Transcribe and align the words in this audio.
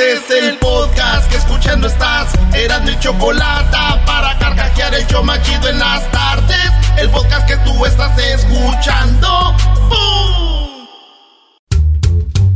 Este 0.00 0.12
es 0.14 0.44
el 0.44 0.56
podcast 0.56 1.30
que 1.30 1.36
escuchando 1.36 1.86
estás. 1.86 2.32
Eran 2.54 2.84
mi 2.86 2.98
chocolate 3.00 3.76
para 4.06 4.38
carcajear 4.38 4.94
el 4.94 5.06
yo 5.08 5.22
machido 5.22 5.68
en 5.68 5.78
las 5.78 6.10
tardes. 6.10 6.72
El 6.96 7.10
podcast 7.10 7.46
que 7.46 7.58
tú 7.58 7.84
estás 7.84 8.16
escuchando. 8.16 9.54
¡Bum! 9.90 10.86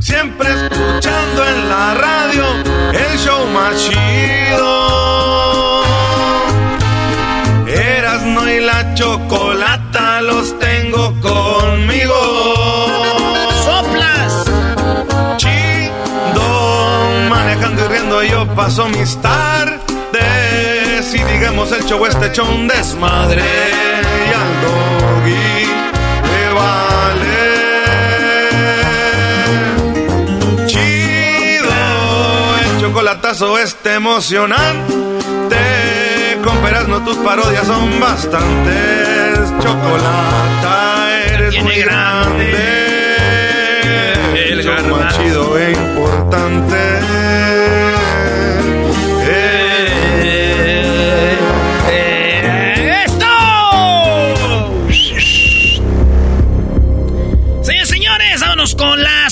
Siempre 0.01 0.49
escuchando 0.49 1.47
en 1.47 1.69
la 1.69 1.95
radio 1.95 2.45
el 2.95 3.19
show 3.19 3.47
machido. 3.49 5.24
Paso 18.55 18.89
mis 18.89 19.17
tardes. 19.21 19.83
Y 21.15 21.23
digamos 21.25 21.73
el 21.73 21.85
show 21.85 22.07
este 22.07 22.27
hecho 22.27 22.45
un 22.45 22.69
desmadre. 22.69 23.43
Y 23.43 24.33
al 24.33 24.61
doggy 24.63 25.67
le 26.31 26.53
vale. 26.55 27.45
Chido, 30.67 31.73
el 32.65 32.81
chocolatazo 32.81 33.59
este 33.59 33.95
emocionante. 33.95 35.05
Con 36.45 36.91
no 36.91 37.03
tus 37.05 37.17
parodias 37.19 37.67
son 37.67 37.99
bastantes. 38.01 39.53
Chocolata, 39.61 41.09
eres 41.27 41.63
muy 41.63 41.77
grande. 41.77 42.53
El 44.35 44.65
más 44.91 45.17
chido 45.17 45.59
e 45.59 45.73
importante. 45.73 47.34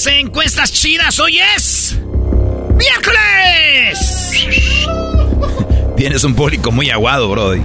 Las 0.04 0.18
encuestas 0.18 0.72
chidas. 0.72 1.20
Hoy 1.20 1.38
es. 1.38 1.96
¡Miércoles! 2.76 4.46
Tienes 5.96 6.24
un 6.24 6.34
público 6.34 6.72
muy 6.72 6.90
aguado, 6.90 7.28
Brody. 7.28 7.62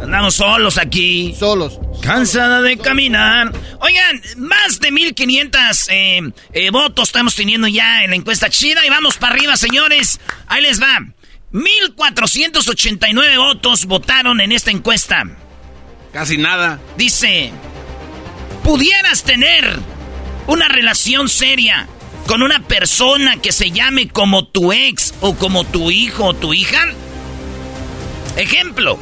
Andamos 0.00 0.36
solos 0.36 0.78
aquí. 0.78 1.34
Solos. 1.36 1.80
Cansada 2.00 2.62
de 2.62 2.78
caminar. 2.78 3.50
Oigan, 3.80 4.22
más 4.36 4.78
de 4.78 4.92
1500 4.92 5.88
eh, 5.88 6.20
eh, 6.52 6.70
votos 6.70 7.08
estamos 7.08 7.34
teniendo 7.34 7.66
ya 7.66 8.04
en 8.04 8.10
la 8.10 8.16
encuesta 8.16 8.48
chida. 8.48 8.86
Y 8.86 8.90
vamos 8.90 9.16
para 9.16 9.34
arriba, 9.34 9.56
señores. 9.56 10.20
Ahí 10.46 10.62
les 10.62 10.80
va. 10.80 11.04
1489 11.50 13.38
votos 13.38 13.86
votaron 13.86 14.40
en 14.40 14.52
esta 14.52 14.70
encuesta. 14.70 15.24
Casi 16.12 16.38
nada. 16.38 16.78
Dice, 16.96 17.50
¿pudieras 18.62 19.24
tener 19.24 19.80
una 20.46 20.68
relación 20.68 21.28
seria 21.28 21.88
con 22.26 22.42
una 22.42 22.60
persona 22.60 23.36
que 23.36 23.52
se 23.52 23.70
llame 23.70 24.08
como 24.08 24.44
tu 24.44 24.72
ex 24.72 25.14
o 25.20 25.34
como 25.34 25.64
tu 25.64 25.90
hijo 25.90 26.26
o 26.26 26.34
tu 26.34 26.54
hija? 26.54 26.86
Ejemplo, 28.36 28.98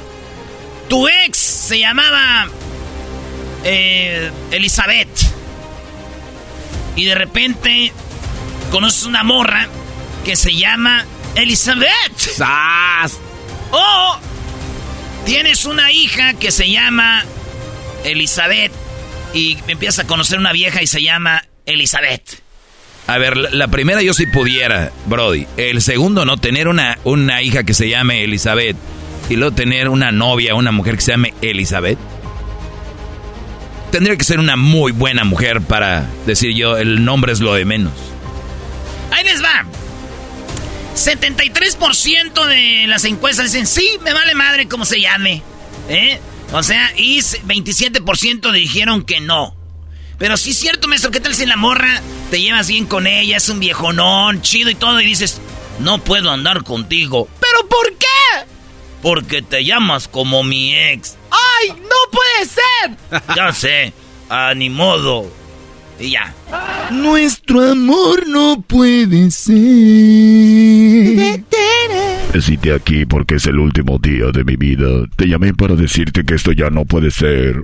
tu 0.89 1.09
ex 1.09 1.37
se 1.39 1.79
llamaba 1.79 2.49
eh, 3.65 4.31
Elizabeth 4.51 5.09
y 6.97 7.05
de 7.05 7.15
repente 7.15 7.93
conoces 8.71 9.05
una 9.05 9.23
morra 9.23 9.69
que 10.25 10.37
se 10.37 10.55
llama 10.55 11.05
Elizabeth. 11.35 12.17
¡Sas! 12.17 13.19
O 13.71 14.19
tienes 15.25 15.65
una 15.65 15.93
hija 15.93 16.35
que 16.35 16.51
se 16.51 16.71
llama 16.71 17.25
Elizabeth 18.05 18.73
y 19.33 19.59
empiezas 19.69 20.05
a 20.05 20.07
conocer 20.07 20.39
una 20.39 20.53
vieja 20.53 20.83
y 20.83 20.87
se 20.87 21.03
llama 21.03 21.45
Elizabeth. 21.67 22.43
A 23.07 23.19
ver, 23.19 23.37
la, 23.37 23.69
primera 23.69 24.03
yo 24.03 24.15
sí 24.15 24.27
pudiera, 24.27 24.93
Brody. 25.07 25.47
El 25.57 25.83
segundo, 25.83 26.25
no 26.25 26.37
tener 26.37 26.69
una, 26.69 26.99
una 27.05 27.43
hija 27.43 27.65
que 27.65 27.75
se 27.75 27.89
llame 27.89 28.23
Elizabeth 28.23 28.77
y 29.29 29.37
luego 29.37 29.55
tener 29.55 29.89
una 29.89 30.13
novia, 30.13 30.55
una 30.55 30.71
mujer 30.71 30.97
que 30.97 31.03
se 31.03 31.13
llame 31.13 31.35
Elizabeth. 31.43 31.99
Tendría 33.91 34.17
que 34.17 34.25
ser 34.25 34.39
una 34.39 34.57
muy 34.57 34.93
buena 34.93 35.25
mujer 35.25 35.61
para 35.61 36.09
decir 36.27 36.55
yo, 36.55 36.77
el 36.77 37.05
nombre 37.05 37.33
es 37.33 37.41
lo 37.41 37.55
de 37.55 37.65
menos. 37.65 37.93
Ahí 39.11 39.25
les 39.25 39.43
va. 39.43 39.65
73% 40.95 42.47
de 42.47 42.87
las 42.87 43.05
encuestas 43.05 43.53
dicen, 43.53 43.67
sí, 43.67 43.99
me 44.03 44.13
vale 44.13 44.35
madre 44.35 44.69
como 44.69 44.85
se 44.85 45.01
llame. 45.01 45.43
¿Eh? 45.89 46.21
O 46.53 46.63
sea, 46.63 46.93
y 46.97 47.19
27% 47.19 48.53
dijeron 48.53 49.05
que 49.05 49.21
no. 49.21 49.55
Pero 50.19 50.37
sí 50.37 50.51
es 50.51 50.59
cierto, 50.59 50.89
maestro, 50.89 51.11
¿qué 51.11 51.21
tal 51.21 51.35
si 51.35 51.47
la 51.47 51.57
morra 51.57 52.03
te 52.31 52.41
llevas 52.41 52.69
bien 52.69 52.87
con 52.87 53.07
ella, 53.07 53.37
es 53.37 53.49
un 53.49 53.61
viejonón, 53.61 54.43
chido 54.43 54.71
y 54.71 54.75
todo, 54.75 55.01
y 55.01 55.07
dices, 55.07 55.41
no 55.79 55.99
puedo 55.99 56.31
andar 56.31 56.63
contigo. 56.63 57.29
¿Pero 57.41 57.69
por 57.69 57.97
qué? 57.97 58.47
Porque 59.03 59.43
te 59.43 59.65
llamas 59.65 60.09
como 60.09 60.45
mi 60.45 60.75
ex. 60.75 61.17
¡Ay, 61.31 61.71
no 61.71 62.11
puede 62.13 62.47
ser! 62.47 63.33
ya 63.37 63.53
sé, 63.53 63.93
a 64.29 64.55
ni 64.55 64.69
modo. 64.71 65.31
Y 66.01 66.13
ya. 66.13 66.35
Nuestro 66.91 67.73
amor 67.73 68.27
no 68.27 68.65
puede 68.67 69.31
ser. 69.31 69.51
Decite 72.33 72.73
aquí 72.73 73.05
porque 73.05 73.35
es 73.35 73.47
el 73.47 73.59
último 73.59 73.99
día 73.99 74.27
de 74.33 74.45
mi 74.45 74.57
vida. 74.57 75.05
Te 75.17 75.29
llamé 75.29 75.53
para 75.53 75.75
decirte 75.75 76.25
que 76.25 76.35
esto 76.35 76.53
ya 76.53 76.71
no 76.71 76.85
puede 76.87 77.11
ser. 77.11 77.63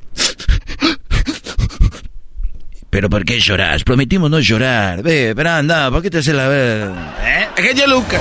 Pero 2.91 3.09
¿por 3.11 3.25
qué 3.25 3.41
lloras? 3.41 3.85
Prometimos 3.85 4.31
no 4.31 4.41
llorar. 4.41 5.03
Ve, 5.03 5.33
pero 5.35 5.51
anda, 5.51 5.91
¿por 5.91 6.03
qué 6.03 6.11
te 6.11 6.19
hace 6.19 6.33
la 6.33 6.49
ver? 6.49 6.91
¿Eh? 7.25 7.49
Genio 7.57 7.87
Luca. 7.87 8.21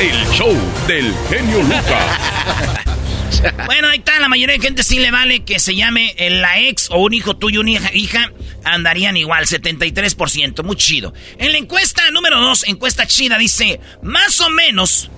El 0.00 0.26
show 0.32 0.54
del 0.86 1.14
genio 1.30 1.62
Lucas. 1.62 2.82
Bueno, 3.66 3.88
ahí 3.88 3.98
está, 3.98 4.18
la 4.20 4.28
mayoría 4.28 4.56
de 4.56 4.62
gente 4.62 4.82
sí 4.82 4.98
le 4.98 5.10
vale 5.10 5.44
que 5.44 5.58
se 5.58 5.74
llame 5.74 6.14
la 6.18 6.60
ex 6.60 6.90
o 6.90 6.98
un 6.98 7.14
hijo 7.14 7.36
tuyo, 7.36 7.60
una 7.60 7.70
hija, 7.70 7.90
hija 7.92 8.32
andarían 8.64 9.16
igual, 9.16 9.46
73%, 9.46 10.62
muy 10.62 10.76
chido. 10.76 11.12
En 11.38 11.52
la 11.52 11.58
encuesta 11.58 12.02
número 12.10 12.40
2, 12.40 12.68
encuesta 12.68 13.06
chida, 13.06 13.38
dice, 13.38 13.80
más 14.02 14.40
o 14.40 14.50
menos, 14.50 15.10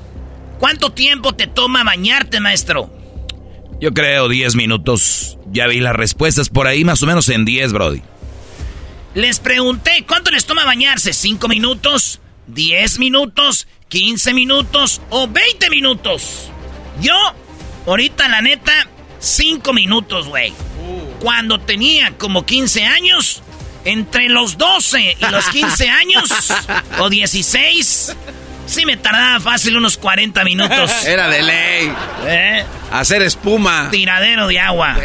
¿cuánto 0.58 0.92
tiempo 0.92 1.34
te 1.34 1.46
toma 1.46 1.84
bañarte, 1.84 2.40
maestro? 2.40 2.90
Yo 3.80 3.92
creo 3.92 4.28
10 4.28 4.56
minutos. 4.56 5.38
Ya 5.52 5.66
vi 5.66 5.80
las 5.80 5.94
respuestas 5.94 6.48
por 6.48 6.66
ahí, 6.66 6.84
más 6.84 7.02
o 7.02 7.06
menos 7.06 7.28
en 7.28 7.44
10, 7.44 7.72
Brody. 7.72 8.02
Les 9.14 9.38
pregunté, 9.38 10.04
¿cuánto 10.06 10.30
les 10.30 10.44
toma 10.44 10.64
bañarse? 10.64 11.10
¿5 11.10 11.48
minutos? 11.48 12.20
¿10 12.52 12.98
minutos? 12.98 13.68
¿15 13.90 14.34
minutos? 14.34 15.00
¿O 15.10 15.28
20 15.28 15.70
minutos? 15.70 16.48
Yo, 17.00 17.14
ahorita 17.86 18.28
la 18.28 18.40
neta, 18.40 18.72
5 19.18 19.72
minutos, 19.72 20.28
güey. 20.28 20.52
Cuando 21.20 21.58
tenía 21.60 22.12
como 22.18 22.44
15 22.44 22.84
años, 22.84 23.42
entre 23.84 24.28
los 24.28 24.58
12 24.58 25.16
y 25.20 25.30
los 25.30 25.48
15 25.48 25.88
años, 25.88 26.52
o 26.98 27.08
16, 27.08 28.16
Sí 28.66 28.86
me 28.86 28.96
tardaba 28.96 29.40
fácil 29.40 29.76
unos 29.76 29.96
40 29.96 30.44
minutos. 30.44 30.90
Era 31.06 31.28
de 31.28 31.42
ley. 31.42 31.92
¿Eh? 32.26 32.64
Hacer 32.90 33.22
espuma. 33.22 33.88
Tiradero 33.90 34.46
de 34.46 34.58
agua. 34.58 34.96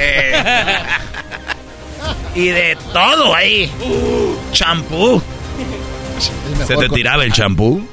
y 2.35 2.47
de 2.47 2.77
todo 2.93 3.35
ahí. 3.35 3.69
Champú. 4.53 5.21
¿Se 6.65 6.75
te 6.75 6.89
tiraba 6.89 7.23
el 7.23 7.33
champú? 7.33 7.87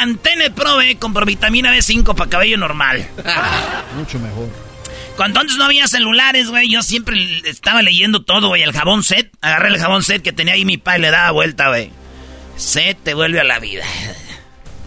Pantene 0.00 0.50
Pro 0.50 0.78
B 0.78 0.96
con 0.96 1.12
vitamina 1.26 1.74
B5 1.76 2.14
para 2.14 2.30
cabello 2.30 2.56
normal. 2.56 3.06
Mucho 3.98 4.18
mejor. 4.18 4.48
Cuando 5.14 5.40
antes 5.40 5.58
no 5.58 5.64
había 5.64 5.86
celulares, 5.88 6.48
güey, 6.48 6.70
yo 6.70 6.82
siempre 6.82 7.18
estaba 7.44 7.82
leyendo 7.82 8.22
todo, 8.22 8.48
güey. 8.48 8.62
El 8.62 8.72
jabón 8.72 9.02
set. 9.02 9.30
Agarré 9.42 9.68
el 9.68 9.78
jabón 9.78 10.02
set 10.02 10.22
que 10.22 10.32
tenía 10.32 10.54
ahí 10.54 10.64
mi 10.64 10.78
pa 10.78 10.96
y 10.96 11.02
le 11.02 11.10
daba 11.10 11.32
vuelta, 11.32 11.68
güey. 11.68 11.90
Set 12.56 12.96
te 13.02 13.12
vuelve 13.12 13.40
a 13.40 13.44
la 13.44 13.58
vida. 13.58 13.84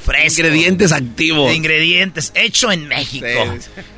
Fresco. 0.04 0.42
Ingredientes 0.42 0.92
activos. 0.92 1.54
Ingredientes. 1.54 2.32
Hecho 2.36 2.72
en 2.72 2.88
México. 2.88 3.26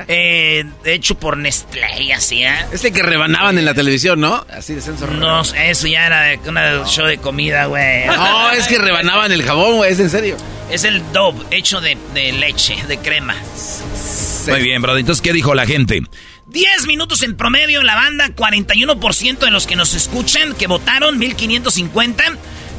Eh, 0.07 0.65
hecho 0.83 1.15
por 1.15 1.37
Nestlé 1.37 2.03
y 2.03 2.11
así, 2.11 2.43
¿eh? 2.43 2.55
Este 2.71 2.91
que 2.91 3.01
rebanaban 3.01 3.57
en 3.57 3.65
la 3.65 3.73
televisión, 3.73 4.19
¿no? 4.19 4.45
Así 4.49 4.75
de 4.75 4.81
censo. 4.81 5.07
No, 5.07 5.41
eso 5.41 5.87
ya 5.87 6.05
era 6.05 6.39
una 6.47 6.85
show 6.85 7.05
de 7.05 7.17
comida, 7.17 7.65
güey. 7.65 8.05
No, 8.07 8.51
es 8.51 8.67
que 8.67 8.77
rebanaban 8.77 9.31
el 9.31 9.43
jabón, 9.43 9.77
güey. 9.77 9.91
Es 9.91 9.99
en 9.99 10.09
serio. 10.09 10.37
Es 10.69 10.83
el 10.83 11.01
Dove 11.11 11.45
hecho 11.51 11.81
de, 11.81 11.97
de 12.13 12.31
leche, 12.33 12.75
de 12.87 12.97
crema. 12.97 13.35
Muy 14.47 14.61
bien, 14.61 14.81
bro. 14.81 14.97
Entonces, 14.97 15.21
¿qué 15.21 15.33
dijo 15.33 15.55
la 15.55 15.65
gente? 15.65 16.01
10 16.47 16.87
minutos 16.87 17.23
en 17.23 17.35
promedio 17.35 17.79
en 17.79 17.87
la 17.87 17.95
banda, 17.95 18.29
41% 18.29 19.39
de 19.39 19.51
los 19.51 19.65
que 19.65 19.75
nos 19.75 19.95
escuchan, 19.95 20.53
que 20.53 20.67
votaron, 20.67 21.17
1550, 21.17 22.23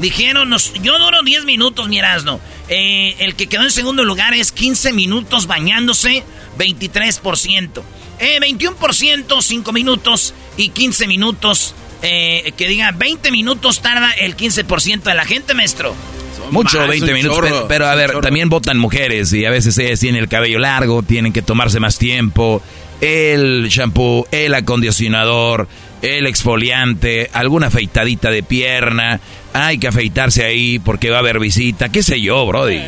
dijeron, 0.01 0.49
nos, 0.49 0.73
yo 0.75 0.99
duro 0.99 1.23
10 1.23 1.45
minutos, 1.45 1.89
mirazno. 1.89 2.41
Eh, 2.69 3.15
el 3.21 3.35
que 3.37 3.47
quedó 3.47 3.63
en 3.63 3.71
segundo 3.71 4.05
lugar 4.05 4.35
es 4.35 4.53
15 4.53 4.93
minutos 4.93 5.47
bañándose, 5.47 6.25
23%. 6.59 7.83
Eh, 8.19 8.41
21%, 8.41 9.43
5 9.43 9.73
minutos 9.73 10.35
y 10.57 10.71
15 10.71 11.07
minutos. 11.07 11.75
Eh, 12.03 12.53
que 12.57 12.69
diga 12.69 12.93
20 12.93 13.31
minutos 13.31 13.81
tarda 13.81 14.13
el 14.13 14.37
15% 14.37 15.03
de 15.03 15.15
la 15.15 15.25
gente, 15.25 15.55
maestro. 15.55 15.95
Mucho, 16.51 16.87
20 16.87 17.13
minutos. 17.13 17.65
Pero, 17.69 17.87
a 17.87 17.95
ver, 17.95 18.21
también 18.21 18.49
votan 18.49 18.79
mujeres 18.79 19.33
y 19.33 19.45
a 19.45 19.51
veces 19.51 19.77
ellas 19.79 20.01
tienen 20.01 20.23
el 20.23 20.29
cabello 20.29 20.59
largo, 20.59 21.03
tienen 21.03 21.33
que 21.33 21.43
tomarse 21.43 21.81
más 21.81 21.99
tiempo. 21.99 22.63
El 23.01 23.69
shampoo, 23.69 24.27
el 24.31 24.55
acondicionador, 24.55 25.69
el 26.03 26.27
exfoliante, 26.27 27.31
alguna 27.33 27.69
afeitadita 27.69 28.31
de 28.31 28.43
pierna. 28.43 29.21
Hay 29.59 29.79
que 29.79 29.89
afeitarse 29.89 30.45
ahí 30.45 30.79
porque 30.79 31.09
va 31.09 31.17
a 31.17 31.21
haber 31.21 31.39
visita. 31.39 31.89
¿Qué 31.89 32.03
sé 32.03 32.21
yo, 32.21 32.45
Brody? 32.45 32.83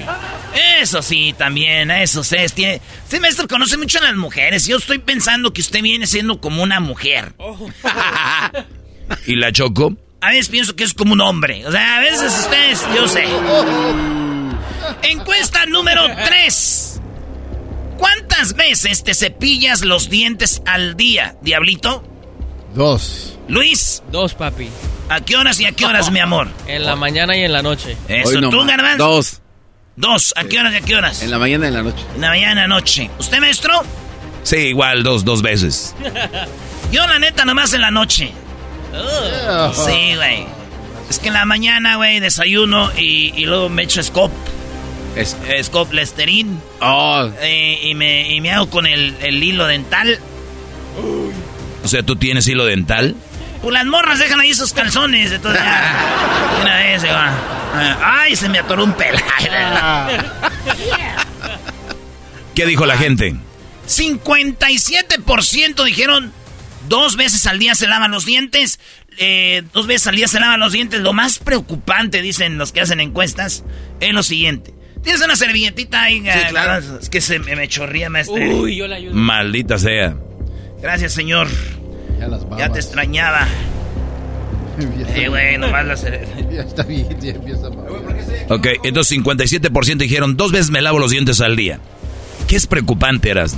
Eso 0.81 1.01
sí, 1.01 1.35
también, 1.37 1.91
eso 1.91 2.23
sí. 2.23 2.37
Tiene... 2.55 2.83
Este 3.05 3.21
maestro 3.21 3.49
conoce 3.49 3.79
mucho 3.79 3.99
a 3.99 4.03
las 4.03 4.17
mujeres. 4.17 4.67
Yo 4.67 4.77
estoy 4.77 4.99
pensando 4.99 5.53
que 5.55 5.63
usted 5.63 5.81
viene 5.81 6.07
siendo 6.07 6.43
como 6.43 6.63
una 6.63 6.79
mujer. 6.79 7.33
¿Y 9.27 9.37
la 9.37 9.51
Choco? 9.51 9.97
A 10.21 10.31
veces 10.31 10.51
pienso 10.51 10.77
que 10.77 10.85
es 10.85 10.93
como 10.93 11.15
un 11.15 11.23
hombre. 11.23 11.67
O 11.67 11.73
sea, 11.73 11.97
a 11.97 12.01
veces 12.01 12.39
ustedes, 12.39 12.85
yo 12.95 13.09
sé. 13.09 13.25
Encuesta 15.05 15.65
número 15.65 16.03
3. 16.27 17.01
¿Cuántas 17.97 18.55
veces 18.55 19.05
te 19.05 19.15
cepillas 19.15 19.81
los 19.81 20.11
dientes 20.11 20.61
al 20.67 20.99
día, 20.99 21.37
Diablito? 21.41 22.05
Dos. 22.75 23.39
Luis. 23.49 24.03
Dos, 24.13 24.35
papi. 24.35 24.69
¿A 25.09 25.21
qué 25.23 25.37
horas 25.37 25.59
y 25.61 25.67
a 25.67 25.73
qué 25.73 25.87
horas, 25.87 26.11
mi 26.11 26.21
amor? 26.21 26.49
En 26.67 26.85
la 26.85 26.97
mañana 26.97 27.37
y 27.37 27.43
en 27.43 27.53
la 27.53 27.63
noche. 27.63 27.97
Eso, 28.09 28.41
¿tú, 28.51 28.65
Garbanzo? 28.67 28.99
Dos. 28.99 29.41
Dos. 29.97 30.35
¿A 30.37 30.45
qué 30.45 30.59
horas 30.59 30.75
y 30.75 30.77
a 30.77 30.81
qué 30.83 30.97
horas? 30.97 31.23
En 31.23 31.31
la 31.31 31.39
mañana 31.39 31.67
y 31.67 31.69
en 31.69 31.75
la 31.75 31.83
noche. 31.83 32.05
En 32.15 32.21
la 32.21 32.29
mañana 32.29 32.49
y 32.49 32.53
en 32.53 32.59
la 32.59 32.69
noche. 32.69 33.11
¿Usted, 33.19 33.41
maestro? 33.41 33.73
Sí, 34.43 34.57
igual, 34.57 35.03
dos, 35.03 35.25
dos 35.25 35.43
veces. 35.43 35.95
Yo, 36.93 37.07
la 37.07 37.19
neta, 37.19 37.45
nomás 37.45 37.73
en 37.73 37.81
la 37.81 37.91
noche. 37.91 38.33
Sí, 39.73 40.15
güey. 40.17 40.47
Es 41.11 41.19
que 41.19 41.29
en 41.29 41.35
la 41.35 41.45
mañana, 41.45 41.97
güey, 41.97 42.21
desayuno 42.21 42.91
y, 42.97 43.33
y, 43.35 43.47
luego 43.47 43.69
me 43.69 43.83
echo 43.85 44.03
Scop. 44.03 44.31
Es... 45.17 45.37
Scop 45.63 45.93
Listerine. 45.93 46.59
Oh. 46.81 47.29
Eh, 47.41 47.81
y, 47.83 47.95
me, 47.95 48.33
y 48.33 48.41
me 48.41 48.53
hago 48.53 48.69
con 48.69 48.87
el, 48.87 49.15
el 49.21 49.43
hilo 49.43 49.67
dental. 49.67 50.19
O 51.83 51.89
sea, 51.89 52.03
¿tú 52.03 52.17
tienes 52.17 52.47
hilo 52.47 52.67
dental? 52.67 53.15
Pues 53.63 53.73
las 53.73 53.87
morras 53.87 54.19
dejan 54.19 54.41
ahí 54.41 54.55
sus 54.55 54.73
calzones. 54.73 55.33
Entonces 55.33 55.63
ya. 55.63 56.59
Una 56.63 56.77
vez 56.77 57.03
se 57.03 57.09
va. 57.11 57.33
Ay, 58.03 58.37
se 58.37 58.49
me 58.49 58.59
atoró 58.59 58.85
un 58.85 58.93
pelo. 58.95 59.19
¿Qué 62.55 62.67
dijo 62.67 62.87
la 62.87 62.97
gente? 62.97 63.37
57% 63.87 65.85
dijeron 65.85 66.33
dos 66.89 67.17
veces 67.17 67.47
al 67.47 67.59
día 67.59 67.75
se 67.75 67.87
lavan 67.87 68.11
los 68.11 68.25
dientes. 68.25 68.81
Eh, 69.19 69.63
dos 69.73 69.87
veces 69.87 70.07
al 70.07 70.17
día 70.17 70.29
se 70.29 70.41
lavan 70.41 70.61
los 70.61 70.73
dientes. 70.73 71.01
Lo 71.01 71.13
más 71.13 71.39
preocupante, 71.39 72.23
dicen 72.23 72.59
los 72.59 72.73
que 72.73 72.81
hacen 72.81 73.01
encuestas, 73.01 73.65
es 74.01 74.13
lo 74.13 74.23
siguiente. 74.23 74.75
Tienes 75.03 75.23
una 75.23 75.37
servilletita 75.37 76.03
ahí. 76.03 76.21
Sí, 76.21 76.49
claro. 76.51 76.99
Es 76.99 77.09
que 77.09 77.21
se 77.21 77.39
me, 77.39 77.55
me 77.57 77.69
chorría, 77.69 78.11
maestro. 78.11 78.35
Uy, 78.37 78.77
yo 78.77 78.89
la 78.89 78.97
ayudo. 78.97 79.15
Maldita 79.15 79.79
sea. 79.79 80.17
Gracias, 80.83 81.13
señor. 81.13 81.49
Ya, 82.19 82.29
las 82.29 82.43
ya 82.59 82.69
te 82.71 82.81
extrañaba. 82.81 83.47
eh, 85.15 85.29
güey, 85.29 85.59
nomás 85.59 85.87
la 85.87 85.95
Ya 86.51 86.63
está 86.63 86.83
bien, 86.83 87.21
ya 87.21 87.31
empieza 87.33 87.67
a 87.67 88.55
Ok, 88.55 88.67
entonces 88.85 89.19
57% 89.19 89.97
dijeron 89.97 90.37
dos 90.37 90.53
veces 90.53 90.71
me 90.71 90.81
lavo 90.81 90.99
los 90.99 91.11
dientes 91.11 91.41
al 91.41 91.57
día. 91.57 91.81
¿Qué 92.47 92.57
es 92.57 92.67
preocupante, 92.67 93.31
Eras? 93.31 93.57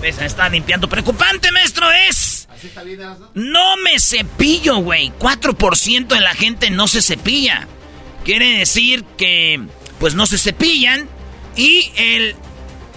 Pues 0.00 0.18
me 0.18 0.26
está 0.26 0.48
limpiando. 0.48 0.88
Preocupante, 0.88 1.50
maestro, 1.52 1.86
es. 2.08 2.48
¿Así 2.52 2.66
está 2.68 2.82
bien? 2.82 3.00
No 3.34 3.76
me 3.76 3.98
cepillo, 4.00 4.78
güey. 4.78 5.12
4% 5.18 6.06
de 6.06 6.20
la 6.20 6.34
gente 6.34 6.70
no 6.70 6.88
se 6.88 7.02
cepilla. 7.02 7.68
Quiere 8.24 8.58
decir 8.58 9.04
que, 9.16 9.60
pues 10.00 10.14
no 10.14 10.26
se 10.26 10.38
cepillan. 10.38 11.08
Y 11.56 11.90
el 11.96 12.34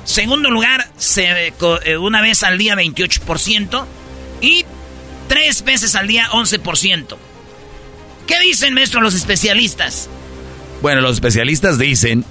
segundo 0.04 0.50
lugar, 0.50 0.90
se, 0.98 1.54
una 2.00 2.22
vez 2.22 2.44
al 2.44 2.58
día, 2.58 2.76
28%. 2.76 3.86
Y 4.42 4.66
tres 5.30 5.64
veces 5.64 5.96
al 5.96 6.08
día, 6.08 6.28
11%. 6.32 7.16
¿Qué 8.28 8.40
dicen, 8.42 8.74
maestro, 8.74 9.00
los 9.00 9.16
especialistas? 9.16 10.10
Bueno, 10.82 11.00
los 11.00 11.14
especialistas 11.14 11.80
dicen 11.80 12.26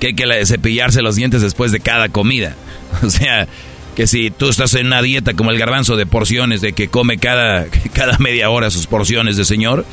que 0.00 0.08
hay 0.08 0.14
que 0.14 0.46
cepillarse 0.46 1.02
los 1.02 1.14
dientes 1.14 1.42
después 1.42 1.70
de 1.70 1.78
cada 1.78 2.08
comida. 2.08 2.56
O 3.04 3.08
sea, 3.08 3.46
que 3.94 4.08
si 4.08 4.32
tú 4.32 4.48
estás 4.48 4.74
en 4.74 4.88
una 4.88 5.00
dieta 5.00 5.34
como 5.34 5.52
el 5.52 5.58
garbanzo 5.58 5.96
de 5.96 6.04
porciones, 6.04 6.60
de 6.60 6.72
que 6.72 6.88
come 6.88 7.18
cada, 7.18 7.66
cada 7.92 8.18
media 8.18 8.50
hora 8.50 8.68
sus 8.70 8.88
porciones 8.88 9.36
de 9.36 9.44
señor, 9.44 9.86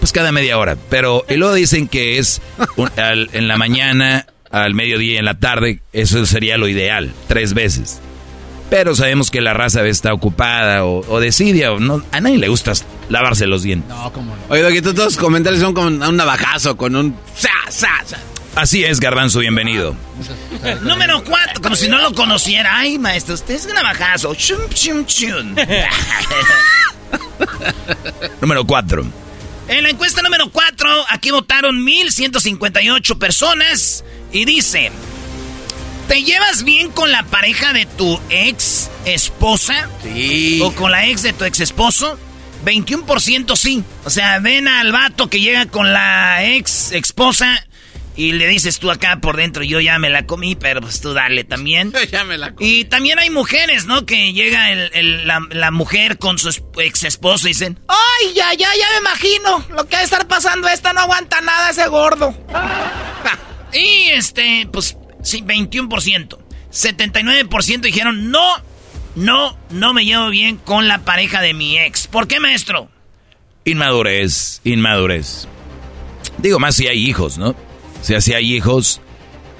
pues 0.00 0.10
cada 0.10 0.32
media 0.32 0.58
hora. 0.58 0.76
Pero 0.88 1.24
y 1.28 1.36
luego 1.36 1.54
dicen 1.54 1.86
que 1.86 2.18
es 2.18 2.42
en 2.96 3.46
la 3.46 3.56
mañana, 3.56 4.26
al 4.50 4.74
mediodía 4.74 5.14
y 5.14 5.16
en 5.18 5.24
la 5.26 5.38
tarde, 5.38 5.80
eso 5.92 6.26
sería 6.26 6.58
lo 6.58 6.66
ideal, 6.66 7.12
tres 7.28 7.54
veces. 7.54 8.00
Pero 8.70 8.94
sabemos 8.94 9.30
que 9.30 9.40
la 9.40 9.52
raza 9.52 9.84
está 9.84 10.14
ocupada 10.14 10.84
o, 10.84 11.04
o 11.08 11.20
decide, 11.20 11.66
o 11.68 11.80
no, 11.80 12.02
a 12.12 12.20
nadie 12.20 12.38
le 12.38 12.48
gusta 12.48 12.72
lavarse 13.08 13.46
los 13.46 13.64
dientes. 13.64 13.88
No, 13.88 14.12
cómo 14.12 14.36
no. 14.36 14.42
Oye, 14.48 14.62
Doquito, 14.62 14.94
todos 14.94 15.14
los 15.14 15.16
comentarios 15.16 15.60
son 15.60 15.74
con 15.74 16.00
un 16.00 16.16
navajazo, 16.16 16.76
con 16.76 16.94
un... 16.94 17.16
¡Sa, 17.36 17.50
sa, 17.68 17.88
sa! 18.06 18.18
Así 18.54 18.84
es, 18.84 19.00
Garbanzo, 19.00 19.40
bienvenido. 19.40 19.94
Número 20.82 21.22
cuatro, 21.24 21.62
como 21.62 21.76
si 21.76 21.88
no 21.88 21.98
lo 21.98 22.12
conociera. 22.14 22.78
Ay, 22.78 22.98
maestro, 22.98 23.34
usted 23.34 23.54
es 23.54 23.66
navajazo. 23.66 24.34
Chum, 24.34 24.58
chum, 24.74 25.04
chum. 25.06 25.54
número 28.40 28.66
cuatro. 28.66 29.04
En 29.68 29.84
la 29.84 29.90
encuesta 29.90 30.20
número 30.22 30.50
cuatro, 30.50 30.88
aquí 31.10 31.30
votaron 31.30 31.76
1.158 31.86 33.18
personas. 33.18 34.04
Y 34.32 34.44
dice, 34.44 34.90
¿te 36.10 36.24
llevas 36.24 36.64
bien 36.64 36.90
con 36.90 37.12
la 37.12 37.22
pareja 37.22 37.72
de 37.72 37.86
tu 37.86 38.20
ex 38.30 38.90
esposa? 39.04 39.88
Sí. 40.02 40.60
¿O 40.60 40.74
con 40.74 40.90
la 40.90 41.06
ex 41.06 41.22
de 41.22 41.32
tu 41.32 41.44
ex 41.44 41.60
esposo? 41.60 42.18
21% 42.64 43.54
sí. 43.54 43.84
O 44.04 44.10
sea, 44.10 44.40
ven 44.40 44.66
al 44.66 44.90
vato 44.90 45.30
que 45.30 45.40
llega 45.40 45.66
con 45.66 45.92
la 45.92 46.44
ex 46.44 46.90
esposa 46.90 47.64
y 48.16 48.32
le 48.32 48.48
dices 48.48 48.80
tú 48.80 48.90
acá 48.90 49.20
por 49.20 49.36
dentro, 49.36 49.62
yo 49.62 49.78
ya 49.78 50.00
me 50.00 50.10
la 50.10 50.26
comí, 50.26 50.56
pero 50.56 50.80
pues 50.80 51.00
tú 51.00 51.14
dale 51.14 51.44
también. 51.44 51.92
ya 52.10 52.24
me 52.24 52.38
la 52.38 52.56
comí. 52.56 52.80
Y 52.80 52.84
también 52.86 53.20
hay 53.20 53.30
mujeres, 53.30 53.86
¿no? 53.86 54.04
Que 54.04 54.32
llega 54.32 54.72
el, 54.72 54.90
el, 54.94 55.28
la, 55.28 55.46
la, 55.50 55.70
mujer 55.70 56.18
con 56.18 56.40
su 56.40 56.48
ex 56.78 57.04
esposo 57.04 57.46
y 57.46 57.50
dicen, 57.50 57.78
¡ay, 57.86 58.32
ya, 58.34 58.52
ya, 58.54 58.68
ya 58.74 58.86
me 58.94 58.98
imagino! 58.98 59.64
Lo 59.76 59.86
que 59.86 59.94
va 59.94 60.00
a 60.00 60.04
estar 60.04 60.26
pasando 60.26 60.66
esta 60.66 60.92
no 60.92 61.02
aguanta 61.02 61.40
nada 61.40 61.70
ese 61.70 61.86
gordo. 61.86 62.34
y 63.72 64.08
este, 64.10 64.68
pues, 64.72 64.96
sí, 65.22 65.42
21%. 65.42 66.38
79% 66.72 67.80
dijeron, 67.80 68.30
no, 68.30 68.46
no, 69.16 69.56
no 69.70 69.92
me 69.92 70.04
llevo 70.04 70.28
bien 70.28 70.56
con 70.56 70.88
la 70.88 70.98
pareja 70.98 71.40
de 71.40 71.54
mi 71.54 71.78
ex. 71.78 72.06
¿Por 72.06 72.28
qué, 72.28 72.40
maestro? 72.40 72.88
Inmadurez, 73.64 74.60
inmadurez. 74.64 75.48
Digo 76.38 76.58
más 76.58 76.76
si 76.76 76.86
hay 76.86 77.08
hijos, 77.08 77.38
¿no? 77.38 77.54
Si 78.02 78.14
hay 78.32 78.54
hijos, 78.54 79.00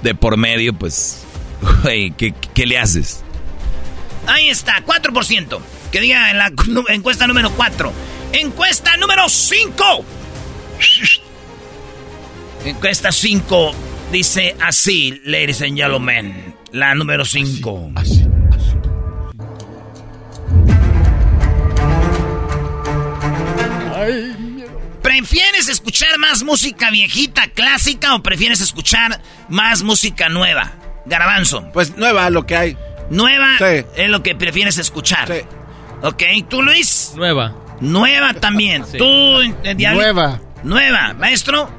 de 0.03 0.15
por 0.15 0.37
medio, 0.37 0.73
pues, 0.73 1.25
güey, 1.83 2.13
¿qué, 2.13 2.33
qué 2.55 2.67
le 2.67 2.79
haces? 2.79 3.23
Ahí 4.27 4.49
está, 4.49 4.85
4%. 4.85 5.61
Que 5.91 6.01
diga 6.01 6.31
en 6.31 6.39
la 6.39 6.53
encuesta 6.89 7.27
número 7.27 7.51
4. 7.51 7.93
Encuesta 8.33 8.97
número 8.97 9.29
5. 9.29 10.05
Encuesta 12.65 13.11
5 13.11 13.90
dice 14.11 14.57
así, 14.61 15.21
ladies 15.25 15.63
and 15.63 15.77
gentlemen. 15.77 16.55
La 16.73 16.95
número 16.95 17.25
5. 17.25 17.93
¿Prefieres 25.03 25.69
escuchar 25.69 26.19
más 26.19 26.43
música 26.43 26.91
viejita, 26.91 27.49
clásica 27.49 28.15
o 28.15 28.23
prefieres 28.23 28.61
escuchar 28.61 29.21
más 29.49 29.83
música 29.83 30.29
nueva? 30.29 30.73
Garbanzo. 31.07 31.65
Pues 31.73 31.97
nueva 31.97 32.29
lo 32.31 32.47
que 32.47 32.57
hay. 32.57 32.77
Nueva 33.11 33.57
Sí. 33.59 33.85
es 33.97 34.09
lo 34.11 34.23
que 34.23 34.35
prefieres 34.35 34.79
escuchar. 34.79 35.27
Sí. 35.27 35.41
Ok, 36.03 36.23
¿tú 36.49 36.63
Luis? 36.63 37.13
Nueva. 37.17 37.55
Nueva 37.81 38.35
también. 38.35 38.85
Sí. 38.87 38.99
¿Tú, 38.99 39.05
eh, 39.65 39.75
Diablo? 39.75 40.01
Nueva. 40.03 40.41
Nueva, 40.63 41.15
maestro. 41.15 41.71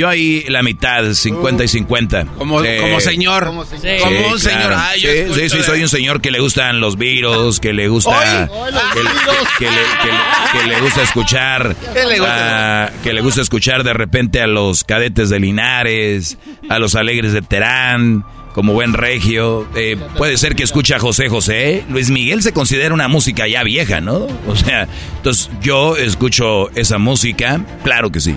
Yo 0.00 0.08
ahí 0.08 0.44
la 0.48 0.62
mitad, 0.62 1.12
50 1.12 1.62
y 1.64 1.68
50. 1.68 2.24
Como, 2.38 2.64
Eh, 2.64 2.78
como 2.80 3.00
señor. 3.00 3.44
Como 3.44 3.66
señor. 3.66 3.82
Sí. 3.98 4.02
Como 4.02 4.16
Sí, 4.18 4.32
un 4.32 4.40
señor. 4.40 4.66
claro. 4.68 5.34
Sí, 5.34 5.62
soy 5.62 5.82
un 5.82 5.88
señor 5.90 6.22
que 6.22 6.30
le 6.30 6.40
gustan 6.40 6.80
los 6.80 6.96
Beatles, 6.96 7.60
que 7.60 7.74
le 7.74 7.88
gusta... 7.88 8.48
Hoy 8.50 8.72
que, 8.94 9.02
le, 9.02 9.10
que 9.58 9.64
le- 9.66 10.62
que 10.62 10.68
le 10.68 10.80
gusta 10.80 11.02
escuchar... 11.02 11.76
¿Qué 11.92 12.06
le 12.06 12.18
gusta? 12.18 12.84
ah, 12.86 12.90
que 13.02 13.12
le 13.12 13.20
gusta 13.20 13.42
escuchar 13.42 13.84
de 13.84 13.92
repente 13.92 14.40
a 14.40 14.46
los 14.46 14.84
cadetes 14.84 15.28
de 15.28 15.38
Linares, 15.38 16.38
a 16.70 16.78
los 16.78 16.94
alegres 16.94 17.34
de 17.34 17.42
Terán, 17.42 18.24
como 18.54 18.72
buen 18.72 18.94
regio. 18.94 19.68
Eh, 19.76 19.98
puede 20.16 20.38
ser 20.38 20.54
que 20.56 20.62
escuche 20.62 20.94
a 20.94 20.98
José 20.98 21.28
José. 21.28 21.84
Luis 21.90 22.08
Miguel 22.10 22.42
se 22.42 22.54
considera 22.54 22.94
una 22.94 23.08
música 23.08 23.46
ya 23.46 23.62
vieja, 23.64 24.00
¿no? 24.00 24.26
O 24.48 24.56
sea, 24.56 24.88
entonces 25.16 25.50
yo 25.60 25.96
escucho 25.96 26.70
esa 26.74 26.96
música, 26.96 27.60
claro 27.84 28.10
que 28.10 28.20
sí. 28.20 28.36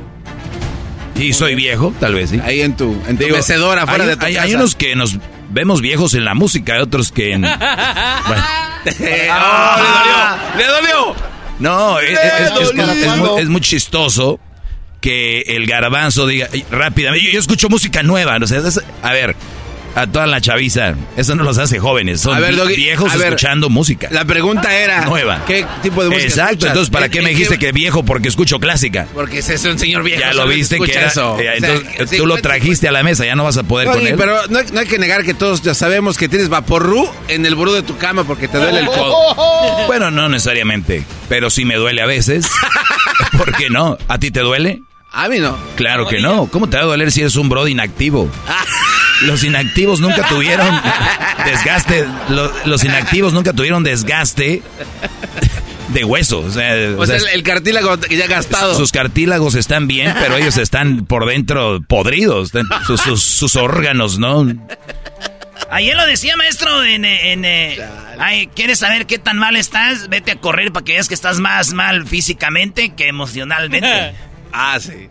Y 1.16 1.34
soy 1.34 1.56
viejo, 1.56 1.94
tal 2.00 2.16
vez 2.16 2.32
sí. 2.32 2.40
Ahí 2.44 2.62
en 2.62 2.76
tu, 2.76 2.92
en 3.08 3.18
tu 3.18 3.24
Digo, 3.24 3.38
mecedora 3.38 3.86
fuera 3.86 4.04
hay, 4.04 4.10
de 4.12 4.18
tu 4.18 4.26
hay- 4.26 4.34
casa. 4.34 4.46
hay 4.46 4.56
unos 4.56 4.76
que 4.76 4.96
nos 4.96 5.18
vemos 5.50 5.82
viejos 5.82 6.14
en 6.16 6.26
la 6.26 6.34
música, 6.34 6.82
otros 6.82 7.12
que 7.12 7.34
en... 7.34 7.42
Bueno. 8.28 8.44
Eh, 9.00 9.30
oh, 9.32 9.76
le 9.78 9.88
dolió. 9.88 10.58
Le 10.58 10.68
dolió. 10.68 11.16
No, 11.60 12.00
es, 12.00 13.18
muy, 13.18 13.42
es 13.42 13.48
muy 13.50 13.62
chistoso 13.62 14.40
que 15.00 15.42
el 15.48 15.66
garbanzo 15.68 16.28
diga 16.28 16.50
"Ay, 16.52 16.66
rápidamente, 16.70 17.26
yo, 17.26 17.32
yo 17.34 17.40
escucho 17.40 17.70
música 17.70 18.04
nueva, 18.04 18.40
no 18.40 18.48
sé, 18.48 18.58
es- 18.58 18.82
a 19.02 19.12
ver, 19.14 19.36
a 19.96 20.08
toda 20.08 20.26
la 20.26 20.42
chaviza, 20.42 20.96
eso 21.18 21.36
no 21.36 21.44
los 21.44 21.58
hace 21.58 21.80
jóvenes, 21.80 22.22
son 22.22 22.36
A 22.36 22.40
ver, 22.40 22.52
vi- 22.52 22.58
Doggy, 22.58 22.76
viejos 22.76 23.12
a 23.12 23.18
ver, 23.18 23.28
escuchando 23.28 23.70
música. 23.70 24.08
La 24.12 24.26
pregunta 24.26 24.76
era... 24.76 25.06
Nueva. 25.06 25.44
¿Qué 25.46 25.66
tipo 25.82 26.04
de 26.04 26.10
música 26.10 26.28
Exacto, 26.28 26.52
escuchas? 26.52 26.68
entonces 26.70 26.90
¿para 26.92 27.06
¿En- 27.06 27.12
qué 27.12 27.22
me 27.22 27.30
dijiste 27.30 27.58
que 27.60 27.72
viejo 27.72 28.04
porque 28.04 28.28
escucho 28.28 28.60
clásica? 28.60 29.08
Porque 29.14 29.40
ese 29.40 29.54
es 29.56 29.66
un 29.66 29.78
señor 29.78 30.04
viejo. 30.04 30.20
Ya 30.20 30.34
lo 30.34 30.48
viste 30.48 30.80
que 30.80 30.92
era, 30.92 31.08
eso. 31.08 31.38
eh, 31.40 31.50
O 31.58 31.60
sea, 31.60 31.70
entonces, 31.76 32.10
sí, 32.10 32.18
tú 32.18 32.26
lo 32.26 32.38
trajiste 32.38 32.88
a 32.88 32.92
la 32.92 33.04
mesa, 33.04 33.26
ya 33.26 33.36
no 33.36 33.44
vas 33.44 33.58
a 33.58 33.64
poder 33.64 33.88
con 33.88 34.06
él. 34.06 34.16
pero 34.18 34.36
no 34.50 34.60
hay, 34.60 34.66
no 34.72 34.80
hay 34.80 34.88
que 34.88 34.98
negar 34.98 35.24
que 35.24 35.34
todos 35.34 35.62
ya 35.62 35.74
sabemos 35.74 36.18
que 36.18 36.28
tienes 36.28 36.50
vaporru 36.50 37.08
en 37.28 37.46
el 37.46 37.56
buró 37.56 37.74
de 37.74 37.84
tu 37.84 37.98
cama 37.98 38.24
porque 38.24 38.48
te 38.48 38.58
duele 38.58 38.80
el 38.80 38.88
codo. 38.88 39.14
Bueno, 39.88 40.10
no 40.12 40.28
necesariamente, 40.30 41.04
pero 41.30 41.50
sí 41.50 41.66
me 41.66 41.76
duele 41.76 42.02
a 42.02 42.06
veces. 42.06 42.48
¿Por 43.38 43.56
qué 43.56 43.70
no? 43.70 43.98
¿A 44.08 44.18
ti 44.18 44.32
te 44.32 44.40
duele? 44.40 44.82
A 45.12 45.28
mí 45.30 45.40
no. 45.40 45.56
Claro 45.76 46.08
que 46.08 46.20
no. 46.20 46.48
¿Cómo 46.48 46.68
te 46.70 46.78
va 46.78 46.84
a 46.84 46.86
doler 46.88 47.12
si 47.12 47.22
eres 47.22 47.36
un 47.36 47.48
brody 47.50 47.72
inactivo? 47.72 48.30
Los 49.24 49.44
inactivos 49.44 50.00
nunca 50.00 50.28
tuvieron 50.28 50.68
desgaste. 51.46 52.06
lo- 52.30 52.52
Los, 52.66 52.84
inactivos 52.84 53.34
nunca 53.34 53.54
tuvieron 53.54 53.84
desgaste 53.84 54.62
de 55.90 56.04
hueso. 56.04 56.40
O 56.40 56.50
sea, 56.52 56.74
o 56.94 56.98
Pues 56.98 57.10
sea, 57.10 57.18
el, 57.18 57.28
el 57.28 57.44
cartílago 57.44 57.98
que 58.00 58.16
ya 58.18 58.28
gastado. 58.28 58.76
sus 58.76 58.92
cartílagos 58.92 59.56
están 59.56 59.88
bien, 59.88 60.14
pero 60.20 60.38
ellos 60.38 60.58
están 60.58 61.06
por 61.06 61.26
dentro 61.26 61.82
podridos. 61.88 62.52
sus- 62.88 63.22
sus 63.24 63.56
órganos, 63.56 64.20
¿no? 64.20 64.46
Ayer 65.72 65.96
lo 65.96 66.06
decía, 66.06 66.36
maestro, 66.38 66.84
en... 66.84 67.04
en 67.06 67.46
eh, 67.46 67.80
ay, 68.20 68.48
¿Quieres 68.56 68.80
saber 68.80 69.06
qué 69.08 69.18
tan 69.18 69.38
mal 69.40 69.56
estás? 69.56 70.08
Vete 70.10 70.32
a 70.32 70.36
correr 70.36 70.72
para 70.72 70.84
que 70.84 70.94
veas 70.94 71.08
que 71.08 71.14
estás 71.16 71.40
más 71.40 71.74
mal 71.74 72.06
físicamente 72.06 72.94
que 72.96 73.08
emocionalmente. 73.08 74.14
Ah, 74.56 74.78
sí. 74.80 75.10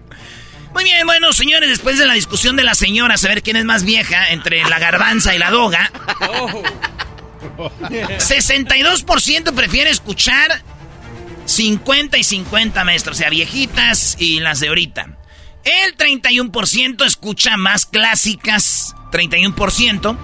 Muy 0.73 0.85
bien, 0.85 1.07
bueno, 1.07 1.33
señores, 1.33 1.69
después 1.69 1.99
de 1.99 2.07
la 2.07 2.15
discusión 2.15 2.57
de 2.57 2.65
la 2.65 2.75
señora, 2.75 3.17
saber 3.17 3.43
quién 3.43 3.57
es 3.57 3.65
más 3.65 3.85
vieja 3.85 4.31
entre 4.31 4.63
la 4.69 4.79
garbanza 4.79 5.35
y 5.35 5.39
la 5.39 5.51
doga. 5.51 5.91
62% 7.59 9.55
prefiere 9.55 9.91
escuchar 9.91 10.63
50 11.45 12.19
y 12.19 12.25
50, 12.25 12.85
maestro. 12.85 13.13
O 13.13 13.15
sea, 13.15 13.29
viejitas 13.31 14.17
y 14.19 14.41
las 14.41 14.61
de 14.61 14.69
ahorita. 14.69 15.19
El 15.65 15.97
31% 15.97 17.05
escucha 17.05 17.57
más 17.57 17.87
clásicas, 17.87 18.95
31%. 19.13 20.17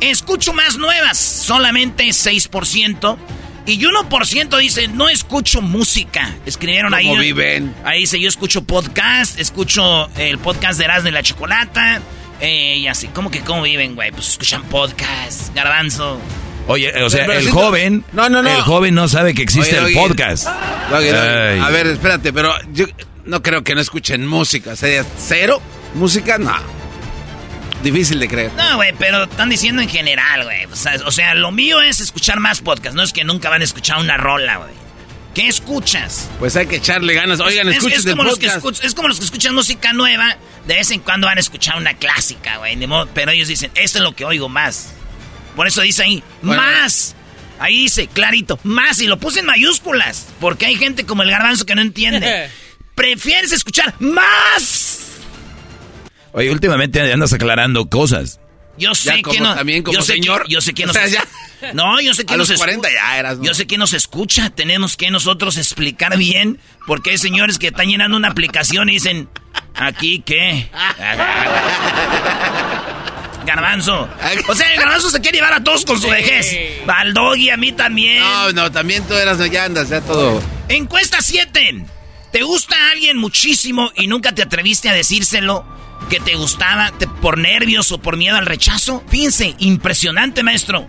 Escucho 0.00 0.52
más 0.52 0.76
nuevas, 0.76 1.18
solamente 1.18 2.04
6%. 2.04 3.18
Y 3.68 3.78
1% 3.78 4.58
dice, 4.58 4.88
no 4.88 5.08
escucho 5.10 5.60
música. 5.60 6.34
Escribieron 6.46 6.94
ahí. 6.94 7.06
¿Cómo 7.06 7.20
viven? 7.20 7.74
Ahí 7.84 8.00
dice, 8.00 8.18
yo 8.18 8.28
escucho 8.28 8.64
podcast, 8.64 9.38
escucho 9.38 10.08
el 10.16 10.38
podcast 10.38 10.78
de 10.78 10.84
Erasmo 10.86 11.08
y 11.10 11.12
la 11.12 11.22
Chocolata. 11.22 12.00
eh, 12.40 12.78
y 12.78 12.86
así, 12.86 13.08
¿cómo 13.08 13.30
que 13.30 13.40
cómo 13.40 13.62
viven, 13.62 13.94
güey? 13.94 14.10
Pues 14.10 14.28
escuchan 14.28 14.62
podcast, 14.64 15.54
garbanzo. 15.54 16.18
Oye, 16.66 16.92
o 17.02 17.10
sea, 17.10 17.26
Pero 17.26 17.38
el 17.40 17.44
si 17.46 17.50
joven. 17.50 18.04
no- 18.12 18.28
no, 18.28 18.42
no. 18.42 18.48
El 18.50 18.62
joven 18.62 18.94
no 18.94 19.06
sabe 19.08 19.34
que 19.34 19.42
existe 19.42 19.78
Oye, 19.78 19.88
el 19.88 19.94
podcast. 20.08 20.46
Doggy, 20.90 21.08
Ay. 21.08 21.58
A 21.60 21.68
ver, 21.70 21.86
espérate, 21.88 22.32
pero 22.32 22.54
yo 22.72 22.86
no 23.26 23.42
creo 23.42 23.64
que 23.64 23.74
no 23.74 23.80
escuchen 23.80 24.26
música. 24.26 24.76
¿Sería 24.76 25.04
cero? 25.18 25.60
¿Música? 25.94 26.38
No. 26.38 26.54
Difícil 27.82 28.18
de 28.18 28.28
creer. 28.28 28.52
No, 28.54 28.76
güey, 28.76 28.92
pero 28.98 29.24
están 29.24 29.48
diciendo 29.48 29.80
en 29.82 29.88
general, 29.88 30.44
güey. 30.44 30.64
O 30.66 30.76
sea, 30.76 30.96
o 31.06 31.10
sea, 31.12 31.34
lo 31.34 31.52
mío 31.52 31.80
es 31.80 32.00
escuchar 32.00 32.40
más 32.40 32.60
podcast. 32.60 32.94
No 32.96 33.02
es 33.02 33.12
que 33.12 33.24
nunca 33.24 33.48
van 33.50 33.60
a 33.60 33.64
escuchar 33.64 33.98
una 33.98 34.16
rola, 34.16 34.56
güey. 34.56 34.70
¿Qué 35.34 35.46
escuchas? 35.46 36.28
Pues 36.40 36.56
hay 36.56 36.66
que 36.66 36.76
echarle 36.76 37.14
ganas. 37.14 37.38
Oigan, 37.38 37.68
es, 37.68 37.76
escuchen 37.76 37.98
es 38.00 38.04
el 38.06 38.10
como 38.12 38.24
los 38.24 38.38
que 38.38 38.46
podcast. 38.48 38.64
escuch- 38.64 38.84
es 38.84 38.94
como 38.94 39.06
los 39.08 39.18
que 39.18 39.24
escuchan 39.26 39.54
música 39.54 39.92
nueva. 39.92 40.36
De 40.66 40.74
vez 40.74 40.90
en 40.90 41.00
cuando 41.00 41.28
van 41.28 41.38
a 41.38 41.40
escuchar 41.40 41.76
una 41.76 41.94
clásica, 41.94 42.56
güey. 42.58 42.76
Pero 43.14 43.30
ellos 43.30 43.46
dicen, 43.46 43.70
esto 43.76 43.98
es 43.98 44.04
lo 44.04 44.14
que 44.16 44.24
oigo 44.24 44.48
más. 44.48 44.92
Por 45.54 45.68
eso 45.68 45.80
dice 45.82 46.02
ahí, 46.02 46.22
Bueno. 46.42 46.60
más. 46.60 47.14
Ahí 47.60 47.82
dice, 47.82 48.08
clarito, 48.08 48.58
más. 48.64 49.00
Y 49.00 49.06
lo 49.06 49.18
puse 49.18 49.40
en 49.40 49.46
mayúsculas. 49.46 50.26
Porque 50.40 50.66
hay 50.66 50.74
gente 50.76 51.06
como 51.06 51.22
el 51.22 51.30
garbanzo 51.30 51.64
que 51.66 51.74
no 51.76 51.82
entiende. 51.82 52.50
Prefieres 52.96 53.52
escuchar 53.52 53.94
más. 54.00 54.97
Oye, 56.32 56.50
últimamente 56.50 57.00
andas 57.12 57.32
aclarando 57.32 57.88
cosas. 57.88 58.40
Yo 58.76 58.94
sé 58.94 59.08
Ya 59.16 59.22
como 59.22 59.34
que 59.34 59.40
no. 59.40 59.54
también 59.56 59.82
como 59.82 59.96
yo 59.98 60.02
sé 60.02 60.12
señor. 60.14 60.44
Que, 60.46 60.52
yo 60.52 60.60
sé 60.60 60.72
que 60.72 60.84
O 60.84 60.86
nos. 60.86 60.96
sea, 60.96 61.06
ya. 61.06 61.24
No, 61.74 62.00
yo 62.00 62.14
sé 62.14 62.24
que 62.24 62.34
A 62.34 62.36
nos 62.36 62.48
los 62.48 62.56
escu- 62.56 62.60
40 62.60 62.88
ya 62.92 63.18
eras, 63.18 63.38
¿no? 63.38 63.44
Yo 63.44 63.52
sé 63.54 63.66
que 63.66 63.78
nos 63.78 63.92
escucha. 63.92 64.50
Tenemos 64.50 64.96
que 64.96 65.10
nosotros 65.10 65.56
explicar 65.56 66.16
bien. 66.16 66.60
Porque 66.86 67.10
hay 67.10 67.18
señores 67.18 67.58
que 67.58 67.66
están 67.68 67.88
llenando 67.88 68.16
una 68.16 68.28
aplicación 68.28 68.88
y 68.88 68.92
dicen. 68.94 69.28
¿Aquí 69.74 70.22
qué? 70.24 70.68
Garbanzo. 73.46 74.08
O 74.48 74.54
sea, 74.54 74.72
el 74.72 74.78
garbanzo 74.78 75.10
se 75.10 75.20
quiere 75.20 75.38
llevar 75.38 75.54
a 75.54 75.64
todos 75.64 75.84
con 75.84 76.00
su 76.00 76.08
vejez. 76.08 76.54
Al 76.86 77.14
doggy, 77.14 77.50
a 77.50 77.56
mí 77.56 77.72
también. 77.72 78.20
No, 78.20 78.52
no, 78.52 78.70
también 78.70 79.02
tú 79.06 79.14
eras, 79.14 79.38
ya 79.50 79.64
andas, 79.64 79.88
ya 79.88 80.00
todo. 80.02 80.42
Encuesta 80.68 81.18
7. 81.22 81.84
¿Te 82.30 82.42
gusta 82.42 82.76
alguien 82.92 83.16
muchísimo 83.16 83.90
y 83.96 84.06
nunca 84.06 84.32
te 84.32 84.42
atreviste 84.42 84.90
a 84.90 84.92
decírselo 84.92 85.64
que 86.08 86.20
te 86.20 86.34
gustaba 86.36 86.90
te- 86.98 87.06
por 87.06 87.38
nervios 87.38 87.92
o 87.92 87.98
por 87.98 88.16
miedo 88.16 88.36
al 88.36 88.46
rechazo? 88.46 89.02
Fíjense, 89.08 89.54
impresionante, 89.58 90.42
maestro. 90.42 90.86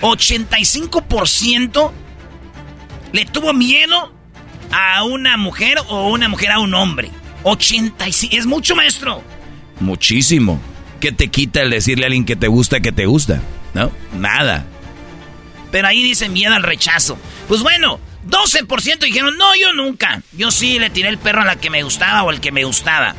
85% 0.00 1.92
le 3.12 3.24
tuvo 3.26 3.52
miedo 3.52 4.12
a 4.72 5.02
una 5.04 5.36
mujer 5.36 5.78
o 5.88 6.08
una 6.10 6.28
mujer 6.28 6.50
a 6.52 6.58
un 6.60 6.74
hombre. 6.74 7.10
85. 7.44 8.36
Es 8.36 8.46
mucho, 8.46 8.74
maestro. 8.76 9.22
Muchísimo. 9.80 10.60
¿Qué 11.00 11.12
te 11.12 11.28
quita 11.28 11.62
el 11.62 11.70
decirle 11.70 12.04
a 12.04 12.06
alguien 12.08 12.24
que 12.24 12.36
te 12.36 12.48
gusta 12.48 12.80
que 12.80 12.92
te 12.92 13.06
gusta? 13.06 13.40
¿No? 13.74 13.90
Nada. 14.14 14.64
Pero 15.70 15.86
ahí 15.88 16.02
dice 16.02 16.28
miedo 16.28 16.54
al 16.54 16.62
rechazo. 16.64 17.18
Pues 17.46 17.62
bueno, 17.62 18.00
12% 18.26 18.98
dijeron, 19.00 19.36
no, 19.38 19.54
yo 19.54 19.72
nunca. 19.72 20.22
Yo 20.32 20.50
sí 20.50 20.78
le 20.78 20.90
tiré 20.90 21.08
el 21.08 21.18
perro 21.18 21.42
a 21.42 21.44
la 21.44 21.56
que 21.56 21.70
me 21.70 21.82
gustaba 21.82 22.22
o 22.24 22.30
al 22.30 22.40
que 22.40 22.50
me 22.52 22.64
gustaba. 22.64 23.14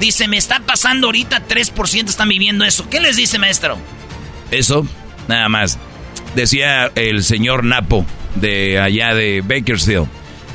Dice, 0.00 0.28
me 0.28 0.36
está 0.36 0.60
pasando 0.60 1.06
ahorita, 1.06 1.46
3% 1.46 2.08
están 2.08 2.28
viviendo 2.28 2.64
eso. 2.64 2.88
¿Qué 2.90 3.00
les 3.00 3.16
dice, 3.16 3.38
maestro? 3.38 3.78
Eso, 4.50 4.86
nada 5.28 5.48
más. 5.48 5.78
Decía 6.34 6.90
el 6.94 7.22
señor 7.22 7.64
Napo 7.64 8.04
de 8.34 8.80
allá 8.80 9.14
de 9.14 9.42
Bakersfield. 9.42 10.08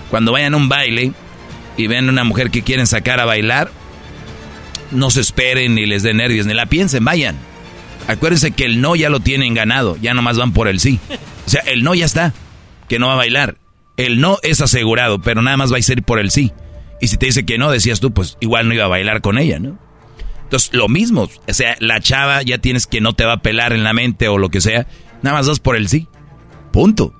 Cuando 0.09 0.31
vayan 0.31 0.53
a 0.53 0.57
un 0.57 0.69
baile 0.69 1.13
y 1.77 1.87
ven 1.87 2.09
una 2.09 2.23
mujer 2.23 2.51
que 2.51 2.63
quieren 2.63 2.87
sacar 2.87 3.19
a 3.19 3.25
bailar, 3.25 3.71
no 4.91 5.09
se 5.11 5.21
esperen 5.21 5.75
ni 5.75 5.85
les 5.85 6.03
den 6.03 6.17
nervios, 6.17 6.45
ni 6.45 6.53
la 6.53 6.65
piensen, 6.65 7.05
vayan. 7.05 7.37
Acuérdense 8.07 8.51
que 8.51 8.65
el 8.65 8.81
no 8.81 8.95
ya 8.95 9.09
lo 9.09 9.19
tienen 9.19 9.53
ganado, 9.53 9.95
ya 10.01 10.13
nomás 10.13 10.37
van 10.37 10.51
por 10.51 10.67
el 10.67 10.79
sí. 10.79 10.99
O 11.45 11.49
sea, 11.49 11.61
el 11.61 11.83
no 11.83 11.95
ya 11.95 12.05
está, 12.05 12.33
que 12.87 12.99
no 12.99 13.07
va 13.07 13.13
a 13.13 13.17
bailar. 13.17 13.57
El 13.97 14.19
no 14.19 14.37
es 14.43 14.61
asegurado, 14.61 15.19
pero 15.19 15.41
nada 15.41 15.57
más 15.57 15.71
va 15.71 15.77
a 15.77 15.81
ser 15.81 16.03
por 16.03 16.19
el 16.19 16.31
sí. 16.31 16.51
Y 17.01 17.07
si 17.07 17.17
te 17.17 17.27
dice 17.27 17.45
que 17.45 17.57
no, 17.57 17.71
decías 17.71 17.99
tú, 17.99 18.11
pues 18.11 18.37
igual 18.39 18.67
no 18.67 18.73
iba 18.73 18.85
a 18.85 18.89
bailar 18.89 19.21
con 19.21 19.37
ella, 19.37 19.59
¿no? 19.59 19.77
Entonces, 20.43 20.73
lo 20.73 20.87
mismo, 20.87 21.29
o 21.47 21.53
sea, 21.53 21.75
la 21.79 22.01
chava 22.01 22.41
ya 22.41 22.57
tienes 22.57 22.87
que 22.87 23.01
no 23.01 23.13
te 23.13 23.23
va 23.23 23.33
a 23.33 23.41
pelar 23.41 23.71
en 23.71 23.83
la 23.83 23.93
mente 23.93 24.27
o 24.27 24.37
lo 24.37 24.49
que 24.49 24.61
sea, 24.61 24.87
nada 25.21 25.37
más 25.37 25.47
vas 25.47 25.59
por 25.59 25.75
el 25.75 25.87
sí. 25.87 26.07
Punto. 26.71 27.13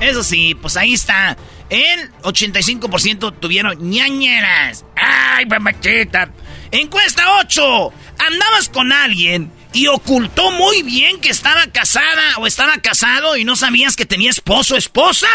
Eso 0.00 0.22
sí, 0.22 0.54
pues 0.54 0.76
ahí 0.76 0.94
está. 0.94 1.36
El 1.68 2.10
85% 2.22 3.34
tuvieron 3.38 3.90
ñañeras. 3.90 4.84
¡Ay, 4.96 5.44
mamachita! 5.46 6.30
Encuesta 6.70 7.24
8. 7.40 7.92
Andabas 8.18 8.68
con 8.68 8.92
alguien 8.92 9.50
y 9.72 9.86
ocultó 9.88 10.50
muy 10.50 10.82
bien 10.82 11.20
que 11.20 11.28
estaba 11.28 11.66
casada 11.66 12.38
o 12.38 12.46
estaba 12.46 12.78
casado 12.78 13.36
y 13.36 13.44
no 13.44 13.56
sabías 13.56 13.96
que 13.96 14.06
tenía 14.06 14.30
esposo 14.30 14.74
o 14.74 14.78
esposa. 14.78 15.28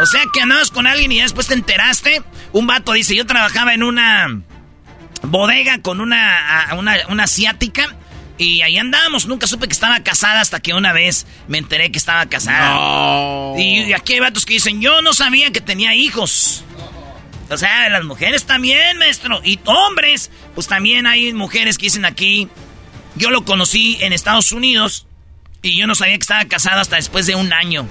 O 0.00 0.06
sea 0.06 0.22
que 0.32 0.40
andabas 0.40 0.70
con 0.70 0.86
alguien 0.86 1.12
y 1.12 1.20
después 1.20 1.48
te 1.48 1.54
enteraste. 1.54 2.22
Un 2.52 2.66
vato 2.66 2.92
dice, 2.92 3.14
yo 3.14 3.26
trabajaba 3.26 3.74
en 3.74 3.82
una 3.82 4.40
bodega 5.22 5.80
con 5.82 6.00
una, 6.00 6.68
una, 6.76 6.96
una 7.08 7.24
asiática 7.24 7.94
y 8.38 8.62
ahí 8.62 8.78
andábamos, 8.78 9.26
nunca 9.26 9.48
supe 9.48 9.66
que 9.66 9.72
estaba 9.72 10.00
casada 10.00 10.40
hasta 10.40 10.60
que 10.60 10.72
una 10.72 10.92
vez 10.92 11.26
me 11.48 11.58
enteré 11.58 11.90
que 11.90 11.98
estaba 11.98 12.24
casada. 12.26 13.58
Y 13.58 13.92
aquí 13.92 14.14
hay 14.14 14.20
vatos 14.20 14.46
que 14.46 14.54
dicen, 14.54 14.80
yo 14.80 15.02
no 15.02 15.12
sabía 15.12 15.50
que 15.50 15.60
tenía 15.60 15.94
hijos. 15.94 16.64
O 17.50 17.56
sea, 17.56 17.88
las 17.88 18.04
mujeres 18.04 18.44
también, 18.44 18.98
maestro. 18.98 19.40
Y 19.42 19.58
hombres, 19.64 20.30
pues 20.54 20.68
también 20.68 21.06
hay 21.08 21.32
mujeres 21.32 21.78
que 21.78 21.86
dicen 21.86 22.04
aquí, 22.04 22.48
yo 23.16 23.30
lo 23.30 23.44
conocí 23.44 23.98
en 24.00 24.12
Estados 24.12 24.52
Unidos 24.52 25.06
y 25.60 25.76
yo 25.76 25.88
no 25.88 25.96
sabía 25.96 26.14
que 26.14 26.22
estaba 26.22 26.44
casada 26.44 26.80
hasta 26.80 26.96
después 26.96 27.26
de 27.26 27.34
un 27.34 27.52
año. 27.52 27.88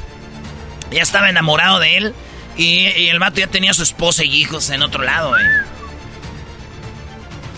Ya 0.91 1.01
estaba 1.01 1.29
enamorado 1.29 1.79
de 1.79 1.97
él 1.97 2.13
y, 2.57 3.07
el 3.07 3.19
vato 3.19 3.39
ya 3.39 3.47
tenía 3.47 3.73
su 3.73 3.83
esposa 3.83 4.23
y 4.23 4.35
hijos 4.35 4.69
en 4.69 4.81
otro 4.81 5.03
lado. 5.03 5.37
Eh. 5.37 5.43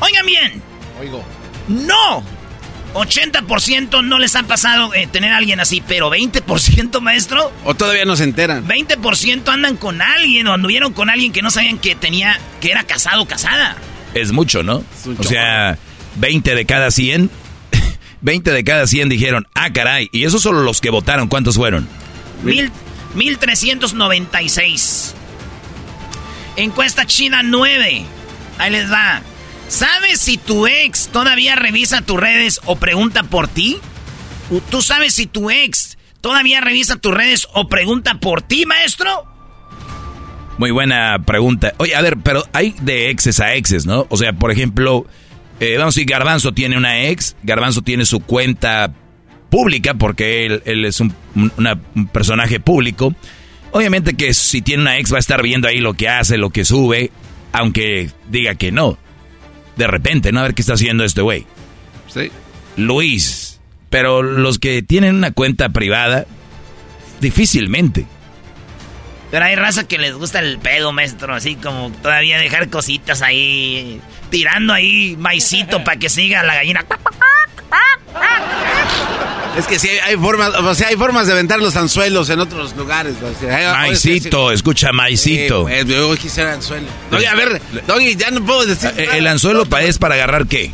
Oigan 0.01 0.25
bien. 0.25 0.61
Oigo. 0.99 1.23
No, 1.67 2.23
80% 2.93 4.03
no 4.03 4.19
les 4.19 4.35
ha 4.35 4.43
pasado 4.43 4.93
eh, 4.93 5.07
tener 5.07 5.31
a 5.31 5.37
alguien 5.37 5.59
así, 5.59 5.83
pero 5.87 6.09
20% 6.09 6.99
maestro. 7.01 7.51
O 7.63 7.75
todavía 7.75 8.05
no 8.05 8.15
se 8.15 8.23
enteran. 8.23 8.67
20% 8.67 9.47
andan 9.47 9.77
con 9.77 10.01
alguien 10.01 10.47
o 10.47 10.53
anduvieron 10.53 10.93
con 10.93 11.09
alguien 11.09 11.31
que 11.31 11.41
no 11.41 11.51
sabían 11.51 11.77
que 11.77 11.95
tenía, 11.95 12.39
que 12.59 12.71
era 12.71 12.83
casado 12.83 13.23
o 13.23 13.27
casada. 13.27 13.77
Es 14.13 14.31
mucho, 14.31 14.63
¿no? 14.63 14.83
o 15.17 15.23
sea, 15.23 15.77
20 16.15 16.55
de 16.55 16.65
cada 16.65 16.91
100. 16.91 17.29
20 18.21 18.51
de 18.53 18.63
cada 18.63 18.87
100 18.87 19.09
dijeron, 19.09 19.47
ah, 19.53 19.71
caray. 19.71 20.09
Y 20.11 20.25
esos 20.25 20.41
solo 20.41 20.63
los 20.63 20.81
que 20.81 20.89
votaron, 20.89 21.27
¿cuántos 21.27 21.55
fueron? 21.55 21.87
Mil, 22.43 22.71
1396. 23.13 25.15
Encuesta 26.55 27.05
China 27.05 27.43
9. 27.43 28.05
Ahí 28.57 28.71
les 28.71 28.91
va. 28.91 29.21
¿Sabes 29.67 30.19
si 30.19 30.37
tu 30.37 30.67
ex 30.67 31.09
todavía 31.09 31.55
revisa 31.55 32.01
tus 32.01 32.19
redes 32.19 32.59
o 32.65 32.75
pregunta 32.75 33.23
por 33.23 33.47
ti? 33.47 33.77
¿Tú 34.69 34.81
sabes 34.81 35.13
si 35.13 35.27
tu 35.27 35.51
ex 35.51 35.97
todavía 36.21 36.59
revisa 36.59 36.95
tus 36.95 37.13
redes 37.13 37.47
o 37.53 37.67
pregunta 37.67 38.19
por 38.19 38.41
ti, 38.41 38.65
maestro? 38.65 39.25
Muy 40.57 40.71
buena 40.71 41.23
pregunta. 41.25 41.73
Oye, 41.77 41.95
a 41.95 42.01
ver, 42.01 42.17
pero 42.17 42.43
hay 42.51 42.75
de 42.81 43.09
exes 43.09 43.39
a 43.39 43.53
exes, 43.53 43.85
¿no? 43.85 44.07
O 44.09 44.17
sea, 44.17 44.33
por 44.33 44.51
ejemplo, 44.51 45.05
eh, 45.59 45.77
vamos 45.77 45.95
a 45.95 45.99
decir, 45.99 46.09
Garbanzo 46.09 46.51
tiene 46.51 46.75
una 46.75 47.03
ex, 47.03 47.37
Garbanzo 47.43 47.81
tiene 47.81 48.05
su 48.05 48.19
cuenta 48.19 48.91
pública 49.49 49.93
porque 49.93 50.45
él, 50.45 50.85
es 50.85 50.99
un, 50.99 51.13
un 51.35 52.07
personaje 52.07 52.59
público. 52.59 53.13
Obviamente 53.71 54.15
que 54.15 54.33
si 54.33 54.61
tiene 54.61 54.83
una 54.83 54.97
ex 54.97 55.11
va 55.11 55.17
a 55.17 55.19
estar 55.19 55.41
viendo 55.43 55.67
ahí 55.67 55.79
lo 55.79 55.93
que 55.93 56.09
hace, 56.09 56.37
lo 56.37 56.49
que 56.49 56.65
sube, 56.65 57.11
aunque 57.51 58.09
diga 58.29 58.55
que 58.55 58.71
no 58.71 58.97
de 59.79 59.87
repente, 59.87 60.31
¿no? 60.31 60.41
A 60.41 60.43
ver 60.43 60.53
qué 60.53 60.61
está 60.61 60.73
haciendo 60.73 61.03
este 61.03 61.21
güey. 61.21 61.47
Sí. 62.07 62.29
Luis. 62.75 63.59
Pero 63.89 64.21
los 64.21 64.59
que 64.59 64.83
tienen 64.83 65.15
una 65.15 65.31
cuenta 65.31 65.69
privada, 65.69 66.25
difícilmente. 67.21 68.05
Pero 69.31 69.45
hay 69.45 69.55
raza 69.55 69.87
que 69.87 69.97
les 69.97 70.13
gusta 70.13 70.39
el 70.39 70.59
pedo, 70.59 70.91
maestro, 70.91 71.33
así 71.33 71.55
como 71.55 71.91
todavía 71.91 72.37
dejar 72.37 72.69
cositas 72.69 73.21
ahí, 73.21 74.01
tirando 74.29 74.73
ahí 74.73 75.15
maicito 75.17 75.83
para 75.83 75.97
que 75.97 76.09
siga 76.09 76.43
la 76.43 76.55
gallina. 76.55 76.85
Es 79.57 79.67
que 79.67 79.77
sí, 79.77 79.89
hay 79.89 80.15
formas, 80.15 80.53
o 80.55 80.75
sea, 80.75 80.87
hay 80.87 80.95
formas 80.95 81.27
de 81.27 81.33
aventar 81.33 81.59
los 81.59 81.75
anzuelos 81.75 82.29
en 82.29 82.39
otros 82.39 82.75
lugares. 82.75 83.15
maicito, 83.41 84.51
escucha, 84.51 84.93
maicito. 84.93 85.63
Pues, 85.63 85.85
yo 85.85 86.15
quisiera 86.15 86.53
anzuelo. 86.53 86.87
Doggy, 87.11 87.25
a 87.25 87.35
ver, 87.35 87.61
Doggy, 87.85 88.15
ya 88.15 88.31
no 88.31 88.45
puedo 88.45 88.65
decir 88.65 88.93
eh, 88.95 89.09
¿El 89.13 89.27
anzuelo 89.27 89.67
es 89.81 89.97
para 89.97 90.15
agarrar 90.15 90.47
qué? 90.47 90.71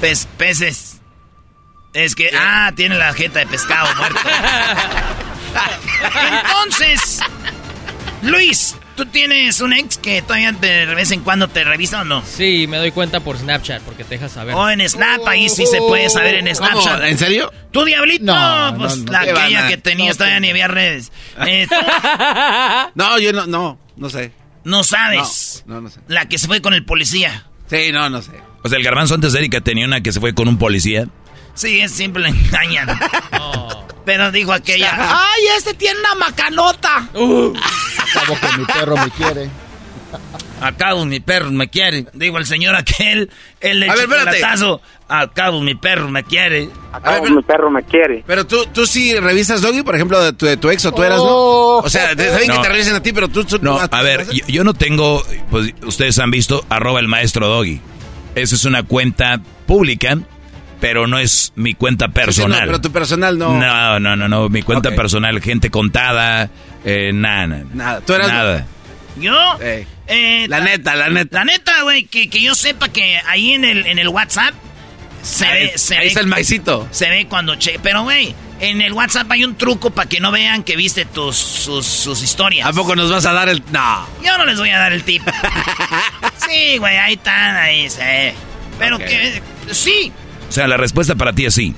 Pez, 0.00 0.26
peces. 0.36 0.96
Es 1.92 2.14
que, 2.14 2.30
ah, 2.36 2.72
tiene 2.74 2.96
la 2.96 3.12
jeta 3.12 3.40
de 3.40 3.46
pescado 3.46 3.94
muerto. 3.96 4.20
Entonces, 6.42 7.20
Luis, 8.22 8.76
¿Tú 9.00 9.06
tienes 9.06 9.62
un 9.62 9.72
ex 9.72 9.96
que 9.96 10.20
todavía 10.20 10.52
de 10.52 10.84
vez 10.94 11.10
en 11.10 11.22
cuando 11.22 11.48
te 11.48 11.64
revisa 11.64 12.02
o 12.02 12.04
no? 12.04 12.22
Sí, 12.22 12.66
me 12.68 12.76
doy 12.76 12.90
cuenta 12.90 13.20
por 13.20 13.38
Snapchat, 13.38 13.80
porque 13.80 14.04
te 14.04 14.16
deja 14.16 14.28
saber. 14.28 14.54
O 14.54 14.68
en 14.68 14.86
Snap, 14.86 15.26
ahí 15.26 15.48
sí 15.48 15.64
se 15.64 15.78
puede 15.78 16.10
saber 16.10 16.34
en 16.34 16.54
Snapchat. 16.54 17.04
¿En 17.04 17.16
serio? 17.16 17.50
¿Tú, 17.70 17.86
Diablito? 17.86 18.26
No, 18.26 18.74
pues 18.76 18.98
la 19.10 19.20
aquella 19.20 19.68
que 19.68 19.78
tenías 19.78 20.18
todavía 20.18 20.38
ni 20.40 20.50
había 20.50 20.68
redes. 20.68 21.12
Eh, 21.46 21.66
no, 22.94 23.18
yo 23.18 23.32
no, 23.32 23.46
no, 23.46 23.78
no 23.96 24.10
sé. 24.10 24.32
¿No 24.64 24.84
sabes? 24.84 25.64
No, 25.64 25.80
no, 25.80 25.88
sé. 25.88 26.00
La 26.06 26.28
que 26.28 26.36
se 26.36 26.46
fue 26.46 26.60
con 26.60 26.74
el 26.74 26.84
policía. 26.84 27.46
Sí, 27.70 27.92
no, 27.92 28.10
no 28.10 28.20
sé. 28.20 28.32
O 28.62 28.68
sea, 28.68 28.76
el 28.76 28.84
garbanzo 28.84 29.14
antes 29.14 29.32
de 29.32 29.38
Erika 29.38 29.62
tenía 29.62 29.86
una 29.86 30.02
que 30.02 30.12
se 30.12 30.20
fue 30.20 30.34
con 30.34 30.46
un 30.46 30.58
policía. 30.58 31.08
Sí, 31.54 31.80
es 31.80 31.90
simple 31.90 32.28
engañan. 32.48 32.86
Pero 34.04 34.30
dijo 34.30 34.52
aquella, 34.52 34.92
¡ay, 34.98 35.42
este 35.56 35.72
tiene 35.74 36.00
una 36.00 36.14
macanota! 36.16 37.08
Uh. 37.14 37.54
Acabo 38.14 38.38
que 38.40 38.58
mi 38.58 38.64
perro 38.66 38.96
me 38.96 39.10
quiere. 39.10 39.50
Acabo 40.60 41.04
mi 41.06 41.20
perro 41.20 41.50
me 41.50 41.68
quiere. 41.68 42.06
Digo 42.12 42.38
el 42.38 42.46
señor 42.46 42.74
aquel, 42.74 43.30
el 43.60 43.82
a 43.88 43.94
ver, 43.94 44.04
chocolatazo. 44.04 44.80
Acabo 45.08 45.60
mi 45.60 45.74
perro 45.74 46.08
me 46.08 46.22
quiere. 46.22 46.68
Acabo 46.92 47.24
mi 47.24 47.42
perro 47.42 47.70
me 47.70 47.82
quiere. 47.82 48.22
Pero 48.26 48.46
tú, 48.46 48.66
tú 48.66 48.86
sí 48.86 49.14
revisas 49.14 49.62
Doggy, 49.62 49.82
por 49.82 49.94
ejemplo, 49.94 50.22
de 50.22 50.32
tu, 50.32 50.46
de 50.46 50.56
tu 50.56 50.70
ex 50.70 50.84
o 50.84 50.92
tú 50.92 51.02
eras, 51.02 51.18
¿no? 51.18 51.24
Oh. 51.24 51.82
O 51.82 51.88
sea, 51.88 52.10
saben 52.10 52.50
que 52.50 52.58
te 52.58 52.68
revisen 52.68 52.94
a 52.94 53.02
ti, 53.02 53.12
pero 53.12 53.28
tú... 53.28 53.44
no, 53.62 53.80
a 53.80 54.02
ver, 54.02 54.26
yo, 54.30 54.64
no 54.64 54.74
tengo, 54.74 55.22
pues 55.50 55.74
ustedes 55.84 56.18
han 56.18 56.30
visto, 56.30 56.64
arroba 56.68 57.00
el 57.00 57.08
maestro 57.08 57.48
Doggy. 57.48 57.80
Esa 58.34 58.54
es 58.54 58.64
una 58.64 58.82
cuenta 58.84 59.40
pública 59.66 60.18
pero 60.80 61.06
no 61.06 61.18
es 61.18 61.52
mi 61.56 61.74
cuenta 61.74 62.08
personal. 62.08 62.62
pero 62.64 62.80
tu 62.80 62.90
personal 62.90 63.38
no. 63.38 63.58
No, 63.58 64.00
no, 64.00 64.16
no, 64.16 64.28
no. 64.28 64.48
Mi 64.48 64.62
cuenta 64.62 64.90
personal, 64.92 65.40
gente 65.40 65.70
contada, 65.70 66.50
eh, 66.84 67.12
nada. 67.12 67.64
Nada. 67.72 68.00
¿Tú 68.00 68.14
eras 68.14 68.28
Nada. 68.28 68.66
¿Yo? 69.18 69.58
Eh, 69.60 70.46
la 70.48 70.60
neta, 70.60 70.94
la 70.94 71.10
neta. 71.10 71.38
La 71.38 71.44
neta, 71.44 71.82
güey, 71.82 72.04
que, 72.04 72.30
que, 72.30 72.40
yo 72.40 72.54
sepa 72.54 72.88
que 72.88 73.20
ahí 73.26 73.52
en 73.52 73.64
el, 73.64 73.86
en 73.86 73.98
el 73.98 74.08
WhatsApp 74.08 74.54
se 75.22 75.46
ve. 75.46 75.72
Se 75.76 75.96
ahí 75.96 76.08
está 76.08 76.20
el 76.20 76.26
maicito. 76.26 76.88
Se 76.90 77.08
ve 77.08 77.26
cuando 77.26 77.56
che. 77.56 77.78
Pero, 77.82 78.04
güey, 78.04 78.34
en 78.60 78.80
el 78.80 78.92
WhatsApp 78.92 79.30
hay 79.30 79.44
un 79.44 79.56
truco 79.56 79.90
para 79.90 80.08
que 80.08 80.20
no 80.20 80.30
vean 80.30 80.62
que 80.62 80.76
viste 80.76 81.04
tus 81.04 81.36
sus, 81.36 81.86
sus, 81.86 82.22
historias. 82.22 82.66
¿A 82.66 82.72
poco 82.72 82.96
nos 82.96 83.10
vas 83.10 83.26
a 83.26 83.32
dar 83.32 83.48
el.? 83.48 83.62
No. 83.70 84.06
Yo 84.24 84.36
no 84.38 84.44
les 84.46 84.58
voy 84.58 84.70
a 84.70 84.78
dar 84.78 84.92
el 84.92 85.02
tip. 85.02 85.22
sí, 86.48 86.78
güey, 86.78 86.96
ahí 86.96 87.14
están, 87.14 87.56
ahí 87.56 87.90
se. 87.90 88.34
Pero 88.78 88.98
que. 88.98 89.42
Sí, 89.70 90.12
o 90.50 90.52
sea, 90.52 90.66
la 90.66 90.76
respuesta 90.76 91.14
para 91.14 91.32
ti 91.32 91.46
es 91.46 91.54
sí. 91.54 91.74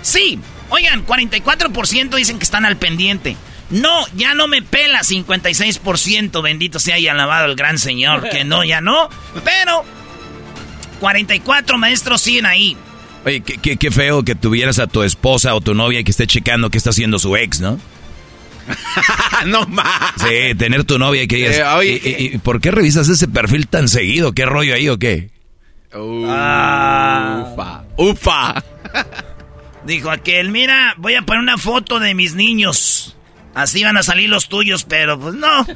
Sí. 0.00 0.40
Oigan, 0.70 1.06
44% 1.06 2.16
dicen 2.16 2.38
que 2.38 2.44
están 2.44 2.64
al 2.64 2.78
pendiente. 2.78 3.36
No, 3.68 4.06
ya 4.16 4.34
no 4.34 4.48
me 4.48 4.62
pela 4.62 5.00
56%, 5.00 6.42
bendito 6.42 6.78
sea 6.78 6.98
y 6.98 7.06
alabado 7.06 7.44
el 7.44 7.54
gran 7.54 7.78
señor, 7.78 8.28
que 8.30 8.44
no, 8.44 8.64
ya 8.64 8.80
no. 8.80 9.10
Pero 9.44 9.84
44 11.00 11.76
maestros 11.76 12.22
siguen 12.22 12.46
ahí. 12.46 12.76
Oye, 13.26 13.42
qué, 13.42 13.76
qué, 13.76 13.90
feo 13.90 14.22
que 14.22 14.34
tuvieras 14.34 14.78
a 14.78 14.86
tu 14.86 15.02
esposa 15.02 15.54
o 15.54 15.60
tu 15.60 15.74
novia 15.74 16.02
que 16.02 16.10
esté 16.10 16.26
checando 16.26 16.70
qué 16.70 16.78
está 16.78 16.90
haciendo 16.90 17.18
su 17.18 17.36
ex, 17.36 17.60
¿no? 17.60 17.78
no 19.46 19.66
más. 19.66 20.14
Sí, 20.16 20.54
tener 20.56 20.84
tu 20.84 20.98
novia 20.98 21.22
y 21.22 21.28
que 21.28 21.36
digas, 21.36 21.56
eh, 21.82 22.30
¿y, 22.34 22.38
por 22.38 22.60
qué 22.60 22.70
revisas 22.70 23.08
ese 23.08 23.28
perfil 23.28 23.68
tan 23.68 23.88
seguido? 23.88 24.32
¿Qué 24.32 24.46
rollo 24.46 24.74
ahí 24.74 24.88
o 24.88 24.98
qué? 24.98 25.30
Ah. 25.96 27.46
ufa. 27.52 27.84
Ufa. 27.96 28.62
Dijo 29.84 30.10
aquel, 30.10 30.50
mira, 30.50 30.94
voy 30.96 31.14
a 31.14 31.22
poner 31.22 31.42
una 31.42 31.58
foto 31.58 32.00
de 32.00 32.14
mis 32.14 32.34
niños. 32.34 33.16
Así 33.54 33.84
van 33.84 33.96
a 33.96 34.02
salir 34.02 34.28
los 34.28 34.48
tuyos, 34.48 34.84
pero 34.84 35.18
pues 35.18 35.34
no. 35.34 35.60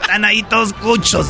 Están 0.00 0.24
ahí 0.24 0.42
todos 0.44 0.72
cuchos. 0.72 1.28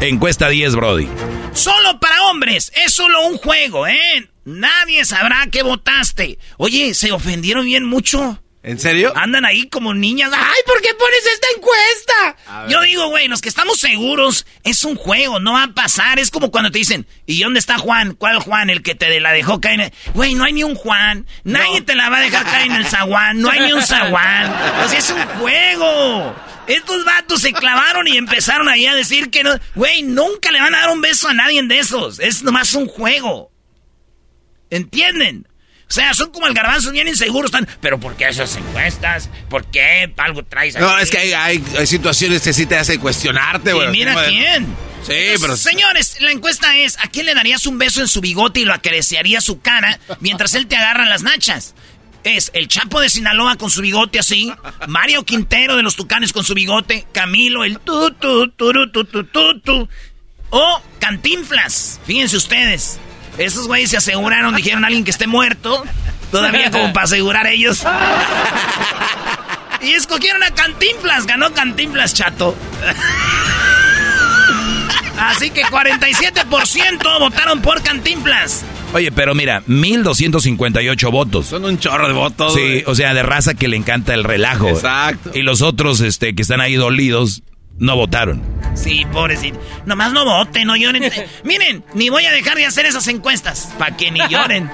Encuesta 0.00 0.48
10, 0.48 0.76
Brody. 0.76 1.08
Solo 1.52 1.98
para 1.98 2.24
hombres, 2.24 2.72
es 2.84 2.92
solo 2.92 3.26
un 3.26 3.38
juego, 3.38 3.86
¿eh? 3.86 4.28
Nadie 4.44 5.04
sabrá 5.04 5.46
que 5.50 5.62
votaste. 5.62 6.38
Oye, 6.56 6.94
¿se 6.94 7.12
ofendieron 7.12 7.64
bien 7.64 7.84
mucho? 7.84 8.42
¿En 8.62 8.78
serio? 8.78 9.12
Andan 9.14 9.44
ahí 9.44 9.68
como 9.68 9.94
niñas. 9.94 10.30
¡Ay, 10.34 10.60
¿por 10.66 10.80
qué 10.82 10.88
pones 10.94 11.26
esta 11.32 11.46
encuesta? 11.56 12.68
Yo 12.68 12.80
digo, 12.82 13.08
güey, 13.08 13.28
los 13.28 13.40
que 13.40 13.48
estamos 13.48 13.78
seguros, 13.78 14.46
es 14.64 14.84
un 14.84 14.96
juego, 14.96 15.38
no 15.38 15.52
va 15.52 15.62
a 15.64 15.74
pasar. 15.74 16.18
Es 16.18 16.30
como 16.30 16.50
cuando 16.50 16.70
te 16.70 16.78
dicen, 16.78 17.06
¿y 17.24 17.42
dónde 17.42 17.60
está 17.60 17.78
Juan? 17.78 18.14
¿Cuál 18.14 18.40
Juan? 18.40 18.68
El 18.68 18.82
que 18.82 18.96
te 18.96 19.20
la 19.20 19.32
dejó 19.32 19.60
caer. 19.60 19.92
Güey, 20.12 20.34
no 20.34 20.44
hay 20.44 20.52
ni 20.52 20.64
un 20.64 20.74
Juan. 20.74 21.26
Nadie 21.44 21.82
te 21.82 21.94
la 21.94 22.10
va 22.10 22.18
a 22.18 22.22
dejar 22.22 22.44
caer 22.44 22.66
en 22.66 22.76
el 22.76 22.86
zaguán. 22.86 23.40
No 23.40 23.48
hay 23.50 23.60
ni 23.60 23.72
un 23.72 23.82
zaguán. 23.82 24.52
O 24.84 24.88
sea, 24.88 24.98
es 24.98 25.10
un 25.10 25.24
juego. 25.38 26.34
Estos 26.66 27.04
vatos 27.04 27.40
se 27.40 27.52
clavaron 27.52 28.06
y 28.06 28.18
empezaron 28.18 28.68
ahí 28.68 28.86
a 28.86 28.94
decir 28.94 29.30
que 29.30 29.44
no. 29.44 29.52
Güey, 29.76 30.02
nunca 30.02 30.50
le 30.50 30.60
van 30.60 30.74
a 30.74 30.80
dar 30.80 30.90
un 30.90 31.00
beso 31.00 31.28
a 31.28 31.32
nadie 31.32 31.62
de 31.62 31.78
esos. 31.78 32.18
Es 32.18 32.42
nomás 32.42 32.74
un 32.74 32.88
juego. 32.88 33.50
¿Entienden? 34.68 35.47
O 35.88 35.92
sea, 35.92 36.12
son 36.12 36.30
como 36.30 36.46
el 36.46 36.52
garbanzo, 36.52 36.90
bien 36.92 37.08
inseguros, 37.08 37.48
están. 37.48 37.66
Pero 37.80 37.98
¿por 37.98 38.14
qué 38.14 38.28
esas 38.28 38.54
encuestas? 38.56 39.30
¿Por 39.48 39.64
qué 39.66 40.12
algo 40.18 40.44
traes 40.44 40.76
aquí? 40.76 40.84
No, 40.84 40.98
es 40.98 41.10
que 41.10 41.34
hay, 41.34 41.64
situaciones 41.86 42.42
que 42.42 42.52
sí 42.52 42.66
te 42.66 42.76
hacen 42.76 43.00
cuestionarte, 43.00 43.72
güey. 43.72 43.88
Y 43.88 43.90
mira 43.90 44.14
quién. 44.26 44.66
Sí, 45.06 45.14
pero... 45.40 45.56
Señores, 45.56 46.16
la 46.20 46.30
encuesta 46.30 46.76
es, 46.76 46.98
¿a 46.98 47.08
quién 47.08 47.24
le 47.24 47.34
darías 47.34 47.66
un 47.66 47.78
beso 47.78 48.02
en 48.02 48.08
su 48.08 48.20
bigote 48.20 48.60
y 48.60 48.64
lo 48.64 48.74
acariciaría 48.74 49.40
su 49.40 49.60
cara 49.60 49.98
mientras 50.20 50.54
él 50.54 50.66
te 50.66 50.76
agarra 50.76 51.06
las 51.06 51.22
nachas? 51.22 51.74
Es 52.24 52.50
el 52.52 52.68
Chapo 52.68 53.00
de 53.00 53.08
Sinaloa 53.08 53.56
con 53.56 53.70
su 53.70 53.80
bigote 53.80 54.18
así, 54.18 54.52
Mario 54.88 55.24
Quintero 55.24 55.76
de 55.76 55.82
los 55.82 55.96
Tucanes 55.96 56.34
con 56.34 56.44
su 56.44 56.52
bigote, 56.52 57.06
Camilo 57.12 57.64
el 57.64 57.78
tu 57.78 58.10
tu 58.10 58.50
tu 58.50 58.90
tu 58.90 59.04
tu 59.04 59.24
tu 59.24 59.60
tu 59.60 59.88
o 60.50 60.82
Cantinflas. 60.98 62.00
Fíjense 62.04 62.36
ustedes. 62.36 62.98
Esos 63.38 63.66
güeyes 63.66 63.90
se 63.90 63.96
aseguraron, 63.96 64.54
dijeron 64.54 64.84
a 64.84 64.88
alguien 64.88 65.04
que 65.04 65.10
esté 65.10 65.26
muerto. 65.26 65.84
Todavía 66.30 66.70
como 66.70 66.92
para 66.92 67.04
asegurar 67.04 67.46
ellos. 67.46 67.84
Y 69.80 69.92
escogieron 69.92 70.42
a 70.42 70.50
Cantinflas. 70.50 71.26
Ganó 71.26 71.52
Cantinflas, 71.52 72.12
chato. 72.12 72.56
Así 75.18 75.50
que 75.50 75.62
47% 75.62 77.18
votaron 77.18 77.60
por 77.62 77.82
Cantinflas. 77.82 78.64
Oye, 78.92 79.12
pero 79.12 79.34
mira, 79.34 79.62
1258 79.66 81.10
votos. 81.10 81.46
Son 81.46 81.64
un 81.64 81.78
chorro 81.78 82.08
de 82.08 82.14
votos. 82.14 82.54
Sí, 82.54 82.82
o 82.86 82.94
sea, 82.94 83.14
de 83.14 83.22
raza 83.22 83.54
que 83.54 83.68
le 83.68 83.76
encanta 83.76 84.14
el 84.14 84.24
relajo. 84.24 84.68
Exacto. 84.68 85.30
Y 85.34 85.42
los 85.42 85.60
otros 85.62 86.00
este, 86.00 86.34
que 86.34 86.42
están 86.42 86.60
ahí 86.60 86.74
dolidos 86.74 87.42
no 87.78 87.96
votaron. 87.96 88.42
Sí, 88.74 89.04
pobrecito. 89.12 89.60
Nomás 89.86 90.12
no 90.12 90.24
voten, 90.24 90.66
no 90.66 90.76
lloren. 90.76 91.10
Miren, 91.44 91.84
ni 91.94 92.10
voy 92.10 92.24
a 92.26 92.32
dejar 92.32 92.56
de 92.56 92.66
hacer 92.66 92.86
esas 92.86 93.06
encuestas. 93.08 93.72
Para 93.78 93.96
que 93.96 94.10
ni 94.10 94.20
lloren. 94.28 94.70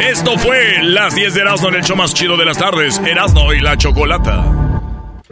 Esto 0.00 0.38
fue 0.38 0.82
las 0.82 1.14
10 1.14 1.34
de 1.34 1.40
Erasmo 1.40 1.68
en 1.68 1.74
el 1.76 1.84
show 1.84 1.96
más 1.96 2.14
chido 2.14 2.36
de 2.36 2.44
las 2.44 2.58
tardes. 2.58 2.98
Erasmo 2.98 3.52
y 3.52 3.60
la 3.60 3.76
Chocolata. 3.76 4.44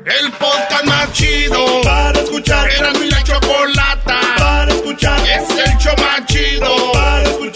El 0.05 0.31
podcast 0.33 0.85
más 0.85 1.13
chido 1.13 1.81
para 1.83 2.21
escuchar. 2.21 2.71
Erasmo 2.71 3.05
y 3.05 3.11
la 3.11 3.23
Chocolata 3.25 4.21
para 4.39 4.73
escuchar. 4.73 5.19
Es 5.21 5.51
el 5.51 5.79
show 5.79 5.95
más 5.99 6.27
chido 6.27 6.93
para 6.93 7.23
escuchar. 7.23 7.56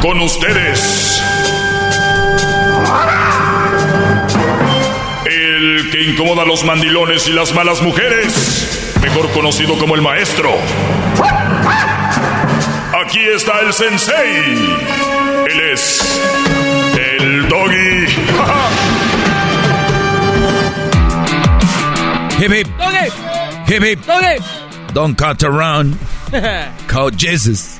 Con 0.00 0.20
ustedes. 0.20 1.20
El 5.26 5.90
que 5.90 6.02
incomoda 6.04 6.42
a 6.42 6.46
los 6.46 6.62
mandilones 6.64 7.26
y 7.26 7.32
las 7.32 7.52
malas 7.54 7.82
mujeres. 7.82 8.94
Mejor 9.02 9.28
conocido 9.32 9.76
como 9.78 9.96
el 9.96 10.02
maestro. 10.02 10.50
Aquí 13.04 13.18
está 13.34 13.58
el 13.60 13.72
sensei. 13.72 14.54
Él 15.50 15.60
es 15.72 16.20
el 16.96 17.48
doggy. 17.48 18.06
hip 22.40 22.52
hip. 22.52 22.68
Doggy. 22.78 23.10
Hip 23.66 23.82
hip. 23.82 23.98
Doggy. 24.06 24.38
Don't 24.94 25.16
cut 25.16 25.42
around. 25.42 25.98
Call 26.86 27.10
Jesus. 27.10 27.77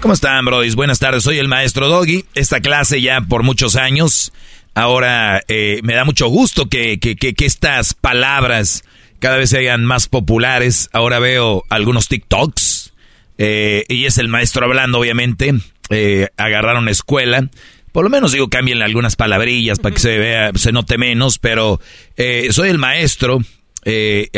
¿Cómo 0.00 0.14
están, 0.14 0.46
brodis? 0.46 0.76
Buenas 0.76 0.98
tardes, 0.98 1.24
soy 1.24 1.36
el 1.36 1.48
maestro 1.48 1.88
Doggy. 1.88 2.24
Esta 2.34 2.60
clase 2.60 3.02
ya 3.02 3.20
por 3.20 3.42
muchos 3.42 3.76
años. 3.76 4.32
Ahora 4.74 5.42
eh, 5.46 5.80
me 5.82 5.92
da 5.92 6.06
mucho 6.06 6.28
gusto 6.28 6.70
que, 6.70 6.98
que, 6.98 7.16
que, 7.16 7.34
que, 7.34 7.44
estas 7.44 7.92
palabras 7.92 8.82
cada 9.18 9.36
vez 9.36 9.50
sean 9.50 9.84
más 9.84 10.08
populares. 10.08 10.88
Ahora 10.94 11.18
veo 11.18 11.64
algunos 11.68 12.08
TikToks. 12.08 12.94
Eh, 13.36 13.84
y 13.88 14.06
es 14.06 14.16
el 14.16 14.28
maestro 14.28 14.64
hablando, 14.64 14.98
obviamente. 14.98 15.52
Eh, 15.90 16.28
agarraron 16.38 16.88
escuela. 16.88 17.50
Por 17.92 18.04
lo 18.04 18.08
menos 18.08 18.32
digo, 18.32 18.48
cambien 18.48 18.80
algunas 18.80 19.16
palabrillas 19.16 19.80
para 19.80 19.94
que 19.94 20.00
se 20.00 20.16
vea, 20.16 20.52
se 20.54 20.72
note 20.72 20.96
menos, 20.96 21.38
pero 21.38 21.78
eh, 22.16 22.48
soy 22.52 22.70
el 22.70 22.78
maestro. 22.78 23.40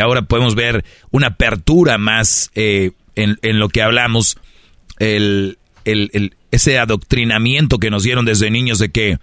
Ahora 0.01 0.23
podemos 0.23 0.57
ver 0.57 0.85
una 1.13 1.29
apertura 1.29 1.99
más 1.99 2.51
en, 2.57 2.95
en, 3.15 3.59
lo 3.61 3.69
que 3.69 3.83
hablamos 3.83 4.39
el, 5.03 5.59
el, 5.85 6.11
el, 6.13 6.35
ese 6.53 6.79
adoctrinamiento 6.79 7.79
que 7.79 7.91
nos 7.91 8.05
dieron 8.05 8.25
desde 8.25 8.51
niños 8.51 8.79
de 8.79 8.91
que 8.91 9.19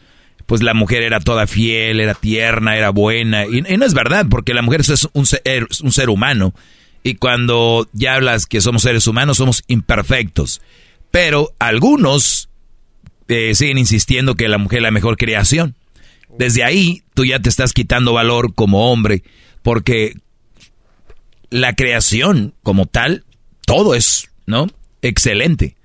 pues 0.46 0.62
la 0.62 0.74
mujer 0.74 1.04
era 1.04 1.20
toda 1.20 1.48
fiel, 1.48 2.02
era 2.02 2.16
tierna, 2.16 2.76
era 2.76 2.90
buena. 2.90 3.46
Y, 3.46 3.62
no 3.62 3.86
es 3.86 3.94
verdad, 3.94 4.26
porque 4.30 4.54
la 4.54 4.64
mujer 4.64 4.82
es 4.82 5.08
un 5.14 5.26
ser, 5.26 5.68
un 5.84 5.92
ser 5.92 6.10
humano. 6.10 6.54
Y 7.04 7.16
cuando 7.16 7.88
ya 7.94 8.16
hablas 8.16 8.46
que 8.46 8.60
somos 8.60 8.82
seres 8.82 9.06
humanos, 9.08 9.38
somos 9.38 9.64
imperfectos. 9.68 10.60
Pero 11.12 11.54
algunos 11.60 12.50
eh, 13.28 13.54
siguen 13.54 13.78
insistiendo 13.78 14.36
que 14.36 14.50
la 14.50 14.58
mujer 14.58 14.80
es 14.80 14.84
la 14.84 14.92
mejor 14.92 15.18
creación. 15.18 15.76
Desde 16.38 16.64
ahí 16.64 17.04
tú 17.14 17.26
ya 17.26 17.40
te 17.40 17.50
estás 17.50 17.72
quitando 17.72 18.14
valor 18.14 18.56
como 18.56 18.92
hombre, 18.92 19.24
porque 19.62 20.16
la 21.52 21.74
creación 21.76 22.56
como 22.64 22.88
tal, 22.88 23.24
todo 23.66 23.94
es, 23.94 24.30
¿no? 24.46 24.68
Excelente. 25.02 25.76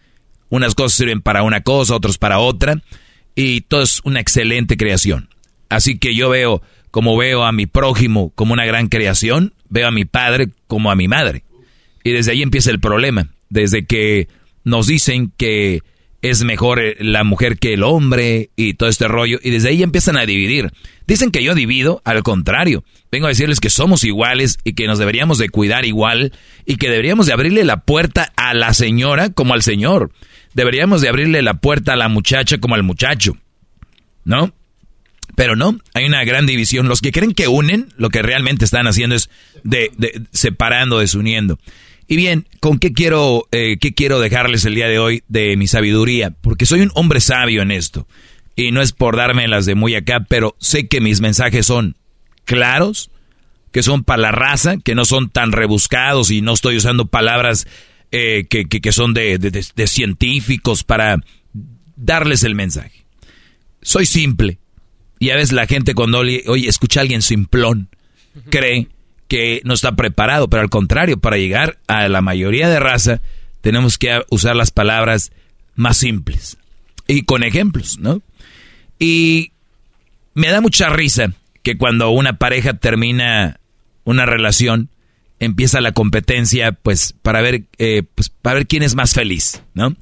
Unas 0.49 0.75
cosas 0.75 0.97
sirven 0.97 1.21
para 1.21 1.43
una 1.43 1.63
cosa, 1.63 1.95
otras 1.95 2.19
para 2.19 2.39
otra. 2.39 2.83
y 3.37 3.63
todo 3.63 3.83
es 3.83 4.01
una 4.05 4.21
excelente 4.21 4.77
creación. 4.77 5.29
Así 5.69 5.99
que 5.99 6.15
yo 6.15 6.29
veo, 6.29 6.63
como 6.91 7.17
veo 7.17 7.45
a 7.45 7.53
mi 7.53 7.67
prójimo 7.67 8.31
como 8.37 8.53
una 8.53 8.65
gran 8.65 8.89
creación, 8.89 9.55
veo 9.69 9.89
a 9.89 9.91
mi 9.91 10.05
padre 10.05 10.49
como 10.69 10.91
a 10.91 10.95
mi 10.95 11.09
madre. 11.09 11.43
Y 12.05 12.13
desde 12.13 12.33
ahí 12.33 12.43
empieza 12.43 12.71
el 12.71 12.81
problema, 12.81 13.31
desde 13.49 13.87
que 13.87 14.29
nos 14.63 14.87
dicen 14.87 15.33
que 15.37 15.83
es 16.25 16.43
mejor 16.43 16.81
eh, 16.81 16.97
la 17.01 17.23
mujer 17.23 17.59
que 17.59 17.75
el 17.75 17.83
hombre 17.83 18.49
y 18.57 18.75
todo 18.75 18.89
este 18.89 19.09
rollo. 19.09 19.39
Y 19.43 19.51
desde 19.51 19.69
ahí 19.69 19.83
empiezan 19.83 20.17
a 20.17 20.25
dividir. 20.25 20.73
Dicen 21.07 21.31
que 21.31 21.45
yo 21.45 21.55
divido, 21.55 22.01
al 22.05 22.23
contrario. 22.23 22.83
Vengo 23.13 23.27
a 23.27 23.29
decirles 23.29 23.61
que 23.61 23.69
somos 23.69 24.05
iguales 24.05 24.59
y 24.65 24.73
que 24.73 24.87
nos 24.87 24.99
deberíamos 24.99 25.37
de 25.37 25.51
cuidar 25.51 25.85
igual 25.85 26.33
y 26.65 26.77
que 26.77 26.89
deberíamos 26.89 27.27
de 27.27 27.35
abrirle 27.35 27.63
la 27.65 27.83
puerta 27.83 28.33
a 28.37 28.55
la 28.55 28.73
señora 28.73 29.29
como 29.29 29.53
al 29.53 29.63
señor. 29.63 30.13
Deberíamos 30.55 31.03
de 31.03 31.11
abrirle 31.11 31.43
la 31.43 31.55
puerta 31.61 31.93
a 31.93 31.97
la 31.97 32.09
muchacha 32.09 32.57
como 32.57 32.75
al 32.75 32.83
muchacho. 32.83 33.37
¿No? 34.25 34.55
Pero 35.37 35.57
no, 35.57 35.79
hay 35.93 36.07
una 36.07 36.25
gran 36.25 36.47
división. 36.47 36.89
Los 36.89 37.03
que 37.03 37.13
creen 37.13 37.35
que 37.35 37.49
unen, 37.49 37.89
lo 37.99 38.09
que 38.09 38.23
realmente 38.23 38.65
están 38.65 38.87
haciendo 38.87 39.15
es 39.15 39.29
de, 39.63 39.91
de 39.99 40.23
separando, 40.33 41.01
desuniendo. 41.01 41.59
Y 42.07 42.17
bien, 42.17 42.47
¿con 42.61 42.79
qué 42.79 42.93
quiero, 42.93 43.47
eh, 43.51 43.79
qué 43.81 43.95
quiero 43.95 44.21
dejarles 44.21 44.65
el 44.65 44.75
día 44.75 44.89
de 44.89 44.99
hoy 44.99 45.23
de 45.29 45.57
mi 45.57 45.67
sabiduría? 45.67 46.31
Porque 46.31 46.67
soy 46.67 46.81
un 46.81 46.91
hombre 46.95 47.21
sabio 47.21 47.63
en 47.63 47.71
esto. 47.71 48.07
Y 48.57 48.71
no 48.71 48.83
es 48.83 48.93
por 48.93 49.17
darme 49.17 49.49
las 49.49 49.67
de 49.67 49.75
muy 49.75 49.95
acá, 49.95 50.27
pero 50.29 50.55
sé 50.59 50.87
que 50.87 51.01
mis 51.01 51.21
mensajes 51.21 51.67
son 51.67 51.97
claros, 52.45 53.11
que 53.73 53.83
son 53.83 54.05
para 54.05 54.23
la 54.23 54.33
raza, 54.33 54.77
que 54.77 54.95
no 54.95 55.05
son 55.05 55.31
tan 55.31 55.53
rebuscados 55.53 56.31
y 56.31 56.43
no 56.43 56.53
estoy 56.55 56.77
usando 56.77 57.07
palabras 57.07 57.67
eh, 58.13 58.47
que, 58.49 58.67
que, 58.67 58.93
son 58.93 59.15
de, 59.15 59.39
de, 59.39 59.87
científicos 59.89 60.85
para 60.85 61.17
darles 61.97 62.45
el 62.45 62.55
mensaje. 62.55 63.07
Soy 63.83 64.07
simple. 64.07 64.59
Y 65.19 65.31
a 65.31 65.37
veces 65.37 65.53
la 65.53 65.67
gente 65.67 65.95
cuando 65.95 66.19
oye, 66.19 66.45
oye 66.47 66.69
escucha 66.69 67.01
a 67.01 67.03
alguien 67.03 67.23
simplón, 67.23 67.89
cree 68.51 68.89
que 69.35 69.61
no 69.65 69.75
está 69.75 69.97
preparado, 69.97 70.49
pero 70.49 70.63
al 70.63 70.71
contrario, 70.71 71.19
para 71.19 71.39
llegar 71.39 71.81
a 71.89 72.09
la 72.09 72.21
mayoría 72.21 72.69
de 72.69 72.79
raza 72.79 73.21
tenemos 73.63 73.99
que 73.99 74.23
usar 74.31 74.55
las 74.55 74.71
palabras 74.71 75.33
más 75.75 75.97
simples 75.97 76.57
y 77.09 77.23
con 77.23 77.43
ejemplos, 77.43 77.99
¿no? 77.99 78.23
Y 79.01 79.51
me 80.35 80.51
da 80.51 80.61
mucha 80.61 80.89
risa 80.89 81.33
que 81.65 81.77
cuando 81.77 82.11
una 82.11 82.35
pareja 82.39 82.75
termina 82.75 83.59
una 84.05 84.25
relación, 84.25 84.89
empieza 85.41 85.81
la 85.81 85.91
competencia, 85.91 86.71
pues, 86.71 87.13
para 87.21 87.41
ver, 87.41 87.65
eh, 87.79 88.05
pues, 88.15 88.29
para 88.29 88.55
ver 88.55 88.69
quién 88.69 88.85
es 88.85 88.95
más 88.95 89.15
feliz, 89.15 89.65
¿no? 89.75 89.97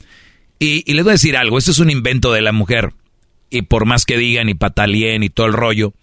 Y, 0.59 0.85
y 0.85 0.92
les 0.92 1.05
voy 1.05 1.12
a 1.12 1.14
decir 1.14 1.38
algo, 1.38 1.57
esto 1.57 1.71
es 1.71 1.79
un 1.79 1.88
invento 1.88 2.35
de 2.35 2.42
la 2.42 2.53
mujer. 2.53 2.92
Y 3.49 3.62
por 3.62 3.87
más 3.87 4.05
que 4.05 4.18
digan 4.18 4.51
y 4.51 4.55
patalien 4.55 5.23
y 5.23 5.31
todo 5.31 5.47
el 5.47 5.55
rollo, 5.55 5.95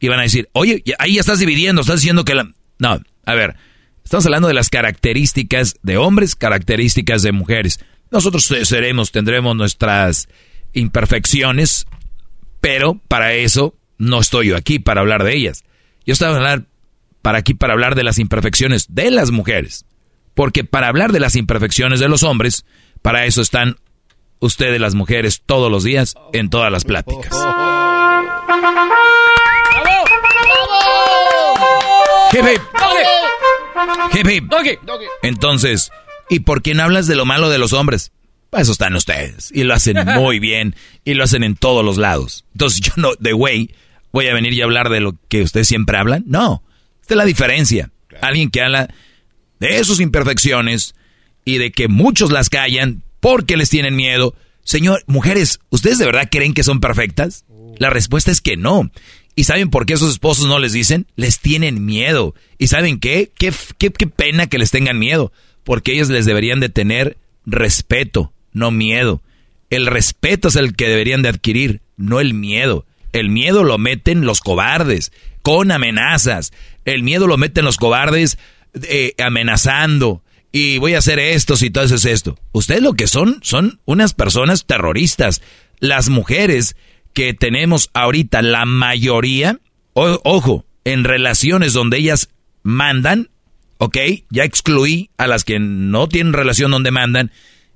iban 0.00 0.18
a 0.18 0.22
decir, 0.22 0.48
oye, 0.52 0.82
ahí 0.98 1.14
ya 1.14 1.20
estás 1.20 1.38
dividiendo, 1.38 1.82
estás 1.82 2.00
diciendo 2.00 2.24
que 2.24 2.34
la... 2.34 2.50
No, 2.82 3.00
a 3.26 3.34
ver, 3.34 3.54
estamos 4.02 4.26
hablando 4.26 4.48
de 4.48 4.54
las 4.54 4.68
características 4.68 5.76
de 5.84 5.98
hombres, 5.98 6.34
características 6.34 7.22
de 7.22 7.30
mujeres. 7.30 7.78
Nosotros 8.10 8.44
seremos, 8.44 9.12
tendremos 9.12 9.54
nuestras 9.54 10.28
imperfecciones, 10.72 11.86
pero 12.60 13.00
para 13.06 13.34
eso 13.34 13.76
no 13.98 14.18
estoy 14.18 14.48
yo 14.48 14.56
aquí 14.56 14.80
para 14.80 15.00
hablar 15.00 15.22
de 15.22 15.36
ellas. 15.36 15.62
Yo 16.04 16.12
estaba 16.12 16.34
hablar 16.34 16.64
para 17.22 17.38
aquí 17.38 17.54
para 17.54 17.74
hablar 17.74 17.94
de 17.94 18.02
las 18.02 18.18
imperfecciones 18.18 18.92
de 18.92 19.12
las 19.12 19.30
mujeres. 19.30 19.86
Porque 20.34 20.64
para 20.64 20.88
hablar 20.88 21.12
de 21.12 21.20
las 21.20 21.36
imperfecciones 21.36 22.00
de 22.00 22.08
los 22.08 22.24
hombres, 22.24 22.66
para 23.00 23.26
eso 23.26 23.42
están 23.42 23.76
ustedes 24.40 24.80
las 24.80 24.96
mujeres 24.96 25.40
todos 25.46 25.70
los 25.70 25.84
días 25.84 26.16
en 26.32 26.50
todas 26.50 26.72
las 26.72 26.82
pláticas. 26.82 27.30
Entonces, 35.22 35.90
¿y 36.28 36.40
por 36.40 36.62
qué 36.62 36.74
no 36.74 36.82
hablas 36.82 37.06
de 37.06 37.16
lo 37.16 37.24
malo 37.24 37.50
de 37.50 37.58
los 37.58 37.72
hombres? 37.72 38.12
Para 38.50 38.62
eso 38.62 38.72
están 38.72 38.94
ustedes. 38.94 39.50
Y 39.54 39.64
lo 39.64 39.74
hacen 39.74 39.96
muy 40.16 40.38
bien. 40.38 40.76
Y 41.04 41.14
lo 41.14 41.24
hacen 41.24 41.42
en 41.42 41.56
todos 41.56 41.84
los 41.84 41.96
lados. 41.96 42.44
Entonces 42.52 42.80
yo 42.80 42.92
no, 42.96 43.14
de 43.18 43.32
güey, 43.32 43.74
voy 44.12 44.28
a 44.28 44.34
venir 44.34 44.52
y 44.52 44.62
hablar 44.62 44.90
de 44.90 45.00
lo 45.00 45.16
que 45.28 45.42
ustedes 45.42 45.68
siempre 45.68 45.96
hablan. 45.96 46.24
No. 46.26 46.62
Esta 47.00 47.14
es 47.14 47.18
la 47.18 47.24
diferencia. 47.24 47.90
Alguien 48.20 48.50
que 48.50 48.62
habla 48.62 48.88
de 49.58 49.82
sus 49.84 50.00
imperfecciones 50.00 50.94
y 51.44 51.58
de 51.58 51.72
que 51.72 51.88
muchos 51.88 52.30
las 52.30 52.50
callan 52.50 53.02
porque 53.20 53.56
les 53.56 53.70
tienen 53.70 53.96
miedo. 53.96 54.34
Señor, 54.64 55.02
mujeres, 55.06 55.60
¿ustedes 55.70 55.98
de 55.98 56.06
verdad 56.06 56.28
creen 56.30 56.54
que 56.54 56.62
son 56.62 56.80
perfectas? 56.80 57.44
La 57.78 57.90
respuesta 57.90 58.30
es 58.30 58.40
que 58.40 58.56
no. 58.56 58.90
¿Y 59.34 59.44
saben 59.44 59.70
por 59.70 59.86
qué 59.86 59.94
esos 59.94 60.12
esposos 60.12 60.46
no 60.46 60.58
les 60.58 60.72
dicen? 60.72 61.06
Les 61.16 61.40
tienen 61.40 61.84
miedo. 61.84 62.34
¿Y 62.58 62.68
saben 62.68 63.00
qué? 63.00 63.30
Qué, 63.36 63.52
qué? 63.78 63.90
pena 63.90 64.46
que 64.46 64.58
les 64.58 64.70
tengan 64.70 64.98
miedo. 64.98 65.32
Porque 65.64 65.92
ellos 65.92 66.10
les 66.10 66.26
deberían 66.26 66.60
de 66.60 66.68
tener 66.68 67.16
respeto, 67.46 68.32
no 68.52 68.70
miedo. 68.70 69.22
El 69.70 69.86
respeto 69.86 70.48
es 70.48 70.56
el 70.56 70.76
que 70.76 70.88
deberían 70.88 71.22
de 71.22 71.30
adquirir, 71.30 71.80
no 71.96 72.20
el 72.20 72.34
miedo. 72.34 72.84
El 73.12 73.30
miedo 73.30 73.64
lo 73.64 73.78
meten 73.78 74.26
los 74.26 74.40
cobardes, 74.40 75.12
con 75.42 75.70
amenazas. 75.70 76.52
El 76.84 77.02
miedo 77.02 77.26
lo 77.26 77.38
meten 77.38 77.64
los 77.64 77.78
cobardes 77.78 78.38
eh, 78.82 79.14
amenazando. 79.18 80.22
Y 80.50 80.76
voy 80.76 80.94
a 80.94 80.98
hacer 80.98 81.18
esto 81.18 81.56
si 81.56 81.70
todo 81.70 81.84
eso 81.84 81.94
es 81.94 82.04
esto. 82.04 82.38
Ustedes 82.52 82.82
lo 82.82 82.92
que 82.92 83.06
son, 83.06 83.38
son 83.42 83.80
unas 83.86 84.12
personas 84.12 84.66
terroristas. 84.66 85.40
Las 85.80 86.10
mujeres 86.10 86.76
que 87.12 87.34
tenemos 87.34 87.90
ahorita, 87.94 88.42
la 88.42 88.64
mayoría, 88.64 89.58
ojo, 89.94 90.64
en 90.84 91.04
relaciones 91.04 91.72
donde 91.72 91.98
ellas 91.98 92.28
mandan, 92.62 93.30
¿ok? 93.78 93.96
Ya 94.30 94.44
excluí 94.44 95.10
a 95.16 95.26
las 95.26 95.44
que 95.44 95.58
no 95.58 96.08
tienen 96.08 96.32
relación 96.32 96.70
donde 96.70 96.90
mandan 96.90 97.32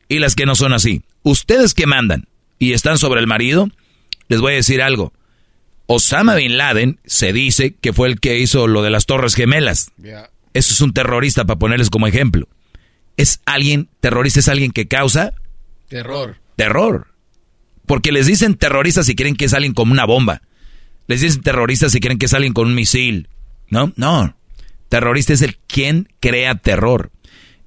y 0.08 0.18
las 0.18 0.34
que 0.34 0.46
no 0.46 0.54
son 0.54 0.72
así. 0.72 1.02
Ustedes 1.22 1.74
que 1.74 1.86
mandan 1.86 2.28
y 2.58 2.72
están 2.72 2.98
sobre 2.98 3.20
el 3.20 3.26
marido, 3.26 3.68
les 4.28 4.40
voy 4.40 4.52
a 4.52 4.56
decir 4.56 4.82
algo. 4.82 5.12
Osama 5.86 6.34
Bin 6.34 6.56
Laden 6.56 6.98
se 7.04 7.32
dice 7.32 7.74
que 7.74 7.92
fue 7.92 8.08
el 8.08 8.20
que 8.20 8.38
hizo 8.38 8.66
lo 8.66 8.82
de 8.82 8.90
las 8.90 9.06
Torres 9.06 9.34
Gemelas. 9.34 9.92
Eso 10.52 10.72
es 10.72 10.80
un 10.80 10.92
terrorista 10.92 11.44
para 11.44 11.58
ponerles 11.58 11.90
como 11.90 12.06
ejemplo. 12.06 12.48
Es 13.16 13.40
alguien, 13.46 13.88
terrorista 14.00 14.40
es 14.40 14.48
alguien 14.48 14.72
que 14.72 14.88
causa 14.88 15.32
terror. 15.88 16.36
Terror. 16.56 17.06
Porque 17.86 18.12
les 18.12 18.26
dicen 18.26 18.54
terroristas 18.54 19.06
si 19.06 19.14
quieren 19.14 19.36
que 19.36 19.48
salen 19.48 19.72
como 19.72 19.92
una 19.92 20.04
bomba. 20.04 20.42
Les 21.06 21.20
dicen 21.20 21.42
terroristas 21.42 21.92
si 21.92 22.00
quieren 22.00 22.18
que 22.18 22.28
salen 22.28 22.52
con 22.52 22.68
un 22.68 22.74
misil. 22.74 23.28
¿No? 23.70 23.92
No. 23.96 24.36
Terrorista 24.88 25.32
es 25.32 25.42
el 25.42 25.56
quien 25.56 26.08
crea 26.20 26.56
terror. 26.56 27.10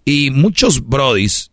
Y 0.06 0.32
muchos 0.32 0.88
brodis 0.88 1.52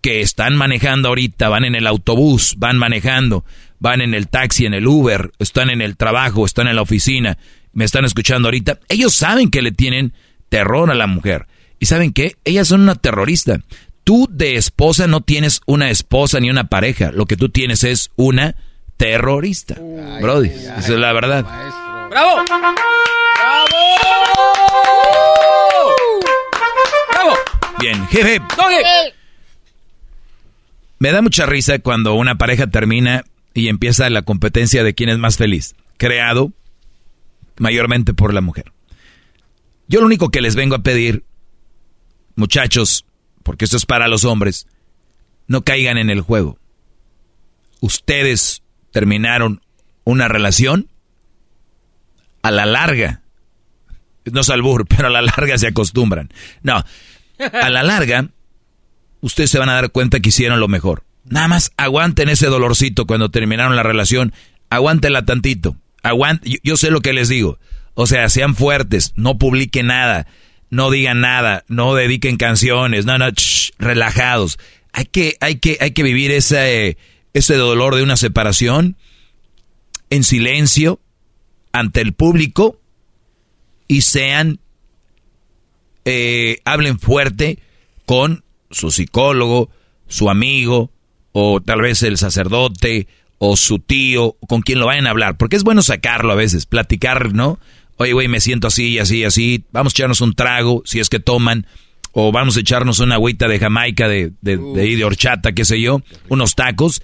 que 0.00 0.20
están 0.20 0.54
manejando 0.56 1.08
ahorita, 1.08 1.48
van 1.48 1.64
en 1.64 1.74
el 1.74 1.86
autobús, 1.86 2.56
van 2.58 2.76
manejando, 2.76 3.44
van 3.78 4.02
en 4.02 4.12
el 4.12 4.28
taxi, 4.28 4.66
en 4.66 4.74
el 4.74 4.86
Uber, 4.86 5.32
están 5.38 5.70
en 5.70 5.80
el 5.80 5.96
trabajo, 5.96 6.44
están 6.44 6.68
en 6.68 6.76
la 6.76 6.82
oficina, 6.82 7.38
me 7.72 7.86
están 7.86 8.04
escuchando 8.04 8.48
ahorita, 8.48 8.80
ellos 8.90 9.14
saben 9.14 9.48
que 9.48 9.62
le 9.62 9.72
tienen 9.72 10.12
terror 10.50 10.90
a 10.90 10.94
la 10.94 11.06
mujer. 11.06 11.46
¿Y 11.80 11.86
saben 11.86 12.12
qué? 12.12 12.36
Ellas 12.44 12.68
son 12.68 12.82
una 12.82 12.96
terrorista. 12.96 13.60
Tú 14.04 14.28
de 14.30 14.56
esposa 14.56 15.06
no 15.06 15.22
tienes 15.22 15.62
una 15.66 15.88
esposa 15.90 16.38
ni 16.38 16.50
una 16.50 16.68
pareja. 16.68 17.10
Lo 17.10 17.24
que 17.24 17.38
tú 17.38 17.48
tienes 17.48 17.84
es 17.84 18.10
una 18.16 18.54
terrorista. 18.98 19.76
Brody, 20.20 20.48
esa 20.48 20.78
es 20.78 20.88
la 20.90 21.12
verdad. 21.14 21.42
¡Bravo! 22.10 22.44
¡Bravo! 22.46 22.66
¡Bravo! 27.10 27.34
Bien, 27.80 28.06
jefe. 28.08 28.42
Me 30.98 31.10
da 31.10 31.22
mucha 31.22 31.46
risa 31.46 31.78
cuando 31.78 32.14
una 32.14 32.36
pareja 32.36 32.66
termina 32.66 33.24
y 33.54 33.68
empieza 33.68 34.10
la 34.10 34.22
competencia 34.22 34.84
de 34.84 34.94
quién 34.94 35.08
es 35.08 35.18
más 35.18 35.38
feliz. 35.38 35.74
Creado 35.96 36.52
mayormente 37.58 38.12
por 38.12 38.34
la 38.34 38.42
mujer. 38.42 38.72
Yo 39.88 40.00
lo 40.00 40.06
único 40.06 40.30
que 40.30 40.40
les 40.40 40.56
vengo 40.56 40.74
a 40.74 40.82
pedir, 40.82 41.24
muchachos, 42.36 43.06
porque 43.44 43.66
esto 43.66 43.76
es 43.76 43.86
para 43.86 44.08
los 44.08 44.24
hombres, 44.24 44.66
no 45.46 45.62
caigan 45.62 45.98
en 45.98 46.10
el 46.10 46.20
juego. 46.20 46.58
Ustedes 47.80 48.62
terminaron 48.90 49.60
una 50.02 50.26
relación 50.26 50.88
a 52.42 52.50
la 52.50 52.66
larga. 52.66 53.20
No 54.24 54.40
es 54.40 54.50
albur, 54.50 54.86
pero 54.88 55.06
a 55.06 55.10
la 55.10 55.22
larga 55.22 55.56
se 55.58 55.68
acostumbran. 55.68 56.30
No, 56.62 56.82
a 57.38 57.70
la 57.70 57.82
larga, 57.82 58.28
ustedes 59.20 59.50
se 59.50 59.58
van 59.58 59.68
a 59.68 59.74
dar 59.74 59.92
cuenta 59.92 60.20
que 60.20 60.30
hicieron 60.30 60.58
lo 60.58 60.68
mejor. 60.68 61.04
Nada 61.24 61.48
más 61.48 61.72
aguanten 61.76 62.28
ese 62.28 62.46
dolorcito 62.46 63.06
cuando 63.06 63.30
terminaron 63.30 63.76
la 63.76 63.82
relación. 63.82 64.32
Aguántenla 64.70 65.24
tantito. 65.24 65.76
Aguante, 66.02 66.58
yo, 66.62 66.76
sé 66.76 66.90
lo 66.90 67.00
que 67.00 67.12
les 67.12 67.28
digo. 67.28 67.58
O 67.94 68.06
sea, 68.06 68.28
sean 68.28 68.56
fuertes, 68.56 69.12
no 69.16 69.38
publiquen 69.38 69.86
nada 69.86 70.26
no 70.74 70.90
digan 70.90 71.20
nada, 71.20 71.64
no 71.68 71.94
dediquen 71.94 72.36
canciones, 72.36 73.06
no, 73.06 73.16
no, 73.16 73.26
relajados. 73.78 74.58
Hay 74.92 75.04
que, 75.06 75.36
hay 75.40 75.56
que, 75.56 75.78
hay 75.80 75.92
que 75.92 76.02
vivir 76.02 76.32
ese, 76.32 76.98
ese 77.32 77.54
dolor 77.54 77.94
de 77.94 78.02
una 78.02 78.16
separación 78.16 78.96
en 80.10 80.24
silencio 80.24 81.00
ante 81.72 82.00
el 82.00 82.12
público 82.12 82.80
y 83.86 84.02
sean, 84.02 84.58
eh, 86.04 86.58
hablen 86.64 86.98
fuerte 86.98 87.60
con 88.04 88.42
su 88.70 88.90
psicólogo, 88.90 89.70
su 90.08 90.28
amigo, 90.28 90.90
o 91.30 91.60
tal 91.60 91.82
vez 91.82 92.02
el 92.02 92.18
sacerdote, 92.18 93.06
o 93.38 93.56
su 93.56 93.78
tío, 93.78 94.36
con 94.48 94.62
quien 94.62 94.80
lo 94.80 94.86
vayan 94.86 95.06
a 95.06 95.10
hablar. 95.10 95.36
Porque 95.36 95.54
es 95.54 95.62
bueno 95.62 95.82
sacarlo 95.82 96.32
a 96.32 96.36
veces, 96.36 96.66
platicar, 96.66 97.32
¿no? 97.32 97.60
Oye, 97.96 98.12
güey, 98.12 98.28
me 98.28 98.40
siento 98.40 98.66
así, 98.66 98.98
así, 98.98 99.24
así. 99.24 99.64
Vamos 99.72 99.92
a 99.92 99.94
echarnos 99.94 100.20
un 100.20 100.34
trago, 100.34 100.82
si 100.84 101.00
es 101.00 101.08
que 101.08 101.20
toman. 101.20 101.66
O 102.12 102.32
vamos 102.32 102.56
a 102.56 102.60
echarnos 102.60 103.00
una 103.00 103.16
agüita 103.16 103.48
de 103.48 103.58
Jamaica, 103.58 104.08
de, 104.08 104.32
de, 104.40 104.56
de, 104.56 104.96
de 104.96 105.04
horchata, 105.04 105.52
qué 105.52 105.64
sé 105.64 105.80
yo. 105.80 106.00
Unos 106.28 106.54
tacos. 106.54 107.02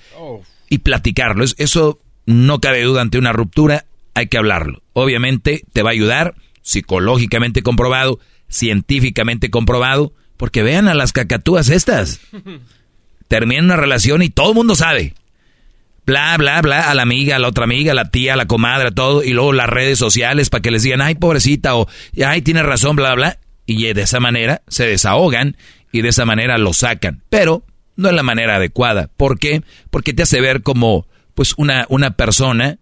Y 0.68 0.78
platicarlo. 0.78 1.44
Eso 1.58 2.00
no 2.26 2.60
cabe 2.60 2.82
duda 2.82 3.02
ante 3.02 3.18
una 3.18 3.32
ruptura. 3.32 3.86
Hay 4.14 4.28
que 4.28 4.38
hablarlo. 4.38 4.82
Obviamente 4.92 5.64
te 5.72 5.82
va 5.82 5.90
a 5.90 5.92
ayudar, 5.92 6.34
psicológicamente 6.62 7.62
comprobado, 7.62 8.20
científicamente 8.48 9.50
comprobado. 9.50 10.12
Porque 10.36 10.62
vean 10.62 10.88
a 10.88 10.94
las 10.94 11.12
cacatúas 11.12 11.68
estas. 11.70 12.20
Termina 13.28 13.62
una 13.62 13.76
relación 13.76 14.22
y 14.22 14.30
todo 14.30 14.50
el 14.50 14.54
mundo 14.54 14.74
sabe 14.74 15.14
bla, 16.06 16.36
bla, 16.36 16.60
bla, 16.62 16.90
a 16.90 16.94
la 16.94 17.02
amiga, 17.02 17.36
a 17.36 17.38
la 17.38 17.48
otra 17.48 17.64
amiga, 17.64 17.92
a 17.92 17.94
la 17.94 18.10
tía, 18.10 18.34
a 18.34 18.36
la 18.36 18.46
comadre, 18.46 18.92
todo, 18.92 19.22
y 19.22 19.30
luego 19.30 19.52
las 19.52 19.68
redes 19.68 19.98
sociales 19.98 20.50
para 20.50 20.62
que 20.62 20.70
les 20.70 20.82
digan, 20.82 21.00
ay, 21.00 21.14
pobrecita, 21.14 21.76
o 21.76 21.88
ay, 22.24 22.42
tiene 22.42 22.62
razón, 22.62 22.96
bla, 22.96 23.14
bla, 23.14 23.38
y 23.66 23.92
de 23.92 24.02
esa 24.02 24.20
manera 24.20 24.62
se 24.68 24.86
desahogan 24.86 25.56
y 25.92 26.02
de 26.02 26.08
esa 26.08 26.24
manera 26.24 26.58
lo 26.58 26.72
sacan. 26.72 27.22
Pero 27.28 27.64
no 27.96 28.08
es 28.08 28.14
la 28.14 28.22
manera 28.22 28.56
adecuada. 28.56 29.10
¿Por 29.16 29.38
qué? 29.38 29.62
Porque 29.90 30.12
te 30.12 30.22
hace 30.22 30.40
ver 30.40 30.62
como, 30.62 31.06
pues, 31.34 31.54
una, 31.56 31.86
una 31.88 32.12
persona 32.12 32.78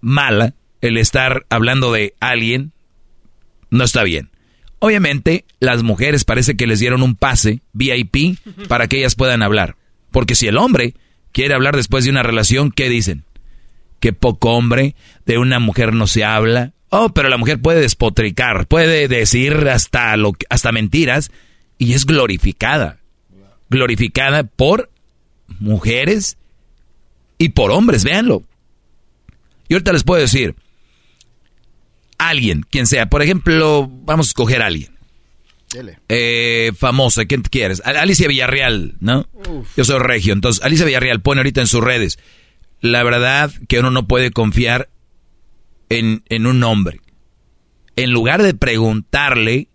mala, 0.00 0.54
el 0.80 0.96
estar 0.96 1.44
hablando 1.50 1.92
de 1.92 2.14
alguien, 2.20 2.72
no 3.70 3.84
está 3.84 4.02
bien. 4.02 4.30
Obviamente, 4.78 5.44
las 5.58 5.82
mujeres 5.82 6.24
parece 6.24 6.56
que 6.56 6.66
les 6.66 6.78
dieron 6.78 7.02
un 7.02 7.16
pase 7.16 7.62
VIP 7.72 8.38
para 8.68 8.86
que 8.86 8.98
ellas 8.98 9.16
puedan 9.16 9.42
hablar. 9.42 9.76
Porque 10.12 10.34
si 10.36 10.46
el 10.46 10.56
hombre 10.56 10.94
quiere 11.32 11.54
hablar 11.54 11.76
después 11.76 12.04
de 12.04 12.10
una 12.10 12.22
relación, 12.22 12.70
¿qué 12.70 12.88
dicen? 12.88 13.24
Que 14.00 14.12
poco 14.12 14.52
hombre, 14.52 14.94
de 15.26 15.38
una 15.38 15.58
mujer 15.58 15.92
no 15.92 16.06
se 16.06 16.24
habla. 16.24 16.72
Oh, 16.90 17.10
pero 17.10 17.28
la 17.28 17.36
mujer 17.36 17.60
puede 17.60 17.80
despotricar, 17.80 18.66
puede 18.66 19.08
decir 19.08 19.68
hasta, 19.68 20.16
lo, 20.16 20.32
hasta 20.48 20.72
mentiras 20.72 21.30
y 21.76 21.92
es 21.92 22.06
glorificada. 22.06 22.98
Glorificada 23.70 24.44
por 24.44 24.90
mujeres 25.60 26.38
y 27.36 27.50
por 27.50 27.70
hombres, 27.70 28.04
véanlo. 28.04 28.42
Y 29.68 29.74
ahorita 29.74 29.92
les 29.92 30.04
puedo 30.04 30.20
decir, 30.20 30.54
alguien, 32.16 32.64
quien 32.68 32.86
sea, 32.86 33.10
por 33.10 33.22
ejemplo, 33.22 33.88
vamos 34.04 34.26
a 34.26 34.30
escoger 34.30 34.62
a 34.62 34.66
alguien. 34.66 34.97
Eh, 36.08 36.72
famosa, 36.76 37.26
¿quién 37.26 37.42
quieres? 37.42 37.82
Alicia 37.84 38.28
Villarreal, 38.28 38.96
¿no? 39.00 39.28
Yo 39.76 39.84
soy 39.84 39.98
regio, 39.98 40.32
entonces 40.32 40.64
Alicia 40.64 40.86
Villarreal 40.86 41.20
pone 41.20 41.40
ahorita 41.40 41.60
en 41.60 41.66
sus 41.66 41.82
redes. 41.82 42.18
La 42.80 43.02
verdad 43.02 43.52
que 43.68 43.80
uno 43.80 43.90
no 43.90 44.06
puede 44.06 44.30
confiar 44.30 44.88
en, 45.88 46.22
en 46.28 46.46
un 46.46 46.62
hombre. 46.62 47.00
En 47.96 48.12
lugar 48.12 48.42
de 48.42 48.54
preguntarle, 48.54 49.68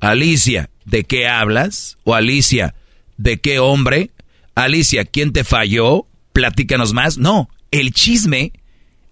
Alicia, 0.00 0.70
¿de 0.84 1.04
qué 1.04 1.26
hablas? 1.26 1.98
O 2.04 2.14
Alicia, 2.14 2.74
¿de 3.16 3.38
qué 3.38 3.58
hombre? 3.58 4.10
Alicia, 4.54 5.04
¿quién 5.04 5.32
te 5.32 5.44
falló? 5.44 6.06
Platícanos 6.32 6.92
más. 6.92 7.18
No, 7.18 7.48
el 7.70 7.92
chisme 7.92 8.52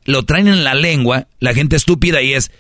lo 0.05 0.25
traen 0.25 0.49
en 0.49 0.65
la 0.65 0.75
lengua, 0.75 1.29
la 1.41 1.55
gente 1.55 1.77
estúpida 1.77 2.23
y 2.23 2.35
es, 2.35 2.51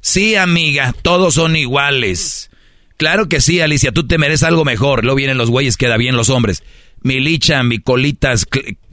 sí 0.00 0.36
amiga, 0.36 0.94
todos 1.02 1.34
son 1.34 1.56
iguales. 1.56 2.50
Claro 2.96 3.28
que 3.28 3.40
sí, 3.40 3.60
Alicia, 3.60 3.92
tú 3.92 4.06
te 4.06 4.18
mereces 4.18 4.44
algo 4.44 4.64
mejor. 4.64 5.04
Luego 5.04 5.16
vienen 5.16 5.38
los 5.38 5.50
güeyes, 5.50 5.76
queda 5.76 5.96
bien 5.96 6.16
los 6.16 6.30
hombres. 6.30 6.62
Mi 7.02 7.20
licha, 7.20 7.62
mi 7.62 7.78
colitas, 7.78 8.46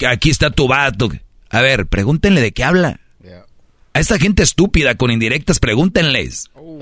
aquí 0.06 0.30
está 0.30 0.50
tu 0.52 0.68
vato. 0.68 1.10
A 1.50 1.62
ver, 1.62 1.88
pregúntenle 1.88 2.42
de 2.42 2.52
qué 2.52 2.64
habla. 2.64 3.00
A 3.96 4.00
esta 4.00 4.18
gente 4.18 4.42
estúpida 4.42 4.96
con 4.96 5.12
indirectas, 5.12 5.60
pregúntenles. 5.60 6.50
Oh. 6.56 6.80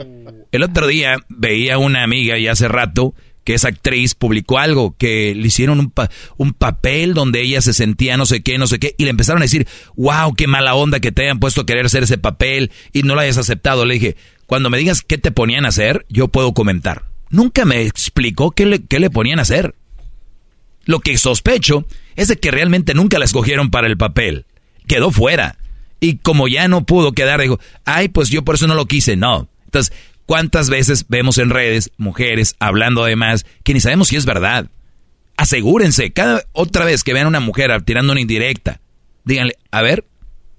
El 0.54 0.64
otro 0.64 0.88
día 0.88 1.18
veía 1.28 1.78
una 1.78 2.04
amiga 2.04 2.38
y 2.38 2.48
hace 2.48 2.70
rato 2.70 3.14
que 3.44 3.54
es 3.54 3.66
actriz, 3.66 4.16
publicó 4.16 4.60
algo, 4.60 4.96
que 4.98 5.36
le 5.36 5.48
hicieron 5.48 5.80
un, 5.80 5.94
un, 6.38 6.54
papel 6.54 7.14
donde 7.14 7.42
ella 7.42 7.60
se 7.60 7.74
sentía 7.74 8.16
no 8.16 8.26
sé 8.26 8.44
qué, 8.44 8.58
no 8.58 8.68
sé 8.68 8.80
qué, 8.80 8.94
y 8.98 9.04
le 9.04 9.10
empezaron 9.10 9.42
a 9.42 9.46
decir, 9.46 9.68
wow, 9.96 10.36
qué 10.36 10.48
mala 10.48 10.76
onda 10.76 11.00
que 11.00 11.12
te 11.12 11.24
hayan 11.24 11.40
puesto 11.40 11.62
a 11.62 11.66
querer 11.66 11.88
hacer 11.88 12.04
ese 12.04 12.20
papel 12.20 12.72
y 12.94 13.02
no 13.04 13.16
lo 13.16 13.22
hayas 13.22 13.40
aceptado. 13.40 13.84
Le 13.86 13.96
dije, 13.96 14.16
cuando 14.46 14.70
me 14.70 14.78
digas 14.78 15.02
qué 15.02 15.18
te 15.18 15.32
ponían 15.32 15.66
a 15.66 15.70
hacer, 15.70 16.06
yo 16.08 16.30
puedo 16.30 16.54
comentar 16.54 17.11
nunca 17.32 17.66
me 17.66 17.82
explicó 17.82 18.52
qué 18.52 18.66
le, 18.66 18.86
qué 18.86 19.00
le 19.00 19.10
ponían 19.10 19.40
a 19.40 19.44
hacer. 19.44 19.76
Lo 20.86 21.00
que 21.00 21.18
sospecho 21.18 21.86
es 22.16 22.28
de 22.28 22.38
que 22.38 22.52
realmente 22.52 22.94
nunca 22.94 23.20
la 23.20 23.26
escogieron 23.26 23.72
para 23.72 23.88
el 23.88 23.98
papel. 23.98 24.46
Quedó 24.88 25.12
fuera. 25.12 25.58
Y 26.00 26.18
como 26.18 26.48
ya 26.48 26.68
no 26.68 26.86
pudo 26.86 27.14
quedar, 27.14 27.42
dijo, 27.42 27.60
ay, 27.86 28.10
pues 28.10 28.30
yo 28.30 28.44
por 28.44 28.56
eso 28.56 28.68
no 28.68 28.76
lo 28.76 28.86
quise. 28.88 29.16
No. 29.16 29.48
Entonces, 29.66 29.94
¿cuántas 30.26 30.70
veces 30.70 31.06
vemos 31.08 31.38
en 31.38 31.50
redes 31.50 31.92
mujeres 31.98 32.56
hablando 32.60 33.04
además 33.04 33.46
que 33.64 33.74
ni 33.74 33.80
sabemos 33.80 34.08
si 34.08 34.16
es 34.16 34.26
verdad? 34.26 34.70
Asegúrense, 35.38 36.12
cada 36.12 36.44
otra 36.52 36.86
vez 36.86 37.04
que 37.04 37.14
vean 37.14 37.26
a 37.26 37.30
una 37.30 37.40
mujer 37.40 37.82
tirando 37.84 38.12
una 38.12 38.22
indirecta, 38.22 38.82
díganle, 39.24 39.56
a 39.72 39.82
ver, 39.82 40.06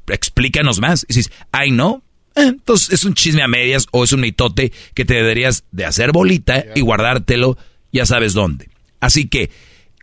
explícanos 0.08 0.80
más. 0.80 1.04
Y 1.08 1.14
dices, 1.14 1.32
ay, 1.50 1.72
no, 1.72 2.02
entonces 2.34 2.92
es 2.92 3.04
un 3.04 3.14
chisme 3.14 3.42
a 3.42 3.48
medias 3.48 3.86
o 3.92 4.04
es 4.04 4.12
un 4.12 4.20
mitote 4.20 4.72
que 4.94 5.04
te 5.04 5.14
deberías 5.14 5.64
de 5.70 5.84
hacer 5.84 6.12
bolita 6.12 6.64
y 6.74 6.80
guardártelo 6.80 7.58
ya 7.92 8.06
sabes 8.06 8.32
dónde. 8.32 8.70
Así 9.00 9.28
que, 9.28 9.50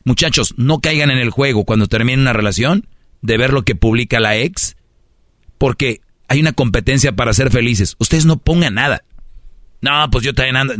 muchachos, 0.03 0.53
no 0.57 0.79
caigan 0.79 1.09
en 1.09 1.17
el 1.17 1.31
juego 1.31 1.65
cuando 1.65 1.87
terminen 1.87 2.21
una 2.21 2.33
relación 2.33 2.87
de 3.21 3.37
ver 3.37 3.51
lo 3.51 3.63
que 3.63 3.75
publica 3.75 4.19
la 4.19 4.37
ex, 4.37 4.77
porque 5.57 6.01
hay 6.27 6.39
una 6.39 6.53
competencia 6.53 7.15
para 7.15 7.33
ser 7.33 7.51
felices. 7.51 7.95
Ustedes 7.97 8.25
no 8.25 8.37
pongan 8.37 8.75
nada. 8.75 9.03
No, 9.81 10.09
pues 10.11 10.23
yo 10.23 10.33
también 10.33 10.57
ando... 10.57 10.75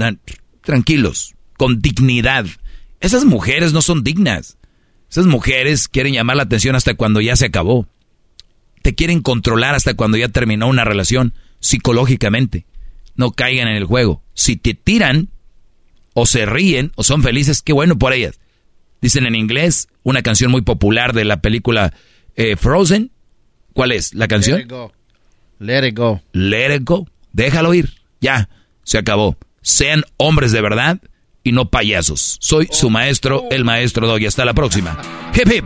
tranquilos, 0.61 1.35
con 1.57 1.81
dignidad. 1.81 2.45
Esas 2.99 3.25
mujeres 3.25 3.73
no 3.73 3.81
son 3.81 4.03
dignas. 4.03 4.57
Esas 5.09 5.25
mujeres 5.25 5.87
quieren 5.87 6.13
llamar 6.13 6.37
la 6.37 6.43
atención 6.43 6.75
hasta 6.75 6.93
cuando 6.93 7.19
ya 7.21 7.35
se 7.35 7.45
acabó 7.45 7.87
te 8.81 8.95
quieren 8.95 9.21
controlar 9.21 9.75
hasta 9.75 9.93
cuando 9.93 10.17
ya 10.17 10.29
terminó 10.29 10.67
una 10.67 10.85
relación 10.85 11.33
psicológicamente. 11.59 12.65
No 13.15 13.31
caigan 13.31 13.67
en 13.67 13.75
el 13.75 13.85
juego. 13.85 14.23
Si 14.33 14.55
te 14.55 14.73
tiran 14.73 15.29
o 16.13 16.25
se 16.25 16.45
ríen 16.45 16.91
o 16.95 17.03
son 17.03 17.23
felices, 17.23 17.61
qué 17.61 17.73
bueno 17.73 17.97
por 17.97 18.13
ellas. 18.13 18.39
Dicen 19.01 19.25
en 19.25 19.35
inglés 19.35 19.87
una 20.03 20.21
canción 20.21 20.51
muy 20.51 20.61
popular 20.61 21.13
de 21.13 21.25
la 21.25 21.41
película 21.41 21.93
eh, 22.35 22.55
Frozen. 22.55 23.11
¿Cuál 23.73 23.91
es 23.91 24.13
la 24.13 24.27
canción? 24.27 24.57
Let 24.59 24.65
it 24.65 24.71
go. 24.71 24.93
Let 25.59 25.87
it 25.87 25.97
go. 25.97 26.21
Let 26.31 26.75
it 26.75 26.83
go. 26.83 27.07
Déjalo 27.33 27.73
ir. 27.73 27.93
Ya, 28.21 28.49
se 28.83 28.97
acabó. 28.97 29.37
Sean 29.61 30.03
hombres 30.17 30.51
de 30.51 30.61
verdad 30.61 30.99
y 31.43 31.51
no 31.51 31.69
payasos. 31.69 32.37
Soy 32.39 32.67
su 32.71 32.89
maestro, 32.89 33.45
el 33.51 33.65
maestro 33.65 34.07
Doggy. 34.07 34.25
Hasta 34.25 34.45
la 34.45 34.53
próxima. 34.53 34.97
Hip 35.33 35.51
hip. 35.51 35.65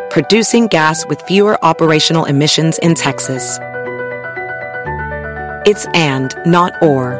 producing 0.11 0.67
gas 0.67 1.05
with 1.07 1.21
fewer 1.21 1.57
operational 1.63 2.25
emissions 2.25 2.77
in 2.79 2.93
Texas. 2.93 3.57
It's 5.65 5.85
and, 5.93 6.35
not 6.45 6.73
or. 6.83 7.19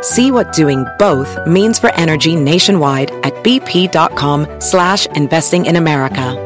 See 0.00 0.30
what 0.30 0.52
doing 0.52 0.86
both 0.98 1.46
means 1.46 1.78
for 1.78 1.92
energy 1.94 2.36
nationwide 2.36 3.10
at 3.24 3.34
bp.com 3.44 4.60
slash 4.60 5.06
investing 5.06 5.66
in 5.66 5.76
America. 5.76 6.42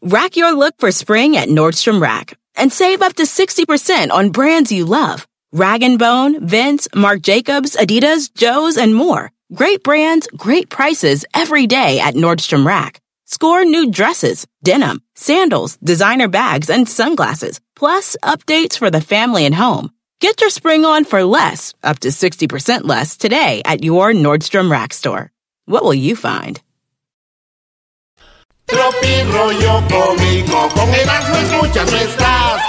Rack 0.00 0.36
your 0.36 0.52
look 0.52 0.74
for 0.78 0.92
spring 0.92 1.36
at 1.36 1.48
Nordstrom 1.48 2.00
Rack 2.00 2.36
and 2.56 2.72
save 2.72 3.02
up 3.02 3.14
to 3.14 3.22
60% 3.22 4.10
on 4.10 4.30
brands 4.30 4.70
you 4.70 4.84
love. 4.84 5.26
Rag 5.52 5.82
& 5.98 5.98
Bone, 5.98 6.46
Vince, 6.46 6.88
Marc 6.94 7.22
Jacobs, 7.22 7.74
Adidas, 7.76 8.32
Joe's, 8.34 8.76
and 8.76 8.94
more. 8.94 9.30
Great 9.54 9.84
brands, 9.84 10.26
great 10.36 10.68
prices 10.68 11.24
every 11.32 11.68
day 11.68 12.00
at 12.00 12.14
Nordstrom 12.14 12.66
Rack. 12.66 12.98
Score 13.24 13.64
new 13.64 13.88
dresses, 13.88 14.48
denim, 14.64 15.00
sandals, 15.14 15.76
designer 15.76 16.26
bags, 16.26 16.70
and 16.70 16.88
sunglasses, 16.88 17.60
plus 17.76 18.16
updates 18.24 18.76
for 18.76 18.90
the 18.90 19.00
family 19.00 19.46
and 19.46 19.54
home. 19.54 19.92
Get 20.18 20.40
your 20.40 20.50
spring 20.50 20.84
on 20.84 21.04
for 21.04 21.22
less, 21.22 21.72
up 21.84 22.00
to 22.00 22.08
60% 22.08 22.82
less, 22.82 23.16
today 23.16 23.62
at 23.64 23.84
your 23.84 24.12
Nordstrom 24.12 24.72
Rack 24.72 24.92
store. 24.92 25.30
What 25.66 25.84
will 25.84 25.94
you 25.94 26.16
find? 26.16 26.60
Tropi 28.66 29.22
rollo 29.30 29.82
cómico, 29.88 30.68
con 30.74 30.88
Erasmo 30.94 31.36
escuchas 31.36 31.92
no 31.92 31.98
estás. 31.98 32.62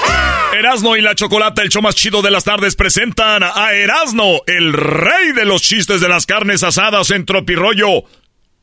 Erasno 0.57 0.95
y 0.97 1.01
la 1.01 1.15
Chocolata, 1.15 1.61
el 1.61 1.69
show 1.69 1.81
más 1.81 1.95
chido 1.95 2.21
de 2.21 2.31
las 2.31 2.43
tardes, 2.43 2.75
presentan 2.75 3.43
a 3.43 3.71
Erasno, 3.73 4.41
el 4.45 4.73
rey 4.73 5.31
de 5.33 5.45
los 5.45 5.61
chistes 5.61 6.01
de 6.01 6.09
las 6.09 6.25
carnes 6.25 6.63
asadas 6.63 7.11
en 7.11 7.25
Tropirollo 7.25 8.03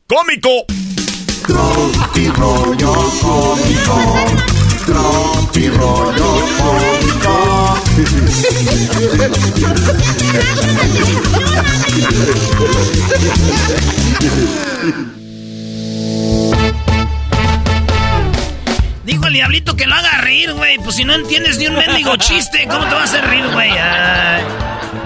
Cómico. 0.07 0.65
Tropi 1.47 2.29
rollo 2.29 2.93
cómico, 3.21 4.25
Tropi 4.85 5.69
rollo 5.69 6.45
cómico. 6.57 7.83
Dijo 19.03 19.27
el 19.27 19.33
diablito 19.33 19.75
que 19.75 19.85
lo 19.85 19.95
haga 19.95 20.21
reír, 20.21 20.53
güey. 20.53 20.77
Pues 20.79 20.95
si 20.95 21.03
no 21.03 21.13
entiendes 21.13 21.57
ni 21.57 21.67
un 21.67 21.75
mendigo 21.75 22.15
chiste, 22.15 22.65
¿cómo 22.69 22.85
te 22.87 22.95
va 22.95 23.01
a 23.01 23.03
hacer 23.03 23.25
reír, 23.25 23.45
güey? 23.51 23.71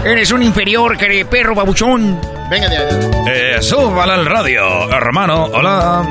Eres 0.06 0.32
un 0.32 0.44
inferior, 0.44 0.98
querido 0.98 1.30
perro 1.30 1.56
babuchón. 1.56 2.20
Venga 2.50 2.70
de 2.70 2.78
ahí. 2.78 3.12
Eh, 3.28 3.58
súbala 3.62 4.14
al 4.14 4.26
radio, 4.26 4.90
hermano. 4.92 5.46
Hola. 5.46 6.08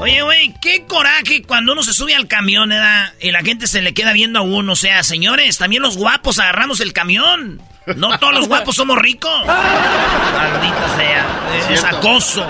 Oye, 0.00 0.22
güey, 0.22 0.54
qué 0.62 0.84
coraje 0.86 1.42
cuando 1.42 1.72
uno 1.72 1.82
se 1.82 1.92
sube 1.92 2.14
al 2.14 2.28
camión, 2.28 2.68
¿verdad? 2.68 3.12
Y 3.20 3.32
la 3.32 3.42
gente 3.42 3.66
se 3.66 3.82
le 3.82 3.92
queda 3.92 4.12
viendo 4.12 4.38
a 4.38 4.42
uno. 4.42 4.72
O 4.72 4.76
sea, 4.76 5.02
señores, 5.02 5.58
también 5.58 5.82
los 5.82 5.96
guapos 5.96 6.38
agarramos 6.38 6.80
el 6.80 6.92
camión. 6.92 7.60
No 7.96 8.18
todos 8.18 8.34
los 8.34 8.48
guapos 8.48 8.76
somos 8.76 8.98
ricos. 8.98 9.46
Maldita 9.46 10.96
sea. 10.96 11.26
Es 11.70 11.84
acoso. 11.84 12.46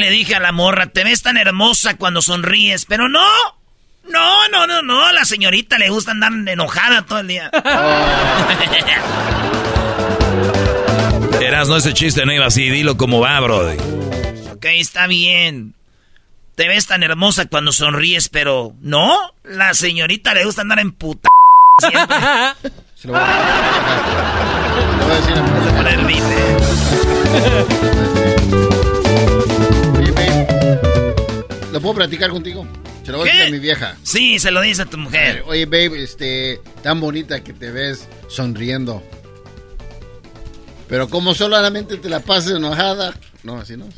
Le 0.00 0.08
dije 0.08 0.34
a 0.34 0.40
la 0.40 0.50
morra, 0.50 0.86
te 0.86 1.04
ves 1.04 1.20
tan 1.20 1.36
hermosa 1.36 1.98
cuando 1.98 2.22
sonríes, 2.22 2.86
pero 2.86 3.10
no. 3.10 3.26
No, 4.08 4.48
no, 4.48 4.66
no, 4.66 4.80
no. 4.80 5.04
A 5.04 5.12
la 5.12 5.26
señorita 5.26 5.76
le 5.76 5.90
gusta 5.90 6.12
andar 6.12 6.32
enojada 6.32 7.02
todo 7.02 7.18
el 7.18 7.28
día. 7.28 7.50
Erasno, 11.38 11.76
ese 11.76 11.92
chiste 11.92 12.24
no 12.24 12.32
iba 12.32 12.46
así. 12.46 12.70
Dilo 12.70 12.96
como 12.96 13.20
va, 13.20 13.38
brody. 13.40 13.76
Ok, 14.54 14.64
está 14.76 15.06
bien. 15.06 15.74
Te 16.54 16.66
ves 16.66 16.86
tan 16.86 17.02
hermosa 17.02 17.44
cuando 17.44 17.70
sonríes, 17.72 18.30
pero 18.30 18.72
no. 18.80 19.18
La 19.44 19.74
señorita 19.74 20.32
le 20.32 20.46
gusta 20.46 20.62
andar 20.62 20.78
en 20.78 20.92
puta. 20.92 21.28
Siempre. 21.78 22.16
Se 22.94 23.06
lo 23.06 23.12
voy 23.12 23.20
a, 23.22 23.26
le 24.96 25.04
voy 25.04 25.12
a 25.12 25.20
decir 25.20 25.36
¿lo 31.80 31.82
puedo 31.82 31.94
platicar 31.94 32.30
contigo? 32.30 32.66
Se 33.04 33.10
lo 33.10 33.18
voy 33.18 33.28
a 33.30 33.32
decir 33.32 33.48
a 33.48 33.50
mi 33.50 33.58
vieja. 33.58 33.96
Sí, 34.02 34.38
se 34.38 34.50
lo 34.50 34.60
dice 34.60 34.82
a 34.82 34.86
tu 34.86 34.98
mujer. 34.98 35.42
Oye, 35.46 35.64
babe, 35.64 36.02
este, 36.02 36.60
tan 36.82 37.00
bonita 37.00 37.42
que 37.42 37.54
te 37.54 37.70
ves 37.70 38.06
sonriendo. 38.28 39.02
Pero 40.88 41.08
como 41.08 41.34
solamente 41.34 41.96
te 41.96 42.10
la 42.10 42.20
pasas 42.20 42.56
enojada. 42.56 43.14
No, 43.42 43.58
así 43.58 43.78
no. 43.78 43.88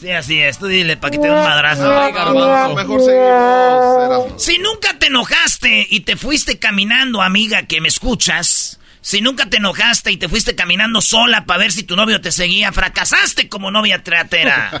Sí, 0.00 0.10
así 0.10 0.40
es. 0.40 0.58
Tú 0.58 0.66
dile 0.66 0.96
para 0.96 1.10
que 1.10 1.18
te 1.18 1.26
dé 1.28 1.32
un 1.32 1.42
madrazo. 1.42 2.74
Mejor 2.74 3.00
seguimos. 3.02 4.42
Si 4.42 4.58
nunca 4.58 4.98
te 4.98 5.08
enojaste 5.08 5.86
y 5.90 6.00
te 6.00 6.16
fuiste 6.16 6.58
caminando, 6.58 7.20
amiga, 7.20 7.66
que 7.66 7.80
me 7.82 7.88
escuchas. 7.88 8.78
Si 9.04 9.20
nunca 9.20 9.46
te 9.46 9.56
enojaste 9.56 10.12
y 10.12 10.16
te 10.16 10.28
fuiste 10.28 10.54
caminando 10.54 11.00
sola 11.00 11.44
para 11.44 11.58
ver 11.58 11.72
si 11.72 11.82
tu 11.82 11.96
novio 11.96 12.20
te 12.20 12.30
seguía, 12.30 12.70
fracasaste 12.72 13.48
como 13.48 13.70
novia 13.72 14.02
teatera. 14.02 14.70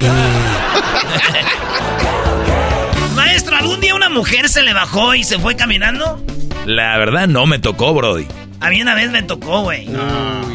Maestro, 3.16 3.56
¿algún 3.56 3.80
día 3.80 3.94
una 3.94 4.08
mujer 4.08 4.48
se 4.48 4.62
le 4.62 4.72
bajó 4.72 5.14
y 5.14 5.24
se 5.24 5.38
fue 5.38 5.56
caminando? 5.56 6.24
La 6.64 6.96
verdad 6.98 7.26
no 7.26 7.46
me 7.46 7.58
tocó, 7.58 7.92
brody. 7.94 8.26
A 8.60 8.70
mí 8.70 8.80
una 8.80 8.94
vez 8.94 9.10
me 9.10 9.22
tocó, 9.24 9.62
güey. 9.62 9.88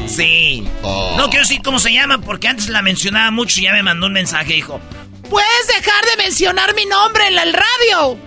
Sí. 0.08 0.66
No 0.82 1.26
quiero 1.30 1.42
decir 1.44 1.62
cómo 1.62 1.80
se 1.80 1.92
llama 1.92 2.20
porque 2.20 2.48
antes 2.48 2.70
la 2.70 2.82
mencionaba 2.82 3.32
mucho 3.32 3.60
y 3.60 3.64
ya 3.64 3.74
me 3.74 3.84
mandó 3.84 4.08
un 4.08 4.14
mensaje. 4.14 4.54
Dijo, 4.54 4.80
¿puedes 5.30 5.68
dejar 5.68 6.06
de 6.16 6.24
mencionar 6.24 6.74
mi 6.74 6.86
nombre 6.86 7.28
en 7.28 7.36
la- 7.36 7.44
el 7.44 7.54
radio? 7.54 8.18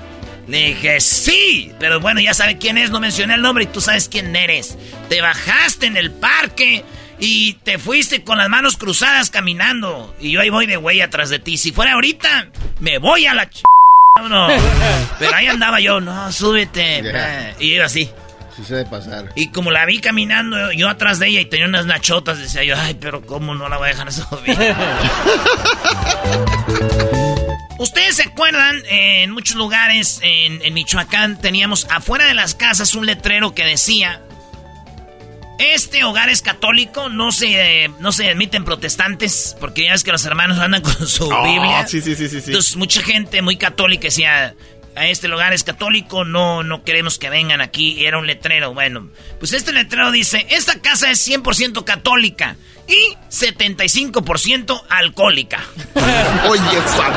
Le 0.47 0.68
dije, 0.68 1.01
sí. 1.01 1.72
Pero 1.78 2.01
bueno, 2.01 2.20
ya 2.20 2.34
sabe 2.34 2.59
quién 2.59 2.78
es. 2.78 2.91
No 2.91 3.01
mencioné 3.01 3.34
el 3.34 3.43
nombre 3.43 3.64
y 3.64 3.68
tú 3.68 3.80
sabes 3.80 4.09
quién 4.09 4.34
eres. 4.34 4.76
Te 5.09 5.20
bajaste 5.20 5.86
en 5.86 5.97
el 5.97 6.11
parque 6.11 6.84
y 7.18 7.55
te 7.62 7.78
fuiste 7.78 8.24
con 8.24 8.38
las 8.38 8.49
manos 8.49 8.76
cruzadas 8.76 9.30
caminando. 9.30 10.14
Y 10.20 10.32
yo 10.32 10.41
ahí 10.41 10.51
voy 10.51 10.66
de 10.66 10.76
güey 10.76 11.01
atrás 11.01 11.28
de 11.28 11.38
ti. 11.38 11.59
Si 11.59 11.72
fuera 11.72 11.93
ahorita, 11.93 12.49
me 12.80 12.99
voy 12.99 13.26
a 13.26 13.34
la 13.34 13.49
ch... 13.49 13.62
No. 14.28 14.49
Pero 15.18 15.34
ahí 15.34 15.47
andaba 15.47 15.80
yo. 15.80 16.01
No, 16.01 16.32
súbete. 16.32 17.03
Yeah. 17.03 17.55
Y 17.59 17.74
iba 17.74 17.86
así. 17.86 18.11
Sí 18.57 18.64
se 18.64 18.74
debe 18.74 18.91
pasar. 18.91 19.30
Y 19.36 19.49
como 19.49 19.70
la 19.70 19.86
vi 19.86 20.01
caminando 20.01 20.72
yo 20.72 20.88
atrás 20.88 21.18
de 21.18 21.28
ella 21.28 21.41
y 21.41 21.45
tenía 21.45 21.66
unas 21.66 21.86
nachotas, 21.86 22.38
decía 22.38 22.64
yo, 22.64 22.74
ay, 22.76 22.95
pero 22.95 23.24
¿cómo 23.24 23.55
no 23.55 23.68
la 23.68 23.78
voy 23.78 23.86
a 23.86 23.93
dejar 23.93 24.12
subir? 24.12 24.59
Ustedes 27.80 28.16
se 28.16 28.24
acuerdan, 28.24 28.76
eh, 28.90 29.22
en 29.22 29.30
muchos 29.30 29.56
lugares 29.56 30.20
en, 30.22 30.60
en 30.62 30.74
Michoacán 30.74 31.40
teníamos 31.40 31.86
afuera 31.90 32.26
de 32.26 32.34
las 32.34 32.54
casas 32.54 32.94
un 32.94 33.06
letrero 33.06 33.54
que 33.54 33.64
decía, 33.64 34.20
este 35.58 36.04
hogar 36.04 36.28
es 36.28 36.42
católico, 36.42 37.08
no 37.08 37.32
se, 37.32 37.84
eh, 37.84 37.90
no 38.00 38.12
se 38.12 38.28
admiten 38.30 38.66
protestantes, 38.66 39.56
porque 39.60 39.84
ya 39.84 39.94
es 39.94 40.04
que 40.04 40.12
los 40.12 40.24
hermanos 40.26 40.58
andan 40.58 40.82
con 40.82 41.06
su 41.06 41.32
Ah, 41.32 41.42
Biblia. 41.42 41.86
sí, 41.86 42.02
sí, 42.02 42.14
sí, 42.14 42.28
sí, 42.28 42.40
sí. 42.42 42.50
Entonces 42.50 42.76
mucha 42.76 43.00
gente 43.02 43.40
muy 43.40 43.56
católica 43.56 44.04
decía, 44.04 44.54
a 44.94 45.06
este 45.06 45.28
lugar 45.28 45.54
es 45.54 45.64
católico, 45.64 46.24
no, 46.26 46.62
no 46.62 46.82
queremos 46.84 47.18
que 47.18 47.30
vengan 47.30 47.60
aquí. 47.62 47.92
Y 47.92 48.04
era 48.06 48.18
un 48.18 48.26
letrero, 48.26 48.74
bueno. 48.74 49.08
Pues 49.38 49.52
este 49.54 49.72
letrero 49.72 50.10
dice, 50.10 50.46
esta 50.50 50.80
casa 50.80 51.10
es 51.10 51.26
100% 51.26 51.84
católica 51.84 52.56
y 52.91 53.16
75% 53.30 54.82
alcohólica. 54.88 55.61
Oye, 56.49 56.61
esa 56.84 57.11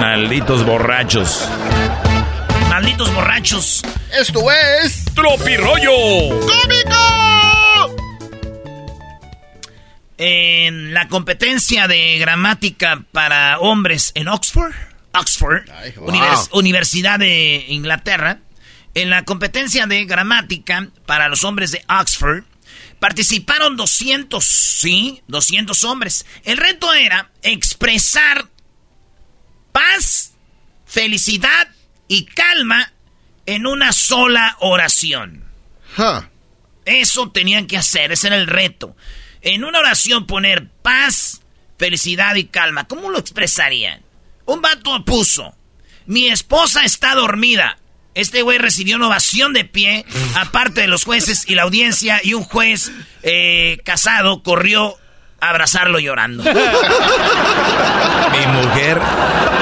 Malditos 0.00 0.64
borrachos. 0.64 1.46
Malditos 2.68 3.12
borrachos. 3.14 3.82
Esto 4.18 4.40
es... 4.50 5.04
¡Tropirollo! 5.14 5.90
¡Cómico! 6.40 7.96
En 10.18 10.94
la 10.94 11.08
competencia 11.08 11.88
de 11.88 12.18
gramática 12.18 13.02
para 13.12 13.58
hombres 13.58 14.12
en 14.14 14.28
Oxford, 14.28 14.72
Oxford, 15.12 15.68
Ay, 15.78 15.92
wow. 15.96 16.08
univers- 16.08 16.48
Universidad 16.52 17.18
de 17.18 17.66
Inglaterra, 17.68 18.38
en 18.94 19.10
la 19.10 19.24
competencia 19.24 19.86
de 19.86 20.06
gramática 20.06 20.88
para 21.04 21.28
los 21.28 21.44
hombres 21.44 21.70
de 21.72 21.84
Oxford, 21.88 22.44
participaron 22.98 23.76
200, 23.76 24.44
sí, 24.44 25.22
200 25.28 25.84
hombres. 25.84 26.26
El 26.44 26.56
reto 26.56 26.92
era 26.94 27.30
expresar 27.42 28.48
paz, 29.72 30.32
felicidad 30.86 31.68
y 32.08 32.24
calma 32.26 32.92
en 33.46 33.66
una 33.66 33.92
sola 33.92 34.56
oración. 34.60 35.44
Eso 36.84 37.30
tenían 37.30 37.66
que 37.66 37.76
hacer, 37.76 38.12
ese 38.12 38.28
era 38.28 38.36
el 38.36 38.46
reto. 38.46 38.96
En 39.40 39.64
una 39.64 39.78
oración 39.78 40.26
poner 40.26 40.68
paz, 40.82 41.42
felicidad 41.78 42.34
y 42.36 42.44
calma. 42.44 42.88
¿Cómo 42.88 43.10
lo 43.10 43.18
expresarían? 43.18 44.02
Un 44.44 44.62
vato 44.62 45.04
puso, 45.04 45.56
mi 46.06 46.28
esposa 46.28 46.84
está 46.84 47.14
dormida. 47.14 47.78
Este 48.16 48.40
güey 48.40 48.56
recibió 48.56 48.96
una 48.96 49.08
ovación 49.08 49.52
de 49.52 49.66
pie, 49.66 50.06
aparte 50.36 50.80
de 50.80 50.88
los 50.88 51.04
jueces 51.04 51.44
y 51.46 51.54
la 51.54 51.64
audiencia, 51.64 52.18
y 52.24 52.32
un 52.32 52.44
juez 52.44 52.90
eh, 53.22 53.78
casado 53.84 54.42
corrió 54.42 54.96
a 55.38 55.50
abrazarlo 55.50 55.98
llorando. 55.98 56.42
Mi 56.42 56.52
mujer 58.46 58.98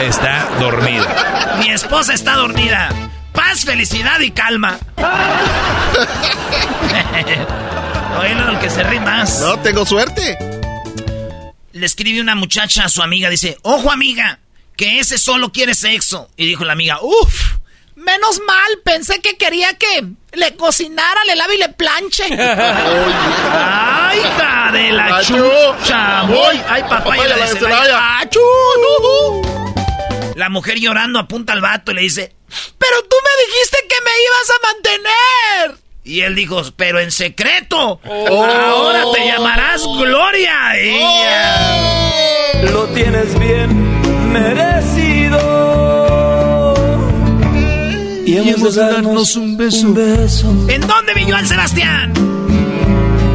está 0.02 0.48
dormida. 0.60 1.56
Mi 1.58 1.70
esposa 1.70 2.14
está 2.14 2.36
dormida. 2.36 2.90
Paz, 3.32 3.64
felicidad 3.64 4.20
y 4.20 4.30
calma. 4.30 4.78
Oílo, 8.20 8.50
el 8.50 8.60
que 8.60 8.70
se 8.70 8.84
ríe 8.84 9.00
más. 9.00 9.40
No, 9.40 9.58
tengo 9.58 9.84
suerte. 9.84 10.38
Le 11.72 11.84
escribe 11.84 12.20
una 12.20 12.36
muchacha 12.36 12.84
a 12.84 12.88
su 12.88 13.02
amiga, 13.02 13.28
dice, 13.30 13.58
ojo 13.62 13.90
amiga, 13.90 14.38
que 14.76 15.00
ese 15.00 15.18
solo 15.18 15.50
quiere 15.50 15.74
sexo. 15.74 16.30
Y 16.36 16.46
dijo 16.46 16.64
la 16.64 16.74
amiga, 16.74 17.00
uff, 17.02 17.54
menos 18.04 18.40
mal, 18.46 18.78
pensé 18.84 19.20
que 19.20 19.36
quería 19.36 19.74
que 19.74 20.04
le 20.32 20.56
cocinara, 20.56 21.24
le 21.26 21.36
lave 21.36 21.54
y 21.54 21.58
le 21.58 21.68
planche. 21.70 22.24
Ay, 22.24 22.38
¡Ay, 23.52 24.18
hija 24.20 24.70
de 24.72 24.92
la 24.92 25.16
Achú. 25.16 25.34
chucha! 25.36 26.22
Voy. 26.22 26.60
¡Ay, 26.68 26.82
papaya 26.82 27.04
Papaya 27.04 27.36
la 27.36 27.46
la 30.36 30.48
mujer 30.48 30.78
llorando 30.80 31.18
apunta 31.20 31.52
al 31.52 31.60
vato 31.60 31.92
y 31.92 31.94
le 31.94 32.00
dice, 32.02 32.34
¡Pero 32.78 33.02
tú 33.08 33.16
me 33.22 33.30
dijiste 33.46 33.78
que 33.88 33.94
me 34.04 34.10
ibas 34.26 34.50
a 34.50 34.58
mantener! 34.72 35.78
Y 36.06 36.20
él 36.20 36.34
dijo, 36.34 36.60
pero 36.76 37.00
en 37.00 37.10
secreto. 37.12 38.00
Ahora 38.04 39.04
te 39.14 39.26
llamarás 39.26 39.82
Gloria. 39.86 40.76
Ella- 40.76 42.62
Lo 42.70 42.84
tienes 42.88 43.38
bien 43.38 44.30
merecido. 44.32 44.93
Y 48.34 48.48
hemos 48.48 48.74
de 48.74 48.80
darnos 48.82 49.36
un 49.36 49.56
beso. 49.56 49.86
¿En 50.68 50.80
dónde 50.80 51.14
vi 51.14 51.22
Joan 51.22 51.46
Sebastián? 51.46 52.12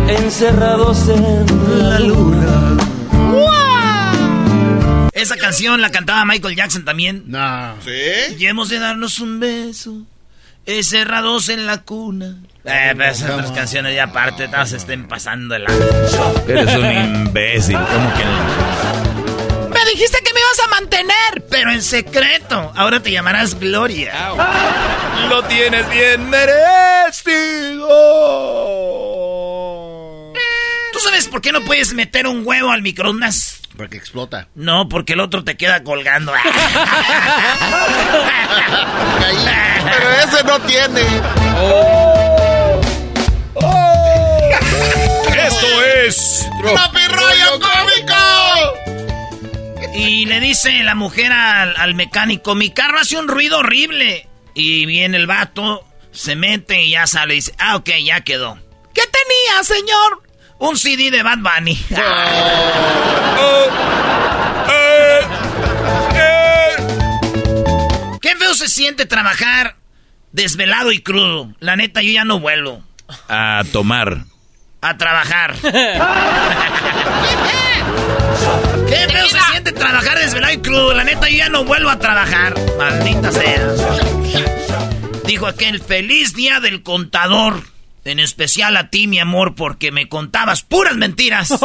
Encerrados 0.09 1.07
en 1.07 1.89
la 1.89 1.99
luna. 2.01 2.77
Esa 5.13 5.37
canción 5.37 5.79
la 5.79 5.89
cantaba 5.89 6.25
Michael 6.25 6.53
Jackson 6.53 6.83
también. 6.83 7.23
No. 7.27 7.75
¿Sí? 7.85 8.35
Y 8.39 8.45
hemos 8.47 8.67
de 8.67 8.79
darnos 8.79 9.21
un 9.21 9.39
beso. 9.39 10.01
Encerrados 10.65 11.47
en 11.47 11.65
la 11.65 11.77
cuna. 11.77 12.35
Eh, 12.65 12.93
pero 12.97 13.05
esas 13.05 13.31
otras 13.31 13.51
canciones 13.51 13.95
ya 13.95 14.03
aparte, 14.03 14.49
todas 14.49 14.71
se 14.71 14.77
estén 14.77 15.07
pasando 15.07 15.55
el 15.55 15.63
Eres 16.45 16.75
un 16.75 16.91
imbécil. 17.25 17.77
¿Cómo 17.77 18.13
que 18.15 18.98
dijiste 19.93 20.19
que 20.23 20.33
me 20.33 20.39
ibas 20.39 20.59
a 20.65 20.67
mantener, 20.69 21.45
pero 21.49 21.71
en 21.71 21.81
secreto. 21.81 22.71
Ahora 22.75 23.01
te 23.01 23.11
llamarás 23.11 23.59
Gloria. 23.59 24.33
Lo 25.29 25.43
tienes 25.43 25.89
bien 25.89 26.29
merecido. 26.29 27.87
¿Tú 30.93 30.99
sabes 30.99 31.27
por 31.27 31.41
qué 31.41 31.51
no 31.51 31.61
puedes 31.61 31.93
meter 31.93 32.27
un 32.27 32.45
huevo 32.45 32.71
al 32.71 32.81
microondas? 32.81 33.61
Porque 33.77 33.97
explota. 33.97 34.47
No, 34.55 34.89
porque 34.89 35.13
el 35.13 35.21
otro 35.21 35.43
te 35.43 35.55
queda 35.55 35.83
colgando. 35.83 36.33
Pero 39.91 40.11
ese 40.11 40.43
no 40.43 40.59
tiene. 40.61 41.01
Esto 45.47 45.83
es. 46.05 46.45
¡Papi 46.75 47.07
rollo 47.07 47.59
cómico! 47.59 48.08
Y 49.95 50.25
le 50.25 50.39
dice 50.39 50.83
la 50.83 50.95
mujer 50.95 51.31
al, 51.31 51.75
al 51.77 51.95
mecánico, 51.95 52.55
mi 52.55 52.69
carro 52.71 52.99
hace 52.99 53.17
un 53.17 53.27
ruido 53.27 53.59
horrible. 53.59 54.27
Y 54.53 54.85
viene 54.85 55.17
el 55.17 55.27
vato, 55.27 55.85
se 56.11 56.35
mete 56.35 56.81
y 56.83 56.91
ya 56.91 57.07
sale 57.07 57.33
y 57.33 57.37
dice, 57.37 57.53
ah, 57.57 57.75
ok, 57.75 57.89
ya 58.03 58.21
quedó. 58.21 58.57
¿Qué 58.93 59.01
tenía, 59.01 59.63
señor? 59.63 60.23
Un 60.59 60.77
CD 60.77 61.09
de 61.11 61.23
Bad 61.23 61.39
Bunny. 61.39 61.77
Qué 68.21 68.35
feo 68.35 68.53
se 68.53 68.67
siente 68.67 69.05
trabajar 69.05 69.75
desvelado 70.31 70.91
y 70.91 71.01
crudo. 71.01 71.53
La 71.59 71.75
neta, 71.75 72.01
yo 72.01 72.11
ya 72.11 72.25
no 72.25 72.39
vuelvo 72.39 72.83
A 73.27 73.63
tomar. 73.71 74.25
a 74.81 74.97
trabajar. 74.97 75.55
Trabajar 79.73 80.19
desvelado 80.19 80.53
y 80.53 80.57
crudo. 80.57 80.93
La 80.93 81.03
neta, 81.03 81.29
yo 81.29 81.37
ya 81.37 81.49
no 81.49 81.63
vuelvo 81.63 81.89
a 81.89 81.99
trabajar. 81.99 82.55
Maldita 82.77 83.31
sea. 83.31 83.67
Dijo 85.25 85.47
aquel 85.47 85.81
feliz 85.81 86.33
día 86.33 86.59
del 86.59 86.83
contador. 86.83 87.63
En 88.05 88.19
especial 88.19 88.77
a 88.77 88.89
ti, 88.89 89.07
mi 89.07 89.19
amor, 89.19 89.55
porque 89.55 89.91
me 89.91 90.09
contabas 90.09 90.63
puras 90.63 90.95
mentiras. 90.95 91.51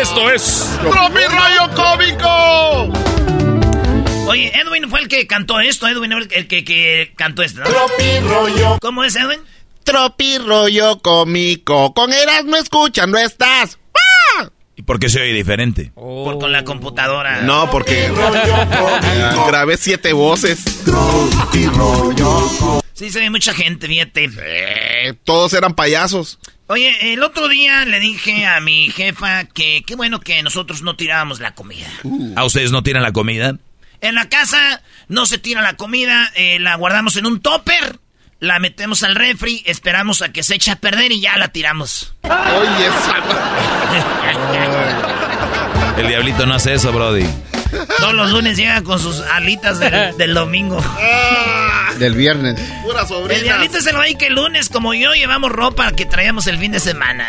Esto 0.00 0.30
es. 0.30 0.78
¡Papi 0.82 1.20
rollo 1.24 1.70
cómico! 1.74 2.92
Oye, 4.28 4.52
Edwin 4.58 4.90
fue 4.90 5.00
el 5.00 5.08
que 5.08 5.26
cantó 5.26 5.60
esto. 5.60 5.86
Edwin 5.86 6.10
fue 6.10 6.22
el, 6.22 6.32
el 6.32 6.48
que, 6.48 6.64
que 6.64 7.12
cantó 7.16 7.42
esto. 7.42 7.60
¿no? 7.60 7.66
Tropi 7.66 8.18
rollo. 8.20 8.78
¿Cómo 8.80 9.04
es, 9.04 9.14
Edwin? 9.14 9.40
Tropi 9.84 10.38
rollo 10.38 10.98
cómico. 11.00 11.94
Con 11.94 12.12
Erasmo 12.12 12.56
escuchan, 12.56 13.12
no 13.12 13.18
estás. 13.18 13.78
¿Y 14.76 14.82
por 14.82 15.00
qué 15.00 15.08
se 15.08 15.20
oye 15.20 15.32
diferente? 15.32 15.90
Por 15.94 16.38
con 16.38 16.52
la 16.52 16.62
computadora. 16.62 17.40
No, 17.42 17.70
porque 17.70 18.12
grabé 19.48 19.78
siete 19.78 20.12
voces. 20.12 20.62
Sí, 22.92 23.10
se 23.10 23.20
ve 23.20 23.30
mucha 23.30 23.54
gente, 23.54 23.86
fíjate. 23.88 24.30
Eh, 24.38 25.14
todos 25.24 25.54
eran 25.54 25.74
payasos. 25.74 26.38
Oye, 26.66 27.14
el 27.14 27.22
otro 27.22 27.48
día 27.48 27.86
le 27.86 28.00
dije 28.00 28.44
a 28.44 28.60
mi 28.60 28.90
jefa 28.90 29.44
que 29.44 29.82
qué 29.86 29.94
bueno 29.94 30.20
que 30.20 30.42
nosotros 30.42 30.82
no 30.82 30.94
tirábamos 30.94 31.40
la 31.40 31.54
comida. 31.54 31.88
¿A 32.34 32.44
ustedes 32.44 32.70
no 32.70 32.82
tiran 32.82 33.02
la 33.02 33.12
comida? 33.12 33.56
En 34.00 34.14
la 34.14 34.28
casa 34.28 34.82
no 35.08 35.24
se 35.26 35.38
tira 35.38 35.62
la 35.62 35.76
comida, 35.76 36.30
eh, 36.34 36.58
la 36.58 36.74
guardamos 36.74 37.16
en 37.16 37.26
un 37.26 37.40
topper, 37.40 37.98
la 38.40 38.58
metemos 38.58 39.02
al 39.02 39.14
refri, 39.14 39.62
esperamos 39.66 40.22
a 40.22 40.30
que 40.30 40.42
se 40.42 40.54
eche 40.56 40.70
a 40.70 40.76
perder 40.76 41.12
y 41.12 41.20
ya 41.20 41.36
la 41.38 41.48
tiramos. 41.48 42.14
Oye, 42.22 42.90
El 45.96 46.08
diablito 46.08 46.44
no 46.46 46.54
hace 46.54 46.74
eso, 46.74 46.92
Brody. 46.92 47.26
Todos 47.98 48.14
los 48.14 48.30
lunes 48.30 48.56
llega 48.56 48.82
con 48.82 49.00
sus 49.00 49.20
alitas 49.20 49.78
del, 49.78 50.16
del 50.18 50.34
domingo. 50.34 50.82
Del 51.98 52.14
viernes. 52.14 52.60
pura 52.82 53.02
El 53.02 53.08
sobrina. 53.08 53.42
diablito 53.42 53.80
se 53.80 53.92
lo 53.92 53.98
va 53.98 54.04
que 54.18 54.26
el 54.26 54.34
lunes, 54.34 54.68
como 54.68 54.92
yo, 54.94 55.14
llevamos 55.14 55.50
ropa 55.50 55.90
que 55.92 56.04
traíamos 56.04 56.46
el 56.46 56.58
fin 56.58 56.72
de 56.72 56.80
semana. 56.80 57.26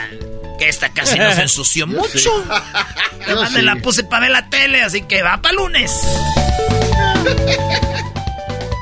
Que 0.60 0.68
esta 0.68 0.90
casi 0.90 1.18
nos 1.18 1.38
ensució 1.40 1.88
mucho. 1.88 2.32
Además 3.26 3.52
me 3.52 3.60
sí. 3.60 3.66
la 3.66 3.76
puse 3.78 4.04
para 4.04 4.22
ver 4.22 4.32
la 4.32 4.50
tele, 4.50 4.82
así 4.84 5.04
que 5.04 5.22
va 5.24 5.42
para 5.42 5.54
lunes. 5.56 6.02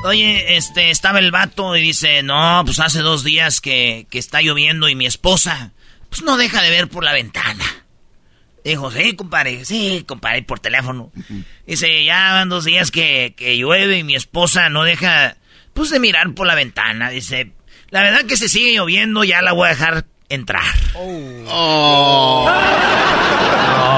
Oye, 0.06 0.56
este, 0.56 0.90
estaba 0.90 1.18
el 1.18 1.32
vato 1.32 1.76
y 1.76 1.82
dice, 1.82 2.22
no, 2.22 2.62
pues 2.64 2.78
hace 2.78 3.00
dos 3.00 3.24
días 3.24 3.60
que, 3.60 4.06
que 4.08 4.18
está 4.18 4.40
lloviendo 4.40 4.88
y 4.88 4.94
mi 4.94 5.04
esposa, 5.04 5.72
pues 6.08 6.22
no 6.22 6.36
deja 6.36 6.62
de 6.62 6.70
ver 6.70 6.88
por 6.88 7.02
la 7.02 7.12
ventana. 7.12 7.64
Dijo, 8.64 8.90
sí, 8.90 9.16
compadre, 9.16 9.64
sí, 9.64 10.04
compadre, 10.06 10.42
por 10.42 10.60
teléfono. 10.60 11.10
Dice, 11.66 12.04
ya 12.04 12.32
van 12.32 12.48
dos 12.48 12.64
días 12.64 12.90
que, 12.90 13.34
que 13.36 13.56
llueve 13.56 13.98
y 13.98 14.04
mi 14.04 14.14
esposa 14.14 14.68
no 14.68 14.84
deja, 14.84 15.36
pues, 15.74 15.90
de 15.90 15.98
mirar 15.98 16.34
por 16.34 16.46
la 16.46 16.54
ventana. 16.54 17.10
Dice, 17.10 17.52
la 17.90 18.02
verdad 18.02 18.26
que 18.26 18.36
se 18.36 18.48
sigue 18.48 18.74
lloviendo, 18.74 19.24
ya 19.24 19.42
la 19.42 19.52
voy 19.52 19.66
a 19.66 19.70
dejar 19.70 20.06
entrar. 20.28 20.64
Oh. 20.94 22.48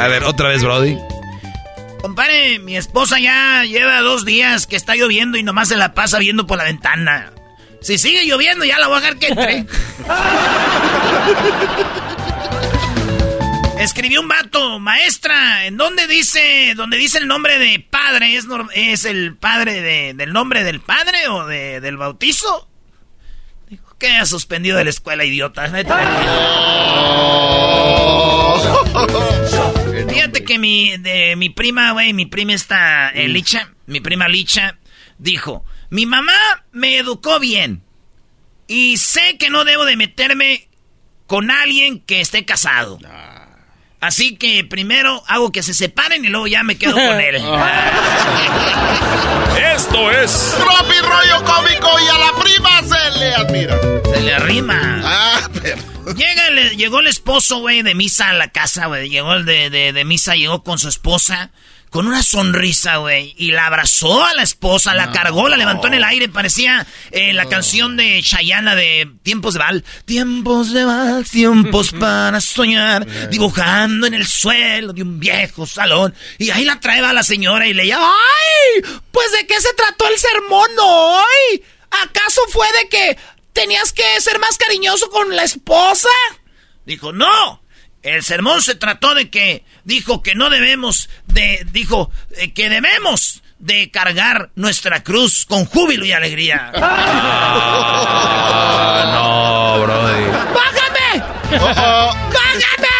A 0.00 0.08
ver, 0.08 0.24
otra 0.24 0.48
vez, 0.48 0.62
Brody. 0.62 0.96
Compadre, 2.00 2.58
mi 2.58 2.76
esposa 2.76 3.18
ya 3.20 3.64
lleva 3.64 4.00
dos 4.00 4.24
días 4.24 4.66
que 4.66 4.76
está 4.76 4.94
lloviendo 4.96 5.36
y 5.36 5.42
nomás 5.42 5.68
se 5.68 5.76
la 5.76 5.92
pasa 5.94 6.18
viendo 6.18 6.46
por 6.46 6.58
la 6.58 6.64
ventana. 6.64 7.32
Si 7.82 7.98
sigue 7.98 8.24
lloviendo, 8.26 8.64
ya 8.64 8.78
la 8.78 8.88
voy 8.88 8.96
a 8.96 9.00
dejar 9.00 9.18
que 9.18 9.26
entre. 9.28 9.66
Escribió 13.78 14.20
un 14.20 14.28
vato, 14.28 14.78
maestra, 14.78 15.64
¿en 15.66 15.76
dónde 15.78 16.06
dice, 16.06 16.74
donde 16.76 16.98
dice 16.98 17.16
el 17.18 17.26
nombre 17.26 17.58
de 17.58 17.80
padre? 17.80 18.36
¿Es, 18.36 18.44
es 18.74 19.04
el 19.06 19.36
padre 19.36 19.80
de- 19.80 20.12
del 20.14 20.32
nombre 20.34 20.64
del 20.64 20.80
padre 20.80 21.28
o 21.28 21.46
de- 21.46 21.80
del 21.80 21.96
bautizo? 21.96 22.68
Dijo, 23.70 23.96
que 23.98 24.18
ha 24.18 24.26
suspendido 24.26 24.76
de 24.76 24.84
la 24.84 24.90
escuela, 24.90 25.24
idiota. 25.24 25.66
Fíjate 30.10 30.44
que 30.44 30.58
mi, 30.58 30.96
de, 30.98 31.36
mi 31.36 31.50
prima, 31.50 31.92
güey, 31.92 32.12
mi 32.12 32.26
prima 32.26 32.52
esta 32.52 33.10
eh, 33.10 33.28
Licha, 33.28 33.70
mi 33.86 34.00
prima 34.00 34.28
Licha, 34.28 34.76
dijo, 35.18 35.64
mi 35.88 36.04
mamá 36.06 36.32
me 36.72 36.98
educó 36.98 37.38
bien 37.38 37.82
y 38.66 38.96
sé 38.98 39.36
que 39.38 39.50
no 39.50 39.64
debo 39.64 39.84
de 39.84 39.96
meterme 39.96 40.68
con 41.26 41.50
alguien 41.50 42.00
que 42.00 42.20
esté 42.20 42.44
casado. 42.44 42.98
Así 44.00 44.36
que 44.36 44.64
primero 44.64 45.22
hago 45.28 45.52
que 45.52 45.62
se 45.62 45.74
separen 45.74 46.24
y 46.24 46.28
luego 46.28 46.46
ya 46.46 46.62
me 46.62 46.76
quedo 46.76 46.94
con 46.94 47.20
él. 47.20 47.36
Esto 49.74 50.10
es. 50.10 50.56
Tropi 50.58 50.98
rollo 51.02 51.44
cómico 51.44 51.88
y 52.00 52.08
a 52.08 52.18
la 52.18 52.29
se 52.64 53.18
le 53.18 53.34
admira. 53.34 53.78
Se 54.12 54.20
le 54.20 54.34
arrima. 54.34 55.00
Ah, 55.04 55.48
pero. 55.62 55.76
Llega, 56.14 56.48
el- 56.48 56.76
llegó 56.76 57.00
el 57.00 57.06
esposo, 57.06 57.58
güey, 57.58 57.82
de 57.82 57.94
misa 57.94 58.30
a 58.30 58.34
la 58.34 58.48
casa, 58.48 58.86
güey. 58.86 59.08
Llegó 59.08 59.34
el 59.34 59.44
de, 59.44 59.70
de, 59.70 59.92
de 59.92 60.04
misa, 60.04 60.34
llegó 60.34 60.64
con 60.64 60.78
su 60.78 60.88
esposa, 60.88 61.50
con 61.90 62.06
una 62.08 62.22
sonrisa, 62.22 62.96
güey. 62.96 63.34
Y 63.38 63.52
la 63.52 63.66
abrazó 63.66 64.24
a 64.24 64.32
la 64.34 64.42
esposa, 64.42 64.94
la 64.94 65.12
cargó, 65.12 65.48
la 65.48 65.56
levantó 65.56 65.86
en 65.86 65.94
el 65.94 66.04
aire. 66.04 66.28
Parecía 66.28 66.84
eh, 67.12 67.32
la 67.32 67.46
canción 67.46 67.96
de 67.96 68.20
Shayana 68.22 68.74
de 68.74 69.08
Tiempos 69.22 69.54
de 69.54 69.60
Val. 69.60 69.84
Tiempos 70.04 70.72
de 70.72 70.84
Val, 70.84 71.24
tiempos 71.30 71.92
para 71.98 72.40
soñar. 72.40 73.06
Dibujando 73.30 74.06
en 74.06 74.14
el 74.14 74.26
suelo 74.26 74.92
de 74.92 75.02
un 75.02 75.20
viejo 75.20 75.64
salón. 75.66 76.12
Y 76.38 76.50
ahí 76.50 76.64
la 76.64 76.80
traeba 76.80 77.12
la 77.12 77.22
señora 77.22 77.68
y 77.68 77.74
le 77.74 77.86
llama, 77.86 78.08
¡ay! 78.08 78.82
Pues 79.12 79.30
de 79.32 79.46
qué 79.46 79.60
se 79.60 79.72
trató 79.74 80.08
el 80.08 80.18
sermón 80.18 80.70
hoy. 80.82 81.62
¿Acaso 81.90 82.40
fue 82.50 82.66
de 82.80 82.88
que 82.88 83.18
tenías 83.52 83.92
que 83.92 84.20
ser 84.20 84.38
más 84.38 84.56
cariñoso 84.56 85.10
con 85.10 85.34
la 85.34 85.42
esposa? 85.44 86.08
Dijo, 86.84 87.12
no. 87.12 87.62
El 88.02 88.22
sermón 88.22 88.62
se 88.62 88.74
trató 88.76 89.14
de 89.14 89.28
que 89.28 89.64
dijo 89.84 90.22
que 90.22 90.34
no 90.34 90.48
debemos 90.48 91.10
de, 91.26 91.66
dijo 91.70 92.10
eh, 92.36 92.54
que 92.54 92.70
debemos 92.70 93.42
de 93.58 93.90
cargar 93.90 94.50
nuestra 94.54 95.02
cruz 95.04 95.44
con 95.44 95.66
júbilo 95.66 96.06
y 96.06 96.12
alegría. 96.12 96.72
Ah, 98.92 99.12
no, 99.14 99.82
brody. 99.82 100.24
¡Bájame! 100.54 101.22
¡Bájame! 102.32 102.90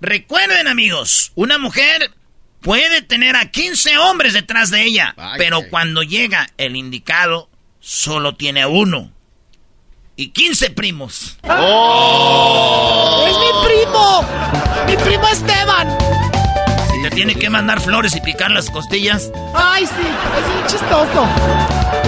Recuerden 0.00 0.68
amigos, 0.68 1.32
una 1.34 1.58
mujer 1.58 2.12
puede 2.60 3.02
tener 3.02 3.36
a 3.36 3.50
15 3.50 3.98
hombres 3.98 4.32
detrás 4.34 4.70
de 4.70 4.82
ella, 4.82 5.14
pero 5.38 5.60
cuando 5.70 6.02
llega 6.02 6.48
el 6.56 6.76
indicado, 6.76 7.48
solo 7.80 8.34
tiene 8.34 8.66
uno 8.66 9.12
y 10.16 10.30
15 10.30 10.70
primos. 10.70 11.38
¡Oh! 11.44 13.26
¡Es 13.28 13.36
mi 13.38 13.66
primo! 13.66 14.24
¡Mi 14.86 14.96
primo 14.96 15.28
Esteban! 15.28 15.96
Si 16.90 17.02
te 17.02 17.10
tiene 17.10 17.34
que 17.34 17.50
mandar 17.50 17.80
flores 17.80 18.16
y 18.16 18.20
picar 18.20 18.50
las 18.50 18.70
costillas. 18.70 19.30
¡Ay, 19.54 19.86
sí! 19.86 19.92
Es 20.38 20.56
un 20.56 20.66
chistoso. 20.66 22.05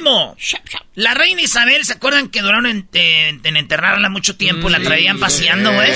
Último, 0.00 0.36
la 0.94 1.14
reina 1.14 1.40
Isabel, 1.40 1.82
¿se 1.86 1.94
acuerdan 1.94 2.28
que 2.28 2.42
duraron 2.42 2.66
en, 2.66 2.86
en- 2.92 3.40
en 3.42 3.56
enterrarla 3.56 4.10
mucho 4.10 4.36
tiempo? 4.36 4.68
la 4.68 4.78
traían 4.80 5.18
paseando, 5.18 5.72
güey. 5.72 5.90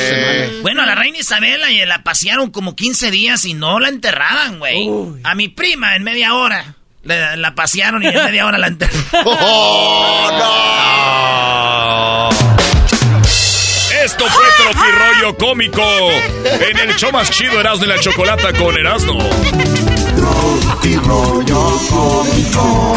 Bueno, 0.62 0.80
a 0.82 0.86
la 0.86 0.94
reina 0.94 1.18
Isabel 1.18 1.60
la, 1.60 1.68
la 1.86 2.02
pasearon 2.02 2.50
como 2.50 2.74
15 2.74 3.10
días 3.10 3.44
y 3.44 3.52
no 3.52 3.78
la 3.78 3.88
enterraban, 3.90 4.58
güey. 4.58 4.88
A 5.22 5.34
mi 5.34 5.48
prima 5.48 5.96
en 5.96 6.02
media 6.02 6.32
hora. 6.34 6.76
La, 7.02 7.36
la 7.36 7.54
pasearon 7.54 8.02
y 8.02 8.06
en 8.06 8.14
media 8.14 8.46
hora 8.46 8.56
la 8.56 8.68
enterraron. 8.68 9.10
Esto 14.02 14.24
fue 14.26 14.44
Tropirollo 14.56 15.36
Cómico 15.36 15.82
en 16.70 16.78
el 16.78 16.96
show 16.96 17.12
más 17.12 17.30
chido 17.30 17.60
Erasmo 17.60 17.84
y 17.84 17.88
la 17.88 18.00
Chocolata 18.00 18.50
con 18.54 18.74
Erasmo. 18.78 19.18
Tropirollo 20.16 21.78
cómico. 21.90 22.96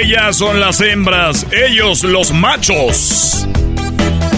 Ellas 0.00 0.36
son 0.36 0.60
las 0.60 0.80
hembras, 0.80 1.46
ellos 1.52 2.04
los 2.04 2.32
machos. 2.32 3.46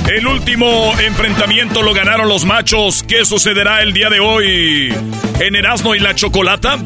El 0.09 0.27
último 0.27 0.95
enfrentamiento 0.99 1.83
lo 1.83 1.93
ganaron 1.93 2.29
los 2.29 2.45
machos. 2.47 3.03
¿Qué 3.03 3.25
sucederá 3.25 3.83
el 3.83 3.93
día 3.93 4.09
de 4.09 4.21
hoy 4.21 4.95
en 5.41 5.55
Erasmo 5.55 5.95
y 5.95 5.99
la 5.99 6.15
Chocolata? 6.15 6.79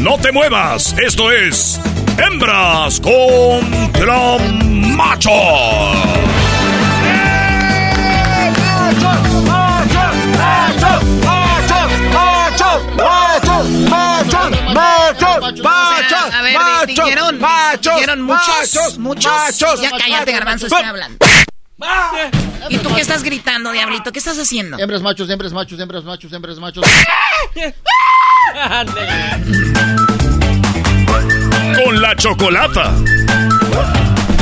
No 0.00 0.18
te 0.18 0.32
muevas, 0.32 0.94
esto 0.98 1.32
es 1.32 1.80
Hembras 2.18 3.00
contra 3.00 4.36
Machos. 4.96 6.29
A 16.32 16.42
ver, 16.42 16.86
dijeron, 16.86 17.38
dijeron 17.80 18.22
muchos, 18.22 18.98
muchos. 18.98 19.32
ya 19.80 19.90
cállate, 19.90 20.32
garbanzo, 20.32 20.66
estoy 20.66 20.84
hablando. 20.84 21.18
¿Y 22.68 22.78
tú 22.78 22.94
qué 22.94 23.00
estás 23.00 23.22
gritando, 23.22 23.72
diablito? 23.72 24.12
¿Qué 24.12 24.18
estás 24.18 24.38
haciendo? 24.38 24.78
Hembras 24.78 25.02
machos, 25.02 25.30
hembras 25.30 25.52
machos, 25.52 25.80
hembras 25.80 26.04
machos, 26.04 26.32
hembras 26.32 26.58
machos. 26.58 26.84
Con 31.84 32.02
la 32.02 32.16
Chocolata. 32.16 32.90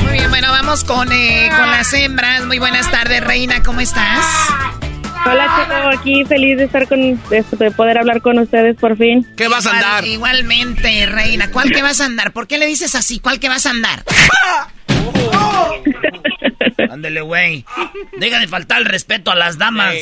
Muy 0.03 0.13
bien, 0.13 0.31
bueno, 0.31 0.51
vamos 0.51 0.85
con, 0.85 1.11
eh, 1.13 1.51
con 1.57 1.71
las 1.71 1.93
hembras. 1.93 2.45
Muy 2.45 2.59
buenas 2.59 2.91
tardes, 2.91 3.23
reina, 3.23 3.63
¿cómo 3.63 3.81
estás? 3.81 4.25
Hola, 5.27 5.47
Choco, 5.57 5.99
aquí 5.99 6.25
feliz 6.25 6.57
de 6.57 6.65
estar 6.65 6.89
con, 6.89 7.01
de, 7.29 7.45
de 7.51 7.71
poder 7.73 7.99
hablar 7.99 8.23
con 8.23 8.39
ustedes 8.39 8.77
por 8.77 8.97
fin. 8.97 9.27
¿Qué 9.37 9.49
vas 9.49 9.67
a 9.67 9.71
Igual- 9.71 9.85
andar? 9.85 10.05
Igualmente, 10.07 11.07
reina. 11.07 11.51
¿Cuál 11.51 11.71
que 11.73 11.83
vas 11.83 12.01
a 12.01 12.07
andar? 12.07 12.33
¿Por 12.33 12.47
qué 12.47 12.59
le 12.59 12.67
dices 12.67 12.95
así? 12.95 13.19
¿Cuál 13.21 13.39
que 13.39 13.49
vas 13.49 13.67
a 13.67 13.71
andar? 13.71 14.05
Ándele, 16.91 17.21
güey. 17.21 17.65
Deja 18.19 18.39
de 18.39 18.49
faltar 18.49 18.79
el 18.79 18.85
respeto 18.87 19.31
a 19.31 19.35
las 19.35 19.59
damas. 19.59 19.95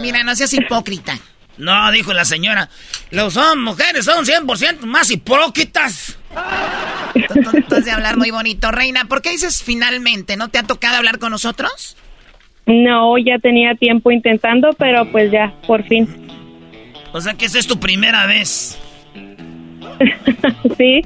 Mira, 0.00 0.22
no 0.22 0.34
seas 0.36 0.52
hipócrita. 0.52 1.18
No, 1.56 1.90
dijo 1.90 2.12
la 2.12 2.24
señora. 2.24 2.68
Los 3.10 3.34
son 3.34 3.62
mujeres 3.62 4.04
son 4.04 4.24
100% 4.24 4.80
más 4.82 5.10
hipócritas. 5.10 6.18
Has 6.34 7.84
de 7.84 7.90
hablar 7.90 8.16
muy 8.16 8.30
bonito, 8.30 8.70
reina. 8.70 9.06
¿Por 9.06 9.22
qué 9.22 9.30
dices 9.30 9.62
finalmente? 9.62 10.36
¿No 10.36 10.48
te 10.48 10.58
ha 10.58 10.62
tocado 10.62 10.96
hablar 10.96 11.18
con 11.18 11.32
nosotros? 11.32 11.96
No, 12.68 13.16
ya 13.18 13.38
tenía 13.38 13.74
tiempo 13.74 14.10
intentando, 14.10 14.70
pero 14.78 15.10
pues 15.10 15.32
ya, 15.32 15.54
por 15.66 15.82
fin. 15.84 16.06
O 17.12 17.20
sea 17.20 17.34
que 17.34 17.46
esa 17.46 17.58
es 17.58 17.66
tu 17.66 17.80
primera 17.80 18.26
vez. 18.26 18.78
sí. 20.76 21.02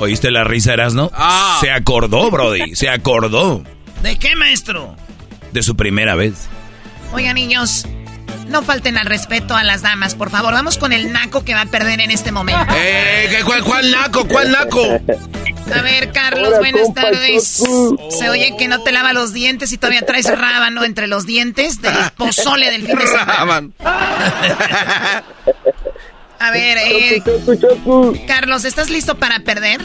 ¿Oíste 0.00 0.30
la 0.30 0.44
risa, 0.44 0.72
Erasno? 0.72 1.10
Ah. 1.14 1.58
Se 1.60 1.70
acordó, 1.70 2.30
Brody. 2.30 2.74
Se 2.74 2.88
acordó 2.88 3.62
¿De 4.02 4.18
qué, 4.18 4.34
maestro? 4.34 4.96
de 5.52 5.62
su 5.62 5.76
primera 5.76 6.14
vez. 6.14 6.48
Oigan, 7.12 7.34
niños, 7.34 7.86
no 8.48 8.62
falten 8.62 8.96
al 8.98 9.06
respeto 9.06 9.54
a 9.56 9.62
las 9.64 9.82
damas, 9.82 10.14
por 10.14 10.30
favor. 10.30 10.52
Vamos 10.54 10.78
con 10.78 10.92
el 10.92 11.12
naco 11.12 11.44
que 11.44 11.54
va 11.54 11.62
a 11.62 11.66
perder 11.66 12.00
en 12.00 12.10
este 12.10 12.32
momento. 12.32 12.74
Eh, 12.76 13.28
¿qué- 13.30 13.44
cuál, 13.44 13.62
¿Cuál 13.64 13.90
naco? 13.90 14.26
¿Cuál 14.26 14.52
naco? 14.52 14.82
A 15.74 15.82
ver, 15.82 16.12
Carlos, 16.12 16.48
Hola, 16.48 16.58
buenas 16.58 16.82
compa, 16.82 17.02
tardes. 17.02 17.62
Se 18.10 18.28
oye 18.30 18.54
que 18.56 18.68
no 18.68 18.82
te 18.82 18.92
lava 18.92 19.12
los 19.12 19.32
dientes 19.32 19.72
y 19.72 19.78
todavía 19.78 20.02
traes 20.06 20.26
rábano 20.26 20.84
entre 20.84 21.08
los 21.08 21.26
dientes 21.26 21.82
del 21.82 21.94
pozole 22.16 22.70
del 22.70 22.86
fin 22.86 22.96
de 22.98 23.06
semana. 23.06 23.68
A 26.38 26.50
ver, 26.50 26.76
eh, 26.78 27.22
Carlos, 28.26 28.64
¿estás 28.64 28.90
listo 28.90 29.16
para 29.16 29.40
perder? 29.40 29.80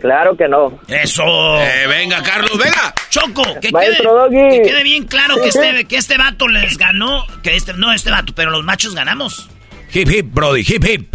Claro 0.00 0.36
que 0.36 0.48
no. 0.48 0.78
Eso. 0.88 1.22
Eh, 1.60 1.86
venga, 1.88 2.22
Carlos, 2.22 2.56
venga. 2.58 2.94
Choco, 3.10 3.42
que 3.60 3.70
Maestro 3.72 4.28
quede, 4.30 4.40
Doggy. 4.42 4.56
que 4.56 4.62
quede 4.70 4.82
bien 4.82 5.04
claro 5.04 5.36
que 5.40 5.48
este, 5.48 5.84
que 5.86 5.96
este 5.96 6.18
vato 6.18 6.48
les 6.48 6.76
ganó, 6.76 7.24
que 7.42 7.56
este, 7.56 7.72
no 7.74 7.92
este 7.92 8.10
vato, 8.10 8.32
pero 8.34 8.50
los 8.50 8.64
machos 8.64 8.94
ganamos. 8.94 9.48
Hip 9.92 10.10
hip, 10.10 10.26
Brody, 10.32 10.60
hip 10.60 10.84
hip. 10.84 11.14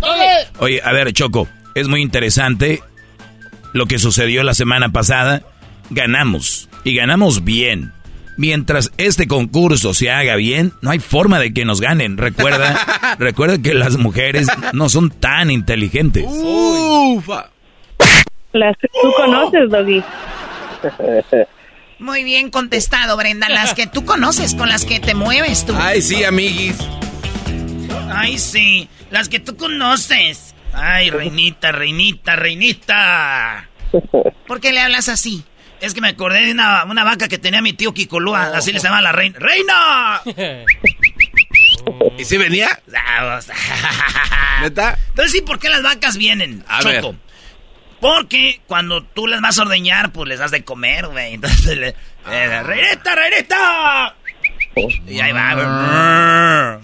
Oye, 0.59 0.82
a 0.84 0.91
ver, 0.91 1.11
Choco, 1.13 1.47
es 1.75 1.88
muy 1.88 2.01
interesante 2.01 2.82
lo 3.73 3.86
que 3.86 3.99
sucedió 3.99 4.43
la 4.43 4.53
semana 4.53 4.91
pasada. 4.91 5.43
Ganamos 5.89 6.69
y 6.84 6.95
ganamos 6.95 7.43
bien. 7.43 7.91
Mientras 8.38 8.91
este 8.97 9.27
concurso 9.27 9.93
se 9.93 10.09
haga 10.09 10.36
bien, 10.36 10.73
no 10.82 10.89
hay 10.89 10.99
forma 10.99 11.38
de 11.38 11.53
que 11.53 11.65
nos 11.65 11.82
ganen. 11.82 12.17
Recuerda, 12.17 13.15
recuerda 13.19 13.61
que 13.61 13.73
las 13.73 13.97
mujeres 13.97 14.47
no 14.73 14.89
son 14.89 15.11
tan 15.11 15.51
inteligentes. 15.51 16.25
Ufa. 16.27 17.49
Las 18.53 18.75
que 18.77 18.87
tú 18.87 19.11
conoces, 19.15 19.69
Doggy. 19.69 20.03
Muy 21.99 22.23
bien 22.23 22.49
contestado, 22.49 23.15
Brenda. 23.15 23.47
Las 23.49 23.73
que 23.73 23.87
tú 23.87 24.05
conoces, 24.05 24.55
con 24.55 24.69
las 24.69 24.85
que 24.85 24.99
te 24.99 25.13
mueves 25.13 25.65
tú. 25.65 25.75
Ay, 25.77 26.01
sí, 26.01 26.23
amiguis. 26.23 26.77
Ay, 28.13 28.39
sí. 28.39 28.89
Las 29.11 29.29
que 29.29 29.39
tú 29.39 29.55
conoces. 29.55 30.55
Ay, 30.73 31.11
reinita, 31.11 31.71
reinita, 31.71 32.35
reinita. 32.35 33.69
¿Por 34.47 34.59
qué 34.59 34.71
le 34.71 34.79
hablas 34.79 35.09
así? 35.09 35.43
Es 35.79 35.93
que 35.93 36.01
me 36.01 36.09
acordé 36.09 36.45
de 36.45 36.51
una, 36.51 36.85
una 36.85 37.03
vaca 37.03 37.27
que 37.27 37.37
tenía 37.37 37.61
mi 37.61 37.73
tío 37.73 37.93
Kikolua. 37.93 38.55
Así 38.55 38.71
le 38.71 38.79
se 38.79 38.87
llama 38.87 39.01
la 39.01 39.11
reina. 39.11 39.39
¡Reina! 39.39 40.21
¿Y 42.17 42.25
si 42.25 42.37
venía? 42.37 42.79
¿Neta? 44.61 44.97
Entonces, 45.09 45.31
sí, 45.31 45.41
¿por 45.41 45.59
qué 45.59 45.69
las 45.69 45.83
vacas 45.83 46.17
vienen, 46.17 46.63
A 46.67 46.81
Choco? 46.81 47.15
Porque 48.01 48.59
cuando 48.65 49.03
tú 49.03 49.27
las 49.27 49.39
vas 49.41 49.59
a 49.59 49.61
ordeñar, 49.61 50.11
pues 50.11 50.27
les 50.27 50.39
das 50.39 50.51
de 50.51 50.63
comer, 50.63 51.07
güey. 51.07 51.35
Entonces, 51.35 51.77
le, 51.77 51.95
eh, 52.29 52.63
¡Reinita, 52.63 53.15
reinita! 53.15 54.15
Y 55.07 55.19
ahí 55.19 55.31
va. 55.31 56.79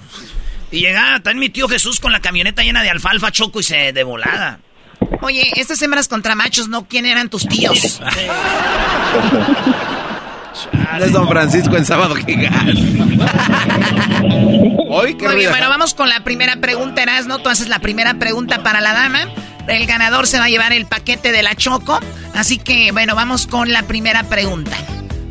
Y 0.72 0.82
llega 0.82 1.15
también 1.15 1.39
mi 1.39 1.49
tío 1.49 1.68
Jesús 1.68 1.99
con 1.99 2.11
la 2.11 2.20
camioneta 2.20 2.61
llena 2.61 2.84
de 2.84 2.91
alfalfa, 2.91 3.32
choco 3.32 3.59
y 3.59 3.63
se 3.63 3.93
de 3.93 4.03
volada. 4.03 4.59
Oye, 5.22 5.51
estas 5.55 5.82
hembras 5.82 6.07
contra 6.07 6.36
machos, 6.36 6.68
¿no? 6.68 6.88
¿Quién 6.88 7.05
eran 7.05 7.30
tus 7.30 7.47
tíos? 7.47 7.99
Es 10.99 11.11
Don 11.11 11.28
Francisco 11.28 11.78
en 11.78 11.86
sábado 11.86 12.15
gigante. 12.15 12.74
Hoy 14.89 15.15
qué 15.15 15.28
Muy 15.28 15.36
bien, 15.36 15.49
bueno, 15.51 15.70
vamos 15.70 15.93
con 15.93 16.09
la 16.09 16.24
primera 16.24 16.57
pregunta, 16.57 17.03
Erasno. 17.03 17.39
Tú 17.39 17.49
haces 17.49 17.68
la 17.70 17.80
primera 17.80 18.15
pregunta 18.15 18.63
para 18.63 18.82
la 18.82 18.93
dama. 18.93 19.28
El 19.68 19.86
ganador 19.86 20.28
se 20.28 20.39
va 20.39 20.45
a 20.45 20.49
llevar 20.49 20.74
el 20.74 20.86
paquete 20.86 21.32
de 21.32 21.43
la 21.43 21.55
Choco. 21.55 21.99
Así 22.34 22.57
que, 22.57 22.91
bueno, 22.91 23.15
vamos 23.15 23.47
con 23.47 23.72
la 23.72 23.84
primera 23.84 24.24
pregunta. 24.24 24.78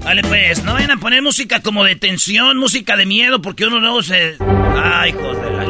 Vale, 0.04 0.22
pues, 0.22 0.62
no 0.62 0.74
vayan 0.74 0.92
a 0.92 0.98
poner 0.98 1.20
música 1.22 1.60
como 1.60 1.82
de 1.82 1.96
tensión, 1.96 2.58
música 2.58 2.96
de 2.96 3.06
miedo, 3.06 3.42
porque 3.42 3.64
uno 3.66 3.80
luego 3.80 4.02
se... 4.02 4.36
Ay, 4.76 5.10
hijos 5.10 5.36
de 5.40 5.50
la... 5.50 5.66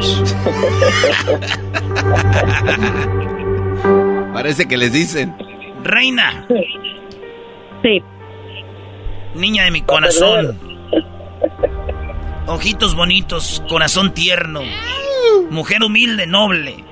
Parece 4.34 4.66
que 4.66 4.76
les 4.76 4.92
dicen. 4.92 5.34
Reina. 5.82 6.46
Sí. 7.82 8.02
Niña 9.34 9.64
de 9.64 9.70
mi 9.70 9.80
corazón. 9.82 10.58
Ojitos 12.46 12.94
bonitos, 12.94 13.62
corazón 13.68 14.12
tierno. 14.12 14.62
Mujer 15.50 15.82
humilde, 15.82 16.26
noble. 16.26 16.85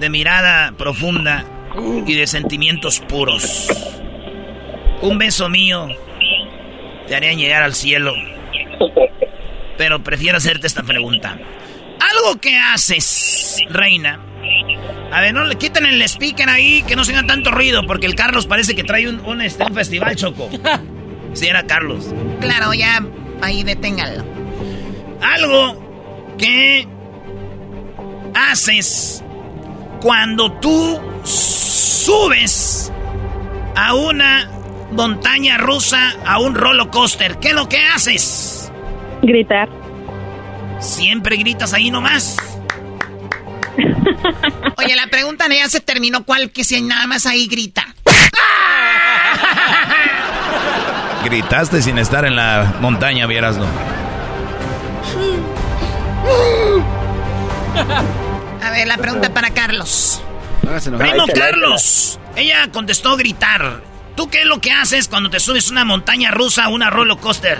De 0.00 0.08
mirada 0.08 0.72
profunda 0.72 1.44
y 2.06 2.14
de 2.14 2.26
sentimientos 2.26 3.00
puros. 3.00 3.68
Un 5.02 5.18
beso 5.18 5.48
mío 5.48 5.88
te 7.06 7.14
haría 7.14 7.32
llegar 7.34 7.62
al 7.62 7.74
cielo. 7.74 8.14
Pero 9.76 10.02
prefiero 10.02 10.38
hacerte 10.38 10.66
esta 10.66 10.82
pregunta. 10.82 11.38
Algo 12.00 12.40
que 12.40 12.56
haces, 12.56 13.62
reina. 13.68 14.20
A 15.12 15.20
ver, 15.20 15.34
no 15.34 15.44
le 15.44 15.56
quiten 15.56 15.86
el 15.86 16.00
speaker 16.02 16.48
ahí, 16.48 16.82
que 16.82 16.96
no 16.96 17.04
se 17.04 17.12
haga 17.12 17.26
tanto 17.26 17.50
ruido, 17.50 17.86
porque 17.86 18.06
el 18.06 18.14
Carlos 18.14 18.46
parece 18.46 18.74
que 18.74 18.84
trae 18.84 19.08
un, 19.08 19.20
un, 19.20 19.42
este, 19.42 19.64
un 19.64 19.74
festival, 19.74 20.16
Choco. 20.16 20.48
Sí, 21.32 21.46
era 21.46 21.64
Carlos. 21.64 22.12
Claro, 22.40 22.74
ya 22.74 23.06
ahí 23.40 23.62
deténganlo. 23.62 24.24
Algo 25.22 26.34
que 26.36 26.88
haces 28.34 29.22
cuando 30.00 30.52
tú 30.52 31.00
subes 31.24 32.92
a 33.76 33.94
una 33.94 34.48
montaña 34.92 35.58
rusa, 35.58 36.14
a 36.26 36.38
un 36.38 36.54
roller 36.54 36.88
coaster. 36.88 37.38
¿Qué 37.38 37.48
es 37.48 37.54
lo 37.54 37.68
que 37.68 37.78
haces? 37.94 38.72
Gritar. 39.22 39.68
Siempre 40.80 41.36
gritas 41.36 41.74
ahí 41.74 41.90
nomás. 41.90 42.36
Oye, 44.78 44.96
la 44.96 45.06
pregunta 45.08 45.46
ya 45.48 45.68
se 45.68 45.80
terminó. 45.80 46.24
¿Cuál 46.24 46.50
que 46.50 46.64
si 46.64 46.80
nada 46.80 47.06
más 47.06 47.26
ahí 47.26 47.46
grita? 47.46 47.86
Gritaste 51.24 51.82
sin 51.82 51.98
estar 51.98 52.24
en 52.24 52.34
la 52.34 52.76
montaña, 52.80 53.26
vieras, 53.26 53.58
¿no? 53.58 53.66
A 58.70 58.72
ver, 58.72 58.86
la 58.86 58.98
pregunta 58.98 59.30
para 59.30 59.50
Carlos. 59.50 60.22
Primo 60.96 61.26
Carlos. 61.34 62.20
Ella 62.36 62.68
contestó 62.72 63.16
gritar. 63.16 63.80
¿Tú 64.14 64.30
qué 64.30 64.42
es 64.42 64.44
lo 64.46 64.60
que 64.60 64.70
haces 64.70 65.08
cuando 65.08 65.28
te 65.28 65.40
subes 65.40 65.72
una 65.72 65.84
montaña 65.84 66.30
rusa 66.30 66.68
o 66.68 66.74
una 66.74 66.88
roller 66.88 67.16
coaster? 67.16 67.58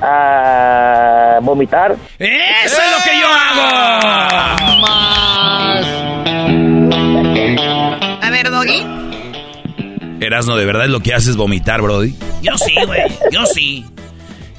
Ah, 0.00 1.40
vomitar. 1.42 1.96
¡Eso 2.20 2.76
es 2.80 2.90
lo 2.96 3.02
que 3.02 3.18
yo 3.18 3.26
hago! 3.26 3.62
A 8.22 8.30
ver, 8.30 8.48
Doggy. 8.48 8.86
Erasno, 10.20 10.54
¿de 10.56 10.66
verdad 10.66 10.84
es 10.84 10.90
lo 10.90 11.00
que 11.00 11.14
haces 11.14 11.36
vomitar, 11.36 11.82
Brody? 11.82 12.14
Yo 12.42 12.56
sí, 12.58 12.76
güey. 12.86 13.02
Yo 13.32 13.44
sí. 13.46 13.84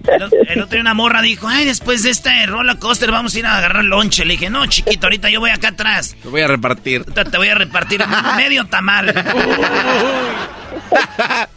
El, 0.08 0.62
otro 0.62 0.76
día 0.76 0.82
una 0.82 0.94
morra 0.94 1.22
dijo, 1.22 1.48
ay, 1.48 1.66
después 1.66 2.04
de 2.04 2.12
este 2.12 2.46
roller 2.46 2.78
coaster 2.78 3.12
vamos 3.12 3.36
a 3.36 3.40
ir 3.40 3.46
a 3.46 3.58
agarrar 3.58 3.84
lonche. 3.84 4.26
Le 4.26 4.34
dije, 4.34 4.50
no, 4.50 4.66
chiquito, 4.66 5.08
ahorita 5.08 5.30
yo 5.30 5.40
voy 5.40 5.52
acá 5.52 5.70
atrás. 5.70 6.16
Te 6.22 6.30
voy 6.30 6.42
a 6.42 6.48
repartir. 6.48 7.04
Te 7.04 7.38
voy 7.38 7.50
a 7.50 7.56
repartir 7.56 8.04
medio 8.38 8.66
tamal. 8.66 9.14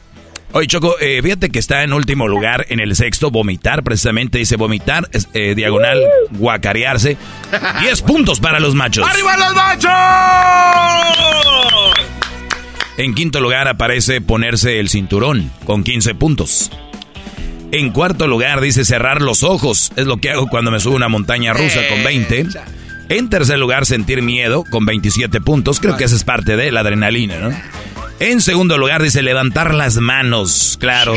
Oye, 0.53 0.67
Choco, 0.67 0.97
eh, 0.99 1.23
fíjate 1.23 1.51
que 1.51 1.61
está 1.61 1.85
en 1.85 1.93
último 1.93 2.27
lugar 2.27 2.67
en 2.71 2.81
el 2.81 2.97
sexto, 2.97 3.31
vomitar, 3.31 3.85
precisamente 3.85 4.39
dice 4.39 4.57
vomitar, 4.57 5.09
es, 5.13 5.29
eh, 5.33 5.55
diagonal, 5.55 6.03
guacarearse. 6.33 7.17
10 7.81 8.03
puntos 8.03 8.41
para 8.41 8.59
los 8.59 8.75
machos. 8.75 9.09
¡Arriba 9.09 9.37
los 9.37 9.55
machos! 9.55 9.93
En 12.97 13.15
quinto 13.15 13.41
lugar 13.41 13.69
aparece 13.69 14.21
ponerse 14.21 14.81
el 14.81 14.89
cinturón, 14.89 15.53
con 15.65 15.85
15 15.85 16.17
puntos. 16.17 16.73
En 17.73 17.91
cuarto 17.91 18.27
lugar 18.27 18.61
dice 18.61 18.85
cerrar 18.85 19.23
los 19.23 19.43
ojos, 19.45 19.93
es 19.97 20.07
lo 20.07 20.17
que 20.17 20.31
hago 20.31 20.49
cuando 20.49 20.71
me 20.71 20.81
subo 20.81 20.95
a 20.95 20.97
una 20.97 21.09
montaña 21.09 21.53
rusa 21.53 21.81
con 21.89 22.03
20. 22.03 22.47
En 23.11 23.29
tercer 23.29 23.59
lugar, 23.59 23.87
sentir 23.87 24.23
miedo, 24.23 24.65
con 24.71 24.85
27 24.87 25.41
puntos. 25.41 25.79
Creo 25.81 25.97
que 25.97 26.05
esa 26.05 26.17
es 26.17 26.25
parte 26.25 26.57
de 26.57 26.71
la 26.73 26.81
adrenalina, 26.81 27.39
¿no? 27.39 27.51
En 28.19 28.41
segundo 28.41 28.77
lugar 28.77 29.03
dice 29.03 29.23
levantar 29.23 29.73
las 29.75 29.97
manos, 29.99 30.77
claro. 30.81 31.15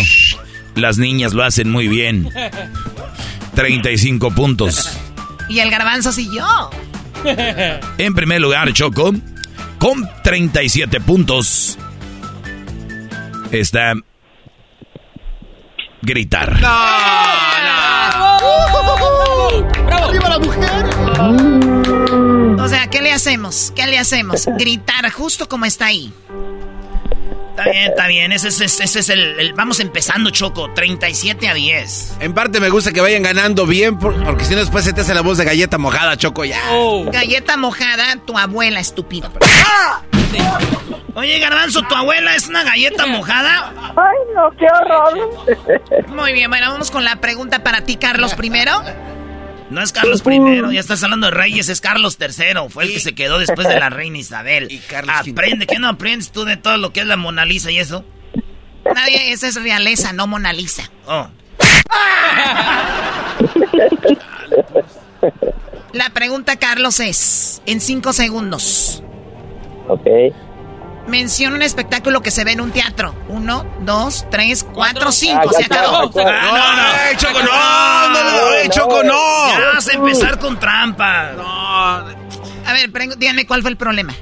Las 0.76 0.98
niñas 0.98 1.34
lo 1.34 1.44
hacen 1.44 1.70
muy 1.72 1.88
bien. 1.88 2.30
35 3.56 4.32
puntos. 4.32 4.98
y 5.50 5.60
el 5.60 5.70
garbanzo 5.70 6.12
siguió. 6.12 6.46
En 7.98 8.14
primer 8.16 8.42
lugar, 8.42 8.74
Choco, 8.74 9.14
con 9.80 10.10
37 10.24 11.00
puntos, 11.02 11.78
está 13.52 13.94
gritar. 16.04 16.54
¡Arriba 19.90 20.30
la 20.30 20.40
mujer! 20.40 20.86
O 22.60 22.68
sea, 22.68 22.88
¿qué 22.88 23.02
le 23.02 23.12
hacemos? 23.12 23.72
¿Qué 23.76 23.88
le 23.88 23.98
hacemos? 23.98 24.46
Gritar 24.58 25.10
justo 25.12 25.48
como 25.48 25.66
está 25.66 25.86
ahí. 25.88 26.12
Está 27.56 27.70
bien, 27.70 27.84
está 27.92 28.08
bien. 28.08 28.32
Ese 28.32 28.48
es, 28.48 28.62
ese 28.62 29.00
es 29.00 29.10
el, 29.10 29.40
el- 29.40 29.54
Vamos 29.54 29.80
empezando, 29.80 30.32
Choco. 30.32 30.72
37 30.74 31.48
a 31.50 31.54
10. 31.54 32.18
En 32.20 32.34
parte 32.34 32.60
me 32.60 32.70
gusta 32.70 32.92
que 32.92 33.00
vayan 33.00 33.22
ganando 33.22 33.68
bien, 33.68 34.00
por- 34.00 34.24
porque 34.26 34.44
si 34.46 34.54
no 34.56 34.60
después 34.62 34.84
se 34.86 34.94
te 34.94 35.02
hace 35.02 35.14
la 35.14 35.22
voz 35.22 35.38
de 35.38 35.46
galleta 35.46 35.78
mojada, 35.78 36.18
Choco, 36.18 36.46
ya. 36.46 36.60
Galleta 37.12 37.56
mojada, 37.58 38.16
tu 38.26 38.38
abuela, 38.38 38.80
estúpido. 38.80 39.32
Oye, 41.16 41.38
Garbanzo, 41.40 41.84
¿tu 41.84 41.94
abuela 41.94 42.36
es 42.36 42.48
una 42.48 42.64
galleta 42.64 43.06
mojada? 43.06 43.72
Ay, 43.96 44.18
no, 44.36 44.50
qué 44.58 44.66
horror. 44.66 46.08
Muy 46.08 46.34
bien, 46.34 46.50
bueno, 46.50 46.72
vamos 46.72 46.90
con 46.90 47.04
la 47.04 47.18
pregunta 47.18 47.60
para 47.64 47.82
ti, 47.82 47.98
Carlos, 47.98 48.34
primero. 48.34 48.72
No 49.74 49.82
es 49.82 49.92
Carlos 49.92 50.24
I, 50.26 50.74
ya 50.74 50.80
estás 50.80 51.04
hablando 51.04 51.28
de 51.28 51.32
reyes, 51.32 51.68
es 51.68 51.82
Carlos 51.82 52.18
III. 52.20 52.70
Fue 52.70 52.84
el 52.84 52.94
que 52.94 53.00
se 53.00 53.16
quedó 53.16 53.40
después 53.46 53.68
de 53.68 53.80
la 53.80 53.90
reina 53.90 54.20
Isabel. 54.20 54.68
Y 54.72 54.78
Carlos 54.78 55.16
Aprende, 55.16 55.66
¿qué 55.66 55.80
no 55.80 55.90
aprendes 55.90 56.32
tú 56.32 56.46
de 56.46 56.58
todo 56.58 56.78
lo 56.78 56.94
que 56.94 57.02
es 57.02 57.08
la 57.08 57.18
Mona 57.18 57.44
Lisa 57.46 57.72
y 57.72 57.80
eso? 57.80 58.06
Nadie, 58.86 59.32
esa 59.32 59.48
es 59.48 59.56
realeza, 59.56 60.14
no 60.14 60.28
Mona 60.28 60.54
Lisa. 60.54 60.90
Oh. 61.08 61.28
La 65.94 66.10
pregunta, 66.12 66.58
Carlos, 66.58 67.00
es, 67.00 67.62
en 67.66 67.82
cinco 67.82 68.14
segundos. 68.14 69.04
Ok. 69.88 70.08
Menciona 71.08 71.56
un 71.58 71.62
espectáculo 71.62 72.22
que 72.22 72.32
se 72.32 72.44
ve 72.46 72.54
en 72.54 72.62
un 72.62 72.72
teatro. 72.72 73.14
Uno, 73.28 73.66
dos, 73.82 74.26
tres, 74.32 74.64
cuatro, 74.64 75.12
cinco. 75.12 75.52
se 75.52 75.66
acabó. 75.66 76.10
No, 76.14 76.24
no, 76.24 77.18
Choco, 77.18 77.40
no, 77.44 78.10
no, 78.10 78.72
Choco, 78.72 79.04
no. 79.04 79.50
Ya 79.60 79.72
vas 79.76 79.88
a 79.90 79.94
empezar 79.94 80.40
con 80.40 80.60
trampa. 80.60 81.32
No. 81.36 81.44
A 82.66 82.74
ver, 82.74 82.90
díganme 83.18 83.46
cuál 83.46 83.62
fue 83.62 83.72
el 83.72 83.78
problema. 83.78 84.14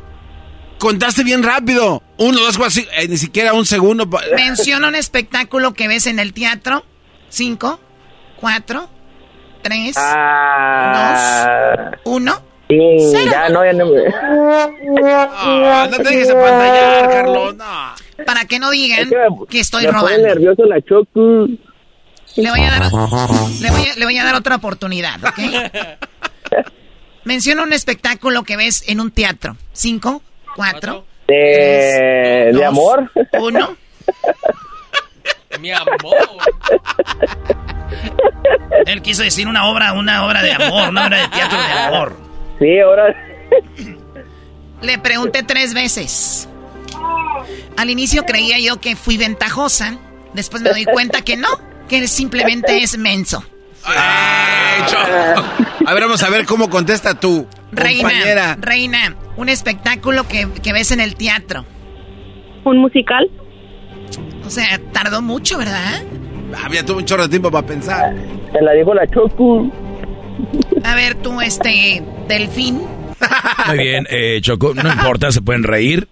Contaste 0.79 1.23
bien 1.23 1.43
rápido. 1.43 2.01
Uno, 2.17 2.39
dos, 2.39 2.57
cuatro, 2.57 2.82
eh, 2.93 3.07
ni 3.07 3.17
siquiera 3.17 3.53
un 3.53 3.67
segundo. 3.67 4.09
Menciona 4.36 4.88
un 4.88 4.95
espectáculo 4.95 5.73
que 5.73 5.88
ves 5.88 6.07
en 6.07 6.17
el 6.17 6.34
teatro. 6.34 6.84
Cinco, 7.29 7.79
cuatro, 8.38 8.89
tres, 9.61 9.95
Ah. 9.99 11.91
dos, 11.93 11.99
uno. 12.05 12.50
Sí, 12.72 13.07
Cero. 13.11 13.32
ya 13.32 13.49
no, 13.49 13.65
ya 13.65 13.74
no. 13.74 13.86
Ah, 15.03 15.88
no 15.91 15.97
te 15.97 16.03
dejes 16.03 16.30
apantallar, 16.30 17.09
Carlos. 17.09 17.55
No. 17.55 17.65
Para 18.26 18.45
que 18.45 18.59
no 18.59 18.69
digan 18.72 19.09
que, 19.49 19.59
estoy 19.59 19.84
me 19.86 19.89
pone 19.91 20.01
robando. 20.01 20.28
nervioso 20.28 20.63
la 20.65 20.80
Choco. 20.82 21.47
Le 22.38 22.49
voy, 22.49 22.61
a 22.61 22.69
dar, 22.72 22.84
le, 22.84 23.72
voy 23.72 23.88
a, 23.89 23.95
le 23.97 24.05
voy 24.05 24.17
a 24.17 24.24
dar 24.24 24.36
otra 24.36 24.55
oportunidad, 24.55 25.15
¿ok? 25.22 25.39
Menciona 27.26 27.63
un 27.63 27.74
espectáculo 27.74 28.43
que 28.43 28.55
ves 28.55 28.88
en 28.88 29.01
un 29.01 29.11
teatro. 29.11 29.57
Cinco, 29.74 30.22
cuatro, 30.55 31.05
De, 31.28 32.51
de 32.53 32.65
amor. 32.65 33.11
uno. 33.39 33.76
Mi 35.59 35.72
amor. 35.72 36.15
Él 38.86 39.01
quiso 39.01 39.24
decir 39.24 39.47
una 39.47 39.67
obra, 39.67 39.91
una 39.93 40.26
obra 40.26 40.41
de 40.41 40.53
amor, 40.53 40.89
una 40.89 41.07
obra 41.07 41.22
de 41.22 41.28
teatro 41.28 41.57
de 41.61 41.72
amor. 41.74 42.30
Sí, 42.62 42.80
ahora. 42.80 43.14
Le 44.82 44.97
pregunté 44.99 45.43
tres 45.43 45.74
veces. 45.74 46.47
Al 47.76 47.89
inicio 47.89 48.24
creía 48.24 48.59
yo 48.59 48.80
que 48.80 48.95
fui 48.95 49.18
ventajosa. 49.18 49.97
Después 50.34 50.62
me 50.62 50.70
doy 50.70 50.86
cuenta 50.86 51.22
que 51.24 51.36
no, 51.38 51.49
que 51.89 52.07
simplemente 52.07 52.78
es 52.84 52.97
menso. 52.97 53.43
A 53.84 54.86
ver, 55.93 56.03
vamos 56.03 56.22
a 56.24 56.30
ver 56.30 56.45
cómo 56.45 56.70
contesta 56.70 57.20
tú, 57.20 57.47
Reina, 57.72 58.09
compañera. 58.09 58.57
reina, 58.59 59.16
un 59.38 59.49
espectáculo 59.49 60.28
que, 60.28 60.47
que 60.62 60.72
ves 60.72 60.91
en 60.91 60.99
el 60.99 61.16
teatro. 61.16 61.66
¿Un 62.64 62.78
musical? 62.78 63.28
O 64.45 64.49
sea, 64.51 64.80
tardó 64.91 65.24
mucho, 65.24 65.57
¿verdad? 65.57 66.03
Había 66.64 66.86
tuvo 66.86 66.99
un 66.99 67.05
chorro 67.05 67.24
de 67.24 67.30
tiempo 67.30 67.49
para 67.49 67.66
pensar. 67.66 68.14
Se 68.51 68.62
la 68.62 68.74
dijo 68.74 68.93
la 68.93 69.07
Choco. 69.07 69.68
A 70.84 70.93
ver, 70.95 71.16
tú, 71.16 71.41
este, 71.41 72.03
delfín. 72.32 72.82
Muy 73.67 73.77
bien, 73.77 74.07
eh, 74.09 74.39
Choco, 74.41 74.73
no 74.73 74.91
importa, 74.91 75.32
se 75.32 75.41
pueden 75.41 75.63
reír. 75.63 76.07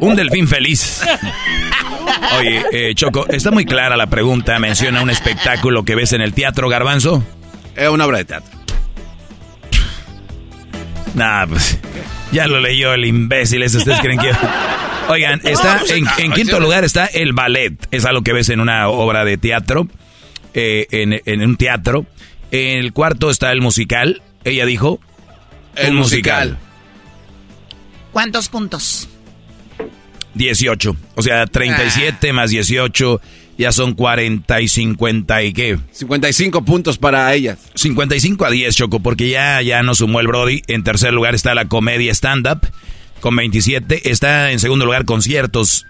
Un 0.00 0.14
delfín 0.16 0.46
feliz. 0.46 1.02
Oye, 2.38 2.64
eh, 2.72 2.94
Choco, 2.94 3.26
está 3.28 3.50
muy 3.50 3.64
clara 3.64 3.96
la 3.96 4.06
pregunta. 4.06 4.58
Menciona 4.58 5.02
un 5.02 5.10
espectáculo 5.10 5.84
que 5.84 5.94
ves 5.94 6.12
en 6.12 6.20
el 6.20 6.32
teatro, 6.34 6.68
Garbanzo. 6.68 7.24
Es 7.74 7.88
una 7.88 8.06
obra 8.06 8.18
de 8.18 8.24
teatro. 8.24 8.50
Nah, 11.14 11.46
pues 11.46 11.78
ya 12.30 12.46
lo 12.46 12.60
leyó 12.60 12.94
el 12.94 13.04
imbécil. 13.04 13.62
ese, 13.62 13.78
¿Ustedes 13.78 14.00
creen 14.00 14.18
que.? 14.18 14.30
Oigan, 15.08 15.40
está 15.44 15.78
pues, 15.80 15.90
en, 15.90 16.06
en 16.18 16.32
quinto 16.32 16.60
lugar 16.60 16.84
está 16.84 17.06
el 17.06 17.32
ballet. 17.32 17.74
Es 17.90 18.04
algo 18.04 18.22
que 18.22 18.32
ves 18.32 18.48
en 18.48 18.60
una 18.60 18.88
obra 18.88 19.24
de 19.24 19.36
teatro. 19.38 19.88
eh, 20.54 20.86
en, 20.90 21.20
en 21.24 21.42
un 21.42 21.56
teatro. 21.56 22.06
En 22.52 22.78
el 22.78 22.92
cuarto 22.92 23.30
está 23.30 23.50
el 23.50 23.60
musical. 23.62 24.22
Ella 24.44 24.66
dijo. 24.66 25.00
El 25.74 25.94
musical. 25.94 26.58
¿Cuántos 28.12 28.48
puntos? 28.48 29.08
18. 30.34 30.96
O 31.14 31.22
sea, 31.22 31.46
37 31.46 32.32
más 32.32 32.50
18 32.50 33.20
ya 33.56 33.72
son 33.72 33.94
40 33.94 34.60
y 34.60 34.68
50 34.68 35.42
y 35.44 35.52
qué. 35.54 35.78
55 35.92 36.64
puntos 36.64 36.98
para 36.98 37.32
ellas. 37.34 37.58
55 37.74 38.44
a 38.44 38.50
10, 38.50 38.76
Choco, 38.76 39.00
porque 39.00 39.30
ya, 39.30 39.62
ya 39.62 39.82
no 39.82 39.94
sumó 39.94 40.20
el 40.20 40.26
Brody. 40.26 40.62
En 40.66 40.84
tercer 40.84 41.14
lugar 41.14 41.34
está 41.34 41.54
la 41.54 41.66
comedia 41.66 42.12
stand-up 42.12 42.66
con 43.20 43.34
27. 43.34 44.10
Está 44.10 44.50
en 44.52 44.58
segundo 44.60 44.84
lugar 44.84 45.06
conciertos. 45.06 45.86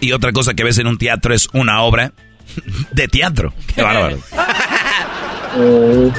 Y 0.00 0.12
otra 0.12 0.32
cosa 0.32 0.52
que 0.52 0.64
ves 0.64 0.78
en 0.78 0.86
un 0.86 0.98
teatro 0.98 1.32
es 1.34 1.48
una 1.54 1.82
obra 1.82 2.12
de 2.92 3.08
teatro. 3.08 3.54
Qué 3.74 3.82
bárbaro. 3.82 4.18
Muy 5.56 6.12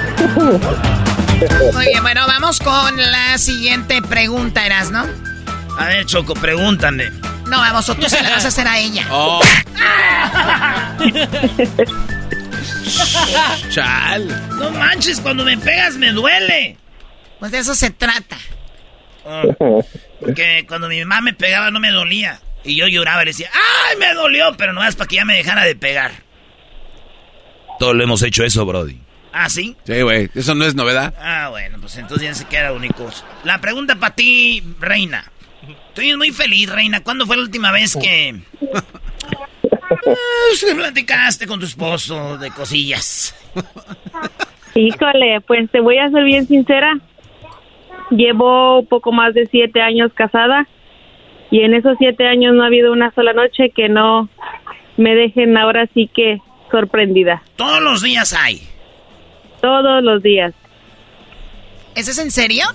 bien, 1.86 2.02
bueno, 2.04 2.26
vamos 2.28 2.60
con 2.60 2.98
la 2.98 3.38
siguiente 3.38 4.02
pregunta, 4.02 4.66
Eras, 4.66 4.92
¿no? 4.92 5.06
A 5.78 5.86
ver, 5.86 6.06
Choco, 6.06 6.34
pregúntame. 6.34 7.10
No, 7.48 7.58
vamos, 7.58 7.88
o 7.90 7.96
tú 7.96 8.10
se 8.10 8.22
la 8.22 8.30
vas 8.30 8.46
a 8.46 8.50
hacer 8.50 8.68
a 8.68 8.80
ella. 8.80 9.06
Oh. 9.12 9.42
Chal. 13.70 14.28
No 14.60 14.72
manches, 14.72 15.20
cuando 15.22 15.44
me 15.44 15.58
pegas 15.58 15.96
me 15.96 16.12
duele. 16.12 16.78
Pues 17.40 17.52
de 17.52 17.60
eso 17.60 17.74
se 17.74 17.90
trata. 17.90 18.38
Ah, 19.26 19.44
porque 20.20 20.66
cuando 20.68 20.88
mi 20.88 21.00
mamá 21.00 21.22
me 21.22 21.34
pegaba 21.34 21.72
no 21.72 21.80
me 21.80 21.92
dolía. 21.92 22.40
Y 22.64 22.76
yo 22.76 22.88
lloraba 22.88 23.24
y 23.24 23.26
le 23.26 23.32
decía, 23.32 23.50
¡ay, 23.54 23.98
me 23.98 24.14
dolió! 24.14 24.56
Pero 24.58 24.74
no 24.74 24.84
es 24.84 24.96
para 24.96 25.08
que 25.08 25.16
ya 25.16 25.26
me 25.26 25.38
dejara 25.38 25.64
de 25.64 25.76
pegar. 25.76 26.12
Todos 27.80 27.96
lo 27.96 28.04
hemos 28.04 28.22
hecho 28.22 28.44
eso, 28.44 28.66
Brody. 28.66 29.00
¿Ah, 29.34 29.50
sí? 29.50 29.76
Sí, 29.86 30.02
güey, 30.02 30.30
eso 30.36 30.56
no 30.56 30.66
es 30.66 30.76
novedad. 30.76 31.14
Ah, 31.20 31.48
bueno, 31.50 31.78
pues 31.80 31.98
entonces 31.98 32.28
ya 32.28 32.34
se 32.34 32.46
queda 32.46 32.74
único. 32.74 33.10
La 33.44 33.60
pregunta 33.62 33.96
para 33.96 34.16
ti, 34.16 34.64
Reina. 34.80 35.32
Estoy 35.90 36.16
muy 36.18 36.32
feliz, 36.32 36.70
Reina. 36.70 37.02
¿Cuándo 37.02 37.26
fue 37.26 37.38
la 37.38 37.44
última 37.44 37.72
vez 37.72 37.96
que... 37.96 38.36
Ah, 39.92 40.76
platicaste 40.76 41.48
con 41.48 41.60
tu 41.60 41.66
esposo 41.66 42.38
de 42.38 42.50
cosillas? 42.52 43.36
Híjole, 44.76 45.42
pues 45.42 45.70
te 45.70 45.82
voy 45.82 45.98
a 45.98 46.10
ser 46.10 46.24
bien 46.24 46.48
sincera. 46.48 46.98
Llevo 48.10 48.86
poco 48.86 49.12
más 49.12 49.34
de 49.34 49.48
siete 49.48 49.82
años 49.82 50.12
casada 50.14 50.68
y 51.50 51.62
en 51.62 51.74
esos 51.74 51.98
siete 51.98 52.28
años 52.28 52.56
no 52.56 52.64
ha 52.64 52.68
habido 52.68 52.92
una 52.92 53.12
sola 53.14 53.34
noche 53.34 53.72
que 53.76 53.90
no 53.90 54.30
me 54.98 55.16
dejen 55.16 55.58
ahora 55.58 55.88
sí 55.94 56.10
que 56.14 56.40
sorprendida. 56.72 57.44
Todos 57.56 57.82
los 57.82 58.02
días 58.02 58.34
hay. 58.34 58.62
Todos 59.62 60.04
los 60.04 60.24
días. 60.24 60.54
¿Eso 61.96 62.12
es 62.12 62.18
en 62.18 62.32
serio? 62.32 62.66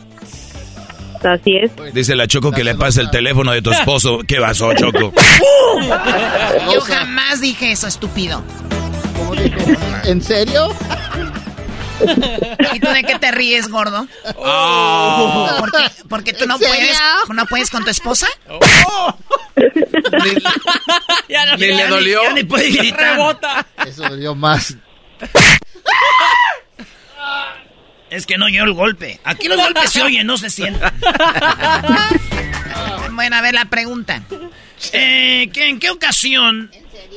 Así 1.25 1.57
es. 1.57 1.73
Dice 1.95 2.15
la 2.15 2.27
Choco 2.27 2.53
que 2.53 2.63
le 2.63 2.75
pasa 2.75 3.01
el 3.01 3.11
teléfono 3.11 3.53
de 3.53 3.63
tu 3.63 3.71
esposo. 3.71 4.21
¿Qué 4.29 4.41
pasó, 4.41 4.73
Choco? 4.75 5.13
Yo 6.73 6.81
jamás 6.83 7.41
dije 7.41 7.73
eso, 7.73 7.87
estúpido. 7.87 8.43
¿En 10.05 10.23
serio? 10.23 10.69
¿Y 12.75 12.81
tú 12.81 12.89
de 12.89 13.03
qué 13.03 13.19
te 13.19 13.33
ríes, 13.33 13.69
gordo? 13.69 14.07
Oh. 14.37 15.57
¿Por 15.59 15.73
qué? 15.73 15.85
¿Porque 16.09 16.33
tú 16.35 16.47
no 16.47 16.59
puedes, 16.59 16.99
no 17.35 17.47
puedes 17.47 17.71
con 17.71 17.85
tu 17.85 17.91
esposa? 17.91 18.29
Ya 21.29 21.47
no, 21.47 21.57
Ni 21.57 21.67
le 21.67 21.77
ya 21.77 21.89
dolió. 21.89 22.23
Ya 22.23 22.33
ni 22.35 22.45
puede 22.45 22.71
gritar. 22.71 23.17
Rebota. 23.17 23.67
Eso 23.87 24.03
dolió 24.09 24.35
más. 24.35 24.77
Es 28.11 28.27
que 28.27 28.39
no 28.39 28.47
oyó 28.47 28.65
el 28.65 28.73
golpe. 28.73 29.21
Aquí 29.25 29.49
los 29.49 29.57
golpes 29.61 29.91
se 29.91 30.03
oyen, 30.03 30.27
no 30.27 30.37
se 30.39 30.51
sienten. 30.51 30.89
Bueno, 33.13 33.37
a 33.37 33.41
ver 33.41 33.55
la 33.55 33.65
pregunta. 33.65 34.23
Eh, 34.93 35.49
¿qué- 35.53 35.69
¿En 35.69 35.79
qué 35.79 35.89
ocasión 35.89 36.71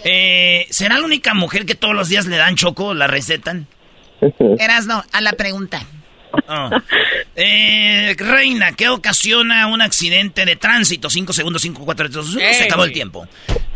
eh, 0.05 0.65
será 0.69 0.97
la 0.97 1.05
única 1.05 1.33
mujer 1.33 1.65
que 1.65 1.75
todos 1.75 1.93
los 1.93 2.07
días 2.07 2.25
le 2.25 2.37
dan 2.37 2.55
choco, 2.55 2.93
la 2.93 3.07
recetan? 3.07 3.67
Eras 4.59 4.85
no, 4.85 5.03
a 5.11 5.19
la 5.21 5.33
pregunta. 5.33 5.81
Oh. 6.47 6.69
Eh, 7.35 8.15
Reina, 8.17 8.71
¿qué 8.73 8.89
ocasiona 8.89 9.67
un 9.67 9.81
accidente 9.81 10.45
de 10.45 10.55
tránsito? 10.55 11.09
5 11.09 11.33
segundos, 11.33 11.61
5, 11.61 11.83
4, 11.85 12.05
3, 12.09 12.13
2, 12.13 12.35
1. 12.35 12.53
Se 12.53 12.63
acabó 12.63 12.83
el 12.83 12.91
tiempo. 12.91 13.27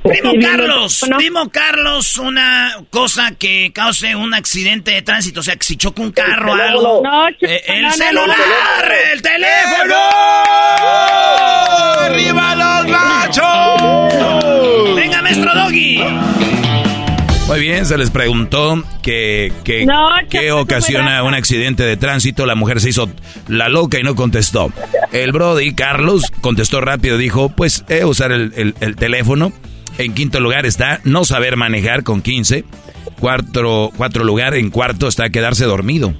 Primo 0.04 0.34
Carlos, 0.42 1.06
primo 1.18 1.50
Carlos, 1.50 2.18
una 2.18 2.76
cosa 2.90 3.32
que 3.40 3.72
cause 3.74 4.16
un 4.16 4.34
accidente 4.34 4.92
de 4.92 5.02
tránsito. 5.02 5.40
O 5.40 5.44
sea, 5.44 5.56
que 5.56 5.66
si 5.66 5.78
choca 5.78 6.02
un 6.02 6.12
carro 6.12 6.52
o 6.52 6.56
algo. 6.56 7.02
No, 7.04 7.30
Eh, 7.30 7.64
el 7.68 7.92
celular, 7.94 8.36
el 9.14 9.22
teléfono. 9.22 9.96
¡Arriba 12.00 12.56
los 12.56 12.88
machos! 12.90 14.96
Venga, 14.96 15.22
maestro 15.22 15.54
Doggy. 15.54 16.04
Muy 17.48 17.60
bien, 17.60 17.86
se 17.86 17.98
les 17.98 18.10
preguntó 18.10 18.82
que, 19.02 19.52
que- 19.64 19.86
No, 19.86 20.10
qué 20.30 20.52
ocasiona 20.52 21.22
un 21.24 21.34
accidente 21.34 21.84
de 21.84 21.98
tránsito. 21.98 22.46
La 22.46 22.56
mujer 22.56 22.80
se 22.80 22.90
hizo 22.90 23.10
la 23.48 23.68
loca 23.70 24.00
y 24.00 24.04
no 24.04 24.16
contestó. 24.16 24.72
El 25.12 25.32
Brody, 25.34 25.76
Carlos, 25.76 26.24
contestó 26.42 26.80
rápido. 26.82 27.18
Dijo, 27.18 27.50
pues, 27.50 27.84
eh, 27.90 28.06
usar 28.06 28.32
el, 28.32 28.54
el- 28.56 28.76
el 28.80 28.96
teléfono. 28.96 29.52
En 29.98 30.14
quinto 30.14 30.40
lugar 30.40 30.66
está 30.66 31.02
no 31.04 31.26
saber 31.26 31.58
manejar 31.58 32.04
con 32.04 32.22
15. 32.22 32.64
Cuarto, 33.20 33.92
cuatro 33.96 34.24
lugar, 34.24 34.56
en 34.56 34.70
cuarto 34.72 35.08
está 35.08 35.30
quedarse 35.30 35.66
dormido. 35.66 36.14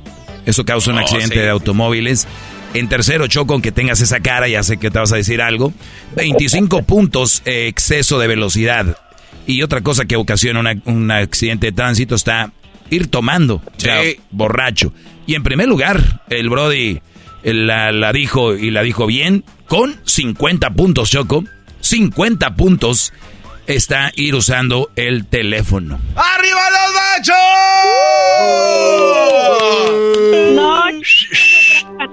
Eso 0.46 0.66
causa 0.66 0.92
un 0.92 0.98
Oh, 0.98 1.02
accidente 1.02 1.36
sí. 1.36 1.42
de 1.42 1.50
automóviles. 1.50 2.28
En 2.76 2.90
tercero, 2.90 3.28
Choco, 3.28 3.62
que 3.62 3.72
tengas 3.72 4.02
esa 4.02 4.20
cara, 4.20 4.48
ya 4.48 4.62
sé 4.62 4.78
que 4.78 4.92
te 4.92 5.00
vas 5.00 5.12
a 5.14 5.16
decir 5.16 5.42
algo. 5.42 5.74
25 6.16 6.84
puntos, 6.84 7.42
eh, 7.46 7.68
exceso 7.68 8.20
de 8.20 8.28
velocidad. 8.28 8.98
Y 9.46 9.62
otra 9.62 9.82
cosa 9.82 10.06
que 10.06 10.16
ocasiona 10.16 10.62
una- 10.62 10.76
un 10.86 11.12
accidente 11.12 11.68
de 11.68 11.72
tránsito 11.74 12.16
está 12.16 12.52
ir 12.90 13.08
tomando, 13.08 13.56
o 13.56 13.62
sea, 13.80 14.02
borracho. 14.32 14.94
Y 15.28 15.36
en 15.36 15.44
primer 15.44 15.68
lugar, 15.68 16.22
el 16.30 16.50
Brody 16.50 17.02
la, 17.44 17.92
la 17.92 18.14
dijo 18.14 18.56
y 18.56 18.72
la 18.72 18.84
dijo 18.84 19.06
bien, 19.06 19.44
con 19.68 20.00
50 20.06 20.70
puntos, 20.72 21.12
Choco. 21.12 21.44
50 21.82 22.56
puntos 22.56 23.12
está 23.68 24.14
ir 24.16 24.34
usando 24.36 24.90
el 24.96 25.26
teléfono. 25.26 26.00
¡Arriba 26.16 26.62
los 26.72 26.94
machos! 26.94 27.36
No, 30.56 30.84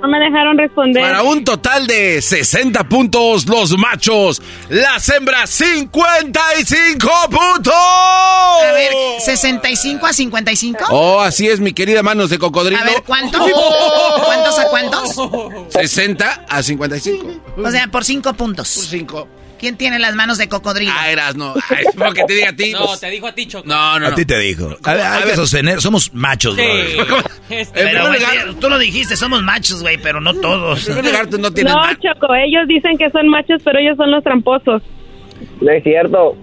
no 0.00 0.08
me 0.08 0.18
dejaron 0.18 0.58
responder. 0.58 1.02
Para 1.02 1.22
un 1.22 1.44
total 1.44 1.86
de 1.86 2.22
60 2.22 2.88
puntos, 2.88 3.46
los 3.46 3.76
machos. 3.76 4.42
Las 4.68 5.08
hembras, 5.08 5.50
55 5.50 7.08
puntos. 7.30 7.74
A 7.74 8.72
ver, 8.72 8.92
65 9.20 10.06
a 10.06 10.12
55. 10.12 10.84
Oh, 10.90 11.20
así 11.20 11.48
es, 11.48 11.60
mi 11.60 11.72
querida 11.72 12.02
manos 12.02 12.30
de 12.30 12.38
cocodrilo. 12.38 12.80
A 12.80 12.84
ver, 12.84 13.02
¿cuántos? 13.06 13.40
¿Cuántos 14.24 14.58
a 14.58 14.64
cuántos? 14.68 15.16
60 15.70 16.46
a 16.48 16.62
55. 16.62 17.26
O 17.62 17.70
sea, 17.70 17.88
por 17.88 18.04
5 18.04 18.32
puntos. 18.34 18.74
Por 18.74 18.84
5. 18.86 19.28
¿Quién 19.60 19.76
tiene 19.76 19.98
las 19.98 20.14
manos 20.14 20.38
de 20.38 20.48
cocodrilo? 20.48 20.90
Ah, 20.96 21.10
eras, 21.10 21.36
no. 21.36 21.54
Ay, 21.68 21.84
¿por 21.96 22.14
qué 22.14 22.24
te 22.24 22.32
diga 22.34 22.48
a 22.48 22.52
ti? 22.56 22.72
No, 22.80 22.96
te 22.96 23.10
dijo 23.10 23.26
a 23.26 23.32
ti, 23.32 23.46
Choco. 23.46 23.68
No, 23.68 23.98
no, 24.00 24.06
A 24.06 24.10
no. 24.10 24.16
ti 24.16 24.24
te 24.24 24.38
dijo. 24.38 24.74
A 24.82 24.94
ver, 24.94 25.02
hay 25.06 25.22
que 25.24 25.36
sostener, 25.36 25.80
somos 25.82 26.12
machos, 26.14 26.56
Sí. 26.56 26.62
Este- 27.50 27.72
Pero, 27.84 28.06
güey, 28.08 28.20
tú 28.60 28.68
lo 28.70 28.78
dijiste, 28.78 29.16
somos 29.16 29.42
machos, 29.42 29.82
güey, 29.82 29.98
pero 29.98 30.20
no 30.20 30.32
todos. 30.34 30.88
En 30.88 30.94
primer 30.94 31.12
lugar, 31.12 31.26
tú 31.28 31.38
no 31.38 31.50
tienes 31.54 31.72
No, 31.74 31.78
ma- 31.80 31.94
Choco, 31.98 32.34
ellos 32.34 32.66
dicen 32.68 32.96
que 32.96 33.10
son 33.10 33.28
machos, 33.28 33.60
pero 33.64 33.78
ellos 33.78 33.96
son 33.96 34.10
los 34.10 34.24
tramposos. 34.24 34.82
No 35.60 35.70
es 35.72 35.82
cierto. 35.84 36.36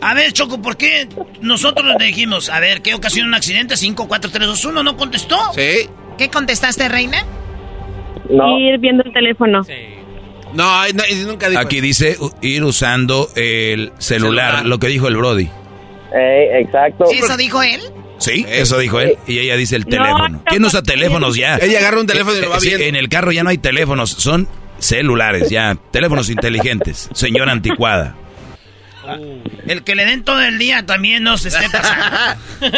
A 0.00 0.14
ver, 0.14 0.32
Choco, 0.32 0.60
¿por 0.60 0.76
qué 0.76 1.08
nosotros 1.40 1.86
le 1.98 2.04
dijimos, 2.06 2.48
a 2.50 2.60
ver, 2.60 2.82
¿qué 2.82 2.92
ocasiona 2.94 3.28
un 3.28 3.34
accidente? 3.34 3.76
5, 3.76 4.06
4, 4.08 4.30
3, 4.30 4.46
2, 4.48 4.64
1, 4.66 4.82
¿no 4.82 4.96
contestó? 4.96 5.36
Sí. 5.54 5.88
¿Qué 6.18 6.28
contestaste, 6.28 6.88
reina? 6.88 7.24
No. 8.28 8.58
Ir 8.58 8.78
viendo 8.78 9.02
el 9.04 9.12
teléfono. 9.12 9.64
Sí. 9.64 9.72
No, 10.54 10.86
no, 10.88 11.02
nunca 11.26 11.48
dijo. 11.48 11.60
Aquí 11.60 11.80
dice 11.80 12.16
ir 12.40 12.62
usando 12.64 13.28
el 13.36 13.92
celular, 13.98 14.50
Celular. 14.50 14.66
lo 14.66 14.78
que 14.78 14.88
dijo 14.88 15.08
el 15.08 15.16
Brody. 15.16 15.48
Ey, 16.14 16.62
exacto. 16.62 17.04
¿Eso 17.10 17.36
dijo 17.36 17.62
él? 17.62 17.80
Sí, 18.18 18.44
eso 18.48 18.78
dijo 18.78 19.00
él. 19.00 19.16
Y 19.26 19.38
ella 19.38 19.56
dice 19.56 19.76
el 19.76 19.82
No, 19.84 19.88
teléfono. 19.90 20.28
no, 20.28 20.44
¿Quién 20.44 20.64
usa 20.64 20.80
no. 20.80 20.84
teléfonos 20.84 21.36
ya? 21.36 21.56
Ella 21.56 21.78
agarra 21.78 22.00
un 22.00 22.06
teléfono 22.06 22.36
y 22.36 22.40
lo 22.40 22.50
va 22.50 22.60
Sí, 22.60 22.68
viendo. 22.68 22.84
En 22.86 22.96
el 22.96 23.08
carro 23.08 23.32
ya 23.32 23.42
no 23.42 23.50
hay 23.50 23.58
teléfonos, 23.58 24.10
son 24.10 24.46
celulares 24.78 25.48
ya, 25.50 25.76
teléfonos 25.90 26.28
inteligentes. 26.30 27.08
Señora 27.14 27.52
anticuada. 27.52 28.14
El 29.66 29.82
que 29.82 29.96
le 29.96 30.04
den 30.04 30.22
todo 30.22 30.40
el 30.42 30.58
día 30.58 30.86
también 30.86 31.24
nos 31.24 31.44
esté 31.44 31.68
pasando. 31.70 32.40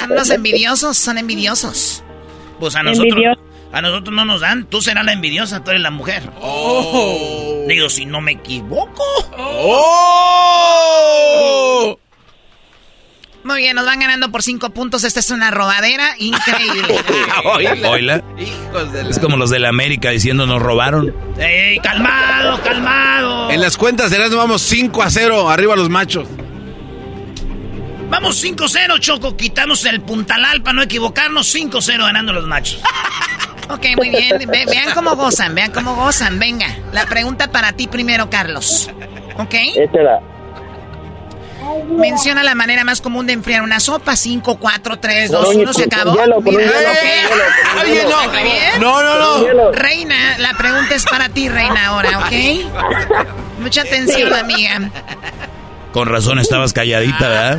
Son 0.00 0.10
los 0.14 0.30
envidiosos, 0.30 0.96
son 0.96 1.18
envidiosos. 1.18 2.04
Pues 2.60 2.76
a 2.76 2.82
nosotros, 2.84 3.10
Envidioso. 3.12 3.40
A 3.74 3.82
nosotros 3.82 4.14
no 4.14 4.24
nos 4.24 4.40
dan. 4.40 4.64
Tú 4.64 4.80
serás 4.80 5.04
la 5.04 5.12
envidiosa, 5.12 5.62
tú 5.64 5.70
eres 5.70 5.82
la 5.82 5.90
mujer. 5.90 6.22
Oh. 6.40 7.64
Digo, 7.68 7.88
si 7.90 8.06
no 8.06 8.20
me 8.20 8.32
equivoco. 8.32 9.02
¡Oh! 10.66 11.98
Muy 13.44 13.58
bien, 13.58 13.76
nos 13.76 13.84
van 13.84 14.00
ganando 14.00 14.30
por 14.32 14.42
5 14.42 14.70
puntos. 14.70 15.04
Esta 15.04 15.20
es 15.20 15.28
una 15.30 15.50
robadera 15.50 16.14
increíble. 16.18 16.98
Oila. 17.44 18.22
Hijos 18.38 18.90
de 18.92 19.04
la- 19.04 19.10
Es 19.10 19.18
como 19.18 19.36
los 19.36 19.50
de 19.50 19.58
la 19.58 19.68
América 19.68 20.08
diciendo 20.10 20.46
nos 20.46 20.62
robaron. 20.62 21.14
¡Ey, 21.38 21.78
calmado, 21.80 22.62
calmado! 22.62 23.50
En 23.50 23.60
las 23.60 23.76
cuentas 23.76 24.10
de 24.10 24.16
Erasmo 24.16 24.38
vamos 24.38 24.62
5 24.62 25.02
a 25.02 25.10
0. 25.10 25.50
Arriba 25.50 25.76
los 25.76 25.90
machos. 25.90 26.26
Vamos 28.08 28.42
5-0, 28.42 28.98
Choco. 29.00 29.36
Quitamos 29.36 29.84
el 29.84 30.00
puntalal 30.00 30.62
para 30.62 30.74
no 30.74 30.82
equivocarnos. 30.82 31.52
5-0 31.54 31.98
ganando 31.98 32.32
los 32.32 32.46
machos. 32.46 32.80
ok, 33.68 33.86
muy 33.96 34.10
bien. 34.10 34.38
Ve- 34.48 34.66
vean 34.66 34.92
cómo 34.94 35.16
gozan, 35.16 35.54
vean 35.54 35.70
cómo 35.72 35.94
gozan. 35.94 36.38
Venga, 36.38 36.66
la 36.92 37.06
pregunta 37.06 37.48
para 37.50 37.72
ti 37.72 37.86
primero, 37.88 38.28
Carlos. 38.30 38.90
¿Ok? 39.38 39.54
Échala. 39.76 40.20
Menciona 41.88 42.42
la 42.42 42.54
manera 42.54 42.84
más 42.84 43.00
común 43.00 43.26
de 43.26 43.32
enfriar 43.32 43.62
una 43.62 43.80
sopa. 43.80 44.16
5, 44.16 44.56
4, 44.56 44.98
3, 44.98 45.30
2, 45.30 45.44
Con 45.46 45.56
un- 45.56 45.62
1, 45.62 45.72
se 45.72 45.84
acabó. 45.84 46.14
no. 46.14 46.22
No, 48.78 49.02
no, 49.02 49.54
no. 49.54 49.72
Reina, 49.72 50.36
la 50.38 50.52
pregunta 50.54 50.94
es 50.94 51.04
para 51.06 51.28
ti, 51.30 51.48
Reina, 51.48 51.86
ahora, 51.86 52.18
¿ok? 52.18 52.32
Mucha 53.60 53.80
atención, 53.82 54.32
amiga. 54.34 54.90
Con 55.94 56.08
razón 56.08 56.40
estabas 56.40 56.72
calladita, 56.72 57.28
¿verdad? 57.28 57.58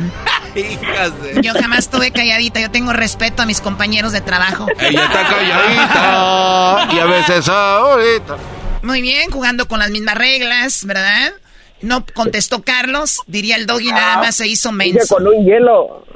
Yo 1.42 1.54
jamás 1.54 1.78
estuve 1.80 2.10
calladita, 2.10 2.60
yo 2.60 2.70
tengo 2.70 2.92
respeto 2.92 3.42
a 3.42 3.46
mis 3.46 3.60
compañeros 3.62 4.12
de 4.12 4.20
trabajo. 4.20 4.66
Ella 4.78 5.04
está 5.04 5.26
calladita. 5.26 6.88
Y 6.94 6.98
a 6.98 7.04
veces 7.06 7.48
ahorita. 7.48 8.36
Muy 8.82 9.00
bien, 9.00 9.30
jugando 9.30 9.66
con 9.68 9.78
las 9.78 9.90
mismas 9.90 10.16
reglas, 10.16 10.84
¿verdad? 10.84 11.32
No 11.80 12.04
contestó 12.14 12.62
Carlos, 12.62 13.20
diría 13.26 13.56
el 13.56 13.66
doggy, 13.66 13.88
nada 13.90 14.18
más 14.18 14.36
se 14.36 14.46
hizo 14.48 14.70
menso. 14.70 15.14
con 15.16 15.26
un 15.26 15.44
hielo. 15.46 16.06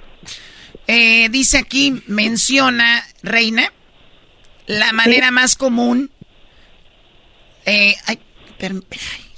Eh, 0.86 1.28
dice 1.30 1.56
aquí, 1.56 2.02
menciona, 2.06 3.02
Reina, 3.22 3.72
la 4.66 4.92
manera 4.92 5.30
más 5.30 5.54
común. 5.56 6.10
Eh, 7.64 7.96
ay, 8.06 8.18
per- 8.58 8.72
ay, 8.90 9.29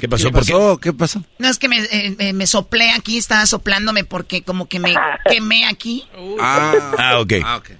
¿Qué 0.00 0.08
pasó? 0.08 0.28
¿Qué 0.28 0.32
¿Por 0.32 0.44
qué? 0.46 0.52
pasó? 0.52 0.78
¿Qué 0.78 0.92
pasó? 0.92 1.24
no 1.38 1.48
es 1.48 1.58
que 1.58 1.68
me, 1.68 1.78
eh, 1.90 2.32
me 2.32 2.46
soplé 2.46 2.90
aquí, 2.90 3.18
estaba 3.18 3.46
soplándome 3.46 4.04
porque 4.04 4.42
como 4.42 4.68
que 4.68 4.78
me 4.78 4.94
quemé 5.30 5.66
aquí. 5.66 6.04
Ah, 6.40 6.72
Ah, 6.98 7.18
ok. 7.20 7.32
ah, 7.44 7.56
ok. 7.56 7.68
Men- 7.70 7.78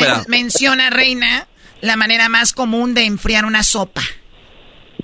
Espera. 0.00 0.24
menciona, 0.28 0.90
Reina, 0.90 1.46
la 1.80 1.96
manera 1.96 2.28
más 2.28 2.52
común 2.52 2.94
de 2.94 3.04
enfriar 3.04 3.44
una 3.44 3.62
sopa. 3.62 4.02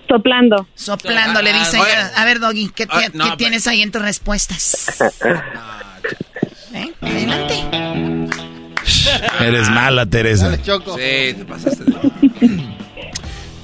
Soplando. 0.09 0.69
Soplando, 0.75 1.41
le 1.41 1.53
dice. 1.55 1.79
Oye. 1.81 1.91
ella. 1.91 2.13
A 2.17 2.25
ver, 2.27 2.39
Doggy, 2.39 2.69
¿qué, 2.75 2.87
Ah, 2.91 3.01
qué- 3.01 3.11
no, 3.17 3.25
qué 3.25 3.31
pero- 3.31 3.37
tienes 3.39 3.67
ahí 3.67 3.81
en 3.83 3.91
tus 3.91 4.03
respuestas? 4.03 4.87
¿Eh? 6.75 6.93
Adelante. 7.01 7.65
Eres 9.41 9.71
mala, 9.71 10.07
Teresa. 10.07 10.51
Dale, 10.51 10.63
Choco. 10.63 10.97
Sí, 10.97 11.35
te 11.35 11.45
pasaste. 11.47 11.85
de- 11.85 12.75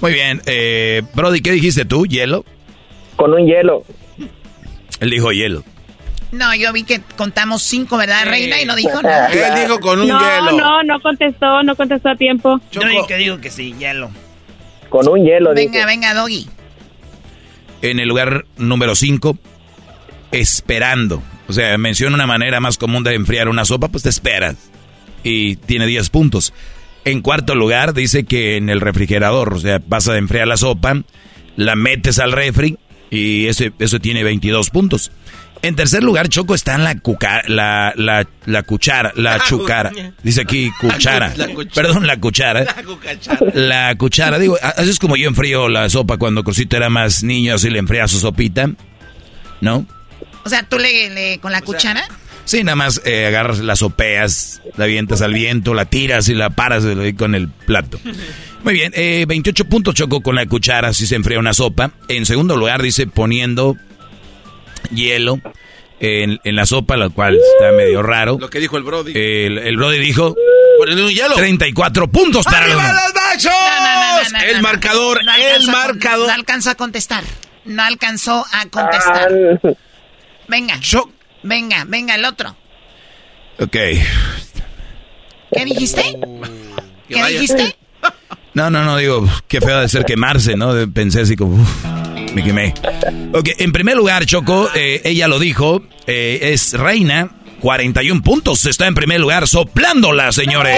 Muy 0.01 0.12
bien. 0.12 0.41
Eh, 0.47 1.03
Brody, 1.14 1.41
¿qué 1.41 1.53
dijiste 1.53 1.84
tú? 1.84 2.07
¿Hielo? 2.07 2.45
Con 3.21 3.35
un 3.35 3.47
hielo. 3.47 3.85
Él 4.99 5.11
dijo 5.11 5.31
hielo. 5.31 5.62
No, 6.33 6.55
yo 6.55 6.73
vi 6.73 6.85
que 6.85 7.03
contamos 7.18 7.62
cinco, 7.62 7.99
¿verdad, 7.99 8.25
Reina? 8.25 8.62
Y 8.62 8.64
no 8.64 8.75
dijo 8.75 9.03
nada. 9.03 9.27
Él 9.27 9.62
dijo 9.62 9.79
con 9.79 10.01
un 10.01 10.09
no, 10.09 10.18
hielo. 10.18 10.53
no, 10.53 10.83
no 10.85 11.01
contestó, 11.01 11.62
no 11.62 11.77
contestó 11.77 12.09
a 12.09 12.16
tiempo. 12.16 12.59
Yo 12.73 12.81
digo 12.81 13.07
que 13.07 13.16
digo 13.16 13.39
que 13.39 13.51
sí, 13.51 13.75
hielo. 13.79 14.11
Con 14.89 15.07
un 15.07 15.23
hielo, 15.23 15.53
Venga, 15.53 15.85
venga, 15.85 16.14
Doggy. 16.14 16.49
En 17.83 18.01
el 18.01 18.09
lugar 18.09 18.47
número 18.57 18.95
5, 18.95 19.37
esperando. 20.33 21.23
O 21.47 21.53
sea, 21.53 21.77
menciona 21.77 22.14
una 22.14 22.27
manera 22.27 22.59
más 22.59 22.79
común 22.79 23.05
de 23.05 23.14
enfriar 23.16 23.51
una 23.51 23.66
sopa, 23.66 23.89
pues 23.89 24.03
te 24.03 24.09
esperas. 24.09 24.57
Y 25.25 25.57
tiene 25.57 25.85
10 25.85 26.09
puntos. 26.09 26.55
En 27.05 27.21
cuarto 27.21 27.55
lugar, 27.55 27.93
dice 27.93 28.25
que 28.25 28.57
en 28.57 28.71
el 28.71 28.81
refrigerador, 28.81 29.53
o 29.53 29.59
sea, 29.59 29.79
vas 29.87 30.09
a 30.09 30.16
enfriar 30.16 30.49
la 30.49 30.57
sopa, 30.57 31.03
la 31.57 31.77
metes 31.77 32.18
al 32.18 32.33
refri 32.33 32.79
y 33.11 33.47
ese, 33.47 33.73
eso 33.79 33.99
tiene 34.01 34.23
22 34.25 34.71
puntos. 34.71 35.11
En 35.63 35.77
tercer 35.77 36.03
lugar, 36.03 36.31
Choco, 36.31 36.55
está 36.55 36.75
en 36.75 36.85
la, 36.85 36.95
cuca- 36.95 37.43
la, 37.47 37.93
la, 37.95 38.27
la 38.47 38.63
cuchara, 38.63 39.13
la 39.15 39.41
chucara. 39.41 39.93
Dice 40.23 40.41
aquí 40.41 40.71
cuchara. 40.81 41.35
La 41.37 41.49
cuchara. 41.49 41.75
Perdón, 41.75 42.07
la 42.07 42.17
cuchara. 42.19 42.65
La 43.53 43.95
cuchara. 43.97 44.39
Digo, 44.39 44.57
así 44.63 44.89
es 44.89 44.99
como 44.99 45.17
yo 45.17 45.29
enfrío 45.29 45.69
la 45.69 45.91
sopa 45.91 46.17
cuando 46.17 46.45
Cosito 46.45 46.79
era 46.79 46.89
más 46.89 47.23
niño, 47.23 47.57
así 47.57 47.69
le 47.69 47.79
enfría 47.79 48.09
su 48.09 48.19
sopita. 48.21 48.71
¿No? 49.61 49.87
O 50.47 50.49
sea, 50.49 50.63
tú 50.63 50.79
le, 50.79 51.11
le- 51.11 51.39
con 51.41 51.53
la 51.53 51.61
cuchara. 51.61 52.05
Sí, 52.47 52.65
nada 52.65 52.75
más 52.77 53.03
eh, 53.05 53.27
agarras 53.27 53.59
las 53.59 53.81
sopeas, 53.81 54.63
la 54.79 54.85
avientas 54.85 55.21
al 55.21 55.35
viento, 55.35 55.75
la 55.75 55.85
tiras 55.85 56.29
y 56.31 56.35
la 56.35 56.49
paras 56.51 56.85
con 57.19 57.35
el 57.35 57.49
plato. 57.49 58.01
Muy 58.63 58.75
bien, 58.75 58.93
eh, 58.95 59.25
28 59.27 59.65
puntos 59.67 59.95
Choco 59.95 60.21
con 60.21 60.35
la 60.35 60.45
cuchara 60.47 60.93
si 60.93 61.07
se 61.07 61.15
enfría 61.17 61.39
una 61.39 61.55
sopa. 61.55 61.93
En 62.09 62.27
segundo 62.27 62.57
lugar 62.57 62.83
dice 62.83 63.07
poniendo 63.07 63.77
hielo 64.95 65.41
en, 65.99 66.39
en 66.45 66.57
la 66.57 66.67
sopa, 66.67 66.97
lo 66.97 67.11
cual 67.11 67.37
está 67.37 67.73
medio 67.73 68.03
raro. 68.03 68.37
Lo 68.39 68.51
que 68.51 68.61
dijo 68.61 68.77
el 68.77 68.83
Brody. 68.83 69.13
El, 69.15 69.59
el 69.59 69.77
Brody 69.77 69.99
dijo 69.99 70.35
Ponen 70.79 70.99
un 71.01 71.11
hielo. 71.11 71.35
34 71.35 72.09
puntos 72.09 72.45
para 72.45 72.67
los... 72.67 72.77
¡Arriba 72.77 72.93
los 73.05 73.15
machos! 73.15 73.53
No, 73.53 74.39
no, 74.39 74.45
el 74.45 74.57
no. 74.57 74.63
marcador, 74.63 75.25
No 75.25 75.35
el 75.35 75.43
a 75.53 75.57
con- 75.59 75.67
marcador. 75.73 76.27
no 76.29 76.33
alcanzó 76.35 76.71
a 76.71 76.75
contestar. 76.75 77.25
No 77.65 77.83
alcanzó 77.83 78.45
a 78.53 78.67
contestar. 78.67 79.31
Venga. 80.49 80.81
Venga, 81.43 81.85
venga, 81.87 82.15
el 82.15 82.25
otro. 82.25 82.57
Ok. 83.59 83.73
¿Qué 83.73 85.65
dijiste? 85.65 86.03
¿Qué 87.09 87.25
dijiste? 87.27 87.77
No, 88.55 88.68
no, 88.70 88.84
no, 88.84 88.96
digo, 88.96 89.28
qué 89.48 89.61
feo 89.61 89.80
de 89.80 89.88
ser 89.88 90.05
quemarse, 90.05 90.57
¿no? 90.57 90.72
Pensé 90.92 91.20
así 91.20 91.36
como, 91.36 91.55
uf, 91.62 91.84
me 92.34 92.42
quemé. 92.42 92.74
Ok, 93.32 93.51
en 93.59 93.70
primer 93.72 93.96
lugar, 93.96 94.26
Choco, 94.26 94.68
eh, 94.74 95.01
ella 95.05 95.28
lo 95.28 95.38
dijo, 95.38 95.82
eh, 96.07 96.51
es 96.53 96.72
reina, 96.72 97.30
41 97.61 98.22
puntos, 98.22 98.66
está 98.66 98.86
en 98.88 98.94
primer 98.94 99.20
lugar, 99.20 99.46
soplándola, 99.46 100.32
señores. 100.32 100.76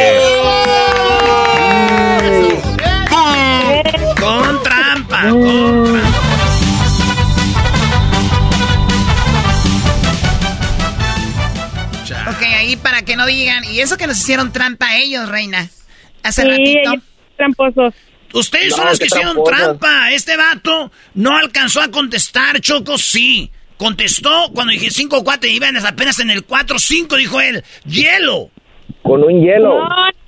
Con 4.18 4.62
trampa, 4.62 5.30
con 5.30 5.92
trampa. 5.92 6.12
Ok, 12.28 12.42
ahí 12.42 12.76
para 12.76 13.02
que 13.02 13.16
no 13.16 13.26
digan. 13.26 13.64
Y 13.64 13.80
eso 13.80 13.96
que 13.96 14.06
nos 14.06 14.18
hicieron 14.18 14.52
trampa 14.52 14.96
ellos, 14.96 15.28
reina. 15.28 15.68
Hace 16.22 16.42
Sí, 16.42 16.48
ratito. 16.48 16.90
ellos 16.90 17.02
tramposos. 17.36 17.94
Ustedes 18.34 18.74
son 18.74 18.84
No, 18.84 18.90
los 18.90 18.98
que 18.98 19.06
hicieron 19.06 19.34
tramposos. 19.44 19.78
trampa. 19.78 20.10
Este 20.12 20.36
vato 20.36 20.90
no 21.14 21.36
alcanzó 21.36 21.80
a 21.82 21.88
contestar, 21.88 22.60
Choco, 22.60 22.96
sí. 22.98 23.50
Contestó 23.76 24.50
cuando 24.54 24.72
dije 24.72 24.90
5 24.90 25.18
o 25.18 25.24
4 25.24 25.48
y 25.50 25.54
iban 25.56 25.76
apenas 25.84 26.18
en 26.20 26.30
el 26.30 26.46
4-5, 26.46 27.16
dijo 27.16 27.40
él. 27.40 27.64
¡Hielo! 27.84 28.50
Con 29.02 29.24
un 29.24 29.40
hielo. 29.44 29.82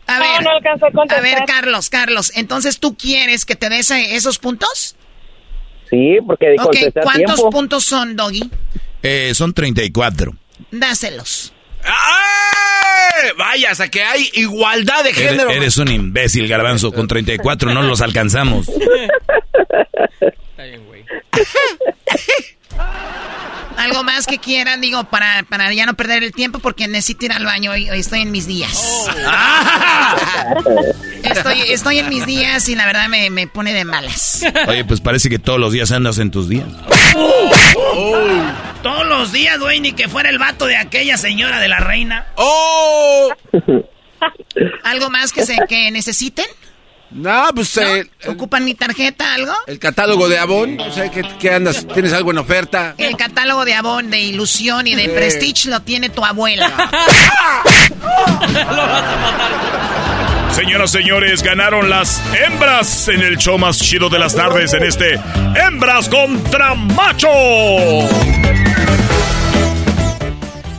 A 0.07 0.19
ver, 0.19 0.43
no 0.43 0.51
alcanzó 0.51 0.87
a 0.87 0.91
contestar. 0.91 1.23
ver, 1.23 1.39
Carlos, 1.47 1.89
Carlos, 1.89 2.33
entonces 2.35 2.79
tú 2.81 2.97
quieres 2.97 3.45
que 3.45 3.55
te 3.57 3.69
des 3.69 3.91
esos 3.91 4.39
puntos? 4.39 4.97
Sí, 5.89 6.17
porque 6.27 6.55
Ok, 6.59 6.63
contesté 6.65 7.01
a 7.01 7.03
¿cuántos 7.05 7.37
tiempo. 7.37 7.51
puntos 7.51 7.85
son, 7.85 8.17
Doggy? 8.17 8.51
Eh, 9.03 9.33
son 9.35 9.55
34. 9.55 10.33
Dáselos. 10.73 11.53
¡Ay! 11.85 11.93
Vaya, 13.37 13.73
o 13.73 13.75
sea 13.75 13.89
que 13.89 14.03
hay 14.03 14.31
igualdad 14.35 15.03
de 15.05 15.11
Eres, 15.11 15.23
género. 15.31 15.51
eres 15.51 15.77
un 15.79 15.89
imbécil, 15.89 16.47
garbanzo, 16.49 16.93
con 16.93 17.07
34 17.09 17.73
no 17.73 17.83
los 17.83 18.01
alcanzamos. 18.01 18.71
Algo 23.77 24.05
más 24.05 24.27
que 24.27 24.39
quieran, 24.39 24.81
digo, 24.81 25.05
para, 25.05 25.43
para 25.49 25.73
ya 25.73 25.85
no 25.85 25.95
perder 25.95 26.23
el 26.23 26.33
tiempo, 26.33 26.61
porque 26.61 26.87
necesito 26.87 27.27
ir 27.27 27.33
al 27.33 27.45
baño. 27.45 27.73
Hoy, 27.73 27.91
hoy 27.91 27.99
estoy 27.99 28.21
en 28.21 28.31
mis 28.31 28.47
días. 28.47 29.09
Estoy, 31.23 31.61
estoy 31.63 31.99
en 31.99 32.09
mis 32.09 32.25
días 32.25 32.69
y 32.69 32.77
la 32.77 32.87
verdad 32.87 33.09
me, 33.09 33.31
me 33.31 33.47
pone 33.49 33.73
de 33.75 33.85
malas. 33.85 34.45
Oye, 34.69 34.85
pues 34.85 35.01
parece 35.01 35.29
que 35.29 35.39
todos 35.39 35.59
los 35.59 35.73
días 35.73 35.91
andas 35.91 36.19
en 36.19 36.31
tus 36.31 36.49
días. 36.49 36.69
Todos 38.83 39.07
los 39.07 39.33
días, 39.33 39.59
güey, 39.59 39.81
ni 39.81 39.93
que 39.93 40.09
fuera 40.09 40.31
el 40.31 40.39
vato 40.39 40.67
de 40.67 40.77
aquella 40.77 41.17
señora 41.17 41.59
de 41.59 41.69
la 41.69 41.81
reina. 41.81 42.27
¡Oh! 42.37 43.33
¿Algo 44.85 45.11
más 45.11 45.33
que, 45.33 45.45
se, 45.45 45.57
que 45.69 45.91
necesiten? 45.91 46.47
No, 47.11 47.49
pues 47.55 47.77
eh, 47.77 48.09
¿Ocupan 48.27 48.65
mi 48.65 48.75
tarjeta, 48.75 49.35
algo? 49.35 49.53
el 49.69 49.79
catálogo 49.79 50.29
de 50.29 50.39
Avon. 50.39 50.77
No 50.77 50.91
sé, 50.93 51.11
¿qué, 51.13 51.23
qué 51.39 51.51
andas? 51.53 51.87
¿Tienes 51.87 52.13
algo 52.13 52.33
en 52.33 52.39
oferta? 52.39 52.95
El 52.99 53.17
catálogo 53.17 53.65
de 53.65 53.75
Avon, 53.75 54.11
de 54.11 54.21
ilusión 54.21 54.87
y 54.87 54.95
de 54.97 55.05
Sí. 55.05 55.11
Prestige 55.11 55.69
lo 55.71 55.81
tiene 55.83 56.09
tu 56.09 56.25
abuela. 56.25 56.71
Señoras, 60.55 60.91
señores, 60.93 61.43
ganaron 61.43 61.91
las 61.91 62.21
hembras 62.33 63.09
en 63.09 63.23
el 63.23 63.37
show 63.39 63.59
más 63.59 63.79
chido 63.79 64.09
de 64.09 64.19
las 64.21 64.35
tardes 64.37 64.73
en 64.73 64.85
este 64.85 65.19
Hembras 65.57 66.09
contra 66.09 66.75
Macho. 66.75 67.29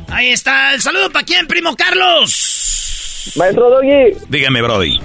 Ahí 0.10 0.30
está. 0.30 0.74
El 0.74 0.82
saludo 0.82 1.10
para 1.12 1.26
quién, 1.26 1.46
primo 1.48 1.76
Carlos. 1.76 3.34
Maestro 3.36 3.70
Doggy, 3.70 4.16
Dígame, 4.30 4.62
Brody. 4.62 5.00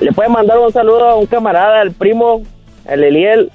¿Le 0.00 0.12
puede 0.12 0.28
mandar 0.28 0.58
un 0.58 0.72
saludo 0.72 1.08
a 1.08 1.14
un 1.16 1.26
camarada, 1.26 1.80
al 1.80 1.92
primo, 1.92 2.42
el 2.86 3.04
Eliel? 3.04 3.50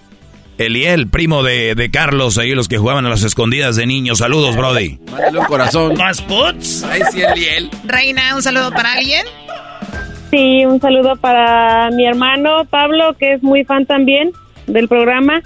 Eliel, 0.57 1.07
primo 1.07 1.41
de, 1.41 1.73
de 1.73 1.89
Carlos, 1.89 2.37
ahí 2.37 2.53
los 2.53 2.67
que 2.67 2.77
jugaban 2.77 3.05
a 3.05 3.09
las 3.09 3.23
escondidas 3.23 3.77
de 3.77 3.85
niños. 3.85 4.17
Saludos, 4.17 4.57
Brody. 4.57 4.99
Mándale 5.09 5.39
un 5.39 5.45
corazón. 5.45 5.95
¿Más 5.97 6.21
puts? 6.21 6.83
Ay, 6.83 7.01
sí, 7.11 7.21
el 7.21 7.33
Liel. 7.33 7.69
Reina, 7.85 8.35
un 8.35 8.41
saludo 8.41 8.69
para 8.71 8.91
alguien. 8.93 9.25
Sí, 10.31 10.65
un 10.65 10.81
saludo 10.81 11.15
para 11.15 11.89
mi 11.91 12.05
hermano 12.05 12.65
Pablo, 12.69 13.15
que 13.17 13.33
es 13.33 13.41
muy 13.41 13.63
fan 13.63 13.85
también 13.85 14.31
del 14.67 14.87
programa, 14.87 15.41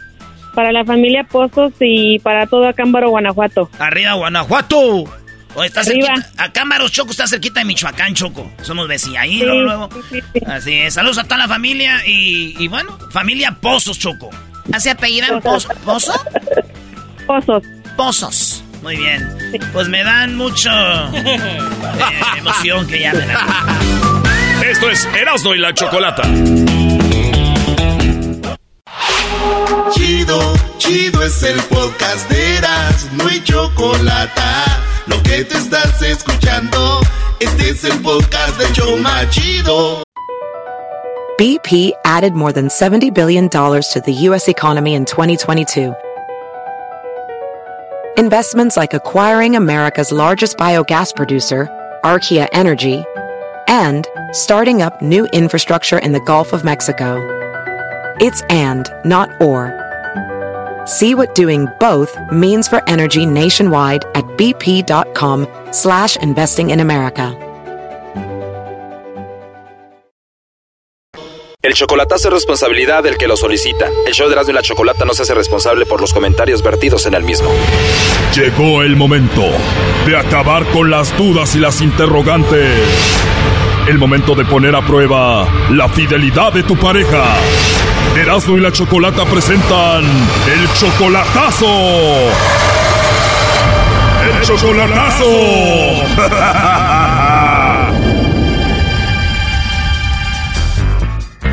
para 0.55 0.71
la 0.71 0.83
familia 0.83 1.23
Pozos 1.23 1.73
y 1.79 2.19
para 2.19 2.47
todo 2.47 2.67
Acámbaro, 2.67 3.09
Guanajuato. 3.09 3.69
Arriba, 3.79 4.13
Guanajuato. 4.13 5.05
O 5.55 5.63
está 5.63 5.83
cerquita. 5.83 6.13
Acámaros, 6.37 6.91
Choco, 6.91 7.11
está 7.11 7.27
cerquita 7.27 7.59
de 7.59 7.65
Michoacán, 7.65 8.15
Choco. 8.15 8.51
Somos 8.63 8.87
vecinos 8.87 9.17
ahí, 9.19 9.39
Sí, 9.39 9.45
luego, 9.45 9.61
luego. 9.61 9.89
sí, 10.11 10.19
sí. 10.33 10.39
Así 10.47 10.73
es. 10.73 10.93
Saludos 10.95 11.19
a 11.19 11.23
toda 11.25 11.37
la 11.37 11.47
familia 11.47 12.01
y, 12.07 12.55
y 12.57 12.67
bueno, 12.67 12.97
familia 13.11 13.57
Pozos, 13.61 13.99
Choco. 13.99 14.29
¿Hace 14.73 14.89
apellidan 14.91 15.41
Pozo? 15.41 15.69
¿Pozo? 15.85 16.13
Pozos. 17.27 17.63
Pozos. 17.95 18.63
Muy 18.81 18.97
bien. 18.97 19.29
Pues 19.71 19.87
me 19.87 20.03
dan 20.03 20.35
mucho 20.35 20.69
eh, 21.13 21.59
emoción 22.37 22.85
que 22.87 22.99
llamen 22.99 23.29
a 23.31 23.79
Esto 24.65 24.89
es 24.89 25.05
Erasmo 25.15 25.53
y 25.53 25.59
la 25.59 25.73
Chocolata. 25.73 26.23
Chido, 29.93 30.53
chido 30.79 31.23
es 31.23 31.43
el 31.43 31.59
podcast 31.63 32.29
de 32.29 32.57
Eras, 32.57 33.07
no 33.13 33.27
hay 33.27 33.41
chocolate. 33.43 34.41
Lo 35.05 35.21
que 35.23 35.43
te 35.43 35.57
estás 35.57 36.01
escuchando, 36.01 37.01
este 37.39 37.71
es 37.71 37.83
el 37.83 38.01
podcast 38.01 38.57
de 38.57 38.71
Choma 38.71 39.29
Chido. 39.29 40.01
BP 41.37 41.91
added 42.05 42.33
more 42.33 42.53
than 42.53 42.69
$70 42.69 43.13
billion 43.13 43.49
to 43.49 44.01
the 44.05 44.13
U.S. 44.29 44.47
economy 44.47 44.93
in 44.93 45.03
2022. 45.03 45.93
Investments 48.17 48.77
like 48.77 48.93
acquiring 48.93 49.57
America's 49.57 50.13
largest 50.13 50.57
biogas 50.57 51.13
producer, 51.13 51.67
Archaea 52.05 52.47
Energy, 52.53 53.03
and 53.67 54.07
starting 54.31 54.81
up 54.81 55.01
new 55.01 55.25
infrastructure 55.33 55.97
in 55.97 56.13
the 56.13 56.21
Gulf 56.21 56.53
of 56.53 56.63
Mexico. 56.63 57.17
It's 58.21 58.41
and, 58.43 58.89
not 59.03 59.29
or. 59.41 59.82
See 60.85 61.15
what 61.15 61.33
doing 61.33 61.67
both 61.79 62.17
means 62.31 62.67
for 62.67 62.81
energy 62.89 63.25
nationwide 63.25 64.03
at 64.15 64.25
bp.com 64.37 65.47
slash 65.71 66.17
investing 66.17 66.71
in 66.71 66.79
America. 66.79 67.37
El 71.63 71.75
chocolatazo 71.75 72.27
es 72.27 72.33
responsabilidad 72.33 73.03
del 73.03 73.17
que 73.17 73.25
lo 73.25 73.37
solicita. 73.37 73.89
El 74.05 74.13
show 74.13 74.27
de 74.27 74.33
Erasmo 74.33 74.51
y 74.51 74.55
la 74.55 74.61
Chocolata 74.61 75.05
no 75.05 75.13
se 75.13 75.21
hace 75.21 75.33
responsable 75.33 75.85
por 75.85 76.01
los 76.01 76.13
comentarios 76.13 76.61
vertidos 76.61 77.05
en 77.05 77.13
el 77.13 77.23
mismo. 77.23 77.49
Llegó 78.35 78.81
el 78.81 78.97
momento 78.97 79.43
de 80.05 80.17
acabar 80.17 80.65
con 80.73 80.89
las 80.89 81.17
dudas 81.17 81.55
y 81.55 81.59
las 81.59 81.79
interrogantes. 81.79 82.77
El 83.87 83.97
momento 83.97 84.33
de 84.33 84.45
poner 84.45 84.75
a 84.75 84.81
prueba 84.81 85.45
la 85.71 85.89
fidelidad 85.89 86.53
de 86.53 86.63
tu 86.63 86.77
pareja. 86.77 87.35
Erasmo 88.15 88.57
y 88.57 88.61
la 88.61 88.71
Chocolata 88.71 89.25
presentan 89.25 90.05
el 90.05 90.73
chocolatazo. 90.73 91.67
El 94.23 94.41
chocolatazo. 94.41 95.25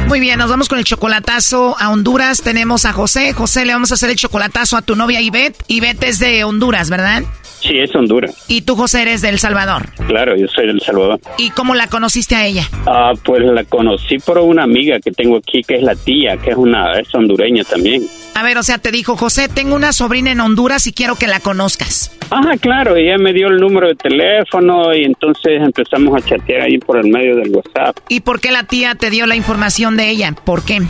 Muy 0.07 0.21
bien, 0.21 0.39
nos 0.39 0.51
vamos 0.51 0.69
con 0.69 0.79
el 0.79 0.85
chocolatazo 0.85 1.77
a 1.79 1.91
Honduras. 1.91 2.43
Tenemos 2.43 2.85
a 2.85 2.93
José. 2.93 3.33
José, 3.33 3.65
le 3.65 3.73
vamos 3.73 3.91
a 3.91 3.95
hacer 3.95 4.11
el 4.11 4.17
chocolatazo 4.17 4.77
a 4.77 4.83
tu 4.83 4.95
novia 4.95 5.21
Ivette. 5.21 5.65
Ivette 5.67 6.05
es 6.05 6.21
de 6.21 6.45
Honduras, 6.45 6.91
¿verdad? 6.91 7.25
Sí, 7.61 7.79
es 7.79 7.95
Honduras. 7.95 8.45
Y 8.49 8.63
tú, 8.63 8.75
José, 8.75 9.03
eres 9.03 9.23
de 9.23 9.29
El 9.29 9.39
Salvador. 9.39 9.87
Claro, 10.07 10.37
yo 10.37 10.49
soy 10.49 10.67
de 10.67 10.73
El 10.73 10.81
Salvador. 10.81 11.21
¿Y 11.39 11.51
cómo 11.51 11.75
la 11.75 11.89
conociste 11.89 12.35
a 12.35 12.47
ella? 12.47 12.69
Ah, 12.87 13.13
pues 13.23 13.43
la 13.43 13.65
conocí 13.65 14.19
por 14.19 14.39
una 14.39 14.65
amiga 14.65 14.99
que 15.01 15.11
tengo 15.13 15.37
aquí, 15.37 15.63
que 15.63 15.77
es 15.77 15.83
la 15.83 15.95
tía, 15.95 16.37
que 16.39 16.51
es 16.51 16.57
una 16.57 16.93
es 16.99 17.15
hondureña 17.15 17.65
también. 17.65 18.03
A 18.35 18.43
ver, 18.43 18.57
o 18.59 18.63
sea, 18.63 18.79
te 18.79 18.91
dijo, 18.91 19.17
José, 19.17 19.49
tengo 19.49 19.75
una 19.75 19.93
sobrina 19.93 20.31
en 20.31 20.41
Honduras 20.41 20.87
y 20.87 20.93
quiero 20.93 21.17
que 21.17 21.27
la 21.27 21.41
conozcas. 21.41 22.17
Ajá, 22.31 22.57
claro, 22.59 22.97
ella 22.97 23.19
me 23.19 23.33
dio 23.33 23.49
el 23.49 23.57
número 23.57 23.89
de 23.89 23.97
teléfono 23.97 24.95
y 24.95 25.05
entonces 25.05 25.61
empezamos 25.61 26.17
a 26.17 26.25
chatear 26.27 26.63
ahí 26.63 26.79
por 26.79 26.97
el 26.97 27.11
medio 27.11 27.37
del 27.37 27.51
WhatsApp. 27.51 27.99
¿Y 28.09 28.21
por 28.21 28.41
qué 28.41 28.53
la 28.53 28.65
tía 28.65 28.95
te 28.95 29.11
dio 29.11 29.27
la 29.27 29.37
información 29.37 29.97
de 29.97 30.11
ella? 30.11 30.35
¿Por 30.45 30.65
qué? 30.65 30.81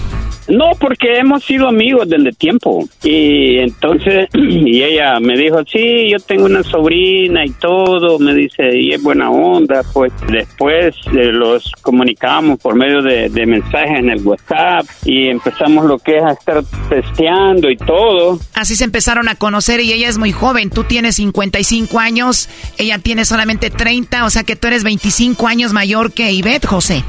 No, 0.48 0.72
porque 0.80 1.18
hemos 1.18 1.44
sido 1.44 1.68
amigos 1.68 2.08
desde 2.08 2.32
tiempo. 2.32 2.84
Y 3.02 3.58
entonces, 3.58 4.28
y 4.34 4.82
ella 4.82 5.18
me 5.20 5.36
dijo, 5.36 5.62
sí, 5.64 6.10
yo 6.10 6.18
tengo 6.18 6.44
una 6.44 6.59
sobrina 6.64 7.44
y 7.44 7.50
todo, 7.50 8.18
me 8.18 8.34
dice, 8.34 8.76
y 8.76 8.92
es 8.92 9.02
buena 9.02 9.30
onda. 9.30 9.82
Pues 9.92 10.12
después 10.28 10.94
eh, 11.12 11.32
los 11.32 11.70
comunicamos 11.82 12.58
por 12.58 12.74
medio 12.74 13.02
de, 13.02 13.28
de 13.28 13.46
mensajes 13.46 13.98
en 13.98 14.10
el 14.10 14.22
WhatsApp 14.22 14.86
y 15.04 15.28
empezamos 15.28 15.84
lo 15.86 15.98
que 15.98 16.18
es 16.18 16.24
a 16.24 16.32
estar 16.32 16.62
testeando 16.88 17.70
y 17.70 17.76
todo. 17.76 18.38
Así 18.54 18.76
se 18.76 18.84
empezaron 18.84 19.28
a 19.28 19.34
conocer 19.34 19.80
y 19.80 19.92
ella 19.92 20.08
es 20.08 20.18
muy 20.18 20.32
joven. 20.32 20.70
Tú 20.70 20.84
tienes 20.84 21.16
55 21.16 21.98
años, 21.98 22.48
ella 22.78 22.98
tiene 22.98 23.24
solamente 23.24 23.70
30, 23.70 24.24
o 24.24 24.30
sea 24.30 24.44
que 24.44 24.56
tú 24.56 24.68
eres 24.68 24.84
25 24.84 25.46
años 25.46 25.72
mayor 25.72 26.12
que 26.12 26.32
Ivette, 26.32 26.66
José. 26.66 27.04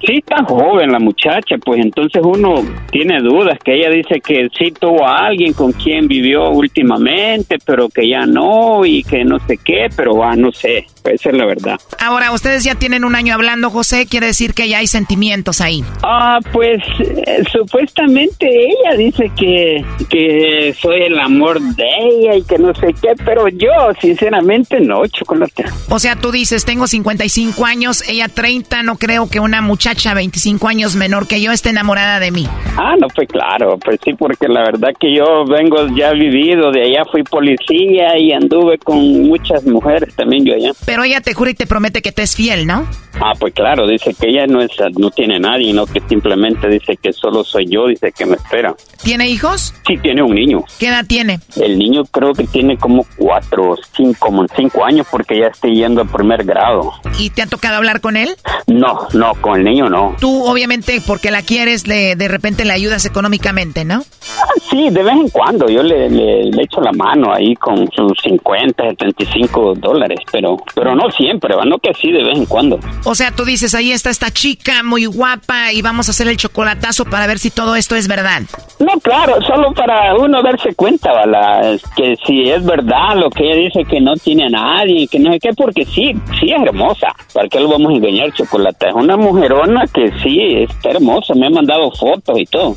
Sí, 0.00 0.18
está 0.18 0.44
joven 0.44 0.92
la 0.92 1.00
muchacha, 1.00 1.56
pues 1.58 1.80
entonces 1.84 2.22
uno 2.24 2.62
tiene 2.90 3.20
dudas, 3.20 3.58
que 3.64 3.74
ella 3.74 3.90
dice 3.90 4.20
que 4.20 4.48
sí 4.56 4.70
tuvo 4.70 5.04
a 5.04 5.26
alguien 5.26 5.52
con 5.52 5.72
quien 5.72 6.06
vivió 6.06 6.50
últimamente, 6.50 7.58
pero 7.64 7.88
que 7.88 8.08
ya 8.08 8.24
no 8.24 8.84
y 8.84 9.02
que 9.02 9.24
no 9.24 9.40
sé 9.40 9.58
qué, 9.58 9.88
pero 9.96 10.22
ah, 10.22 10.36
no 10.36 10.52
sé, 10.52 10.86
esa 11.10 11.30
es 11.30 11.36
la 11.36 11.46
verdad. 11.46 11.78
Ahora, 11.98 12.32
ustedes 12.32 12.64
ya 12.64 12.74
tienen 12.74 13.04
un 13.04 13.14
año 13.14 13.34
hablando, 13.34 13.70
José, 13.70 14.06
quiere 14.06 14.26
decir 14.26 14.54
que 14.54 14.68
ya 14.68 14.78
hay 14.78 14.86
sentimientos 14.86 15.60
ahí. 15.60 15.84
Ah, 16.02 16.38
pues 16.52 16.82
eh, 17.00 17.42
supuestamente 17.50 18.46
ella 18.48 18.96
dice 18.96 19.30
que, 19.36 19.84
que 20.08 20.74
soy 20.80 21.02
el 21.02 21.18
amor 21.18 21.60
de 21.60 21.84
ella 22.00 22.36
y 22.36 22.42
que 22.42 22.58
no 22.58 22.74
sé 22.74 22.94
qué, 23.00 23.14
pero 23.24 23.48
yo 23.48 23.70
sinceramente 24.00 24.80
no, 24.80 25.06
chocolate. 25.06 25.64
O 25.88 25.98
sea, 25.98 26.16
tú 26.16 26.30
dices, 26.30 26.64
tengo 26.64 26.86
55 26.86 27.64
años, 27.64 28.02
ella 28.08 28.28
30, 28.28 28.82
no 28.82 28.96
creo 28.96 29.28
que 29.28 29.40
una 29.40 29.60
muchacha 29.62 30.14
25 30.14 30.68
años 30.68 30.96
menor 30.96 31.26
que 31.26 31.40
yo 31.40 31.52
esté 31.52 31.70
enamorada 31.70 32.20
de 32.20 32.30
mí. 32.30 32.46
Ah, 32.76 32.94
no, 32.98 33.08
pues 33.08 33.28
claro, 33.28 33.78
pues 33.78 33.98
sí, 34.04 34.14
porque 34.14 34.48
la 34.48 34.62
verdad 34.62 34.90
que 34.98 35.14
yo 35.14 35.44
vengo 35.44 35.88
ya 35.96 36.12
vivido, 36.12 36.70
de 36.70 36.82
allá 36.82 37.04
fui 37.10 37.22
policía 37.22 38.18
y 38.18 38.32
anduve 38.32 38.78
con 38.78 38.98
muchas 39.22 39.64
mujeres 39.64 40.14
también 40.14 40.44
yo 40.44 40.54
allá. 40.54 40.72
Pero 40.84 40.97
ella 41.04 41.20
te 41.20 41.34
jura 41.34 41.50
y 41.50 41.54
te 41.54 41.66
promete 41.66 42.02
que 42.02 42.12
te 42.12 42.22
es 42.22 42.34
fiel, 42.36 42.66
¿no? 42.66 42.86
Ah, 43.20 43.32
pues 43.38 43.52
claro, 43.52 43.86
dice 43.86 44.14
que 44.14 44.28
ella 44.28 44.46
no 44.46 44.60
es, 44.60 44.70
no 44.96 45.10
tiene 45.10 45.40
nadie, 45.40 45.72
no 45.72 45.86
que 45.86 46.00
simplemente 46.08 46.68
dice 46.68 46.96
que 46.96 47.12
solo 47.12 47.42
soy 47.42 47.66
yo, 47.66 47.88
dice 47.88 48.12
que 48.12 48.26
me 48.26 48.36
espera. 48.36 48.74
¿Tiene 49.02 49.28
hijos? 49.28 49.74
Sí, 49.86 49.96
tiene 49.96 50.22
un 50.22 50.34
niño. 50.34 50.62
¿Qué 50.78 50.88
edad 50.88 51.04
tiene? 51.06 51.40
El 51.56 51.78
niño 51.78 52.04
creo 52.04 52.32
que 52.32 52.44
tiene 52.44 52.76
como 52.76 53.04
cuatro, 53.16 53.76
cinco, 53.96 54.18
como 54.20 54.46
cinco 54.54 54.84
años 54.84 55.06
porque 55.10 55.38
ya 55.40 55.46
está 55.46 55.68
yendo 55.68 56.02
al 56.02 56.08
primer 56.08 56.44
grado. 56.44 56.92
¿Y 57.18 57.30
te 57.30 57.42
ha 57.42 57.46
tocado 57.46 57.76
hablar 57.76 58.00
con 58.00 58.16
él? 58.16 58.36
No, 58.66 59.08
no, 59.14 59.34
con 59.40 59.58
el 59.58 59.64
niño 59.64 59.88
no. 59.88 60.14
Tú, 60.20 60.44
obviamente, 60.44 61.00
porque 61.06 61.30
la 61.30 61.42
quieres, 61.42 61.88
le, 61.88 62.14
de 62.14 62.28
repente 62.28 62.64
le 62.64 62.72
ayudas 62.72 63.04
económicamente, 63.04 63.84
¿no? 63.84 64.02
Ah, 64.40 64.52
sí, 64.70 64.90
de 64.90 65.02
vez 65.02 65.14
en 65.14 65.28
cuando. 65.30 65.68
Yo 65.68 65.82
le, 65.82 66.08
le, 66.08 66.44
le 66.44 66.62
echo 66.62 66.80
la 66.80 66.92
mano 66.92 67.32
ahí 67.32 67.54
con 67.56 67.90
sus 67.90 68.12
50, 68.22 68.90
75 68.90 69.74
dólares, 69.76 70.20
pero, 70.30 70.56
pero 70.74 70.87
no 70.94 71.10
siempre, 71.10 71.54
¿va? 71.54 71.64
no 71.64 71.78
que 71.78 71.90
así 71.90 72.10
de 72.10 72.24
vez 72.24 72.38
en 72.38 72.46
cuando. 72.46 72.78
O 73.04 73.14
sea, 73.14 73.30
tú 73.32 73.44
dices, 73.44 73.74
ahí 73.74 73.92
está 73.92 74.10
esta 74.10 74.30
chica 74.30 74.82
muy 74.82 75.06
guapa 75.06 75.72
y 75.72 75.82
vamos 75.82 76.08
a 76.08 76.10
hacer 76.10 76.28
el 76.28 76.36
chocolatazo 76.36 77.04
para 77.04 77.26
ver 77.26 77.38
si 77.38 77.50
todo 77.50 77.76
esto 77.76 77.94
es 77.96 78.08
verdad. 78.08 78.42
No, 78.78 78.98
claro, 79.00 79.40
solo 79.42 79.72
para 79.72 80.14
uno 80.16 80.42
darse 80.42 80.74
cuenta, 80.74 81.12
¿vale? 81.12 81.74
Es 81.74 81.82
que 81.96 82.16
si 82.26 82.50
es 82.50 82.64
verdad 82.64 83.16
lo 83.16 83.30
que 83.30 83.44
ella 83.44 83.56
dice 83.56 83.84
que 83.84 84.00
no 84.00 84.14
tiene 84.14 84.46
a 84.46 84.50
nadie, 84.50 85.08
que 85.08 85.18
no 85.18 85.32
sé 85.32 85.38
qué, 85.40 85.50
porque 85.54 85.84
sí, 85.84 86.14
sí 86.40 86.52
es 86.52 86.62
hermosa. 86.62 87.08
¿Para 87.32 87.48
qué 87.48 87.60
lo 87.60 87.68
vamos 87.68 87.92
a 87.92 87.96
engañar, 87.96 88.32
chocolate? 88.32 88.88
Es 88.88 88.94
una 88.94 89.16
mujerona 89.16 89.84
que 89.92 90.10
sí, 90.22 90.64
está 90.68 90.90
hermosa, 90.90 91.34
me 91.34 91.46
ha 91.46 91.50
mandado 91.50 91.90
fotos 91.90 92.38
y 92.38 92.46
todo. 92.46 92.76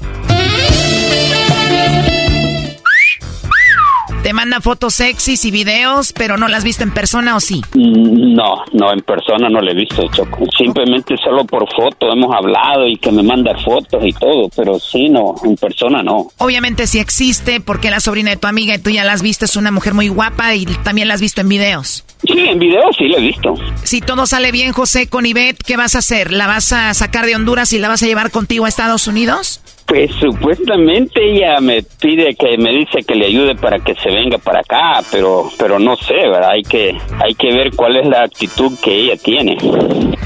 Te 4.23 4.33
manda 4.33 4.61
fotos 4.61 4.93
sexys 4.93 5.45
y 5.45 5.51
videos, 5.51 6.13
pero 6.13 6.37
no 6.37 6.47
las 6.47 6.59
has 6.59 6.63
visto 6.63 6.83
en 6.83 6.93
persona 6.93 7.35
o 7.35 7.39
sí? 7.39 7.59
No, 7.73 8.63
no, 8.71 8.93
en 8.93 8.99
persona 8.99 9.49
no 9.49 9.61
le 9.61 9.71
he 9.71 9.75
visto, 9.75 10.07
Choco. 10.09 10.45
Simplemente 10.55 11.15
solo 11.17 11.43
por 11.43 11.67
foto 11.73 12.11
hemos 12.11 12.31
hablado 12.35 12.87
y 12.87 12.97
que 12.97 13.11
me 13.11 13.23
manda 13.23 13.57
fotos 13.57 14.03
y 14.05 14.13
todo, 14.13 14.47
pero 14.55 14.79
sí, 14.79 15.09
no, 15.09 15.33
en 15.43 15.55
persona 15.55 16.03
no. 16.03 16.27
Obviamente 16.37 16.85
sí 16.85 16.99
existe, 16.99 17.61
porque 17.61 17.89
la 17.89 17.99
sobrina 17.99 18.29
de 18.29 18.37
tu 18.37 18.45
amiga 18.45 18.75
y 18.75 18.77
tú 18.77 18.91
ya 18.91 19.03
la 19.03 19.13
has 19.13 19.23
visto, 19.23 19.45
es 19.45 19.55
una 19.55 19.71
mujer 19.71 19.95
muy 19.95 20.07
guapa 20.07 20.53
y 20.53 20.65
también 20.65 21.07
la 21.07 21.15
has 21.15 21.21
visto 21.21 21.41
en 21.41 21.49
videos. 21.49 22.05
Sí, 22.23 22.37
en 22.37 22.59
video 22.59 22.83
sí 22.95 23.07
lo 23.07 23.17
he 23.17 23.21
visto. 23.21 23.55
Si 23.83 24.01
todo 24.01 24.27
sale 24.27 24.51
bien, 24.51 24.71
José, 24.71 25.07
con 25.07 25.25
Ivette, 25.25 25.63
¿qué 25.63 25.77
vas 25.77 25.95
a 25.95 25.99
hacer? 25.99 26.31
¿La 26.31 26.45
vas 26.45 26.71
a 26.73 26.93
sacar 26.93 27.25
de 27.25 27.35
Honduras 27.35 27.73
y 27.73 27.79
la 27.79 27.87
vas 27.87 28.03
a 28.03 28.05
llevar 28.05 28.29
contigo 28.29 28.65
a 28.65 28.69
Estados 28.69 29.07
Unidos? 29.07 29.61
Pues 29.91 30.09
supuestamente 30.21 31.19
ella 31.21 31.59
me 31.59 31.83
pide 31.83 32.33
que 32.35 32.57
me 32.57 32.69
dice 32.71 33.03
que 33.05 33.13
le 33.13 33.25
ayude 33.25 33.55
para 33.55 33.77
que 33.77 33.93
se 33.95 34.09
venga 34.09 34.37
para 34.37 34.61
acá, 34.61 35.05
pero 35.11 35.49
pero 35.59 35.79
no 35.79 35.97
sé, 35.97 36.13
¿verdad? 36.13 36.51
Hay 36.51 36.63
que 36.63 36.97
hay 37.21 37.35
que 37.35 37.53
ver 37.53 37.75
cuál 37.75 37.97
es 37.97 38.07
la 38.07 38.23
actitud 38.23 38.71
que 38.81 38.89
ella 38.89 39.17
tiene. 39.21 39.57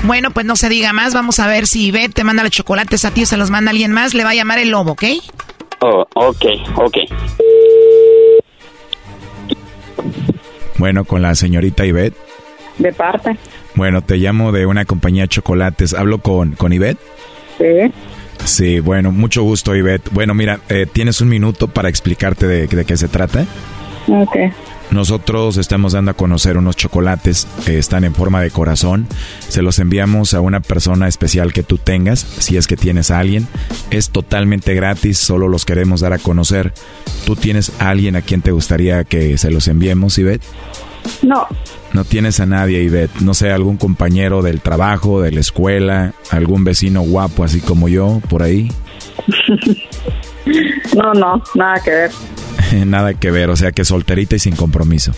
Bueno, 0.04 0.30
pues 0.30 0.46
no 0.46 0.56
se 0.56 0.70
diga 0.70 0.94
más, 0.94 1.16
vamos 1.16 1.40
a 1.40 1.48
ver 1.48 1.66
si 1.66 1.88
Ivette 1.88 2.14
te 2.14 2.24
manda 2.24 2.44
los 2.44 2.52
chocolates 2.52 3.06
a 3.06 3.12
ti 3.12 3.24
o 3.24 3.26
se 3.26 3.38
los 3.38 3.50
manda 3.50 3.72
alguien 3.72 3.92
más, 3.92 4.14
le 4.14 4.24
va 4.24 4.30
a 4.30 4.36
llamar 4.36 4.60
el 4.60 4.70
lobo, 4.70 4.92
¿ok? 4.92 5.04
Oh, 5.80 6.06
ok, 6.14 6.46
ok. 6.76 6.98
Bueno, 10.78 11.06
con 11.06 11.24
la 11.24 11.34
señorita 11.34 11.88
Ivette. 11.88 12.16
De 12.78 12.94
parte. 12.94 13.36
Bueno, 13.74 14.04
te 14.04 14.18
llamo 14.18 14.52
de 14.52 14.68
una 14.68 14.86
compañía 14.86 15.24
de 15.24 15.30
chocolates. 15.30 15.96
¿Hablo 15.96 16.20
con, 16.20 16.52
con 16.52 16.72
Ivette? 16.72 17.00
Sí. 17.58 17.92
Sí, 18.46 18.80
bueno, 18.80 19.12
mucho 19.12 19.44
gusto, 19.44 19.76
Ivette. 19.76 20.10
Bueno, 20.12 20.34
mira, 20.34 20.60
eh, 20.70 20.88
¿tienes 20.92 21.20
un 21.20 21.30
minuto 21.30 21.68
para 21.68 21.90
explicarte 21.90 22.48
de, 22.48 22.68
de 22.68 22.86
qué 22.86 22.96
se 22.96 23.08
trata? 23.08 23.46
Ok. 24.08 24.38
Nosotros 24.92 25.58
estamos 25.58 25.94
dando 25.94 26.12
a 26.12 26.14
conocer 26.14 26.58
unos 26.58 26.76
chocolates 26.76 27.48
que 27.66 27.80
están 27.80 28.04
en 28.04 28.14
forma 28.14 28.42
de 28.42 28.52
corazón. 28.52 29.08
Se 29.50 29.64
los 29.64 29.80
enviamos 29.80 30.34
a 30.34 30.42
una 30.42 30.60
persona 30.60 31.08
especial 31.08 31.54
que 31.54 31.64
tú 31.64 31.80
tengas, 31.80 32.20
si 32.20 32.56
es 32.56 32.68
que 32.68 32.78
tienes 32.78 33.10
a 33.10 33.20
alguien. 33.20 33.48
Es 33.90 34.12
totalmente 34.12 34.76
gratis, 34.76 35.18
solo 35.18 35.48
los 35.48 35.66
queremos 35.66 36.02
dar 36.02 36.14
a 36.14 36.20
conocer. 36.20 36.72
¿Tú 37.26 37.36
tienes 37.36 37.72
a 37.80 37.90
alguien 37.90 38.16
a 38.16 38.22
quien 38.22 38.42
te 38.42 38.52
gustaría 38.52 39.04
que 39.04 39.38
se 39.40 39.50
los 39.50 39.68
enviemos, 39.68 40.18
Ivette? 40.20 40.44
No. 41.22 41.48
No 41.94 42.04
tienes 42.04 42.40
a 42.40 42.46
nadie, 42.46 42.82
Ivette. 42.84 43.22
No 43.22 43.34
sé, 43.34 43.52
algún 43.52 43.78
compañero 43.78 44.42
del 44.42 44.62
trabajo, 44.62 45.22
de 45.22 45.32
la 45.32 45.40
escuela, 45.40 46.14
algún 46.32 46.64
vecino 46.64 47.02
guapo 47.02 47.44
así 47.44 47.62
como 47.62 47.88
yo, 47.88 48.22
por 48.30 48.44
ahí. 48.44 48.72
No, 50.96 51.14
no, 51.14 51.42
nada 51.56 51.82
que 51.84 51.90
ver. 51.90 52.12
Nada 52.86 53.14
que 53.14 53.32
ver, 53.32 53.50
o 53.50 53.56
sea 53.56 53.72
que 53.72 53.84
solterita 53.86 54.36
y 54.36 54.40
sin 54.40 54.56
compromiso. 54.56 55.12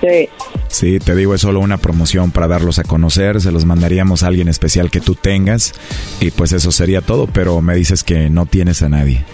Sí. 0.00 0.28
Sí, 0.68 0.98
te 0.98 1.14
digo, 1.14 1.34
es 1.34 1.40
solo 1.40 1.60
una 1.60 1.78
promoción 1.78 2.30
para 2.30 2.48
darlos 2.48 2.78
a 2.78 2.84
conocer, 2.84 3.40
se 3.40 3.52
los 3.52 3.64
mandaríamos 3.64 4.22
a 4.22 4.28
alguien 4.28 4.48
especial 4.48 4.90
que 4.90 5.00
tú 5.00 5.14
tengas 5.14 5.74
y 6.20 6.30
pues 6.30 6.52
eso 6.52 6.72
sería 6.72 7.00
todo, 7.00 7.26
pero 7.26 7.60
me 7.60 7.74
dices 7.74 8.04
que 8.04 8.30
no 8.30 8.46
tienes 8.46 8.82
a 8.82 8.88
nadie. 8.88 9.24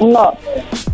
No. 0.00 0.32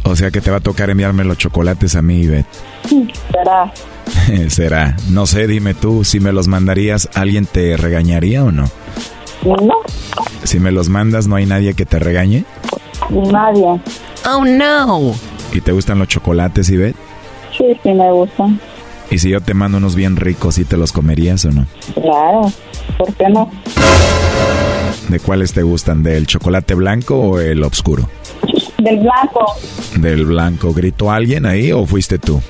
O 0.04 0.16
sea 0.16 0.30
que 0.30 0.40
te 0.40 0.50
va 0.50 0.58
a 0.58 0.60
tocar 0.60 0.90
enviarme 0.90 1.24
los 1.24 1.38
chocolates 1.38 1.96
a 1.96 2.02
mí, 2.02 2.20
Ivette. 2.22 2.46
Será. 2.88 3.72
Será. 4.48 4.96
No 5.10 5.26
sé, 5.26 5.46
dime 5.46 5.74
tú, 5.74 6.04
si 6.04 6.20
me 6.20 6.32
los 6.32 6.48
mandarías, 6.48 7.08
¿alguien 7.14 7.46
te 7.46 7.76
regañaría 7.76 8.44
o 8.44 8.52
no? 8.52 8.68
No. 9.44 9.74
Si 10.44 10.58
me 10.58 10.72
los 10.72 10.88
mandas, 10.88 11.26
¿no 11.28 11.36
hay 11.36 11.46
nadie 11.46 11.74
que 11.74 11.86
te 11.86 11.98
regañe? 11.98 12.44
Nadie. 13.10 13.80
Oh, 14.26 14.44
no. 14.44 15.14
¿Y 15.52 15.60
te 15.60 15.72
gustan 15.72 15.98
los 15.98 16.08
chocolates, 16.08 16.68
Ivette? 16.70 16.96
Sí, 17.56 17.64
sí 17.82 17.92
me 17.92 18.10
gustan. 18.12 18.60
¿Y 19.10 19.18
si 19.18 19.30
yo 19.30 19.40
te 19.40 19.54
mando 19.54 19.78
unos 19.78 19.94
bien 19.94 20.16
ricos, 20.16 20.56
¿sí 20.56 20.64
te 20.64 20.76
los 20.76 20.92
comerías 20.92 21.44
o 21.46 21.50
no? 21.50 21.66
Claro. 21.94 22.52
¿Por 22.98 23.14
qué 23.14 23.28
no? 23.28 23.50
¿De 25.08 25.20
cuáles 25.20 25.52
te 25.54 25.62
gustan? 25.62 26.02
¿Del 26.02 26.26
chocolate 26.26 26.74
blanco 26.74 27.16
o 27.18 27.40
el 27.40 27.62
oscuro? 27.62 28.08
Del 28.78 28.98
blanco. 29.00 29.46
Del 29.96 30.26
blanco. 30.26 30.74
¿Gritó 30.74 31.10
alguien 31.10 31.46
ahí 31.46 31.72
o 31.72 31.86
fuiste 31.86 32.18
tú? 32.18 32.42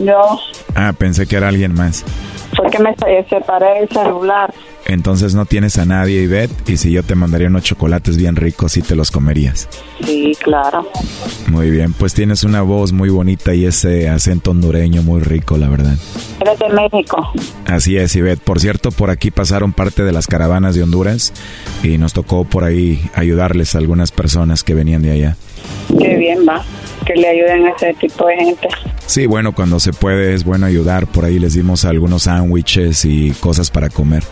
Yo, 0.00 0.38
Ah, 0.74 0.92
pensé 0.96 1.26
que 1.26 1.36
era 1.36 1.48
alguien 1.48 1.74
más. 1.74 2.04
fue 2.56 2.70
que 2.70 2.78
me 2.78 2.94
se- 2.96 3.26
separé 3.28 3.80
el 3.82 3.88
celular. 3.88 4.52
Entonces 4.88 5.34
no 5.34 5.46
tienes 5.46 5.78
a 5.78 5.84
nadie, 5.84 6.22
Ivette, 6.22 6.70
y 6.70 6.76
si 6.76 6.92
yo 6.92 7.02
te 7.02 7.16
mandaría 7.16 7.48
unos 7.48 7.64
chocolates 7.64 8.16
bien 8.16 8.36
ricos, 8.36 8.72
sí 8.72 8.82
te 8.82 8.94
los 8.94 9.10
comerías. 9.10 9.68
Sí, 10.04 10.32
claro. 10.42 10.88
Muy 11.48 11.70
bien, 11.70 11.92
pues 11.92 12.14
tienes 12.14 12.44
una 12.44 12.62
voz 12.62 12.92
muy 12.92 13.08
bonita 13.08 13.52
y 13.52 13.66
ese 13.66 14.08
acento 14.08 14.52
hondureño 14.52 15.02
muy 15.02 15.20
rico, 15.22 15.58
la 15.58 15.68
verdad. 15.68 15.96
Eres 16.40 16.58
de 16.60 16.68
México. 16.68 17.16
Así 17.66 17.96
es, 17.96 18.14
Ivette. 18.14 18.40
Por 18.42 18.60
cierto, 18.60 18.92
por 18.92 19.10
aquí 19.10 19.30
pasaron 19.32 19.72
parte 19.72 20.04
de 20.04 20.12
las 20.12 20.28
caravanas 20.28 20.76
de 20.76 20.84
Honduras 20.84 21.32
y 21.82 21.98
nos 21.98 22.12
tocó 22.12 22.44
por 22.44 22.62
ahí 22.62 23.10
ayudarles 23.14 23.74
a 23.74 23.78
algunas 23.78 24.12
personas 24.12 24.62
que 24.62 24.74
venían 24.74 25.02
de 25.02 25.10
allá. 25.10 25.36
Qué 25.98 26.16
bien 26.16 26.40
va. 26.48 26.62
Que 27.04 27.14
le 27.14 27.28
ayuden 27.28 27.66
a 27.66 27.70
ese 27.70 27.94
tipo 27.94 28.26
de 28.26 28.36
gente. 28.36 28.68
Sí, 29.06 29.26
bueno, 29.26 29.54
cuando 29.54 29.78
se 29.78 29.92
puede 29.92 30.34
es 30.34 30.44
bueno 30.44 30.66
ayudar. 30.66 31.06
Por 31.06 31.24
ahí 31.24 31.38
les 31.38 31.54
dimos 31.54 31.84
algunos 31.84 32.24
sándwiches 32.24 33.04
y 33.04 33.30
cosas 33.40 33.70
para 33.70 33.88
comer. 33.88 34.24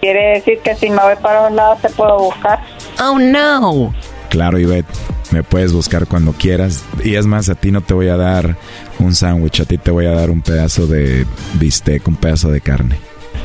Quiere 0.00 0.34
decir 0.34 0.58
que 0.62 0.74
si 0.74 0.90
me 0.90 1.02
voy 1.02 1.14
para 1.22 1.48
un 1.48 1.56
lado 1.56 1.76
te 1.80 1.88
puedo 1.88 2.18
buscar. 2.18 2.60
Oh, 3.02 3.18
no. 3.18 3.94
Claro, 4.28 4.58
Ivette, 4.58 4.86
me 5.30 5.42
puedes 5.42 5.72
buscar 5.72 6.06
cuando 6.06 6.32
quieras. 6.32 6.84
Y 7.02 7.14
es 7.14 7.26
más, 7.26 7.48
a 7.48 7.54
ti 7.54 7.70
no 7.70 7.80
te 7.80 7.94
voy 7.94 8.08
a 8.08 8.16
dar 8.16 8.56
un 8.98 9.14
sándwich, 9.14 9.60
a 9.60 9.64
ti 9.64 9.78
te 9.78 9.90
voy 9.90 10.06
a 10.06 10.12
dar 10.12 10.30
un 10.30 10.42
pedazo 10.42 10.86
de 10.86 11.24
bistec, 11.54 12.06
un 12.06 12.16
pedazo 12.16 12.50
de 12.50 12.60
carne. 12.60 12.96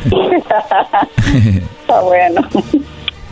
Está 1.82 2.02
bueno. 2.02 2.42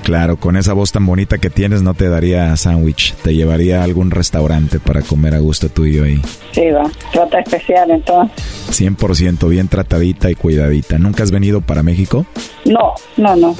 Claro, 0.04 0.38
con 0.38 0.58
esa 0.58 0.74
voz 0.74 0.92
tan 0.92 1.06
bonita 1.06 1.38
que 1.38 1.50
tienes 1.50 1.84
no 1.84 1.94
te 1.94 2.10
daría 2.10 2.56
sándwich, 2.58 3.14
te 3.16 3.36
llevaría 3.36 3.82
a 3.82 3.84
algún 3.84 4.12
restaurante 4.12 4.80
para 4.80 5.02
comer 5.02 5.36
a 5.36 5.40
gusto 5.40 5.70
tú 5.70 5.86
y 5.86 5.94
yo 5.94 6.04
ahí. 6.04 6.22
Sí, 6.52 6.70
va. 6.72 6.90
Trata 7.12 7.40
especial 7.40 7.92
entonces. 7.92 8.36
100% 8.72 9.48
bien 9.48 9.68
tratadita 9.68 10.32
y 10.32 10.36
cuidadita. 10.36 10.98
¿Nunca 10.98 11.24
has 11.24 11.32
venido 11.32 11.62
para 11.62 11.84
México? 11.84 12.26
No, 12.66 12.94
no, 13.18 13.36
no. 13.36 13.56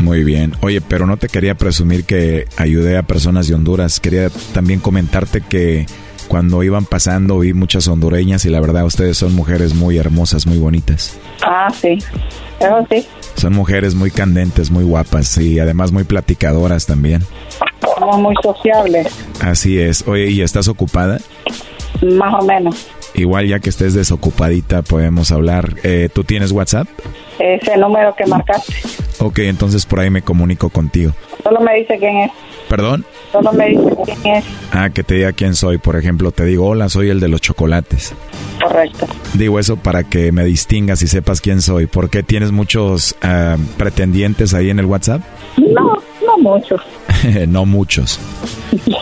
Muy 0.00 0.24
bien. 0.24 0.52
Oye, 0.60 0.80
pero 0.80 1.06
no 1.06 1.16
te 1.16 1.28
quería 1.28 1.54
presumir 1.54 2.04
que 2.04 2.46
ayudé 2.56 2.98
a 2.98 3.02
personas 3.02 3.48
de 3.48 3.54
Honduras. 3.54 4.00
Quería 4.00 4.30
también 4.52 4.80
comentarte 4.80 5.40
que 5.40 5.86
cuando 6.28 6.62
iban 6.62 6.84
pasando 6.84 7.38
vi 7.38 7.54
muchas 7.54 7.88
hondureñas 7.88 8.44
y 8.44 8.50
la 8.50 8.60
verdad 8.60 8.84
ustedes 8.84 9.18
son 9.18 9.34
mujeres 9.34 9.74
muy 9.74 9.98
hermosas, 9.98 10.46
muy 10.46 10.58
bonitas. 10.58 11.18
Ah, 11.42 11.68
sí. 11.72 11.98
Eso 12.60 12.86
sí. 12.90 13.06
Son 13.36 13.54
mujeres 13.54 13.94
muy 13.94 14.10
candentes, 14.10 14.70
muy 14.70 14.84
guapas 14.84 15.38
y 15.38 15.58
además 15.58 15.92
muy 15.92 16.04
platicadoras 16.04 16.86
también. 16.86 17.22
Somos 17.98 18.20
muy 18.20 18.34
sociables. 18.42 19.08
Así 19.40 19.80
es. 19.80 20.06
Oye, 20.06 20.30
¿y 20.30 20.42
estás 20.42 20.68
ocupada? 20.68 21.18
Más 22.02 22.34
o 22.40 22.44
menos. 22.44 22.88
Igual 23.14 23.48
ya 23.48 23.58
que 23.58 23.70
estés 23.70 23.94
desocupadita 23.94 24.82
podemos 24.82 25.32
hablar. 25.32 25.74
Eh, 25.82 26.08
¿Tú 26.12 26.24
tienes 26.24 26.52
WhatsApp? 26.52 26.86
Ese 27.38 27.76
número 27.76 28.14
que 28.14 28.26
marcaste. 28.26 28.74
Ok, 29.20 29.40
entonces 29.40 29.86
por 29.86 30.00
ahí 30.00 30.10
me 30.10 30.22
comunico 30.22 30.68
contigo. 30.70 31.12
Solo 31.42 31.60
me 31.60 31.74
dice 31.74 31.96
quién 31.98 32.18
es. 32.18 32.30
¿Perdón? 32.68 33.04
Solo 33.32 33.52
me 33.52 33.68
dice 33.68 33.96
quién 34.04 34.36
es. 34.36 34.44
Ah, 34.72 34.90
que 34.90 35.02
te 35.02 35.14
diga 35.14 35.32
quién 35.32 35.54
soy. 35.54 35.78
Por 35.78 35.96
ejemplo, 35.96 36.32
te 36.32 36.44
digo, 36.44 36.66
hola, 36.66 36.88
soy 36.88 37.10
el 37.10 37.20
de 37.20 37.28
los 37.28 37.40
chocolates. 37.40 38.14
Correcto. 38.62 39.06
Digo 39.34 39.58
eso 39.58 39.76
para 39.76 40.04
que 40.04 40.32
me 40.32 40.44
distingas 40.44 41.02
y 41.02 41.06
sepas 41.06 41.40
quién 41.40 41.60
soy. 41.60 41.86
¿Por 41.86 42.10
qué 42.10 42.22
tienes 42.22 42.52
muchos 42.52 43.14
ah, 43.22 43.56
pretendientes 43.76 44.54
ahí 44.54 44.70
en 44.70 44.78
el 44.78 44.86
WhatsApp? 44.86 45.22
No, 45.56 45.98
no 46.24 46.38
mucho. 46.38 46.76
no 47.48 47.64
muchos. 47.66 48.18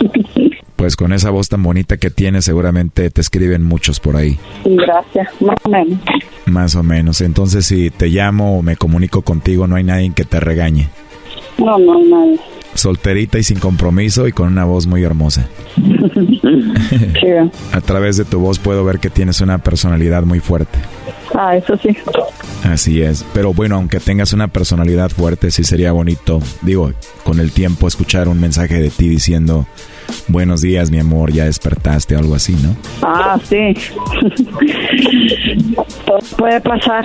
Pues 0.77 0.95
con 0.95 1.15
esa 1.15 1.31
voz 1.31 1.49
tan 1.49 1.63
bonita 1.63 1.97
que 1.97 2.11
tienes, 2.11 2.45
seguramente 2.45 3.09
te 3.09 3.23
escriben 3.23 3.65
muchos 3.65 3.99
por 3.99 4.15
ahí. 4.15 4.39
Gracias. 4.63 5.29
Más 5.41 5.57
o 5.65 5.71
menos. 5.71 5.99
Más 6.45 6.75
o 6.75 6.83
menos. 6.83 7.23
Entonces, 7.23 7.65
si 7.65 7.89
te 7.89 8.09
llamo 8.09 8.59
o 8.59 8.63
me 8.63 8.77
comunico 8.77 9.23
contigo, 9.23 9.67
no 9.67 9.77
hay 9.77 9.85
nadie 9.85 10.13
que 10.15 10.27
te 10.27 10.39
regañe. 10.39 10.91
No, 11.57 11.79
no, 11.79 11.99
no. 12.05 12.37
Solterita 12.77 13.39
y 13.39 13.43
sin 13.43 13.59
compromiso 13.59 14.29
y 14.29 14.33
con 14.33 14.49
una 14.49 14.65
voz 14.65 14.87
muy 14.87 15.03
hermosa. 15.03 15.49
A 17.73 17.81
través 17.81 18.17
de 18.17 18.25
tu 18.25 18.39
voz 18.39 18.59
puedo 18.59 18.85
ver 18.85 18.99
que 18.99 19.11
tienes 19.11 19.41
una 19.41 19.59
personalidad 19.59 20.23
muy 20.23 20.41
fuerte. 20.41 20.79
Ah, 21.35 21.57
eso 21.57 21.77
sí. 21.77 21.97
Así 22.65 23.03
es. 23.03 23.25
Pero 23.35 23.53
bueno, 23.53 23.77
aunque 23.77 24.01
tengas 24.01 24.33
una 24.33 24.49
personalidad 24.49 25.11
fuerte, 25.11 25.51
sí 25.51 25.65
sería 25.65 25.93
bonito, 25.93 26.41
digo, 26.63 26.93
con 27.25 27.41
el 27.41 27.53
tiempo 27.53 27.89
escuchar 27.89 28.29
un 28.29 28.41
mensaje 28.41 28.81
de 28.81 28.91
ti 28.91 29.09
diciendo, 29.09 29.67
buenos 30.29 30.61
días, 30.61 30.91
mi 30.91 30.99
amor, 30.99 31.33
ya 31.33 31.45
despertaste 31.45 32.17
o 32.17 32.19
algo 32.19 32.35
así, 32.35 32.55
¿no? 32.63 32.77
Ah, 33.03 33.39
sí. 33.43 33.75
Todo 36.07 36.19
puede 36.39 36.61
pasar. 36.61 37.05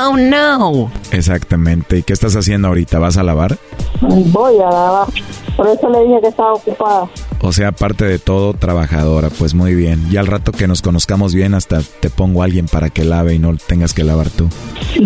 Oh, 0.00 0.16
no. 0.16 0.90
Exactamente. 1.12 1.98
¿Y 1.98 2.02
qué 2.02 2.12
estás 2.12 2.36
haciendo 2.36 2.68
ahorita? 2.68 2.98
¿Vas 2.98 3.16
a 3.16 3.22
lavar? 3.22 3.58
Voy 4.00 4.56
a 4.58 4.70
lavar. 4.70 5.08
Por 5.56 5.68
eso 5.68 5.88
le 5.88 6.00
dije 6.04 6.20
que 6.20 6.28
estaba 6.28 6.54
ocupada. 6.54 7.08
O 7.40 7.52
sea, 7.52 7.68
aparte 7.68 8.04
de 8.04 8.18
todo, 8.18 8.54
trabajadora. 8.54 9.30
Pues 9.30 9.54
muy 9.54 9.74
bien. 9.74 10.06
Y 10.10 10.16
al 10.16 10.26
rato 10.26 10.50
que 10.50 10.66
nos 10.66 10.82
conozcamos 10.82 11.34
bien, 11.34 11.54
hasta 11.54 11.80
te 12.00 12.10
pongo 12.10 12.42
a 12.42 12.46
alguien 12.46 12.66
para 12.66 12.90
que 12.90 13.04
lave 13.04 13.34
y 13.34 13.38
no 13.38 13.54
tengas 13.56 13.94
que 13.94 14.02
lavar 14.02 14.30
tú. 14.30 14.48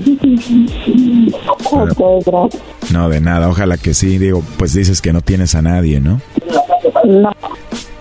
Gracias. 1.73 2.63
No, 2.93 3.09
de 3.09 3.21
nada. 3.21 3.49
Ojalá 3.49 3.77
que 3.77 3.93
sí. 3.93 4.19
Digo, 4.19 4.43
pues 4.57 4.73
dices 4.73 5.03
que 5.03 5.13
no 5.13 5.21
tienes 5.21 5.55
a 5.55 5.63
nadie, 5.63 6.01
¿no? 6.01 6.21
No. 7.05 7.31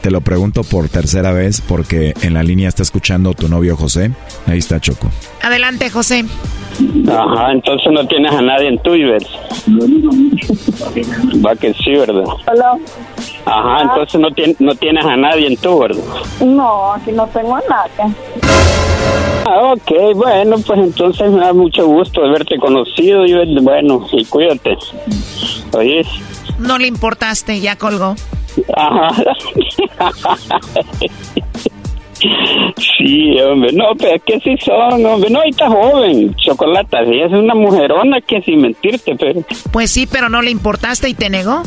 Te 0.08 0.12
lo 0.12 0.22
pregunto 0.22 0.64
por 0.64 0.88
tercera 0.88 1.34
vez 1.34 1.60
porque 1.60 2.14
en 2.22 2.34
la 2.34 2.42
línea 2.42 2.70
está 2.70 2.82
escuchando 2.82 3.34
tu 3.34 3.50
novio 3.50 3.76
José. 3.76 4.12
Ahí 4.46 4.60
está 4.60 4.80
Choco. 4.80 5.10
Adelante, 5.44 5.90
José. 5.90 6.24
Ajá, 7.12 7.52
entonces 7.52 7.92
no 7.92 8.08
tienes 8.08 8.32
a 8.32 8.42
nadie 8.42 8.70
en 8.70 8.80
Twitter. 8.84 9.22
Va 11.46 11.56
que 11.58 11.74
sí, 11.74 11.92
¿verdad? 11.92 12.24
Hola. 12.24 12.78
Ajá, 13.44 13.82
entonces 13.82 14.22
no, 14.22 14.30
tien- 14.30 14.56
no 14.60 14.74
tienes 14.76 15.04
a 15.04 15.18
nadie 15.18 15.48
en 15.48 15.58
tu, 15.58 15.78
¿verdad? 15.78 16.02
No, 16.40 16.94
aquí 16.94 17.12
no 17.12 17.28
tengo 17.28 17.58
a 17.58 17.62
nadie. 17.70 18.16
Ah, 19.46 19.74
ok, 19.74 19.92
bueno, 20.16 20.56
pues 20.66 20.80
entonces 20.80 21.30
me 21.32 21.40
da 21.42 21.52
mucho 21.52 21.86
gusto 21.86 22.22
de 22.22 22.30
haberte 22.30 22.58
conocido 22.60 23.26
y 23.26 23.34
bueno, 23.62 24.08
y 24.14 24.24
cuídate. 24.24 24.78
Oye, 25.74 26.02
No 26.60 26.78
le 26.78 26.88
importaste, 26.88 27.60
ya 27.60 27.76
colgó. 27.76 28.16
Ajá. 28.76 29.24
Sí, 32.98 33.40
hombre, 33.40 33.72
no, 33.74 33.96
pero 33.98 34.20
que 34.26 34.40
sí 34.40 34.56
son, 34.64 35.06
hombre, 35.06 35.30
no, 35.30 35.44
está 35.44 35.70
joven, 35.70 36.36
Chocolata, 36.36 37.06
sí, 37.06 37.20
es 37.20 37.32
una 37.32 37.54
mujerona 37.54 38.22
que 38.22 38.42
sin 38.42 38.62
mentirte, 38.62 39.16
pero... 39.16 39.42
Pues 39.72 39.92
sí, 39.92 40.08
pero 40.08 40.30
no 40.30 40.42
le 40.42 40.50
importaste 40.50 41.10
y 41.10 41.14
te 41.14 41.30
negó. 41.30 41.62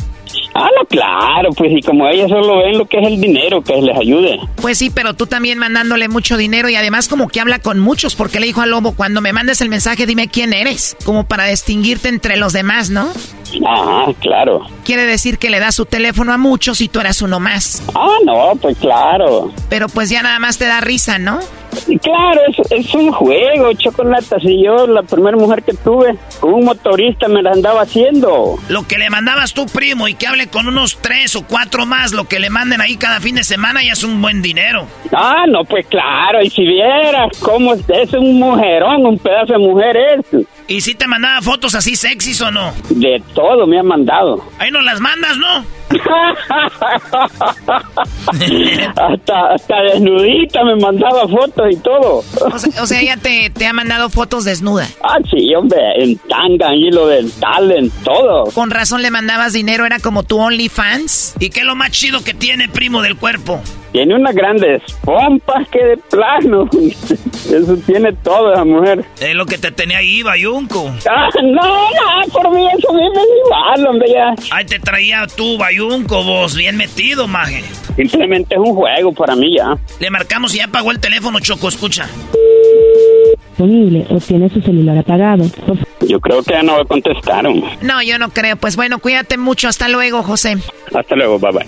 Ah, 0.53 0.67
no, 0.77 0.85
claro, 0.85 1.49
pues 1.55 1.71
y 1.71 1.81
como 1.81 2.07
ellas 2.07 2.29
solo 2.29 2.57
ven 2.57 2.77
lo 2.77 2.85
que 2.85 2.99
es 2.99 3.07
el 3.07 3.21
dinero, 3.21 3.61
que 3.63 3.81
les 3.81 3.97
ayude. 3.97 4.39
Pues 4.57 4.77
sí, 4.77 4.89
pero 4.89 5.13
tú 5.13 5.25
también 5.25 5.57
mandándole 5.57 6.07
mucho 6.09 6.37
dinero 6.37 6.69
y 6.69 6.75
además 6.75 7.07
como 7.07 7.27
que 7.27 7.39
habla 7.39 7.59
con 7.59 7.79
muchos 7.79 8.15
porque 8.15 8.39
le 8.39 8.47
dijo 8.47 8.61
al 8.61 8.71
lobo, 8.71 8.93
cuando 8.93 9.21
me 9.21 9.33
mandes 9.33 9.61
el 9.61 9.69
mensaje 9.69 10.05
dime 10.05 10.27
quién 10.27 10.53
eres, 10.53 10.97
como 11.05 11.25
para 11.25 11.45
distinguirte 11.45 12.09
entre 12.09 12.37
los 12.37 12.53
demás, 12.53 12.89
¿no? 12.89 13.09
Ajá, 13.67 14.13
claro. 14.19 14.61
Quiere 14.83 15.05
decir 15.05 15.37
que 15.37 15.49
le 15.49 15.59
da 15.59 15.71
su 15.71 15.85
teléfono 15.85 16.33
a 16.33 16.37
muchos 16.37 16.81
y 16.81 16.89
tú 16.89 16.99
eras 16.99 17.21
uno 17.21 17.39
más. 17.39 17.83
Ah, 17.95 18.17
no, 18.25 18.53
pues 18.61 18.77
claro. 18.77 19.51
Pero 19.69 19.87
pues 19.87 20.09
ya 20.09 20.21
nada 20.21 20.39
más 20.39 20.57
te 20.57 20.65
da 20.65 20.81
risa, 20.81 21.17
¿no? 21.17 21.39
Y 21.87 21.97
Claro, 22.11 22.41
es, 22.47 22.71
es 22.71 22.93
un 22.93 23.11
juego, 23.11 23.71
Chocolata. 23.73 24.39
Si 24.39 24.63
yo, 24.63 24.87
la 24.87 25.03
primera 25.03 25.37
mujer 25.37 25.63
que 25.63 25.73
tuve, 25.73 26.15
con 26.39 26.53
un 26.53 26.65
motorista 26.65 27.27
me 27.27 27.41
la 27.41 27.51
andaba 27.51 27.81
haciendo. 27.81 28.55
Lo 28.69 28.87
que 28.87 28.97
le 28.97 29.09
mandabas 29.09 29.53
tú, 29.53 29.65
primo, 29.67 30.07
y 30.07 30.15
que 30.15 30.27
hable 30.27 30.47
con 30.47 30.67
unos 30.67 30.97
tres 31.01 31.35
o 31.35 31.45
cuatro 31.45 31.85
más, 31.85 32.11
lo 32.11 32.25
que 32.25 32.39
le 32.39 32.49
manden 32.49 32.81
ahí 32.81 32.97
cada 32.97 33.19
fin 33.19 33.35
de 33.35 33.43
semana 33.43 33.83
ya 33.83 33.93
es 33.93 34.03
un 34.03 34.21
buen 34.21 34.41
dinero. 34.41 34.87
Ah, 35.13 35.45
no, 35.47 35.63
pues 35.63 35.85
claro, 35.87 36.41
y 36.41 36.49
si 36.49 36.65
vieras 36.65 37.37
cómo 37.39 37.73
es, 37.75 37.81
es 37.87 38.13
un 38.13 38.39
mujerón, 38.39 39.05
un 39.05 39.17
pedazo 39.17 39.53
de 39.53 39.59
mujer 39.59 39.97
es. 39.97 40.45
¿Y 40.71 40.79
si 40.79 40.95
te 40.95 41.05
mandaba 41.05 41.41
fotos 41.41 41.75
así 41.75 41.97
sexys 41.97 42.39
o 42.39 42.49
no? 42.49 42.73
De 42.89 43.21
todo 43.35 43.67
me 43.67 43.77
ha 43.77 43.83
mandado. 43.83 44.41
Ahí 44.57 44.71
no 44.71 44.81
las 44.81 45.01
mandas, 45.01 45.35
¿no? 45.37 45.65
hasta, 48.95 49.53
hasta 49.53 49.81
desnudita 49.81 50.63
me 50.63 50.77
mandaba 50.77 51.27
fotos 51.27 51.67
y 51.69 51.75
todo. 51.75 52.23
O 52.39 52.57
sea, 52.57 52.83
o 52.83 52.87
sea, 52.87 53.01
ella 53.01 53.17
te, 53.17 53.49
te 53.49 53.67
ha 53.67 53.73
mandado 53.73 54.09
fotos 54.09 54.45
desnuda. 54.45 54.87
Ah, 55.03 55.17
sí, 55.29 55.53
hombre, 55.53 55.77
en 55.97 56.17
tanga, 56.19 56.69
en 56.69 56.79
hilo 56.79 57.07
dental, 57.07 57.69
en 57.73 57.89
todo. 58.05 58.45
Con 58.53 58.71
razón 58.71 59.01
le 59.01 59.11
mandabas 59.11 59.51
dinero, 59.51 59.85
era 59.85 59.99
como 59.99 60.23
tu 60.23 60.39
OnlyFans. 60.39 61.35
¿Y 61.39 61.49
qué 61.49 61.59
es 61.59 61.65
lo 61.65 61.75
más 61.75 61.91
chido 61.91 62.23
que 62.23 62.33
tiene, 62.33 62.69
primo, 62.69 63.01
del 63.01 63.17
cuerpo? 63.17 63.61
Tiene 63.91 64.15
unas 64.15 64.33
grandes 64.33 64.81
pompas 65.03 65.67
que 65.69 65.83
de 65.83 65.97
plano. 65.97 66.69
Eso 66.71 67.75
tiene 67.85 68.13
todo 68.13 68.53
esa 68.53 68.63
mujer. 68.63 69.03
Es 69.19 69.35
lo 69.35 69.45
que 69.45 69.57
te 69.57 69.71
tenía 69.71 69.97
ahí, 69.97 70.23
Bayunco. 70.23 70.89
Ah, 71.09 71.27
no, 71.43 71.61
no, 71.61 72.31
por 72.31 72.51
mí 72.55 72.65
eso 72.77 72.93
me 72.93 73.05
es 73.07 73.13
igual, 73.45 73.87
hombre, 73.87 74.09
ya. 74.11 74.33
Ahí 74.51 74.65
te 74.65 74.79
traía 74.79 75.25
tú, 75.35 75.57
Bayunco, 75.57 76.23
vos, 76.23 76.55
bien 76.55 76.77
metido, 76.77 77.27
maje. 77.27 77.63
Simplemente 77.97 78.55
es 78.55 78.59
un 78.61 78.73
juego 78.73 79.11
para 79.11 79.35
mí 79.35 79.57
ya. 79.57 79.77
Le 79.99 80.09
marcamos 80.09 80.53
y 80.55 80.59
ya 80.59 80.65
apagó 80.65 80.91
el 80.91 80.99
teléfono, 80.99 81.39
Choco, 81.41 81.67
escucha. 81.67 82.07
disponible 83.49 84.05
o 84.09 84.17
tiene 84.19 84.49
su 84.49 84.61
celular 84.61 84.97
apagado. 84.99 85.43
Yo 86.07 86.19
creo 86.19 86.41
que 86.43 86.53
ya 86.53 86.63
no 86.63 86.85
contestaron. 86.85 87.63
No, 87.81 88.01
yo 88.01 88.17
no 88.17 88.29
creo. 88.29 88.55
Pues 88.55 88.75
bueno, 88.75 88.99
cuídate 88.99 89.37
mucho. 89.37 89.67
Hasta 89.67 89.89
luego, 89.89 90.23
José. 90.23 90.57
Hasta 90.93 91.15
luego, 91.15 91.37
bye 91.39 91.51
bye. 91.51 91.67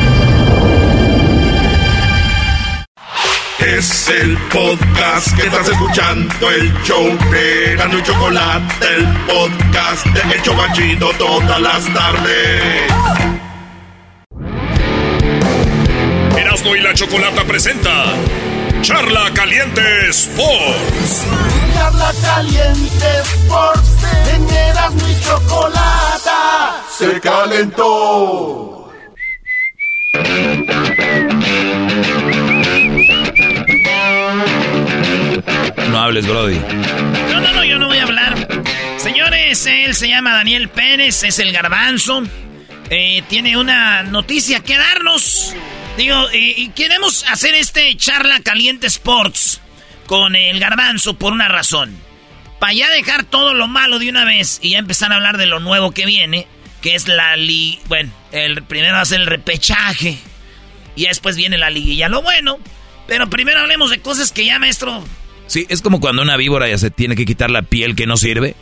Es 3.65 4.09
el 4.09 4.37
podcast 4.51 5.35
que 5.35 5.43
estás 5.47 5.69
escuchando, 5.69 6.49
el 6.49 6.73
show 6.83 7.05
de 7.31 7.75
Gano 7.75 7.99
y 7.99 8.03
Chocolate, 8.03 8.85
el 8.97 9.07
podcast 9.27 10.05
de 10.07 10.35
El 10.35 10.41
Chobachito 10.41 11.11
todas 11.17 11.61
las 11.61 11.93
tardes. 11.93 12.91
Erasno 16.37 16.75
y 16.75 16.81
la 16.81 16.93
chocolata 16.93 17.43
presenta 17.45 18.13
Charla 18.81 19.31
Caliente 19.33 20.09
Sports. 20.09 21.23
Charla 21.75 22.11
Caliente 22.21 23.05
Sports, 23.23 24.03
en 24.33 24.49
Erasno 24.49 25.07
y 25.07 25.21
Chocolata 25.23 26.01
se 27.01 27.19
calentó. 27.19 28.91
No 35.89 35.99
hables, 35.99 36.27
Brody. 36.27 36.59
No, 37.29 37.41
no, 37.41 37.53
no, 37.53 37.63
yo 37.63 37.77
no 37.77 37.87
voy 37.87 37.97
a 37.97 38.03
hablar. 38.03 38.47
Señores, 38.97 39.65
él 39.65 39.95
se 39.95 40.07
llama 40.07 40.33
Daniel 40.33 40.69
Pérez, 40.69 41.23
es 41.23 41.39
el 41.39 41.51
garbanzo. 41.51 42.23
Eh, 42.89 43.23
tiene 43.29 43.57
una 43.57 44.03
noticia 44.03 44.61
que 44.61 44.77
darnos. 44.77 45.55
Digo, 45.97 46.29
eh, 46.31 46.53
y 46.57 46.69
queremos 46.69 47.25
hacer 47.29 47.53
este 47.55 47.95
charla 47.97 48.39
caliente 48.41 48.87
sports 48.87 49.61
con 50.07 50.35
el 50.35 50.59
garbanzo 50.59 51.15
por 51.15 51.33
una 51.33 51.47
razón. 51.47 51.95
Para 52.59 52.73
ya 52.73 52.89
dejar 52.89 53.23
todo 53.23 53.53
lo 53.53 53.67
malo 53.67 53.97
de 53.97 54.09
una 54.09 54.23
vez 54.23 54.59
y 54.61 54.71
ya 54.71 54.79
empezar 54.79 55.11
a 55.11 55.15
hablar 55.15 55.37
de 55.37 55.47
lo 55.47 55.59
nuevo 55.59 55.91
que 55.91 56.05
viene, 56.05 56.47
que 56.81 56.95
es 56.95 57.07
la 57.07 57.35
li... 57.35 57.79
Bueno, 57.87 58.11
el 58.31 58.63
primero 58.63 58.93
va 58.93 59.01
a 59.01 59.05
ser 59.05 59.21
el 59.21 59.27
repechaje. 59.27 60.17
Y 60.95 61.07
después 61.07 61.35
viene 61.37 61.57
la 61.57 61.69
liguilla. 61.69 62.09
Lo 62.09 62.21
bueno. 62.21 62.59
Pero 63.11 63.29
primero 63.29 63.59
hablemos 63.59 63.89
de 63.89 63.99
cosas 63.99 64.31
que 64.31 64.45
ya, 64.45 64.57
maestro, 64.57 65.03
Sí, 65.47 65.65
es 65.67 65.81
como 65.81 65.99
cuando 65.99 66.21
una 66.21 66.37
víbora 66.37 66.69
ya 66.69 66.77
se 66.77 66.91
tiene 66.91 67.17
que 67.17 67.25
quitar 67.25 67.51
la 67.51 67.61
piel 67.61 67.93
que 67.97 68.07
no 68.07 68.15
sirve. 68.15 68.55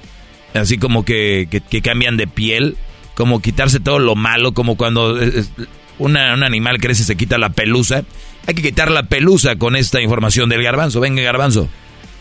Así 0.56 0.80
como 0.80 1.06
que, 1.06 1.48
que- 1.52 1.62
que 1.62 1.84
cambian 1.84 2.18
de 2.18 2.26
piel. 2.26 2.78
Como 3.14 3.44
quitarse 3.44 3.80
todo 3.80 4.00
lo 4.00 4.16
malo. 4.16 4.54
Como 4.54 4.76
cuando 4.76 5.22
eh, 5.22 5.32
eh, 5.36 5.66
una- 6.00 6.34
un 6.34 6.42
animal 6.42 6.80
crece 6.80 7.04
y 7.04 7.06
se 7.06 7.16
quita 7.16 7.38
la 7.38 7.50
pelusa. 7.50 8.06
Hay 8.48 8.56
que 8.56 8.64
quitar 8.64 8.90
la 8.90 9.04
pelusa 9.04 9.56
con 9.58 9.76
esta 9.76 10.02
información 10.02 10.50
del 10.50 10.64
garbanzo. 10.64 11.00
Venga, 11.00 11.22
garbanzo. 11.22 11.70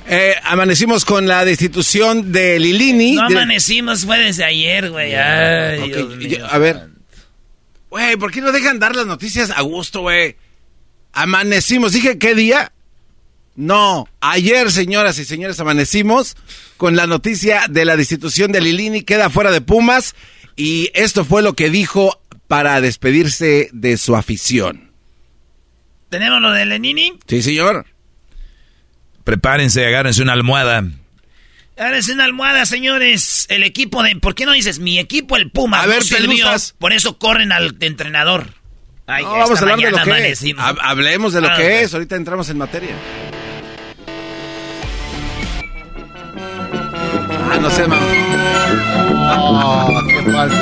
Eh, 0.07 0.35
amanecimos 0.45 1.07
con 1.07 1.27
la 1.27 1.47
destitución 1.47 2.31
de 2.31 2.59
Lilini. 2.61 3.15
No 3.15 3.23
amanecimos, 3.23 4.05
fue 4.05 4.19
desde 4.19 4.45
ayer, 4.45 4.91
güey. 4.91 5.15
Ay, 5.15 5.79
Ok, 5.81 5.87
Dios 5.87 6.17
mío. 6.19 6.29
yo- 6.41 6.47
a 6.47 6.59
ver. 6.59 6.89
Güey, 7.89 8.17
¿por 8.19 8.31
qué 8.31 8.43
no 8.43 8.53
dejan 8.53 8.79
dar 8.79 8.95
las 8.95 9.07
noticias 9.07 9.51
a 9.51 9.63
gusto, 9.63 10.03
güey? 10.03 10.37
Amanecimos. 11.13 11.93
Dije, 11.93 12.19
¿qué 12.19 12.35
día? 12.35 12.73
No, 13.57 14.09
ayer, 14.21 14.71
señoras 14.71 15.19
y 15.19 15.25
señores, 15.25 15.59
amanecimos 15.59 16.37
con 16.77 16.95
la 16.95 17.09
noticia 17.09 17.63
de 17.69 17.85
la 17.85 17.97
destitución 17.97 18.53
de 18.53 18.61
Lilini. 18.61 19.03
Queda 19.03 19.31
fuera 19.31 19.51
de 19.51 19.61
Pumas. 19.61 20.15
Y 20.55 20.91
esto 20.95 21.25
fue 21.25 21.43
lo 21.43 21.55
que 21.55 21.69
dijo 21.69 22.21
para 22.47 22.81
despedirse 22.81 23.69
de 23.73 23.97
su 23.97 24.17
afición. 24.17 24.93
¿Tenemos 26.09 26.41
lo 26.41 26.53
de 26.53 26.67
Lenini? 26.67 27.19
Sí, 27.27 27.43
señor. 27.43 27.87
Prepárense, 29.25 29.85
agárrense 29.87 30.23
una 30.23 30.33
almohada. 30.33 30.85
Es 31.77 32.09
una 32.09 32.25
almohada, 32.25 32.67
señores. 32.67 33.47
El 33.51 33.63
equipo 33.63 34.03
de... 34.03 34.17
¿Por 34.17 34.35
qué 34.35 34.47
no 34.47 34.53
dices 34.53 34.79
mi 34.79 34.99
equipo, 34.99 35.37
el 35.37 35.51
Puma? 35.51 35.81
A 35.81 35.83
no 35.83 35.89
ver, 35.89 36.03
sirvió. 36.03 36.29
pelusas. 36.29 36.75
Por 36.79 36.93
eso 36.93 37.19
corren 37.19 37.53
al 37.53 37.77
entrenador. 37.81 38.55
Ay, 39.11 39.25
No, 39.25 39.31
vamos 39.39 39.59
a 39.59 39.63
hablar 39.63 39.79
de 39.79 39.91
lo 39.91 39.97
que 39.97 40.03
es. 40.03 40.07
amanecimos. 40.07 40.65
Hablemos 40.83 41.33
de 41.33 41.41
lo 41.41 41.49
Ah, 41.49 41.57
que 41.57 41.63
ok. 41.63 41.71
es. 41.85 41.95
Ahorita 41.95 42.17
entramos 42.17 42.49
en 42.51 42.59
materia. 42.59 42.95
Ah, 47.51 47.59
no 47.61 47.71
sé, 47.71 47.87
mamá. 47.89 48.03
Oh, 49.41 50.03
qué 50.07 50.23
falta. 50.31 50.57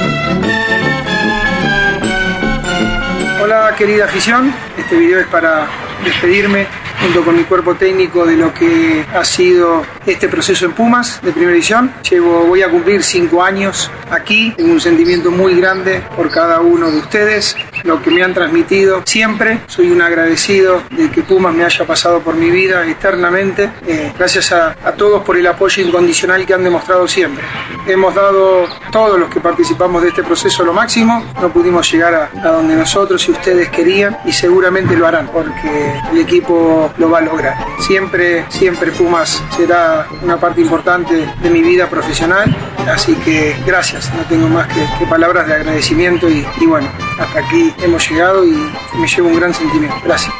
Hola 3.42 3.74
querida 3.76 4.04
afición, 4.06 4.52
este 4.78 4.96
video 4.96 5.20
es 5.20 5.26
para 5.28 5.66
despedirme 6.04 6.66
junto 7.00 7.24
con 7.24 7.36
mi 7.36 7.44
cuerpo 7.44 7.74
técnico 7.74 8.24
de 8.24 8.36
lo 8.36 8.52
que 8.52 9.04
ha 9.14 9.24
sido 9.24 9.84
este 10.06 10.28
proceso 10.28 10.66
en 10.66 10.72
Pumas 10.72 11.20
de 11.22 11.32
primera 11.32 11.52
edición. 11.52 11.92
Llevo, 12.08 12.46
voy 12.46 12.62
a 12.62 12.70
cumplir 12.70 13.02
cinco 13.02 13.42
años 13.42 13.90
aquí, 14.10 14.52
tengo 14.56 14.72
un 14.72 14.80
sentimiento 14.80 15.30
muy 15.30 15.54
grande 15.60 16.02
por 16.16 16.30
cada 16.30 16.60
uno 16.60 16.90
de 16.90 16.98
ustedes, 16.98 17.56
lo 17.84 18.02
que 18.02 18.10
me 18.10 18.22
han 18.22 18.34
transmitido 18.34 19.02
siempre. 19.04 19.60
Soy 19.66 19.90
un 19.90 20.02
agradecido 20.02 20.82
de 20.90 21.10
que 21.10 21.22
Pumas 21.22 21.54
me 21.54 21.64
haya 21.64 21.86
pasado 21.86 22.20
por 22.20 22.34
mi 22.34 22.50
vida 22.50 22.86
eternamente. 22.86 23.70
Eh, 23.86 24.12
gracias 24.16 24.52
a, 24.52 24.76
a 24.84 24.92
todos 24.92 25.22
por 25.22 25.36
el 25.36 25.46
apoyo 25.46 25.82
incondicional 25.82 26.46
que 26.46 26.54
han 26.54 26.64
demostrado 26.64 27.06
siempre. 27.08 27.44
Hemos 27.86 28.14
dado 28.14 28.66
todos 28.90 29.18
los 29.18 29.28
que 29.30 29.40
participamos 29.40 30.02
de 30.02 30.08
este 30.08 30.22
proceso 30.22 30.64
lo 30.64 30.72
máximo, 30.72 31.24
no 31.40 31.52
pudimos 31.52 31.90
llegar 31.90 32.14
a, 32.14 32.30
a 32.42 32.52
donde 32.52 32.74
nosotros 32.74 33.26
y 33.28 33.32
ustedes 33.32 33.68
querían 33.68 34.18
y 34.24 34.32
seguramente 34.32 34.96
lo 34.96 35.06
harán 35.06 35.28
porque 35.28 36.00
el 36.12 36.18
equipo 36.18 36.85
lo 36.98 37.10
va 37.10 37.18
a 37.18 37.22
lograr. 37.22 37.56
Siempre, 37.80 38.44
siempre 38.48 38.90
Pumas 38.92 39.42
será 39.56 40.06
una 40.22 40.36
parte 40.36 40.60
importante 40.60 41.28
de 41.42 41.50
mi 41.50 41.62
vida 41.62 41.88
profesional, 41.88 42.54
así 42.92 43.14
que 43.16 43.56
gracias, 43.66 44.12
no 44.14 44.22
tengo 44.24 44.48
más 44.48 44.66
que, 44.68 45.06
palabras 45.06 45.46
de 45.46 45.54
agradecimiento 45.54 46.28
y, 46.28 46.44
y 46.60 46.66
bueno, 46.66 46.88
hasta 47.20 47.40
aquí 47.40 47.72
hemos 47.82 48.08
llegado 48.10 48.44
y 48.44 48.56
me 48.98 49.06
llevo 49.06 49.28
un 49.28 49.36
gran 49.36 49.54
sentimiento. 49.54 49.96
Gracias. 50.04 50.32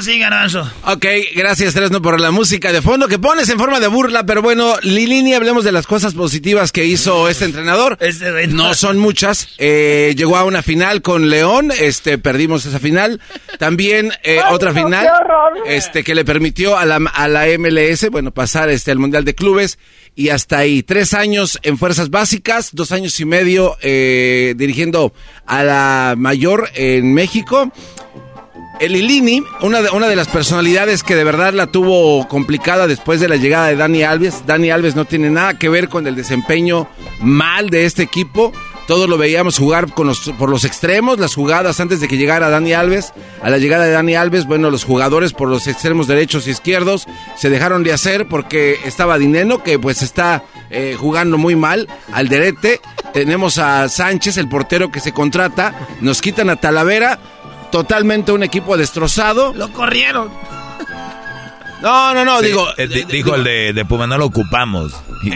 Ahora 0.00 0.12
sí, 0.12 0.18
garbanzo. 0.18 0.72
Ok, 0.86 1.04
gracias 1.36 1.74
Tresno 1.74 2.00
por 2.00 2.18
la 2.20 2.30
música 2.30 2.72
de 2.72 2.80
fondo 2.80 3.06
que 3.06 3.18
pones 3.18 3.50
en 3.50 3.58
forma 3.58 3.80
de 3.80 3.86
burla, 3.86 4.24
pero 4.24 4.40
bueno, 4.40 4.76
Lilini, 4.82 5.34
hablemos 5.34 5.62
de 5.62 5.72
las 5.72 5.86
cosas 5.86 6.14
positivas 6.14 6.72
que 6.72 6.86
hizo 6.86 7.28
este 7.28 7.44
entrenador. 7.44 7.98
No 8.48 8.72
son 8.72 8.96
muchas. 8.96 9.48
Eh, 9.58 10.14
llegó 10.16 10.38
a 10.38 10.44
una 10.44 10.62
final 10.62 11.02
con 11.02 11.28
León, 11.28 11.70
este, 11.78 12.16
perdimos 12.16 12.64
esa 12.64 12.78
final. 12.78 13.20
También 13.58 14.10
eh, 14.22 14.40
Ay, 14.42 14.54
otra 14.54 14.72
no, 14.72 14.86
final, 14.86 15.06
este, 15.66 16.02
que 16.02 16.14
le 16.14 16.24
permitió 16.24 16.78
a 16.78 16.86
la, 16.86 16.96
a 16.96 17.28
la 17.28 17.44
MLS, 17.58 18.08
bueno, 18.10 18.30
pasar 18.30 18.70
este 18.70 18.92
al 18.92 18.98
Mundial 18.98 19.26
de 19.26 19.34
Clubes 19.34 19.78
y 20.14 20.30
hasta 20.30 20.56
ahí. 20.56 20.82
Tres 20.82 21.12
años 21.12 21.58
en 21.62 21.76
fuerzas 21.76 22.08
básicas, 22.08 22.70
dos 22.72 22.90
años 22.92 23.20
y 23.20 23.26
medio 23.26 23.76
eh, 23.82 24.54
dirigiendo 24.56 25.12
a 25.44 25.62
la 25.62 26.14
mayor 26.16 26.70
en 26.74 27.12
México. 27.12 27.70
El 28.80 28.96
Ilini, 28.96 29.44
una 29.60 29.82
de, 29.82 29.90
una 29.90 30.08
de 30.08 30.16
las 30.16 30.28
personalidades 30.28 31.02
que 31.02 31.14
de 31.14 31.22
verdad 31.22 31.52
la 31.52 31.66
tuvo 31.66 32.26
complicada 32.28 32.86
después 32.86 33.20
de 33.20 33.28
la 33.28 33.36
llegada 33.36 33.66
de 33.66 33.76
Dani 33.76 34.04
Alves. 34.04 34.46
Dani 34.46 34.70
Alves 34.70 34.96
no 34.96 35.04
tiene 35.04 35.28
nada 35.28 35.58
que 35.58 35.68
ver 35.68 35.90
con 35.90 36.06
el 36.06 36.16
desempeño 36.16 36.88
mal 37.20 37.68
de 37.68 37.84
este 37.84 38.02
equipo. 38.02 38.54
Todos 38.86 39.06
lo 39.06 39.18
veíamos 39.18 39.58
jugar 39.58 39.94
por 39.94 40.48
los 40.48 40.64
extremos, 40.64 41.18
las 41.18 41.34
jugadas 41.34 41.78
antes 41.78 42.00
de 42.00 42.08
que 42.08 42.16
llegara 42.16 42.48
Dani 42.48 42.72
Alves. 42.72 43.12
A 43.42 43.50
la 43.50 43.58
llegada 43.58 43.84
de 43.84 43.90
Dani 43.90 44.14
Alves, 44.14 44.46
bueno, 44.46 44.70
los 44.70 44.84
jugadores 44.84 45.34
por 45.34 45.50
los 45.50 45.66
extremos 45.66 46.06
derechos 46.08 46.46
y 46.46 46.50
izquierdos 46.50 47.06
se 47.36 47.50
dejaron 47.50 47.84
de 47.84 47.92
hacer 47.92 48.28
porque 48.28 48.80
estaba 48.86 49.18
Dineno, 49.18 49.62
que 49.62 49.78
pues 49.78 50.00
está 50.00 50.42
eh, 50.70 50.96
jugando 50.98 51.36
muy 51.36 51.54
mal, 51.54 51.86
al 52.12 52.28
derete. 52.28 52.80
Tenemos 53.12 53.58
a 53.58 53.90
Sánchez, 53.90 54.38
el 54.38 54.48
portero 54.48 54.90
que 54.90 55.00
se 55.00 55.12
contrata. 55.12 55.74
Nos 56.00 56.22
quitan 56.22 56.48
a 56.48 56.56
Talavera 56.56 57.20
totalmente 57.70 58.32
un 58.32 58.42
equipo 58.42 58.76
destrozado. 58.76 59.52
Lo 59.54 59.72
corrieron. 59.72 60.30
No, 61.82 62.12
no, 62.12 62.24
no, 62.26 62.40
Sí, 62.40 62.46
digo. 62.46 62.68
eh, 62.76 62.86
di- 62.86 63.04
dijo 63.04 63.34
el 63.36 63.44
de, 63.44 63.72
de 63.72 63.84
Puma, 63.86 64.06
no 64.06 64.18
lo 64.18 64.26
ocupamos. 64.26 64.92
Y- 65.22 65.32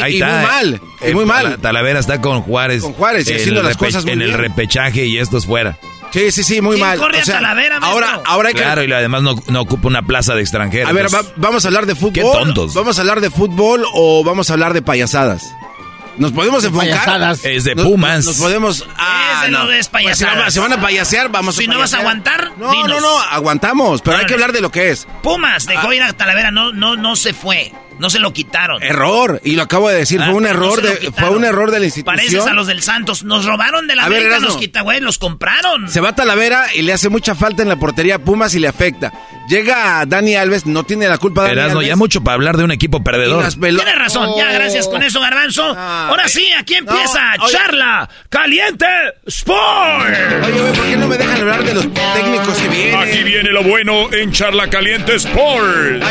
Ahí 0.00 0.14
y 0.14 0.22
está. 0.22 0.26
muy 0.38 0.46
mal, 0.46 0.80
y 1.00 1.06
Eh, 1.06 1.14
muy 1.14 1.24
mal. 1.24 1.42
Tala- 1.44 1.56
Talavera 1.58 1.98
está 2.00 2.20
con 2.20 2.42
Juárez. 2.42 2.82
Con 2.82 2.92
Juárez 2.92 3.28
y 3.28 3.32
en 3.32 3.36
haciendo 3.38 3.62
las 3.64 3.76
cosas 3.76 4.04
muy 4.04 4.12
En 4.12 4.22
el 4.22 4.32
repechaje 4.34 5.06
y 5.06 5.18
estos 5.18 5.46
fuera. 5.46 5.76
Sí, 6.12 6.30
sí, 6.30 6.42
sí, 6.44 6.60
muy 6.62 6.76
¿Quién 6.76 6.86
mal. 6.88 6.98
corre 6.98 7.18
O 7.18 7.20
a 7.20 7.24
sea, 7.24 7.34
Talavera, 7.34 7.78
ahora, 7.82 8.20
ahora 8.24 8.48
hay 8.48 8.54
que... 8.54 8.62
Claro, 8.62 8.82
y 8.84 8.90
además 8.92 9.22
no, 9.22 9.34
no 9.48 9.60
ocupa 9.60 9.88
una 9.88 10.02
plaza 10.02 10.34
de 10.34 10.40
extranjeros. 10.40 10.88
A 10.88 10.92
ver, 10.92 11.12
va- 11.12 11.20
vamos 11.36 11.64
a 11.64 11.68
hablar 11.68 11.84
de 11.86 11.94
fútbol. 11.96 12.12
Qué 12.14 12.22
tontos. 12.22 12.74
¿Vamos 12.74 12.96
a 12.98 13.00
hablar 13.02 13.20
de 13.20 13.30
fútbol 13.30 13.84
o 13.92 14.22
vamos 14.24 14.48
a 14.50 14.54
hablar 14.54 14.72
de 14.74 14.80
payasadas? 14.82 15.42
¿Nos 16.18 16.32
podemos 16.32 16.62
enfocar? 16.64 16.88
payasadas. 16.88 17.40
Es 17.44 17.64
de 17.64 17.74
Nos- 17.74 17.86
Pumas. 17.86 18.24
Nos, 18.24 18.36
podemos... 18.36 18.84
Ah, 18.96 19.40
Ese 19.42 19.50
no 19.50 19.64
no. 19.64 19.72
es 19.72 19.88
Pues 19.88 20.02
si 20.02 20.24
payasadas. 20.24 20.54
se 20.54 20.60
van 20.60 20.72
a 20.72 20.80
payasear, 20.80 21.28
vamos 21.30 21.56
Si 21.56 21.64
a 21.64 21.68
no 21.68 21.78
vas 21.78 21.94
a 21.94 21.98
aguantar, 21.98 22.52
No, 22.58 22.70
dinos. 22.70 22.88
no, 22.88 23.00
no, 23.00 23.18
aguantamos, 23.20 24.02
pero 24.02 24.16
hay 24.18 24.26
que 24.26 24.34
hablar 24.34 24.52
de 24.52 24.60
lo 24.60 24.70
que 24.70 24.90
es. 24.90 25.06
Pumas 25.22 25.66
dejó 25.66 25.88
Ah. 25.90 25.94
ir 25.94 26.02
a 26.02 26.12
Talavera, 26.12 26.50
no, 26.50 26.72
no, 26.72 26.96
no 26.96 27.16
se 27.16 27.32
fue. 27.34 27.72
No 27.98 28.10
se 28.10 28.18
lo 28.18 28.32
quitaron. 28.32 28.82
Error, 28.82 29.40
y 29.44 29.56
lo 29.56 29.62
acabo 29.62 29.88
de 29.88 29.96
decir, 29.96 30.20
Ah, 30.20 30.26
fue 30.26 30.34
un 30.34 30.42
no 30.44 30.48
error 30.48 30.80
de, 30.82 31.12
fue 31.12 31.30
un 31.30 31.44
error 31.44 31.70
de 31.70 31.80
la 31.80 31.84
institución. 31.86 32.16
Pareces 32.16 32.46
a 32.46 32.52
los 32.54 32.66
del 32.66 32.82
Santos. 32.82 33.24
Nos 33.24 33.44
robaron 33.44 33.86
de 33.86 33.96
la 33.96 34.04
A 34.04 34.08
ver, 34.08 34.20
América, 34.26 34.40
los 34.40 34.56
quita, 34.56 34.82
güey, 34.82 35.00
los 35.00 35.18
compraron. 35.18 35.88
Se 35.88 36.00
va 36.00 36.10
a 36.10 36.14
Talavera 36.14 36.74
y 36.74 36.82
le 36.82 36.92
hace 36.92 37.08
mucha 37.08 37.34
falta 37.34 37.62
en 37.62 37.68
la 37.68 37.76
portería 37.76 38.16
a 38.16 38.18
Pumas 38.18 38.54
y 38.54 38.60
le 38.60 38.68
afecta. 38.68 39.12
Llega 39.48 40.04
Dani 40.06 40.36
Alves, 40.36 40.66
no 40.66 40.84
tiene 40.84 41.08
la 41.08 41.16
culpa 41.18 41.42
Dani 41.42 41.52
Erasmo, 41.52 41.78
Alves. 41.78 41.88
ya 41.88 41.96
mucho 41.96 42.22
para 42.22 42.34
hablar 42.34 42.56
de 42.58 42.64
un 42.64 42.70
equipo 42.70 43.02
perdedor. 43.02 43.48
Tienes 43.54 43.98
razón, 43.98 44.30
ya, 44.36 44.52
gracias 44.52 44.86
con 44.88 45.02
eso, 45.02 45.20
Garbanzo. 45.20 45.64
Ahora 45.64 46.28
sí, 46.28 46.46
aquí 46.58 46.74
empieza. 46.74 47.20
Charla 47.50 48.08
Caliente 48.28 48.86
Sport. 49.26 50.04
Oye, 50.44 50.60
güey, 50.60 50.72
¿por 50.72 50.84
qué 50.86 50.96
no 50.96 51.08
me 51.08 51.16
dejan 51.16 51.40
hablar 51.40 51.64
de 51.64 51.74
los 51.74 51.84
técnicos 51.92 52.56
que 52.58 52.68
vienen? 52.68 52.94
Aquí 52.96 53.22
viene 53.22 53.50
lo 53.50 53.62
bueno 53.62 54.12
en 54.12 54.32
Charla 54.32 54.68
Caliente 54.68 55.14
Sport. 55.14 56.02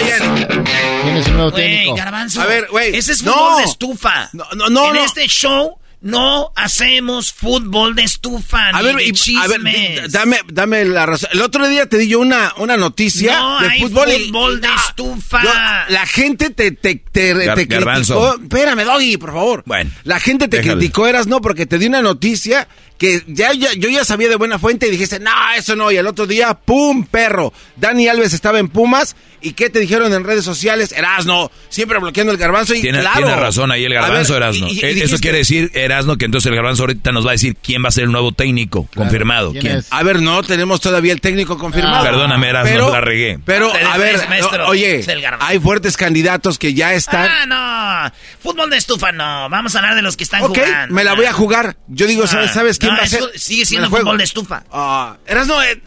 ¿Quién 1.04 1.18
es 1.18 1.28
el 1.28 1.34
nuevo 1.34 1.52
Garbanzo. 1.96 2.42
A 2.42 2.46
ver, 2.46 2.68
güey, 2.70 2.96
Ese 2.96 3.12
es 3.14 3.24
no. 3.24 3.34
fútbol 3.34 3.58
de 3.58 3.64
estufa. 3.64 4.30
No, 4.34 4.46
no, 4.56 4.70
no, 4.70 4.88
En 4.90 4.94
no. 4.96 5.04
este 5.06 5.28
show 5.28 5.78
no 6.00 6.52
hacemos 6.56 7.34
fútbol 7.34 7.96
de 7.96 8.04
estufa 8.04 8.68
A 8.68 8.80
ni 8.82 8.86
ver, 8.86 8.96
de 8.98 9.04
y- 9.04 9.08
a 9.38 9.48
ver, 9.48 9.58
chismes. 9.58 10.04
di- 10.04 10.10
dame, 10.12 10.40
dame 10.48 10.86
la 10.86 11.08
razón. 11.08 11.30
El 11.34 11.42
otro 11.42 11.68
día 11.68 11.88
te 11.88 11.98
di 11.98 12.08
yo 12.08 12.20
una, 12.20 12.54
una 12.58 12.78
noticia 12.78 13.40
No 13.40 13.60
de 13.62 13.68
hay 13.70 13.82
fútbol. 13.82 14.10
y- 14.12 14.26
fútbol 14.28 14.62
de 14.62 14.68
Ah, 14.68 14.76
estufa. 14.90 15.42
yo- 15.44 15.94
la 15.94 16.06
gente 16.06 16.52
te, 16.52 16.72
te, 16.72 16.96
te, 16.96 17.34
Gar- 17.36 17.56
te 17.56 17.66
Garbanzo. 17.66 18.20
criticó. 18.36 18.44
Espérame, 18.44 18.84
Doggy, 18.86 19.18
por 19.18 19.34
favor. 19.34 19.64
Bueno, 19.66 19.90
La 20.04 20.20
gente 20.20 20.48
te 20.48 20.58
déjale. 20.58 20.78
criticó, 20.78 21.08
eras 21.08 21.26
no, 21.26 21.42
porque 21.42 21.66
te 21.66 21.80
di 21.80 21.88
una 21.88 22.02
noticia 22.04 22.68
que 23.00 23.24
ya, 23.28 23.54
ya- 23.54 23.74
yo 23.74 23.90
ya 23.90 24.06
sabía 24.06 24.30
de 24.30 24.36
buena 24.36 24.60
fuente 24.60 24.88
y 24.88 24.92
dijiste, 24.92 25.20
no, 25.20 25.32
eso 25.58 25.76
no. 25.76 25.92
Y 25.92 25.98
el 25.98 26.06
otro 26.08 26.28
día, 26.28 26.54
¡pum! 26.54 27.06
Perro. 27.06 27.54
Dani 27.76 28.08
Alves 28.08 28.34
estaba 28.34 28.60
en 28.60 28.70
Pumas. 28.70 29.16
¿Y 29.42 29.54
qué 29.54 29.70
te 29.70 29.80
dijeron 29.80 30.14
en 30.14 30.24
redes 30.24 30.44
sociales? 30.44 30.92
Erasno, 30.92 31.52
siempre 31.70 32.00
bloqueando 32.00 32.32
el 32.34 32.38
garbanzo. 32.40 32.74
Y 32.74 32.82
Tiene, 32.82 33.00
claro. 33.02 33.18
tiene 33.18 33.36
razón 33.36 33.72
ahí 33.72 33.86
el 33.86 33.94
garbanzo, 33.94 34.34
ver, 34.34 34.44
Erasno. 34.44 34.68
y- 34.68 34.72
y- 34.72 34.80
y 34.80 34.80
Eh, 34.86 35.04
Eso 35.04 35.18
quiere 35.20 35.38
decir, 35.40 35.72
Erasno, 35.74 36.18
que 36.18 36.26
entonces 36.26 36.50
el 36.50 36.56
garbanzo 36.56 36.84
ahorita 36.84 37.12
nos 37.12 37.26
va 37.26 37.30
a 37.30 37.34
decir 37.34 37.56
quién 37.62 37.84
va 37.84 37.90
a 37.90 37.92
ser 37.92 38.06
el 38.06 38.12
nuevo 38.12 38.32
técnico. 38.32 38.88
confirmado. 38.96 39.52
¿Quién? 39.54 39.84
A 39.92 40.04
ver, 40.04 40.22
no 40.22 40.42
tenemos 40.44 40.82
todavía 40.82 41.14
el 41.14 41.22
técnico 41.22 41.58
confirmado. 41.58 41.98
Ah, 41.98 42.04
Perdóname, 42.04 42.50
Erasmo, 42.50 42.72
Pero- 42.72 42.92
la 42.92 43.02
regué. 43.02 43.40
Pero, 43.46 43.72
a 43.74 43.98
ver, 43.98 44.28
maestro. 44.28 44.68
oye, 44.68 45.06
hay 45.40 45.60
fuertes 45.60 45.96
candidatos 45.98 46.58
que 46.58 46.74
ya 46.74 46.94
están. 46.94 47.30
Ah, 47.30 48.12
no. 48.12 48.14
Fútbol 48.42 48.70
de 48.70 48.78
estufa, 48.78 49.12
no. 49.12 49.50
Vamos 49.50 49.76
a 49.76 49.80
hablar 49.80 49.96
de 49.96 50.02
los 50.02 50.18
que 50.18 50.24
están 50.24 50.42
ok, 50.44 50.58
jugando. 50.58 50.94
me 50.96 51.04
la 51.04 51.14
voy 51.14 51.26
a 51.26 51.34
jugar. 51.34 51.78
Yo 51.88 52.08
digo, 52.08 52.26
¿sabes, 52.28 52.52
Ah, 52.52 52.54
¿sabes 52.54 52.78
quién 52.80 52.92
no, 52.94 52.98
va 52.98 53.04
a 53.04 53.08
ser? 53.08 53.24
Sigue 53.36 53.66
siendo 53.66 53.90
fútbol 53.90 54.18
de 54.18 54.24
estufa. 54.24 54.64
Ah, 54.72 55.18
Erasno, 55.28 55.62
eh, 55.64 55.82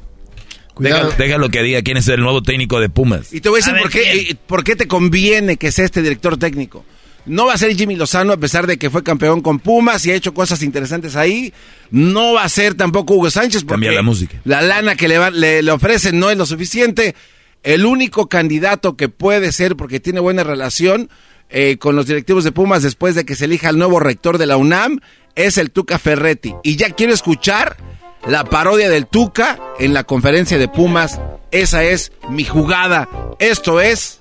Deja, 0.81 1.09
déjalo 1.17 1.49
que 1.51 1.63
diga 1.63 1.83
quién 1.83 1.97
es 1.97 2.09
el 2.09 2.21
nuevo 2.21 2.43
técnico 2.43 2.81
de 2.81 2.89
Pumas. 2.89 3.33
y 3.33 3.41
te 3.41 3.49
voy 3.49 3.59
a 3.59 3.61
decir 3.61 3.73
A 3.73 3.75
ver, 3.75 3.83
por, 3.83 3.91
qué, 3.93 4.13
eh, 4.13 4.37
por 4.47 4.65
qué 4.65 4.77
te 4.77 4.89
conviene 4.89 5.57
que 5.57 5.71
sea 5.73 5.85
este 5.85 6.03
director 6.03 6.37
técnico. 6.37 6.85
No 7.27 7.47
va 7.47 7.53
a 7.55 7.59
ser 7.59 7.77
Jimmy 7.77 7.97
Lozano, 7.97 8.33
a 8.33 8.39
pesar 8.39 8.67
de 8.67 8.79
que 8.79 8.89
fue 8.89 9.03
campeón 9.05 9.43
con 9.43 9.59
Pumas 9.61 10.05
y 10.07 10.11
ha 10.11 10.15
hecho 10.15 10.33
cosas 10.33 10.63
interesantes 10.63 11.17
ahí. 11.17 11.53
No 11.91 12.33
va 12.33 12.45
a 12.45 12.49
ser 12.49 12.75
tampoco 12.75 13.15
Hugo 13.15 13.31
Sánchez. 13.31 13.63
Porque 13.65 13.75
Cambia 13.75 13.93
la 13.93 14.03
música. 14.03 14.41
La 14.45 14.63
lana 14.63 14.97
que 14.97 15.07
le, 15.07 15.19
va- 15.19 15.31
le, 15.31 15.63
le 15.63 15.71
ofrecen 15.71 16.19
no 16.19 16.31
es 16.31 16.39
lo 16.39 16.47
suficiente. 16.47 17.15
El 17.63 17.85
único 17.85 18.27
candidato 18.29 18.97
que 18.97 19.11
puede 19.11 19.53
ser, 19.53 19.77
porque 19.77 20.01
tiene 20.01 20.19
buena 20.19 20.45
relación 20.45 21.11
eh, 21.51 21.77
con 21.79 21.95
los 21.95 22.07
directivos 22.07 22.43
de 22.43 22.53
Pumas 22.53 22.83
después 22.83 23.15
de 23.15 23.27
que 23.27 23.35
se 23.37 23.45
elija 23.45 23.69
el 23.69 23.77
nuevo 23.77 24.01
rector 24.01 24.39
de 24.39 24.47
la 24.47 24.57
UNAM, 24.57 25.01
es 25.35 25.59
el 25.59 25.71
Tuca 25.71 25.99
Ferretti. 25.99 26.55
Y 26.63 26.77
ya 26.77 26.89
quiero 26.91 27.13
escuchar 27.13 27.77
la 28.27 28.45
parodia 28.45 28.89
del 28.89 29.07
Tuca 29.07 29.59
en 29.79 29.95
la 29.95 30.05
conferencia 30.05 30.59
de 30.59 30.69
Pumas. 30.69 31.21
Esa 31.51 31.83
es 31.85 32.13
mi 32.29 32.45
jugada. 32.45 33.09
Esto 33.39 33.81
es 33.81 34.21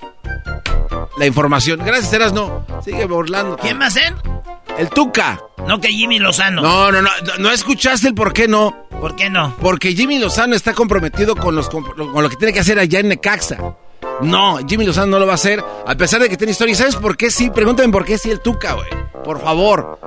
la 1.18 1.26
información. 1.26 1.82
Gracias, 1.84 2.12
Erasno. 2.14 2.66
Sigue 2.84 3.06
burlando. 3.06 3.58
¿Quién 3.58 3.80
va 3.80 3.88
a 3.88 3.92
ser? 3.92 4.16
El 4.78 4.90
Tuca. 4.90 5.42
No 5.68 5.80
que 5.82 5.90
Jimmy 5.90 6.20
Lozano. 6.20 6.62
No, 6.62 6.92
no, 6.92 7.02
no, 7.02 7.10
no, 7.26 7.38
no 7.38 7.52
escuchaste 7.52 8.08
el 8.08 8.16
por 8.16 8.34
qué 8.34 8.48
no. 8.48 8.88
¿Por 9.02 9.16
qué 9.16 9.30
no? 9.30 9.56
Porque 9.62 9.94
Jimmy 9.94 10.20
Lozano 10.20 10.56
está 10.56 10.74
comprometido 10.74 11.36
con, 11.36 11.56
los, 11.56 11.70
con 11.70 11.84
lo 11.96 12.30
que 12.30 12.36
tiene 12.38 12.54
que 12.54 12.62
hacer 12.62 12.80
allá 12.80 13.00
en 13.00 13.10
Necaxa. 13.10 13.58
No, 14.22 14.60
Jimmy 14.68 14.86
Lozano 14.86 15.08
no 15.08 15.20
lo 15.20 15.26
va 15.26 15.34
a 15.34 15.36
hacer, 15.36 15.64
a 15.86 15.96
pesar 15.96 16.22
de 16.22 16.30
que 16.30 16.38
tiene 16.38 16.52
historia. 16.52 16.74
¿Y 16.74 16.76
sabes 16.76 16.96
por 16.96 17.16
qué 17.16 17.32
sí? 17.32 17.50
Pregúntame 17.50 17.92
por 17.92 18.06
qué 18.06 18.18
sí 18.18 18.30
el 18.30 18.42
Tuca, 18.42 18.74
güey. 18.74 18.90
Por 19.24 19.42
favor. 19.42 20.00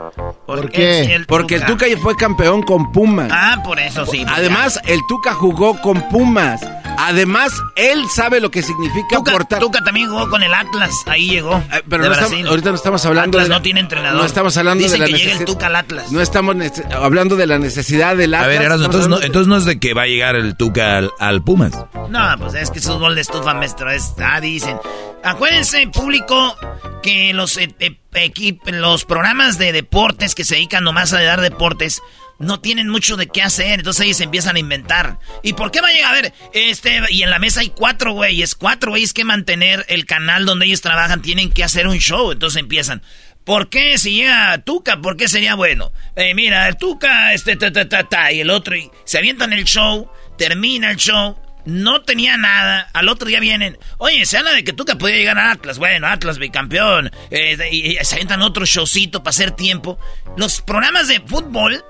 ¿Por, 0.46 0.70
qué? 0.70 1.04
sí 1.06 1.12
el 1.12 1.26
Porque 1.26 1.56
el 1.56 1.60
Tuca? 1.62 1.72
Tuca 1.72 1.88
ya 1.88 1.98
fue 1.98 2.16
campeón 2.16 2.62
con 2.62 2.92
Pumas. 2.92 3.30
Ah, 3.32 3.62
por 3.64 3.78
eso 3.78 4.04
sí. 4.06 4.24
Además, 4.28 4.80
el 4.86 5.00
Tuca 5.08 5.34
jugó 5.34 5.80
con 5.80 6.08
Pumas. 6.08 6.60
Además, 6.98 7.52
él 7.76 8.04
sabe 8.08 8.40
lo 8.40 8.50
que 8.50 8.62
significa 8.62 9.16
Tuca, 9.16 9.32
portar. 9.32 9.60
Tuca 9.60 9.82
también 9.82 10.08
jugó 10.08 10.28
con 10.30 10.42
el 10.42 10.52
Atlas. 10.54 10.90
Ahí 11.06 11.28
llegó. 11.30 11.56
Eh, 11.72 11.82
pero 11.88 12.04
de 12.04 12.10
no 12.10 12.14
estamos- 12.14 12.48
ahorita 12.48 12.68
no 12.70 12.76
estamos 12.76 13.06
hablando 13.06 13.38
Atlas 13.38 13.44
de 13.44 13.48
la- 13.50 13.56
no 13.56 13.62
tiene 13.62 13.80
entrenador. 13.80 14.20
No 14.20 14.26
estamos 14.26 14.56
hablando 14.56 14.82
Dicen 14.84 14.94
de 14.94 14.98
la 15.00 15.06
que 15.06 15.12
llega 15.12 15.22
el 15.24 15.28
necesidad- 15.38 15.46
Tuca 15.54 15.66
al 15.66 15.76
Atlas. 15.76 16.12
No 16.12 16.20
estamos 16.20 16.56
hablando 16.94 17.36
de 17.36 17.46
la 17.46 17.58
necesidad 17.58 18.16
del 18.16 18.34
Atlas. 18.34 18.44
A 18.44 18.48
ver, 18.48 18.62
entonces 18.72 19.08
no, 19.08 19.20
entonces 19.20 19.48
no 19.48 19.56
es 19.56 19.64
de 19.64 19.80
que 19.80 19.94
va 19.94 20.02
a 20.02 20.06
llegar 20.06 20.36
el 20.36 20.56
Tuca 20.56 20.98
al, 20.98 21.10
al 21.18 21.42
Pumas. 21.42 21.72
No, 22.08 22.20
pues 22.38 22.54
es 22.54 22.70
que 22.70 22.78
es 22.78 22.86
fútbol 22.86 23.14
de 23.14 23.22
estufa, 23.22 23.54
maestro. 23.54 23.90
Es, 23.90 24.12
ah, 24.22 24.40
dicen. 24.40 24.78
Acuérdense, 25.24 25.86
público, 25.88 26.56
que 27.02 27.32
los, 27.32 27.56
eh, 27.56 27.74
eh, 27.78 27.96
equip- 28.14 28.68
los 28.70 29.04
programas 29.04 29.56
de 29.58 29.72
deportes 29.72 30.34
que 30.34 30.44
se 30.44 30.56
dedican 30.56 30.84
nomás 30.84 31.12
a 31.12 31.22
dar 31.22 31.40
deportes 31.40 32.00
no 32.42 32.60
tienen 32.60 32.88
mucho 32.88 33.16
de 33.16 33.28
qué 33.28 33.40
hacer. 33.40 33.78
Entonces 33.78 34.04
ellos 34.04 34.20
empiezan 34.20 34.56
a 34.56 34.58
inventar. 34.58 35.18
¿Y 35.42 35.54
por 35.54 35.70
qué 35.70 35.80
va 35.80 35.88
a 35.88 35.92
llegar? 35.92 36.10
A 36.10 36.20
ver, 36.20 36.34
este, 36.52 37.00
y 37.10 37.22
en 37.22 37.30
la 37.30 37.38
mesa 37.38 37.60
hay 37.60 37.70
cuatro 37.70 38.12
güeyes. 38.12 38.54
Cuatro 38.54 38.90
güeyes 38.90 39.14
que 39.14 39.24
mantener 39.24 39.86
el 39.88 40.04
canal 40.04 40.44
donde 40.44 40.66
ellos 40.66 40.80
trabajan. 40.80 41.22
Tienen 41.22 41.50
que 41.50 41.64
hacer 41.64 41.86
un 41.86 41.98
show. 41.98 42.32
Entonces 42.32 42.60
empiezan. 42.60 43.02
¿Por 43.44 43.70
qué 43.70 43.98
si 43.98 44.14
llega 44.14 44.58
Tuca? 44.58 45.00
¿Por 45.00 45.16
qué 45.16 45.28
sería 45.28 45.54
bueno? 45.54 45.92
Eh, 46.14 46.34
mira, 46.34 46.72
Tuca, 46.74 47.32
este, 47.32 47.56
ta, 47.56 47.72
ta, 47.72 47.88
ta, 47.88 48.08
ta, 48.08 48.30
y 48.30 48.40
el 48.40 48.50
otro, 48.50 48.76
y 48.76 48.88
se 49.04 49.18
avientan 49.18 49.52
el 49.52 49.64
show, 49.64 50.08
termina 50.38 50.92
el 50.92 50.96
show, 50.96 51.36
no 51.64 52.02
tenía 52.02 52.36
nada, 52.36 52.88
al 52.92 53.08
otro 53.08 53.26
día 53.26 53.40
vienen, 53.40 53.78
oye, 53.98 54.24
se 54.26 54.38
habla 54.38 54.52
de 54.52 54.62
que 54.62 54.72
Tuca 54.72 54.96
podía 54.96 55.16
llegar 55.16 55.38
a 55.38 55.50
Atlas, 55.50 55.78
bueno, 55.78 56.06
Atlas 56.06 56.38
bicampeón, 56.38 57.10
eh, 57.30 57.56
y, 57.72 57.96
se 58.04 58.14
avientan 58.14 58.42
otro 58.42 58.64
showcito 58.64 59.24
para 59.24 59.30
hacer 59.30 59.50
tiempo. 59.50 59.98
Los 60.36 60.60
programas 60.60 61.08
de 61.08 61.20
fútbol 61.20 61.84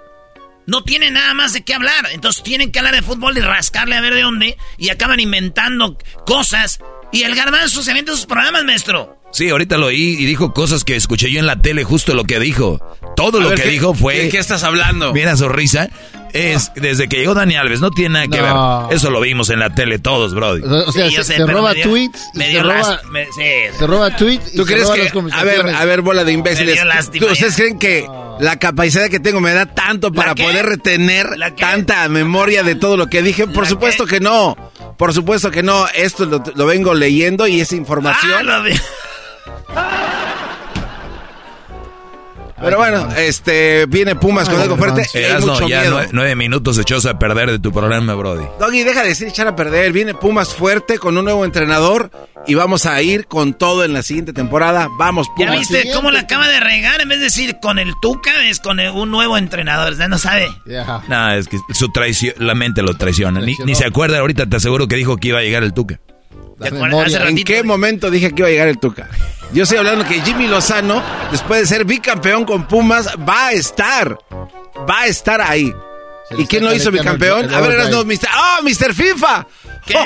no 0.66 0.82
tienen 0.84 1.14
nada 1.14 1.34
más 1.34 1.52
de 1.52 1.64
qué 1.64 1.74
hablar, 1.74 2.08
entonces 2.12 2.42
tienen 2.42 2.72
que 2.72 2.78
hablar 2.78 2.94
de 2.94 3.02
fútbol 3.02 3.36
y 3.36 3.40
rascarle 3.40 3.96
a 3.96 4.00
ver 4.00 4.14
de 4.14 4.22
dónde, 4.22 4.56
y 4.78 4.90
acaban 4.90 5.20
inventando 5.20 5.98
cosas, 6.26 6.80
y 7.12 7.22
el 7.22 7.34
garbanzo 7.34 7.82
se 7.82 7.90
avienta 7.90 8.12
sus 8.12 8.26
programas, 8.26 8.64
maestro. 8.64 9.21
Sí, 9.32 9.48
ahorita 9.48 9.78
lo 9.78 9.86
oí 9.86 10.16
y 10.18 10.24
dijo 10.26 10.52
cosas 10.52 10.84
que 10.84 10.94
escuché 10.94 11.30
yo 11.30 11.40
en 11.40 11.46
la 11.46 11.56
tele, 11.60 11.84
justo 11.84 12.14
lo 12.14 12.24
que 12.24 12.38
dijo. 12.38 12.78
Todo 13.16 13.38
A 13.38 13.42
lo 13.42 13.48
ver, 13.50 13.58
que 13.58 13.64
¿qué- 13.64 13.70
dijo 13.70 13.94
fue... 13.94 14.16
¿De 14.16 14.28
qué 14.28 14.38
estás 14.38 14.62
hablando? 14.62 15.12
Mira 15.14 15.36
su 15.36 15.48
risa. 15.48 15.88
Es 16.34 16.72
desde 16.76 17.08
que 17.10 17.18
llegó 17.18 17.34
Dani 17.34 17.56
Alves, 17.56 17.80
no 17.80 17.90
tiene 17.90 18.14
nada 18.14 18.26
que 18.28 18.38
No. 18.40 18.86
ver. 18.88 18.96
Eso 18.96 19.10
lo 19.10 19.20
vimos 19.20 19.50
en 19.50 19.58
la 19.58 19.74
tele 19.74 19.98
todos, 19.98 20.34
Brody. 20.34 20.62
O 20.62 20.90
sea, 20.92 21.08
Sí, 21.10 21.16
se, 21.16 21.24
sé, 21.24 21.32
se 21.36 21.44
pero 21.44 21.58
roba 21.58 21.74
dio- 21.74 21.84
tweets, 21.84 22.20
se 22.34 22.62
roba, 22.62 23.00
me- 23.10 23.26
sí. 23.26 23.76
se 23.78 23.86
roba 23.86 24.16
tweets 24.16 24.54
y 24.54 24.56
¿Tú 24.56 24.64
crees 24.64 24.88
que, 24.90 25.10
a 25.32 25.44
ver, 25.44 25.66
a 25.68 25.84
ver, 25.84 26.00
bola 26.00 26.24
de 26.24 26.32
imbéciles, 26.32 26.68
Me 26.68 26.72
dio 26.72 26.84
lástima, 26.86 27.26
¿tú- 27.26 27.32
¿ustedes 27.32 27.52
ya. 27.52 27.56
creen 27.62 27.78
que 27.78 28.06
la 28.40 28.58
capacidad 28.58 29.08
que 29.10 29.20
tengo 29.20 29.40
me 29.42 29.52
da 29.52 29.66
tanto 29.66 30.10
para 30.10 30.34
poder 30.34 30.64
retener 30.64 31.26
tanta 31.58 32.08
memoria 32.08 32.62
de 32.62 32.76
todo 32.76 32.96
lo 32.96 33.08
que 33.08 33.20
dije? 33.22 33.46
Por 33.46 33.64
¿La 33.64 33.68
supuesto 33.68 34.06
qué? 34.06 34.14
que 34.16 34.20
no, 34.20 34.56
por 34.96 35.12
supuesto 35.12 35.50
que 35.50 35.62
no, 35.62 35.86
esto 35.94 36.24
lo, 36.24 36.42
lo 36.54 36.64
vengo 36.66 36.94
leyendo 36.94 37.46
y 37.46 37.60
es 37.60 37.72
Ah, 37.72 37.76
información. 37.76 38.46
lo 38.46 38.62
vi. 38.62 38.72
Pero 42.60 42.76
bueno, 42.78 43.08
este, 43.16 43.86
viene 43.86 44.14
Pumas 44.14 44.48
con 44.48 44.60
algo 44.60 44.76
fuerte 44.76 45.04
y 45.14 45.18
hay 45.18 45.40
mucho 45.40 45.66
ya 45.66 45.80
miedo. 45.80 45.98
nue- 46.00 46.08
nueve 46.12 46.36
minutos 46.36 46.78
echos 46.78 47.04
a 47.06 47.18
perder 47.18 47.50
de 47.50 47.58
tu 47.58 47.72
programa, 47.72 48.14
Brody. 48.14 48.44
Doggy, 48.60 48.84
deja 48.84 49.02
de 49.02 49.08
decir 49.08 49.26
echar 49.26 49.48
a 49.48 49.56
perder. 49.56 49.90
Viene 49.92 50.14
Pumas 50.14 50.54
fuerte 50.54 50.98
con 50.98 51.18
un 51.18 51.24
nuevo 51.24 51.44
entrenador 51.44 52.12
y 52.46 52.54
vamos 52.54 52.86
a 52.86 53.02
ir 53.02 53.26
con 53.26 53.54
todo 53.54 53.84
en 53.84 53.92
la 53.92 54.02
siguiente 54.04 54.32
temporada. 54.32 54.88
Vamos, 54.96 55.26
¿Ya 55.36 55.46
Pumas. 55.46 55.58
viste 55.58 55.90
cómo 55.92 56.12
la 56.12 56.20
acaba 56.20 56.46
de 56.48 56.60
regar? 56.60 57.00
En 57.00 57.08
vez 57.08 57.18
de 57.18 57.24
decir 57.24 57.56
con 57.60 57.80
el 57.80 57.94
Tuca, 58.00 58.44
es 58.46 58.60
con 58.60 58.78
el- 58.78 58.90
un 58.92 59.10
nuevo 59.10 59.36
entrenador. 59.36 59.96
Ya 59.98 60.06
no 60.06 60.18
sabe. 60.18 60.48
Ya. 60.64 61.02
No, 61.08 61.32
es 61.32 61.48
que 61.48 61.58
su 61.74 61.88
traición, 61.90 62.34
la 62.38 62.54
mente 62.54 62.82
lo 62.82 62.94
traiciona. 62.96 63.40
Ni, 63.40 63.56
ni 63.64 63.74
se 63.74 63.86
acuerda, 63.86 64.20
ahorita 64.20 64.46
te 64.48 64.54
aseguro 64.58 64.86
que 64.86 64.94
dijo 64.94 65.16
que 65.16 65.28
iba 65.28 65.40
a 65.40 65.42
llegar 65.42 65.64
el 65.64 65.74
Tuca. 65.74 65.98
¿Te 66.60 66.70
memoria. 66.70 67.28
¿En 67.28 67.36
qué 67.42 67.62
momento 67.62 68.10
dije 68.10 68.30
que 68.30 68.42
iba 68.42 68.48
a 68.48 68.50
llegar 68.50 68.68
el 68.68 68.78
Tuca? 68.78 69.08
Yo 69.52 69.64
estoy 69.64 69.78
hablando 69.78 70.06
que 70.06 70.20
Jimmy 70.22 70.46
Lozano, 70.46 71.02
después 71.30 71.60
de 71.60 71.66
ser 71.66 71.84
bicampeón 71.84 72.44
con 72.44 72.66
Pumas, 72.66 73.08
va 73.28 73.48
a 73.48 73.52
estar. 73.52 74.18
Va 74.88 75.00
a 75.00 75.06
estar 75.06 75.40
ahí. 75.40 75.72
¿Y 76.38 76.46
quién 76.46 76.64
lo 76.64 76.74
hizo 76.74 76.90
bicampeón? 76.90 77.52
A 77.52 77.60
ver, 77.60 77.72
eras 77.72 77.90
no, 77.90 78.04
Mr. 78.04 78.28
¡Ah, 78.30 78.60
Mr. 78.62 78.94
FIFA! 78.94 79.46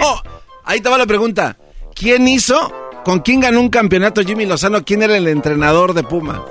Oh, 0.03 0.23
ahí 0.65 0.79
estaba 0.79 0.99
la 0.99 1.07
pregunta. 1.07 1.57
¿Quién 1.95 2.27
hizo? 2.27 2.73
¿Con 3.05 3.21
quién 3.21 3.41
ganó 3.41 3.61
un 3.61 3.69
campeonato 3.69 4.23
Jimmy 4.23 4.47
Lozano? 4.47 4.85
¿Quién 4.85 5.03
era 5.03 5.17
el 5.17 5.29
entrenador 5.29 5.95
de 5.95 6.03
Puma? 6.03 6.45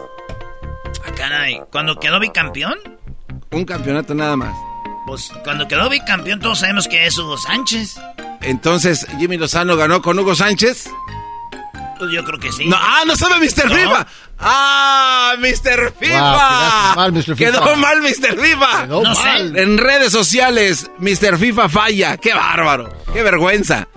Ah, 1.06 1.12
caray, 1.16 1.62
¿cuando 1.72 2.00
quedó 2.00 2.20
bicampeón? 2.20 2.76
Un 3.52 3.66
campeonato 3.66 4.16
nada 4.16 4.38
más. 4.38 4.56
Pues 5.06 5.32
cuando 5.44 5.68
quedó 5.68 5.90
bicampeón 5.90 6.40
todos 6.40 6.60
sabemos 6.60 6.88
que 6.88 7.06
es 7.06 7.18
Hugo 7.18 7.38
Sánchez. 7.38 8.00
Entonces, 8.42 9.06
Jimmy 9.20 9.38
Lozano 9.38 9.76
ganó 9.78 10.02
con 10.02 10.18
Hugo 10.18 10.36
Sánchez. 10.36 10.90
Pues 11.98 12.12
yo 12.12 12.24
creo 12.26 12.40
que 12.40 12.52
sí. 12.52 12.66
No, 12.66 12.76
ah, 12.78 13.04
no 13.06 13.16
sabe 13.16 13.40
Mr. 13.40 13.70
FIFA. 13.74 14.08
Ah, 14.40 15.36
Mr. 15.40 15.94
FIFA. 15.98 16.94
mal, 16.96 17.12
Mr. 17.14 17.24
FIFA. 17.24 17.36
Quedó 17.38 17.76
mal, 17.78 18.02
Mr. 18.02 18.40
FIFA. 18.42 18.82
Quedó 18.84 19.04
No 19.04 19.16
sé. 19.16 19.24
mal. 19.24 19.58
En 19.58 19.78
redes 19.78 20.12
sociales, 20.12 20.90
Mr. 20.98 21.38
FIFA 21.38 21.70
falla. 21.70 22.18
Qué 22.18 22.34
bárbaro. 22.34 22.90
Qué 23.14 23.24
vergüenza. 23.24 23.88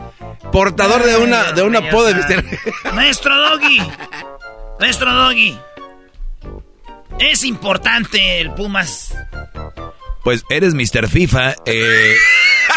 Portador 0.52 1.02
de 1.04 1.16
una 1.16 1.52
de 1.52 1.62
un 1.62 1.74
apodo 1.74 2.04
de 2.06 2.14
Mr. 2.14 2.94
Maestro 2.94 3.36
Doggy. 3.36 3.82
Maestro 4.78 5.12
Doggy. 5.12 5.58
Es 7.18 7.42
importante 7.44 8.40
el 8.40 8.52
Pumas. 8.54 9.12
Pues 10.28 10.44
eres 10.50 10.74
Mr. 10.74 11.08
FIFA. 11.08 11.54
eh, 11.64 12.14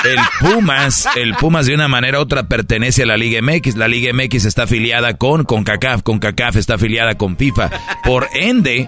el 0.06 0.19
Pumas, 0.40 1.06
el 1.18 1.36
Pumas 1.36 1.65
de 1.65 1.76
una 1.76 1.90
manera 1.90 2.18
u 2.19 2.22
otra 2.22 2.44
pertenece 2.44 3.03
a 3.03 3.06
la 3.06 3.18
Liga 3.18 3.41
MX. 3.41 3.76
La 3.76 3.90
Liga 3.90 4.14
MX 4.14 4.45
está 4.45 4.64
afiliada 4.64 5.18
con 5.18 5.44
CONCACAF. 5.44 6.02
CONCACAF 6.02 6.56
está 6.56 6.76
afiliada 6.76 7.15
con 7.15 7.36
FIFA. 7.36 7.69
Por 8.06 8.30
ende, 8.36 8.88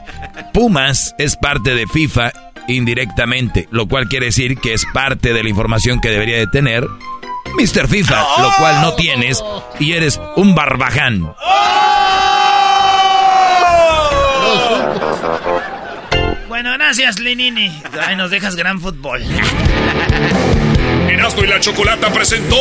Pumas 0.54 1.14
es 1.18 1.36
parte 1.36 1.76
de 1.76 1.88
FIFA 1.88 2.32
indirectamente, 2.70 3.68
lo 3.70 3.90
cual 3.90 4.08
quiere 4.08 4.28
decir 4.28 4.58
que 4.58 4.74
es 4.74 4.86
parte 4.94 5.34
de 5.34 5.44
la 5.44 5.50
información 5.50 6.00
que 6.00 6.12
debería 6.12 6.38
de 6.38 6.48
tener 6.48 6.86
Mr. 7.60 7.90
FIFA, 7.90 8.16
lo 8.44 8.50
cual 8.60 8.80
no 8.82 8.94
tienes 8.94 9.44
y 9.78 9.92
eres 9.92 10.22
un 10.38 10.56
barbaján. 10.56 11.34
Bueno, 16.64 16.78
gracias, 16.78 17.20
Lenini. 17.20 17.84
Ay, 18.08 18.16
nos 18.16 18.32
dejas 18.32 18.56
gran 18.56 18.80
fútbol. 18.80 19.22
Erasmo 21.10 21.44
y 21.44 21.48
la 21.48 21.60
Chocolata 21.60 22.10
presentó 22.14 22.56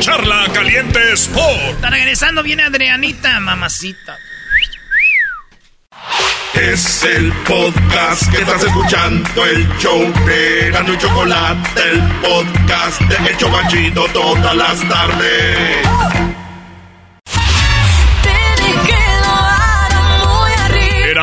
Charla 0.00 0.46
Caliente 0.54 1.12
Sport. 1.12 1.74
Está 1.74 1.90
regresando, 1.90 2.42
viene 2.42 2.62
Adrianita, 2.62 3.38
mamacita. 3.38 4.16
Es 6.54 7.04
el 7.04 7.30
podcast 7.46 8.30
que 8.32 8.38
estás 8.38 8.64
escuchando, 8.64 9.44
el 9.44 9.68
show 9.76 10.10
de 10.24 10.70
Gano 10.70 10.94
y 10.94 10.96
Chocolate, 10.96 11.82
el 11.82 12.00
podcast 12.22 12.98
de 13.02 13.30
Hecho 13.30 13.50
Machito 13.50 14.06
todas 14.14 14.56
las 14.56 14.88
tardes. 14.88 16.27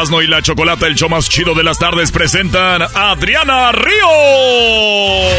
Erasmo 0.06 0.22
y 0.22 0.27
la 0.27 0.40
Chocolata, 0.40 0.86
el 0.86 0.94
show 0.94 1.10
más 1.10 1.27
chido 1.27 1.56
de 1.56 1.64
las 1.64 1.80
tardes, 1.80 2.11
presentan 2.11 2.84
a 2.84 3.10
Adriana 3.10 3.72
Río. 3.72 4.07
Oh. 4.07 5.30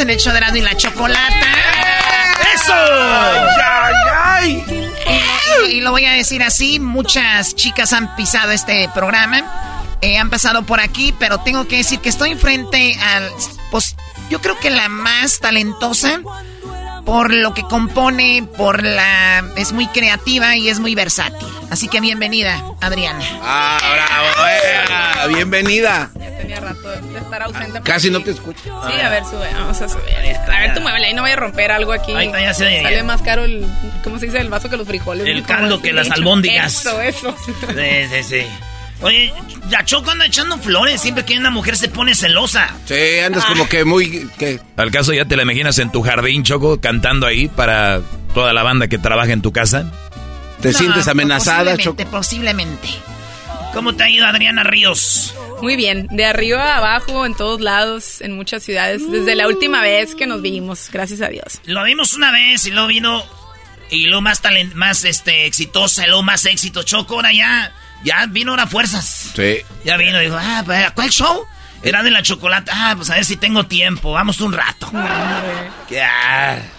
En 0.00 0.10
el 0.10 0.18
show 0.18 0.32
de 0.32 0.58
y 0.58 0.60
la 0.60 0.76
Chocolata. 0.76 1.46
¡Eso! 2.54 2.72
¡Ay, 2.72 3.94
ay! 4.14 4.64
Y, 5.66 5.72
y 5.72 5.80
lo 5.80 5.90
voy 5.90 6.04
a 6.04 6.12
decir 6.12 6.42
así, 6.44 6.78
muchas 6.78 7.56
chicas 7.56 7.92
han 7.92 8.14
pisado 8.14 8.52
este 8.52 8.88
programa, 8.94 9.42
eh, 10.00 10.16
han 10.16 10.30
pasado 10.30 10.62
por 10.62 10.78
aquí, 10.78 11.12
pero 11.18 11.38
tengo 11.38 11.66
que 11.66 11.78
decir 11.78 11.98
que 11.98 12.10
estoy 12.10 12.36
frente 12.36 12.96
al, 13.00 13.28
pues 13.72 13.96
yo 14.30 14.40
creo 14.40 14.56
que 14.60 14.70
la 14.70 14.88
más 14.88 15.40
talentosa 15.40 16.20
por 17.08 17.32
lo 17.32 17.54
que 17.54 17.62
compone, 17.62 18.46
por 18.58 18.84
la, 18.84 19.42
es 19.56 19.72
muy 19.72 19.86
creativa 19.86 20.56
y 20.56 20.68
es 20.68 20.78
muy 20.78 20.94
versátil. 20.94 21.48
Así 21.70 21.88
que 21.88 22.02
bienvenida, 22.02 22.62
Adriana. 22.82 23.24
¡Ah, 23.40 23.78
bravo! 23.80 25.28
eh, 25.30 25.34
¡Bienvenida! 25.34 26.10
Tenía 26.36 26.60
rato 26.60 26.86
de 26.90 27.18
estar 27.18 27.42
ausente. 27.44 27.80
Casi 27.80 28.10
no 28.10 28.22
te 28.22 28.32
escucho. 28.32 28.60
Sí, 28.62 29.00
a 29.00 29.08
ver, 29.08 29.24
sube. 29.24 29.48
Vamos 29.54 29.80
a 29.80 29.88
subir. 29.88 30.04
A 30.14 30.60
ver, 30.60 30.74
tú 30.74 30.82
muévele 30.82 31.06
ahí, 31.06 31.14
no 31.14 31.22
vaya 31.22 31.32
a 31.32 31.38
romper 31.38 31.72
algo 31.72 31.92
aquí. 31.94 32.12
Ahí 32.12 32.26
está, 32.26 32.42
ya 32.42 32.52
se. 32.52 32.82
Sale 32.82 33.02
más 33.02 33.22
caro 33.22 33.44
el, 33.44 33.66
¿cómo 34.04 34.18
se 34.18 34.26
dice? 34.26 34.40
El 34.40 34.50
vaso 34.50 34.68
que 34.68 34.76
los 34.76 34.86
frijoles. 34.86 35.26
El 35.26 35.44
caldo 35.44 35.80
que 35.80 35.94
las 35.94 36.10
albóndigas. 36.10 36.80
Eso, 36.80 37.00
eso. 37.00 37.34
Sí, 37.46 37.52
sí, 38.10 38.22
sí. 38.22 38.46
Oye, 39.00 39.32
la 39.70 39.84
Choco 39.84 40.10
anda 40.10 40.26
echando 40.26 40.58
flores 40.58 41.00
siempre 41.00 41.24
que 41.24 41.36
una 41.38 41.50
mujer 41.50 41.76
se 41.76 41.88
pone 41.88 42.14
celosa. 42.14 42.68
Sí, 42.86 43.18
andas 43.24 43.44
como 43.44 43.68
que 43.68 43.84
muy... 43.84 44.28
Que... 44.38 44.60
¿Al 44.76 44.90
caso 44.90 45.12
ya 45.12 45.24
te 45.24 45.36
la 45.36 45.42
imaginas 45.42 45.78
en 45.78 45.92
tu 45.92 46.02
jardín, 46.02 46.42
Choco, 46.42 46.80
cantando 46.80 47.26
ahí 47.26 47.48
para 47.48 48.00
toda 48.34 48.52
la 48.52 48.62
banda 48.62 48.88
que 48.88 48.98
trabaja 48.98 49.32
en 49.32 49.42
tu 49.42 49.52
casa? 49.52 49.92
¿Te 50.60 50.72
No, 50.72 50.78
sientes 50.78 51.06
amenazada, 51.06 51.72
posiblemente, 51.76 52.02
Choco? 52.04 52.10
Posiblemente. 52.10 52.88
¿Cómo 53.72 53.94
te 53.94 54.02
ha 54.02 54.10
ido 54.10 54.26
Adriana 54.26 54.64
Ríos? 54.64 55.34
Muy 55.62 55.76
bien, 55.76 56.08
de 56.10 56.24
arriba 56.24 56.74
a 56.74 56.78
abajo, 56.78 57.26
en 57.26 57.34
todos 57.36 57.60
lados, 57.60 58.20
en 58.20 58.32
muchas 58.32 58.62
ciudades, 58.62 59.08
desde 59.10 59.34
la 59.34 59.46
última 59.46 59.82
vez 59.82 60.14
que 60.14 60.26
nos 60.26 60.40
vimos, 60.40 60.88
gracias 60.92 61.20
a 61.20 61.28
Dios. 61.28 61.60
Lo 61.64 61.84
vimos 61.84 62.14
una 62.14 62.32
vez 62.32 62.64
y 62.64 62.70
luego 62.70 62.88
vino 62.88 63.22
y 63.90 64.06
lo 64.06 64.20
más 64.20 64.40
talent, 64.40 64.74
más 64.74 65.04
este 65.04 65.46
exitosa, 65.46 66.04
y 66.04 66.08
luego 66.08 66.22
más 66.22 66.44
éxito. 66.46 66.82
Choco, 66.82 67.16
ahora 67.16 67.32
ya, 67.32 67.72
ya 68.04 68.26
vino 68.26 68.52
ahora 68.52 68.66
fuerzas. 68.66 69.32
Sí. 69.34 69.58
Ya 69.84 69.96
vino 69.96 70.20
y 70.20 70.24
dijo, 70.26 70.36
ah, 70.38 70.62
pues, 70.64 70.90
¿cuál 70.92 71.10
show? 71.10 71.42
Era 71.82 72.02
de 72.02 72.10
la 72.10 72.22
chocolate. 72.22 72.70
Ah, 72.74 72.94
pues 72.96 73.08
a 73.10 73.14
ver 73.14 73.24
si 73.24 73.36
tengo 73.36 73.66
tiempo. 73.66 74.12
Vamos 74.12 74.40
un 74.40 74.52
rato. 74.52 74.90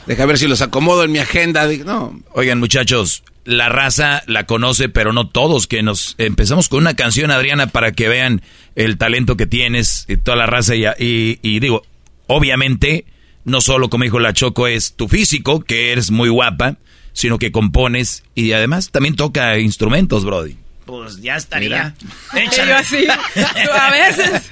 Deja 0.05 0.25
ver 0.25 0.37
si 0.37 0.47
los 0.47 0.61
acomodo 0.61 1.03
en 1.03 1.11
mi 1.11 1.19
agenda. 1.19 1.67
Digo, 1.67 1.85
No, 1.85 2.19
Oigan, 2.33 2.59
muchachos, 2.59 3.23
la 3.45 3.69
raza 3.69 4.23
la 4.27 4.45
conoce, 4.45 4.89
pero 4.89 5.13
no 5.13 5.27
todos. 5.29 5.67
Que 5.67 5.83
nos 5.83 6.15
empezamos 6.17 6.69
con 6.69 6.79
una 6.79 6.95
canción, 6.95 7.31
Adriana, 7.31 7.67
para 7.67 7.91
que 7.93 8.09
vean 8.09 8.41
el 8.75 8.97
talento 8.97 9.37
que 9.37 9.45
tienes 9.47 10.05
y 10.07 10.17
toda 10.17 10.37
la 10.37 10.45
raza. 10.47 10.75
Y, 10.75 10.85
y- 10.99 11.39
y 11.41 11.59
digo, 11.59 11.83
obviamente, 12.27 13.05
no 13.45 13.61
solo, 13.61 13.89
como 13.89 14.03
dijo 14.03 14.19
la 14.19 14.33
Choco, 14.33 14.67
es 14.67 14.95
tu 14.95 15.07
físico, 15.07 15.61
que 15.61 15.91
eres 15.93 16.11
muy 16.11 16.29
guapa, 16.29 16.75
sino 17.13 17.39
que 17.39 17.51
compones 17.51 18.23
y 18.35 18.51
además 18.51 18.91
también 18.91 19.15
toca 19.15 19.57
instrumentos, 19.59 20.25
Brody. 20.25 20.57
Pues 20.89 21.21
ya 21.21 21.35
estaría. 21.35 21.93
Yo 22.33 22.75
así, 22.75 23.05
a 23.07 23.91
veces. 23.91 24.51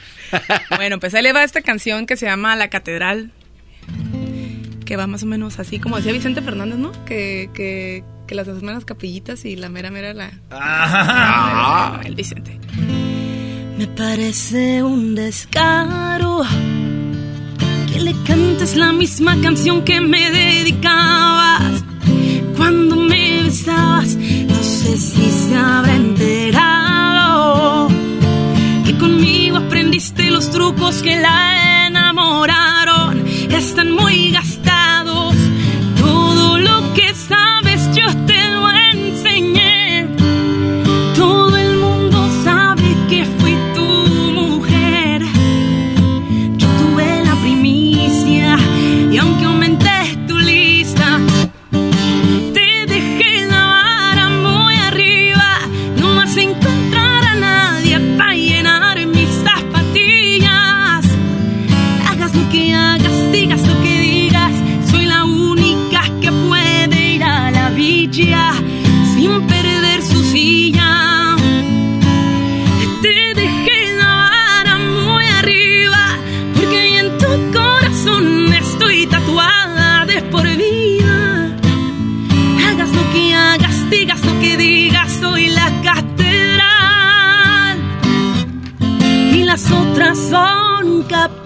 Bueno, 0.75 0.99
pues 0.99 1.13
ahí 1.13 1.23
le 1.23 1.33
va 1.33 1.43
esta 1.43 1.61
canción 1.61 2.05
que 2.05 2.17
se 2.17 2.25
llama 2.25 2.55
La 2.55 2.69
Catedral. 2.69 3.31
Que 4.85 4.95
va 4.95 5.07
más 5.07 5.23
o 5.23 5.25
menos 5.25 5.59
así, 5.59 5.79
como 5.79 5.97
decía 5.97 6.13
Vicente 6.13 6.41
Fernández, 6.41 6.77
¿no? 6.77 6.91
Que, 7.05 7.49
que, 7.53 8.03
que 8.25 8.35
las 8.35 8.47
dos 8.47 8.61
meras 8.61 8.85
capillitas 8.85 9.43
y 9.45 9.55
la 9.55 9.67
mera 9.69 9.89
mera 9.91 10.13
la... 10.13 10.31
Ajá. 10.49 12.01
El 12.05 12.15
Vicente. 12.15 12.59
Me 13.77 13.87
parece 13.87 14.81
un 14.83 15.13
descaro 15.15 16.43
que 17.91 17.99
le 17.99 18.13
cantes 18.25 18.75
la 18.75 18.91
misma 18.93 19.39
canción 19.41 19.83
que 19.83 20.01
me 20.01 20.31
dedicabas 20.31 21.83
cuando 22.55 22.95
me 22.95 23.26
No 23.65 24.03
sé 24.61 24.97
si 24.97 25.31
se 25.31 25.55
habrá 25.55 25.95
enterado 25.95 27.87
que 28.85 28.95
conmigo 28.99 29.57
aprendiste 29.57 30.29
los 30.29 30.51
trucos 30.51 31.01
que 31.01 31.15
la 31.15 31.87
enamoraron. 31.87 33.25
Están 33.49 33.91
muy 33.93 34.29
gastados. 34.29 34.56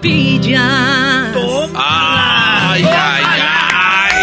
Ya. 0.02 1.32
Ay, 1.74 2.84
ay, 2.84 3.24
ay. 3.30 4.14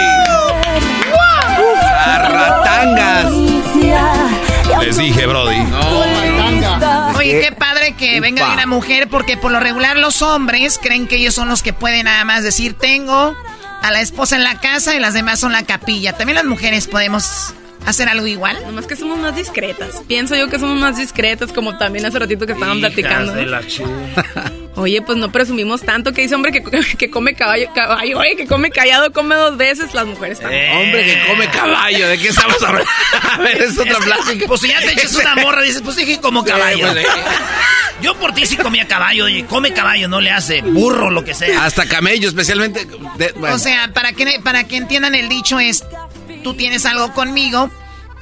Arratangas. 2.05 3.31
Les 4.81 4.97
dije, 4.97 5.25
Brody. 5.25 5.57
Oye, 7.17 7.41
qué 7.41 7.51
padre 7.51 7.93
que 7.93 8.19
venga 8.19 8.47
de 8.47 8.53
una 8.53 8.65
mujer, 8.65 9.07
porque 9.09 9.37
por 9.37 9.51
lo 9.51 9.59
regular 9.59 9.97
los 9.97 10.21
hombres 10.21 10.79
creen 10.81 11.07
que 11.07 11.17
ellos 11.17 11.35
son 11.35 11.49
los 11.49 11.63
que 11.63 11.73
pueden 11.73 12.05
nada 12.05 12.23
más 12.23 12.43
decir, 12.43 12.77
tengo 12.77 13.35
a 13.81 13.91
la 13.91 14.01
esposa 14.01 14.35
en 14.35 14.43
la 14.43 14.59
casa 14.59 14.95
y 14.95 14.99
las 14.99 15.13
demás 15.13 15.39
son 15.39 15.51
la 15.51 15.63
capilla. 15.63 16.13
También 16.13 16.35
las 16.35 16.45
mujeres 16.45 16.87
podemos 16.87 17.53
hacer 17.89 18.07
algo 18.09 18.27
igual. 18.27 18.57
Nomás 18.65 18.87
que 18.87 18.95
somos 18.95 19.17
más 19.19 19.35
discretas. 19.35 20.01
Pienso 20.07 20.35
yo 20.35 20.47
que 20.49 20.59
somos 20.59 20.79
más 20.79 20.97
discretas, 20.97 21.51
como 21.51 21.77
también 21.77 22.05
hace 22.05 22.19
ratito 22.19 22.45
que 22.45 22.53
estaban 22.53 22.79
platicando. 22.79 23.33
Oye, 24.75 25.01
pues 25.01 25.17
no 25.17 25.29
presumimos 25.31 25.81
tanto 25.81 26.13
que 26.13 26.21
dice 26.21 26.35
hombre 26.35 26.51
que, 26.53 26.63
que 26.97 27.09
come 27.09 27.33
caballo, 27.33 27.67
caballo, 27.73 28.17
oye, 28.19 28.37
que 28.37 28.47
come 28.47 28.69
callado, 28.71 29.11
come 29.11 29.35
dos 29.35 29.57
veces, 29.57 29.93
las 29.93 30.05
mujeres 30.05 30.39
también. 30.39 30.71
Hombre 30.77 31.03
que 31.03 31.27
come 31.27 31.49
caballo, 31.49 32.07
¿de 32.07 32.17
qué 32.17 32.29
estamos 32.29 32.61
hablando? 32.63 32.89
A 33.33 33.37
ver, 33.39 33.61
es 33.61 33.77
otra 33.77 33.97
plática. 33.97 34.45
Pues 34.47 34.61
si 34.61 34.69
ya 34.69 34.79
te 34.79 34.93
echas 34.93 35.15
una 35.15 35.35
morra, 35.35 35.63
dices, 35.63 35.81
pues 35.81 35.97
dije 35.97 36.19
como 36.21 36.45
caballo. 36.45 36.87
Eh, 36.87 36.91
pues, 36.93 37.05
eh. 37.05 37.09
Yo 38.01 38.15
por 38.15 38.33
ti 38.33 38.45
sí 38.45 38.55
comía 38.55 38.87
caballo, 38.87 39.25
oye, 39.25 39.45
come 39.45 39.73
caballo, 39.73 40.07
no 40.07 40.21
le 40.21 40.31
hace 40.31 40.61
burro, 40.61 41.09
lo 41.09 41.25
que 41.25 41.33
sea. 41.33 41.65
Hasta 41.65 41.85
camello, 41.85 42.29
especialmente. 42.29 42.87
de- 43.17 43.33
bueno. 43.33 43.55
O 43.55 43.59
sea, 43.59 43.91
para 43.93 44.13
que, 44.13 44.39
para 44.41 44.63
que 44.63 44.77
entiendan 44.77 45.15
el 45.15 45.27
dicho 45.27 45.59
es, 45.59 45.83
tú 46.43 46.53
tienes 46.53 46.85
algo 46.85 47.13
conmigo, 47.13 47.71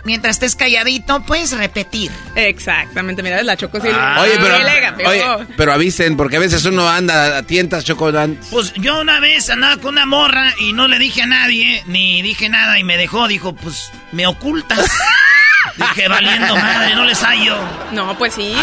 mientras 0.08 0.38
estés 0.38 0.56
calladito, 0.56 1.24
puedes 1.26 1.52
repetir. 1.52 2.12
Exactamente, 2.36 3.22
mira, 3.22 3.44
la 3.44 3.58
choco 3.58 3.80
sí. 3.80 3.90
Ah. 3.92 4.22
Oye, 4.22 4.40
pero, 4.40 5.10
oye, 5.10 5.72
avisen, 5.72 6.18
porque 6.18 6.38
a 6.38 6.40
veces 6.40 6.66
uno 6.66 6.88
anda 6.88 7.38
a 7.38 7.44
tientas, 7.44 7.84
chocolate. 7.84 8.38
Pues 8.50 8.74
yo 8.76 9.02
una 9.02 9.20
vez 9.20 9.50
andaba 9.50 9.78
con 9.78 9.94
una 9.96 10.06
morra 10.06 10.54
y 10.60 10.74
no 10.74 10.88
le 10.88 10.98
dije 10.98 11.24
a 11.24 11.28
nadie, 11.28 11.84
ni 11.88 12.22
dije 12.22 12.50
nada 12.50 12.80
y 12.80 12.84
me 12.84 12.98
dejó, 12.98 13.28
dijo, 13.28 13.54
pues 13.54 13.92
me 14.12 14.26
ocultas. 14.26 14.90
dije, 15.76 16.08
valiendo 16.08 16.56
madre, 16.56 16.96
no 16.96 17.04
les 17.04 17.22
hallo. 17.22 17.58
No, 17.92 18.18
pues 18.18 18.34
sí. 18.34 18.54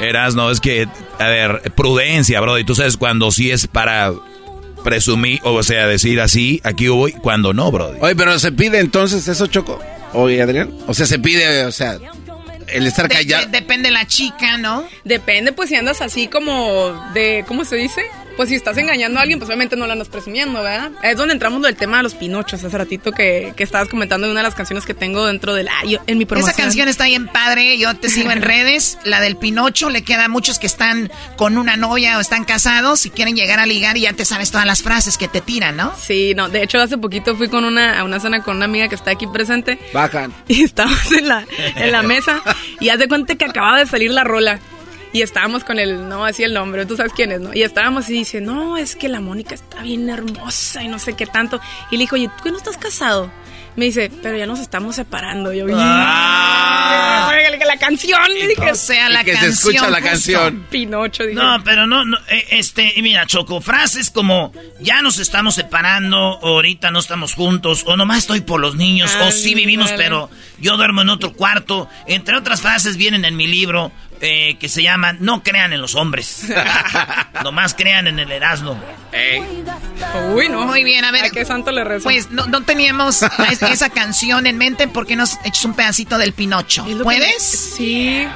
Eras, 0.00 0.34
no, 0.34 0.50
es 0.50 0.60
que, 0.60 0.88
a 1.18 1.26
ver, 1.26 1.72
prudencia, 1.74 2.40
Brody. 2.40 2.64
Tú 2.64 2.74
sabes 2.74 2.96
cuando 2.96 3.30
sí 3.32 3.50
es 3.50 3.66
para 3.66 4.12
presumir, 4.84 5.40
o 5.42 5.60
sea, 5.64 5.88
decir 5.88 6.20
así, 6.20 6.60
aquí 6.62 6.86
voy, 6.86 7.10
cuando 7.12 7.52
no, 7.52 7.72
Brody. 7.72 7.98
Oye, 8.00 8.14
pero 8.14 8.38
se 8.38 8.52
pide 8.52 8.78
entonces 8.78 9.26
eso, 9.26 9.48
Choco. 9.48 9.80
Oye, 10.12 10.40
Adrián. 10.40 10.70
O 10.86 10.94
sea, 10.94 11.06
se 11.06 11.18
pide, 11.18 11.64
o 11.64 11.72
sea, 11.72 11.98
el 12.68 12.86
estar 12.86 13.08
De- 13.08 13.14
callado. 13.16 13.46
de- 13.46 13.50
depende 13.50 13.90
la 13.90 14.06
chica, 14.06 14.56
¿no? 14.58 14.86
Depende, 15.02 15.52
pues 15.52 15.70
si 15.70 15.74
andas 15.76 16.00
así 16.00 16.28
como 16.28 16.92
de, 17.14 17.44
¿cómo 17.48 17.64
se 17.64 17.74
dice? 17.76 18.02
Pues 18.36 18.48
si 18.48 18.56
estás 18.56 18.76
engañando 18.78 19.18
a 19.18 19.22
alguien, 19.22 19.38
pues 19.38 19.48
obviamente 19.48 19.76
no 19.76 19.86
lo 19.86 19.92
andas 19.92 20.08
presumiendo, 20.08 20.62
¿verdad? 20.62 20.90
Es 21.02 21.16
donde 21.16 21.34
entramos 21.34 21.62
del 21.62 21.76
tema 21.76 21.98
de 21.98 22.02
los 22.02 22.14
pinochos, 22.14 22.64
hace 22.64 22.76
ratito 22.76 23.12
que, 23.12 23.52
que 23.56 23.62
estabas 23.62 23.88
comentando 23.88 24.26
de 24.26 24.32
una 24.32 24.40
de 24.40 24.44
las 24.48 24.54
canciones 24.54 24.84
que 24.84 24.94
tengo 24.94 25.26
dentro 25.26 25.54
del... 25.54 25.68
ah, 25.68 25.84
yo- 25.86 26.00
en 26.06 26.18
mi 26.18 26.24
promoción. 26.24 26.50
Esa 26.52 26.62
canción 26.62 26.88
está 26.88 27.04
bien 27.06 27.28
padre, 27.28 27.78
yo 27.78 27.94
te 27.96 28.08
sigo 28.08 28.30
en 28.32 28.42
redes, 28.42 28.98
la 29.04 29.20
del 29.20 29.36
Pinocho, 29.36 29.88
le 29.90 30.02
queda 30.02 30.24
a 30.24 30.28
muchos 30.28 30.58
que 30.58 30.66
están 30.66 31.10
con 31.36 31.58
una 31.58 31.76
novia 31.76 32.18
o 32.18 32.20
están 32.20 32.44
casados 32.44 33.06
y 33.06 33.10
quieren 33.10 33.36
llegar 33.36 33.60
a 33.60 33.66
ligar 33.66 33.96
y 33.96 34.00
ya 34.02 34.12
te 34.12 34.24
sabes 34.24 34.50
todas 34.50 34.66
las 34.66 34.82
frases 34.82 35.16
que 35.16 35.28
te 35.28 35.40
tiran, 35.40 35.76
¿no? 35.76 35.94
Sí, 36.00 36.32
no, 36.34 36.48
de 36.48 36.62
hecho 36.64 36.78
hace 36.80 36.98
poquito 36.98 37.36
fui 37.36 37.48
con 37.48 37.64
una, 37.64 38.00
a 38.00 38.04
una 38.04 38.18
cena 38.20 38.42
con 38.42 38.56
una 38.56 38.64
amiga 38.64 38.88
que 38.88 38.94
está 38.96 39.12
aquí 39.12 39.26
presente 39.28 39.78
Bajan. 39.92 40.32
y 40.48 40.62
estábamos 40.64 41.12
en 41.12 41.28
la, 41.28 41.46
en 41.76 41.92
la 41.92 42.02
mesa 42.02 42.42
y 42.80 42.88
haz 42.88 42.98
de 42.98 43.06
cuenta 43.08 43.36
que 43.36 43.44
acababa 43.44 43.78
de 43.78 43.86
salir 43.86 44.10
la 44.10 44.24
rola. 44.24 44.58
Y 45.14 45.22
estábamos 45.22 45.62
con 45.62 45.78
el, 45.78 46.08
no, 46.08 46.24
así 46.24 46.42
el 46.42 46.52
nombre, 46.52 46.84
tú 46.86 46.96
sabes 46.96 47.12
quién 47.14 47.30
es, 47.30 47.40
¿no? 47.40 47.54
Y 47.54 47.62
estábamos 47.62 48.10
y 48.10 48.14
dice, 48.14 48.40
no, 48.40 48.76
es 48.76 48.96
que 48.96 49.08
la 49.08 49.20
Mónica 49.20 49.54
está 49.54 49.80
bien 49.80 50.10
hermosa 50.10 50.82
y 50.82 50.88
no 50.88 50.98
sé 50.98 51.14
qué 51.14 51.24
tanto. 51.24 51.60
Y 51.92 51.96
le 51.96 52.00
dijo, 52.02 52.16
oye, 52.16 52.28
¿tú 52.36 52.42
que 52.42 52.50
no 52.50 52.56
estás 52.58 52.76
casado? 52.76 53.30
Me 53.76 53.84
dice, 53.86 54.10
pero 54.22 54.36
ya 54.36 54.46
nos 54.46 54.58
estamos 54.58 54.96
separando. 54.96 55.52
Yo, 55.52 55.66
Ah. 55.70 57.30
"Oiga, 57.32 57.58
que 57.58 57.64
la 57.64 57.76
canción, 57.76 58.20
le 58.34 58.48
dije. 58.48 58.70
O 58.70 58.74
sea, 58.74 59.08
la 59.08 59.22
Y 59.22 59.24
que 59.24 59.36
se 59.36 59.46
escucha 59.48 59.90
la 59.90 60.00
canción. 60.00 60.66
Pinocho, 60.70 61.24
dije. 61.24 61.34
No, 61.34 61.62
pero 61.64 61.86
no, 61.86 62.04
no, 62.04 62.16
eh, 62.28 62.44
este, 62.50 62.92
y 62.96 63.02
mira, 63.02 63.26
Choco, 63.26 63.60
frases 63.60 64.10
como, 64.10 64.52
ya 64.80 65.02
nos 65.02 65.18
estamos 65.18 65.54
separando, 65.54 66.18
o 66.18 66.48
ahorita 66.56 66.90
no 66.90 66.98
estamos 67.00 67.34
juntos, 67.34 67.84
o 67.86 67.96
nomás 67.96 68.18
estoy 68.18 68.40
por 68.42 68.60
los 68.60 68.76
niños, 68.76 69.14
o 69.20 69.30
sí 69.30 69.54
vivimos, 69.54 69.92
pero 69.96 70.30
yo 70.58 70.76
duermo 70.76 71.02
en 71.02 71.08
otro 71.08 71.32
cuarto, 71.32 71.88
entre 72.06 72.36
otras 72.36 72.60
frases 72.60 72.96
vienen 72.96 73.24
en 73.24 73.36
mi 73.36 73.46
libro, 73.46 73.90
eh, 74.24 74.56
que 74.58 74.68
se 74.68 74.82
llaman, 74.82 75.18
no 75.20 75.42
crean 75.42 75.72
en 75.72 75.80
los 75.80 75.94
hombres, 75.94 76.46
nomás 77.44 77.74
crean 77.74 78.06
en 78.06 78.18
el 78.18 78.32
Erasmo. 78.32 78.80
Uy, 80.34 80.48
no. 80.48 80.64
Muy 80.66 80.82
bien, 80.84 81.04
a 81.04 81.10
ver. 81.12 81.24
¿A 81.26 81.30
qué 81.30 81.44
santo 81.44 81.70
le 81.72 81.84
rezo? 81.84 82.04
Pues 82.04 82.30
no, 82.30 82.46
no 82.46 82.62
teníamos 82.62 83.22
es- 83.22 83.62
esa 83.62 83.90
canción 83.90 84.46
en 84.46 84.58
mente, 84.58 84.88
¿por 84.88 85.06
qué 85.06 85.16
nos 85.16 85.38
echas 85.44 85.64
un 85.64 85.74
pedacito 85.74 86.18
del 86.18 86.32
Pinocho? 86.32 86.84
¿Puedes? 87.02 87.42
Sí. 87.76 88.26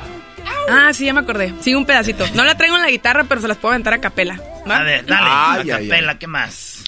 Ah, 0.70 0.92
sí, 0.92 1.06
ya 1.06 1.12
me 1.14 1.20
acordé. 1.20 1.54
Sí, 1.60 1.74
un 1.74 1.86
pedacito. 1.86 2.26
No 2.34 2.44
la 2.44 2.56
traigo 2.56 2.76
en 2.76 2.82
la 2.82 2.90
guitarra, 2.90 3.24
pero 3.24 3.40
se 3.40 3.48
las 3.48 3.56
puedo 3.56 3.72
aventar 3.72 3.94
a 3.94 4.00
capela. 4.00 4.40
¿va? 4.68 4.78
A 4.78 4.82
ver, 4.82 5.06
dale, 5.06 5.26
Ay, 5.30 5.70
ay, 5.70 5.88
capela, 5.88 6.18
¿qué 6.18 6.26
más? 6.26 6.84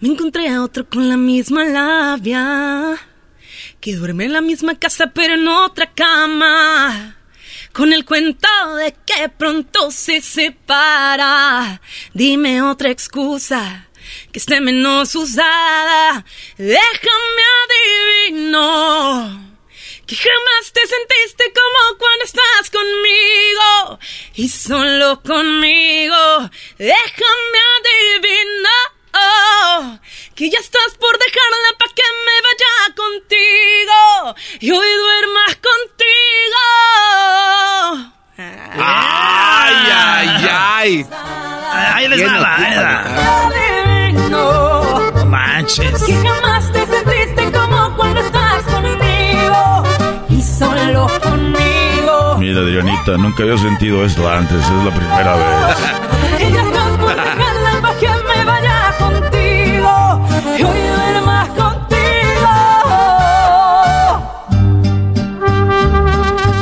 Me 0.00 0.08
encontré 0.08 0.48
a 0.48 0.62
otro 0.62 0.88
con 0.88 1.08
la 1.08 1.16
misma 1.16 1.64
labia. 1.64 2.96
Que 3.80 3.94
duerme 3.94 4.24
en 4.24 4.32
la 4.32 4.40
misma 4.40 4.76
casa, 4.78 5.12
pero 5.14 5.34
en 5.34 5.46
otra 5.46 5.90
cama. 5.94 7.16
Con 7.72 7.92
el 7.92 8.04
cuento 8.04 8.48
de 8.76 8.94
que 9.06 9.28
pronto 9.30 9.90
se 9.90 10.20
separa. 10.20 11.80
Dime 12.12 12.60
otra 12.62 12.90
excusa 12.90 13.88
que 14.30 14.38
esté 14.38 14.60
menos 14.60 15.14
usada. 15.14 16.24
Déjame 16.58 17.42
adivino. 18.28 19.52
Que 20.06 20.16
jamás 20.16 20.72
te 20.72 20.80
sentiste 20.86 21.52
como 21.54 21.98
cuando 21.98 22.24
estás 22.24 22.70
conmigo 22.70 23.98
y 24.34 24.48
solo 24.48 25.22
conmigo. 25.22 26.50
Déjame 26.76 27.58
adivinar 27.78 28.91
que 30.34 30.50
ya 30.50 30.58
estás 30.58 30.94
por 30.98 31.18
dejarla 31.18 31.78
para 31.78 31.92
que 31.94 32.02
me 32.26 32.36
vaya 32.46 32.94
contigo 32.96 34.34
y 34.60 34.70
hoy 34.70 34.86
duermas 34.96 35.56
contigo. 35.56 36.62
Ay, 38.78 39.74
ay, 39.92 40.48
ay. 40.50 41.06
Ahí 41.94 42.08
les 42.08 42.26
va, 42.26 42.40
va, 42.40 42.56
ahí 42.56 42.76
va. 42.76 43.46
Adivino 43.46 45.10
No 45.12 45.24
manches. 45.26 46.02
que 46.04 46.14
jamás 46.14 46.72
te 46.72 46.86
sentiste 46.86 47.52
como 47.52 47.96
cuando 47.96 48.20
estás 48.20 48.62
conmigo 48.64 49.82
y 50.30 50.42
solo 50.42 51.06
conmigo. 51.22 52.36
Mira, 52.38 52.60
Adrianita, 52.60 53.12
nunca 53.18 53.42
había 53.44 53.58
sentido 53.58 54.04
esto 54.04 54.28
antes, 54.28 54.58
es 54.58 54.70
la 54.84 54.94
primera 54.94 55.34
vez. 55.36 55.76
Y 60.58 60.62
contigo. 61.56 62.48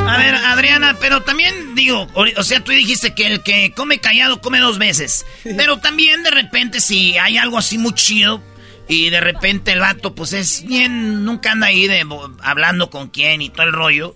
A 0.07 0.15
ver, 0.17 0.35
Adriana, 0.35 0.97
pero 0.99 1.21
también 1.23 1.75
digo, 1.75 2.07
o 2.13 2.43
sea, 2.43 2.63
tú 2.63 2.71
dijiste 2.71 3.13
que 3.13 3.27
el 3.27 3.43
que 3.43 3.73
come 3.75 3.99
callado 3.99 4.41
come 4.41 4.59
dos 4.59 4.77
veces. 4.77 5.25
Pero 5.43 5.79
también 5.79 6.23
de 6.23 6.31
repente 6.31 6.81
si 6.81 7.17
hay 7.17 7.37
algo 7.37 7.57
así 7.57 7.77
muy 7.77 7.93
chido 7.93 8.41
y 8.87 9.09
de 9.09 9.21
repente 9.21 9.71
el 9.71 9.79
vato 9.79 10.13
pues 10.15 10.33
es 10.33 10.65
bien, 10.65 11.23
nunca 11.23 11.53
anda 11.53 11.67
ahí 11.67 11.87
de, 11.87 12.05
hablando 12.41 12.89
con 12.89 13.09
quién 13.09 13.41
y 13.41 13.49
todo 13.49 13.63
el 13.63 13.73
rollo. 13.73 14.15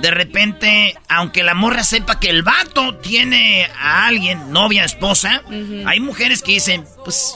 De 0.00 0.10
repente, 0.10 0.94
aunque 1.08 1.42
la 1.42 1.54
morra 1.54 1.82
sepa 1.82 2.20
que 2.20 2.30
el 2.30 2.42
vato 2.42 2.96
tiene 2.96 3.68
a 3.78 4.06
alguien, 4.06 4.52
novia, 4.52 4.84
esposa, 4.84 5.42
hay 5.86 6.00
mujeres 6.00 6.42
que 6.42 6.52
dicen, 6.52 6.84
pues 7.04 7.34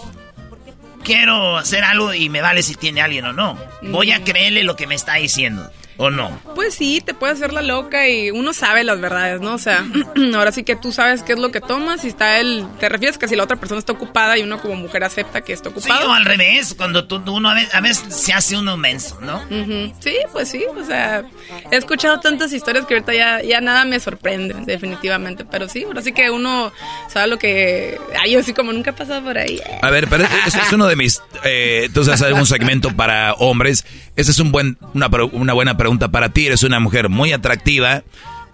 quiero 1.07 1.57
hacer 1.57 1.85
algo 1.85 2.12
y 2.12 2.28
me 2.28 2.41
vale 2.43 2.62
si 2.65 2.74
tiene 2.74 3.01
alguien 3.01 3.24
o 3.27 3.33
no. 3.33 3.57
Voy 3.81 4.11
a 4.11 4.24
creerle 4.24 4.65
lo 4.65 4.74
que 4.74 4.89
me 4.89 4.97
está 4.97 5.15
diciendo. 5.15 5.70
¿O 5.98 6.10
no? 6.10 6.39
Pues 6.55 6.74
sí, 6.74 7.01
te 7.05 7.14
puede 7.14 7.32
hacer 7.32 7.52
la 7.52 7.62
loca 7.62 8.09
y 8.09 8.31
uno 8.31 8.52
sabe 8.52 8.85
las 8.85 9.01
verdades, 9.01 9.40
¿no? 9.40 9.55
O 9.55 9.59
sea, 9.59 9.85
ahora 10.36 10.52
sí 10.52 10.62
que 10.64 10.77
tú 10.77 10.93
sabes 10.93 11.23
qué 11.23 11.32
es 11.32 11.39
lo 11.39 11.51
que 11.51 11.60
tomas 11.60 12.05
y 12.05 12.09
está 12.09 12.39
el... 12.39 12.66
Te 12.78 12.89
refieres 12.89 13.18
que 13.18 13.28
si 13.28 13.36
la 13.36 13.44
otra 13.44 13.56
persona 13.56 13.78
está 13.78 13.93
ocupada 13.93 14.36
y 14.39 14.43
uno 14.43 14.60
como 14.60 14.74
mujer 14.77 15.05
acepta 15.05 15.40
que 15.40 15.52
está 15.52 15.70
Sí, 15.70 15.74
ocupado. 15.77 16.10
o 16.10 16.12
al 16.12 16.24
revés, 16.24 16.74
cuando 16.77 17.06
tú, 17.06 17.23
uno 17.32 17.51
a 17.51 17.55
veces, 17.55 17.74
a 17.74 17.81
veces 17.81 18.14
se 18.14 18.32
hace 18.32 18.56
uno 18.56 18.77
menso, 18.77 19.18
¿no? 19.20 19.36
Ujú. 19.51 19.93
Sí, 20.01 20.16
pues 20.32 20.48
sí, 20.51 20.64
o 20.77 20.85
sea, 20.85 21.24
he 21.70 21.77
escuchado 21.77 22.20
tantas 22.20 22.52
historias 22.52 22.85
que 22.86 22.94
ahorita 22.94 23.14
ya, 23.14 23.43
ya 23.43 23.60
nada 23.60 23.85
me 23.85 23.98
sorprende, 23.98 24.55
definitivamente, 24.66 25.44
pero 25.44 25.68
sí, 25.68 25.85
ahora 25.85 26.02
sí 26.02 26.12
que 26.12 26.31
uno 26.31 26.73
sabe 27.09 27.27
lo 27.28 27.39
que... 27.39 27.98
Ay, 28.20 28.32
yo 28.32 28.43
sí 28.43 28.52
como 28.52 28.73
nunca 28.73 28.90
he 28.90 28.93
pasado 28.93 29.23
por 29.23 29.39
ahí. 29.39 29.60
A 29.82 29.90
ver, 29.90 30.09
pero 30.09 30.24
es 30.24 30.73
uno 30.73 30.86
de 30.86 30.97
mis... 30.97 31.23
Eh, 31.44 31.85
entonces, 31.86 32.20
hay 32.23 32.32
un 32.32 32.47
segmento 32.47 32.94
para 32.94 33.32
hombres. 33.35 33.85
Esa 34.16 34.31
es 34.31 34.39
un 34.40 34.51
buen, 34.52 34.77
una, 34.94 35.09
una 35.32 35.52
buena 35.52 35.77
pregunta 35.77 35.86
para 36.11 36.31
ti. 36.31 36.47
Eres 36.47 36.63
una 36.63 36.81
mujer 36.81 37.09
muy 37.09 37.33
atractiva. 37.33 38.03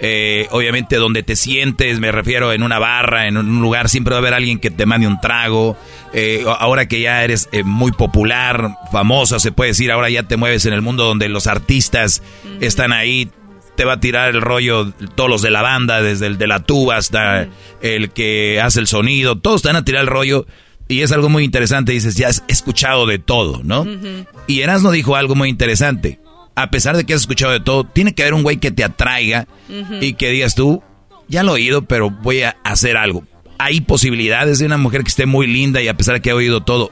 eh, 0.04 0.48
obviamente 0.50 0.96
donde 0.96 1.22
te 1.22 1.36
sientes, 1.36 2.00
me 2.00 2.10
refiero 2.10 2.52
en 2.52 2.64
una 2.64 2.80
barra, 2.80 3.28
en 3.28 3.36
un 3.36 3.60
lugar, 3.60 3.88
siempre 3.88 4.10
va 4.10 4.16
a 4.16 4.20
haber 4.20 4.34
alguien 4.34 4.58
que 4.58 4.70
te 4.70 4.84
mande 4.84 5.06
un 5.06 5.20
trago. 5.20 5.76
Eh, 6.12 6.44
ahora 6.58 6.88
que 6.88 7.00
ya 7.00 7.22
eres 7.22 7.48
eh, 7.52 7.62
muy 7.62 7.92
popular, 7.92 8.76
famosa, 8.90 9.38
se 9.38 9.52
puede 9.52 9.70
decir, 9.70 9.92
ahora 9.92 10.10
ya 10.10 10.24
te 10.24 10.36
mueves 10.36 10.66
en 10.66 10.72
el 10.72 10.82
mundo 10.82 11.04
donde 11.04 11.28
los 11.28 11.46
artistas 11.46 12.20
están 12.60 12.92
ahí, 12.92 13.30
te 13.76 13.84
va 13.84 13.94
a 13.94 14.00
tirar 14.00 14.30
el 14.30 14.40
rollo 14.42 14.92
todos 15.14 15.30
los 15.30 15.40
de 15.40 15.50
la 15.50 15.62
banda, 15.62 16.02
desde 16.02 16.26
el 16.26 16.36
de 16.36 16.48
la 16.48 16.60
tuba 16.60 16.96
hasta 16.96 17.46
el 17.80 18.10
que 18.10 18.60
hace 18.60 18.80
el 18.80 18.88
sonido, 18.88 19.38
todos 19.38 19.62
te 19.62 19.68
van 19.68 19.76
a 19.76 19.84
tirar 19.84 20.02
el 20.02 20.08
rollo. 20.08 20.46
Y 20.88 21.02
es 21.02 21.12
algo 21.12 21.28
muy 21.28 21.44
interesante, 21.44 21.92
dices, 21.92 22.16
ya 22.16 22.26
has 22.28 22.42
escuchado 22.48 23.06
de 23.06 23.20
todo, 23.20 23.60
¿no? 23.62 23.86
Y 24.48 24.60
Erasmo 24.62 24.90
dijo 24.90 25.14
algo 25.14 25.36
muy 25.36 25.48
interesante. 25.48 26.18
A 26.54 26.70
pesar 26.70 26.96
de 26.96 27.04
que 27.04 27.14
has 27.14 27.22
escuchado 27.22 27.52
de 27.52 27.60
todo, 27.60 27.84
tiene 27.84 28.14
que 28.14 28.22
haber 28.22 28.34
un 28.34 28.42
güey 28.42 28.58
que 28.58 28.70
te 28.70 28.84
atraiga 28.84 29.46
y 30.00 30.14
que 30.14 30.30
digas 30.30 30.54
tú, 30.54 30.82
ya 31.28 31.42
lo 31.42 31.52
he 31.52 31.54
oído, 31.54 31.82
pero 31.82 32.10
voy 32.10 32.42
a 32.42 32.56
hacer 32.64 32.96
algo. 32.96 33.24
Hay 33.58 33.80
posibilidades 33.80 34.58
de 34.58 34.66
una 34.66 34.76
mujer 34.76 35.02
que 35.02 35.08
esté 35.08 35.24
muy 35.24 35.46
linda 35.46 35.80
y 35.80 35.88
a 35.88 35.94
pesar 35.94 36.14
de 36.14 36.20
que 36.20 36.30
ha 36.30 36.34
oído 36.34 36.62
todo, 36.62 36.90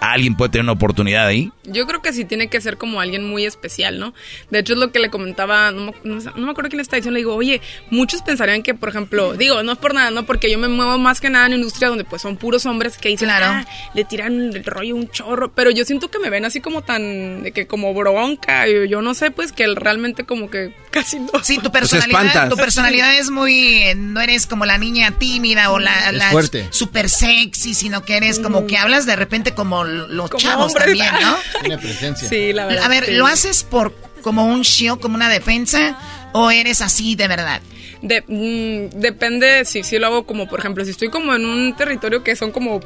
alguien 0.00 0.34
puede 0.34 0.50
tener 0.52 0.64
una 0.64 0.72
oportunidad 0.72 1.26
ahí. 1.26 1.50
Yo 1.64 1.86
creo 1.86 2.02
que 2.02 2.12
sí 2.12 2.24
tiene 2.24 2.48
que 2.48 2.60
ser 2.60 2.76
como 2.78 3.00
alguien 3.00 3.24
muy 3.24 3.44
especial, 3.44 3.98
¿no? 3.98 4.12
De 4.50 4.58
hecho, 4.60 4.72
es 4.72 4.78
lo 4.78 4.90
que 4.92 4.98
le 4.98 5.10
comentaba, 5.10 5.70
no, 5.70 5.86
me- 5.86 5.94
no 6.04 6.16
no 6.20 6.46
me 6.46 6.50
acuerdo 6.50 6.70
quién 6.70 6.80
está 6.80 6.96
diciendo, 6.96 7.14
le 7.14 7.20
digo, 7.20 7.34
oye, 7.34 7.60
muchos 7.90 8.22
pensarían 8.22 8.62
que, 8.62 8.74
por 8.74 8.88
ejemplo, 8.88 9.34
digo, 9.34 9.62
no 9.62 9.72
es 9.72 9.78
por 9.78 9.94
nada, 9.94 10.10
¿no? 10.10 10.24
Porque 10.26 10.50
yo 10.50 10.58
me 10.58 10.68
muevo 10.68 10.98
más 10.98 11.20
que 11.20 11.30
nada 11.30 11.46
en 11.46 11.52
industria 11.54 11.88
donde 11.88 12.04
pues 12.04 12.22
son 12.22 12.36
puros 12.36 12.66
hombres 12.66 12.96
que 12.98 13.08
dicen, 13.10 13.28
Claro. 13.28 13.46
"Ah, 13.46 13.64
le 13.94 14.04
tiran 14.04 14.32
el 14.54 14.64
rollo 14.64 14.96
un 14.96 15.08
chorro, 15.10 15.52
pero 15.52 15.70
yo 15.70 15.84
siento 15.84 16.10
que 16.10 16.18
me 16.18 16.30
ven 16.30 16.44
así 16.44 16.60
como 16.60 16.82
tan, 16.82 17.42
de 17.42 17.52
que 17.52 17.66
como 17.66 17.92
bronca, 17.94 18.66
yo, 18.66 18.84
yo 18.84 19.02
no 19.02 19.14
sé, 19.14 19.30
pues 19.30 19.52
que 19.52 19.66
realmente 19.74 20.24
como 20.24 20.50
que 20.50 20.74
casi 20.90 21.18
no. 21.20 21.30
Sí, 21.42 21.58
tu 21.58 21.70
personalidad, 21.70 22.48
tu 22.48 22.56
personalidad 22.56 23.16
es 23.16 23.30
muy, 23.30 23.84
no 23.96 24.20
eres 24.20 24.46
como 24.46 24.66
la 24.66 24.78
niña 24.78 25.12
tímida 25.18 25.70
o 25.70 25.78
la, 25.78 26.10
la 26.12 26.30
fuerte. 26.30 26.66
super 26.70 27.08
sexy, 27.08 27.74
sino 27.74 28.04
que 28.04 28.16
eres 28.16 28.38
como 28.40 28.66
que 28.66 28.76
hablas 28.76 29.06
de 29.06 29.14
repente 29.16 29.52
como 29.54 29.84
los 29.90 30.30
Como 30.30 30.40
chavos 30.40 30.66
hombre. 30.68 30.84
también, 30.86 31.12
¿no? 31.20 31.36
Tiene 31.60 31.78
presencia. 31.78 32.28
Sí, 32.28 32.52
la 32.52 32.66
verdad. 32.66 32.84
A 32.84 32.88
ver, 32.88 33.06
sí. 33.06 33.12
¿lo 33.12 33.26
haces 33.26 33.62
por 33.64 33.94
como 34.22 34.44
un 34.46 34.62
show, 34.62 34.98
como 35.00 35.14
una 35.14 35.28
defensa, 35.28 35.96
o 36.32 36.50
eres 36.50 36.80
así 36.82 37.14
de 37.16 37.28
verdad? 37.28 37.60
De- 38.02 38.22
mm, 38.26 38.98
depende 38.98 39.64
si 39.66 39.82
si 39.82 39.98
lo 39.98 40.06
hago 40.06 40.26
como, 40.26 40.46
por 40.48 40.60
ejemplo, 40.60 40.84
si 40.84 40.90
estoy 40.92 41.10
como 41.10 41.34
en 41.34 41.44
un 41.44 41.76
territorio 41.76 42.22
que 42.24 42.34
son 42.36 42.50
como, 42.50 42.80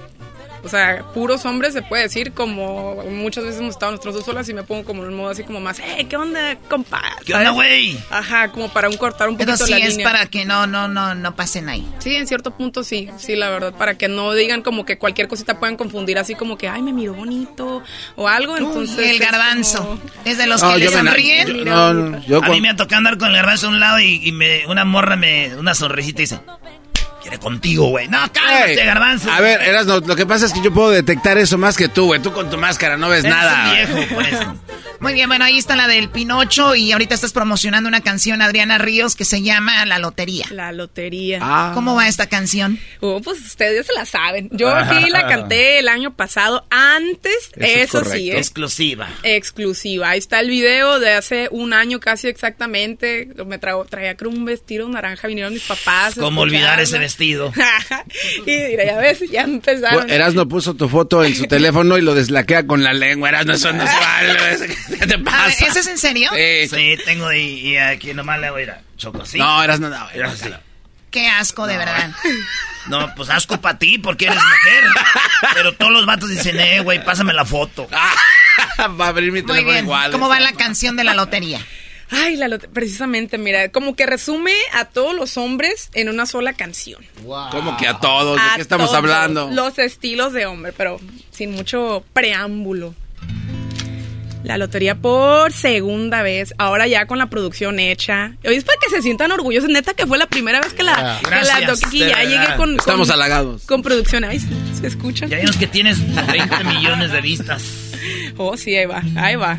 o 0.65 0.69
sea, 0.69 1.05
puros 1.13 1.45
hombres, 1.45 1.73
se 1.75 1.83
puede 1.83 2.05
decir, 2.05 2.33
como 2.33 3.03
muchas 3.11 3.45
veces 3.45 3.61
hemos 3.61 3.75
estado 3.75 3.93
nosotros 3.93 4.15
dos 4.17 4.25
solas 4.25 4.49
y 4.49 4.55
me 4.55 4.63
pongo 4.63 4.85
como 4.85 5.03
en 5.03 5.11
un 5.11 5.17
modo 5.17 5.31
así 5.31 5.45
como 5.45 5.61
más, 5.61 5.79
eh, 5.79 6.07
¿qué 6.09 6.17
onda, 6.17 6.57
compa? 6.69 7.03
¿Qué 7.25 7.35
güey? 7.51 7.99
Ajá, 8.11 8.49
como 8.51 8.69
para 8.71 8.89
un 8.89 8.97
cortar 8.97 9.29
un 9.29 9.37
Pero 9.37 9.51
poquito 9.53 9.67
sí 9.67 9.73
la 9.73 9.79
es 9.79 9.91
línea. 9.91 10.11
para 10.11 10.27
que 10.27 10.45
no, 10.45 10.67
no, 10.67 10.89
no, 10.89 11.15
no 11.15 11.37
pasen 11.37 11.69
ahí. 11.69 11.87
Sí, 11.99 12.17
en 12.17 12.27
cierto 12.27 12.51
punto 12.53 12.83
sí, 12.85 13.11
sí, 13.19 13.37
la 13.37 13.51
verdad, 13.51 13.75
para 13.75 13.97
que 13.97 14.09
no 14.09 14.33
digan 14.33 14.63
como 14.63 14.85
que 14.85 14.99
cualquier 14.99 15.29
cosita 15.29 15.59
puedan 15.61 15.77
confundir 15.77 16.19
así 16.19 16.35
como 16.35 16.57
que, 16.59 16.69
ay, 16.69 16.83
me 16.83 16.93
miró 16.93 17.15
bonito 17.15 17.83
o 18.17 18.29
algo, 18.29 18.57
entonces... 18.57 19.11
el 19.11 19.17
es 19.17 19.21
garbanzo. 19.21 19.79
como- 19.85 20.01
Es 20.25 20.39
de 20.39 20.47
los 20.47 20.63
No, 20.63 20.73
que 20.73 20.79
le 20.79 20.89
sonríen. 20.89 21.49
yo- 21.49 21.65
no, 21.65 21.93
no, 21.95 22.25
yo 22.27 22.43
a 22.43 22.49
mí 22.49 22.61
me 22.61 22.71
ha 22.71 22.77
tocado 22.77 22.99
andar 22.99 23.19
con 23.19 23.29
el 23.31 23.37
garbanzo 23.37 23.67
a 23.67 23.71
un 23.71 23.81
lado 23.81 24.01
y, 24.01 24.27
y 24.27 24.33
me, 24.33 24.67
una 24.67 24.85
morra 24.85 25.17
me, 25.17 25.55
una 25.57 25.75
sonrisita 25.75 26.23
y 26.23 26.25
dice, 26.25 26.41
quiere 27.25 27.39
contigo, 27.39 27.89
güey. 27.89 28.07
No, 28.07 28.19
cálmate, 28.31 28.73
Ey, 28.79 28.87
garbanzo. 28.87 29.33
A 29.33 29.41
ver, 29.41 29.63
lo 30.07 30.15
que 30.15 30.27
pasa 30.27 30.45
es 30.45 30.53
que 30.53 30.61
yo 30.61 30.73
puedo 30.73 30.91
detectar 30.91 31.39
eso 31.39 31.57
más 31.57 31.77
que 31.77 31.89
tú, 31.89 32.05
güey. 32.07 32.21
Tú 32.21 32.33
con 32.33 32.51
tu 32.51 32.59
máscara 32.59 32.99
no 32.99 33.09
ves 33.09 33.25
Eres 33.25 33.35
nada. 33.35 33.65
un 33.65 33.95
viejo, 33.95 34.15
por 34.15 34.25
eso. 34.27 34.57
Muy 35.01 35.13
bien, 35.13 35.29
bueno, 35.29 35.45
ahí 35.45 35.59
está 35.59 35.77
la 35.77 35.87
del 35.87 36.09
Pinocho 36.09 36.75
y 36.75 36.93
ahorita 36.93 37.15
estás 37.15 37.33
promocionando 37.33 37.89
una 37.89 38.01
canción, 38.01 38.41
Adriana 38.41 38.79
Ríos, 38.79 39.17
que 39.17 39.25
se 39.27 39.43
llama 39.43 39.85
La 39.85 39.99
Lotería. 39.99 40.47
La 40.51 40.73
lotería. 40.73 41.41
Ah. 41.43 41.73
¿Cómo 41.75 41.95
va 41.95 42.09
esta 42.09 42.27
canción? 42.27 42.79
Oh, 43.01 43.21
pues 43.21 43.39
ustedes 43.41 43.87
se 43.87 43.93
la 43.93 44.07
saben. 44.07 44.49
Yo 44.53 44.75
aquí 44.75 45.11
la 45.11 45.27
canté 45.27 45.81
el 45.81 45.89
año 45.89 46.15
pasado, 46.15 46.65
antes, 46.71 47.51
eso, 47.57 48.05
sí, 48.05 48.31
es 48.31 48.37
Exclusiva. 48.37 49.09
exclusiva. 49.25 50.11
Ahí 50.11 50.19
está 50.19 50.41
el 50.41 50.49
video 50.49 50.99
de 50.99 51.13
hace 51.13 51.49
un 51.51 51.75
año 51.75 52.01
casi 52.01 52.29
exactamente. 52.29 53.29
Me 53.45 53.59
trago, 53.59 53.85
traía 53.85 54.17
creo 54.17 54.31
un 54.31 54.45
vestido 54.45 54.89
naranja, 54.89 55.29
vinieron 55.29 55.53
mis 55.53 55.65
papás. 55.65 56.15
¿Cómo 56.15 56.43
olvidar 56.43 56.81
ese 56.81 56.97
escucharlo. 56.97 57.05
Vestido? 57.15 57.53
y 58.47 58.51
mira, 58.51 58.85
ya 58.85 58.97
ves, 58.99 59.21
ya 59.31 59.43
empezaron. 59.43 60.11
Erasno 60.11 60.49
puso 60.49 60.75
tu 60.75 60.89
foto 60.89 61.25
en 61.25 61.35
su 61.35 61.45
teléfono 61.49 61.97
y 61.99 62.03
lo 62.03 62.15
deslaquea 62.15 62.67
con 62.67 62.83
la 62.83 62.93
lengua. 62.93 63.29
Erasno, 63.29 63.55
eso 63.55 63.73
no 63.73 63.87
se 63.87 63.95
vale. 63.97 64.37
¿Qué 64.89 64.97
te 64.99 65.07
ver, 65.07 65.25
pasa? 65.25 65.67
¿Eso 65.67 65.81
es 65.81 65.87
en 65.87 65.99
serio? 65.99 66.31
Sí. 66.35 66.69
Sí, 66.69 66.97
tengo 67.05 67.33
y, 67.33 67.39
y 67.41 67.77
aquí 67.77 68.13
nomás 68.15 68.41
le 68.41 68.51
voy 68.51 68.61
a 68.63 68.65
ir 68.65 68.71
a 68.71 68.81
choco, 68.97 69.25
¿sí? 69.25 69.39
No, 69.39 69.63
Erasno, 69.63 69.89
no. 69.89 69.97
Era 70.11 70.29
Erasno. 70.29 70.55
así. 70.55 70.65
Qué 71.11 71.29
asco, 71.29 71.67
de 71.69 71.77
verdad. 71.77 72.11
No, 72.89 73.15
pues 73.15 73.31
asco 73.31 73.61
para 73.61 73.79
ti 73.79 73.99
porque 73.99 74.27
eres 74.27 74.37
mujer. 74.37 74.85
Pero 75.55 75.73
todos 75.75 75.93
los 75.93 76.07
vatos 76.07 76.29
dicen, 76.29 76.59
eh, 76.59 76.81
güey, 76.81 77.05
pásame 77.05 77.33
la 77.33 77.45
foto. 77.45 77.89
Va 79.01 79.07
a 79.07 79.09
abrir 79.09 79.31
mi 79.31 79.41
Muy 79.43 79.47
teléfono 79.47 79.73
bien. 79.73 79.85
igual. 79.85 80.11
¿Cómo 80.11 80.29
va 80.29 80.41
la 80.41 80.53
canción 80.53 80.97
de 80.97 81.05
la 81.05 81.15
lotería? 81.15 81.61
Ay, 82.11 82.37
la 82.37 82.49
lote- 82.49 82.69
precisamente, 82.69 83.39
mira, 83.39 83.69
como 83.71 83.97
que 83.97 84.07
resume 84.07 84.53
a 84.73 84.85
todos 84.87 85.15
los 85.15 85.37
hombres 85.37 85.89
en 85.95 86.09
una 86.09 86.27
sola 86.27 86.53
canción. 86.53 87.05
¿Cómo 87.51 87.77
que 87.77 87.89
a 87.89 87.99
todos? 87.99 88.37
¿De 88.37 88.43
A 88.43 88.53
qué 88.57 88.63
estamos 88.63 88.87
todos 88.87 88.99
hablando? 88.99 89.51
Los 89.53 89.79
estilos 89.79 90.33
de 90.33 90.47
hombre, 90.47 90.73
pero 90.77 91.01
sin 91.31 91.53
mucho 91.53 92.05
preámbulo. 92.13 92.95
La 94.43 94.59
lotería 94.59 94.95
por 94.95 95.53
segunda 95.55 96.21
vez, 96.23 96.53
ahora 96.59 96.87
ya 96.87 97.07
con 97.07 97.17
la 97.17 97.31
producción 97.31 97.79
hecha. 97.81 98.33
Hoy 98.45 98.57
es 98.57 98.65
para 98.65 98.79
que 98.79 98.91
se 98.91 99.01
sientan 99.01 99.33
orgullosos, 99.33 99.71
neta 99.71 99.95
que 99.95 100.07
fue 100.07 100.19
la 100.19 100.27
primera 100.27 100.61
vez 100.61 100.75
que 100.75 100.83
la, 100.83 101.19
que 101.25 101.31
la 101.31 101.37
Gracias, 101.39 101.81
toqué 101.81 101.97
y 101.97 101.99
ya 102.01 102.07
verdad. 102.09 102.23
llegué 102.25 102.57
con, 102.59 102.77
Estamos 102.77 103.09
con- 103.09 103.15
halagados. 103.15 103.63
con 103.63 103.83
producción. 103.83 104.23
Ay, 104.25 104.41
se 104.41 104.87
escuchan. 104.87 105.31
Ya 105.31 105.39
vimos 105.39 105.57
que 105.57 105.67
tienes 105.67 105.99
20 106.27 106.63
millones 106.65 107.11
de 107.11 107.21
vistas. 107.23 107.63
Oh, 108.37 108.55
sí, 108.59 108.77
ahí 108.77 108.85
va, 108.85 109.03
ahí 109.17 109.37
va. 109.37 109.59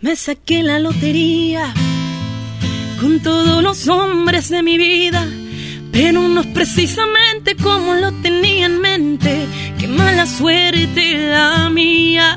Me 0.00 0.14
saqué 0.14 0.62
la 0.62 0.78
lotería 0.78 1.74
con 3.00 3.18
todos 3.18 3.64
los 3.64 3.88
hombres 3.88 4.48
de 4.48 4.62
mi 4.62 4.78
vida, 4.78 5.26
pero 5.90 6.22
no 6.28 6.44
precisamente 6.54 7.56
como 7.56 7.94
lo 7.94 8.12
tenía 8.22 8.66
en 8.66 8.80
mente. 8.80 9.44
Qué 9.76 9.88
mala 9.88 10.26
suerte 10.26 11.28
la 11.30 11.68
mía. 11.68 12.36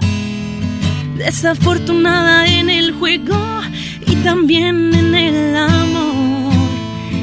Desafortunada 1.17 2.47
en 2.47 2.71
el 2.71 2.93
juego 2.93 3.37
y 4.07 4.15
también 4.23 4.95
en 4.95 5.13
el 5.13 5.55
amor. 5.55 6.53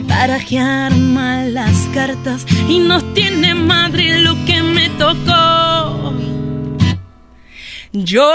Barajear 0.06 0.94
mal 0.94 1.52
las 1.52 1.88
cartas 1.92 2.46
y 2.68 2.78
no 2.78 3.02
tiene 3.12 3.56
madre 3.56 4.20
lo 4.20 4.36
que 4.44 4.62
me 4.62 4.88
tocó. 4.90 6.14
Yo 7.92 8.30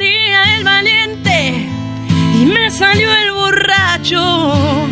quería 0.00 0.56
el 0.56 0.64
valiente 0.64 1.68
y 2.40 2.46
me 2.46 2.70
salió 2.70 3.14
el 3.14 3.32
borracho. 3.32 4.86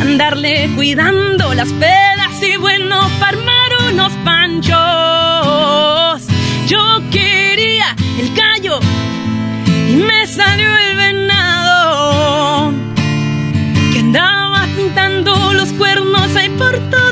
Andarle 0.00 0.70
cuidando 0.76 1.52
las 1.54 1.68
pedas 1.70 2.40
y 2.42 2.56
bueno, 2.56 3.00
para 3.18 3.36
armar 3.36 3.70
unos 3.90 4.12
panchos. 4.24 4.76
Yo 6.68 7.02
quería 7.10 7.96
el 8.20 8.32
callo 8.34 8.78
y 9.88 9.96
me 9.96 10.26
salió 10.28 10.68
el 10.76 10.96
venado. 10.96 12.72
Que 13.92 13.98
andaba 13.98 14.66
pintando 14.76 15.54
los 15.54 15.72
cuernos 15.72 16.36
ahí 16.36 16.50
por 16.50 16.78
todos 16.90 17.05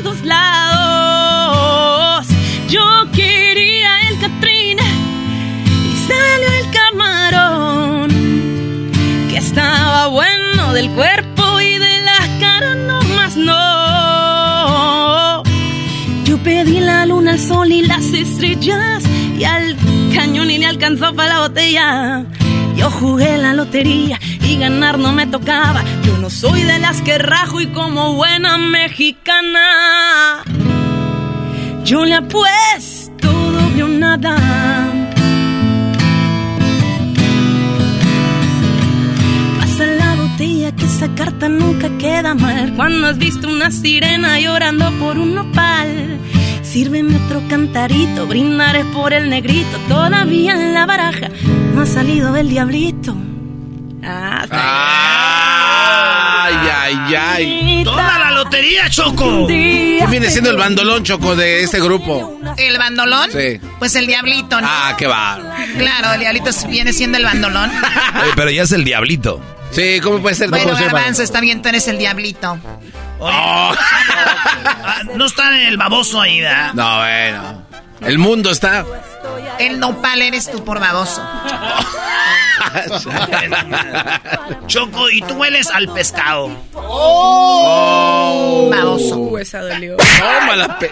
y 17.75 17.81
las 17.81 18.05
estrellas 18.13 19.03
y 19.37 19.43
al 19.43 19.75
cañón 20.13 20.49
y 20.49 20.57
le 20.57 20.65
alcanzó 20.65 21.13
para 21.13 21.33
la 21.33 21.39
botella 21.41 22.23
yo 22.77 22.89
jugué 22.89 23.37
la 23.37 23.53
lotería 23.53 24.17
y 24.41 24.57
ganar 24.57 24.97
no 24.97 25.11
me 25.11 25.27
tocaba 25.27 25.83
yo 26.05 26.17
no 26.17 26.29
soy 26.29 26.63
de 26.63 26.79
las 26.79 27.01
que 27.01 27.17
rajo 27.17 27.59
y 27.59 27.67
como 27.67 28.13
buena 28.13 28.57
mexicana 28.57 30.43
yo 31.83 32.05
le 32.05 32.15
apuesto 32.15 33.27
doble 33.27 33.83
o 33.83 33.87
nada 33.89 34.37
Pasa 39.59 39.85
la 39.85 40.15
botella 40.15 40.73
que 40.73 40.85
esa 40.85 41.13
carta 41.15 41.49
nunca 41.49 41.89
queda 41.97 42.33
mal. 42.33 42.73
Cuando 42.75 43.07
has 43.07 43.17
visto 43.17 43.49
una 43.49 43.71
sirena 43.71 44.39
llorando 44.39 44.89
por 44.99 45.17
un 45.17 45.35
nopal. 45.35 46.17
Sírveme 46.75 47.15
otro 47.15 47.41
cantarito, 47.49 48.27
brindaré 48.27 48.83
por 48.83 49.13
el 49.13 49.29
negrito. 49.29 49.77
Todavía 49.87 50.51
en 50.51 50.73
la 50.73 50.85
baraja 50.85 51.29
no 51.73 51.83
ha 51.83 51.85
salido 51.85 52.35
el 52.35 52.49
diablito. 52.49 53.15
Ah, 54.03 54.41
está 54.43 54.57
ay, 56.83 57.15
ay. 57.15 57.81
Toda 57.85 58.19
la 58.19 58.31
lotería, 58.31 58.89
Choco. 58.89 59.47
¿Quién 59.47 60.11
viene 60.11 60.29
siendo 60.29 60.49
el 60.49 60.57
bandolón, 60.57 61.01
Choco, 61.05 61.33
de 61.37 61.63
este 61.63 61.79
grupo? 61.79 62.41
¿El 62.57 62.77
bandolón? 62.77 63.31
Sí. 63.31 63.57
Pues 63.79 63.95
el 63.95 64.05
diablito, 64.05 64.59
¿no? 64.59 64.67
Ah, 64.69 64.95
qué 64.97 65.07
va. 65.07 65.39
Claro, 65.77 66.15
el 66.15 66.19
diablito 66.19 66.51
viene 66.67 66.91
siendo 66.91 67.17
el 67.17 67.23
bandolón. 67.23 67.69
Oye, 68.21 68.31
pero 68.35 68.51
ya 68.51 68.63
es 68.63 68.73
el 68.73 68.83
diablito. 68.83 69.39
Sí, 69.71 70.01
¿cómo 70.03 70.19
puede 70.19 70.35
ser? 70.35 70.49
Bueno, 70.49 70.73
Garbanzo, 70.73 71.23
está 71.23 71.39
bien, 71.39 71.61
tú 71.61 71.69
eres 71.69 71.87
el 71.87 71.97
diablito. 71.97 72.59
Ah, 73.21 75.01
no 75.15 75.25
está 75.25 75.67
el 75.67 75.77
baboso 75.77 76.21
ahí, 76.21 76.41
¿verdad? 76.41 76.73
No, 76.73 76.97
bueno. 76.97 77.65
El 78.01 78.19
mundo 78.19 78.51
está. 78.51 78.85
El 79.59 79.79
nopal 79.79 80.21
eres 80.21 80.51
tú 80.51 80.63
por 80.63 80.79
baboso. 80.79 81.21
Choco, 84.67 85.09
y 85.09 85.21
tú 85.21 85.35
hueles 85.35 85.69
al 85.69 85.87
pescado. 85.89 86.51
Oh. 86.73 88.69
Baboso. 88.71 89.17
Uh, 89.17 89.37
esa 89.37 89.61
dolió. 89.61 89.95
Tómala, 89.97 90.77
pe... 90.77 90.91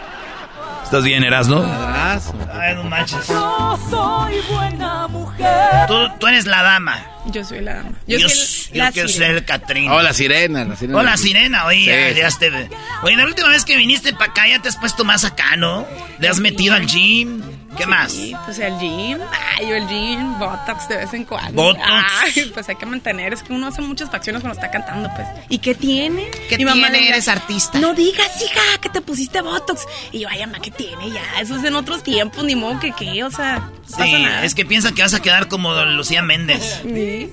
¿Estás 0.93 1.05
bien, 1.05 1.23
Erasno? 1.23 1.65
Ay, 1.65 2.75
no 2.75 2.83
manches. 2.83 3.27
Yo 3.27 3.79
soy 3.89 4.35
buena 4.47 5.07
mujer. 5.07 5.87
Tú, 5.87 5.95
tú 6.19 6.27
eres 6.27 6.45
la 6.45 6.61
dama. 6.61 7.03
Yo 7.31 7.43
soy 7.43 7.61
la 7.61 7.77
dama. 7.77 7.89
Yo, 8.05 8.19
Yo, 8.19 8.27
yo 8.27 8.29
soy 8.29 8.77
la 8.77 8.91
quiero 8.91 9.09
sirena. 9.09 9.33
ser 9.33 9.43
Catrina. 9.45 9.91
Oh, 9.95 10.03
la 10.03 10.13
sirena, 10.13 10.63
la 10.65 10.75
sirena. 10.75 10.99
Hola, 10.99 11.17
sirena, 11.17 11.65
oye, 11.65 11.79
Sí, 11.79 12.19
ya, 12.19 12.29
sí. 12.29 12.37
ya 12.37 12.51
te... 12.51 12.69
Oye, 13.01 13.15
la 13.15 13.25
última 13.25 13.47
vez 13.47 13.65
que 13.65 13.75
viniste 13.75 14.13
para 14.13 14.25
acá 14.33 14.47
ya 14.47 14.59
te 14.61 14.69
has 14.69 14.77
puesto 14.77 15.03
más 15.03 15.25
acá, 15.25 15.55
¿no? 15.55 15.87
¿Le 16.19 16.27
has 16.29 16.39
metido 16.39 16.75
al 16.75 16.85
gym? 16.85 17.41
¿Qué 17.77 17.85
más? 17.85 18.11
Sí, 18.11 18.35
pues 18.45 18.59
el 18.59 18.77
gym, 18.79 19.19
ay, 19.57 19.67
yo 19.67 19.75
el 19.75 19.87
gym, 19.87 20.37
Botox 20.39 20.87
de 20.87 20.97
vez 20.97 21.13
en 21.13 21.25
cuando. 21.25 21.61
Botox. 21.61 21.83
Ay, 21.85 22.51
pues 22.53 22.69
hay 22.69 22.75
que 22.75 22.85
mantener, 22.85 23.33
es 23.33 23.43
que 23.43 23.51
uno 23.53 23.67
hace 23.67 23.81
muchas 23.81 24.09
facciones 24.11 24.41
cuando 24.41 24.59
está 24.59 24.69
cantando, 24.71 25.09
pues. 25.15 25.27
¿Y 25.49 25.57
qué 25.59 25.73
tiene? 25.75 26.29
¿Qué 26.49 26.57
Mi 26.57 26.65
mamá 26.65 26.87
tiene? 26.89 27.01
le- 27.01 27.09
Eres 27.09 27.27
artista. 27.27 27.79
No 27.79 27.93
digas, 27.93 28.29
hija, 28.41 28.61
que 28.81 28.89
te 28.89 29.01
pusiste 29.01 29.41
Botox. 29.41 29.85
Y 30.11 30.19
yo, 30.19 30.27
ay, 30.29 30.39
mamá, 30.41 30.59
¿qué 30.61 30.71
tiene 30.71 31.09
ya? 31.11 31.39
Eso 31.41 31.55
es 31.57 31.63
en 31.63 31.75
otros 31.75 32.03
tiempos, 32.03 32.43
ni 32.43 32.55
modo 32.55 32.79
que 32.79 32.91
qué, 32.91 33.23
o 33.23 33.31
sea, 33.31 33.59
no 33.59 33.71
pasa 33.91 34.03
Sí, 34.05 34.13
nada. 34.23 34.43
es 34.45 34.55
que 34.55 34.65
piensan 34.65 34.93
que 34.95 35.01
vas 35.01 35.13
a 35.13 35.21
quedar 35.21 35.47
como 35.47 35.73
Lucía 35.85 36.21
Méndez. 36.21 36.81
Sí. 36.83 37.29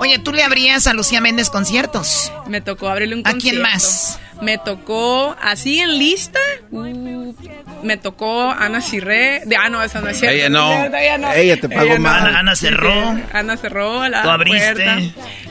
Oye, 0.00 0.18
¿tú 0.18 0.32
le 0.32 0.42
abrías 0.42 0.86
a 0.86 0.92
Lucía 0.92 1.20
Méndez 1.20 1.50
conciertos? 1.50 2.32
Me 2.46 2.60
tocó 2.60 2.88
abrirle 2.88 3.14
un 3.16 3.20
¿A 3.26 3.32
concierto. 3.32 3.60
quién 3.60 3.62
más? 3.62 4.18
Me 4.40 4.56
tocó, 4.56 5.36
así 5.42 5.80
en 5.80 5.98
lista, 5.98 6.38
uh, 6.70 7.34
me 7.82 7.96
tocó 7.96 8.52
Ana 8.52 8.80
Cirré. 8.80 9.42
De, 9.46 9.56
ah, 9.56 9.68
no, 9.68 9.82
esa 9.82 10.00
no 10.00 10.08
es 10.08 10.20
cierto. 10.20 10.36
Ella 10.36 10.48
no. 10.48 10.84
ella 10.96 11.18
no. 11.18 11.32
Ella 11.32 11.60
te 11.60 11.68
pagó 11.68 11.94
no. 11.94 11.98
mal. 12.00 12.28
Ana, 12.28 12.38
Ana 12.38 12.54
cerró. 12.54 13.18
Ana 13.32 13.56
cerró 13.56 14.08
la 14.08 14.22
Tú 14.22 14.30
abriste. 14.30 14.72
puerta. 14.74 14.98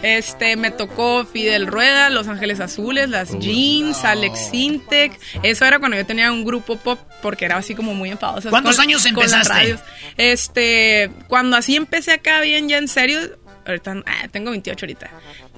Este, 0.03 0.55
me 0.55 0.71
tocó 0.71 1.25
Fidel 1.25 1.67
Rueda, 1.67 2.09
Los 2.09 2.29
Ángeles 2.29 2.61
Azules, 2.61 3.09
Las 3.09 3.37
Jeans, 3.37 4.05
Alex 4.05 4.51
Sintek. 4.51 5.19
Eso 5.43 5.65
era 5.65 5.79
cuando 5.79 5.97
yo 5.97 6.05
tenía 6.05 6.31
un 6.31 6.45
grupo 6.45 6.77
pop, 6.77 6.97
porque 7.21 7.43
era 7.43 7.57
así 7.57 7.75
como 7.75 7.93
muy 7.93 8.09
enfadosa. 8.11 8.49
¿Cuántos 8.49 8.77
con- 8.77 8.83
años 8.85 9.03
con 9.03 9.15
las 9.15 9.33
empezaste? 9.33 9.53
radios. 9.53 9.79
Este, 10.15 11.11
cuando 11.27 11.57
así 11.57 11.75
empecé 11.75 12.13
acá 12.13 12.39
bien 12.39 12.69
ya 12.69 12.77
en 12.77 12.87
serio, 12.87 13.19
ahorita, 13.67 14.01
ah, 14.05 14.27
tengo 14.31 14.49
28 14.51 14.85
ahorita. 14.85 15.09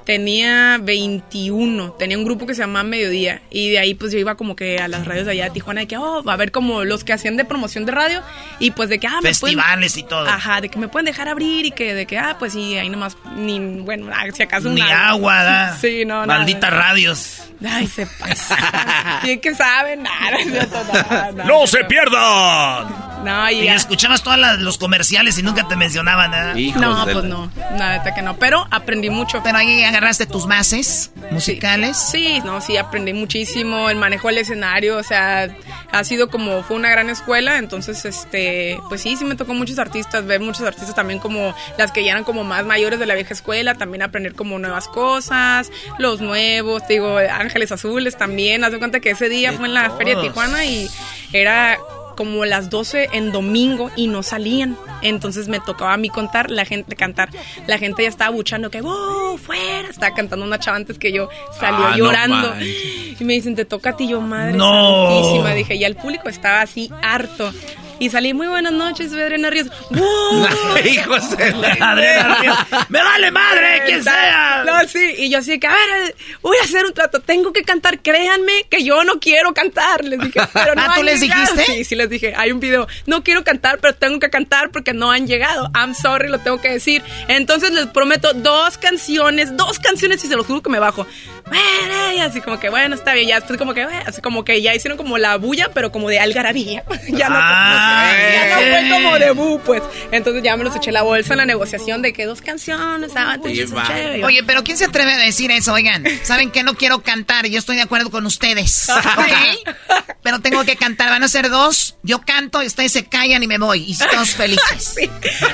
Tenía 0.06 0.78
21, 0.82 1.92
tenía 1.94 2.18
un 2.18 2.26
grupo 2.26 2.46
que 2.48 2.56
se 2.56 2.62
llamaba 2.62 2.84
Mediodía 2.84 3.42
y 3.52 3.70
de 3.70 3.80
ahí 3.80 3.94
pues 3.94 4.12
yo 4.12 4.18
iba 4.20 4.36
como 4.36 4.56
que 4.56 4.80
a 4.80 4.88
las 4.88 5.06
radios 5.06 5.26
de 5.26 5.34
allá 5.34 5.44
de 5.46 5.50
Tijuana 5.52 5.82
de 5.82 5.88
que, 5.88 5.98
oh, 5.98 6.24
va 6.24 6.34
a 6.34 6.38
ver 6.38 6.52
como 6.52 6.84
los 6.84 7.04
que 7.04 7.14
hacían 7.14 7.38
de 7.38 7.46
promoción 7.46 7.86
de 7.86 7.92
radio 7.92 8.22
y 8.60 8.72
pues 8.72 8.90
de 8.90 9.00
que, 9.00 9.08
ah, 9.08 9.20
me 9.22 9.32
pueden- 9.34 9.36
Festivales 9.58 9.98
y 9.98 10.04
todo. 10.04 10.28
Ajá, 10.28 10.62
de 10.62 10.70
que 10.70 10.80
me 10.80 10.88
pueden 10.88 11.06
dejar 11.06 11.28
abrir 11.28 11.66
y 11.66 11.72
que 11.72 11.94
de 11.94 12.06
que, 12.06 12.18
ah, 12.18 12.36
pues 12.40 12.54
sí, 12.54 12.78
ahí 12.78 12.90
nomás, 12.90 13.18
ni, 13.36 13.60
bueno, 13.60 14.08
ah, 14.14 14.24
si 14.34 14.44
acaso 14.44 14.70
Ni 14.70 14.82
una- 14.82 15.10
agua, 15.10 15.44
¿da? 15.44 15.78
Sí, 15.82 16.06
no, 16.06 16.26
nada. 16.26 16.40
Malditas 16.40 16.72
radios. 16.74 17.42
Ay, 17.68 17.88
se 17.88 18.06
pasa. 18.06 19.20
Bien 19.24 19.40
que 19.42 19.54
saben, 19.54 20.04
nada, 20.04 20.32
no 20.46 20.56
nada, 20.56 21.32
nada. 21.34 21.44
¡No 21.46 21.68
se 21.68 21.84
pierdan! 21.84 23.10
No, 23.24 23.52
y 23.52 23.68
escuchabas 23.68 24.24
todos 24.24 24.38
los 24.60 24.78
comerciales 24.78 25.38
y 25.38 25.44
nunca 25.44 25.68
te 25.68 25.76
mencionaban 25.76 26.32
nada. 26.32 26.54
no, 26.54 27.04
pues 27.04 27.24
no, 27.26 27.52
neta 27.74 28.14
que 28.16 28.22
no, 28.22 28.38
pero 28.38 28.66
aprendí 28.72 29.10
mucho. 29.10 29.42
Pero 29.44 29.58
ahí 29.58 29.84
agarraste 29.90 30.26
tus 30.26 30.48
bases 30.48 31.12
musicales. 31.32 31.98
Sí, 31.98 32.42
no, 32.46 32.62
sí, 32.62 32.78
aprendí 32.78 33.14
muchísimo, 33.14 33.90
el 33.90 33.98
manejo 33.98 34.28
del 34.28 34.40
escenario, 34.40 34.98
o 34.98 35.04
sea, 35.04 35.56
ha 35.92 36.04
sido 36.04 36.30
como, 36.30 36.64
fue 36.64 36.78
una 36.78 36.90
gran 36.90 37.10
escuela, 37.10 37.58
entonces, 37.58 38.06
este, 38.06 38.80
pues 38.88 39.02
sí, 39.02 39.16
sí 39.16 39.26
me 39.26 39.36
tocó 39.36 39.54
muchos 39.54 39.80
artistas, 39.80 40.26
ver 40.26 40.40
muchos 40.40 40.62
artistas 40.66 40.96
también 40.96 41.20
como 41.20 41.54
las 41.78 41.92
que 41.92 42.04
ya 42.04 42.12
eran 42.12 42.24
como 42.24 42.44
más 42.44 42.66
mayores 42.66 43.00
de 43.00 43.06
la 43.06 43.16
vieja 43.16 43.34
escuela, 43.34 43.76
también 43.76 44.02
aprender 44.02 44.34
como 44.34 44.58
nuevas 44.60 44.88
cosas, 44.88 45.72
los 45.98 46.22
nuevos, 46.22 46.86
te 46.88 46.94
digo, 46.94 47.18
Ángeles 47.18 47.72
Azules 47.72 48.18
también, 48.18 48.64
haz 48.64 48.72
de 48.72 48.80
cuenta 48.80 49.00
que 49.00 49.12
ese 49.12 49.30
día 49.30 49.54
fue 49.54 49.68
en 49.68 49.74
la 49.74 49.90
Feria 49.92 50.16
de. 50.16 50.30
Tijuana 50.30 50.66
y 50.66 50.90
era 51.34 51.78
como 52.20 52.44
las 52.44 52.70
12 52.70 53.12
en 53.14 53.32
domingo 53.32 53.90
y 53.96 54.08
no 54.08 54.24
salían. 54.24 54.76
Entonces 55.02 55.48
me 55.48 55.62
tocaba 55.62 55.94
a 55.94 55.98
mí 55.98 56.10
contar, 56.10 56.52
la 56.52 56.66
gente 56.66 56.98
cantar. 56.98 57.30
La 57.66 57.78
gente 57.78 58.04
ya 58.04 58.10
estaba 58.10 58.30
buchando 58.32 58.70
que, 58.70 58.82
¡wow! 58.82 59.38
¡Fuera! 59.38 59.88
Estaba 59.90 60.14
cantando 60.14 60.44
una 60.46 60.60
chava 60.60 60.76
antes 60.76 61.00
que 61.00 61.14
yo, 61.14 61.30
salió 61.58 61.86
Ah, 61.88 61.96
llorando. 61.96 62.54
y 62.60 63.24
me 63.24 63.34
dicen, 63.36 63.56
te 63.56 63.64
toca 63.64 63.92
a 63.92 63.96
ti, 63.96 64.10
yo, 64.10 64.20
madre 64.20 64.52
No. 64.58 65.08
santísima. 65.12 65.54
Dije, 65.54 65.80
ya 65.80 65.88
el 65.88 65.96
público 65.96 66.28
estaba 66.28 66.60
así 66.60 66.92
harto. 67.02 67.54
Y 68.00 68.10
salí, 68.10 68.34
muy 68.34 68.48
buenas 68.48 68.72
noches, 68.72 69.12
soy 69.12 69.22
Adriana 69.22 69.50
Ríos. 69.50 69.68
Hijos 70.86 71.36
de 71.38 71.52
la-. 71.52 72.66
¡Me 72.90 73.04
vale 73.04 73.30
madre, 73.32 73.84
quien 73.86 74.02
sea! 74.04 74.64
No, 74.66 74.88
sí, 74.88 75.16
y 75.18 75.30
yo 75.30 75.40
así 75.40 75.60
que, 75.60 75.68
a 75.68 75.72
ver, 75.74 76.16
voy 76.42 76.56
a 76.62 76.64
hacer 76.64 76.86
un 76.86 76.94
trato, 76.94 77.20
tengo 77.20 77.52
que 77.52 77.64
cantar, 77.64 78.00
créanme 78.00 78.64
que 78.70 78.86
yo 78.86 79.04
no 79.04 79.20
quiero 79.20 79.54
cantar. 79.54 80.06
Les 80.06 80.18
dije, 80.20 80.40
pero 80.54 80.76
no 80.76 80.82
Ah, 80.82 80.94
¿tú 80.96 81.04
les 81.04 81.20
llegado. 81.20 81.42
dijiste? 81.56 81.74
Sí, 81.74 81.84
sí 81.84 81.96
les 81.96 82.10
dije, 82.10 82.34
hay 82.38 82.54
un 82.54 82.62
video, 82.62 82.88
no 83.06 83.22
quiero 83.22 83.44
cantar, 83.44 83.80
pero 83.80 83.94
tengo 83.96 84.20
que 84.20 84.30
cantar 84.30 84.72
porque 84.72 84.94
no 84.94 85.12
han 85.12 85.28
llegado. 85.28 85.70
I'm 85.76 85.94
sorry, 85.94 86.30
lo 86.30 86.40
tengo 86.40 86.62
que 86.62 86.70
decir. 86.72 87.04
Entonces 87.28 87.72
les 87.72 87.88
prometo 87.88 88.32
dos 88.34 88.78
canciones, 88.78 89.58
dos 89.58 89.78
canciones 89.80 90.24
y 90.24 90.28
se 90.30 90.38
los 90.38 90.46
juro 90.46 90.62
que 90.62 90.70
me 90.70 90.80
bajo. 90.80 91.06
Bueno, 91.46 92.14
y 92.14 92.20
así 92.20 92.42
como 92.42 92.60
que, 92.60 92.70
bueno, 92.70 92.96
está 92.96 93.14
bien, 93.14 93.28
ya 93.28 93.36
después 93.36 93.58
como 93.58 93.74
que, 93.74 93.86
bueno, 93.86 94.02
así 94.06 94.22
como 94.22 94.44
que 94.46 94.62
ya 94.62 94.74
hicieron 94.76 94.98
como 94.98 95.18
la 95.18 95.38
bulla, 95.38 95.70
pero 95.74 95.92
como 95.92 96.10
de 96.10 96.20
algarabía. 96.20 96.84
ya 97.08 97.30
no, 97.30 97.36
Ah, 97.40 98.12
ya 98.34 98.50
no 98.50 98.56
fue 98.56 98.90
como 98.90 99.20
de 99.20 99.32
bu, 99.32 99.60
pues. 99.62 99.82
Entonces 100.12 100.44
ya 100.44 100.56
me 100.58 100.64
los 100.64 100.76
eché 100.76 100.92
la 100.92 101.02
bolsa 101.02 101.34
en 101.34 101.38
la 101.38 101.46
negociación 101.46 102.02
de 102.02 102.14
que 102.14 102.26
dos 102.26 102.42
canciones, 102.42 103.12
ah, 103.16 103.38
chévere. 103.44 104.24
Oye, 104.26 104.44
pero 104.44 104.64
¿quién 104.64 104.78
se 104.78 104.86
atreve 104.86 105.14
a 105.14 105.18
decir 105.18 105.52
eso? 105.52 105.74
Oigan, 105.74 106.04
¿saben 106.24 106.52
que 106.52 106.64
No 106.64 106.76
quiero 106.76 107.02
cantar. 107.02 107.48
Yo 107.48 107.58
estoy 107.60 107.78
de 107.78 107.84
acuerdo 107.84 108.10
con 108.12 108.26
ustedes. 108.26 108.90
¿Ok? 109.18 109.74
Pero 110.22 110.40
tengo 110.40 110.64
que 110.66 110.76
cantar. 110.76 111.10
Van 111.10 111.24
a 111.24 111.28
ser 111.28 111.50
dos. 111.50 111.96
Yo 112.04 112.22
canto 112.22 112.62
y 112.62 112.68
ustedes 112.68 112.92
se 112.92 113.06
callan 113.06 113.42
y 113.42 113.48
me 113.48 113.58
voy. 113.58 113.84
Y 113.88 113.98
todos 113.98 114.30
felices. 114.36 114.96
Sí, 114.98 115.10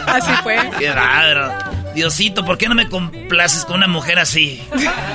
así 0.07 0.31
fue. 0.43 0.57
Qué 0.79 0.91
raro. 0.91 1.53
Diosito, 1.95 2.43
¿por 2.45 2.57
qué 2.57 2.67
no 2.67 2.75
me 2.75 2.87
complaces 2.89 3.65
con 3.65 3.77
una 3.77 3.87
mujer 3.87 4.19
así? 4.19 4.61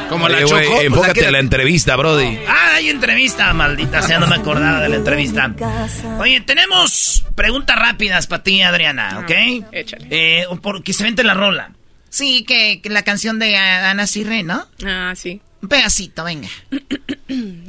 Como 0.09 0.29
la 0.29 0.41
Choco. 0.41 0.55
pues, 0.57 0.85
enfócate 0.85 1.11
aquí- 1.21 1.21
en 1.27 1.33
la 1.33 1.39
entrevista, 1.39 1.95
Brody. 1.97 2.39
Ah, 2.49 2.73
hay 2.77 2.89
entrevista, 2.89 3.53
maldita 3.53 4.03
sea, 4.03 4.19
no 4.19 4.27
me 4.27 4.37
acordaba 4.37 4.81
de 4.81 4.89
la 4.89 4.97
entrevista. 4.97 5.55
Oye, 6.19 6.41
tenemos 6.41 7.25
preguntas 7.35 7.77
rápidas 7.77 8.27
para 8.27 8.43
ti, 8.43 8.63
Adriana, 8.63 9.21
¿ok? 9.23 9.31
échale. 9.73 10.07
Eh, 10.11 10.45
porque 10.63 10.93
se 10.93 11.05
vente 11.05 11.23
la 11.23 11.35
rola. 11.35 11.73
Sí, 12.09 12.45
que, 12.45 12.81
que 12.83 12.89
la 12.91 13.03
canción 13.05 13.39
de 13.39 13.57
Ana 13.57 14.07
Cirre, 14.07 14.43
¿no? 14.43 14.67
Ah, 14.85 15.13
sí. 15.15 15.41
Un 15.63 15.69
pedacito, 15.69 16.25
venga. 16.25 16.49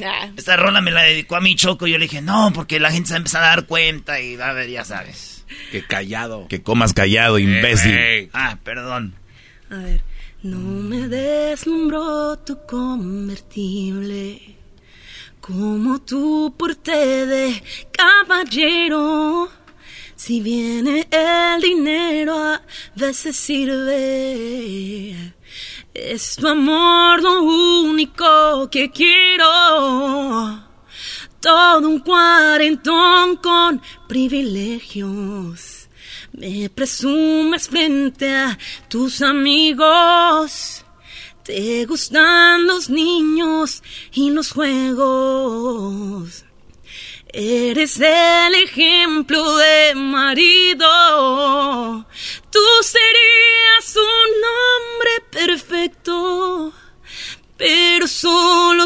Ah, 0.04 0.30
Esta 0.36 0.58
rola 0.58 0.82
me 0.82 0.90
la 0.90 1.04
dedicó 1.04 1.36
a 1.36 1.42
mi 1.42 1.56
Choco 1.56 1.86
y 1.86 1.92
yo 1.92 2.00
le 2.00 2.06
dije, 2.06 2.20
no, 2.22 2.52
porque 2.52 2.80
la 2.80 2.90
gente 2.92 3.10
se 3.10 3.14
va 3.14 3.18
a 3.18 3.20
empezar 3.20 3.44
a 3.44 3.48
dar 3.48 3.66
cuenta 3.68 4.20
y 4.20 4.34
a 4.42 4.52
ver, 4.54 4.68
ya 4.72 4.84
sabes. 4.84 5.31
Que 5.72 5.84
callado. 5.86 6.48
Que 6.48 6.62
comas 6.62 6.94
callado, 6.94 7.40
imbécil. 7.40 7.94
Eh, 7.94 8.30
Ah, 8.34 8.58
perdón. 8.64 9.14
A 9.70 9.78
ver. 9.78 10.02
No 10.44 10.58
me 10.58 11.08
deslumbró 11.08 12.36
tu 12.40 12.58
convertible 12.66 14.58
como 15.40 16.00
tu 16.02 16.54
porte 16.58 17.26
de 17.28 17.62
caballero. 17.92 19.50
Si 20.16 20.42
viene 20.42 21.08
el 21.12 21.62
dinero, 21.62 22.38
a 22.38 22.62
veces 22.96 23.36
sirve. 23.36 25.16
Es 25.94 26.36
tu 26.38 26.48
amor 26.48 27.22
lo 27.22 27.44
único 27.44 28.70
que 28.72 28.90
quiero. 28.92 29.46
Todo 31.42 31.90
un 31.90 32.00
cuarentón 32.00 33.38
con 33.38 33.82
privilegios. 34.08 35.90
Me 36.34 36.70
presumes 36.70 37.68
frente 37.68 38.30
a 38.30 38.58
tus 38.88 39.22
amigos. 39.24 40.86
Te 41.44 41.86
gustan 41.86 42.68
los 42.68 42.90
niños 42.90 43.82
y 44.14 44.30
los 44.30 44.52
juegos. 44.52 46.46
Eres 47.34 48.00
el 48.00 48.56
ejemplo 48.56 49.58
de 49.58 49.96
marido. 49.96 50.86
Tú 52.52 52.60
serías 52.84 53.96
un 53.96 54.30
hombre 54.52 55.12
perfecto. 55.32 56.72
Pero 57.62 58.08
soy 58.08 58.80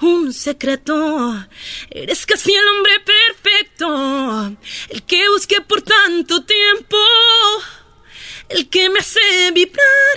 un 0.00 0.32
secreto. 0.32 1.46
Eres 1.88 2.26
casi 2.26 2.52
el 2.52 2.66
hombre 2.66 2.94
perfecto, 2.98 4.56
el 4.88 5.02
que 5.04 5.28
busqué 5.28 5.60
por 5.60 5.80
tanto 5.82 6.44
tiempo. 6.44 6.96
El 8.48 8.68
que 8.68 8.90
me 8.90 8.98
hace 8.98 9.52
vibrar 9.52 10.16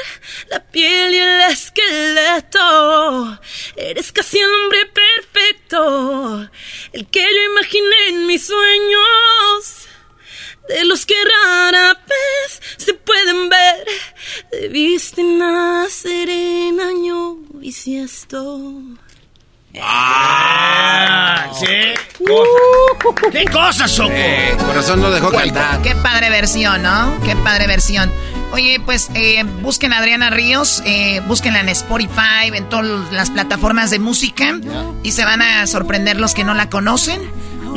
la 0.50 0.66
piel 0.66 1.14
y 1.14 1.18
el 1.20 1.42
esqueleto. 1.52 3.40
Eres 3.76 4.12
casi 4.12 4.40
el 4.40 4.50
hombre 4.50 4.88
perfecto, 4.88 6.50
el 6.92 7.08
que 7.08 7.22
yo 7.22 7.52
imaginé 7.52 8.08
en 8.10 8.26
mis 8.26 8.48
sueños 8.48 9.87
de 10.68 10.86
los 10.86 11.06
que 11.06 11.16
rara 11.24 11.94
vez 11.94 12.62
se 12.78 12.94
pueden 12.94 13.50
ver. 13.50 13.86
Debiste 14.52 15.24
nacer 15.24 16.30
en 16.30 16.80
año 16.80 17.36
bisiesto. 17.54 18.82
Ah, 19.82 21.52
¿sí? 21.60 21.66
¿Qué 23.32 23.46
cosas, 23.46 23.96
Choco? 23.96 24.10
Eh, 24.12 24.56
corazón 24.66 25.02
no 25.02 25.12
dejó 25.12 25.32
cantar. 25.32 25.82
Qué 25.82 25.96
padre 25.96 26.30
versión, 26.30 26.82
¿no? 26.82 27.20
Qué 27.24 27.36
padre 27.36 27.68
versión. 27.68 28.12
Oye, 28.52 28.80
pues 28.84 29.10
eh, 29.14 29.44
busquen 29.62 29.94
a 29.94 30.00
Adriana 30.00 30.30
Ríos, 30.30 30.82
eh, 30.86 31.22
búsquenla 31.28 31.60
en 31.60 31.70
Spotify, 31.70 32.48
en 32.54 32.68
todas 32.70 33.12
las 33.12 33.30
plataformas 33.30 33.92
de 33.92 34.00
música 34.00 34.58
y 35.04 35.12
se 35.12 35.26
van 35.26 35.42
a 35.42 35.68
sorprender 35.68 36.18
los 36.20 36.34
que 36.34 36.44
no 36.44 36.54
la 36.54 36.70
conocen. 36.70 37.22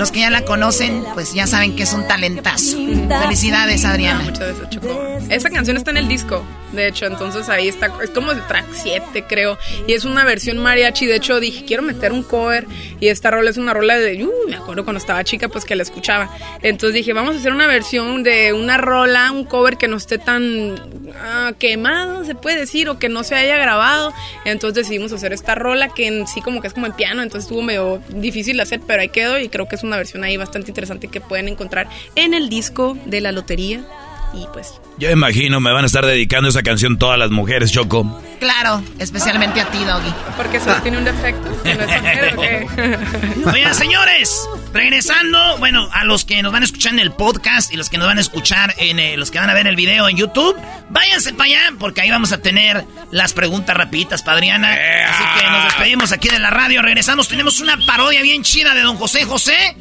Los 0.00 0.12
que 0.12 0.20
ya 0.20 0.30
la 0.30 0.46
conocen, 0.46 1.04
pues 1.12 1.34
ya 1.34 1.46
saben 1.46 1.76
que 1.76 1.82
es 1.82 1.92
un 1.92 2.08
talentazo. 2.08 2.78
Felicidades, 3.22 3.84
Adriana. 3.84 4.22
Muchas 4.22 4.48
gracias, 4.48 4.70
Choco. 4.70 5.18
Esta 5.28 5.50
canción 5.50 5.76
está 5.76 5.90
en 5.90 5.98
el 5.98 6.08
disco, 6.08 6.42
de 6.72 6.88
hecho, 6.88 7.06
entonces 7.06 7.48
ahí 7.48 7.68
está, 7.68 7.92
es 8.02 8.10
como 8.10 8.32
el 8.32 8.44
track 8.46 8.66
7, 8.72 9.24
creo, 9.28 9.58
y 9.86 9.92
es 9.92 10.04
una 10.04 10.24
versión 10.24 10.58
mariachi, 10.58 11.06
de 11.06 11.16
hecho 11.16 11.38
dije, 11.38 11.64
quiero 11.64 11.82
meter 11.82 12.12
un 12.12 12.22
cover, 12.22 12.66
y 12.98 13.08
esta 13.08 13.30
rola 13.30 13.50
es 13.50 13.56
una 13.56 13.74
rola 13.74 13.98
de, 13.98 14.24
uh, 14.24 14.48
me 14.48 14.56
acuerdo 14.56 14.84
cuando 14.84 14.98
estaba 14.98 15.22
chica, 15.22 15.48
pues 15.48 15.64
que 15.64 15.76
la 15.76 15.82
escuchaba, 15.82 16.30
entonces 16.62 16.94
dije, 16.94 17.12
vamos 17.12 17.36
a 17.36 17.38
hacer 17.38 17.52
una 17.52 17.66
versión 17.68 18.24
de 18.24 18.52
una 18.52 18.76
rola, 18.76 19.30
un 19.30 19.44
cover 19.44 19.76
que 19.76 19.86
no 19.86 19.96
esté 19.96 20.18
tan 20.18 20.76
ah, 21.16 21.52
quemado, 21.58 22.24
se 22.24 22.34
puede 22.34 22.58
decir, 22.58 22.88
o 22.88 22.98
que 22.98 23.08
no 23.08 23.22
se 23.22 23.36
haya 23.36 23.56
grabado, 23.56 24.12
entonces 24.44 24.86
decidimos 24.86 25.12
hacer 25.12 25.32
esta 25.32 25.54
rola 25.54 25.88
que 25.88 26.06
en 26.06 26.26
sí 26.26 26.40
como 26.40 26.60
que 26.60 26.68
es 26.68 26.74
como 26.74 26.86
en 26.86 26.92
piano, 26.92 27.22
entonces 27.22 27.44
estuvo 27.44 27.62
medio 27.62 28.00
difícil 28.08 28.56
de 28.56 28.62
hacer, 28.62 28.80
pero 28.86 29.02
ahí 29.02 29.10
quedó, 29.10 29.38
y 29.38 29.48
creo 29.48 29.68
que 29.68 29.76
es 29.76 29.84
una 29.84 29.89
versión 29.96 30.24
ahí 30.24 30.36
bastante 30.36 30.70
interesante 30.70 31.08
que 31.08 31.20
pueden 31.20 31.48
encontrar 31.48 31.88
en 32.14 32.34
el 32.34 32.48
disco 32.48 32.96
de 33.06 33.20
la 33.20 33.32
lotería, 33.32 33.84
y 34.32 34.46
pues 34.52 34.80
Yo 34.98 35.10
imagino 35.10 35.60
me 35.60 35.72
van 35.72 35.84
a 35.84 35.86
estar 35.86 36.06
dedicando 36.06 36.48
esa 36.48 36.62
canción 36.62 36.98
todas 36.98 37.18
las 37.18 37.30
mujeres, 37.30 37.72
Choco. 37.72 38.20
Claro, 38.38 38.82
especialmente 38.98 39.60
a 39.60 39.70
ti, 39.70 39.84
Doggy. 39.84 40.12
Porque 40.36 40.60
solo 40.60 40.76
tiene 40.82 40.98
un 40.98 41.04
defecto. 41.04 41.50
Oigan, 43.52 43.74
señores, 43.74 44.48
regresando, 44.72 45.58
bueno, 45.58 45.88
a 45.92 46.04
los 46.04 46.24
que 46.24 46.42
nos 46.42 46.52
van 46.52 46.62
a 46.62 46.64
escuchar 46.64 46.94
en 46.94 47.00
el 47.00 47.12
podcast 47.12 47.72
y 47.72 47.76
los 47.76 47.90
que 47.90 47.98
nos 47.98 48.06
van 48.06 48.18
a 48.18 48.20
escuchar 48.20 48.74
en 48.78 48.98
eh, 48.98 49.16
los 49.16 49.30
que 49.30 49.38
van 49.38 49.50
a 49.50 49.54
ver 49.54 49.66
el 49.66 49.76
video 49.76 50.08
en 50.08 50.16
YouTube, 50.16 50.56
váyanse 50.88 51.34
para 51.34 51.44
allá 51.44 51.60
porque 51.78 52.00
ahí 52.00 52.10
vamos 52.10 52.32
a 52.32 52.38
tener 52.38 52.84
las 53.10 53.32
preguntas 53.32 53.76
rapiditas, 53.76 54.22
Padriana. 54.22 54.70
Así 54.70 55.24
que 55.38 55.50
nos 55.50 55.64
despedimos 55.64 56.12
aquí 56.12 56.28
de 56.28 56.38
la 56.38 56.50
radio, 56.50 56.82
regresamos, 56.82 57.28
tenemos 57.28 57.60
una 57.60 57.78
parodia 57.86 58.22
bien 58.22 58.42
chida 58.42 58.74
de 58.74 58.82
Don 58.82 58.96
José 58.96 59.24
José. 59.24 59.76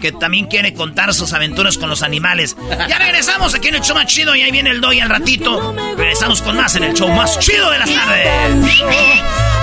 Que 0.00 0.12
también 0.12 0.46
quiere 0.46 0.72
contar 0.72 1.12
sus 1.12 1.32
aventuras 1.32 1.76
con 1.76 1.88
los 1.90 2.02
animales. 2.02 2.56
Ya 2.88 2.98
regresamos 2.98 3.54
aquí 3.54 3.68
en 3.68 3.76
el 3.76 3.82
show 3.82 3.94
más 3.94 4.06
chido 4.06 4.34
y 4.34 4.42
ahí 4.42 4.50
viene 4.50 4.70
el 4.70 4.80
doy 4.80 5.00
al 5.00 5.10
ratito. 5.10 5.74
Regresamos 5.96 6.40
con 6.42 6.56
más 6.56 6.74
en 6.76 6.84
el 6.84 6.94
show 6.94 7.08
más 7.08 7.38
chido 7.38 7.70
de 7.70 7.78
las 7.78 7.90
tardes. 7.90 8.28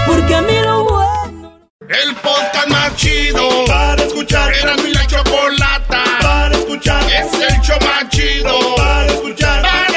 Porque 0.06 0.36
a 0.36 0.42
mí 0.42 0.54
lo 0.64 0.84
bueno. 0.84 1.60
El 1.90 2.16
podcast 2.16 2.68
más 2.68 2.96
chido 2.98 3.66
para 3.66 4.04
escuchar. 4.04 4.54
Era 4.54 4.76
mi 4.78 4.92
la 4.92 5.08
chocolata 5.08 6.04
para 6.22 6.56
escuchar. 6.56 7.04
Es 7.04 7.34
el 7.34 7.62
show 7.62 7.78
más 7.82 8.10
chido 8.10 8.76
para 8.76 9.08
escuchar. 9.08 9.62
Para 9.62 9.97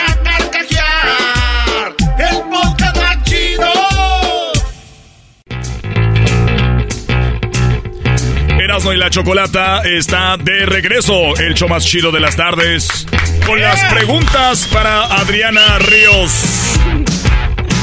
Erasmo 8.81 8.93
y 8.95 8.97
la 8.97 9.11
Chocolata 9.11 9.83
está 9.83 10.39
de 10.39 10.65
regreso. 10.65 11.37
El 11.37 11.55
show 11.55 11.69
más 11.69 11.85
chido 11.85 12.11
de 12.11 12.21
las 12.21 12.35
tardes. 12.35 13.07
Con 13.45 13.61
las 13.61 13.83
preguntas 13.93 14.67
para 14.73 15.05
Adriana 15.05 15.79
Ríos. 15.81 16.79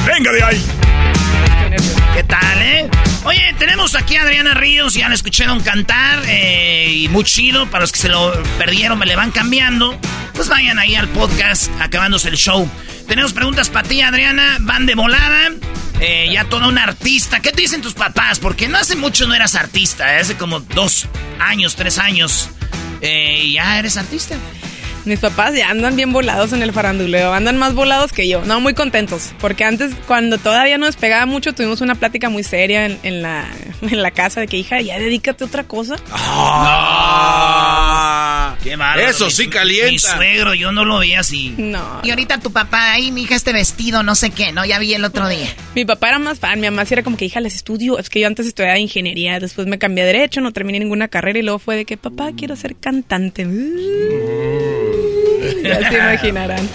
Venga 0.07 0.31
de 0.31 0.43
ahí. 0.43 0.76
¿Qué 2.17 2.23
tal, 2.23 2.61
eh? 2.63 2.89
Oye, 3.25 3.53
tenemos 3.59 3.93
aquí 3.93 4.15
a 4.15 4.23
Adriana 4.23 4.55
Ríos, 4.55 4.95
ya 4.95 5.07
la 5.07 5.13
escucharon 5.13 5.61
cantar, 5.61 6.23
eh, 6.25 6.89
y 6.91 7.07
muy 7.09 7.23
chido, 7.23 7.69
para 7.69 7.81
los 7.81 7.91
que 7.91 7.99
se 7.99 8.09
lo 8.09 8.33
perdieron, 8.57 8.97
me 8.97 9.05
le 9.05 9.15
van 9.15 9.29
cambiando, 9.29 9.95
pues 10.33 10.49
vayan 10.49 10.79
ahí 10.79 10.95
al 10.95 11.07
podcast, 11.09 11.69
acabándose 11.79 12.29
el 12.29 12.35
show. 12.35 12.67
Tenemos 13.07 13.33
preguntas 13.33 13.69
para 13.69 13.87
ti, 13.87 14.01
Adriana, 14.01 14.57
van 14.61 14.87
de 14.87 14.95
volada, 14.95 15.51
eh, 15.99 16.27
ya 16.33 16.45
toda 16.45 16.67
una 16.69 16.85
artista. 16.85 17.39
¿Qué 17.39 17.51
te 17.51 17.61
dicen 17.61 17.83
tus 17.83 17.93
papás? 17.93 18.39
Porque 18.39 18.67
no 18.67 18.79
hace 18.79 18.95
mucho 18.95 19.27
no 19.27 19.35
eras 19.35 19.53
artista, 19.53 20.15
eh, 20.15 20.21
hace 20.21 20.37
como 20.37 20.61
dos 20.61 21.07
años, 21.37 21.75
tres 21.75 21.99
años, 21.99 22.49
eh, 23.01 23.51
ya 23.53 23.77
eres 23.77 23.95
artista. 23.95 24.37
Mis 25.07 25.19
papás 25.19 25.55
ya 25.55 25.69
andan 25.69 25.95
bien 25.95 26.11
volados 26.11 26.51
en 26.53 26.61
el 26.61 26.73
faranduleo, 26.73 27.33
andan 27.33 27.57
más 27.57 27.73
volados 27.73 28.11
que 28.11 28.27
yo. 28.27 28.43
No, 28.45 28.59
muy 28.59 28.73
contentos, 28.73 29.31
porque 29.39 29.63
antes, 29.63 29.93
cuando 30.05 30.37
todavía 30.37 30.77
no 30.77 30.85
despegaba 30.85 31.25
mucho, 31.25 31.53
tuvimos 31.53 31.79
una 31.81 31.95
plática 31.95 32.29
muy 32.29 32.43
seria 32.43 32.85
en, 32.85 32.99
en 33.03 33.21
la, 33.21 33.47
en 33.81 34.01
la 34.01 34.11
casa 34.11 34.41
de 34.41 34.47
que, 34.47 34.57
hija, 34.57 34.81
ya 34.81 34.99
dedícate 34.99 35.43
a 35.43 35.47
otra 35.47 35.63
cosa. 35.63 35.95
Ah, 36.89 38.55
Qué 38.63 38.75
malo. 38.75 39.01
Eso 39.01 39.25
Mi- 39.25 39.31
sí 39.31 39.47
calienta. 39.47 39.91
Mi 39.91 39.99
suegro, 39.99 40.53
yo 40.53 40.71
no 40.71 40.83
lo 40.85 40.99
veía 40.99 41.21
así. 41.21 41.53
No. 41.57 42.01
Y 42.03 42.09
ahorita 42.09 42.39
tu 42.39 42.51
papá, 42.51 42.91
ahí, 42.93 43.11
mi 43.11 43.23
hija, 43.23 43.35
este 43.35 43.53
vestido, 43.53 44.03
no 44.03 44.13
sé 44.15 44.31
qué, 44.31 44.51
¿no? 44.51 44.65
Ya 44.65 44.77
vi 44.79 44.93
el 44.93 45.05
otro 45.05 45.27
día. 45.29 45.47
Mi 45.75 45.85
papá 45.85 46.09
era 46.09 46.19
más 46.19 46.39
fan, 46.39 46.59
mi 46.59 46.67
mamá 46.69 46.83
sí 46.85 46.93
era 46.93 47.03
como 47.03 47.15
que, 47.17 47.25
hija, 47.25 47.39
les 47.39 47.55
estudio. 47.55 47.97
Es 47.97 48.09
que 48.09 48.19
yo 48.19 48.27
antes 48.27 48.45
estudiaba 48.45 48.77
ingeniería, 48.77 49.39
después 49.39 49.67
me 49.67 49.77
cambié 49.79 50.03
a 50.03 50.07
derecho, 50.07 50.41
no 50.41 50.51
terminé 50.51 50.79
ninguna 50.79 51.07
carrera 51.07 51.39
y 51.39 51.43
luego 51.43 51.59
fue 51.59 51.75
de 51.77 51.85
que, 51.85 51.95
papá, 51.97 52.31
quiero 52.37 52.55
ser 52.57 52.75
cantante. 52.75 53.45
Ya 55.63 55.89
se 55.89 55.97
imaginarán. 55.97 56.69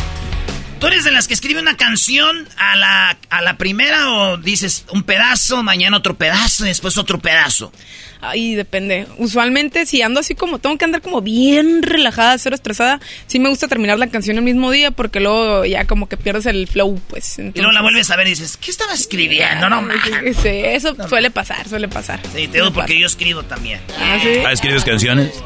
¿Tú 0.83 0.89
eres 0.89 1.05
de 1.05 1.13
las 1.13 1.29
que 1.29 1.35
escribe 1.35 1.61
una 1.61 1.77
canción 1.77 2.49
a 2.57 2.75
la, 2.75 3.17
a 3.31 3.41
la 3.41 3.57
primera 3.57 4.11
o 4.11 4.37
dices 4.37 4.85
un 4.91 5.05
pedazo, 5.05 5.63
mañana 5.63 5.97
otro 5.97 6.17
pedazo 6.17 6.65
y 6.65 6.69
después 6.71 6.99
otro 6.99 7.21
pedazo? 7.21 7.73
Ay, 8.21 8.57
depende. 8.57 9.07
Usualmente, 9.19 9.87
si 9.87 10.03
ando 10.03 10.19
así 10.19 10.35
como, 10.35 10.59
tengo 10.59 10.77
que 10.79 10.85
andar 10.85 11.01
como 11.01 11.21
bien 11.21 11.83
relajada, 11.83 12.37
cero 12.39 12.57
estresada, 12.57 13.01
sí 13.29 13.39
me 13.39 13.49
gusta 13.49 13.69
terminar 13.69 13.99
la 13.99 14.09
canción 14.09 14.39
el 14.39 14.43
mismo 14.43 14.73
día 14.73 14.91
porque 14.91 15.21
luego 15.21 15.65
ya 15.65 15.87
como 15.87 16.09
que 16.09 16.17
pierdes 16.17 16.47
el 16.47 16.67
flow, 16.67 17.01
pues. 17.09 17.39
Y 17.39 17.53
luego 17.55 17.71
la 17.71 17.83
vuelves 17.83 18.11
a 18.11 18.17
ver 18.17 18.27
y 18.27 18.31
dices, 18.31 18.57
¿qué 18.57 18.73
estaba 18.73 18.93
escribiendo? 18.93 19.69
No, 19.69 19.83
mames. 19.83 20.37
Sí, 20.37 20.49
eso 20.49 20.97
suele 21.09 21.31
pasar, 21.31 21.69
suele 21.69 21.87
pasar. 21.87 22.21
Sí, 22.35 22.49
te 22.49 22.59
digo 22.59 22.73
porque 22.73 22.99
yo 22.99 23.07
escribo 23.07 23.45
también. 23.45 23.81
Ah, 23.99 24.19
¿sí? 24.21 24.31
Ah, 24.45 24.51
¿Escribes 24.51 24.83
canciones? 24.85 25.41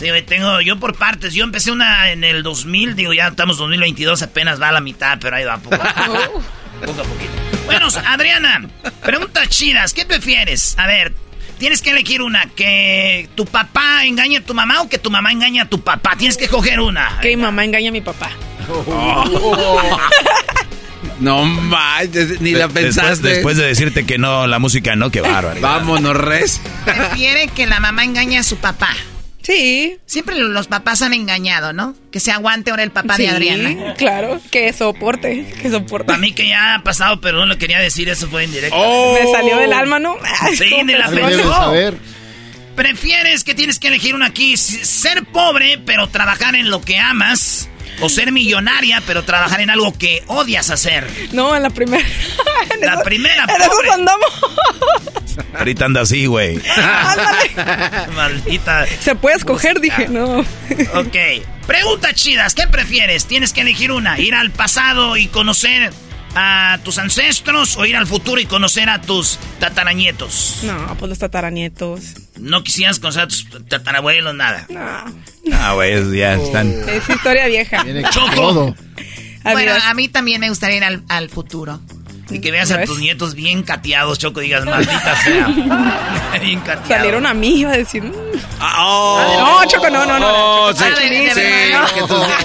Sí, 0.00 0.08
güey, 0.08 0.22
tengo 0.22 0.62
yo 0.62 0.78
por 0.80 0.96
partes. 0.96 1.34
Yo 1.34 1.44
empecé 1.44 1.70
una 1.70 2.10
en 2.10 2.24
el 2.24 2.42
2000, 2.42 2.96
digo, 2.96 3.12
ya 3.12 3.28
estamos 3.28 3.58
2022, 3.58 4.22
apenas 4.22 4.58
va 4.58 4.70
a 4.70 4.72
la 4.72 4.80
mitad, 4.80 5.18
pero 5.20 5.36
ahí 5.36 5.44
va 5.44 5.58
poco 5.58 5.76
a 5.76 5.94
poco. 6.06 6.42
poco 6.86 7.00
a 7.02 7.04
poquito. 7.04 7.32
Bueno, 7.66 7.88
Adriana, 8.06 8.66
preguntas 9.04 9.50
chidas. 9.50 9.92
¿Qué 9.92 10.06
prefieres? 10.06 10.74
A 10.78 10.86
ver, 10.86 11.12
tienes 11.58 11.82
que 11.82 11.90
elegir 11.90 12.22
una. 12.22 12.46
¿Que 12.56 13.28
tu 13.34 13.44
papá 13.44 14.06
engañe 14.06 14.38
a 14.38 14.40
tu 14.42 14.54
mamá 14.54 14.80
o 14.80 14.88
que 14.88 14.96
tu 14.98 15.10
mamá 15.10 15.32
engañe 15.32 15.60
a 15.60 15.66
tu 15.68 15.82
papá? 15.82 16.16
Tienes 16.16 16.38
que 16.38 16.48
coger 16.48 16.80
una. 16.80 17.18
Que 17.20 17.28
mi 17.28 17.42
mamá 17.42 17.62
engaña 17.62 17.90
a 17.90 17.92
mi 17.92 18.00
papá. 18.00 18.30
No 21.18 21.44
manches, 21.44 22.40
ni 22.40 22.52
la 22.52 22.66
después- 22.66 22.84
pensaste. 22.96 23.28
Después, 23.28 23.56
de 23.58 23.66
decirte 23.66 24.06
que 24.06 24.16
no, 24.16 24.46
la 24.46 24.58
música 24.58 24.96
no, 24.96 25.10
qué 25.10 25.20
bárbaro. 25.20 25.60
Vámonos, 25.60 26.16
res. 26.16 26.62
Prefiere 26.86 27.48
que 27.48 27.66
la 27.66 27.78
mamá 27.78 28.04
engañe 28.04 28.38
a 28.38 28.42
su 28.42 28.56
papá. 28.56 28.88
Sí. 29.50 29.98
Siempre 30.06 30.36
los 30.36 30.68
papás 30.68 31.02
han 31.02 31.12
engañado, 31.12 31.72
¿no? 31.72 31.94
Que 32.12 32.20
se 32.20 32.30
aguante 32.30 32.70
ahora 32.70 32.84
el 32.84 32.92
papá 32.92 33.16
de 33.16 33.24
Sí, 33.24 33.28
Adriana. 33.28 33.94
Claro, 33.94 34.40
que 34.50 34.72
soporte, 34.72 35.44
que 35.60 35.70
soporte. 35.70 36.06
Para 36.06 36.18
mí 36.18 36.32
que 36.32 36.46
ya 36.46 36.76
ha 36.76 36.82
pasado, 36.84 37.20
pero 37.20 37.38
no 37.38 37.46
lo 37.46 37.58
quería 37.58 37.80
decir, 37.80 38.08
eso 38.08 38.28
fue 38.28 38.44
en 38.44 38.52
directo. 38.52 38.76
Me 39.12 39.30
salió 39.32 39.56
del 39.56 39.72
alma, 39.72 39.98
¿no? 39.98 40.16
Sí, 40.56 40.70
ni 40.84 40.92
la 40.92 41.08
saber. 41.08 41.96
¿Prefieres 42.76 43.44
que 43.44 43.54
tienes 43.54 43.78
que 43.78 43.88
elegir 43.88 44.14
una 44.14 44.26
aquí? 44.26 44.56
Ser 44.56 45.24
pobre, 45.24 45.78
pero 45.84 46.08
trabajar 46.08 46.54
en 46.54 46.70
lo 46.70 46.80
que 46.80 46.98
amas. 46.98 47.68
O 48.00 48.08
ser 48.08 48.32
millonaria, 48.32 49.02
pero 49.06 49.22
trabajar 49.24 49.60
en 49.60 49.70
algo 49.70 49.92
que 49.96 50.22
odias 50.26 50.70
hacer. 50.70 51.06
No, 51.32 51.54
en 51.56 51.62
la 51.62 51.70
primera. 51.70 52.04
En 52.72 52.80
La 52.86 52.94
eso- 52.94 53.02
primera, 53.02 53.44
En 53.48 53.68
pobre. 53.68 53.90
andamos. 53.90 54.30
Ahorita 55.58 55.86
anda 55.86 56.02
así, 56.02 56.26
güey. 56.26 56.60
Maldita. 58.14 58.86
Se 59.00 59.14
puede 59.14 59.36
escoger, 59.36 59.80
dije, 59.80 60.08
no. 60.08 60.40
Ok. 60.94 61.16
Preguntas 61.66 62.14
chidas. 62.14 62.54
¿Qué 62.54 62.66
prefieres? 62.66 63.26
Tienes 63.26 63.52
que 63.52 63.62
elegir 63.62 63.92
una. 63.92 64.18
Ir 64.18 64.34
al 64.34 64.50
pasado 64.50 65.16
y 65.16 65.26
conocer 65.26 65.92
a 66.34 66.78
tus 66.84 66.98
ancestros 66.98 67.76
o 67.76 67.84
ir 67.84 67.96
al 67.96 68.06
futuro 68.06 68.40
y 68.40 68.46
conocer 68.46 68.88
a 68.88 69.00
tus 69.00 69.38
tataranietos? 69.58 70.58
No, 70.62 70.96
pues 70.98 71.08
los 71.08 71.18
tataranietos. 71.18 72.14
No 72.38 72.62
quisieras 72.62 72.98
conocer 73.00 73.22
a 73.22 73.28
tus 73.28 73.46
tatarabuelos, 73.68 74.34
nada. 74.34 74.66
No. 74.68 74.80
Ah, 75.52 75.72
güey, 75.74 76.16
ya 76.16 76.34
están. 76.34 76.68
Es 76.88 77.08
historia 77.08 77.46
vieja. 77.46 77.84
Choco. 78.10 78.74
Bueno, 79.42 79.72
a 79.84 79.94
mí 79.94 80.08
también 80.08 80.40
me 80.40 80.48
gustaría 80.48 80.76
ir 80.76 80.84
al, 80.84 81.02
al 81.08 81.30
futuro. 81.30 81.80
Y 82.30 82.40
que 82.40 82.50
veas 82.50 82.68
¿Ya 82.68 82.76
a 82.76 82.78
ves? 82.78 82.88
tus 82.88 82.98
nietos 82.98 83.34
bien 83.34 83.62
cateados, 83.62 84.18
Choco, 84.18 84.40
digas, 84.40 84.64
maldita 84.66 85.16
sea. 85.22 85.46
bien 86.42 86.60
cateados. 86.60 86.88
Salieron 86.88 87.26
a 87.26 87.34
mí, 87.34 87.60
iba 87.60 87.72
a 87.72 87.76
decir. 87.76 88.02
mm. 88.04 88.12
Oh, 88.78 89.60
no, 89.62 89.68
Choco, 89.70 89.90
no, 89.90 90.04
no, 90.06 90.18
no. 90.18 90.26
Oh, 90.66 90.72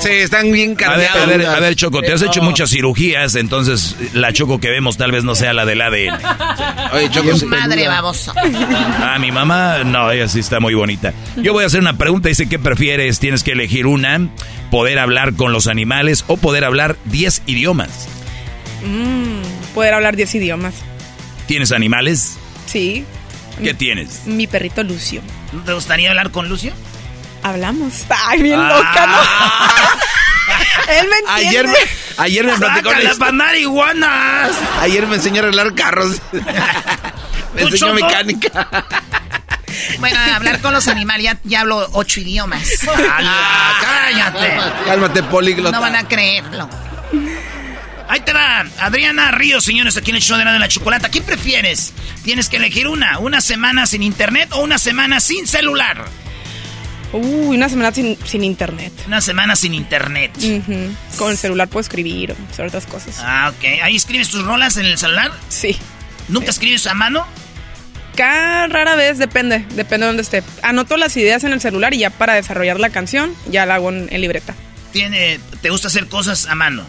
sí, 0.02 0.10
están 0.10 0.52
bien 0.52 0.72
A 0.86 0.96
ver, 0.96 1.08
cargados. 1.08 1.24
a 1.24 1.26
ver, 1.26 1.46
a 1.46 1.60
ver, 1.60 1.76
Choco, 1.76 2.02
te 2.02 2.14
has 2.14 2.22
hecho 2.22 2.42
muchas 2.42 2.70
cirugías, 2.70 3.36
entonces 3.36 3.96
la 4.14 4.32
Choco 4.34 4.60
que 4.60 4.70
vemos 4.70 4.98
tal 4.98 5.12
vez 5.12 5.24
no 5.24 5.36
sea 5.36 5.54
la 5.54 5.66
del 5.66 5.82
ADN. 5.82 6.18
Oye, 6.94 7.10
Choco, 7.12 7.46
madre, 7.48 7.88
baboso. 7.88 8.34
Ah, 9.02 9.18
mi 9.20 9.32
mamá, 9.32 9.84
no, 9.86 10.12
ella 10.12 10.28
sí 10.28 10.40
está 10.40 10.60
muy 10.60 10.74
bonita. 10.74 11.14
Yo 11.38 11.54
voy 11.54 11.64
a 11.64 11.68
hacer 11.68 11.80
una 11.82 11.98
pregunta, 11.98 12.30
dice, 12.30 12.48
¿qué 12.50 12.60
prefieres? 12.60 13.20
Tienes 13.20 13.44
que 13.44 13.52
elegir 13.52 13.88
una, 13.88 14.30
poder 14.72 15.00
hablar 15.00 15.34
con 15.36 15.52
los 15.54 15.68
animales 15.68 16.24
o 16.28 16.38
poder 16.38 16.64
hablar 16.64 16.96
10 17.06 17.44
idiomas. 17.46 18.08
Mm, 18.84 19.42
poder 19.76 19.94
hablar 19.94 20.16
10 20.16 20.34
idiomas. 20.36 20.74
¿Tienes 21.46 21.72
animales? 21.72 22.38
Sí. 22.66 23.06
¿Qué 23.64 23.76
tienes? 23.76 24.26
Mi 24.26 24.48
perrito 24.48 24.82
Lucio. 24.84 25.22
¿No 25.54 25.62
te 25.64 25.74
gustaría 25.74 26.10
hablar 26.10 26.32
con 26.32 26.50
Lucio? 26.50 26.74
Hablamos. 27.44 28.06
Ay, 28.10 28.42
bien 28.42 28.60
Ah. 28.60 28.70
loca, 28.70 29.06
¿no? 29.06 30.94
Él 31.00 31.08
me 31.08 31.18
entiende. 31.18 31.48
Ayer 31.48 31.68
me, 31.68 31.76
ayer 32.18 32.46
me 32.46 32.54
platicó 32.58 32.90
una 32.90 32.98
¡Sácala 32.98 33.12
historia. 33.12 33.20
para 33.20 33.32
marihuanas! 33.32 34.52
Ayer 34.82 35.08
me 35.08 35.16
enseñó 35.16 35.38
a 35.38 35.44
arreglar 35.44 35.74
carros. 35.76 36.18
me 36.32 37.62
¿Tú, 37.62 37.68
enseñó 37.68 37.94
mecánica. 37.94 38.68
Bueno, 40.00 40.18
hablar 40.36 40.62
con 40.62 40.74
los 40.74 40.88
animales, 40.88 41.24
ya, 41.26 41.38
ya 41.44 41.62
hablo 41.62 41.88
ocho 41.94 42.20
idiomas. 42.22 42.68
Ah, 42.88 43.74
¡Cállate! 43.82 44.58
Cálmate, 44.86 45.24
políglota. 45.24 45.76
No 45.76 45.82
van 45.82 45.96
a 45.96 46.08
creerlo. 46.08 46.70
Ahí 48.08 48.20
te 48.20 48.34
va, 48.34 48.66
Adriana 48.80 49.32
Ríos, 49.32 49.64
señores, 49.64 49.98
aquí 49.98 50.12
en 50.12 50.18
el 50.18 50.22
show 50.22 50.38
de 50.38 50.46
la, 50.46 50.54
de 50.54 50.60
la 50.60 50.68
chocolata. 50.68 51.10
¿Qué 51.10 51.22
prefieres? 51.22 51.94
Tienes 52.24 52.50
que 52.50 52.58
elegir 52.58 52.88
una, 52.88 53.18
una 53.20 53.42
semana 53.42 53.88
sin 53.88 54.04
internet 54.04 54.50
o 54.52 54.62
una 54.62 54.78
semana 54.78 55.20
sin 55.20 55.48
celular. 55.48 56.06
Uy, 57.14 57.56
una 57.56 57.70
semana 57.70 57.92
sin, 57.92 58.18
sin 58.26 58.44
internet. 58.44 58.92
Una 59.08 59.22
semana 59.22 59.56
sin 59.56 59.74
internet. 59.74 60.32
Con 61.18 61.32
el 61.32 61.38
celular 61.38 61.68
puedo 61.68 61.82
escribir 61.82 62.32
o 62.34 62.36
hacer 62.52 62.68
otras 62.68 62.86
cosas. 62.86 63.18
Ah, 63.20 63.52
ok. 63.56 63.82
¿Ahí 63.84 63.96
escribes 63.96 64.30
tus 64.30 64.44
rolas 64.44 64.78
en 64.78 64.86
el 64.86 64.98
celular? 64.98 65.32
Sí. 65.50 65.78
¿Nunca 66.28 66.50
escribes 66.50 66.86
a 66.88 66.94
mano? 66.94 67.26
Cada 68.16 68.68
rara 68.68 68.96
vez 68.96 69.18
depende, 69.18 69.66
depende 69.72 70.06
de 70.06 70.08
dónde 70.08 70.24
esté. 70.24 70.44
Anoto 70.62 70.96
las 70.98 71.16
ideas 71.18 71.44
en 71.44 71.54
el 71.54 71.62
celular 71.62 71.94
y 71.94 72.00
ya 72.00 72.10
para 72.10 72.34
desarrollar 72.34 72.80
la 72.80 72.90
canción 72.90 73.34
ya 73.50 73.66
la 73.66 73.76
hago 73.76 73.90
en, 73.90 74.08
en 74.12 74.22
libreta. 74.22 74.54
Tiene, 74.92 75.40
¿Te 75.62 75.70
gusta 75.70 75.88
hacer 75.88 76.08
cosas 76.08 76.46
a 76.48 76.56
mano? 76.56 76.86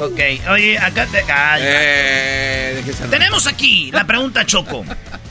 Ok. 0.00 0.20
Oye, 0.50 0.78
acá 0.78 1.06
te... 1.06 1.20
ay, 1.30 1.60
Eh. 1.64 2.84
Tenemos 3.10 3.46
aquí 3.46 3.90
la 3.92 4.06
pregunta 4.06 4.44
Choco. 4.46 4.84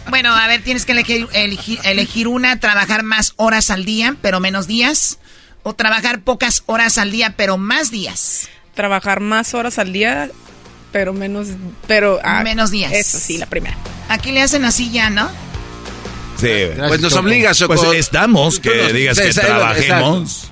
Bueno, 0.10 0.34
a 0.36 0.48
ver, 0.48 0.62
tienes 0.64 0.86
que 0.86 0.94
elegir, 0.94 1.28
elegir, 1.34 1.80
elegir 1.84 2.28
una, 2.28 2.60
trabajar 2.60 3.04
más 3.04 3.34
horas 3.36 3.70
al 3.72 3.86
día, 3.86 4.16
pero 4.22 4.40
menos 4.40 4.68
días. 4.68 5.20
O 5.64 5.74
trabajar 5.74 6.22
pocas 6.22 6.64
horas 6.66 6.98
al 6.98 7.12
día, 7.12 7.34
pero 7.36 7.58
más 7.58 7.92
días. 7.92 8.48
Trabajar 8.74 9.20
más 9.20 9.54
horas 9.54 9.80
al 9.80 9.92
día, 9.92 10.30
pero 10.94 11.12
menos, 11.14 11.48
pero 11.88 12.20
ah, 12.24 12.42
Menos 12.44 12.72
días. 12.72 12.94
Eso 12.94 13.18
sí, 13.20 13.38
la 13.38 13.48
primera. 13.48 13.76
Aquí 14.08 14.32
le 14.32 14.42
hacen 14.42 14.64
así 14.64 14.92
ya, 14.92 15.10
¿no? 15.10 15.30
Sí. 16.40 16.48
Pues 16.88 17.02
nos 17.02 17.14
obliga, 17.16 17.54
Choco. 17.54 17.76
Pues 17.76 17.98
estamos, 17.98 18.60
que 18.60 18.84
nos- 18.84 18.94
digas 18.94 19.18
sí, 19.18 19.24
que 19.24 19.34
trabajemos. 19.34 20.52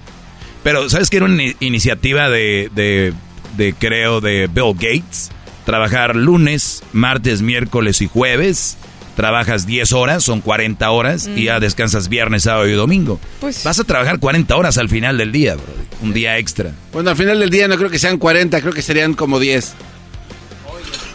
Pero, 0.66 0.90
¿sabes 0.90 1.10
que 1.10 1.18
era 1.18 1.28
una 1.28 1.42
ini- 1.44 1.56
iniciativa 1.62 2.28
de, 2.28 2.70
de, 2.76 3.14
de, 3.56 3.74
creo, 3.74 4.20
de 4.20 4.50
Bill 4.52 4.74
Gates? 4.74 5.30
Trabajar 5.64 6.16
lunes, 6.16 6.82
martes, 6.92 7.42
miércoles 7.42 8.02
y 8.02 8.08
jueves. 8.08 8.76
Trabajas 9.16 9.66
10 9.66 9.94
horas, 9.94 10.24
son 10.26 10.42
40 10.42 10.90
horas, 10.92 11.30
y 11.34 11.46
ya 11.46 11.60
descansas 11.62 12.10
viernes, 12.10 12.44
sábado 12.44 12.68
y 12.68 12.74
domingo. 12.74 13.18
Pues- 13.40 13.64
Vas 13.64 13.80
a 13.80 13.84
trabajar 13.86 14.20
40 14.20 14.54
horas 14.58 14.78
al 14.78 14.90
final 14.90 15.18
del 15.20 15.32
día, 15.32 15.54
bro. 15.56 15.64
Un 16.02 16.14
día 16.14 16.38
extra. 16.40 16.72
Bueno, 16.92 17.12
al 17.12 17.16
final 17.16 17.40
del 17.40 17.50
día 17.50 17.68
no 17.70 17.78
creo 17.78 17.90
que 17.90 17.98
sean 18.00 18.18
40, 18.18 18.60
creo 18.60 18.74
que 18.74 18.82
serían 18.82 19.14
como 19.14 19.40
10. 19.40 19.74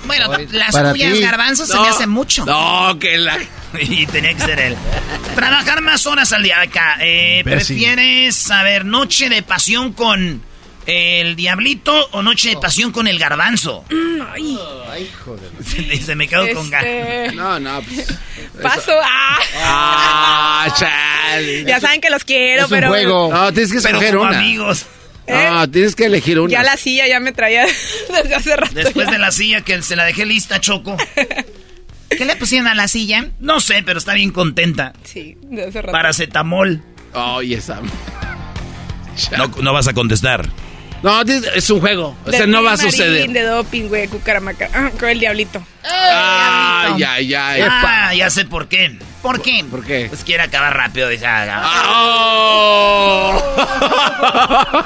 Bueno, 0.07 0.29
las 0.53 0.93
tuyas, 0.93 1.21
garbanzos, 1.21 1.69
se 1.69 1.79
me 1.79 1.89
hace 1.89 2.07
mucho. 2.07 2.45
No, 2.47 2.99
que 2.99 3.19
la... 3.19 3.37
Y 3.81 4.07
tenía 4.07 4.35
que 4.35 4.41
ser 4.41 4.59
él. 4.61 4.77
Trabajar 5.35 5.81
más 5.81 6.07
horas 6.07 6.33
al 6.33 6.43
día. 6.43 6.61
Acá, 6.61 6.97
eh. 7.01 7.43
¿prefieres, 7.45 8.51
a 8.51 8.63
ver, 8.63 8.85
noche 8.85 9.29
de 9.29 9.43
pasión 9.43 9.93
con 9.93 10.43
el 10.87 11.37
diablito 11.37 12.09
o 12.13 12.23
noche 12.23 12.49
de 12.51 12.57
pasión 12.57 12.91
con 12.91 13.07
el 13.07 13.19
garbanzo? 13.19 13.85
Ay, 14.33 14.59
Ay, 14.91 15.11
joder. 15.25 15.51
Dice, 15.89 16.15
me 16.17 16.27
quedo 16.27 16.53
con 16.55 16.69
ganas. 16.69 16.87
este, 16.87 17.37
No, 17.37 17.61
no, 17.61 17.81
pues... 17.83 18.07
paso. 18.63 18.93
Ah. 19.03 19.39
Ah, 19.63 20.75
chale. 20.77 21.65
Ya 21.65 21.79
saben 21.81 22.01
que 22.01 22.11
los 22.11 22.25
quiero, 22.25 22.63
Es 22.65 22.65
un 22.65 22.71
pero 22.71 22.89
juego. 22.89 23.31
No, 23.33 23.53
tienes 23.53 23.73
que 23.73 23.79
Pero 23.81 23.89
escoger 23.99 24.17
como 24.17 24.29
una. 24.31 24.39
amigos. 24.39 24.87
No, 25.29 25.71
tienes 25.71 25.95
que 25.95 26.07
elegir 26.07 26.41
una. 26.41 26.51
ya 26.51 26.65
la 26.65 26.77
silla 26.77 27.07
ya 27.07 27.21
me 27.21 27.31
traía 27.33 27.65
desde 28.13 28.35
hace 28.35 28.57
rato. 28.57 28.75
Después 28.75 29.07
ya. 29.07 29.13
de 29.13 29.19
la 29.19 29.31
silla 29.31 29.61
que 29.61 29.81
se 29.83 29.95
la 29.95 30.05
dejé 30.05 30.27
lista, 30.27 30.61
Choco. 30.61 30.97
¿Qué 32.11 32.25
le 32.25 32.37
pusieron 32.37 32.67
a 32.69 32.75
la 32.75 32.89
silla? 32.89 33.29
No 33.39 33.61
sé, 33.61 33.83
pero 33.85 33.99
está 33.99 34.15
bien 34.15 34.31
contenta. 34.33 34.93
Sí, 35.05 35.37
desde 35.43 35.69
hace 35.69 35.83
rato. 35.83 35.93
Paracetamol. 35.93 36.83
Oye, 37.15 37.57
esa... 37.57 37.81
No, 39.37 39.49
no 39.61 39.73
vas 39.75 39.87
a 39.87 39.93
contestar. 39.93 40.49
No, 41.03 41.21
es 41.23 41.69
un 41.71 41.81
juego. 41.81 42.17
O 42.27 42.31
De 42.31 42.37
sea, 42.39 42.47
no 42.47 42.63
va 42.63 42.73
a 42.73 42.77
suceder. 42.77 43.29
De 43.31 43.43
doping, 43.43 43.89
güey, 43.89 44.07
cucaramaca. 44.09 44.69
Ah, 44.73 44.91
con 44.99 45.09
el 45.11 45.19
diablito. 45.19 45.63
Ay, 45.83 47.03
ay, 47.03 47.35
ay. 47.35 47.63
Ah, 47.69 48.15
ya 48.15 48.31
sé 48.31 48.45
por 48.47 48.69
qué. 48.69 48.99
¿Por 49.23 49.43
qué? 49.43 49.65
¿Por 49.71 49.85
qué? 49.85 50.07
Pues 50.09 50.25
quiere 50.25 50.43
acabar 50.43 50.75
rápido. 50.75 51.09
Dice, 51.09 51.27
ah, 51.27 51.63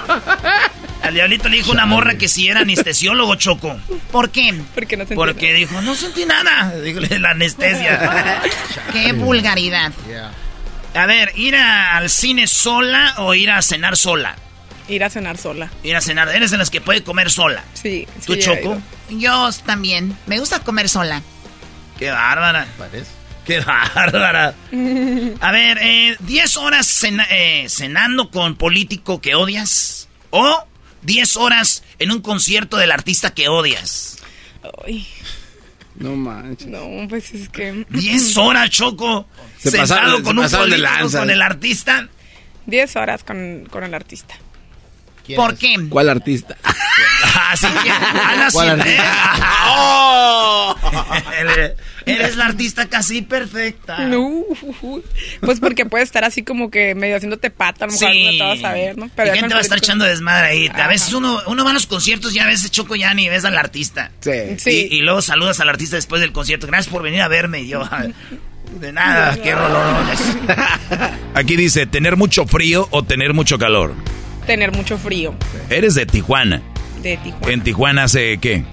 Ah. 0.06 0.70
Al 1.05 1.14
diablito 1.14 1.48
le 1.48 1.56
dijo 1.59 1.70
una 1.72 1.86
morra 1.86 2.16
que 2.16 2.28
si 2.28 2.48
era 2.48 2.60
anestesiólogo, 2.60 3.35
Choco. 3.36 3.76
¿Por 4.10 4.31
qué? 4.31 4.55
Porque 4.74 4.97
no 4.97 5.02
sentí 5.05 5.14
Porque 5.14 5.52
dijo, 5.52 5.81
no 5.82 5.94
sentí 5.94 6.24
nada. 6.24 6.74
Dígole 6.81 7.18
la 7.18 7.31
anestesia. 7.31 8.40
Qué 8.93 9.12
vulgaridad. 9.12 9.93
A 10.94 11.06
ver, 11.06 11.32
¿ir 11.36 11.56
a- 11.56 11.97
al 11.97 12.09
cine 12.09 12.47
sola 12.47 13.14
o 13.18 13.35
ir 13.35 13.51
a 13.51 13.60
cenar 13.62 13.97
sola? 13.97 14.36
Ir 14.89 15.02
a 15.05 15.10
cenar 15.10 15.36
sola. 15.39 15.70
Ir 15.82 15.97
a 15.97 16.01
cenar. 16.01 16.28
Eres 16.28 16.51
de 16.51 16.56
las 16.59 16.70
que 16.70 16.81
puede 16.81 17.02
comer 17.02 17.31
sola. 17.31 17.64
Sí. 17.74 18.06
¿Tú, 18.26 18.36
Choco? 18.36 18.81
Yo 19.10 19.51
también. 19.66 20.16
Me 20.26 20.39
gusta 20.39 20.60
comer 20.60 20.89
sola. 20.89 21.22
Qué 21.98 22.10
bárbara. 22.10 22.66
Parece. 22.78 23.10
Qué 23.44 23.60
bárbara. 23.60 24.55
A 25.40 25.52
ver, 25.52 25.78
eh, 25.82 26.16
10 26.20 26.56
horas 26.56 26.86
cena- 26.86 27.26
eh, 27.31 27.66
cenando 27.68 28.31
con 28.31 28.56
político 28.56 29.20
que 29.20 29.35
odias. 29.35 30.09
O 30.31 30.66
10 31.05 31.36
horas 31.36 31.82
en 31.98 32.10
un 32.10 32.20
concierto 32.20 32.76
del 32.76 32.90
artista 32.93 33.32
que 33.32 33.48
odias. 33.48 34.18
Ay, 34.86 35.06
No 35.97 36.16
manches. 36.16 36.66
no, 36.68 37.06
pues 37.09 37.32
es 37.32 37.48
que... 37.48 37.86
10 37.90 38.36
horas, 38.39 38.70
Choco. 38.70 39.26
Se 39.59 39.70
sentado 39.70 40.18
pasaron- 40.18 40.22
con 40.22 40.35
se 40.35 40.39
un 40.40 40.44
pasaron 40.44 40.70
de 40.70 40.76
político, 40.76 40.94
lanza. 40.98 41.18
con 41.20 41.31
el 41.31 41.43
artista. 41.43 42.09
10 42.66 42.97
horas 42.97 43.24
con, 43.24 43.66
con 43.70 43.85
el 43.85 43.94
artista. 43.94 44.35
¿Quién 45.26 45.36
¿Por 45.36 45.52
es? 45.55 45.59
qué? 45.59 45.76
¿Cuál 45.89 46.09
artista? 46.10 46.56
Así 47.51 47.66
que, 47.66 47.90
¿Cuál 48.52 48.76
Silvera. 48.82 49.35
¡Oh! 49.68 50.74
Eres- 52.06 52.36
la 52.36 52.47
artista 52.47 52.86
casi 52.89 53.22
perfecta. 53.22 53.98
No, 54.06 54.43
pues 55.40 55.60
porque 55.60 55.86
puede 55.86 56.05
estar 56.05 56.24
así 56.24 56.43
como 56.43 56.70
que 56.70 56.94
medio 56.94 57.16
haciéndote 57.16 57.51
pata, 57.51 57.85
a 57.85 57.89
lo 57.89 57.93
mejor 57.94 58.10
Sí. 58.12 58.24
no 58.24 58.31
te 58.32 58.43
vas 58.62 58.64
a 58.70 58.74
ver, 58.74 58.98
¿no? 58.98 59.06
Y 59.06 59.10
ya 59.26 59.35
gente 59.36 59.55
va 59.55 59.59
a 59.60 59.62
estar 59.62 59.78
echando 59.78 60.05
desmadre 60.05 60.47
ahí. 60.48 60.70
A 60.74 60.89
veces 60.89 61.12
uno, 61.12 61.40
uno 61.47 61.64
va 61.64 61.70
a 61.70 61.74
los 61.74 61.86
conciertos 61.86 62.35
y 62.35 62.39
a 62.39 62.47
veces 62.47 62.70
Choco 62.70 62.94
ya 62.97 63.12
ni 63.14 63.28
ves 63.28 63.44
al 63.44 63.56
artista. 63.56 64.10
Sí. 64.20 64.31
Sí. 64.59 64.89
Y, 64.90 64.97
y 64.97 65.01
luego 65.02 65.22
saludas 65.22 65.60
al 65.60 65.68
artista 65.68 65.97
después 65.97 66.20
del 66.20 66.32
concierto. 66.32 66.66
Gracias 66.66 66.93
por 66.93 67.02
venir 67.02 67.20
a 67.22 67.28
verme. 67.28 67.60
Y 67.62 67.68
yo, 67.68 67.89
de 68.81 68.93
nada, 68.93 69.36
qué 69.43 69.55
rolorones. 69.55 70.18
Aquí 71.35 71.56
dice, 71.56 71.86
¿tener 71.86 72.16
mucho 72.16 72.47
frío 72.47 72.89
o 72.90 73.02
tener 73.05 73.35
mucho 73.35 73.59
calor? 73.59 73.94
Tener 74.47 74.72
mucho 74.72 74.98
frío 74.98 75.35
Eres 75.70 75.94
de 75.94 76.05
Tijuana. 76.06 76.60
de 77.02 77.16
Tijuana. 77.16 77.52
¿En 77.52 77.62
Tijuana 77.62 78.05
hace 78.05 78.39
qué? 78.39 78.64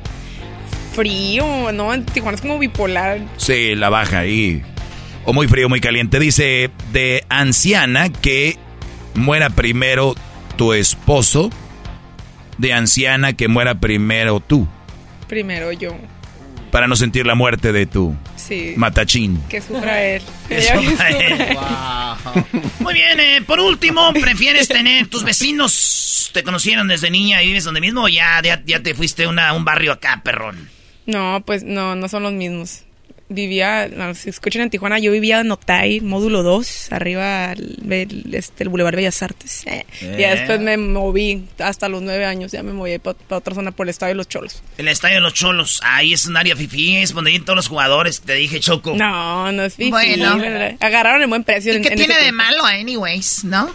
Frío, 0.93 1.71
¿no? 1.71 1.93
En 1.93 2.05
Tijuana 2.05 2.35
es 2.35 2.41
como 2.41 2.59
bipolar. 2.59 3.19
Sí, 3.37 3.75
la 3.75 3.89
baja 3.89 4.19
ahí. 4.19 4.61
O 5.25 5.33
muy 5.33 5.47
frío, 5.47 5.69
muy 5.69 5.79
caliente. 5.79 6.19
Dice, 6.19 6.71
de 6.91 7.23
anciana 7.29 8.09
que 8.09 8.57
muera 9.13 9.49
primero 9.49 10.15
tu 10.57 10.73
esposo 10.73 11.49
de 12.57 12.73
anciana 12.73 13.33
que 13.33 13.47
muera 13.47 13.75
primero 13.79 14.39
tú? 14.39 14.67
Primero 15.27 15.71
yo. 15.71 15.95
Para 16.71 16.87
no 16.87 16.95
sentir 16.95 17.25
la 17.25 17.35
muerte 17.35 17.71
de 17.73 17.85
tu 17.85 18.15
Sí. 18.35 18.73
matachín. 18.77 19.41
Que 19.49 19.61
sufra 19.61 20.03
él. 20.03 20.21
Que 20.47 20.61
sufra. 20.61 22.17
Muy 22.79 22.93
bien, 22.93 23.19
eh, 23.19 23.41
por 23.45 23.59
último, 23.59 24.13
¿prefieres 24.13 24.67
tener 24.67 25.07
tus 25.07 25.23
vecinos 25.23 26.29
te 26.33 26.43
conocieron 26.43 26.87
desde 26.87 27.09
niña 27.11 27.43
y 27.43 27.47
vives 27.47 27.65
donde 27.65 27.81
mismo 27.81 28.03
o 28.03 28.07
ya, 28.07 28.41
ya, 28.41 28.61
ya 28.65 28.81
te 28.81 28.93
fuiste 28.93 29.25
a 29.25 29.29
una, 29.29 29.51
un 29.53 29.65
barrio 29.65 29.91
acá, 29.91 30.21
perrón? 30.23 30.69
No, 31.05 31.43
pues 31.45 31.63
no, 31.63 31.95
no 31.95 32.07
son 32.07 32.23
los 32.23 32.33
mismos. 32.33 32.83
Vivía, 33.33 33.87
no, 33.87 34.13
si 34.13 34.29
escuchan 34.29 34.63
en 34.63 34.69
Tijuana, 34.69 34.99
yo 34.99 35.09
vivía 35.09 35.39
en 35.39 35.49
Octay, 35.49 36.01
módulo 36.01 36.43
2, 36.43 36.91
arriba 36.91 37.53
el, 37.53 38.25
este, 38.33 38.63
el 38.63 38.69
Boulevard 38.69 38.97
Bellas 38.97 39.23
Artes. 39.23 39.65
Eh. 39.67 39.85
Eh. 40.01 40.15
Y 40.17 40.21
ya 40.21 40.35
después 40.35 40.59
me 40.59 40.75
moví 40.75 41.45
hasta 41.59 41.87
los 41.87 42.01
nueve 42.01 42.25
años, 42.25 42.51
ya 42.51 42.61
me 42.61 42.73
moví 42.73 42.99
para 42.99 43.15
otra 43.29 43.55
zona 43.55 43.71
por 43.71 43.85
el 43.85 43.91
Estadio 43.91 44.11
de 44.11 44.17
los 44.17 44.27
Cholos. 44.27 44.61
El 44.77 44.89
estadio 44.89 45.15
de 45.15 45.21
los 45.21 45.33
cholos. 45.33 45.79
Ahí 45.85 46.11
es 46.11 46.25
un 46.25 46.35
área 46.35 46.57
fifí, 46.57 46.97
es 46.97 47.13
donde 47.13 47.31
vienen 47.31 47.45
todos 47.45 47.55
los 47.55 47.69
jugadores. 47.69 48.19
Te 48.19 48.33
dije, 48.33 48.59
Choco. 48.59 48.95
No, 48.97 49.49
no 49.53 49.63
es 49.63 49.75
fifi. 49.75 49.91
Bueno. 49.91 50.37
Agarraron 50.81 51.21
el 51.21 51.29
buen 51.29 51.45
precio. 51.45 51.71
¿Y 51.71 51.77
en- 51.77 51.83
qué 51.83 51.89
en 51.89 51.95
tiene 51.95 52.15
de 52.15 52.19
tiempo. 52.23 52.35
malo, 52.43 52.65
anyways, 52.65 53.45
no? 53.45 53.73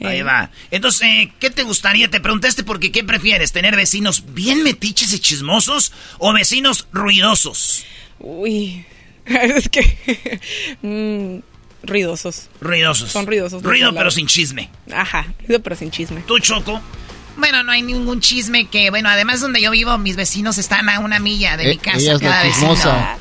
Ahí 0.00 0.22
va. 0.22 0.50
Entonces, 0.70 1.02
eh, 1.02 1.32
¿qué 1.40 1.50
te 1.50 1.62
gustaría? 1.62 2.08
Te 2.08 2.20
preguntaste 2.20 2.62
porque 2.64 2.92
¿qué 2.92 3.02
prefieres? 3.04 3.52
¿Tener 3.52 3.76
vecinos 3.76 4.24
bien 4.34 4.62
metiches 4.62 5.12
y 5.12 5.18
chismosos 5.18 5.92
o 6.18 6.32
vecinos 6.32 6.86
ruidosos? 6.92 7.84
Uy, 8.20 8.84
es 9.26 9.68
que... 9.68 10.40
mm, 10.82 11.40
ruidosos. 11.86 12.48
Ruidosos. 12.60 13.10
Son 13.10 13.26
ruidosos. 13.26 13.62
Ruido, 13.62 13.92
pero 13.94 14.10
sin 14.10 14.26
chisme. 14.26 14.70
Ajá, 14.92 15.32
ruido 15.46 15.62
pero 15.62 15.76
sin 15.76 15.90
chisme. 15.90 16.22
¿Tú, 16.26 16.38
Choco? 16.38 16.80
Bueno, 17.38 17.62
no 17.62 17.72
hay 17.72 17.82
ningún 17.82 18.20
chisme 18.20 18.66
que, 18.66 18.90
bueno, 18.90 19.08
además 19.08 19.40
donde 19.40 19.60
yo 19.62 19.70
vivo, 19.70 19.96
mis 19.98 20.16
vecinos 20.16 20.58
están 20.58 20.88
a 20.88 20.98
una 20.98 21.18
milla 21.20 21.56
de 21.56 21.64
Eh, 21.66 21.68
mi 21.70 21.78
casa. 21.78 21.98
ella 21.98 22.14
es 22.14 22.22
la 22.22 22.28
cada 22.30 22.42
vecino. 22.42 22.74
chismosa. 22.74 23.16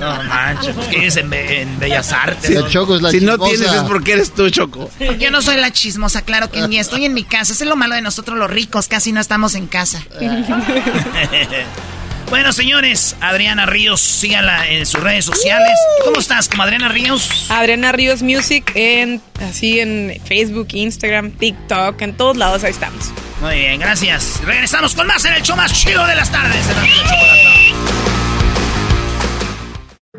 No 0.00 0.22
manches, 0.24 0.74
pues 0.74 0.88
que 0.88 0.96
vives 0.98 1.16
en, 1.16 1.28
Be- 1.30 1.60
en 1.62 1.78
Bellas 1.78 2.10
Artes. 2.12 2.48
Sí, 2.50 2.54
¿no? 2.54 2.68
Choco 2.68 2.96
es 2.96 3.02
la 3.02 3.10
si 3.10 3.20
no 3.20 3.38
tienes 3.38 3.70
es 3.72 3.82
porque 3.82 4.12
eres 4.12 4.32
tú, 4.32 4.48
Choco. 4.50 4.90
Yo 5.18 5.30
no 5.30 5.42
soy 5.42 5.56
la 5.56 5.70
chismosa, 5.72 6.22
claro 6.22 6.50
que 6.50 6.66
ni 6.66 6.78
estoy 6.78 7.04
en 7.04 7.12
mi 7.14 7.24
casa. 7.24 7.52
Eso 7.52 7.64
es 7.64 7.68
lo 7.68 7.76
malo 7.76 7.94
de 7.94 8.00
nosotros 8.02 8.38
los 8.38 8.50
ricos, 8.50 8.88
casi 8.88 9.12
no 9.12 9.20
estamos 9.20 9.54
en 9.54 9.66
casa. 9.66 10.02
bueno, 12.30 12.52
señores, 12.52 13.16
Adriana 13.20 13.66
Ríos, 13.66 14.00
síganla 14.00 14.68
en 14.68 14.86
sus 14.86 15.00
redes 15.00 15.24
sociales. 15.24 15.78
¿Cómo 16.04 16.18
estás, 16.20 16.48
como 16.48 16.62
Adriana 16.62 16.88
Ríos? 16.88 17.46
Adriana 17.50 17.92
Ríos 17.92 18.22
Music 18.22 18.70
en 18.74 19.20
así 19.40 19.80
en 19.80 20.20
Facebook, 20.24 20.68
Instagram, 20.72 21.32
TikTok, 21.32 22.00
en 22.02 22.16
todos 22.16 22.36
lados 22.36 22.64
ahí 22.64 22.70
estamos. 22.70 23.10
Muy 23.40 23.56
bien, 23.56 23.80
gracias. 23.80 24.40
Regresamos 24.44 24.94
con 24.94 25.06
más 25.06 25.24
en 25.24 25.34
el 25.34 25.42
show 25.42 25.56
más 25.56 25.72
chido 25.72 26.04
de 26.06 26.14
las 26.14 26.30
tardes. 26.30 26.66
en 26.68 26.76
la 26.76 26.82
Chocolata. 26.82 27.48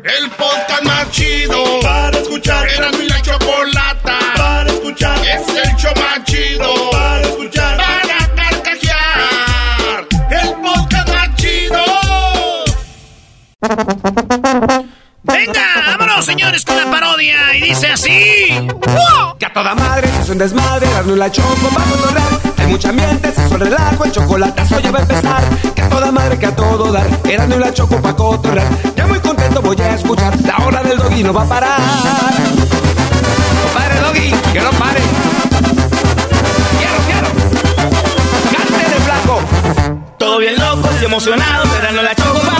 El 0.02 0.30
podcast 0.30 0.82
más 0.84 1.10
chido 1.10 1.80
para 1.80 2.18
escuchar. 2.18 2.68
Era 2.70 2.90
mi 2.92 3.06
la 3.06 3.20
chocolata 3.20 4.18
para 4.36 4.70
escuchar. 4.70 5.18
Es 5.18 5.46
el 5.48 5.76
show 5.76 5.92
más 5.96 6.24
chido 6.24 6.90
para 6.90 7.20
escuchar. 7.20 7.76
Para 7.76 8.09
Venga, 15.22 15.66
vámonos, 15.86 16.24
señores, 16.24 16.64
con 16.64 16.76
la 16.78 16.90
parodia. 16.90 17.54
Y 17.56 17.60
dice 17.60 17.88
así. 17.88 18.10
Que 19.38 19.46
a 19.46 19.52
toda 19.52 19.74
madre 19.74 20.08
se 20.08 20.18
hace 20.18 20.32
un 20.32 20.38
desmadre, 20.38 20.86
y 21.06 21.10
la 21.10 21.30
choco 21.30 21.68
pa' 21.68 21.84
cotorrear. 21.84 22.26
Hay 22.56 22.66
mucho 22.68 22.88
ambiente, 22.88 23.30
se 23.32 23.42
el 23.42 23.60
relajo, 23.60 24.04
el 24.04 24.12
chocolatazo 24.12 24.80
ya 24.80 24.90
va 24.90 24.98
a 24.98 25.02
empezar. 25.02 25.44
Que 25.74 25.82
a 25.82 25.88
toda 25.90 26.10
madre, 26.10 26.38
que 26.38 26.46
a 26.46 26.56
todo 26.56 26.90
dar, 26.90 27.06
Erasmo 27.24 27.56
y 27.56 27.58
la 27.58 27.74
choco 27.74 28.00
pa' 28.00 28.16
cotorrear. 28.16 28.68
Ya 28.96 29.06
muy 29.06 29.20
contento 29.20 29.60
voy 29.60 29.76
a 29.78 29.94
escuchar, 29.94 30.34
la 30.40 30.56
hora 30.64 30.82
del 30.82 30.96
doggy 30.98 31.22
no 31.22 31.34
va 31.34 31.42
a 31.42 31.48
parar. 31.48 31.80
Compadre 33.62 34.00
doggy, 34.00 34.30
que 34.54 34.60
no 34.60 34.70
pare. 34.70 35.00
Quiero, 36.78 36.98
quiero. 37.06 37.28
Cante 38.56 38.88
de 38.88 39.00
flaco. 39.00 39.40
Todo 40.16 40.38
bien 40.38 40.58
locos 40.58 40.92
y 41.02 41.04
emocionados, 41.04 41.68
Erasmo 41.74 42.00
y 42.00 42.04
la 42.04 42.14
choco 42.14 42.40
vamos 42.42 42.52
a 42.52 42.52
escuchar. 42.52 42.59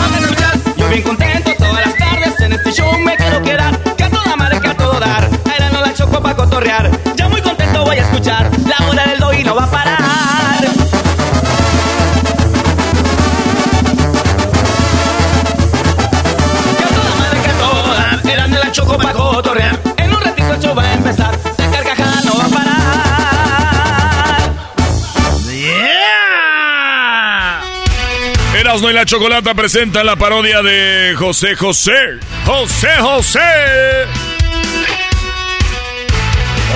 bien 0.91 1.03
contento 1.03 1.53
todas 1.57 1.85
las 1.85 1.95
tardes, 1.95 2.39
en 2.41 2.51
este 2.53 2.73
show 2.73 2.91
me 2.99 3.15
quiero 3.15 3.41
quedar. 3.41 3.79
Que 3.95 4.03
a 4.03 4.09
toda 4.09 4.35
madre, 4.35 4.59
que 4.59 4.67
a 4.67 4.75
todo 4.75 4.99
dar, 4.99 5.29
y 5.45 5.61
la 5.61 5.93
choco 5.93 6.21
pa' 6.21 6.35
cotorrear. 6.35 6.91
Ya 7.15 7.29
muy 7.29 7.41
contento 7.41 7.85
voy 7.85 7.97
a 7.97 8.01
escuchar, 8.01 8.49
la 8.67 8.87
hora 8.87 9.05
del 9.05 9.19
doggy 9.19 9.43
no 9.43 9.55
va 9.55 9.63
a 9.63 9.71
parar. 9.71 9.90
Erasmo 28.71 28.89
y 28.89 28.93
la 28.93 29.05
Chocolata 29.05 29.53
presenta 29.53 30.01
la 30.01 30.15
parodia 30.15 30.61
de 30.61 31.13
José 31.17 31.57
José. 31.57 31.91
José 32.45 32.87
José. 33.01 33.39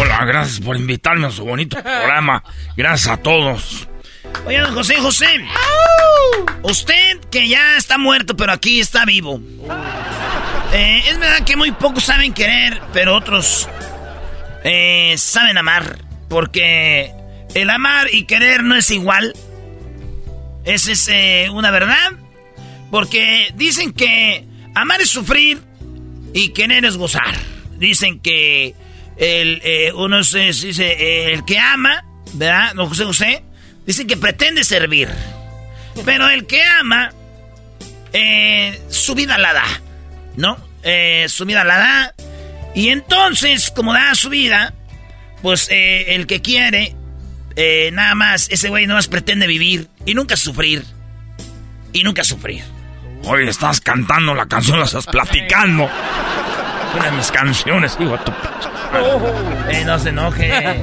Hola, 0.01 0.25
gracias 0.25 0.59
por 0.59 0.75
invitarme 0.75 1.27
a 1.27 1.31
su 1.31 1.45
bonito 1.45 1.77
programa. 1.81 2.43
Gracias 2.75 3.13
a 3.13 3.15
todos. 3.15 3.87
Oye, 4.45 4.59
don 4.59 4.75
José 4.75 4.95
José. 4.97 5.45
Usted 6.63 7.21
que 7.31 7.47
ya 7.47 7.77
está 7.77 7.97
muerto, 7.97 8.35
pero 8.35 8.51
aquí 8.51 8.81
está 8.81 9.05
vivo. 9.05 9.39
Eh, 10.73 11.03
es 11.07 11.17
verdad 11.19 11.45
que 11.45 11.55
muy 11.55 11.71
pocos 11.71 12.03
saben 12.03 12.33
querer, 12.33 12.81
pero 12.91 13.15
otros 13.15 13.69
eh, 14.65 15.13
saben 15.17 15.57
amar. 15.57 15.99
Porque 16.27 17.13
el 17.53 17.69
amar 17.69 18.13
y 18.13 18.25
querer 18.25 18.63
no 18.63 18.75
es 18.75 18.91
igual. 18.91 19.33
Esa 20.65 20.91
es 20.91 21.07
eh, 21.07 21.47
una 21.51 21.71
verdad. 21.71 22.11
Porque 22.91 23.51
dicen 23.55 23.93
que 23.93 24.45
amar 24.73 25.01
es 25.01 25.09
sufrir 25.09 25.61
y 26.33 26.49
querer 26.49 26.85
es 26.85 26.97
gozar. 26.97 27.35
Dicen 27.77 28.19
que 28.19 28.75
el, 29.17 29.61
eh, 29.63 29.91
uno 29.93 30.21
eh, 30.21 31.31
el 31.33 31.45
que 31.45 31.59
ama, 31.59 32.03
¿verdad? 32.33 32.73
Don 32.73 32.89
José 32.89 33.05
José, 33.05 33.43
dicen 33.85 34.07
que 34.07 34.17
pretende 34.17 34.63
servir. 34.63 35.09
Pero 36.03 36.29
el 36.29 36.45
que 36.45 36.61
ama, 36.63 37.11
su 38.89 39.15
vida 39.15 39.37
la 39.37 39.53
da, 39.53 39.81
¿no? 40.35 40.57
Su 41.27 41.45
vida 41.45 41.63
la 41.63 41.77
da. 41.77 42.15
Y 42.73 42.89
entonces, 42.89 43.71
como 43.71 43.93
da 43.93 44.13
su 44.15 44.29
vida, 44.29 44.73
pues 45.41 45.69
el 45.69 46.27
que 46.27 46.41
quiere, 46.41 46.95
eh, 47.55 47.89
nada 47.93 48.15
más, 48.15 48.49
ese 48.49 48.69
güey 48.69 48.85
nada 48.85 48.97
más 48.97 49.07
pretende 49.07 49.47
vivir 49.47 49.89
y 50.05 50.13
nunca 50.13 50.35
sufrir. 50.35 50.83
Y 51.93 52.03
nunca 52.03 52.23
sufrir. 52.23 52.63
Oye, 53.23 53.49
estás 53.49 53.81
cantando 53.81 54.35
la 54.35 54.45
canción, 54.45 54.79
la 54.79 54.85
estás 54.85 55.05
platicando. 55.05 55.89
Una 56.95 57.05
de 57.05 57.11
mis 57.11 57.31
canciones, 57.31 57.97
hijo 57.99 58.11
de 58.11 58.17
tu... 58.19 58.31
Eh, 59.71 59.83
no 59.85 59.97
se 59.99 60.09
enoje. 60.09 60.79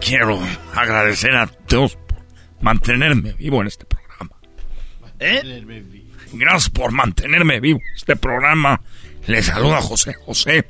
Quiero 0.00 0.38
agradecer 0.74 1.34
a 1.34 1.48
Dios 1.68 1.96
por 1.96 2.18
mantenerme 2.60 3.32
vivo 3.32 3.62
en 3.62 3.68
este 3.68 3.86
programa. 3.86 4.36
¿Eh? 5.18 5.64
Gracias 6.32 6.70
por 6.70 6.92
mantenerme 6.92 7.60
vivo 7.60 7.78
en 7.78 7.96
este 7.96 8.16
programa. 8.16 8.80
Les 9.26 9.46
saluda 9.46 9.80
José 9.80 10.14
José. 10.14 10.66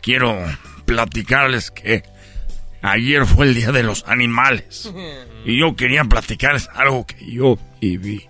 Quiero 0.00 0.42
platicarles 0.86 1.70
que 1.70 2.02
ayer 2.82 3.26
fue 3.26 3.46
el 3.46 3.54
Día 3.54 3.72
de 3.72 3.82
los 3.82 4.04
Animales. 4.06 4.92
Y 5.44 5.58
yo 5.58 5.76
quería 5.76 6.04
platicarles 6.04 6.68
algo 6.74 7.06
que 7.06 7.32
yo 7.32 7.58
viví. 7.80 8.28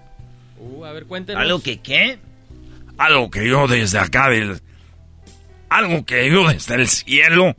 Uh, 0.59 0.85
a 0.85 0.93
ver, 0.93 1.07
cuéntenos. 1.07 1.43
¿Algo 1.43 1.61
que 1.61 1.81
qué? 1.81 2.19
Algo 2.97 3.29
que 3.31 3.49
yo 3.49 3.67
desde 3.67 3.99
acá 3.99 4.29
del... 4.29 4.61
Algo 5.69 6.05
que 6.05 6.31
yo 6.31 6.47
desde 6.49 6.77
el 6.77 6.87
cielo 6.87 7.57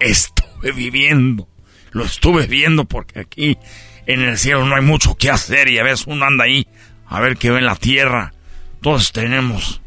estuve 0.00 0.72
viviendo. 0.72 1.48
Lo 1.90 2.04
estuve 2.04 2.46
viendo 2.46 2.86
porque 2.86 3.20
aquí 3.20 3.58
en 4.06 4.22
el 4.22 4.38
cielo 4.38 4.64
no 4.64 4.74
hay 4.74 4.82
mucho 4.82 5.16
que 5.16 5.28
hacer 5.28 5.68
y 5.68 5.78
a 5.78 5.82
veces 5.82 6.06
uno 6.06 6.24
anda 6.24 6.44
ahí 6.44 6.66
a 7.06 7.20
ver 7.20 7.36
qué 7.36 7.50
ve 7.50 7.58
en 7.58 7.66
la 7.66 7.76
tierra. 7.76 8.32
Todos 8.80 9.12
tenemos 9.12 9.82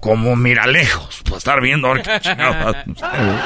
como 0.00 0.36
miralejos 0.36 1.22
para 1.24 1.38
estar 1.38 1.60
viendo 1.60 1.88
a 1.88 1.94
ver 1.94 2.02
qué 2.02 2.20
chingados 2.20 2.76
hacen 2.76 2.92
ustedes. 2.92 3.40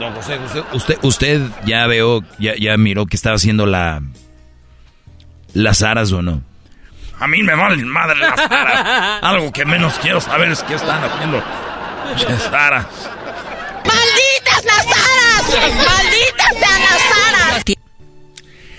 Don 0.00 0.12
José, 0.12 0.38
usted, 0.38 0.64
usted, 0.72 0.98
usted 1.02 1.40
ya 1.64 1.86
veo, 1.86 2.22
ya, 2.38 2.54
ya 2.56 2.76
miró 2.76 3.06
que 3.06 3.16
estaba 3.16 3.36
haciendo 3.36 3.66
la... 3.66 4.02
Las 5.54 5.82
aras 5.82 6.12
o 6.12 6.20
no. 6.20 6.42
A 7.18 7.26
mí 7.26 7.42
me 7.42 7.54
valen 7.54 7.88
madre 7.88 8.18
las 8.18 8.38
aras. 8.38 9.20
Algo 9.22 9.52
que 9.52 9.64
menos 9.64 9.94
quiero 10.02 10.20
saber 10.20 10.50
es 10.50 10.62
qué 10.64 10.74
están 10.74 11.02
haciendo 11.02 11.42
las 12.28 12.46
aras. 12.52 12.86
¡Malditas 13.84 14.64
las 14.64 14.86
aras! 14.86 15.76
¡Malditas 15.76 16.52
sean 16.58 16.80
las 16.82 17.34
aras! 17.34 17.64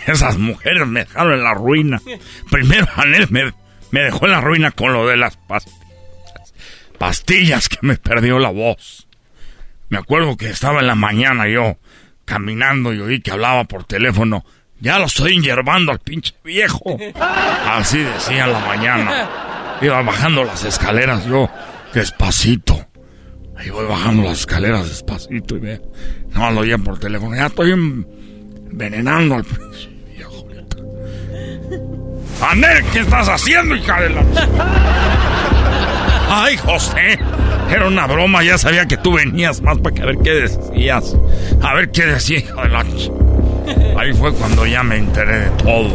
esas 0.05 0.37
mujeres 0.37 0.87
me 0.87 1.01
dejaron 1.01 1.33
en 1.33 1.43
la 1.43 1.53
ruina. 1.53 2.01
Primero 2.49 2.87
Anel 2.95 3.27
me, 3.29 3.53
me 3.91 4.01
dejó 4.01 4.25
en 4.25 4.31
la 4.31 4.41
ruina 4.41 4.71
con 4.71 4.93
lo 4.93 5.07
de 5.07 5.17
las 5.17 5.35
pastillas. 5.35 6.53
Pastillas 6.97 7.69
que 7.69 7.79
me 7.81 7.97
perdió 7.97 8.39
la 8.39 8.49
voz. 8.49 9.06
Me 9.89 9.97
acuerdo 9.97 10.35
que 10.35 10.49
estaba 10.49 10.81
en 10.81 10.87
la 10.87 10.95
mañana 10.95 11.47
yo 11.47 11.77
caminando 12.25 12.93
y 12.93 12.99
oí 12.99 13.21
que 13.21 13.31
hablaba 13.31 13.63
por 13.63 13.85
teléfono. 13.85 14.45
Ya 14.79 14.99
lo 14.99 15.05
estoy 15.05 15.33
inyervando 15.33 15.91
al 15.91 15.99
pinche 15.99 16.35
viejo. 16.43 16.97
Así 17.65 17.99
decía 17.99 18.45
en 18.45 18.53
la 18.53 18.59
mañana. 18.59 19.29
Iba 19.81 20.01
bajando 20.01 20.43
las 20.43 20.63
escaleras 20.63 21.25
yo 21.25 21.49
despacito. 21.93 22.87
Ahí 23.57 23.69
voy 23.69 23.85
bajando 23.87 24.23
las 24.23 24.39
escaleras 24.41 24.87
despacito 24.87 25.55
y 25.55 25.59
ve. 25.59 25.81
No 26.33 26.51
lo 26.51 26.61
oía 26.61 26.77
por 26.77 26.99
teléfono. 26.99 27.35
Ya 27.35 27.47
estoy 27.47 27.71
envenenando 27.71 29.35
al 29.35 29.43
pinche 29.45 29.89
viejo. 30.13 30.47
Anel, 32.41 32.83
¿qué 32.91 32.99
estás 32.99 33.29
haciendo, 33.29 33.75
hija 33.75 34.01
de 34.01 34.09
la... 34.09 34.23
Ay, 36.29 36.57
José. 36.57 37.17
Era 37.69 37.87
una 37.87 38.07
broma, 38.07 38.43
ya 38.43 38.57
sabía 38.57 38.85
que 38.85 38.97
tú 38.97 39.13
venías 39.13 39.61
más 39.61 39.77
para 39.79 39.95
que 39.95 40.01
a 40.01 40.05
ver 40.05 40.17
qué 40.23 40.31
decías. 40.31 41.15
A 41.61 41.73
ver 41.73 41.91
qué 41.91 42.05
decía, 42.05 42.39
hija 42.39 42.63
de 42.63 42.69
la... 42.69 42.85
Ahí 43.99 44.13
fue 44.13 44.33
cuando 44.33 44.65
ya 44.65 44.83
me 44.83 44.97
enteré 44.97 45.39
de 45.39 45.49
todo. 45.51 45.91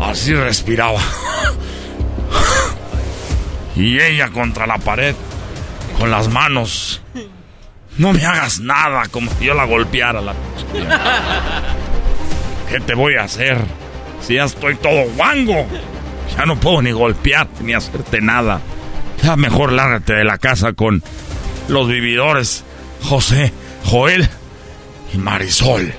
Así 0.00 0.34
respiraba. 0.34 1.00
Y 3.76 4.00
ella 4.00 4.30
contra 4.30 4.66
la 4.66 4.78
pared, 4.78 5.14
con 5.98 6.10
las 6.10 6.28
manos. 6.28 7.02
No 7.98 8.12
me 8.12 8.24
hagas 8.24 8.60
nada, 8.60 9.04
como 9.10 9.30
si 9.32 9.46
yo 9.46 9.54
la 9.54 9.64
golpeara 9.64 10.20
la 10.20 10.34
¿Qué 12.70 12.80
te 12.80 12.94
voy 12.94 13.14
a 13.14 13.22
hacer? 13.22 13.58
Si 14.20 14.34
ya 14.34 14.44
estoy 14.44 14.74
todo 14.76 15.04
guango. 15.16 15.66
Ya 16.34 16.46
no 16.46 16.56
puedo 16.58 16.82
ni 16.82 16.92
golpearte 16.92 17.62
ni 17.62 17.74
hacerte 17.74 18.20
nada. 18.20 18.60
Ya 19.22 19.36
mejor 19.36 19.72
lárgate 19.72 20.14
de 20.14 20.24
la 20.24 20.38
casa 20.38 20.72
con 20.72 21.02
los 21.68 21.88
vividores, 21.88 22.64
José, 23.02 23.52
Joel 23.84 24.28
y 25.12 25.18
Marisol. 25.18 25.92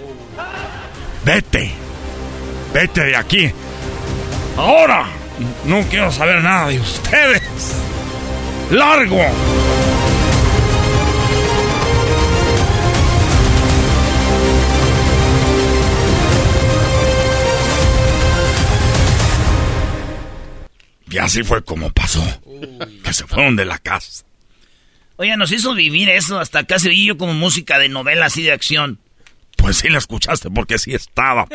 Vete. 1.25 1.71
Vete 2.73 3.03
de 3.03 3.15
aquí. 3.15 3.51
Ahora. 4.57 5.05
No 5.65 5.81
quiero 5.83 6.11
saber 6.11 6.41
nada 6.41 6.69
de 6.69 6.79
ustedes. 6.79 7.43
Largo. 8.71 9.21
Y 21.09 21.17
así 21.17 21.43
fue 21.43 21.63
como 21.63 21.91
pasó. 21.91 22.23
Que 23.03 23.13
se 23.13 23.25
fueron 23.25 23.55
de 23.55 23.65
la 23.65 23.79
casa. 23.79 24.25
Oye, 25.17 25.35
nos 25.37 25.51
hizo 25.51 25.73
vivir 25.73 26.09
eso. 26.09 26.39
Hasta 26.39 26.65
casi 26.65 26.89
oí 26.89 27.05
yo 27.05 27.17
como 27.17 27.33
música 27.33 27.79
de 27.79 27.89
novela 27.89 28.27
así 28.27 28.43
de 28.43 28.51
acción. 28.51 28.99
Pues 29.55 29.77
sí 29.77 29.89
la 29.89 29.97
escuchaste 29.97 30.49
porque 30.51 30.77
sí 30.77 30.93
estaba. 30.93 31.47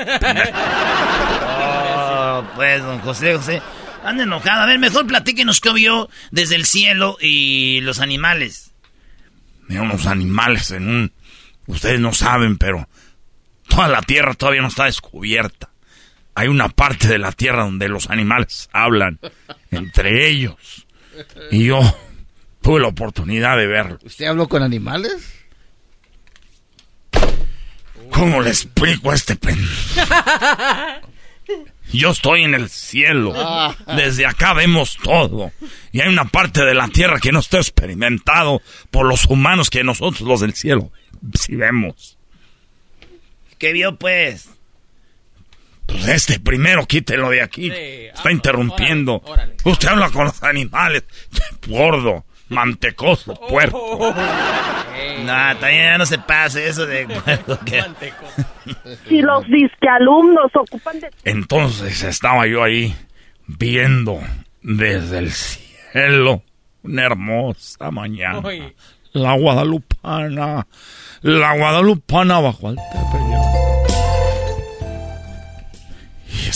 Oh, 1.47 2.45
pues, 2.57 2.83
don 2.83 2.99
José, 3.01 3.37
José. 3.37 3.63
Anda 4.05 4.25
enojado. 4.25 4.63
A 4.63 4.67
ver, 4.67 4.79
mejor 4.79 5.07
platíquenos 5.07 5.61
qué 5.61 5.73
vio 5.73 6.11
desde 6.31 6.57
el 6.57 6.67
cielo 6.67 7.17
y 7.21 7.81
los 7.83 8.01
animales. 8.01 8.73
Mira, 9.69 9.83
unos 9.83 10.07
animales 10.07 10.71
en 10.73 10.89
un... 10.89 11.13
Ustedes 11.67 12.01
no 12.01 12.13
saben, 12.13 12.59
pero 12.59 12.89
toda 13.69 13.87
la 13.87 14.03
tierra 14.03 14.35
todavía 14.35 14.63
no 14.63 14.69
está 14.69 14.85
descubierta. 14.85 15.72
Hay 16.35 16.49
una 16.49 16.69
parte 16.69 17.09
de 17.09 17.19
la 17.19 17.33
tierra 17.33 17.65
donde 17.65 17.89
los 17.89 18.09
animales 18.11 18.69
hablan 18.73 19.19
entre 19.71 20.29
ellos. 20.29 20.87
Y 21.51 21.67
yo 21.67 21.81
tuve 22.63 22.81
la 22.81 22.89
oportunidad 22.89 23.57
de 23.57 23.67
verlo. 23.67 23.99
¿Usted 24.03 24.27
habló 24.27 24.49
con 24.49 24.63
animales? 24.63 25.35
¿Cómo 28.11 28.41
le 28.41 28.51
explico 28.51 29.11
a 29.11 29.15
este 29.15 29.37
pen? 29.37 29.59
Yo 31.93 32.11
estoy 32.11 32.45
en 32.45 32.55
el 32.55 32.71
cielo. 32.71 33.35
Ah. 33.37 33.75
Desde 33.97 34.25
acá 34.25 34.55
vemos 34.55 34.97
todo. 35.03 35.53
Y 35.93 36.01
hay 36.01 36.09
una 36.09 36.25
parte 36.25 36.65
de 36.65 36.75
la 36.75 36.89
tierra 36.89 37.19
que 37.21 37.33
no 37.33 37.41
está 37.41 37.59
experimentado 37.59 38.63
por 38.91 39.07
los 39.07 39.27
humanos 39.27 39.69
que 39.69 39.85
nosotros 39.85 40.23
los 40.23 40.41
del 40.41 40.55
cielo 40.55 40.91
sí 41.35 41.57
vemos. 41.57 42.19
¿Qué 43.59 43.73
vio, 43.73 43.97
pues? 43.97 44.49
Pues 45.93 46.09
este 46.09 46.41
primero 46.41 46.87
quítelo 46.87 47.31
de 47.31 47.43
aquí. 47.43 47.71
está 47.71 48.31
interrumpiendo. 48.33 49.23
Usted 49.65 49.89
habla 49.89 50.11
con 50.11 50.25
los 50.27 50.43
animales. 50.43 51.05
Gordo, 51.67 52.25
mantecoso, 52.49 53.35
puerco. 53.49 54.15
No, 55.25 55.33
también 55.59 55.85
ya 55.85 55.99
no 55.99 56.07
se 56.07 56.19
pase 56.19 56.69
eso 56.69 56.87
de... 56.87 57.07
que- 57.65 57.83
Si 59.09 59.21
los 59.21 59.45
disque 59.47 59.89
alumnos 59.89 60.51
ocupan 60.55 61.01
de... 61.01 61.11
Entonces 61.25 62.03
estaba 62.03 62.47
yo 62.47 62.63
ahí 62.63 62.95
viendo 63.47 64.21
desde 64.63 65.19
el 65.19 65.33
cielo 65.33 66.43
una 66.83 67.05
hermosa 67.05 67.91
mañana. 67.91 68.41
Uy. 68.47 68.75
La 69.13 69.33
guadalupana, 69.35 70.67
la 71.23 71.57
guadalupana 71.57 72.41
bajo 72.41 72.71
el 72.71 72.77
Y 72.77 73.32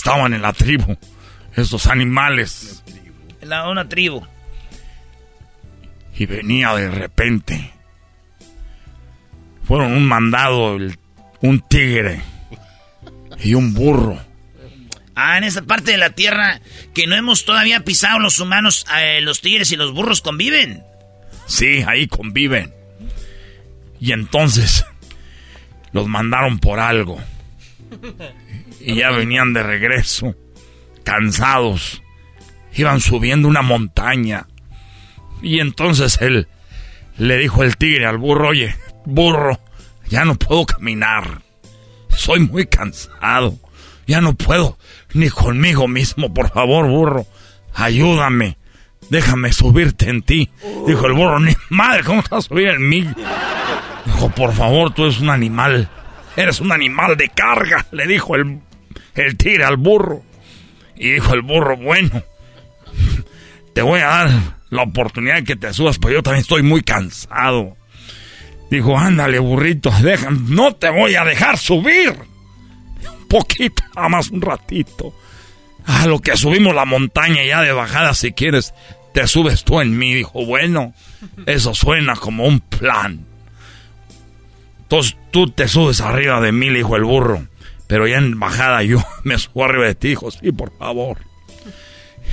estaban 0.06 0.34
en 0.34 0.42
la 0.42 0.52
tribu, 0.52 0.96
esos 1.56 1.88
animales. 1.88 2.84
La, 3.42 3.68
una 3.68 3.88
tribu. 3.88 4.24
Y 6.16 6.26
venía 6.26 6.72
de 6.76 6.88
repente. 6.92 7.72
Fueron 9.64 9.90
un 9.94 10.06
mandado, 10.06 10.76
el- 10.76 10.96
un 11.40 11.58
tigre 11.58 12.20
y 13.42 13.54
un 13.54 13.74
burro. 13.74 14.16
Ah, 15.16 15.38
en 15.38 15.42
esa 15.44 15.62
parte 15.62 15.90
de 15.90 15.96
la 15.98 16.10
tierra 16.10 16.60
que 16.94 17.08
no 17.08 17.16
hemos 17.16 17.44
todavía 17.44 17.80
pisado 17.80 18.20
los 18.20 18.38
humanos, 18.38 18.86
eh, 19.00 19.20
los 19.22 19.40
tigres 19.40 19.72
y 19.72 19.76
los 19.76 19.92
burros 19.92 20.20
conviven. 20.20 20.84
Sí, 21.46 21.82
ahí 21.84 22.06
conviven. 22.06 22.72
Y 23.98 24.12
entonces 24.12 24.86
los 25.90 26.06
mandaron 26.06 26.60
por 26.60 26.78
algo. 26.78 27.20
Y 28.80 28.96
ya 28.96 29.10
venían 29.10 29.52
de 29.52 29.62
regreso, 29.62 30.34
cansados. 31.04 32.02
Iban 32.74 33.00
subiendo 33.00 33.48
una 33.48 33.62
montaña. 33.62 34.46
Y 35.42 35.60
entonces 35.60 36.18
él 36.20 36.48
le 37.16 37.38
dijo 37.38 37.62
el 37.62 37.76
tigre 37.76 38.06
al 38.06 38.18
burro, 38.18 38.48
oye, 38.48 38.76
burro, 39.04 39.58
ya 40.08 40.24
no 40.24 40.34
puedo 40.34 40.66
caminar. 40.66 41.42
Soy 42.08 42.40
muy 42.40 42.66
cansado. 42.66 43.58
Ya 44.06 44.20
no 44.20 44.34
puedo 44.34 44.78
ni 45.14 45.30
conmigo 45.30 45.88
mismo. 45.88 46.32
Por 46.32 46.50
favor, 46.50 46.86
burro, 46.86 47.26
ayúdame. 47.74 48.56
Déjame 49.10 49.52
subirte 49.52 50.10
en 50.10 50.22
ti. 50.22 50.50
Dijo 50.86 51.06
el 51.06 51.12
burro, 51.12 51.40
ni 51.40 51.52
madre, 51.70 52.04
¿cómo 52.04 52.22
vas 52.22 52.32
a 52.32 52.48
subir 52.48 52.68
en 52.68 52.88
mí? 52.88 53.08
Dijo, 54.04 54.30
por 54.30 54.52
favor, 54.52 54.92
tú 54.92 55.04
eres 55.04 55.20
un 55.20 55.30
animal. 55.30 55.88
Eres 56.36 56.60
un 56.60 56.70
animal 56.70 57.16
de 57.16 57.28
carga, 57.30 57.86
le 57.92 58.06
dijo 58.06 58.36
el, 58.36 58.60
el 59.16 59.36
tigre 59.36 59.64
al 59.64 59.76
burro. 59.76 60.22
Y 60.96 61.12
dijo 61.12 61.34
el 61.34 61.42
burro, 61.42 61.76
bueno, 61.76 62.22
te 63.74 63.82
voy 63.82 64.00
a 64.00 64.06
dar 64.06 64.30
la 64.70 64.82
oportunidad 64.82 65.36
de 65.36 65.44
que 65.44 65.56
te 65.56 65.72
subas, 65.72 65.98
pero 65.98 66.14
yo 66.14 66.22
también 66.22 66.42
estoy 66.42 66.62
muy 66.62 66.82
cansado. 66.82 67.76
Dijo, 68.70 68.98
ándale, 68.98 69.38
burrito, 69.38 69.90
déjame, 70.02 70.38
no 70.48 70.74
te 70.74 70.90
voy 70.90 71.14
a 71.14 71.24
dejar 71.24 71.58
subir. 71.58 72.14
Un 73.20 73.28
poquito, 73.28 73.82
nada 73.96 74.08
más 74.08 74.30
un 74.30 74.40
ratito. 74.40 75.14
A 75.86 76.06
lo 76.06 76.20
que 76.20 76.36
subimos 76.36 76.74
la 76.74 76.84
montaña 76.84 77.44
ya 77.44 77.60
de 77.62 77.72
bajada, 77.72 78.12
si 78.14 78.32
quieres, 78.32 78.74
te 79.14 79.26
subes 79.28 79.62
tú 79.62 79.80
en 79.80 79.96
mí. 79.96 80.14
Dijo, 80.14 80.44
bueno, 80.44 80.94
eso 81.46 81.74
suena 81.74 82.16
como 82.16 82.44
un 82.44 82.60
plan. 82.60 83.24
Entonces 84.80 85.16
tú 85.30 85.50
te 85.50 85.68
subes 85.68 86.00
arriba 86.00 86.40
de 86.40 86.52
mí, 86.52 86.70
le 86.70 86.78
dijo 86.78 86.96
el 86.96 87.04
burro. 87.04 87.46
Pero 87.86 88.06
ya 88.06 88.18
en 88.18 88.38
bajada 88.38 88.82
yo 88.82 88.98
me 89.24 89.38
subo 89.38 89.64
arriba 89.64 89.86
de 89.86 89.94
ti, 89.94 90.08
dijo, 90.08 90.30
sí, 90.30 90.52
por 90.52 90.76
favor. 90.76 91.18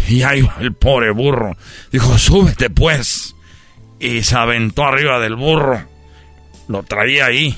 Y 0.08 0.24
ahí 0.24 0.42
va 0.42 0.56
el 0.60 0.74
pobre 0.74 1.12
burro. 1.12 1.56
Dijo, 1.92 2.18
súbete 2.18 2.70
pues. 2.70 3.36
Y 4.00 4.24
se 4.24 4.36
aventó 4.36 4.84
arriba 4.86 5.20
del 5.20 5.36
burro. 5.36 5.82
Lo 6.68 6.84
traía 6.84 7.28
ahí. 7.28 7.58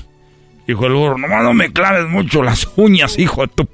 Dijo 0.66 0.86
el 0.86 0.92
burro, 0.92 1.18
nomás 1.18 1.42
no 1.42 1.54
me 1.54 1.72
claves 1.72 2.06
mucho 2.08 2.42
las 2.42 2.68
uñas, 2.76 3.18
hijo 3.18 3.42
de 3.42 3.48
tu... 3.48 3.68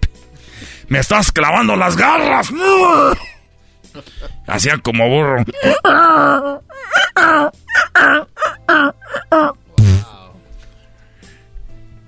Me 0.89 0.99
estás 0.99 1.33
clavando 1.33 1.75
las 1.75 1.97
garras. 1.97 2.53
Hacía 4.47 4.79
como 4.79 5.09
burro. 5.09 5.45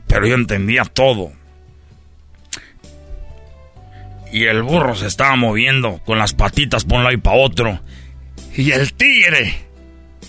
pero 0.07 0.27
yo 0.27 0.35
entendía 0.35 0.85
todo. 0.85 1.33
Y 4.35 4.47
el 4.47 4.65
burro 4.65 4.97
se 4.97 5.07
estaba 5.07 5.37
moviendo 5.37 6.01
con 6.05 6.19
las 6.19 6.35
patitas 6.35 6.85
por 6.85 6.99
un 6.99 7.05
lado 7.05 7.15
y 7.15 7.21
para 7.21 7.37
otro. 7.37 7.81
Y 8.57 8.73
el 8.73 8.93
tigre, 8.93 9.55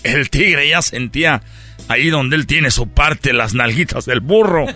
el 0.04 0.30
tigre 0.30 0.68
ya 0.68 0.80
sentía 0.80 1.42
ahí 1.88 2.08
donde 2.08 2.36
él 2.36 2.46
tiene 2.46 2.70
su 2.70 2.86
parte, 2.86 3.32
las 3.32 3.54
nalguitas 3.54 4.06
del 4.06 4.20
burro. 4.20 4.66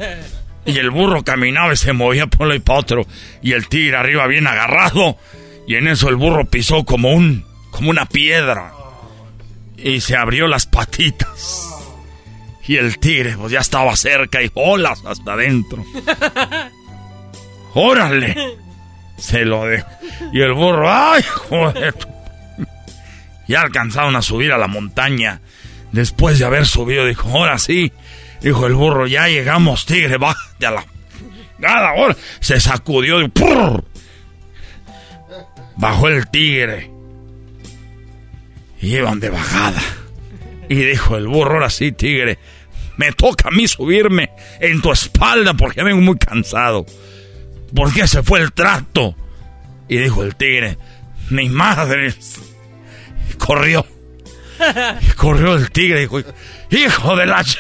Y 0.67 0.79
el 0.79 0.91
burro 0.91 1.23
caminaba 1.23 1.73
y 1.73 1.77
se 1.77 1.93
movía 1.93 2.27
por 2.27 2.43
un 2.43 2.49
lado 2.49 2.57
y 2.57 2.61
para 2.61 2.81
otro. 2.81 3.07
Y 3.41 3.53
el 3.53 3.69
tigre 3.69 3.97
arriba 3.97 4.27
bien 4.27 4.49
agarrado. 4.49 5.17
Y 5.65 5.77
en 5.77 5.87
eso 5.87 6.09
el 6.09 6.17
burro 6.17 6.47
pisó 6.47 6.85
como 6.85 7.13
un, 7.13 7.45
como 7.71 7.91
una 7.91 8.07
piedra. 8.07 8.73
Y 9.77 10.01
se 10.01 10.17
abrió 10.17 10.49
las 10.49 10.67
patitas. 10.67 11.69
Y 12.67 12.79
el 12.79 12.99
tigre 12.99 13.37
pues 13.37 13.53
ya 13.53 13.61
estaba 13.61 13.95
cerca 13.95 14.43
y 14.43 14.51
olas 14.55 15.05
hasta 15.07 15.35
adentro. 15.35 15.85
¡Órale! 17.75 18.70
Se 19.21 19.45
lo 19.45 19.67
dejó. 19.67 19.89
Y 20.33 20.41
el 20.41 20.53
burro, 20.53 20.91
¡ay, 20.91 21.23
joder! 21.23 21.95
Ya 23.47 23.61
alcanzaron 23.61 24.17
a 24.17 24.23
subir 24.23 24.53
a 24.53 24.59
la 24.59 24.67
montaña. 24.67 25.41
Después 25.93 26.39
de 26.39 26.45
haber 26.45 26.67
subido, 26.67 27.07
dijo, 27.07 27.29
ahora 27.29 27.59
sí. 27.59 27.93
Dijo 28.41 28.67
el 28.67 28.75
burro, 28.75 29.07
ya 29.07 29.29
llegamos, 29.29 29.87
tigre, 29.87 30.17
bájate 30.17 30.67
a 30.67 30.71
la... 30.71 30.85
Nada, 31.59 31.91
ahora. 31.91 32.17
Se 32.41 32.59
sacudió 32.61 33.21
y... 33.21 33.29
¡prr! 33.29 33.85
Bajó 35.77 36.09
el 36.09 36.29
tigre. 36.29 36.91
Y 38.81 38.97
iban 38.97 39.21
de 39.21 39.31
bajada. 39.31 39.83
Y 40.69 40.77
dijo 40.77 41.17
el 41.17 41.27
burro, 41.27 41.55
ahora 41.55 41.71
sí, 41.71 41.93
tigre, 41.93 42.39
me 42.97 43.13
toca 43.13 43.49
a 43.49 43.51
mí 43.51 43.67
subirme 43.67 44.31
en 44.61 44.81
tu 44.81 44.93
espalda 44.93 45.55
porque 45.55 45.83
vengo 45.83 46.01
muy 46.01 46.19
cansado. 46.19 46.87
¿Por 47.75 47.93
qué 47.93 48.07
se 48.07 48.23
fue 48.23 48.41
el 48.41 48.53
trato? 48.53 49.15
Y 49.89 49.99
dijo 49.99 50.23
el 50.23 50.37
tigre, 50.37 50.79
mi 51.31 51.49
madre. 51.49 52.15
Corrió. 53.39 53.87
Corrió 55.17 55.55
el 55.55 55.71
tigre 55.71 55.99
y 55.99 56.01
dijo, 56.03 56.21
hijo 56.71 57.17
de 57.17 57.27
la... 57.27 57.43
ch-". 57.43 57.59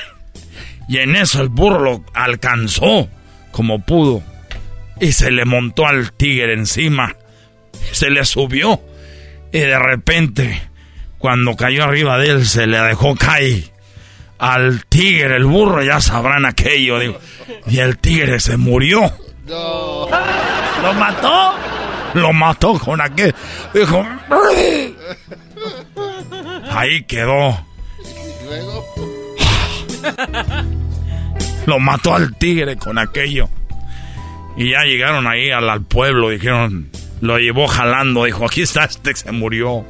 Y 0.88 0.98
en 0.98 1.16
eso 1.16 1.40
el 1.40 1.48
burro 1.48 1.80
lo 1.80 2.04
alcanzó 2.14 3.08
como 3.52 3.84
pudo. 3.84 4.22
Y 5.00 5.12
se 5.12 5.30
le 5.30 5.44
montó 5.44 5.86
al 5.86 6.12
tigre 6.12 6.52
encima. 6.52 7.14
Se 7.92 8.10
le 8.10 8.24
subió. 8.24 8.80
Y 9.52 9.60
de 9.60 9.78
repente, 9.78 10.62
cuando 11.18 11.56
cayó 11.56 11.84
arriba 11.84 12.18
de 12.18 12.30
él, 12.30 12.46
se 12.46 12.66
le 12.66 12.78
dejó 12.80 13.14
caer 13.16 13.70
al 14.40 14.86
tigre, 14.86 15.36
el 15.36 15.44
burro, 15.44 15.82
ya 15.82 16.00
sabrán 16.00 16.46
aquello. 16.46 16.98
digo. 16.98 17.18
Y 17.66 17.78
el 17.78 17.98
tigre 17.98 18.40
se 18.40 18.56
murió. 18.56 19.12
¿Lo 20.82 20.94
mató? 20.94 21.54
Lo 22.14 22.32
mató 22.32 22.78
con 22.78 23.00
aquel. 23.00 23.34
Dijo. 23.74 24.06
Ahí 26.70 27.02
quedó. 27.04 27.66
Lo 31.66 31.78
mató 31.78 32.14
al 32.14 32.36
tigre 32.36 32.76
con 32.76 32.98
aquello. 32.98 33.48
Y 34.56 34.70
ya 34.70 34.84
llegaron 34.84 35.26
ahí 35.26 35.50
al, 35.50 35.68
al 35.68 35.82
pueblo, 35.82 36.30
dijeron, 36.30 36.90
lo 37.20 37.38
llevó 37.38 37.66
jalando, 37.66 38.24
dijo, 38.24 38.46
aquí 38.46 38.62
está 38.62 38.84
este 38.84 39.14
se 39.14 39.32
murió. 39.32 39.84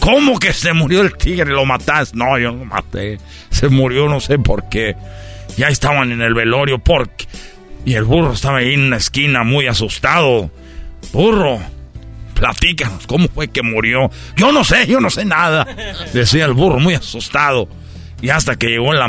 ¿Cómo 0.00 0.38
que 0.38 0.52
se 0.52 0.72
murió 0.72 1.02
el 1.02 1.16
tigre? 1.16 1.50
¿Lo 1.50 1.64
mataste? 1.64 2.16
No, 2.16 2.38
yo 2.38 2.52
no 2.52 2.58
lo 2.58 2.64
maté. 2.64 3.18
Se 3.50 3.68
murió 3.68 4.08
no 4.08 4.20
sé 4.20 4.38
por 4.38 4.68
qué. 4.68 4.96
Ya 5.56 5.68
estaban 5.68 6.12
en 6.12 6.22
el 6.22 6.34
velorio 6.34 6.78
porque... 6.78 7.26
Y 7.84 7.94
el 7.94 8.04
burro 8.04 8.32
estaba 8.32 8.58
ahí 8.58 8.74
en 8.74 8.82
una 8.82 8.96
esquina 8.96 9.42
muy 9.42 9.66
asustado. 9.66 10.50
Burro, 11.12 11.60
platícanos, 12.34 13.06
¿cómo 13.06 13.28
fue 13.28 13.48
que 13.48 13.62
murió? 13.62 14.10
Yo 14.36 14.52
no 14.52 14.64
sé, 14.64 14.86
yo 14.86 15.00
no 15.00 15.10
sé 15.10 15.24
nada. 15.24 15.66
Decía 16.12 16.44
el 16.44 16.52
burro 16.52 16.78
muy 16.78 16.94
asustado. 16.94 17.68
Y 18.20 18.30
hasta 18.30 18.56
que 18.56 18.68
llegó 18.68 18.92
la 18.92 19.08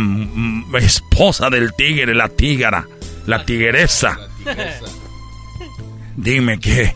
esposa 0.80 1.50
del 1.52 1.74
tigre, 1.74 2.16
la 2.16 2.30
tígara, 2.30 2.88
la 3.28 3.46
tigresa. 3.46 4.18
Dime 6.16 6.60
que 6.60 6.96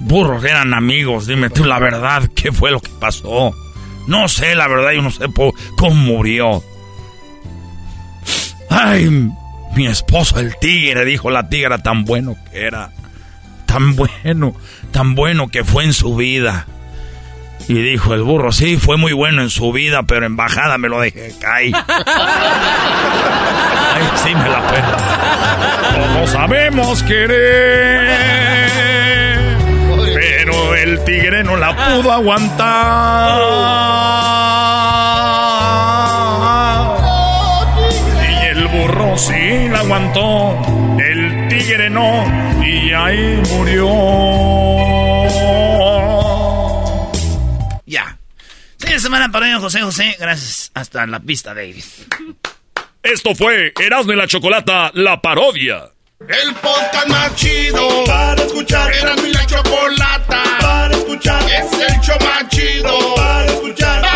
burros 0.00 0.44
eran 0.44 0.74
amigos, 0.74 1.26
dime 1.26 1.50
tú 1.50 1.64
la 1.64 1.78
verdad, 1.78 2.28
¿qué 2.34 2.52
fue 2.52 2.70
lo 2.70 2.80
que 2.80 2.90
pasó? 3.00 3.54
No 4.06 4.28
sé, 4.28 4.54
la 4.54 4.68
verdad, 4.68 4.92
yo 4.92 5.02
no 5.02 5.10
sé 5.10 5.26
cómo 5.76 5.94
murió. 5.94 6.62
Ay, 8.70 9.30
mi 9.76 9.86
esposo 9.86 10.40
el 10.40 10.56
tigre, 10.56 11.04
dijo 11.04 11.30
la 11.30 11.48
tigra, 11.50 11.78
tan 11.78 12.04
bueno 12.04 12.36
que 12.50 12.66
era. 12.66 12.90
Tan 13.66 13.94
bueno, 13.94 14.56
tan 14.90 15.14
bueno 15.14 15.48
que 15.48 15.62
fue 15.64 15.84
en 15.84 15.92
su 15.92 16.16
vida. 16.16 16.66
Y 17.68 17.74
dijo 17.74 18.14
el 18.14 18.22
burro, 18.22 18.52
sí, 18.52 18.78
fue 18.78 18.96
muy 18.96 19.12
bueno 19.12 19.42
en 19.42 19.50
su 19.50 19.72
vida, 19.72 20.04
pero 20.04 20.24
en 20.24 20.34
bajada 20.36 20.78
me 20.78 20.88
lo 20.88 20.98
dejé 21.00 21.34
caer. 21.38 21.74
Ay, 23.94 24.02
sí 24.24 24.34
me 24.34 24.48
la 24.48 24.66
pena. 24.66 24.96
Todos 26.14 26.30
sabemos 26.30 27.02
querer, 27.02 28.08
pero 30.14 30.74
el 30.74 31.04
tigre 31.04 31.44
no 31.44 31.56
la 31.56 31.76
pudo 31.76 32.12
aguantar. 32.12 32.66
Sí 39.16 39.68
la 39.68 39.80
aguantó, 39.80 40.56
el 40.98 41.48
tigre 41.48 41.90
no, 41.90 42.24
y 42.64 42.92
ahí 42.92 43.42
murió. 43.50 43.88
Ya. 47.86 48.18
Fin 48.78 48.90
de 48.90 49.00
semana 49.00 49.30
para 49.30 49.46
hoy, 49.46 49.60
José 49.60 49.80
José. 49.82 50.16
Gracias. 50.18 50.70
Hasta 50.74 51.06
la 51.06 51.20
pista, 51.20 51.54
Davis. 51.54 52.06
Esto 53.02 53.34
fue 53.34 53.72
Erasmo 53.80 54.12
y 54.12 54.16
la 54.16 54.26
Chocolata, 54.26 54.90
la 54.94 55.20
parodia. 55.20 55.90
El 56.20 56.54
podcast 56.54 57.08
más 57.08 57.34
chido 57.36 58.04
para 58.04 58.42
escuchar. 58.42 58.92
Era 58.92 59.14
mi 59.16 59.32
la 59.32 59.46
chocolata 59.46 60.42
para 60.60 60.96
escuchar. 60.96 61.42
Es 61.42 61.72
el 61.72 62.00
show 62.00 62.16
más 62.20 62.48
chido 62.48 63.14
para 63.14 63.46
escuchar. 63.46 64.15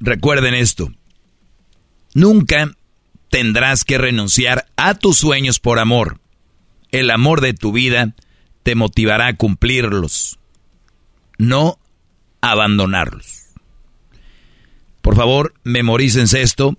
recuerden 0.00 0.54
esto. 0.54 0.90
Nunca 2.14 2.72
tendrás 3.28 3.84
que 3.84 3.98
renunciar 3.98 4.66
a 4.76 4.94
tus 4.94 5.18
sueños 5.18 5.58
por 5.58 5.78
amor. 5.78 6.20
El 6.90 7.10
amor 7.10 7.40
de 7.40 7.52
tu 7.52 7.72
vida 7.72 8.14
te 8.62 8.74
motivará 8.74 9.26
a 9.28 9.36
cumplirlos, 9.36 10.38
no 11.38 11.78
abandonarlos. 12.40 13.44
Por 15.02 15.14
favor, 15.14 15.54
memorícense 15.62 16.42
esto. 16.42 16.76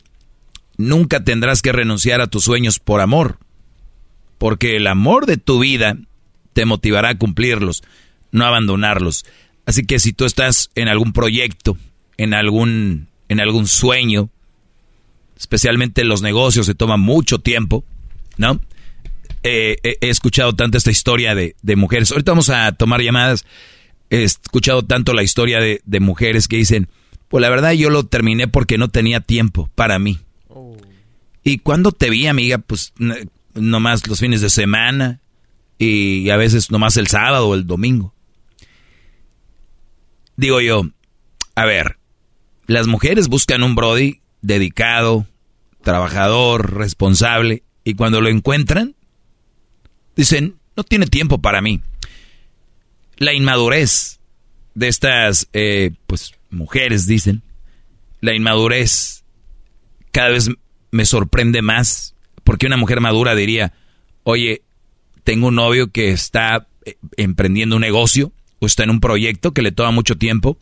Nunca 0.78 1.24
tendrás 1.24 1.62
que 1.62 1.72
renunciar 1.72 2.20
a 2.22 2.28
tus 2.28 2.44
sueños 2.44 2.80
por 2.80 3.02
amor, 3.02 3.40
porque 4.38 4.76
el 4.76 4.88
amor 4.88 5.26
de 5.26 5.38
tu 5.38 5.60
vida 5.60 5.98
te 6.54 6.66
motivará 6.66 7.10
a 7.10 7.18
cumplirlos, 7.18 7.84
no 8.32 8.46
abandonarlos. 8.46 9.26
Así 9.66 9.86
que 9.86 10.00
si 10.00 10.14
tú 10.14 10.26
estás 10.26 10.72
en 10.76 10.88
algún 10.88 11.14
proyecto, 11.14 11.78
en 12.18 12.34
algún, 12.34 13.08
en 13.30 13.40
algún 13.40 13.68
sueño, 13.68 14.30
especialmente 15.38 16.04
los 16.04 16.22
negocios 16.22 16.66
se 16.66 16.76
toman 16.76 17.00
mucho 17.00 17.40
tiempo, 17.40 17.84
¿no? 18.38 18.60
Eh, 19.44 19.78
he, 19.84 19.98
he 20.02 20.10
escuchado 20.10 20.54
tanto 20.54 20.78
esta 20.78 20.92
historia 20.92 21.36
de, 21.36 21.56
de 21.62 21.76
mujeres. 21.76 22.12
Ahorita 22.12 22.32
vamos 22.32 22.50
a 22.50 22.72
tomar 22.74 23.02
llamadas. 23.02 23.46
He 24.10 24.24
escuchado 24.24 24.84
tanto 24.84 25.14
la 25.14 25.24
historia 25.24 25.60
de, 25.60 25.82
de 25.86 26.00
mujeres 26.00 26.48
que 26.48 26.58
dicen, 26.58 26.90
pues 27.28 27.42
la 27.42 27.50
verdad 27.50 27.74
yo 27.74 27.90
lo 27.90 28.06
terminé 28.06 28.48
porque 28.48 28.78
no 28.78 28.90
tenía 28.90 29.20
tiempo 29.20 29.70
para 29.76 30.00
mí. 30.00 30.20
Y 31.44 31.60
cuando 31.60 31.92
te 31.92 32.10
vi, 32.10 32.28
amiga, 32.28 32.58
pues 32.58 32.94
nomás 33.54 34.06
los 34.08 34.20
fines 34.20 34.42
de 34.42 34.50
semana 34.50 35.22
y 35.78 36.30
a 36.30 36.38
veces 36.38 36.72
nomás 36.72 36.98
el 36.98 37.08
sábado 37.08 37.48
o 37.48 37.56
el 37.56 37.66
domingo. 37.66 38.14
digo 40.36 40.62
yo, 40.62 40.84
a 41.56 41.66
ver, 41.66 41.97
las 42.68 42.88
mujeres 42.88 43.30
buscan 43.30 43.64
un 43.64 43.76
Brody 43.76 44.22
dedicado, 44.42 45.26
trabajador, 45.82 46.76
responsable, 46.76 47.64
y 47.84 47.96
cuando 47.96 48.22
lo 48.22 48.28
encuentran, 48.30 48.96
dicen, 50.16 50.58
no 50.76 50.84
tiene 50.84 51.08
tiempo 51.08 51.40
para 51.40 51.62
mí. 51.62 51.82
La 53.16 53.34
inmadurez 53.34 54.20
de 54.76 54.90
estas, 54.90 55.48
eh, 55.54 55.92
pues, 56.06 56.34
mujeres, 56.50 57.08
dicen, 57.08 57.42
la 58.20 58.36
inmadurez 58.36 59.24
cada 60.12 60.30
vez 60.30 60.50
me 60.92 61.06
sorprende 61.06 61.62
más, 61.62 62.16
porque 62.44 62.68
una 62.68 62.78
mujer 62.78 63.00
madura 63.00 63.34
diría, 63.34 63.74
oye, 64.24 64.62
tengo 65.24 65.48
un 65.48 65.56
novio 65.56 65.92
que 65.92 66.12
está 66.12 66.68
eh, 66.86 66.98
emprendiendo 67.16 67.76
un 67.76 67.82
negocio 67.82 68.34
o 68.60 68.66
está 68.66 68.84
en 68.84 68.90
un 68.90 69.00
proyecto 69.00 69.54
que 69.54 69.62
le 69.62 69.72
toma 69.72 69.92
mucho 69.92 70.18
tiempo, 70.18 70.58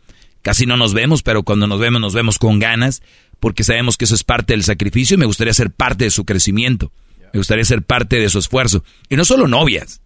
casi 0.46 0.64
no 0.64 0.76
nos 0.76 0.94
vemos, 0.94 1.24
pero 1.24 1.42
cuando 1.42 1.66
nos 1.66 1.80
vemos 1.80 2.00
nos 2.00 2.14
vemos 2.14 2.38
con 2.38 2.60
ganas, 2.60 3.02
porque 3.40 3.64
sabemos 3.64 3.96
que 3.96 4.04
eso 4.04 4.14
es 4.14 4.22
parte 4.22 4.52
del 4.52 4.62
sacrificio 4.62 5.16
y 5.16 5.18
me 5.18 5.26
gustaría 5.26 5.52
ser 5.52 5.72
parte 5.72 6.04
de 6.04 6.12
su 6.12 6.24
crecimiento, 6.24 6.92
me 7.32 7.40
gustaría 7.40 7.64
ser 7.64 7.82
parte 7.82 8.20
de 8.20 8.30
su 8.30 8.38
esfuerzo. 8.38 8.84
Y 9.08 9.16
no 9.16 9.24
solo 9.24 9.48
novias, 9.48 10.02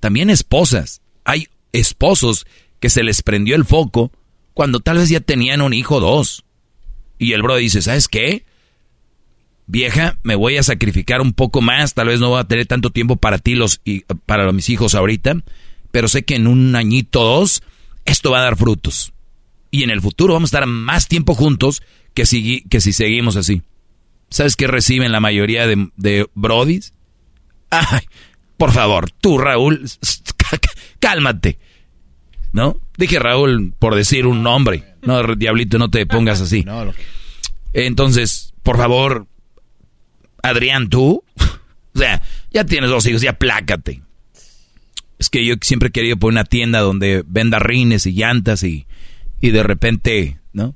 también 0.00 0.28
esposas. 0.28 1.02
Hay 1.22 1.46
esposos 1.72 2.48
que 2.80 2.90
se 2.90 3.04
les 3.04 3.22
prendió 3.22 3.54
el 3.54 3.64
foco 3.64 4.10
cuando 4.54 4.80
tal 4.80 4.98
vez 4.98 5.08
ya 5.08 5.20
tenían 5.20 5.62
un 5.62 5.72
hijo 5.72 5.98
o 5.98 6.00
dos. 6.00 6.44
Y 7.16 7.30
el 7.34 7.42
bro 7.42 7.54
dice, 7.54 7.80
¿sabes 7.80 8.08
qué? 8.08 8.44
Vieja, 9.68 10.18
me 10.24 10.34
voy 10.34 10.56
a 10.56 10.64
sacrificar 10.64 11.20
un 11.20 11.32
poco 11.32 11.60
más, 11.60 11.94
tal 11.94 12.08
vez 12.08 12.18
no 12.18 12.30
voy 12.30 12.40
a 12.40 12.48
tener 12.48 12.66
tanto 12.66 12.90
tiempo 12.90 13.14
para 13.14 13.38
ti 13.38 13.54
los, 13.54 13.80
y 13.84 14.00
para 14.00 14.50
mis 14.50 14.68
hijos 14.68 14.96
ahorita, 14.96 15.44
pero 15.92 16.08
sé 16.08 16.24
que 16.24 16.34
en 16.34 16.48
un 16.48 16.74
añito 16.74 17.20
o 17.20 17.38
dos 17.38 17.62
esto 18.04 18.32
va 18.32 18.40
a 18.40 18.42
dar 18.42 18.56
frutos. 18.56 19.12
Y 19.76 19.82
en 19.82 19.90
el 19.90 20.00
futuro 20.00 20.32
vamos 20.32 20.54
a 20.54 20.56
estar 20.56 20.66
más 20.66 21.06
tiempo 21.06 21.34
juntos 21.34 21.82
que 22.14 22.24
si, 22.24 22.62
que 22.62 22.80
si 22.80 22.94
seguimos 22.94 23.36
así. 23.36 23.60
¿Sabes 24.30 24.56
qué 24.56 24.68
reciben 24.68 25.12
la 25.12 25.20
mayoría 25.20 25.66
de, 25.66 25.90
de 25.96 26.26
brodis? 26.34 26.94
Ay, 27.68 28.06
por 28.56 28.72
favor, 28.72 29.10
tú 29.10 29.36
Raúl, 29.36 29.86
cálmate. 30.98 31.58
¿No? 32.52 32.80
Dije 32.96 33.18
Raúl 33.18 33.74
por 33.78 33.94
decir 33.94 34.26
un 34.26 34.42
nombre. 34.42 34.94
No, 35.02 35.22
diablito, 35.34 35.76
no 35.76 35.90
te 35.90 36.06
pongas 36.06 36.40
así. 36.40 36.64
Entonces, 37.74 38.54
por 38.62 38.78
favor, 38.78 39.26
Adrián, 40.42 40.88
tú, 40.88 41.22
o 41.94 41.98
sea, 41.98 42.22
ya 42.50 42.64
tienes 42.64 42.88
dos 42.88 43.04
hijos, 43.04 43.20
ya 43.20 43.34
plácate. 43.34 44.00
Es 45.18 45.28
que 45.28 45.44
yo 45.44 45.56
siempre 45.60 45.90
he 45.90 45.92
querido 45.92 46.16
poner 46.16 46.32
una 46.40 46.44
tienda 46.44 46.80
donde 46.80 47.22
venda 47.26 47.58
rines 47.58 48.06
y 48.06 48.12
llantas 48.12 48.62
y, 48.62 48.86
y 49.40 49.50
de 49.50 49.62
repente, 49.62 50.38
¿no? 50.52 50.74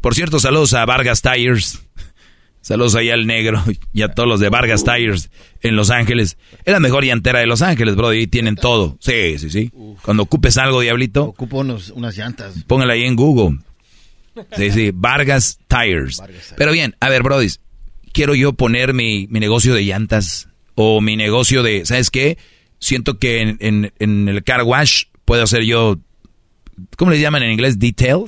Por 0.00 0.14
cierto, 0.14 0.38
saludos 0.38 0.74
a 0.74 0.84
Vargas 0.84 1.22
Tires. 1.22 1.82
Saludos 2.62 2.94
ahí 2.94 3.08
al 3.08 3.26
negro 3.26 3.64
y 3.94 4.02
a 4.02 4.08
todos 4.08 4.28
los 4.28 4.38
de 4.38 4.50
Vargas 4.50 4.84
Tires 4.84 5.30
en 5.62 5.76
Los 5.76 5.90
Ángeles. 5.90 6.36
Es 6.66 6.72
la 6.72 6.78
mejor 6.78 7.06
llantera 7.06 7.38
de 7.38 7.46
Los 7.46 7.62
Ángeles, 7.62 7.96
bro. 7.96 8.12
Y 8.12 8.26
tienen 8.26 8.54
todo. 8.54 8.98
Sí, 9.00 9.38
sí, 9.38 9.48
sí. 9.48 9.72
Cuando 10.02 10.24
ocupes 10.24 10.58
algo, 10.58 10.82
diablito. 10.82 11.24
Ocupo 11.24 11.60
unos, 11.60 11.88
unas 11.88 12.18
llantas. 12.18 12.62
Póngala 12.66 12.92
ahí 12.92 13.04
en 13.04 13.16
Google. 13.16 13.60
Sí, 14.56 14.70
sí. 14.72 14.90
Vargas 14.92 15.58
Tires. 15.68 16.22
Pero 16.54 16.72
bien, 16.72 16.94
a 17.00 17.08
ver, 17.08 17.22
Brody 17.22 17.48
quiero 18.12 18.34
yo 18.34 18.52
poner 18.52 18.94
mi, 18.94 19.26
mi 19.28 19.40
negocio 19.40 19.74
de 19.74 19.84
llantas 19.84 20.48
o 20.74 21.00
mi 21.00 21.16
negocio 21.16 21.62
de, 21.62 21.84
¿sabes 21.86 22.10
qué? 22.10 22.38
Siento 22.78 23.18
que 23.18 23.56
en, 23.58 23.92
en, 23.98 24.28
el 24.28 24.42
car 24.42 24.62
wash 24.62 25.04
puedo 25.24 25.42
hacer 25.42 25.64
yo, 25.64 25.98
¿cómo 26.96 27.10
le 27.10 27.20
llaman 27.20 27.42
en 27.42 27.52
inglés? 27.52 27.78
Detail. 27.78 28.24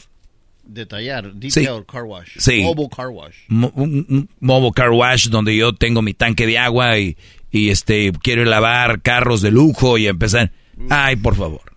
Detallar, 0.64 1.34
detail 1.34 1.84
car 1.86 2.04
wash. 2.04 2.30
Sí. 2.38 2.62
Mobile 2.62 2.88
car 2.94 3.08
wash. 3.08 3.34
mobile 3.48 4.72
car 4.74 4.90
wash 4.90 5.28
donde 5.28 5.56
yo 5.56 5.74
tengo 5.74 6.02
mi 6.02 6.14
tanque 6.14 6.46
de 6.46 6.58
agua 6.58 6.98
y, 6.98 7.16
y 7.50 7.70
este 7.70 8.12
quiero 8.22 8.44
lavar 8.44 9.02
carros 9.02 9.42
de 9.42 9.50
lujo 9.50 9.98
y 9.98 10.06
empezar. 10.06 10.52
Ay, 10.88 11.16
por 11.16 11.36
favor. 11.36 11.72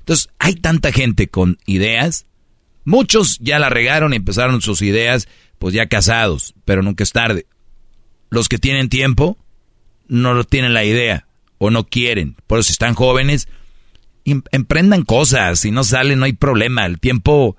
Entonces, 0.00 0.28
hay 0.38 0.54
tanta 0.54 0.92
gente 0.92 1.28
con 1.28 1.58
ideas. 1.66 2.26
Muchos 2.84 3.38
ya 3.40 3.58
la 3.58 3.70
regaron 3.70 4.12
y 4.12 4.16
empezaron 4.16 4.60
sus 4.60 4.82
ideas 4.82 5.28
pues 5.58 5.74
ya 5.74 5.86
casados, 5.86 6.54
pero 6.64 6.82
nunca 6.82 7.04
es 7.04 7.12
tarde. 7.12 7.46
Los 8.30 8.48
que 8.48 8.58
tienen 8.58 8.88
tiempo 8.88 9.38
no 10.08 10.44
tienen 10.44 10.74
la 10.74 10.84
idea 10.84 11.26
o 11.58 11.70
no 11.70 11.84
quieren. 11.84 12.36
Por 12.46 12.58
eso 12.58 12.66
si 12.66 12.72
están 12.72 12.94
jóvenes, 12.94 13.48
emprendan 14.24 15.02
cosas. 15.02 15.60
Si 15.60 15.70
no 15.70 15.84
salen, 15.84 16.18
no 16.18 16.24
hay 16.24 16.32
problema. 16.32 16.86
El 16.86 17.00
tiempo, 17.00 17.56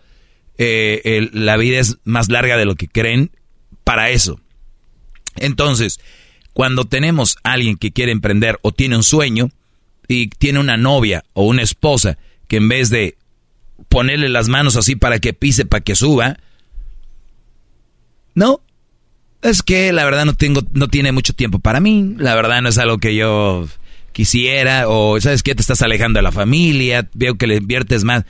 eh, 0.58 1.30
la 1.34 1.58
vida 1.58 1.80
es 1.80 1.98
más 2.04 2.30
larga 2.30 2.58
de 2.58 2.66
lo 2.66 2.76
que 2.76 2.88
creen 2.88 3.32
para 3.84 4.10
eso. 4.10 4.40
Entonces, 5.38 6.00
cuando 6.54 6.86
tenemos 6.86 7.38
a 7.44 7.54
alguien 7.54 7.78
que 7.78 7.92
quiere 7.92 8.12
emprender 8.12 8.60
o 8.62 8.72
tiene 8.72 8.96
un 8.96 9.04
sueño 9.04 9.50
y 10.08 10.28
tiene 10.28 10.60
una 10.60 10.78
novia 10.78 11.24
o 11.34 11.46
una 11.46 11.62
esposa 11.62 12.18
que 12.48 12.58
en 12.58 12.70
vez 12.70 12.90
de 12.90 13.18
ponerle 13.90 14.30
las 14.30 14.48
manos 14.48 14.76
así 14.78 14.96
para 14.96 15.20
que 15.20 15.34
pise, 15.34 15.66
para 15.66 15.84
que 15.84 15.96
suba, 15.96 16.38
no, 18.34 18.62
es 19.42 19.64
que 19.64 19.92
la 19.94 20.06
verdad 20.06 20.26
no 20.26 20.36
tengo, 20.36 20.62
no 20.74 20.88
tiene 20.88 21.12
mucho 21.12 21.34
tiempo 21.34 21.60
para 21.60 21.80
mí. 21.80 22.16
La 22.18 22.36
verdad 22.36 22.62
no 22.62 22.70
es 22.70 22.78
algo 22.78 22.98
que 22.98 23.16
yo 23.16 23.68
quisiera. 24.16 24.88
O 24.88 25.20
sabes 25.20 25.44
qué, 25.44 25.54
te 25.54 25.62
estás 25.62 25.82
alejando 25.82 26.18
de 26.18 26.24
la 26.24 26.32
familia. 26.32 27.10
Veo 27.14 27.36
que 27.36 27.48
le 27.48 27.58
inviertes 27.58 28.04
más. 28.06 28.24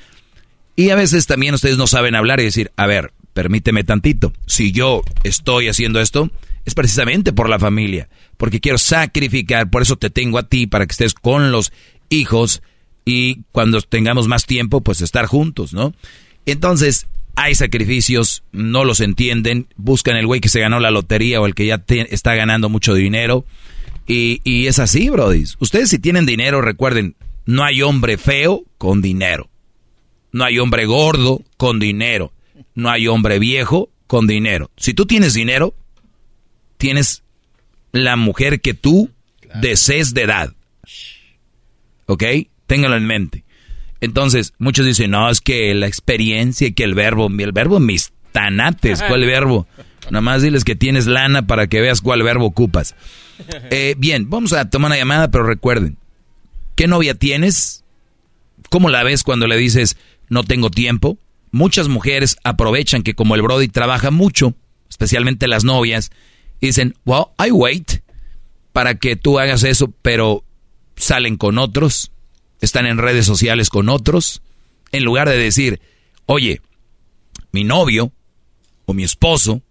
Y 0.76 0.90
a 0.90 0.96
veces 0.96 1.28
también 1.28 1.54
ustedes 1.54 1.78
no 1.78 1.88
saben 1.88 2.16
hablar 2.16 2.40
y 2.40 2.46
decir, 2.46 2.72
a 2.76 2.88
ver, 2.88 3.14
permíteme 3.34 3.84
tantito. 3.84 4.34
Si 4.48 4.72
yo 4.72 5.04
estoy 5.24 5.70
haciendo 5.70 6.02
esto, 6.02 6.32
es 6.66 6.74
precisamente 6.74 7.32
por 7.32 7.48
la 7.48 7.60
familia. 7.60 8.10
Porque 8.36 8.60
quiero 8.60 8.78
sacrificar, 8.80 9.70
por 9.70 9.84
eso 9.84 9.96
te 9.96 10.10
tengo 10.10 10.40
a 10.40 10.50
ti, 10.50 10.68
para 10.68 10.86
que 10.86 10.92
estés 10.92 11.14
con 11.14 11.52
los 11.52 11.72
hijos 12.10 12.62
y 13.06 13.44
cuando 13.52 13.80
tengamos 13.82 14.28
más 14.28 14.46
tiempo, 14.46 14.82
pues 14.82 15.02
estar 15.02 15.28
juntos, 15.28 15.74
¿no? 15.74 15.94
Entonces, 16.48 17.08
hay 17.36 17.54
sacrificios, 17.54 18.44
no 18.52 18.84
los 18.84 19.00
entienden, 19.00 19.68
buscan 19.78 20.18
el 20.18 20.26
güey 20.26 20.42
que 20.42 20.50
se 20.50 20.60
ganó 20.60 20.80
la 20.80 20.92
lotería 20.92 21.40
o 21.40 21.46
el 21.46 21.54
que 21.54 21.68
ya 21.68 21.84
está 21.88 22.34
ganando 22.34 22.70
mucho 22.70 22.96
dinero. 22.96 23.46
Y, 24.08 24.42
y 24.44 24.68
es 24.68 24.80
así, 24.80 25.10
Brody. 25.10 25.44
Ustedes 25.60 25.90
si 25.90 26.00
tienen 26.00 26.26
dinero, 26.26 26.62
recuerden, 26.62 27.16
no 27.46 27.64
hay 27.64 27.82
hombre 27.82 28.18
feo 28.18 28.64
con 28.78 29.02
dinero. 29.02 29.50
No 30.32 30.44
hay 30.44 30.60
hombre 30.60 30.86
gordo 30.86 31.44
con 31.58 31.80
dinero. 31.80 32.34
No 32.74 32.90
hay 32.90 33.08
hombre 33.08 33.40
viejo 33.40 33.90
con 34.08 34.28
dinero. 34.28 34.70
Si 34.78 34.94
tú 34.94 35.06
tienes 35.06 35.34
dinero, 35.34 35.74
tienes 36.78 37.24
la 37.92 38.16
mujer 38.16 38.62
que 38.62 38.74
tú 38.74 39.10
desees 39.62 40.14
de 40.14 40.24
edad. 40.24 40.54
¿Ok? 42.08 42.24
Téngalo 42.68 42.98
en 42.98 43.08
mente. 43.08 43.46
Entonces, 44.02 44.54
muchos 44.58 44.86
dicen, 44.86 45.12
no, 45.12 45.30
es 45.30 45.42
que 45.42 45.74
la 45.74 45.88
experiencia 45.88 46.68
y 46.68 46.74
que 46.74 46.84
el 46.84 46.94
verbo, 46.94 47.28
el 47.28 47.52
verbo 47.52 47.80
mis 47.80 48.12
tanates, 48.32 49.02
¿cuál 49.02 49.22
verbo? 49.26 49.68
Nada 50.10 50.22
más 50.22 50.42
diles 50.42 50.64
que 50.64 50.76
tienes 50.76 51.08
lana 51.08 51.48
para 51.48 51.68
que 51.68 51.82
veas 51.82 52.02
cuál 52.02 52.24
verbo 52.24 52.46
ocupas. 52.46 52.96
Eh, 53.70 53.96
bien, 53.98 54.30
vamos 54.30 54.54
a 54.54 54.70
tomar 54.70 54.92
una 54.92 54.98
llamada, 54.98 55.30
pero 55.30 55.44
recuerden, 55.44 55.98
¿qué 56.76 56.88
novia 56.88 57.16
tienes? 57.16 57.84
¿Cómo 58.70 58.88
la 58.88 59.04
ves 59.04 59.24
cuando 59.24 59.46
le 59.46 59.58
dices, 59.58 59.98
no 60.30 60.46
tengo 60.46 60.70
tiempo? 60.70 61.18
Muchas 61.52 61.90
mujeres 61.90 62.38
aprovechan 62.46 63.04
que 63.04 63.14
como 63.14 63.36
el 63.36 63.42
Brody 63.42 63.68
trabaja 63.68 64.10
mucho, 64.10 64.54
especialmente 64.90 65.50
las 65.50 65.66
novias, 65.66 66.12
dicen, 66.62 66.96
well, 67.06 67.26
I 67.38 67.52
wait 67.52 68.04
para 68.72 68.96
que 68.96 69.16
tú 69.16 69.40
hagas 69.40 69.64
eso, 69.64 69.94
pero 70.02 70.44
salen 70.96 71.38
con 71.38 71.58
otros, 71.58 72.12
están 72.62 72.86
en 72.86 72.98
redes 72.98 73.26
sociales 73.26 73.70
con 73.70 73.90
otros, 73.90 74.42
en 74.92 75.04
lugar 75.04 75.30
de 75.30 75.38
decir, 75.38 75.82
oye, 76.26 76.62
mi 77.52 77.64
novio 77.64 78.12
o 78.86 78.94
mi 78.94 79.04
esposo, 79.04 79.62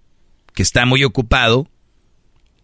que 0.54 0.62
está 0.62 0.86
muy 0.86 1.04
ocupado, 1.04 1.68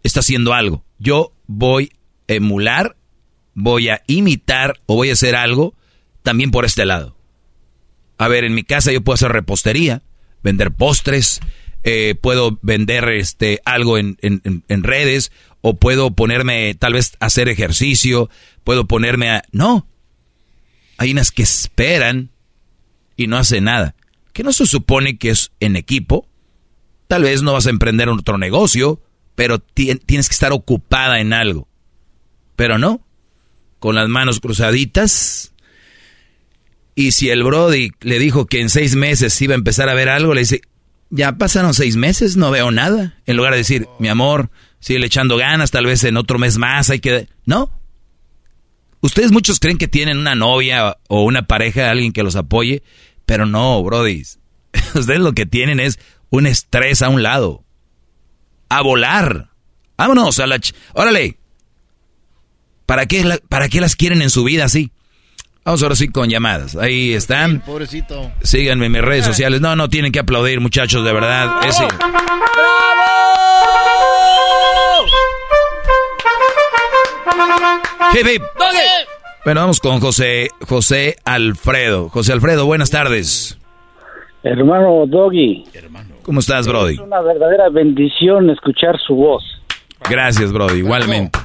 está 0.02 0.20
haciendo 0.20 0.54
algo. 0.54 0.84
Yo 0.98 1.32
voy 1.46 1.92
a 2.28 2.34
emular, 2.34 2.96
voy 3.54 3.88
a 3.88 4.02
imitar 4.06 4.80
o 4.86 4.94
voy 4.94 5.10
a 5.10 5.14
hacer 5.14 5.36
algo 5.36 5.74
también 6.22 6.50
por 6.50 6.64
este 6.64 6.86
lado. 6.86 7.16
A 8.16 8.28
ver, 8.28 8.44
en 8.44 8.54
mi 8.54 8.64
casa 8.64 8.92
yo 8.92 9.02
puedo 9.02 9.14
hacer 9.14 9.32
repostería, 9.32 10.02
vender 10.42 10.72
postres, 10.72 11.40
eh, 11.82 12.14
puedo 12.20 12.58
vender 12.62 13.08
este 13.08 13.60
algo 13.64 13.98
en, 13.98 14.18
en, 14.20 14.82
redes, 14.82 15.32
o 15.62 15.78
puedo 15.78 16.10
ponerme 16.10 16.74
tal 16.74 16.92
vez 16.92 17.16
a 17.20 17.26
hacer 17.26 17.48
ejercicio, 17.48 18.30
puedo 18.64 18.86
ponerme 18.86 19.30
a... 19.30 19.42
No, 19.52 19.88
hay 20.98 21.12
unas 21.12 21.32
que 21.32 21.42
esperan 21.42 22.30
y 23.16 23.26
no 23.26 23.38
hacen 23.38 23.64
nada. 23.64 23.94
Que 24.34 24.44
no 24.44 24.52
se 24.52 24.66
supone 24.66 25.16
que 25.16 25.30
es 25.30 25.50
en 25.58 25.76
equipo. 25.76 26.28
Tal 27.10 27.24
vez 27.24 27.42
no 27.42 27.54
vas 27.54 27.66
a 27.66 27.70
emprender 27.70 28.08
otro 28.08 28.38
negocio, 28.38 29.02
pero 29.34 29.58
tienes 29.58 30.28
que 30.28 30.32
estar 30.32 30.52
ocupada 30.52 31.18
en 31.18 31.32
algo. 31.32 31.66
Pero 32.54 32.78
no, 32.78 33.04
con 33.80 33.96
las 33.96 34.08
manos 34.08 34.38
cruzaditas 34.38 35.52
Y 36.94 37.10
si 37.10 37.28
el 37.30 37.42
Brody 37.42 37.90
le 38.00 38.20
dijo 38.20 38.46
que 38.46 38.60
en 38.60 38.70
seis 38.70 38.94
meses 38.94 39.42
iba 39.42 39.54
a 39.54 39.58
empezar 39.58 39.88
a 39.88 39.94
ver 39.94 40.08
algo, 40.08 40.34
le 40.34 40.42
dice, 40.42 40.60
ya 41.10 41.32
pasaron 41.32 41.74
seis 41.74 41.96
meses, 41.96 42.36
no 42.36 42.52
veo 42.52 42.70
nada. 42.70 43.16
En 43.26 43.36
lugar 43.36 43.54
de 43.54 43.58
decir, 43.58 43.88
mi 43.98 44.06
amor, 44.06 44.48
sigue 44.78 45.04
echando 45.04 45.36
ganas, 45.36 45.72
tal 45.72 45.86
vez 45.86 46.04
en 46.04 46.16
otro 46.16 46.38
mes 46.38 46.58
más 46.58 46.90
hay 46.90 47.00
que... 47.00 47.26
No. 47.44 47.72
Ustedes 49.00 49.32
muchos 49.32 49.58
creen 49.58 49.78
que 49.78 49.88
tienen 49.88 50.16
una 50.16 50.36
novia 50.36 50.96
o 51.08 51.24
una 51.24 51.48
pareja, 51.48 51.90
alguien 51.90 52.12
que 52.12 52.22
los 52.22 52.36
apoye, 52.36 52.84
pero 53.26 53.46
no, 53.46 53.82
Brody. 53.82 54.22
Ustedes 54.94 55.18
lo 55.18 55.32
que 55.32 55.46
tienen 55.46 55.80
es 55.80 55.98
un 56.30 56.46
estrés 56.46 57.02
a 57.02 57.08
un 57.08 57.22
lado. 57.22 57.64
A 58.68 58.82
volar. 58.82 59.48
Vámonos 59.96 60.38
a 60.38 60.46
la... 60.46 60.56
ch- 60.56 60.74
Órale. 60.94 61.36
¿Para 62.86 63.06
qué, 63.06 63.24
la- 63.24 63.38
¿Para 63.48 63.68
qué 63.68 63.80
las 63.80 63.96
quieren 63.96 64.22
en 64.22 64.30
su 64.30 64.44
vida 64.44 64.64
así? 64.64 64.90
Vamos 65.64 65.82
ahora 65.82 65.94
sí 65.94 66.08
con 66.08 66.28
llamadas. 66.30 66.74
Ahí 66.76 67.12
están. 67.12 67.60
Pobrecito. 67.60 68.32
Síganme 68.42 68.86
en 68.86 68.92
mis 68.92 69.02
redes 69.02 69.26
sociales. 69.26 69.60
No, 69.60 69.76
no 69.76 69.88
tienen 69.90 70.10
que 70.10 70.18
aplaudir, 70.20 70.60
muchachos, 70.60 71.04
de 71.04 71.12
verdad. 71.12 71.50
Ese. 71.68 71.86
Hip, 78.14 78.26
hip. 78.26 78.42
Bueno, 79.44 79.60
vamos 79.62 79.80
con 79.80 80.00
José, 80.00 80.48
José 80.68 81.16
Alfredo. 81.24 82.08
José 82.08 82.32
Alfredo, 82.32 82.66
buenas 82.66 82.90
tardes. 82.90 83.58
Hermano 84.42 85.06
Doggy. 85.06 85.64
¿Cómo 86.22 86.40
estás, 86.40 86.66
Brody? 86.66 86.94
Es 86.94 87.00
una 87.00 87.20
verdadera 87.20 87.68
bendición 87.68 88.50
escuchar 88.50 88.98
su 89.00 89.14
voz. 89.14 89.42
Gracias, 90.08 90.52
Brody, 90.52 90.78
igualmente. 90.78 91.38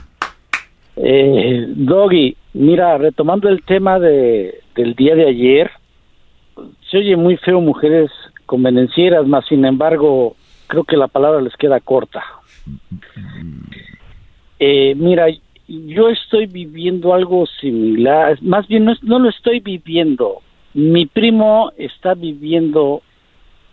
Eh, 0.98 1.66
Doggy, 1.70 2.36
mira, 2.54 2.98
retomando 2.98 3.50
el 3.50 3.64
tema 3.64 4.00
de, 4.00 4.62
del 4.76 4.96
día 4.96 5.16
de 5.16 5.28
ayer, 5.28 5.72
se 6.90 6.98
oye 6.98 7.16
muy 7.16 7.38
feo 7.38 7.60
mujeres 7.62 8.10
convenencieras, 8.46 9.28
más 9.28 9.46
sin 9.48 9.66
embargo, 9.66 10.36
creo 10.68 10.84
que 10.84 10.98
la 10.98 11.08
palabra 11.08 11.42
les 11.42 11.56
queda 11.56 11.80
corta. 11.80 12.24
Eh, 14.60 14.94
mira, 14.96 15.28
yo 15.68 16.10
estoy 16.10 16.46
viviendo 16.46 17.14
algo 17.14 17.46
similar, 17.60 18.38
más 18.42 18.68
bien 18.68 18.86
no, 18.86 18.94
no 19.02 19.20
lo 19.20 19.30
estoy 19.30 19.60
viviendo. 19.60 20.42
Mi 20.74 21.06
primo 21.06 21.72
está 21.78 22.14
viviendo 22.14 23.02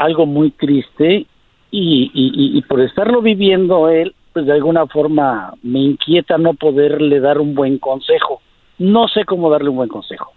algo 0.03 0.27
muy 0.27 0.51
triste 0.51 1.27
y, 1.71 2.11
y- 2.15 2.63
por 2.63 2.81
estarlo 2.81 3.23
viviendo 3.23 3.89
él, 3.89 4.15
pues 4.33 4.47
de 4.47 4.53
alguna 4.53 4.87
forma 4.87 5.55
me 5.63 5.81
inquieta 5.81 6.37
no 6.39 6.55
poderle 6.55 7.21
dar 7.21 7.39
un 7.41 7.55
buen 7.55 7.79
consejo. 7.79 8.41
No 8.79 9.09
sé 9.09 9.25
cómo 9.25 9.49
darle 9.51 9.71
un 9.71 9.77
buen 9.77 9.89
consejo. 9.89 10.33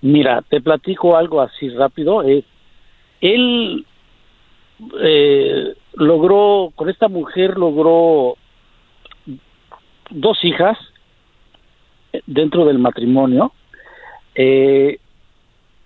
Mira, 0.00 0.42
te 0.48 0.60
platico 0.60 1.16
algo 1.16 1.40
así 1.40 1.68
rápido. 1.70 2.22
eh, 2.22 2.44
él 3.20 3.84
eh, 5.00 5.74
logró, 5.94 6.72
con 6.74 6.88
esta 6.88 7.08
mujer 7.08 7.58
logró 7.58 8.36
dos 10.10 10.44
hijas 10.44 10.78
eh, 12.12 12.22
dentro 12.26 12.64
del 12.64 12.78
matrimonio. 12.78 13.52
Eh, 14.34 14.98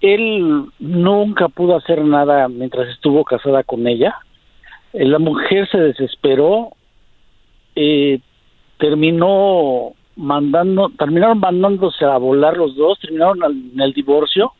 él 0.03 0.67
nunca 0.81 1.49
pudo 1.49 1.77
hacer 1.77 2.05
nada 2.05 2.49
mientras 2.49 2.89
estuvo 2.89 3.25
casada 3.25 3.63
con 3.63 3.87
ella. 3.87 4.17
Eh, 4.93 5.07
la 5.07 5.21
mujer 5.21 5.69
se 5.71 5.79
desesperó, 5.79 6.73
eh, 7.77 8.19
terminó 8.79 9.93
mandando, 10.17 10.91
terminaron 10.99 11.39
mandándose 11.39 12.05
a 12.05 12.19
volar 12.19 12.57
los 12.57 12.75
dos, 12.75 12.99
terminaron 12.99 13.39
en 13.73 13.81
el 13.81 13.93
divorcio. 13.93 14.53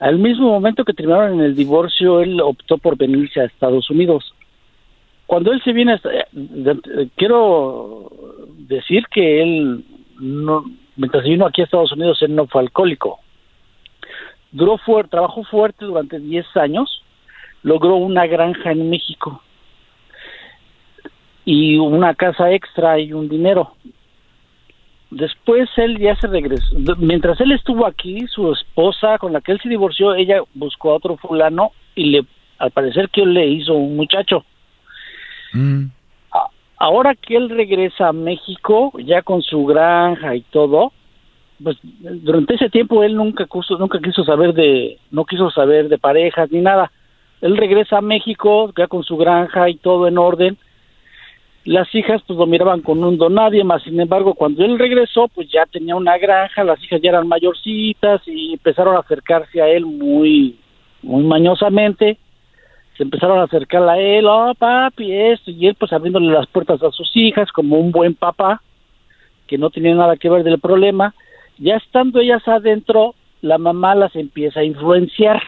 Al 0.00 0.18
mismo 0.18 0.48
momento 0.48 0.84
que 0.84 0.94
terminaron 0.94 1.34
en 1.34 1.40
el 1.40 1.54
divorcio, 1.54 2.20
él 2.20 2.40
optó 2.40 2.78
por 2.78 2.96
venirse 2.96 3.40
a 3.40 3.44
Estados 3.44 3.90
Unidos. 3.90 4.34
Cuando 5.26 5.52
él 5.52 5.62
se 5.62 5.72
viene, 5.72 5.94
eh, 5.94 7.08
quiero 7.16 8.10
decir 8.56 9.04
que 9.10 9.42
él, 9.42 9.84
no, 10.18 10.64
mientras 10.96 11.24
vino 11.24 11.46
aquí 11.46 11.60
a 11.60 11.64
Estados 11.64 11.92
Unidos, 11.92 12.20
él 12.22 12.34
no 12.34 12.46
fue 12.46 12.62
alcohólico. 12.62 13.20
Duró 14.54 14.78
fuerte, 14.78 15.10
trabajó 15.10 15.42
fuerte 15.42 15.84
durante 15.84 16.20
10 16.20 16.46
años, 16.56 17.02
logró 17.64 17.96
una 17.96 18.24
granja 18.26 18.70
en 18.70 18.88
México 18.88 19.42
y 21.44 21.76
una 21.76 22.14
casa 22.14 22.52
extra 22.52 22.98
y 23.00 23.12
un 23.12 23.28
dinero. 23.28 23.72
Después 25.10 25.68
él 25.76 25.98
ya 25.98 26.16
se 26.16 26.26
regresó. 26.28 26.74
Mientras 26.98 27.40
él 27.40 27.50
estuvo 27.52 27.84
aquí, 27.86 28.26
su 28.28 28.52
esposa 28.52 29.18
con 29.18 29.32
la 29.32 29.40
que 29.40 29.52
él 29.52 29.60
se 29.60 29.68
divorció, 29.68 30.14
ella 30.14 30.40
buscó 30.54 30.92
a 30.92 30.96
otro 30.96 31.16
fulano 31.16 31.72
y 31.96 32.04
le, 32.10 32.24
al 32.58 32.70
parecer 32.70 33.08
que 33.10 33.22
él 33.22 33.34
le 33.34 33.46
hizo 33.46 33.74
un 33.74 33.96
muchacho. 33.96 34.44
A- 36.32 36.48
Ahora 36.78 37.14
que 37.14 37.36
él 37.36 37.48
regresa 37.50 38.08
a 38.08 38.12
México, 38.12 38.92
ya 38.98 39.22
con 39.22 39.42
su 39.42 39.64
granja 39.66 40.34
y 40.36 40.42
todo, 40.42 40.92
pues 41.62 41.76
durante 41.82 42.54
ese 42.54 42.70
tiempo 42.70 43.02
él 43.02 43.14
nunca 43.16 43.46
quiso, 43.46 43.78
nunca 43.78 43.98
quiso 44.00 44.24
saber 44.24 44.54
de, 44.54 44.98
no 45.10 45.24
quiso 45.24 45.50
saber 45.50 45.88
de 45.88 45.98
parejas 45.98 46.50
ni 46.50 46.60
nada. 46.60 46.90
Él 47.40 47.56
regresa 47.56 47.98
a 47.98 48.02
México, 48.02 48.72
ya 48.76 48.86
con 48.86 49.04
su 49.04 49.16
granja 49.16 49.68
y 49.68 49.76
todo 49.76 50.08
en 50.08 50.18
orden. 50.18 50.56
Las 51.64 51.92
hijas 51.94 52.22
pues 52.26 52.38
lo 52.38 52.46
miraban 52.46 52.82
con 52.82 53.02
un 53.02 53.16
don 53.16 53.34
nadie, 53.34 53.64
más 53.64 53.82
sin 53.82 53.98
embargo 53.98 54.34
cuando 54.34 54.64
él 54.64 54.78
regresó 54.78 55.28
pues 55.28 55.48
ya 55.50 55.64
tenía 55.66 55.96
una 55.96 56.18
granja, 56.18 56.64
las 56.64 56.82
hijas 56.82 57.00
ya 57.02 57.10
eran 57.10 57.28
mayorcitas 57.28 58.20
y 58.26 58.52
empezaron 58.52 58.96
a 58.96 59.00
acercarse 59.00 59.62
a 59.62 59.68
él 59.68 59.86
muy, 59.86 60.58
muy 61.02 61.24
mañosamente 61.24 62.18
se 62.96 63.02
empezaron 63.02 63.38
a 63.38 63.44
acercar 63.44 63.88
a 63.88 63.98
él, 63.98 64.26
oh 64.26 64.54
papi, 64.54 65.12
esto, 65.12 65.50
y 65.50 65.66
él 65.66 65.74
pues 65.74 65.92
abriéndole 65.92 66.32
las 66.32 66.46
puertas 66.46 66.82
a 66.82 66.90
sus 66.90 67.10
hijas 67.16 67.50
como 67.50 67.76
un 67.76 67.90
buen 67.90 68.14
papá, 68.14 68.62
que 69.46 69.58
no 69.58 69.70
tenía 69.70 69.94
nada 69.94 70.16
que 70.16 70.30
ver 70.30 70.44
del 70.44 70.60
problema, 70.60 71.14
ya 71.58 71.76
estando 71.76 72.20
ellas 72.20 72.46
adentro, 72.46 73.14
la 73.42 73.58
mamá 73.58 73.94
las 73.94 74.14
empieza 74.16 74.60
a 74.60 74.64
influenciar, 74.64 75.42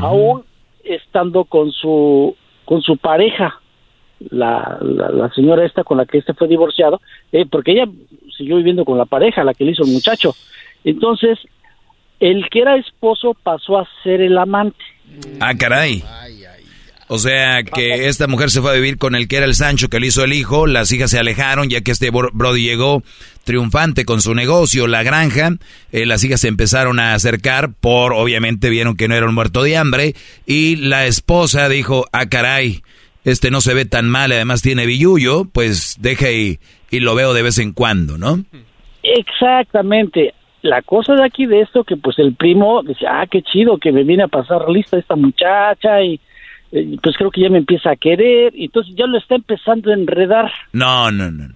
aún 0.00 0.44
estando 0.84 1.44
con 1.44 1.70
su, 1.72 2.36
con 2.64 2.80
su 2.82 2.96
pareja, 2.96 3.60
la, 4.30 4.78
la, 4.80 5.10
la 5.10 5.28
señora 5.30 5.66
esta 5.66 5.84
con 5.84 5.98
la 5.98 6.06
que 6.06 6.18
este 6.18 6.34
fue 6.34 6.48
divorciado, 6.48 7.00
eh, 7.32 7.44
porque 7.50 7.72
ella 7.72 7.86
siguió 8.36 8.56
viviendo 8.56 8.84
con 8.84 8.98
la 8.98 9.04
pareja, 9.04 9.44
la 9.44 9.54
que 9.54 9.64
le 9.64 9.72
hizo 9.72 9.84
el 9.84 9.92
muchacho. 9.92 10.34
Entonces, 10.84 11.38
el 12.20 12.48
que 12.50 12.60
era 12.60 12.76
esposo 12.76 13.34
pasó 13.42 13.78
a 13.78 13.88
ser 14.02 14.20
el 14.20 14.38
amante. 14.38 14.78
Ah, 15.40 15.54
caray. 15.58 16.02
O 17.14 17.18
sea 17.18 17.62
que 17.62 18.08
esta 18.08 18.26
mujer 18.26 18.50
se 18.50 18.62
fue 18.62 18.70
a 18.70 18.74
vivir 18.74 18.96
con 18.96 19.14
el 19.14 19.28
que 19.28 19.36
era 19.36 19.44
el 19.44 19.54
Sancho 19.54 19.88
que 19.88 20.00
le 20.00 20.06
hizo 20.06 20.24
el 20.24 20.32
hijo, 20.32 20.66
las 20.66 20.90
hijas 20.92 21.10
se 21.10 21.18
alejaron 21.18 21.68
ya 21.68 21.82
que 21.82 21.90
este 21.90 22.10
bro- 22.10 22.30
Brody 22.32 22.62
llegó 22.62 23.02
triunfante 23.44 24.06
con 24.06 24.22
su 24.22 24.34
negocio, 24.34 24.86
la 24.86 25.02
granja, 25.02 25.50
eh, 25.92 26.06
las 26.06 26.24
hijas 26.24 26.40
se 26.40 26.48
empezaron 26.48 26.98
a 26.98 27.12
acercar 27.12 27.74
por, 27.78 28.14
obviamente 28.14 28.70
vieron 28.70 28.96
que 28.96 29.08
no 29.08 29.14
era 29.14 29.26
un 29.26 29.34
muerto 29.34 29.62
de 29.62 29.76
hambre 29.76 30.14
y 30.46 30.76
la 30.76 31.04
esposa 31.06 31.68
dijo, 31.68 32.06
ah 32.12 32.30
caray, 32.30 32.80
este 33.24 33.50
no 33.50 33.60
se 33.60 33.74
ve 33.74 33.84
tan 33.84 34.08
mal, 34.08 34.32
además 34.32 34.62
tiene 34.62 34.86
billuyo, 34.86 35.44
pues 35.44 35.96
deja 36.00 36.30
y, 36.30 36.60
y 36.90 37.00
lo 37.00 37.14
veo 37.14 37.34
de 37.34 37.42
vez 37.42 37.58
en 37.58 37.72
cuando, 37.74 38.16
¿no? 38.16 38.42
Exactamente. 39.02 40.32
La 40.62 40.80
cosa 40.80 41.14
de 41.14 41.24
aquí 41.24 41.44
de 41.44 41.60
esto 41.60 41.84
que 41.84 41.96
pues 41.96 42.18
el 42.18 42.34
primo 42.36 42.82
dice, 42.82 43.04
ah, 43.06 43.26
qué 43.30 43.42
chido 43.42 43.76
que 43.76 43.92
me 43.92 44.04
viene 44.04 44.22
a 44.22 44.28
pasar 44.28 44.68
lista 44.70 44.96
esta 44.96 45.16
muchacha 45.16 46.00
y 46.02 46.18
eh, 46.72 46.96
pues 47.02 47.16
creo 47.16 47.30
que 47.30 47.42
ya 47.42 47.50
me 47.50 47.58
empieza 47.58 47.90
a 47.90 47.96
querer 47.96 48.54
y 48.56 48.64
entonces 48.64 48.94
ya 48.96 49.06
lo 49.06 49.18
está 49.18 49.36
empezando 49.36 49.90
a 49.90 49.94
enredar. 49.94 50.50
No, 50.72 51.10
no, 51.10 51.30
no. 51.30 51.48
no. 51.48 51.54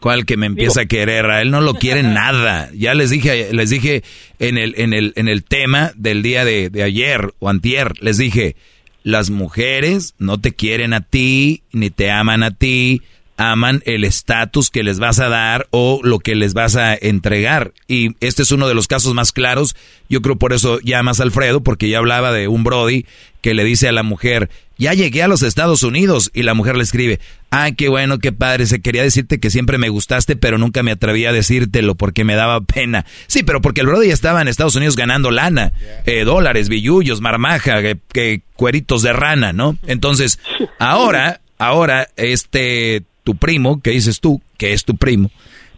¿Cuál 0.00 0.26
que 0.26 0.36
me 0.36 0.46
empieza 0.46 0.82
a 0.82 0.86
querer? 0.86 1.26
A 1.26 1.42
él 1.42 1.50
no 1.50 1.60
lo 1.60 1.74
quiere 1.74 2.02
nada. 2.04 2.70
Ya 2.72 2.94
les 2.94 3.10
dije, 3.10 3.48
les 3.52 3.70
dije 3.70 4.02
en 4.38 4.56
el, 4.58 4.74
en 4.76 4.92
el, 4.92 5.12
en 5.16 5.28
el 5.28 5.42
tema 5.42 5.90
del 5.96 6.22
día 6.22 6.44
de, 6.44 6.70
de 6.70 6.82
ayer 6.82 7.32
o 7.40 7.48
antier, 7.48 7.92
les 8.00 8.18
dije, 8.18 8.54
las 9.02 9.30
mujeres 9.30 10.14
no 10.18 10.38
te 10.38 10.52
quieren 10.52 10.92
a 10.92 11.00
ti, 11.00 11.62
ni 11.72 11.90
te 11.90 12.10
aman 12.10 12.42
a 12.42 12.50
ti, 12.52 13.02
aman 13.38 13.82
el 13.86 14.04
estatus 14.04 14.68
que 14.68 14.82
les 14.82 14.98
vas 14.98 15.20
a 15.20 15.28
dar 15.28 15.68
o 15.70 16.00
lo 16.02 16.18
que 16.18 16.34
les 16.34 16.52
vas 16.52 16.76
a 16.76 16.94
entregar. 16.94 17.72
Y 17.86 18.16
este 18.20 18.42
es 18.42 18.50
uno 18.52 18.68
de 18.68 18.74
los 18.74 18.88
casos 18.88 19.14
más 19.14 19.32
claros. 19.32 19.76
Yo 20.10 20.20
creo 20.20 20.36
por 20.36 20.52
eso 20.52 20.80
llamas 20.80 21.20
a 21.20 21.22
Alfredo, 21.22 21.62
porque 21.62 21.88
ya 21.88 21.98
hablaba 21.98 22.32
de 22.32 22.48
un 22.48 22.64
Brody 22.64 23.06
que 23.40 23.54
le 23.54 23.62
dice 23.62 23.88
a 23.88 23.92
la 23.92 24.02
mujer, 24.02 24.50
ya 24.76 24.92
llegué 24.92 25.22
a 25.22 25.28
los 25.28 25.42
Estados 25.42 25.84
Unidos. 25.84 26.30
Y 26.34 26.42
la 26.42 26.54
mujer 26.54 26.76
le 26.76 26.82
escribe, 26.82 27.20
ah, 27.50 27.70
qué 27.76 27.88
bueno, 27.88 28.18
qué 28.18 28.32
padre, 28.32 28.66
se 28.66 28.80
quería 28.80 29.04
decirte 29.04 29.38
que 29.38 29.50
siempre 29.50 29.78
me 29.78 29.88
gustaste, 29.88 30.34
pero 30.34 30.58
nunca 30.58 30.82
me 30.82 30.90
atreví 30.90 31.24
a 31.24 31.32
decírtelo 31.32 31.94
porque 31.94 32.24
me 32.24 32.34
daba 32.34 32.60
pena. 32.60 33.06
Sí, 33.28 33.44
pero 33.44 33.62
porque 33.62 33.82
el 33.82 33.86
Brody 33.86 34.08
ya 34.08 34.14
estaba 34.14 34.42
en 34.42 34.48
Estados 34.48 34.74
Unidos 34.74 34.96
ganando 34.96 35.30
lana, 35.30 35.72
eh, 36.06 36.24
dólares, 36.24 36.68
billullos, 36.68 37.20
marmaja, 37.20 37.82
que, 37.82 37.98
que 38.12 38.42
cueritos 38.54 39.02
de 39.02 39.12
rana, 39.12 39.52
¿no? 39.52 39.76
Entonces, 39.86 40.40
ahora, 40.80 41.40
ahora, 41.58 42.08
este, 42.16 43.04
tu 43.28 43.34
primo, 43.34 43.82
que 43.82 43.90
dices 43.90 44.20
tú, 44.20 44.40
que 44.56 44.72
es 44.72 44.86
tu 44.86 44.96
primo, 44.96 45.28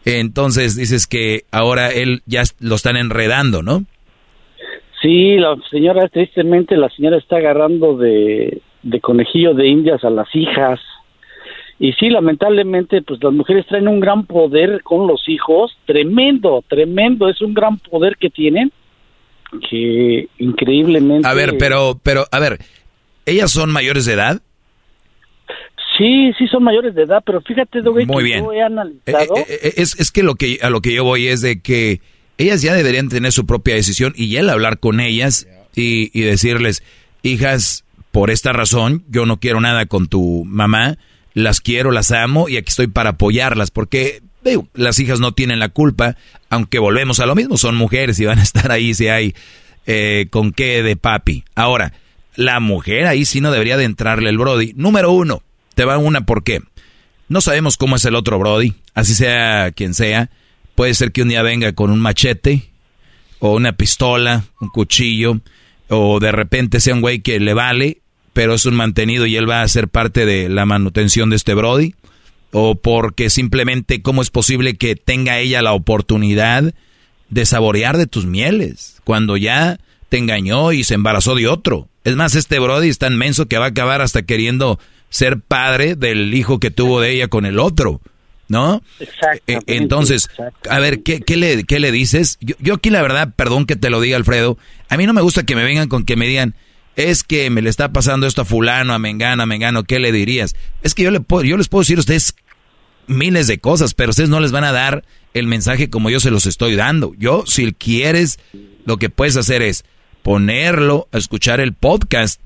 entonces 0.04 0.76
dices 0.76 1.08
que 1.08 1.42
ahora 1.50 1.88
él 1.90 2.22
ya 2.24 2.44
lo 2.60 2.76
están 2.76 2.96
enredando, 2.96 3.60
¿no? 3.64 3.82
Sí, 5.02 5.36
la 5.36 5.56
señora, 5.68 6.06
tristemente, 6.08 6.76
la 6.76 6.88
señora 6.90 7.18
está 7.18 7.38
agarrando 7.38 7.96
de, 7.96 8.62
de 8.84 9.00
conejillo 9.00 9.52
de 9.54 9.66
indias 9.66 10.04
a 10.04 10.10
las 10.10 10.28
hijas. 10.32 10.78
Y 11.80 11.92
sí, 11.94 12.08
lamentablemente, 12.08 13.02
pues 13.02 13.18
las 13.20 13.32
mujeres 13.32 13.66
traen 13.66 13.88
un 13.88 13.98
gran 13.98 14.26
poder 14.26 14.84
con 14.84 15.08
los 15.08 15.28
hijos, 15.28 15.76
tremendo, 15.86 16.62
tremendo, 16.68 17.28
es 17.28 17.40
un 17.42 17.52
gran 17.52 17.78
poder 17.78 18.16
que 18.16 18.30
tienen, 18.30 18.70
que 19.68 20.28
increíblemente... 20.38 21.26
A 21.26 21.34
ver, 21.34 21.56
pero, 21.58 21.98
pero, 22.00 22.26
a 22.30 22.38
ver, 22.38 22.58
¿ellas 23.26 23.50
son 23.50 23.72
mayores 23.72 24.04
de 24.04 24.12
edad? 24.12 24.40
Sí, 26.00 26.32
sí 26.38 26.46
son 26.46 26.64
mayores 26.64 26.94
de 26.94 27.02
edad, 27.02 27.22
pero 27.26 27.42
fíjate, 27.42 27.82
Muy 27.82 28.06
que 28.06 28.22
bien. 28.22 28.42
yo 28.42 28.52
he 28.54 28.62
analizado... 28.62 29.36
Eh, 29.36 29.44
eh, 29.46 29.58
eh, 29.64 29.72
es, 29.76 30.00
es 30.00 30.10
que 30.10 30.22
lo 30.22 30.34
que 30.34 30.58
a 30.62 30.70
lo 30.70 30.80
que 30.80 30.94
yo 30.94 31.04
voy 31.04 31.26
es 31.26 31.42
de 31.42 31.60
que 31.60 32.00
ellas 32.38 32.62
ya 32.62 32.72
deberían 32.72 33.10
tener 33.10 33.32
su 33.32 33.44
propia 33.44 33.74
decisión 33.74 34.14
y 34.16 34.34
él 34.36 34.48
hablar 34.48 34.78
con 34.78 35.00
ellas 35.00 35.46
y, 35.76 36.10
y 36.18 36.22
decirles, 36.22 36.82
hijas, 37.22 37.84
por 38.12 38.30
esta 38.30 38.54
razón, 38.54 39.04
yo 39.10 39.26
no 39.26 39.40
quiero 39.40 39.60
nada 39.60 39.84
con 39.84 40.08
tu 40.08 40.46
mamá, 40.46 40.96
las 41.34 41.60
quiero, 41.60 41.90
las 41.90 42.12
amo 42.12 42.48
y 42.48 42.56
aquí 42.56 42.70
estoy 42.70 42.86
para 42.86 43.10
apoyarlas, 43.10 43.70
porque 43.70 44.22
digo, 44.42 44.66
las 44.72 44.98
hijas 45.00 45.20
no 45.20 45.32
tienen 45.32 45.58
la 45.58 45.68
culpa, 45.68 46.16
aunque 46.48 46.78
volvemos 46.78 47.20
a 47.20 47.26
lo 47.26 47.34
mismo, 47.34 47.58
son 47.58 47.76
mujeres 47.76 48.18
y 48.20 48.24
van 48.24 48.38
a 48.38 48.42
estar 48.42 48.72
ahí 48.72 48.94
si 48.94 49.08
hay 49.08 49.34
eh, 49.84 50.28
con 50.30 50.52
qué 50.52 50.82
de 50.82 50.96
papi. 50.96 51.44
Ahora, 51.54 51.92
la 52.36 52.58
mujer 52.58 53.06
ahí 53.06 53.26
sí 53.26 53.42
no 53.42 53.50
debería 53.50 53.76
de 53.76 53.84
entrarle 53.84 54.30
el 54.30 54.38
Brody. 54.38 54.72
Número 54.76 55.12
uno, 55.12 55.42
te 55.80 55.86
va 55.86 55.96
una, 55.96 56.26
¿por 56.26 56.44
qué? 56.44 56.60
No 57.30 57.40
sabemos 57.40 57.78
cómo 57.78 57.96
es 57.96 58.04
el 58.04 58.14
otro 58.14 58.38
Brody, 58.38 58.74
así 58.92 59.14
sea 59.14 59.72
quien 59.74 59.94
sea. 59.94 60.28
Puede 60.74 60.92
ser 60.92 61.10
que 61.10 61.22
un 61.22 61.30
día 61.30 61.40
venga 61.40 61.72
con 61.72 61.90
un 61.90 62.00
machete, 62.00 62.64
o 63.38 63.54
una 63.54 63.72
pistola, 63.72 64.44
un 64.60 64.68
cuchillo, 64.68 65.40
o 65.88 66.20
de 66.20 66.32
repente 66.32 66.80
sea 66.80 66.92
un 66.92 67.00
güey 67.00 67.20
que 67.20 67.40
le 67.40 67.54
vale, 67.54 68.02
pero 68.34 68.52
es 68.52 68.66
un 68.66 68.74
mantenido 68.74 69.24
y 69.24 69.36
él 69.36 69.48
va 69.48 69.62
a 69.62 69.68
ser 69.68 69.88
parte 69.88 70.26
de 70.26 70.50
la 70.50 70.66
manutención 70.66 71.30
de 71.30 71.36
este 71.36 71.54
Brody, 71.54 71.94
o 72.52 72.74
porque 72.74 73.30
simplemente 73.30 74.02
cómo 74.02 74.20
es 74.20 74.28
posible 74.28 74.74
que 74.74 74.96
tenga 74.96 75.38
ella 75.38 75.62
la 75.62 75.72
oportunidad 75.72 76.74
de 77.30 77.46
saborear 77.46 77.96
de 77.96 78.06
tus 78.06 78.26
mieles, 78.26 79.00
cuando 79.04 79.38
ya 79.38 79.80
te 80.10 80.18
engañó 80.18 80.72
y 80.72 80.84
se 80.84 80.92
embarazó 80.92 81.34
de 81.34 81.48
otro. 81.48 81.88
Es 82.04 82.16
más, 82.16 82.34
este 82.34 82.58
Brody 82.58 82.90
es 82.90 82.98
tan 82.98 83.16
menso 83.16 83.46
que 83.46 83.56
va 83.56 83.64
a 83.64 83.68
acabar 83.68 84.02
hasta 84.02 84.20
queriendo 84.20 84.78
ser 85.10 85.40
padre 85.40 85.96
del 85.96 86.32
hijo 86.32 86.58
que 86.58 86.70
tuvo 86.70 87.00
de 87.00 87.10
ella 87.10 87.28
con 87.28 87.44
el 87.44 87.58
otro. 87.58 88.00
¿No? 88.48 88.82
Eh, 89.46 89.60
Entonces, 89.68 90.28
a 90.68 90.80
ver, 90.80 91.04
¿qué, 91.04 91.20
qué, 91.20 91.36
le, 91.36 91.62
qué 91.62 91.78
le 91.78 91.92
dices? 91.92 92.36
Yo, 92.40 92.56
yo 92.58 92.74
aquí 92.74 92.90
la 92.90 93.00
verdad, 93.00 93.32
perdón 93.36 93.64
que 93.64 93.76
te 93.76 93.90
lo 93.90 94.00
diga 94.00 94.16
Alfredo, 94.16 94.58
a 94.88 94.96
mí 94.96 95.06
no 95.06 95.12
me 95.12 95.20
gusta 95.20 95.44
que 95.44 95.54
me 95.54 95.62
vengan 95.62 95.88
con 95.88 96.04
que 96.04 96.16
me 96.16 96.26
digan, 96.26 96.56
es 96.96 97.22
que 97.22 97.48
me 97.50 97.62
le 97.62 97.70
está 97.70 97.92
pasando 97.92 98.26
esto 98.26 98.42
a 98.42 98.44
fulano, 98.44 98.92
a 98.92 98.98
Mengano, 98.98 99.44
a 99.44 99.46
Mengano, 99.46 99.84
¿qué 99.84 100.00
le 100.00 100.10
dirías? 100.10 100.56
Es 100.82 100.94
que 100.94 101.04
yo, 101.04 101.12
le 101.12 101.20
puedo, 101.20 101.44
yo 101.44 101.56
les 101.56 101.68
puedo 101.68 101.82
decir 101.82 101.98
a 101.98 102.00
ustedes 102.00 102.34
miles 103.06 103.46
de 103.46 103.58
cosas, 103.58 103.94
pero 103.94 104.10
ustedes 104.10 104.30
no 104.30 104.40
les 104.40 104.52
van 104.52 104.64
a 104.64 104.72
dar 104.72 105.04
el 105.32 105.46
mensaje 105.46 105.88
como 105.88 106.10
yo 106.10 106.20
se 106.20 106.30
los 106.30 106.46
estoy 106.46 106.74
dando. 106.74 107.12
Yo, 107.18 107.44
si 107.46 107.72
quieres, 107.72 108.38
lo 108.84 108.96
que 108.96 109.10
puedes 109.10 109.36
hacer 109.36 109.62
es 109.62 109.84
ponerlo, 110.22 111.08
a 111.12 111.18
escuchar 111.18 111.60
el 111.60 111.72
podcast 111.72 112.40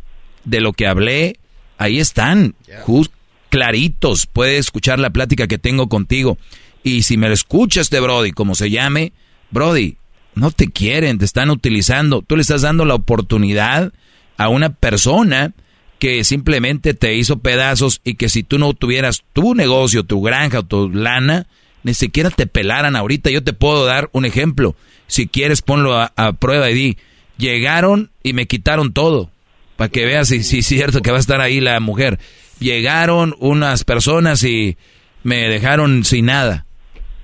de 0.44 0.60
lo 0.60 0.72
que 0.72 0.86
hablé, 0.86 1.38
ahí 1.78 1.98
están, 2.00 2.54
just- 2.84 3.12
claritos, 3.50 4.26
puedes 4.26 4.58
escuchar 4.60 4.98
la 4.98 5.10
plática 5.10 5.46
que 5.46 5.58
tengo 5.58 5.88
contigo. 5.88 6.38
Y 6.82 7.02
si 7.02 7.16
me 7.16 7.28
lo 7.28 7.34
escuchas 7.34 7.88
de 7.90 8.00
Brody, 8.00 8.32
como 8.32 8.54
se 8.54 8.68
llame, 8.70 9.12
Brody, 9.50 9.96
no 10.34 10.50
te 10.50 10.66
quieren, 10.66 11.18
te 11.18 11.24
están 11.24 11.50
utilizando. 11.50 12.22
Tú 12.22 12.34
le 12.36 12.42
estás 12.42 12.62
dando 12.62 12.84
la 12.84 12.94
oportunidad 12.94 13.92
a 14.36 14.48
una 14.48 14.70
persona 14.70 15.52
que 16.00 16.24
simplemente 16.24 16.92
te 16.94 17.14
hizo 17.14 17.38
pedazos 17.38 18.00
y 18.04 18.14
que 18.16 18.28
si 18.28 18.42
tú 18.42 18.58
no 18.58 18.74
tuvieras 18.74 19.22
tu 19.32 19.54
negocio, 19.54 20.02
tu 20.02 20.20
granja 20.20 20.58
o 20.58 20.62
tu 20.64 20.90
lana, 20.90 21.46
ni 21.84 21.94
siquiera 21.94 22.30
te 22.30 22.46
pelaran 22.48 22.96
ahorita. 22.96 23.30
Yo 23.30 23.44
te 23.44 23.52
puedo 23.52 23.86
dar 23.86 24.10
un 24.12 24.24
ejemplo. 24.24 24.74
Si 25.06 25.28
quieres, 25.28 25.62
ponlo 25.62 25.96
a, 25.96 26.12
a 26.16 26.32
prueba 26.32 26.70
y 26.70 26.74
di, 26.74 26.98
llegaron 27.38 28.10
y 28.22 28.32
me 28.32 28.46
quitaron 28.46 28.92
todo. 28.92 29.30
Para 29.76 29.88
que 29.88 30.04
veas 30.04 30.28
si 30.28 30.42
si 30.42 30.58
es 30.58 30.66
cierto 30.66 31.02
que 31.02 31.10
va 31.10 31.16
a 31.16 31.20
estar 31.20 31.40
ahí 31.40 31.60
la 31.60 31.80
mujer. 31.80 32.18
Llegaron 32.60 33.34
unas 33.38 33.84
personas 33.84 34.44
y 34.44 34.76
me 35.22 35.48
dejaron 35.48 36.04
sin 36.04 36.26
nada. 36.26 36.66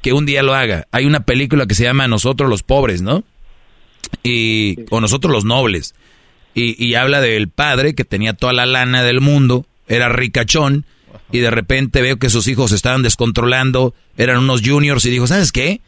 Que 0.03 0.13
un 0.13 0.27
día 0.27 0.43
lo 0.43 0.55
haga. 0.55 0.87
Hay 0.93 1.05
una 1.05 1.21
película 1.21 1.67
que 1.67 1.75
se 1.75 1.85
llama 1.85 2.09
Nosotros 2.09 2.49
los 2.49 2.63
pobres, 2.63 3.03
¿no? 3.03 3.23
Y, 4.23 4.79
o 4.91 5.01
Nosotros 5.01 5.33
los 5.33 5.45
nobles. 5.45 5.95
Y, 6.55 6.83
y 6.85 6.95
habla 6.95 7.21
del 7.21 7.49
padre 7.49 7.95
que 7.95 8.05
tenía 8.05 8.33
toda 8.33 8.53
la 8.53 8.67
lana 8.67 9.03
del 9.03 9.21
mundo, 9.21 9.67
era 9.87 10.09
ricachón, 10.09 10.85
y 11.31 11.39
de 11.39 11.51
repente 11.51 12.03
veo 12.03 12.19
que 12.19 12.31
sus 12.31 12.49
hijos 12.49 12.71
se 12.71 12.77
estaban 12.77 13.03
descontrolando, 13.03 13.95
eran 14.17 14.39
unos 14.39 14.63
juniors, 14.65 15.05
y 15.05 15.11
dijo, 15.11 15.27
¿sabes 15.27 15.53
qué? 15.53 15.81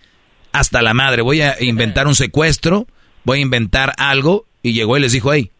Hasta 0.52 0.82
la 0.82 0.94
madre, 0.94 1.22
voy 1.22 1.40
a 1.40 1.56
inventar 1.60 2.06
un 2.06 2.14
secuestro, 2.14 2.86
voy 3.24 3.38
a 3.38 3.42
inventar 3.42 3.92
algo, 3.96 4.46
y 4.62 4.72
llegó 4.72 4.96
y 4.96 5.00
les 5.00 5.12
dijo, 5.12 5.32
hey, 5.32 5.50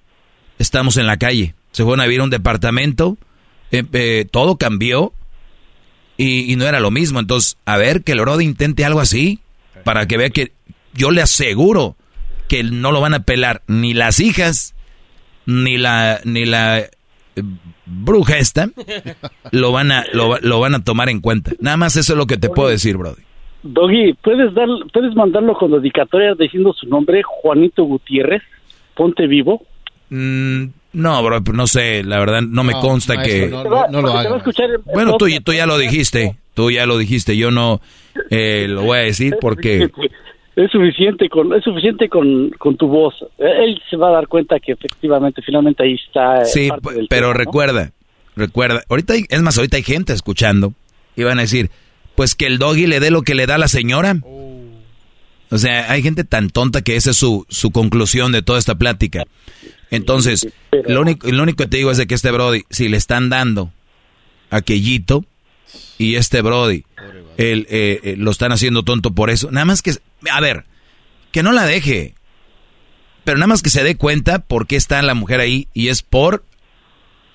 estamos 0.63 0.97
en 0.97 1.07
la 1.07 1.19
calle. 1.19 1.55
Se 1.73 1.85
fueron 1.85 2.01
a 2.01 2.05
vivir 2.05 2.21
a 2.21 2.25
un 2.25 2.31
departamento, 2.31 3.19
eh, 3.71 3.83
eh, 3.93 4.27
todo 4.31 4.57
cambió, 4.57 5.13
y, 6.17 6.51
y 6.53 6.57
no 6.57 6.65
era 6.67 6.81
lo 6.81 6.91
mismo. 6.91 7.21
Entonces, 7.21 7.59
a 7.65 7.77
ver, 7.77 8.03
que 8.03 8.13
el 8.13 8.21
Brody 8.21 8.45
intente 8.45 8.85
algo 8.85 9.01
así, 9.01 9.41
para 9.85 10.07
que 10.07 10.17
vea 10.17 10.31
que 10.31 10.53
yo 10.95 11.11
le 11.11 11.23
aseguro 11.23 11.97
que 12.49 12.63
no 12.63 12.93
lo 12.93 13.01
van 13.01 13.15
a 13.15 13.25
pelar 13.25 13.63
ni 13.67 13.95
las 13.95 14.21
hijas, 14.21 14.75
ni 15.47 15.79
la, 15.79 16.21
ni 16.25 16.45
la 16.45 16.81
eh, 16.81 16.89
bruja 17.87 18.39
esta, 18.39 18.69
lo 19.51 19.73
van 19.73 19.91
a, 19.91 20.05
lo 20.13 20.61
van 20.61 20.75
a 20.75 20.85
tomar 20.85 21.09
en 21.09 21.21
cuenta. 21.21 21.53
Nada 21.61 21.77
más 21.77 21.97
eso 21.97 22.13
es 22.13 22.19
lo 22.19 22.27
que 22.27 22.37
te 22.37 22.51
puedo 22.51 22.69
decir, 22.69 22.97
Brody. 22.97 23.23
Doggy, 23.63 24.15
¿puedes, 24.15 24.53
dar, 24.55 24.69
¿puedes 24.93 25.15
mandarlo 25.15 25.55
con 25.55 25.71
dedicatoria 25.71 26.35
diciendo 26.35 26.73
su 26.73 26.87
nombre, 26.89 27.23
Juanito 27.23 27.85
Gutiérrez? 27.85 28.43
Ponte 28.95 29.27
vivo. 29.27 29.63
Mm, 30.15 30.65
no, 30.93 31.23
bro, 31.23 31.41
no 31.55 31.67
sé, 31.67 32.05
la 32.05 32.19
verdad 32.19 32.43
no 32.43 32.65
me 32.65 32.75
No, 32.75 32.81
consta 32.81 33.15
maestro, 33.15 33.47
que... 33.47 33.51
no, 33.51 33.65
no, 33.65 33.89
no 33.89 34.03
lo 34.03 34.19
a 34.19 34.43
Bueno, 34.93 35.17
tú, 35.17 35.27
tú 35.43 35.55
ya 35.55 35.65
lo 35.65 35.79
dijiste, 35.79 36.37
tú 36.53 36.71
ya 36.71 36.85
lo 36.85 36.99
dijiste, 36.99 37.35
yo 37.39 37.51
no 37.51 37.81
eh, 38.29 38.67
lo 38.69 38.83
voy 38.83 38.99
a 38.99 39.01
decir 39.03 39.37
porque... 39.41 39.89
Es 40.55 40.71
suficiente 40.71 41.31
con 41.31 41.55
es 41.55 41.65
suficiente 41.65 42.11
con, 42.11 42.51
con 42.59 42.77
tu 42.77 42.87
voz. 42.87 43.15
Él 43.39 43.81
se 43.89 43.97
va 43.97 44.09
a 44.09 44.13
dar 44.13 44.29
cuenta 44.29 44.61
que 44.61 44.73
efectivamente, 44.73 45.41
finalmente 45.41 45.83
ahí 45.83 45.95
está. 45.95 46.43
eh, 46.43 46.45
Sí, 46.45 46.69
parte 46.69 46.89
p- 46.91 46.95
del 46.95 47.07
pero 47.09 47.29
tema, 47.29 47.33
¿no? 47.33 47.39
recuerda, 47.39 47.93
recuerda, 48.37 48.83
ahorita 48.91 49.15
hay- 49.15 49.25
es 49.31 49.41
más, 49.41 49.57
ahorita 49.57 49.79
hay 49.79 49.83
gente 49.83 50.13
escuchando 50.13 50.75
y 51.17 51.23
van 51.23 51.39
a 51.39 51.43
decir, 51.43 51.71
pues 52.17 52.35
que 52.35 52.45
el 52.45 52.59
doggy 52.59 52.87
le 52.87 53.01
dé 53.01 53.11
lo 53.11 53.23
que 53.23 53.35
le 53.35 53.47
da 53.47 53.57
la 53.57 53.69
señora. 53.69 54.17
O 55.51 55.59
sea, 55.59 55.91
hay 55.91 56.03
gente 56.03 56.25
tan 56.25 56.51
tonta 56.51 56.83
que 56.83 56.97
esa 56.97 57.11
es 57.13 57.17
su, 57.17 57.47
su 57.49 57.71
conclusión 57.71 58.31
de 58.33 58.43
toda 58.43 58.59
esta 58.59 58.75
plática. 58.75 59.25
Entonces, 59.93 60.49
lo 60.87 61.03
único, 61.03 61.31
lo 61.31 61.43
único 61.43 61.59
que 61.59 61.69
te 61.69 61.77
digo 61.77 61.91
es 61.91 61.99
de 61.99 62.07
que 62.07 62.15
este 62.15 62.31
Brody, 62.31 62.65
si 62.71 62.89
le 62.89 62.97
están 62.97 63.29
dando 63.29 63.73
aquellito 64.49 65.27
y 65.99 66.15
este 66.15 66.41
Brody, 66.41 66.87
él, 67.37 67.67
eh, 67.69 68.01
eh, 68.03 68.15
lo 68.17 68.31
están 68.31 68.53
haciendo 68.53 68.85
tonto 68.85 69.13
por 69.13 69.29
eso, 69.29 69.51
nada 69.51 69.67
más 69.67 69.83
que, 69.83 69.93
a 70.31 70.41
ver, 70.41 70.65
que 71.31 71.43
no 71.43 71.53
la 71.53 71.67
deje, 71.67 72.15
pero 73.25 73.37
nada 73.37 73.49
más 73.49 73.61
que 73.61 73.69
se 73.69 73.85
dé 73.85 73.97
cuenta 73.97 74.39
por 74.39 74.67
qué 74.67 74.77
está 74.77 75.03
la 75.03 75.13
mujer 75.13 75.41
ahí 75.41 75.69
y 75.75 75.89
es 75.89 76.03
por 76.03 76.43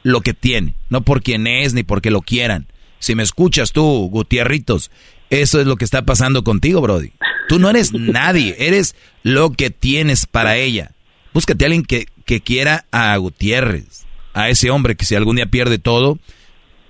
lo 0.02 0.22
que 0.22 0.34
tiene, 0.34 0.74
no 0.90 1.02
por 1.02 1.22
quién 1.22 1.46
es 1.46 1.76
ni 1.76 1.84
porque 1.84 2.10
lo 2.10 2.22
quieran. 2.22 2.66
Si 2.98 3.14
me 3.14 3.22
escuchas 3.22 3.72
tú, 3.72 4.10
Gutierritos, 4.12 4.90
eso 5.30 5.62
es 5.62 5.68
lo 5.68 5.76
que 5.76 5.86
está 5.86 6.06
pasando 6.06 6.44
contigo, 6.44 6.82
Brody. 6.82 7.12
Tú 7.48 7.60
no 7.60 7.70
eres 7.70 7.94
nadie, 7.94 8.56
eres 8.58 8.96
lo 9.22 9.52
que 9.52 9.70
tienes 9.70 10.26
para 10.26 10.58
ella. 10.58 10.94
Búscate 11.38 11.66
a 11.66 11.68
alguien 11.68 11.84
que, 11.86 12.08
que 12.26 12.42
quiera 12.42 12.86
a 12.92 13.16
Gutiérrez, 13.18 14.08
a 14.34 14.50
ese 14.50 14.72
hombre 14.72 14.96
que 14.96 15.06
si 15.06 15.14
algún 15.14 15.36
día 15.36 15.46
pierde 15.46 15.78
todo, 15.78 16.18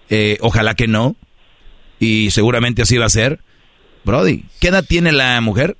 eh, 0.09 0.37
ojalá 0.39 0.73
que 0.73 0.87
no, 0.87 1.17
y 1.99 2.31
seguramente 2.31 2.81
así 2.81 2.97
va 2.97 3.07
a 3.07 3.09
ser. 3.09 3.41
Brody, 4.05 4.45
¿qué 4.61 4.69
edad 4.69 4.85
tiene 4.87 5.11
la 5.11 5.41
mujer? 5.41 5.75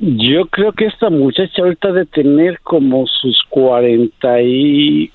Yo 0.00 0.46
creo 0.50 0.72
que 0.72 0.86
esta 0.86 1.08
muchacha 1.08 1.62
ahorita 1.62 1.92
de 1.92 2.06
tener 2.06 2.58
como 2.64 3.06
sus 3.06 3.36
40 3.48 4.42
y 4.42 5.12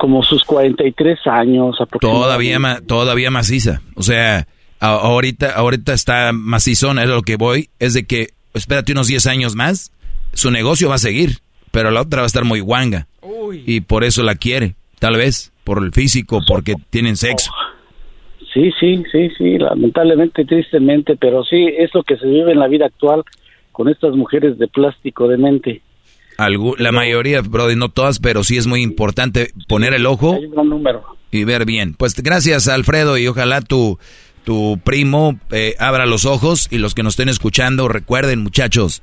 como 0.00 0.22
sus 0.22 0.44
43 0.44 1.18
años. 1.26 1.76
Todavía, 2.00 2.58
ma- 2.58 2.80
todavía 2.80 3.30
maciza. 3.30 3.82
O 3.96 4.02
sea, 4.02 4.48
ahorita, 4.80 5.50
ahorita 5.50 5.92
está 5.92 6.32
macizona, 6.32 7.02
es 7.02 7.10
lo 7.10 7.20
que 7.20 7.36
voy. 7.36 7.68
Es 7.78 7.92
de 7.92 8.06
que, 8.06 8.28
espérate 8.54 8.92
unos 8.92 9.08
10 9.08 9.26
años 9.26 9.54
más, 9.56 9.92
su 10.32 10.50
negocio 10.50 10.88
va 10.88 10.94
a 10.94 10.98
seguir, 10.98 11.40
pero 11.72 11.90
la 11.90 12.02
otra 12.02 12.20
va 12.20 12.24
a 12.24 12.26
estar 12.26 12.44
muy 12.44 12.60
guanga. 12.60 13.08
Y 13.66 13.80
por 13.80 14.04
eso 14.04 14.22
la 14.22 14.36
quiere, 14.36 14.76
tal 15.00 15.16
vez, 15.16 15.52
por 15.64 15.82
el 15.82 15.90
físico, 15.92 16.40
porque 16.46 16.76
tienen 16.90 17.16
sexo. 17.16 17.50
Sí, 18.54 18.70
sí, 18.78 19.02
sí, 19.10 19.30
sí, 19.36 19.58
lamentablemente, 19.58 20.44
tristemente, 20.44 21.16
pero 21.16 21.42
sí, 21.42 21.66
es 21.76 21.92
lo 21.94 22.02
que 22.04 22.16
se 22.18 22.26
vive 22.26 22.52
en 22.52 22.58
la 22.60 22.68
vida 22.68 22.86
actual 22.86 23.24
con 23.72 23.88
estas 23.88 24.14
mujeres 24.14 24.58
de 24.58 24.68
plástico 24.68 25.26
de 25.26 25.38
mente. 25.38 25.82
La 26.78 26.92
mayoría, 26.92 27.40
Brody, 27.40 27.76
no 27.76 27.88
todas, 27.88 28.18
pero 28.18 28.42
sí 28.44 28.56
es 28.56 28.66
muy 28.66 28.82
importante 28.82 29.50
poner 29.68 29.94
el 29.94 30.06
ojo 30.06 30.34
Hay 30.34 30.46
un 30.46 30.52
gran 30.52 30.68
número. 30.68 31.04
y 31.30 31.44
ver 31.44 31.64
bien. 31.64 31.94
Pues 31.94 32.14
gracias, 32.20 32.68
Alfredo, 32.68 33.16
y 33.16 33.26
ojalá 33.26 33.60
tu, 33.60 33.98
tu 34.44 34.78
primo 34.82 35.38
eh, 35.50 35.74
abra 35.78 36.04
los 36.04 36.24
ojos 36.26 36.68
y 36.70 36.78
los 36.78 36.94
que 36.94 37.02
nos 37.02 37.12
estén 37.14 37.28
escuchando, 37.28 37.88
recuerden, 37.88 38.40
muchachos, 38.40 39.02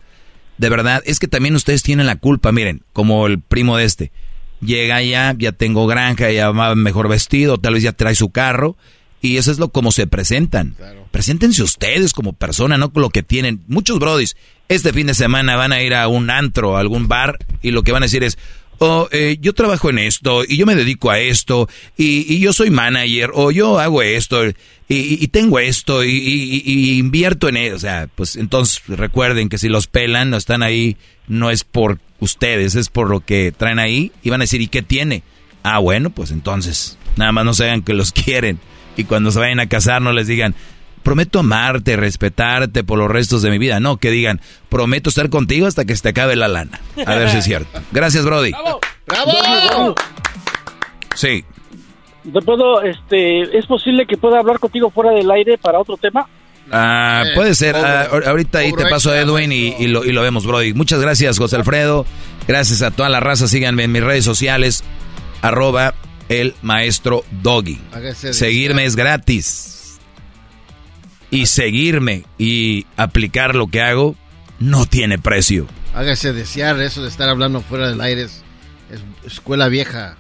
de 0.60 0.70
verdad, 0.70 1.02
es 1.06 1.20
que 1.20 1.30
también 1.30 1.56
ustedes 1.56 1.84
tienen 1.84 2.06
la 2.06 2.18
culpa, 2.18 2.52
miren, 2.52 2.84
como 2.92 3.28
el 3.28 3.40
primo 3.40 3.78
de 3.78 3.86
este. 3.86 4.12
Llega 4.60 5.02
ya, 5.02 5.34
ya 5.38 5.54
tengo 5.54 5.88
granja, 5.88 6.30
ya 6.32 6.52
va 6.52 6.76
mejor 6.76 7.08
vestido, 7.08 7.58
tal 7.58 7.76
vez 7.76 7.84
ya 7.84 7.94
trae 7.94 8.14
su 8.14 8.30
carro, 8.30 8.76
y 9.22 9.38
eso 9.38 9.52
es 9.52 9.58
lo 9.58 9.70
como 9.70 9.94
se 9.94 10.06
presentan. 10.06 10.76
Preséntense 11.12 11.64
ustedes 11.64 12.12
como 12.12 12.34
persona, 12.34 12.78
no 12.78 12.92
con 12.92 13.02
lo 13.02 13.10
que 13.10 13.24
tienen. 13.24 13.62
Muchos 13.68 14.00
brodis, 14.00 14.36
este 14.68 14.92
fin 14.92 15.08
de 15.08 15.14
semana 15.14 15.56
van 15.56 15.72
a 15.72 15.82
ir 15.82 15.96
a 15.96 16.10
un 16.10 16.30
antro, 16.30 16.76
a 16.76 16.82
algún 16.82 17.08
bar, 17.08 17.38
y 17.62 17.72
lo 17.72 17.84
que 17.84 17.94
van 17.94 18.04
a 18.04 18.08
decir 18.08 18.26
es, 18.26 18.38
oh, 18.80 19.08
eh, 19.14 19.38
yo 19.40 19.54
trabajo 19.54 19.90
en 19.90 20.00
esto, 20.00 20.44
y 20.46 20.58
yo 20.58 20.66
me 20.66 20.76
dedico 20.76 21.10
a 21.10 21.20
esto, 21.20 21.70
y, 21.96 22.26
y 22.34 22.40
yo 22.42 22.52
soy 22.52 22.70
manager, 22.70 23.32
o 23.34 23.52
yo 23.52 23.80
hago 23.80 24.02
esto, 24.02 24.42
y, 24.90 25.24
y- 25.24 25.28
tengo 25.28 25.60
esto, 25.60 26.04
y, 26.04 26.10
y- 26.12 26.64
y 26.66 26.98
invierto 26.98 27.48
en 27.48 27.58
eso. 27.58 27.76
O 27.76 27.80
sea, 27.80 28.08
pues 28.16 28.36
entonces 28.36 28.82
recuerden 28.88 29.48
que 29.48 29.58
si 29.58 29.70
los 29.70 29.88
pelan, 29.88 30.30
no 30.32 30.38
están 30.38 30.64
ahí, 30.64 30.98
no 31.28 31.52
es 31.52 31.64
por 31.64 32.00
ustedes, 32.20 32.76
es 32.76 32.90
por 32.90 33.10
lo 33.10 33.22
que 33.22 33.54
traen 33.56 33.80
ahí, 33.80 34.12
y 34.24 34.30
van 34.32 34.42
a 34.42 34.44
decir, 34.44 34.60
¿y 34.62 34.68
qué 34.68 34.82
tiene? 34.82 35.24
Ah, 35.64 35.78
bueno, 35.80 36.10
pues 36.10 36.32
entonces, 36.32 36.98
nada 37.16 37.32
más 37.32 37.46
no 37.46 37.54
se 37.54 37.64
hagan 37.66 37.84
que 37.84 37.94
los 37.94 38.12
quieren. 38.14 38.60
Y 38.98 39.04
cuando 39.06 39.32
se 39.32 39.40
vayan 39.40 39.60
a 39.62 39.70
casar 39.70 40.02
no 40.02 40.12
les 40.12 40.28
digan, 40.28 40.56
prometo 41.04 41.40
amarte, 41.40 41.96
respetarte 41.96 42.84
por 42.84 42.98
los 43.00 43.10
restos 43.10 43.42
de 43.42 43.50
mi 43.52 43.58
vida. 43.58 43.80
No, 43.80 43.98
que 43.98 44.12
digan, 44.12 44.42
prometo 44.70 45.10
estar 45.10 45.30
contigo 45.30 45.68
hasta 45.68 45.86
que 45.86 45.96
se 45.96 46.02
te 46.04 46.10
acabe 46.10 46.36
la 46.36 46.48
lana. 46.50 46.82
A 47.06 47.16
ver 47.16 47.30
si 47.30 47.38
es 47.38 47.46
cierto. 47.46 47.80
Gracias, 47.92 48.26
Brody. 48.26 48.52
¡Bravo! 49.08 49.96
Sí. 51.16 51.44
¿Te 52.32 52.42
puedo, 52.42 52.82
este, 52.84 53.58
es 53.58 53.66
posible 53.66 54.06
que 54.06 54.18
pueda 54.18 54.40
hablar 54.40 54.60
contigo 54.60 54.90
fuera 54.92 55.12
del 55.12 55.30
aire 55.32 55.58
para 55.58 55.80
otro 55.80 55.98
tema? 55.98 56.28
Ah, 56.72 57.24
Eh, 57.26 57.32
puede 57.36 57.56
ser. 57.56 57.76
Ah, 57.76 58.08
ahor- 58.12 58.28
ahorita 58.28 58.60
ahí 58.60 58.72
te 58.74 58.86
paso 58.86 59.12
a 59.12 59.20
Edwin 59.20 59.52
y, 59.52 59.76
y 59.80 59.88
lo, 59.88 60.06
y 60.06 60.12
lo 60.12 60.22
vemos, 60.22 60.46
Brody. 60.46 60.74
Muchas 60.74 61.00
gracias, 61.02 61.38
José 61.38 61.56
Alfredo. 61.56 62.06
Gracias 62.48 62.82
a 62.82 62.92
toda 62.92 63.10
la 63.10 63.20
raza. 63.20 63.48
Síganme 63.48 63.84
en 63.84 63.92
mis 63.92 64.04
redes 64.04 64.24
sociales. 64.26 64.84
Arroba 65.42 65.94
el 66.30 66.54
maestro 66.62 67.24
Doggy. 67.42 67.80
Seguirme 68.34 68.86
es 68.86 68.96
gratis. 68.96 70.00
Y 71.32 71.46
seguirme 71.46 72.24
y 72.38 72.86
aplicar 72.98 73.56
lo 73.56 73.68
que 73.68 73.82
hago 73.82 74.16
no 74.60 74.86
tiene 74.86 75.18
precio. 75.20 75.68
Hágase 75.94 76.34
desear 76.34 76.80
eso 76.82 77.02
de 77.04 77.10
estar 77.10 77.30
hablando 77.30 77.62
fuera 77.62 77.88
del 77.90 78.02
aire. 78.02 78.24
Es, 78.24 78.44
es 78.92 79.02
escuela 79.34 79.68
vieja. 79.70 80.18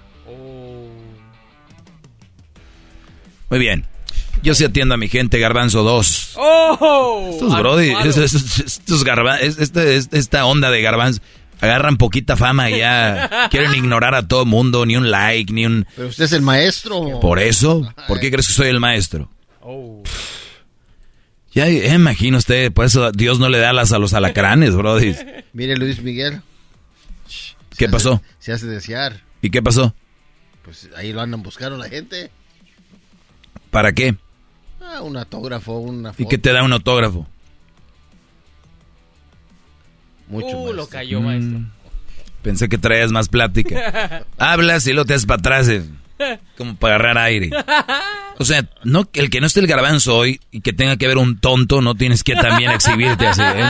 Muy 3.49 3.59
bien. 3.59 3.85
Yo 4.41 4.55
sí 4.55 4.63
atiendo 4.63 4.93
a 4.95 4.97
mi 4.97 5.09
gente, 5.09 5.37
Garbanzo 5.39 5.83
2. 5.83 6.33
¡Oh! 6.37 7.29
Estos 7.33 7.57
brody, 7.59 7.91
es- 8.05 8.17
es- 8.17 8.59
estos 8.59 9.03
garba- 9.03 9.39
es- 9.39 9.57
este- 9.59 9.97
es- 9.97 10.09
esta 10.13 10.45
onda 10.45 10.71
de 10.71 10.81
garbanzo, 10.81 11.21
agarran 11.59 11.97
poquita 11.97 12.37
fama 12.37 12.69
y 12.69 12.77
ya 12.79 13.29
quieren 13.51 13.73
ignorar 13.75 14.15
a 14.15 14.27
todo 14.27 14.45
mundo, 14.45 14.85
ni 14.85 14.95
un 14.95 15.11
like, 15.11 15.51
ni 15.51 15.65
un... 15.65 15.85
Pero 15.95 16.07
usted 16.07 16.23
es 16.25 16.31
el 16.31 16.41
maestro. 16.41 17.19
Por 17.19 17.39
eso, 17.39 17.91
¿por 18.07 18.19
qué 18.21 18.31
crees 18.31 18.47
que 18.47 18.53
soy 18.53 18.67
el 18.69 18.79
maestro? 18.79 19.29
Ya, 21.51 21.67
ya 21.67 21.93
imagino 21.95 22.37
usted, 22.37 22.71
por 22.71 22.85
eso 22.85 23.11
Dios 23.11 23.39
no 23.39 23.49
le 23.49 23.57
da 23.57 23.71
alas 23.71 23.91
a 23.91 23.99
los 23.99 24.13
alacranes, 24.13 24.75
brody. 24.75 25.15
Mire 25.53 25.75
Luis 25.75 26.01
Miguel. 26.01 26.41
¿Qué 27.77 27.89
pasó? 27.89 28.21
Se 28.39 28.51
hace 28.53 28.67
desear. 28.67 29.21
¿Y 29.41 29.49
qué 29.49 29.61
pasó? 29.61 29.95
Pues 30.63 30.89
ahí 30.95 31.11
lo 31.11 31.21
andan 31.21 31.41
buscando 31.41 31.77
la 31.77 31.89
gente. 31.89 32.29
¿Para 33.71 33.91
qué? 33.93 34.15
Ah, 34.81 35.01
un 35.01 35.17
autógrafo, 35.17 35.77
una 35.77 36.13
¿Y 36.17 36.25
qué 36.25 36.37
te 36.37 36.51
da 36.51 36.63
un 36.63 36.73
autógrafo? 36.73 37.27
Mucho 40.27 40.57
Uh, 40.57 40.65
más. 40.67 40.75
lo 40.75 40.87
cayó, 40.87 41.21
maestro. 41.21 41.59
Pensé 42.41 42.69
que 42.69 42.77
traías 42.77 43.11
más 43.11 43.27
plática. 43.29 44.25
Hablas 44.37 44.87
y 44.87 44.93
lo 44.93 45.05
te 45.05 45.13
haces 45.13 45.25
para 45.25 45.39
atrás, 45.39 45.67
eh, 45.69 45.83
como 46.57 46.75
para 46.75 46.95
agarrar 46.95 47.17
aire. 47.17 47.49
O 48.37 48.45
sea, 48.45 48.65
no, 48.83 49.09
el 49.13 49.29
que 49.29 49.41
no 49.41 49.47
esté 49.47 49.59
el 49.59 49.67
garbanzo 49.67 50.15
hoy 50.15 50.39
y 50.51 50.61
que 50.61 50.73
tenga 50.73 50.97
que 50.97 51.07
ver 51.07 51.17
un 51.17 51.39
tonto, 51.39 51.81
no 51.81 51.95
tienes 51.95 52.23
que 52.23 52.35
también 52.35 52.71
exhibirte 52.71 53.27
así, 53.27 53.41
¿eh? 53.41 53.65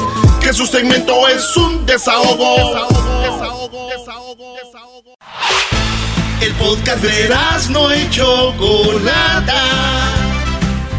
Que 0.41 0.53
su 0.53 0.67
segmento 0.67 1.27
es 1.27 1.57
un 1.57 1.83
desahogo. 1.85 2.55
Desahogo, 2.57 3.21
desahogo, 3.21 3.89
desahogo, 3.89 4.55
desahogo. 4.55 5.15
El 6.41 6.53
podcast 6.55 7.01
de 7.01 7.29
no 7.69 7.95
y 7.95 8.09
Chocolata. 8.09 9.63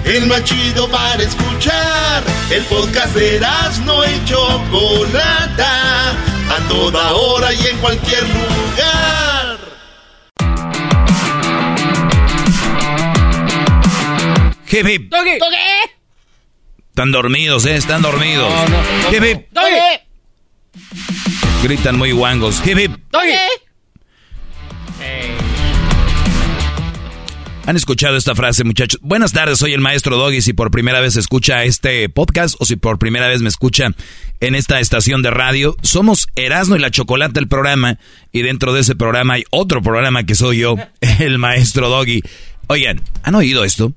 El 0.04 0.26
más 0.26 0.42
chido 0.44 0.88
para 0.88 1.22
escuchar. 1.22 2.24
El 2.50 2.64
podcast 2.64 3.14
de 3.14 3.38
no 3.84 4.02
y 4.04 4.24
Chocolata. 4.24 6.12
A 6.48 6.58
toda 6.68 7.12
hora 7.12 7.52
y 7.52 7.66
en 7.66 7.76
cualquier 7.78 8.22
lugar. 8.22 9.35
Hip, 14.78 14.86
hip. 14.86 15.10
¡Doggy! 15.10 15.38
Están 16.90 17.10
dormidos, 17.10 17.64
¿eh? 17.64 17.76
Están 17.76 18.02
dormidos. 18.02 18.52
Hip, 19.10 19.24
hip. 19.24 19.46
¡Doggy! 19.50 19.76
Gritan 21.62 21.96
muy 21.96 22.12
guangos. 22.12 22.60
Hip, 22.66 22.78
hip. 22.78 22.92
¡Doggy! 23.10 23.32
¿Han 27.64 27.74
escuchado 27.74 28.18
esta 28.18 28.34
frase, 28.34 28.64
muchachos? 28.64 29.00
Buenas 29.02 29.32
tardes, 29.32 29.58
soy 29.58 29.72
el 29.72 29.80
maestro 29.80 30.18
Doggy. 30.18 30.42
Si 30.42 30.52
por 30.52 30.70
primera 30.70 31.00
vez 31.00 31.16
escucha 31.16 31.64
este 31.64 32.10
podcast 32.10 32.56
o 32.58 32.66
si 32.66 32.76
por 32.76 32.98
primera 32.98 33.28
vez 33.28 33.40
me 33.40 33.48
escucha 33.48 33.88
en 34.40 34.54
esta 34.54 34.78
estación 34.78 35.22
de 35.22 35.30
radio, 35.30 35.74
somos 35.82 36.28
Erasmo 36.36 36.76
y 36.76 36.80
la 36.80 36.90
Chocolate 36.90 37.40
el 37.40 37.48
programa. 37.48 37.98
Y 38.30 38.42
dentro 38.42 38.74
de 38.74 38.82
ese 38.82 38.94
programa 38.94 39.34
hay 39.34 39.44
otro 39.48 39.80
programa 39.80 40.24
que 40.24 40.34
soy 40.34 40.58
yo, 40.58 40.76
el 41.18 41.38
maestro 41.38 41.88
Doggy. 41.88 42.22
Oigan, 42.66 43.00
¿han 43.22 43.34
oído 43.34 43.64
esto? 43.64 43.94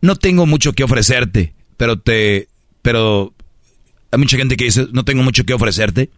No 0.00 0.16
tengo 0.16 0.46
mucho 0.46 0.72
que 0.72 0.84
ofrecerte, 0.84 1.54
pero 1.76 1.98
te... 1.98 2.48
Pero 2.82 3.34
hay 4.10 4.18
mucha 4.18 4.36
gente 4.36 4.56
que 4.56 4.64
dice, 4.64 4.86
no 4.92 5.04
tengo 5.04 5.22
mucho 5.22 5.44
que 5.44 5.52
ofrecerte, 5.52 6.10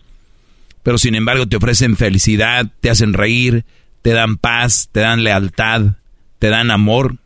pero 0.82 0.98
sin 0.98 1.14
embargo 1.14 1.48
te 1.48 1.56
ofrecen 1.56 1.96
felicidad, 1.96 2.70
te 2.80 2.90
hacen 2.90 3.14
reír, 3.14 3.64
te 4.02 4.10
dan 4.10 4.36
paz, 4.36 4.88
te 4.92 5.00
dan 5.00 5.24
lealtad, 5.24 5.96
te 6.38 6.48
dan 6.48 6.70
amor, 6.70 7.18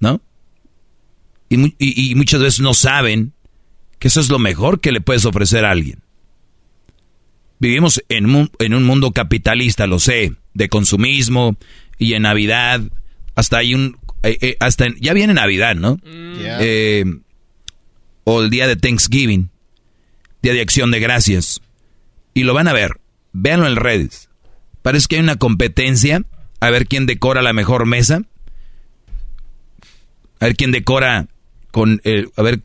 ¿no? 0.00 0.20
Y, 1.48 2.10
y 2.10 2.14
muchas 2.14 2.40
veces 2.40 2.60
no 2.60 2.74
saben 2.74 3.32
que 3.98 4.08
eso 4.08 4.20
es 4.20 4.28
lo 4.28 4.38
mejor 4.38 4.80
que 4.80 4.92
le 4.92 5.00
puedes 5.00 5.24
ofrecer 5.24 5.64
a 5.64 5.70
alguien. 5.70 6.02
Vivimos 7.58 8.02
en 8.08 8.26
un, 8.34 8.50
en 8.58 8.74
un 8.74 8.84
mundo 8.84 9.12
capitalista, 9.12 9.86
lo 9.86 9.98
sé, 9.98 10.34
de 10.52 10.68
consumismo 10.68 11.56
y 11.98 12.12
en 12.12 12.22
Navidad, 12.22 12.82
hasta 13.34 13.58
hay 13.58 13.74
un, 13.74 13.96
eh, 14.26 14.38
eh, 14.40 14.56
hasta 14.60 14.86
en- 14.86 14.96
ya 15.00 15.12
viene 15.12 15.34
Navidad, 15.34 15.74
¿no? 15.74 15.98
Ya. 16.04 16.58
Eh, 16.60 17.04
o 18.24 18.42
el 18.42 18.50
día 18.50 18.66
de 18.66 18.76
Thanksgiving, 18.76 19.50
día 20.42 20.52
de 20.52 20.60
acción 20.60 20.90
de 20.90 21.00
gracias. 21.00 21.60
Y 22.34 22.42
lo 22.44 22.52
van 22.54 22.68
a 22.68 22.72
ver, 22.72 23.00
véanlo 23.32 23.66
en 23.66 23.76
redes. 23.76 24.28
Parece 24.82 25.06
que 25.08 25.16
hay 25.16 25.22
una 25.22 25.36
competencia 25.36 26.22
a 26.60 26.70
ver 26.70 26.86
quién 26.86 27.06
decora 27.06 27.42
la 27.42 27.52
mejor 27.52 27.86
mesa. 27.86 28.22
A 30.40 30.46
ver 30.46 30.56
quién 30.56 30.70
decora 30.72 31.28
con... 31.70 32.00
eh, 32.04 32.26
a 32.36 32.42
ver, 32.42 32.60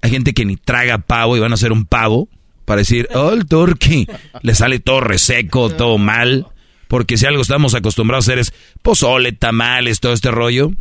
hay 0.00 0.10
gente 0.10 0.32
que 0.34 0.44
ni 0.44 0.56
traga 0.56 0.98
pavo 0.98 1.36
y 1.36 1.40
van 1.40 1.52
a 1.52 1.54
hacer 1.54 1.72
un 1.72 1.84
pavo 1.86 2.28
para 2.64 2.78
decir, 2.80 3.08
oh, 3.14 3.32
el 3.32 3.46
turkey. 3.46 4.06
Le 4.42 4.54
sale 4.54 4.80
todo 4.80 5.00
reseco, 5.00 5.70
todo 5.70 5.98
mal. 5.98 6.46
Porque 6.92 7.16
si 7.16 7.24
algo 7.24 7.40
estamos 7.40 7.74
acostumbrados 7.74 8.28
a 8.28 8.32
hacer 8.32 8.38
es 8.38 8.52
pozole, 8.82 9.32
tamales, 9.32 9.98
todo 9.98 10.12
este 10.12 10.30
rollo. 10.30 10.72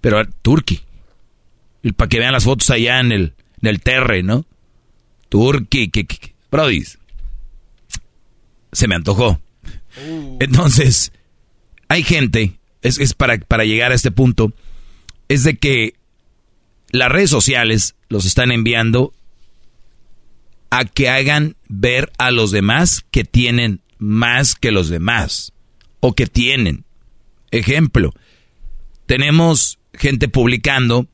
Pero. 0.00 0.22
Y 1.82 1.90
para 1.90 2.08
que 2.08 2.20
vean 2.20 2.32
las 2.32 2.44
fotos 2.44 2.70
allá 2.70 3.00
en 3.00 3.10
el, 3.10 3.34
en 3.60 3.68
el 3.68 3.80
terre, 3.80 4.22
¿no? 4.22 4.46
Turkey, 5.28 5.88
que, 5.88 6.06
que. 6.06 6.32
Se 8.70 8.86
me 8.86 8.94
antojó. 8.94 9.40
Entonces, 10.38 11.10
hay 11.88 12.04
gente, 12.04 12.60
es, 12.82 13.00
es 13.00 13.12
para, 13.12 13.36
para 13.38 13.64
llegar 13.64 13.90
a 13.90 13.96
este 13.96 14.12
punto, 14.12 14.52
es 15.26 15.42
de 15.42 15.56
que 15.56 15.94
las 16.92 17.10
redes 17.10 17.30
sociales 17.30 17.96
los 18.08 18.26
están 18.26 18.52
enviando 18.52 19.12
a 20.70 20.84
que 20.84 21.08
hagan 21.08 21.56
ver 21.68 22.12
a 22.16 22.30
los 22.30 22.52
demás 22.52 23.04
que 23.10 23.24
tienen 23.24 23.80
más 23.98 24.54
que 24.54 24.72
los 24.72 24.88
demás 24.88 25.52
o 26.00 26.14
que 26.14 26.26
tienen. 26.26 26.84
Ejemplo, 27.50 28.12
tenemos 29.06 29.78
gente 29.94 30.28
publicando 30.28 31.06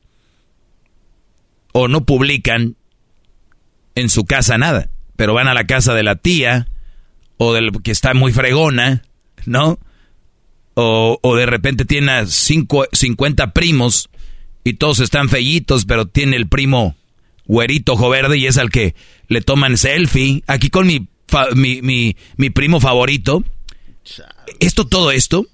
o 1.71 1.87
no 1.87 2.05
publican 2.05 2.75
en 3.95 4.09
su 4.09 4.25
casa 4.25 4.57
nada, 4.57 4.89
pero 5.15 5.33
van 5.33 5.47
a 5.47 5.53
la 5.53 5.65
casa 5.65 5.93
de 5.93 6.03
la 6.03 6.15
tía 6.15 6.67
o 7.37 7.53
del 7.53 7.71
que 7.83 7.91
está 7.91 8.13
muy 8.13 8.31
fregona, 8.31 9.03
¿no? 9.45 9.79
O, 10.75 11.35
de 11.35 11.45
repente 11.45 11.85
tiene 11.85 12.11
a 12.11 12.25
cinco, 12.25 12.85
50 12.91 13.53
primos 13.53 14.09
y 14.63 14.73
todos 14.73 14.99
están 14.99 15.29
fellitos, 15.29 15.85
pero 15.85 16.07
tiene 16.07 16.35
el 16.35 16.47
primo 16.47 16.95
güerito 17.45 17.93
ojo 17.93 18.09
verde 18.09 18.37
y 18.37 18.47
es 18.47 18.57
al 18.57 18.71
que 18.71 18.95
le 19.27 19.41
toman 19.41 19.77
selfie. 19.77 20.43
Aquí 20.47 20.69
con 20.69 20.87
mi, 20.87 21.07
fa- 21.33 21.49
mi, 21.55 21.81
mi, 21.81 22.15
mi 22.37 22.51
primo 22.51 22.79
favorito. 22.79 23.43
Esto, 24.59 24.87
todo 24.87 25.11
esto, 25.11 25.47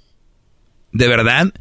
de 0.91 1.07
verdad, 1.07 1.53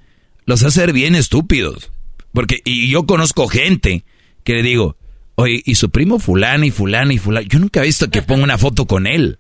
los 0.44 0.62
hace 0.64 0.80
ser 0.80 0.92
bien 0.92 1.14
estúpidos. 1.14 1.92
Porque, 2.32 2.60
y 2.64 2.90
yo 2.90 3.06
conozco 3.06 3.46
gente 3.48 4.04
que 4.44 4.54
le 4.54 4.62
digo, 4.62 4.96
oye, 5.36 5.62
y 5.64 5.76
su 5.76 5.90
primo 5.90 6.18
fulano 6.18 6.64
y 6.64 6.70
fulano 6.70 7.12
y 7.12 7.18
fulano. 7.18 7.46
Yo 7.46 7.58
nunca 7.60 7.80
he 7.80 7.86
visto 7.86 8.10
que 8.10 8.22
ponga 8.22 8.42
una 8.44 8.58
foto 8.58 8.86
con 8.86 9.06
él. 9.06 9.38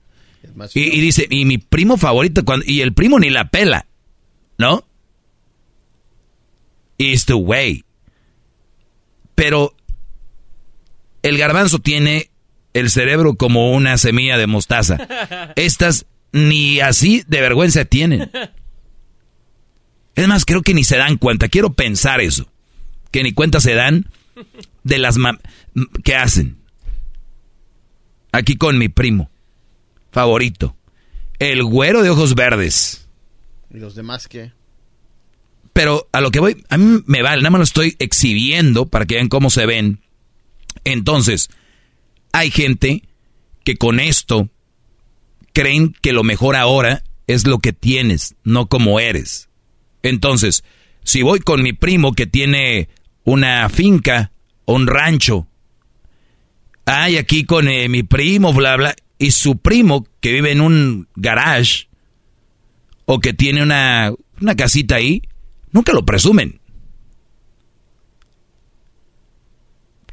Y, 0.74 0.80
y 0.96 1.00
dice, 1.00 1.26
y 1.28 1.44
mi 1.44 1.58
primo 1.58 1.96
favorito, 1.96 2.44
cuando, 2.44 2.64
y 2.66 2.80
el 2.80 2.92
primo 2.94 3.18
ni 3.18 3.30
la 3.30 3.50
pela, 3.50 3.86
¿no? 4.58 4.86
Y 6.96 7.12
este 7.12 7.32
güey. 7.32 7.84
Pero 9.34 9.74
el 11.22 11.36
garbanzo 11.38 11.78
tiene 11.80 12.30
el 12.74 12.90
cerebro 12.90 13.34
como 13.34 13.72
una 13.72 13.98
semilla 13.98 14.38
de 14.38 14.46
mostaza. 14.46 14.98
Estas 15.56 16.06
ni 16.32 16.80
así 16.80 17.24
de 17.26 17.40
vergüenza 17.40 17.84
tienen. 17.84 18.30
Es 20.14 20.28
más, 20.28 20.44
creo 20.44 20.62
que 20.62 20.74
ni 20.74 20.84
se 20.84 20.96
dan 20.96 21.16
cuenta. 21.16 21.48
Quiero 21.48 21.72
pensar 21.72 22.20
eso. 22.20 22.50
Que 23.10 23.22
ni 23.22 23.32
cuenta 23.32 23.60
se 23.60 23.74
dan 23.74 24.06
de 24.84 24.98
las 24.98 25.16
que 26.04 26.14
hacen. 26.14 26.58
Aquí 28.32 28.56
con 28.56 28.78
mi 28.78 28.88
primo 28.88 29.30
favorito. 30.10 30.76
El 31.38 31.62
güero 31.64 32.02
de 32.02 32.10
ojos 32.10 32.34
verdes. 32.34 33.06
¿Y 33.72 33.78
los 33.78 33.94
demás 33.94 34.28
qué? 34.28 34.52
Pero 35.72 36.08
a 36.10 36.20
lo 36.20 36.32
que 36.32 36.40
voy, 36.40 36.64
a 36.68 36.76
mí 36.76 37.02
me 37.06 37.22
vale, 37.22 37.40
nada 37.40 37.50
más 37.50 37.60
lo 37.60 37.64
estoy 37.64 37.94
exhibiendo 38.00 38.86
para 38.86 39.06
que 39.06 39.14
vean 39.14 39.28
cómo 39.28 39.50
se 39.50 39.64
ven. 39.66 40.00
Entonces, 40.84 41.50
hay 42.32 42.50
gente 42.50 43.02
que 43.64 43.76
con 43.76 44.00
esto 44.00 44.48
creen 45.52 45.94
que 46.00 46.12
lo 46.12 46.22
mejor 46.22 46.56
ahora 46.56 47.04
es 47.26 47.46
lo 47.46 47.58
que 47.58 47.72
tienes, 47.72 48.36
no 48.44 48.68
como 48.68 49.00
eres. 49.00 49.48
Entonces, 50.02 50.64
si 51.04 51.22
voy 51.22 51.40
con 51.40 51.62
mi 51.62 51.72
primo 51.72 52.12
que 52.12 52.26
tiene 52.26 52.88
una 53.24 53.68
finca, 53.68 54.32
un 54.64 54.86
rancho, 54.86 55.46
ay, 56.84 57.16
aquí 57.16 57.44
con 57.44 57.68
eh, 57.68 57.88
mi 57.88 58.02
primo, 58.02 58.52
bla, 58.52 58.76
bla, 58.76 58.96
y 59.18 59.32
su 59.32 59.58
primo 59.58 60.06
que 60.20 60.32
vive 60.32 60.52
en 60.52 60.60
un 60.60 61.08
garage 61.16 61.88
o 63.04 63.20
que 63.20 63.34
tiene 63.34 63.62
una, 63.62 64.12
una 64.40 64.54
casita 64.54 64.96
ahí, 64.96 65.22
nunca 65.72 65.92
lo 65.92 66.04
presumen. 66.04 66.60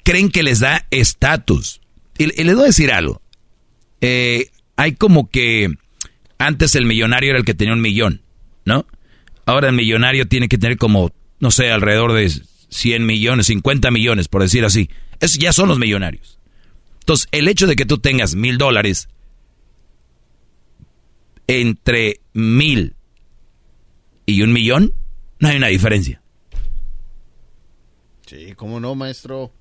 Creen 0.04 0.30
que 0.30 0.44
les 0.44 0.60
da 0.60 0.86
estatus. 0.92 1.82
Y, 2.18 2.26
les 2.44 2.56
voy 2.56 2.64
a 2.64 2.68
decir 2.68 2.92
algo. 2.92 3.22
Eh, 4.02 4.50
hay 4.76 4.94
como 4.94 5.30
que 5.30 5.70
antes 6.38 6.76
el 6.76 6.86
millonario 6.86 7.32
era 7.32 7.40
el 7.40 7.46
que 7.46 7.54
tenía 7.54 7.74
un 7.74 7.82
millón, 7.82 8.22
¿no? 8.66 8.86
Ahora 9.46 9.70
el 9.70 9.76
millonario 9.76 10.28
tiene 10.28 10.48
que 10.48 10.58
tener 10.58 10.78
como, 10.78 11.12
no 11.40 11.52
sé, 11.52 11.72
alrededor 11.72 12.14
de 12.14 12.32
100 12.70 13.06
millones, 13.06 13.48
50 13.48 13.92
millones, 13.92 14.28
por 14.28 14.42
decir 14.42 14.66
así. 14.66 14.90
Esos 15.20 15.38
ya 15.38 15.54
son 15.54 15.70
los 15.70 15.80
millonarios. 15.80 16.40
Entonces, 17.00 17.28
el 17.32 17.48
hecho 17.48 17.68
de 17.68 17.76
que 17.76 17.86
tú 17.86 18.00
tengas 18.00 18.36
mil 18.36 18.58
dólares 18.58 19.08
entre 21.48 22.22
mil 22.34 22.96
y 24.26 24.42
un 24.42 24.52
millón, 24.52 24.94
no 25.40 25.50
hay 25.50 25.58
una 25.58 25.68
diferencia. 25.68 26.22
Sí, 28.26 28.54
¿cómo 28.56 28.80
no, 28.80 28.96
maestro? 28.96 29.52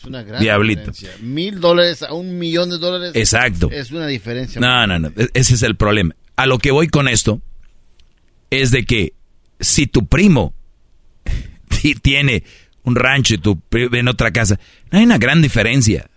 Es 0.00 0.04
una 0.06 0.22
gran 0.22 0.40
Diablito. 0.40 0.90
diferencia. 0.90 1.10
Mil 1.20 1.60
dólares 1.60 2.02
a 2.02 2.12
un 2.14 2.38
millón 2.38 2.70
de 2.70 2.78
dólares. 2.78 3.12
Exacto. 3.14 3.70
Es 3.70 3.90
una 3.92 4.06
diferencia. 4.06 4.60
No, 4.60 4.86
no, 4.86 4.98
no. 4.98 5.08
e- 5.16 5.28
Ese 5.34 5.54
es 5.54 5.62
el 5.62 5.76
problema. 5.76 6.14
A 6.36 6.46
lo 6.46 6.58
que 6.58 6.70
voy 6.70 6.88
con 6.88 7.06
esto 7.08 7.42
es 8.50 8.70
de 8.70 8.84
que 8.86 9.12
si 9.60 9.86
tu 9.86 10.06
primo 10.06 10.54
ti- 11.68 11.94
tiene 11.94 12.44
un 12.82 12.96
rancho 12.96 13.34
y 13.34 13.38
tu 13.38 13.60
primo 13.60 13.94
en 13.96 14.08
otra 14.08 14.30
casa, 14.32 14.58
no 14.90 14.98
hay 14.98 15.04
una 15.04 15.18
gran 15.18 15.42
diferencia. 15.42 16.08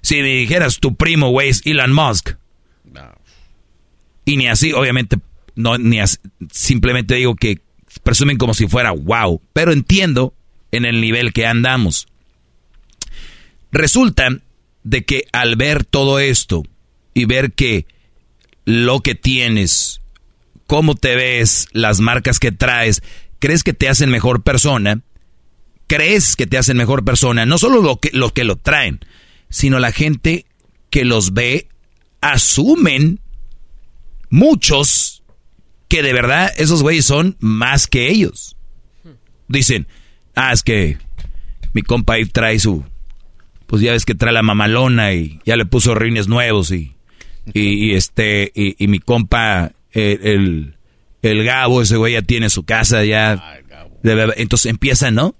Si 0.00 0.16
me 0.22 0.28
dijeras 0.28 0.78
tu 0.78 0.94
primo, 0.96 1.28
güey, 1.30 1.50
es 1.50 1.60
Elon 1.66 1.92
Musk. 1.92 2.30
Y 4.24 4.36
ni 4.38 4.48
así, 4.48 4.72
obviamente, 4.72 5.18
no, 5.54 5.78
ni 5.78 6.00
así, 6.00 6.16
simplemente 6.50 7.14
digo 7.14 7.36
que 7.36 7.60
presumen 8.02 8.38
como 8.38 8.54
si 8.54 8.66
fuera 8.66 8.90
wow. 8.90 9.40
Pero 9.52 9.72
entiendo 9.72 10.34
en 10.72 10.84
el 10.84 11.00
nivel 11.00 11.32
que 11.32 11.46
andamos. 11.46 12.08
Resulta 13.76 14.30
de 14.84 15.04
que 15.04 15.24
al 15.32 15.56
ver 15.56 15.84
todo 15.84 16.18
esto 16.18 16.62
y 17.12 17.26
ver 17.26 17.52
que 17.52 17.86
lo 18.64 19.00
que 19.00 19.14
tienes, 19.14 20.00
cómo 20.66 20.94
te 20.94 21.14
ves, 21.14 21.68
las 21.72 22.00
marcas 22.00 22.38
que 22.38 22.52
traes, 22.52 23.02
crees 23.38 23.62
que 23.62 23.74
te 23.74 23.90
hacen 23.90 24.08
mejor 24.08 24.42
persona, 24.42 25.02
crees 25.88 26.36
que 26.36 26.46
te 26.46 26.56
hacen 26.56 26.78
mejor 26.78 27.04
persona, 27.04 27.44
no 27.44 27.58
solo 27.58 27.82
lo 27.82 28.00
que, 28.00 28.08
lo 28.14 28.32
que 28.32 28.44
lo 28.44 28.56
traen, 28.56 29.00
sino 29.50 29.78
la 29.78 29.92
gente 29.92 30.46
que 30.88 31.04
los 31.04 31.34
ve, 31.34 31.68
asumen 32.22 33.20
muchos 34.30 35.22
que 35.88 36.02
de 36.02 36.14
verdad 36.14 36.50
esos 36.56 36.82
güeyes 36.82 37.04
son 37.04 37.36
más 37.40 37.86
que 37.86 38.10
ellos. 38.10 38.56
Dicen, 39.48 39.86
ah, 40.34 40.54
es 40.54 40.62
que 40.62 40.96
mi 41.74 41.82
compa 41.82 42.14
ahí 42.14 42.24
trae 42.24 42.58
su, 42.58 42.82
pues 43.66 43.82
ya 43.82 43.92
ves 43.92 44.04
que 44.04 44.14
trae 44.14 44.32
la 44.32 44.42
mamalona 44.42 45.12
y 45.12 45.40
ya 45.44 45.56
le 45.56 45.66
puso 45.66 45.94
rines 45.94 46.28
nuevos 46.28 46.70
y, 46.70 46.94
y, 47.52 47.60
y 47.60 47.94
este, 47.94 48.52
y, 48.54 48.82
y 48.82 48.88
mi 48.88 48.98
compa, 48.98 49.72
eh, 49.92 50.18
el, 50.22 50.76
el 51.22 51.44
Gabo, 51.44 51.82
ese 51.82 51.96
güey 51.96 52.14
ya 52.14 52.22
tiene 52.22 52.50
su 52.50 52.64
casa 52.64 53.04
ya. 53.04 53.60
de. 54.02 54.34
Entonces 54.36 54.70
empiezan, 54.70 55.14
¿no? 55.14 55.34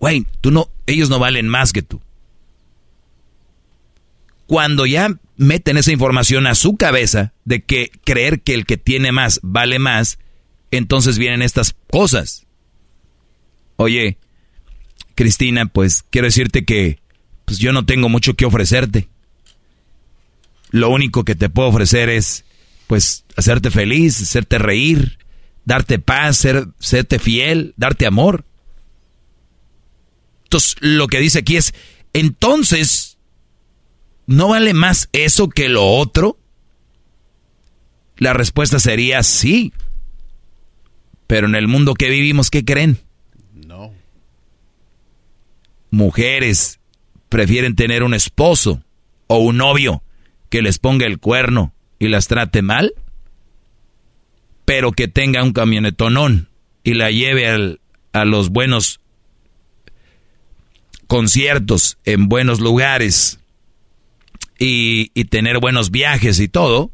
Güey, 0.00 0.26
tú 0.40 0.50
no, 0.50 0.68
ellos 0.86 1.08
no 1.10 1.18
valen 1.18 1.48
más 1.48 1.72
que 1.72 1.82
tú. 1.82 2.00
Cuando 4.46 4.84
ya 4.84 5.08
meten 5.36 5.78
esa 5.78 5.92
información 5.92 6.46
a 6.46 6.54
su 6.54 6.76
cabeza 6.76 7.32
de 7.44 7.62
que 7.62 7.90
creer 8.04 8.42
que 8.42 8.54
el 8.54 8.66
que 8.66 8.76
tiene 8.76 9.12
más 9.12 9.40
vale 9.42 9.78
más, 9.78 10.18
entonces 10.70 11.18
vienen 11.18 11.42
estas 11.42 11.74
cosas. 11.90 12.46
Oye, 13.76 14.18
Cristina, 15.14 15.66
pues 15.66 16.04
quiero 16.10 16.26
decirte 16.26 16.64
que 16.64 16.98
pues 17.44 17.58
yo 17.58 17.72
no 17.72 17.84
tengo 17.84 18.08
mucho 18.08 18.34
que 18.34 18.46
ofrecerte. 18.46 19.08
Lo 20.70 20.90
único 20.90 21.24
que 21.24 21.34
te 21.34 21.48
puedo 21.48 21.68
ofrecer 21.68 22.08
es 22.08 22.44
pues 22.86 23.24
hacerte 23.36 23.70
feliz, 23.70 24.20
hacerte 24.20 24.58
reír, 24.58 25.18
darte 25.64 25.98
paz, 25.98 26.36
ser, 26.36 26.68
serte 26.78 27.18
fiel, 27.18 27.74
darte 27.76 28.06
amor. 28.06 28.44
Entonces, 30.44 30.76
lo 30.80 31.08
que 31.08 31.20
dice 31.20 31.40
aquí 31.40 31.56
es, 31.56 31.74
entonces, 32.12 33.18
¿no 34.26 34.48
vale 34.48 34.74
más 34.74 35.08
eso 35.12 35.48
que 35.48 35.68
lo 35.68 35.86
otro? 35.86 36.38
La 38.16 38.32
respuesta 38.32 38.78
sería 38.78 39.22
sí. 39.22 39.72
Pero 41.26 41.46
en 41.46 41.54
el 41.54 41.68
mundo 41.68 41.94
que 41.94 42.10
vivimos, 42.10 42.50
¿qué 42.50 42.64
creen? 42.64 42.98
No. 43.52 43.92
Mujeres 45.90 46.78
prefieren 47.34 47.74
tener 47.74 48.04
un 48.04 48.14
esposo 48.14 48.80
o 49.26 49.38
un 49.38 49.56
novio 49.56 50.04
que 50.50 50.62
les 50.62 50.78
ponga 50.78 51.04
el 51.04 51.18
cuerno 51.18 51.74
y 51.98 52.06
las 52.06 52.28
trate 52.28 52.62
mal, 52.62 52.94
pero 54.64 54.92
que 54.92 55.08
tenga 55.08 55.42
un 55.42 55.52
camionetonón 55.52 56.48
y 56.84 56.94
la 56.94 57.10
lleve 57.10 57.48
al- 57.48 57.80
a 58.12 58.24
los 58.24 58.50
buenos 58.50 59.00
conciertos 61.08 61.98
en 62.04 62.28
buenos 62.28 62.60
lugares 62.60 63.40
y, 64.60 65.10
y 65.14 65.24
tener 65.24 65.58
buenos 65.58 65.90
viajes 65.90 66.38
y 66.38 66.46
todo, 66.46 66.92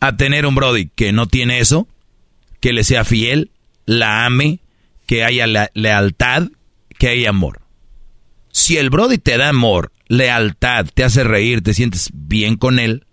a 0.00 0.18
tener 0.18 0.44
un 0.44 0.54
Brody 0.54 0.90
que 0.94 1.12
no 1.12 1.28
tiene 1.28 1.60
eso, 1.60 1.88
que 2.60 2.74
le 2.74 2.84
sea 2.84 3.04
fiel, 3.04 3.52
la 3.86 4.26
ame, 4.26 4.60
que 5.06 5.24
haya 5.24 5.46
lealtad, 5.72 6.48
que 6.98 7.08
haya 7.08 7.30
amor. 7.30 7.59
Si 8.52 8.76
el 8.76 8.90
Brody 8.90 9.18
te 9.18 9.36
da 9.36 9.48
amor, 9.48 9.92
lealtad, 10.08 10.86
te 10.92 11.04
hace 11.04 11.24
reír, 11.24 11.62
te 11.62 11.74
sientes 11.74 12.10
bien 12.12 12.56
con 12.56 12.78
él, 12.78 13.06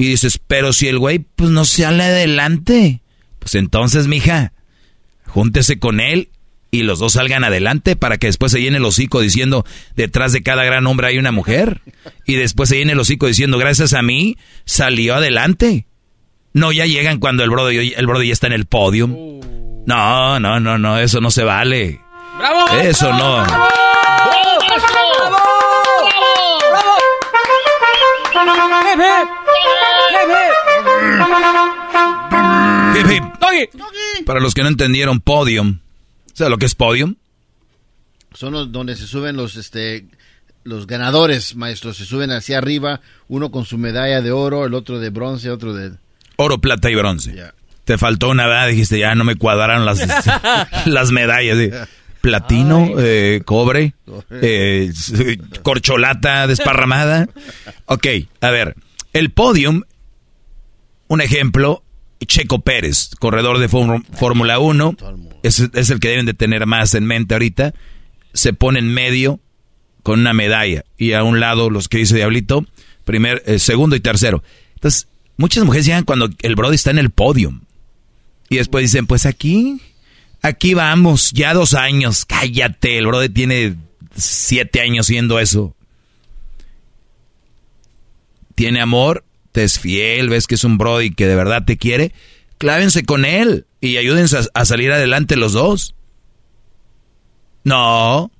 y 0.00 0.06
dices, 0.06 0.40
pero 0.46 0.72
si 0.72 0.88
el 0.88 0.98
güey 0.98 1.18
pues 1.18 1.50
no 1.50 1.66
sale 1.66 2.04
adelante, 2.04 3.02
pues 3.38 3.54
entonces, 3.54 4.06
mija, 4.06 4.54
júntese 5.26 5.78
con 5.78 6.00
él 6.00 6.30
y 6.70 6.84
los 6.84 7.00
dos 7.00 7.12
salgan 7.12 7.44
adelante 7.44 7.96
para 7.96 8.16
que 8.16 8.28
después 8.28 8.50
se 8.50 8.62
llene 8.62 8.78
el 8.78 8.84
hocico 8.86 9.20
diciendo, 9.20 9.66
detrás 9.96 10.32
de 10.32 10.42
cada 10.42 10.64
gran 10.64 10.86
hombre 10.86 11.08
hay 11.08 11.18
una 11.18 11.32
mujer. 11.32 11.82
Y 12.24 12.36
después 12.36 12.70
se 12.70 12.78
llene 12.78 12.92
el 12.92 13.00
hocico 13.00 13.26
diciendo, 13.26 13.58
gracias 13.58 13.92
a 13.92 14.00
mí, 14.00 14.38
salió 14.64 15.16
adelante. 15.16 15.86
No, 16.54 16.72
ya 16.72 16.86
llegan 16.86 17.18
cuando 17.18 17.44
el 17.44 17.50
brody, 17.50 17.92
el 17.94 18.06
brody 18.06 18.28
ya 18.28 18.32
está 18.32 18.46
en 18.46 18.54
el 18.54 18.64
podium. 18.64 19.40
No, 19.86 20.40
no, 20.40 20.60
no, 20.60 20.78
no, 20.78 20.98
eso 20.98 21.20
no 21.20 21.30
se 21.30 21.44
vale. 21.44 22.00
¡Bravo! 22.38 22.80
Eso 22.80 23.12
no. 23.12 23.44
Hip, 32.96 33.06
hip. 33.52 34.24
Para 34.26 34.40
los 34.40 34.54
que 34.54 34.62
no 34.62 34.68
entendieron, 34.68 35.20
podium. 35.20 35.80
¿Sabes 36.32 36.50
lo 36.50 36.58
que 36.58 36.66
es 36.66 36.74
podium? 36.74 37.16
Son 38.32 38.52
los 38.52 38.70
donde 38.70 38.96
se 38.96 39.06
suben 39.06 39.36
los 39.36 39.56
este 39.56 40.06
los 40.62 40.86
ganadores, 40.86 41.56
maestros, 41.56 41.96
se 41.96 42.04
suben 42.04 42.30
hacia 42.30 42.58
arriba, 42.58 43.00
uno 43.28 43.50
con 43.50 43.64
su 43.64 43.78
medalla 43.78 44.20
de 44.20 44.30
oro, 44.30 44.66
el 44.66 44.74
otro 44.74 45.00
de 45.00 45.10
bronce, 45.10 45.50
otro 45.50 45.74
de 45.74 45.92
Oro, 46.36 46.58
plata 46.58 46.90
y 46.90 46.94
bronce. 46.94 47.34
Te 47.84 47.98
faltó 47.98 48.28
una 48.28 48.44
edad, 48.44 48.68
dijiste, 48.68 48.98
ya 48.98 49.14
no 49.14 49.24
me 49.24 49.36
cuadraron 49.36 49.84
las, 49.84 50.00
las 50.86 51.10
medallas. 51.10 51.58
¿sí? 51.58 51.70
Platino, 52.20 52.90
eh, 52.98 53.42
cobre, 53.44 53.94
eh, 54.30 54.92
corcholata 55.62 56.46
desparramada. 56.46 57.28
Ok, 57.86 58.06
a 58.40 58.50
ver, 58.50 58.74
el 59.12 59.30
podium, 59.30 59.82
un 61.08 61.20
ejemplo, 61.20 61.82
Checo 62.26 62.60
Pérez, 62.60 63.10
corredor 63.18 63.58
de 63.58 63.68
Fórmula- 63.68 64.02
Fórmula 64.12 64.58
1, 64.58 64.96
es, 65.42 65.60
es 65.72 65.90
el 65.90 66.00
que 66.00 66.08
deben 66.08 66.26
de 66.26 66.34
tener 66.34 66.66
más 66.66 66.94
en 66.94 67.06
mente 67.06 67.34
ahorita, 67.34 67.74
se 68.34 68.52
pone 68.52 68.78
en 68.78 68.92
medio 68.92 69.40
con 70.02 70.20
una 70.20 70.32
medalla 70.32 70.84
y 70.96 71.12
a 71.12 71.22
un 71.24 71.40
lado 71.40 71.70
los 71.70 71.88
que 71.88 71.98
dice 71.98 72.16
Diablito, 72.16 72.64
primer, 73.04 73.42
eh, 73.46 73.58
segundo 73.58 73.96
y 73.96 74.00
tercero. 74.00 74.42
Entonces, 74.74 75.08
muchas 75.36 75.64
mujeres 75.64 75.86
llegan 75.86 76.04
cuando 76.04 76.28
el 76.42 76.54
Brody 76.54 76.74
está 76.74 76.90
en 76.90 76.98
el 76.98 77.10
podium 77.10 77.62
y 78.48 78.56
después 78.56 78.82
dicen, 78.82 79.06
pues 79.06 79.26
aquí, 79.26 79.80
aquí 80.42 80.74
vamos, 80.74 81.32
ya 81.32 81.54
dos 81.54 81.74
años, 81.74 82.24
cállate, 82.24 82.98
el 82.98 83.06
Brody 83.06 83.28
tiene 83.28 83.76
siete 84.14 84.80
años 84.80 85.06
siendo 85.06 85.38
eso. 85.38 85.74
Tiene 88.54 88.80
amor, 88.80 89.24
te 89.52 89.64
es 89.64 89.78
fiel, 89.78 90.28
ves 90.28 90.46
que 90.46 90.54
es 90.54 90.64
un 90.64 90.78
Brody 90.78 91.12
que 91.12 91.26
de 91.26 91.36
verdad 91.36 91.64
te 91.64 91.76
quiere, 91.76 92.12
clávense 92.58 93.04
con 93.04 93.24
él 93.24 93.66
y 93.80 93.96
ayúdense 93.96 94.38
a, 94.38 94.42
a 94.54 94.64
salir 94.64 94.92
adelante 94.92 95.36
los 95.36 95.52
dos. 95.52 95.94
No, 97.64 98.30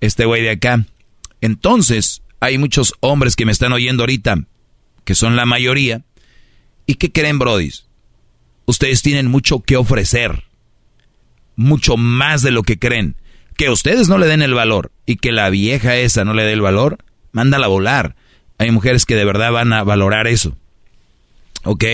este 0.00 0.24
güey 0.24 0.42
de 0.42 0.50
acá. 0.50 0.84
Entonces, 1.40 2.22
hay 2.40 2.58
muchos 2.58 2.94
hombres 3.00 3.36
que 3.36 3.46
me 3.46 3.52
están 3.52 3.72
oyendo 3.72 4.02
ahorita, 4.02 4.44
que 5.04 5.14
son 5.14 5.36
la 5.36 5.46
mayoría. 5.46 6.02
¿Y 6.86 6.94
qué 6.94 7.12
creen, 7.12 7.38
brodis? 7.38 7.86
Ustedes 8.66 9.02
tienen 9.02 9.26
mucho 9.26 9.60
que 9.60 9.76
ofrecer. 9.76 10.44
Mucho 11.60 11.98
más 11.98 12.40
de 12.40 12.52
lo 12.52 12.62
que 12.62 12.78
creen. 12.78 13.16
Que 13.56 13.68
ustedes 13.68 14.08
no 14.08 14.16
le 14.16 14.26
den 14.26 14.40
el 14.40 14.54
valor 14.54 14.92
y 15.04 15.16
que 15.16 15.30
la 15.30 15.50
vieja 15.50 15.96
esa 15.96 16.24
no 16.24 16.32
le 16.32 16.44
dé 16.44 16.54
el 16.54 16.62
valor, 16.62 16.96
mándala 17.32 17.66
a 17.66 17.68
volar. 17.68 18.16
Hay 18.56 18.70
mujeres 18.70 19.04
que 19.04 19.14
de 19.14 19.26
verdad 19.26 19.52
van 19.52 19.74
a 19.74 19.84
valorar 19.84 20.26
eso. 20.26 20.56
¿Ok? 21.64 21.84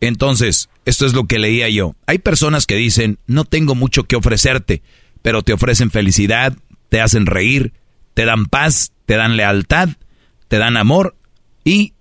Entonces, 0.00 0.68
esto 0.84 1.06
es 1.06 1.14
lo 1.14 1.24
que 1.24 1.38
leía 1.38 1.70
yo. 1.70 1.94
Hay 2.06 2.18
personas 2.18 2.66
que 2.66 2.76
dicen, 2.76 3.18
no 3.26 3.44
tengo 3.44 3.74
mucho 3.74 4.04
que 4.04 4.16
ofrecerte, 4.16 4.82
pero 5.22 5.42
te 5.42 5.54
ofrecen 5.54 5.90
felicidad, 5.90 6.54
te 6.90 7.00
hacen 7.00 7.24
reír, 7.24 7.72
te 8.12 8.26
dan 8.26 8.44
paz, 8.44 8.92
te 9.06 9.16
dan 9.16 9.38
lealtad, 9.38 9.88
te 10.48 10.58
dan 10.58 10.76
amor 10.76 11.16
y 11.64 11.94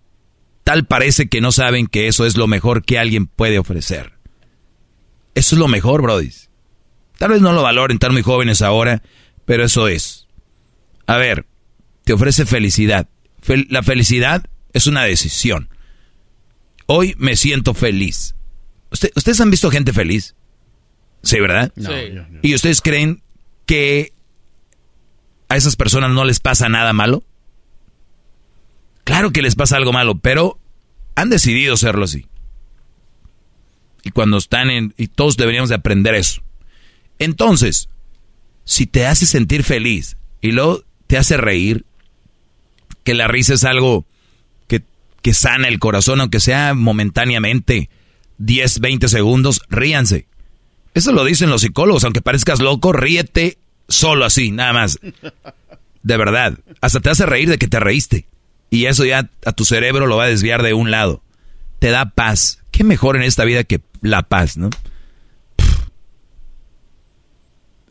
tal 0.66 0.86
parece 0.86 1.30
que 1.30 1.40
no 1.40 1.54
saben 1.54 1.88
que 1.88 2.08
eso 2.08 2.26
es 2.26 2.36
lo 2.36 2.48
mejor 2.48 2.84
que 2.84 3.00
alguien 3.00 3.28
puede 3.28 3.60
ofrecer. 3.60 4.12
Eso 5.36 5.56
es 5.56 5.60
lo 5.60 5.70
mejor, 5.70 6.02
Brody. 6.02 6.32
Tal 7.18 7.32
vez 7.32 7.42
no 7.42 7.54
lo 7.54 7.64
valoren, 7.64 7.96
están 7.96 8.14
muy 8.14 8.22
jóvenes 8.22 8.62
ahora, 8.62 9.02
pero 9.46 9.64
eso 9.66 9.88
es. 9.88 10.28
A 11.08 11.18
ver, 11.18 11.46
te 12.04 12.14
ofrece 12.14 12.46
felicidad. 12.46 13.08
Fel- 13.46 13.68
la 13.70 13.84
felicidad 13.84 14.46
es 14.74 14.88
una 14.88 15.04
decisión. 15.04 15.70
Hoy 16.86 17.16
me 17.18 17.36
siento 17.36 17.74
feliz. 17.74 18.36
¿Usted- 18.92 19.12
¿Ustedes 19.16 19.42
han 19.42 19.52
visto 19.52 19.70
gente 19.72 19.94
feliz? 19.94 20.36
Sí, 21.24 21.40
¿verdad? 21.40 21.72
No, 21.76 21.90
Sí. 21.90 21.96
yo- 22.14 22.24
¿Y 22.42 22.54
ustedes 22.56 22.82
creen 22.82 23.22
que 23.66 24.14
a 25.50 25.58
esas 25.58 25.76
personas 25.76 26.12
no 26.12 26.24
les 26.26 26.40
pasa 26.40 26.70
nada 26.70 26.94
malo? 26.94 27.24
Claro 29.04 29.32
que 29.32 29.42
les 29.42 29.56
pasa 29.56 29.78
algo 29.78 29.94
malo, 29.94 30.20
pero 30.20 30.60
han 31.16 31.30
decidido 31.30 31.78
serlo 31.78 32.04
así. 32.06 32.26
Y 34.04 34.12
cuando 34.12 34.38
están 34.38 34.70
en... 34.70 34.94
Y 34.98 35.08
todos 35.08 35.38
deberíamos 35.38 35.70
de 35.70 35.76
aprender 35.76 36.16
eso. 36.16 36.42
Entonces, 37.20 37.90
si 38.64 38.86
te 38.86 39.06
hace 39.06 39.26
sentir 39.26 39.64
feliz 39.64 40.18
y 40.42 40.52
luego 40.52 40.84
te 41.08 41.18
hace 41.18 41.38
reír, 41.38 41.86
que 43.04 43.14
la 43.14 43.28
risa 43.28 43.54
es 43.54 43.64
algo 43.64 44.06
que, 44.68 44.84
que 45.22 45.34
sana 45.34 45.68
el 45.68 45.80
corazón, 45.80 46.20
aunque 46.22 46.40
sea 46.40 46.74
momentáneamente 46.74 47.90
10, 48.38 48.80
20 48.80 49.08
segundos, 49.08 49.62
ríanse. 49.70 50.28
Eso 50.94 51.12
lo 51.12 51.24
dicen 51.24 51.50
los 51.50 51.62
psicólogos, 51.62 52.04
aunque 52.04 52.22
parezcas 52.22 52.60
loco, 52.60 52.92
ríete 52.92 53.58
solo 53.88 54.26
así, 54.26 54.52
nada 54.52 54.74
más. 54.74 55.00
De 56.04 56.18
verdad, 56.18 56.60
hasta 56.82 57.00
te 57.00 57.10
hace 57.10 57.26
reír 57.26 57.50
de 57.50 57.58
que 57.58 57.68
te 57.68 57.80
reíste. 57.80 58.28
Y 58.70 58.86
eso 58.86 59.06
ya 59.06 59.30
a 59.46 59.52
tu 59.54 59.66
cerebro 59.66 60.08
lo 60.08 60.18
va 60.18 60.26
a 60.26 60.30
desviar 60.30 60.64
de 60.64 60.74
un 60.74 60.92
lado. 60.92 61.24
Te 61.80 61.90
da 61.90 62.10
paz. 62.10 62.64
¿Qué 62.72 62.84
mejor 62.84 63.16
en 63.16 63.24
esta 63.24 63.46
vida 63.46 63.64
que 63.64 63.82
la 64.02 64.24
paz, 64.24 64.58
no? 64.58 64.70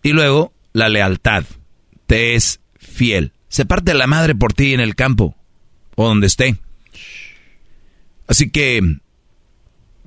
Y 0.06 0.12
luego, 0.12 0.52
la 0.72 0.88
lealtad. 0.88 1.42
Te 2.06 2.36
es 2.36 2.60
fiel. 2.78 3.32
Se 3.48 3.64
parte 3.64 3.92
la 3.92 4.06
madre 4.06 4.36
por 4.36 4.52
ti 4.52 4.72
en 4.72 4.78
el 4.78 4.94
campo 4.94 5.34
o 5.96 6.06
donde 6.06 6.28
esté. 6.28 6.54
Así 8.28 8.48
que, 8.50 8.98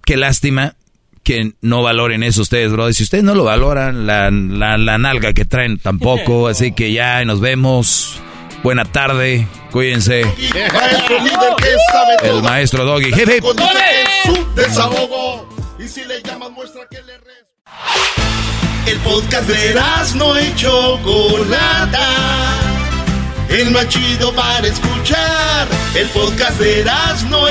qué 0.05 0.15
lástima 0.15 0.77
que 1.21 1.51
no 1.59 1.83
valoren 1.83 2.23
eso 2.23 2.43
ustedes, 2.43 2.71
bro. 2.71 2.93
Si 2.93 3.03
ustedes 3.03 3.25
no 3.25 3.35
lo 3.35 3.43
valoran, 3.43 4.07
la, 4.07 4.31
la, 4.31 4.77
la 4.77 4.97
nalga 4.97 5.33
que 5.33 5.43
traen 5.43 5.77
tampoco. 5.79 6.47
Así 6.47 6.71
que 6.71 6.93
ya 6.93 7.25
nos 7.25 7.41
vemos. 7.41 8.21
Buena 8.63 8.85
tarde. 8.85 9.49
Cuídense. 9.69 10.23
Maestro 10.23 11.17
líder 11.25 11.55
que 11.57 11.75
sabe 11.91 12.29
El 12.29 12.41
maestro 12.41 12.85
Doggy. 12.85 13.11
Su 14.23 14.53
desahogo. 14.55 15.49
Y 15.77 15.89
si 15.89 16.05
le 16.05 16.21
llamas, 16.23 16.51
muestra 16.51 16.87
que 16.89 17.01
le. 17.03 17.28
El 18.85 18.97
podcast 18.99 19.47
de 19.47 19.73
no. 20.15 20.33
El 23.49 23.73
para 24.35 24.67
escuchar. 24.67 25.67
El 25.95 26.07
podcast 26.09 26.59
de 26.59 26.83
no. 27.29 27.45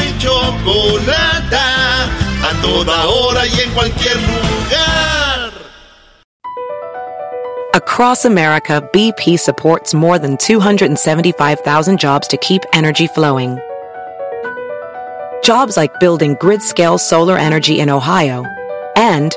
A 2.41 2.63
toda 2.63 3.07
hora 3.07 3.47
y 3.47 3.61
en 3.61 3.71
cualquier 3.71 4.17
lugar. 4.17 5.53
Across 7.75 8.25
America, 8.25 8.81
BP 8.93 9.39
supports 9.39 9.95
more 9.95 10.19
than 10.19 10.37
275,000 10.39 11.99
jobs 11.99 12.27
to 12.27 12.37
keep 12.39 12.63
energy 12.73 13.07
flowing. 13.07 13.59
Jobs 15.43 15.77
like 15.77 16.01
building 16.01 16.35
grid 16.41 16.63
scale 16.63 16.99
solar 16.99 17.39
energy 17.39 17.81
in 17.81 17.89
Ohio 17.91 18.45
and 18.97 19.37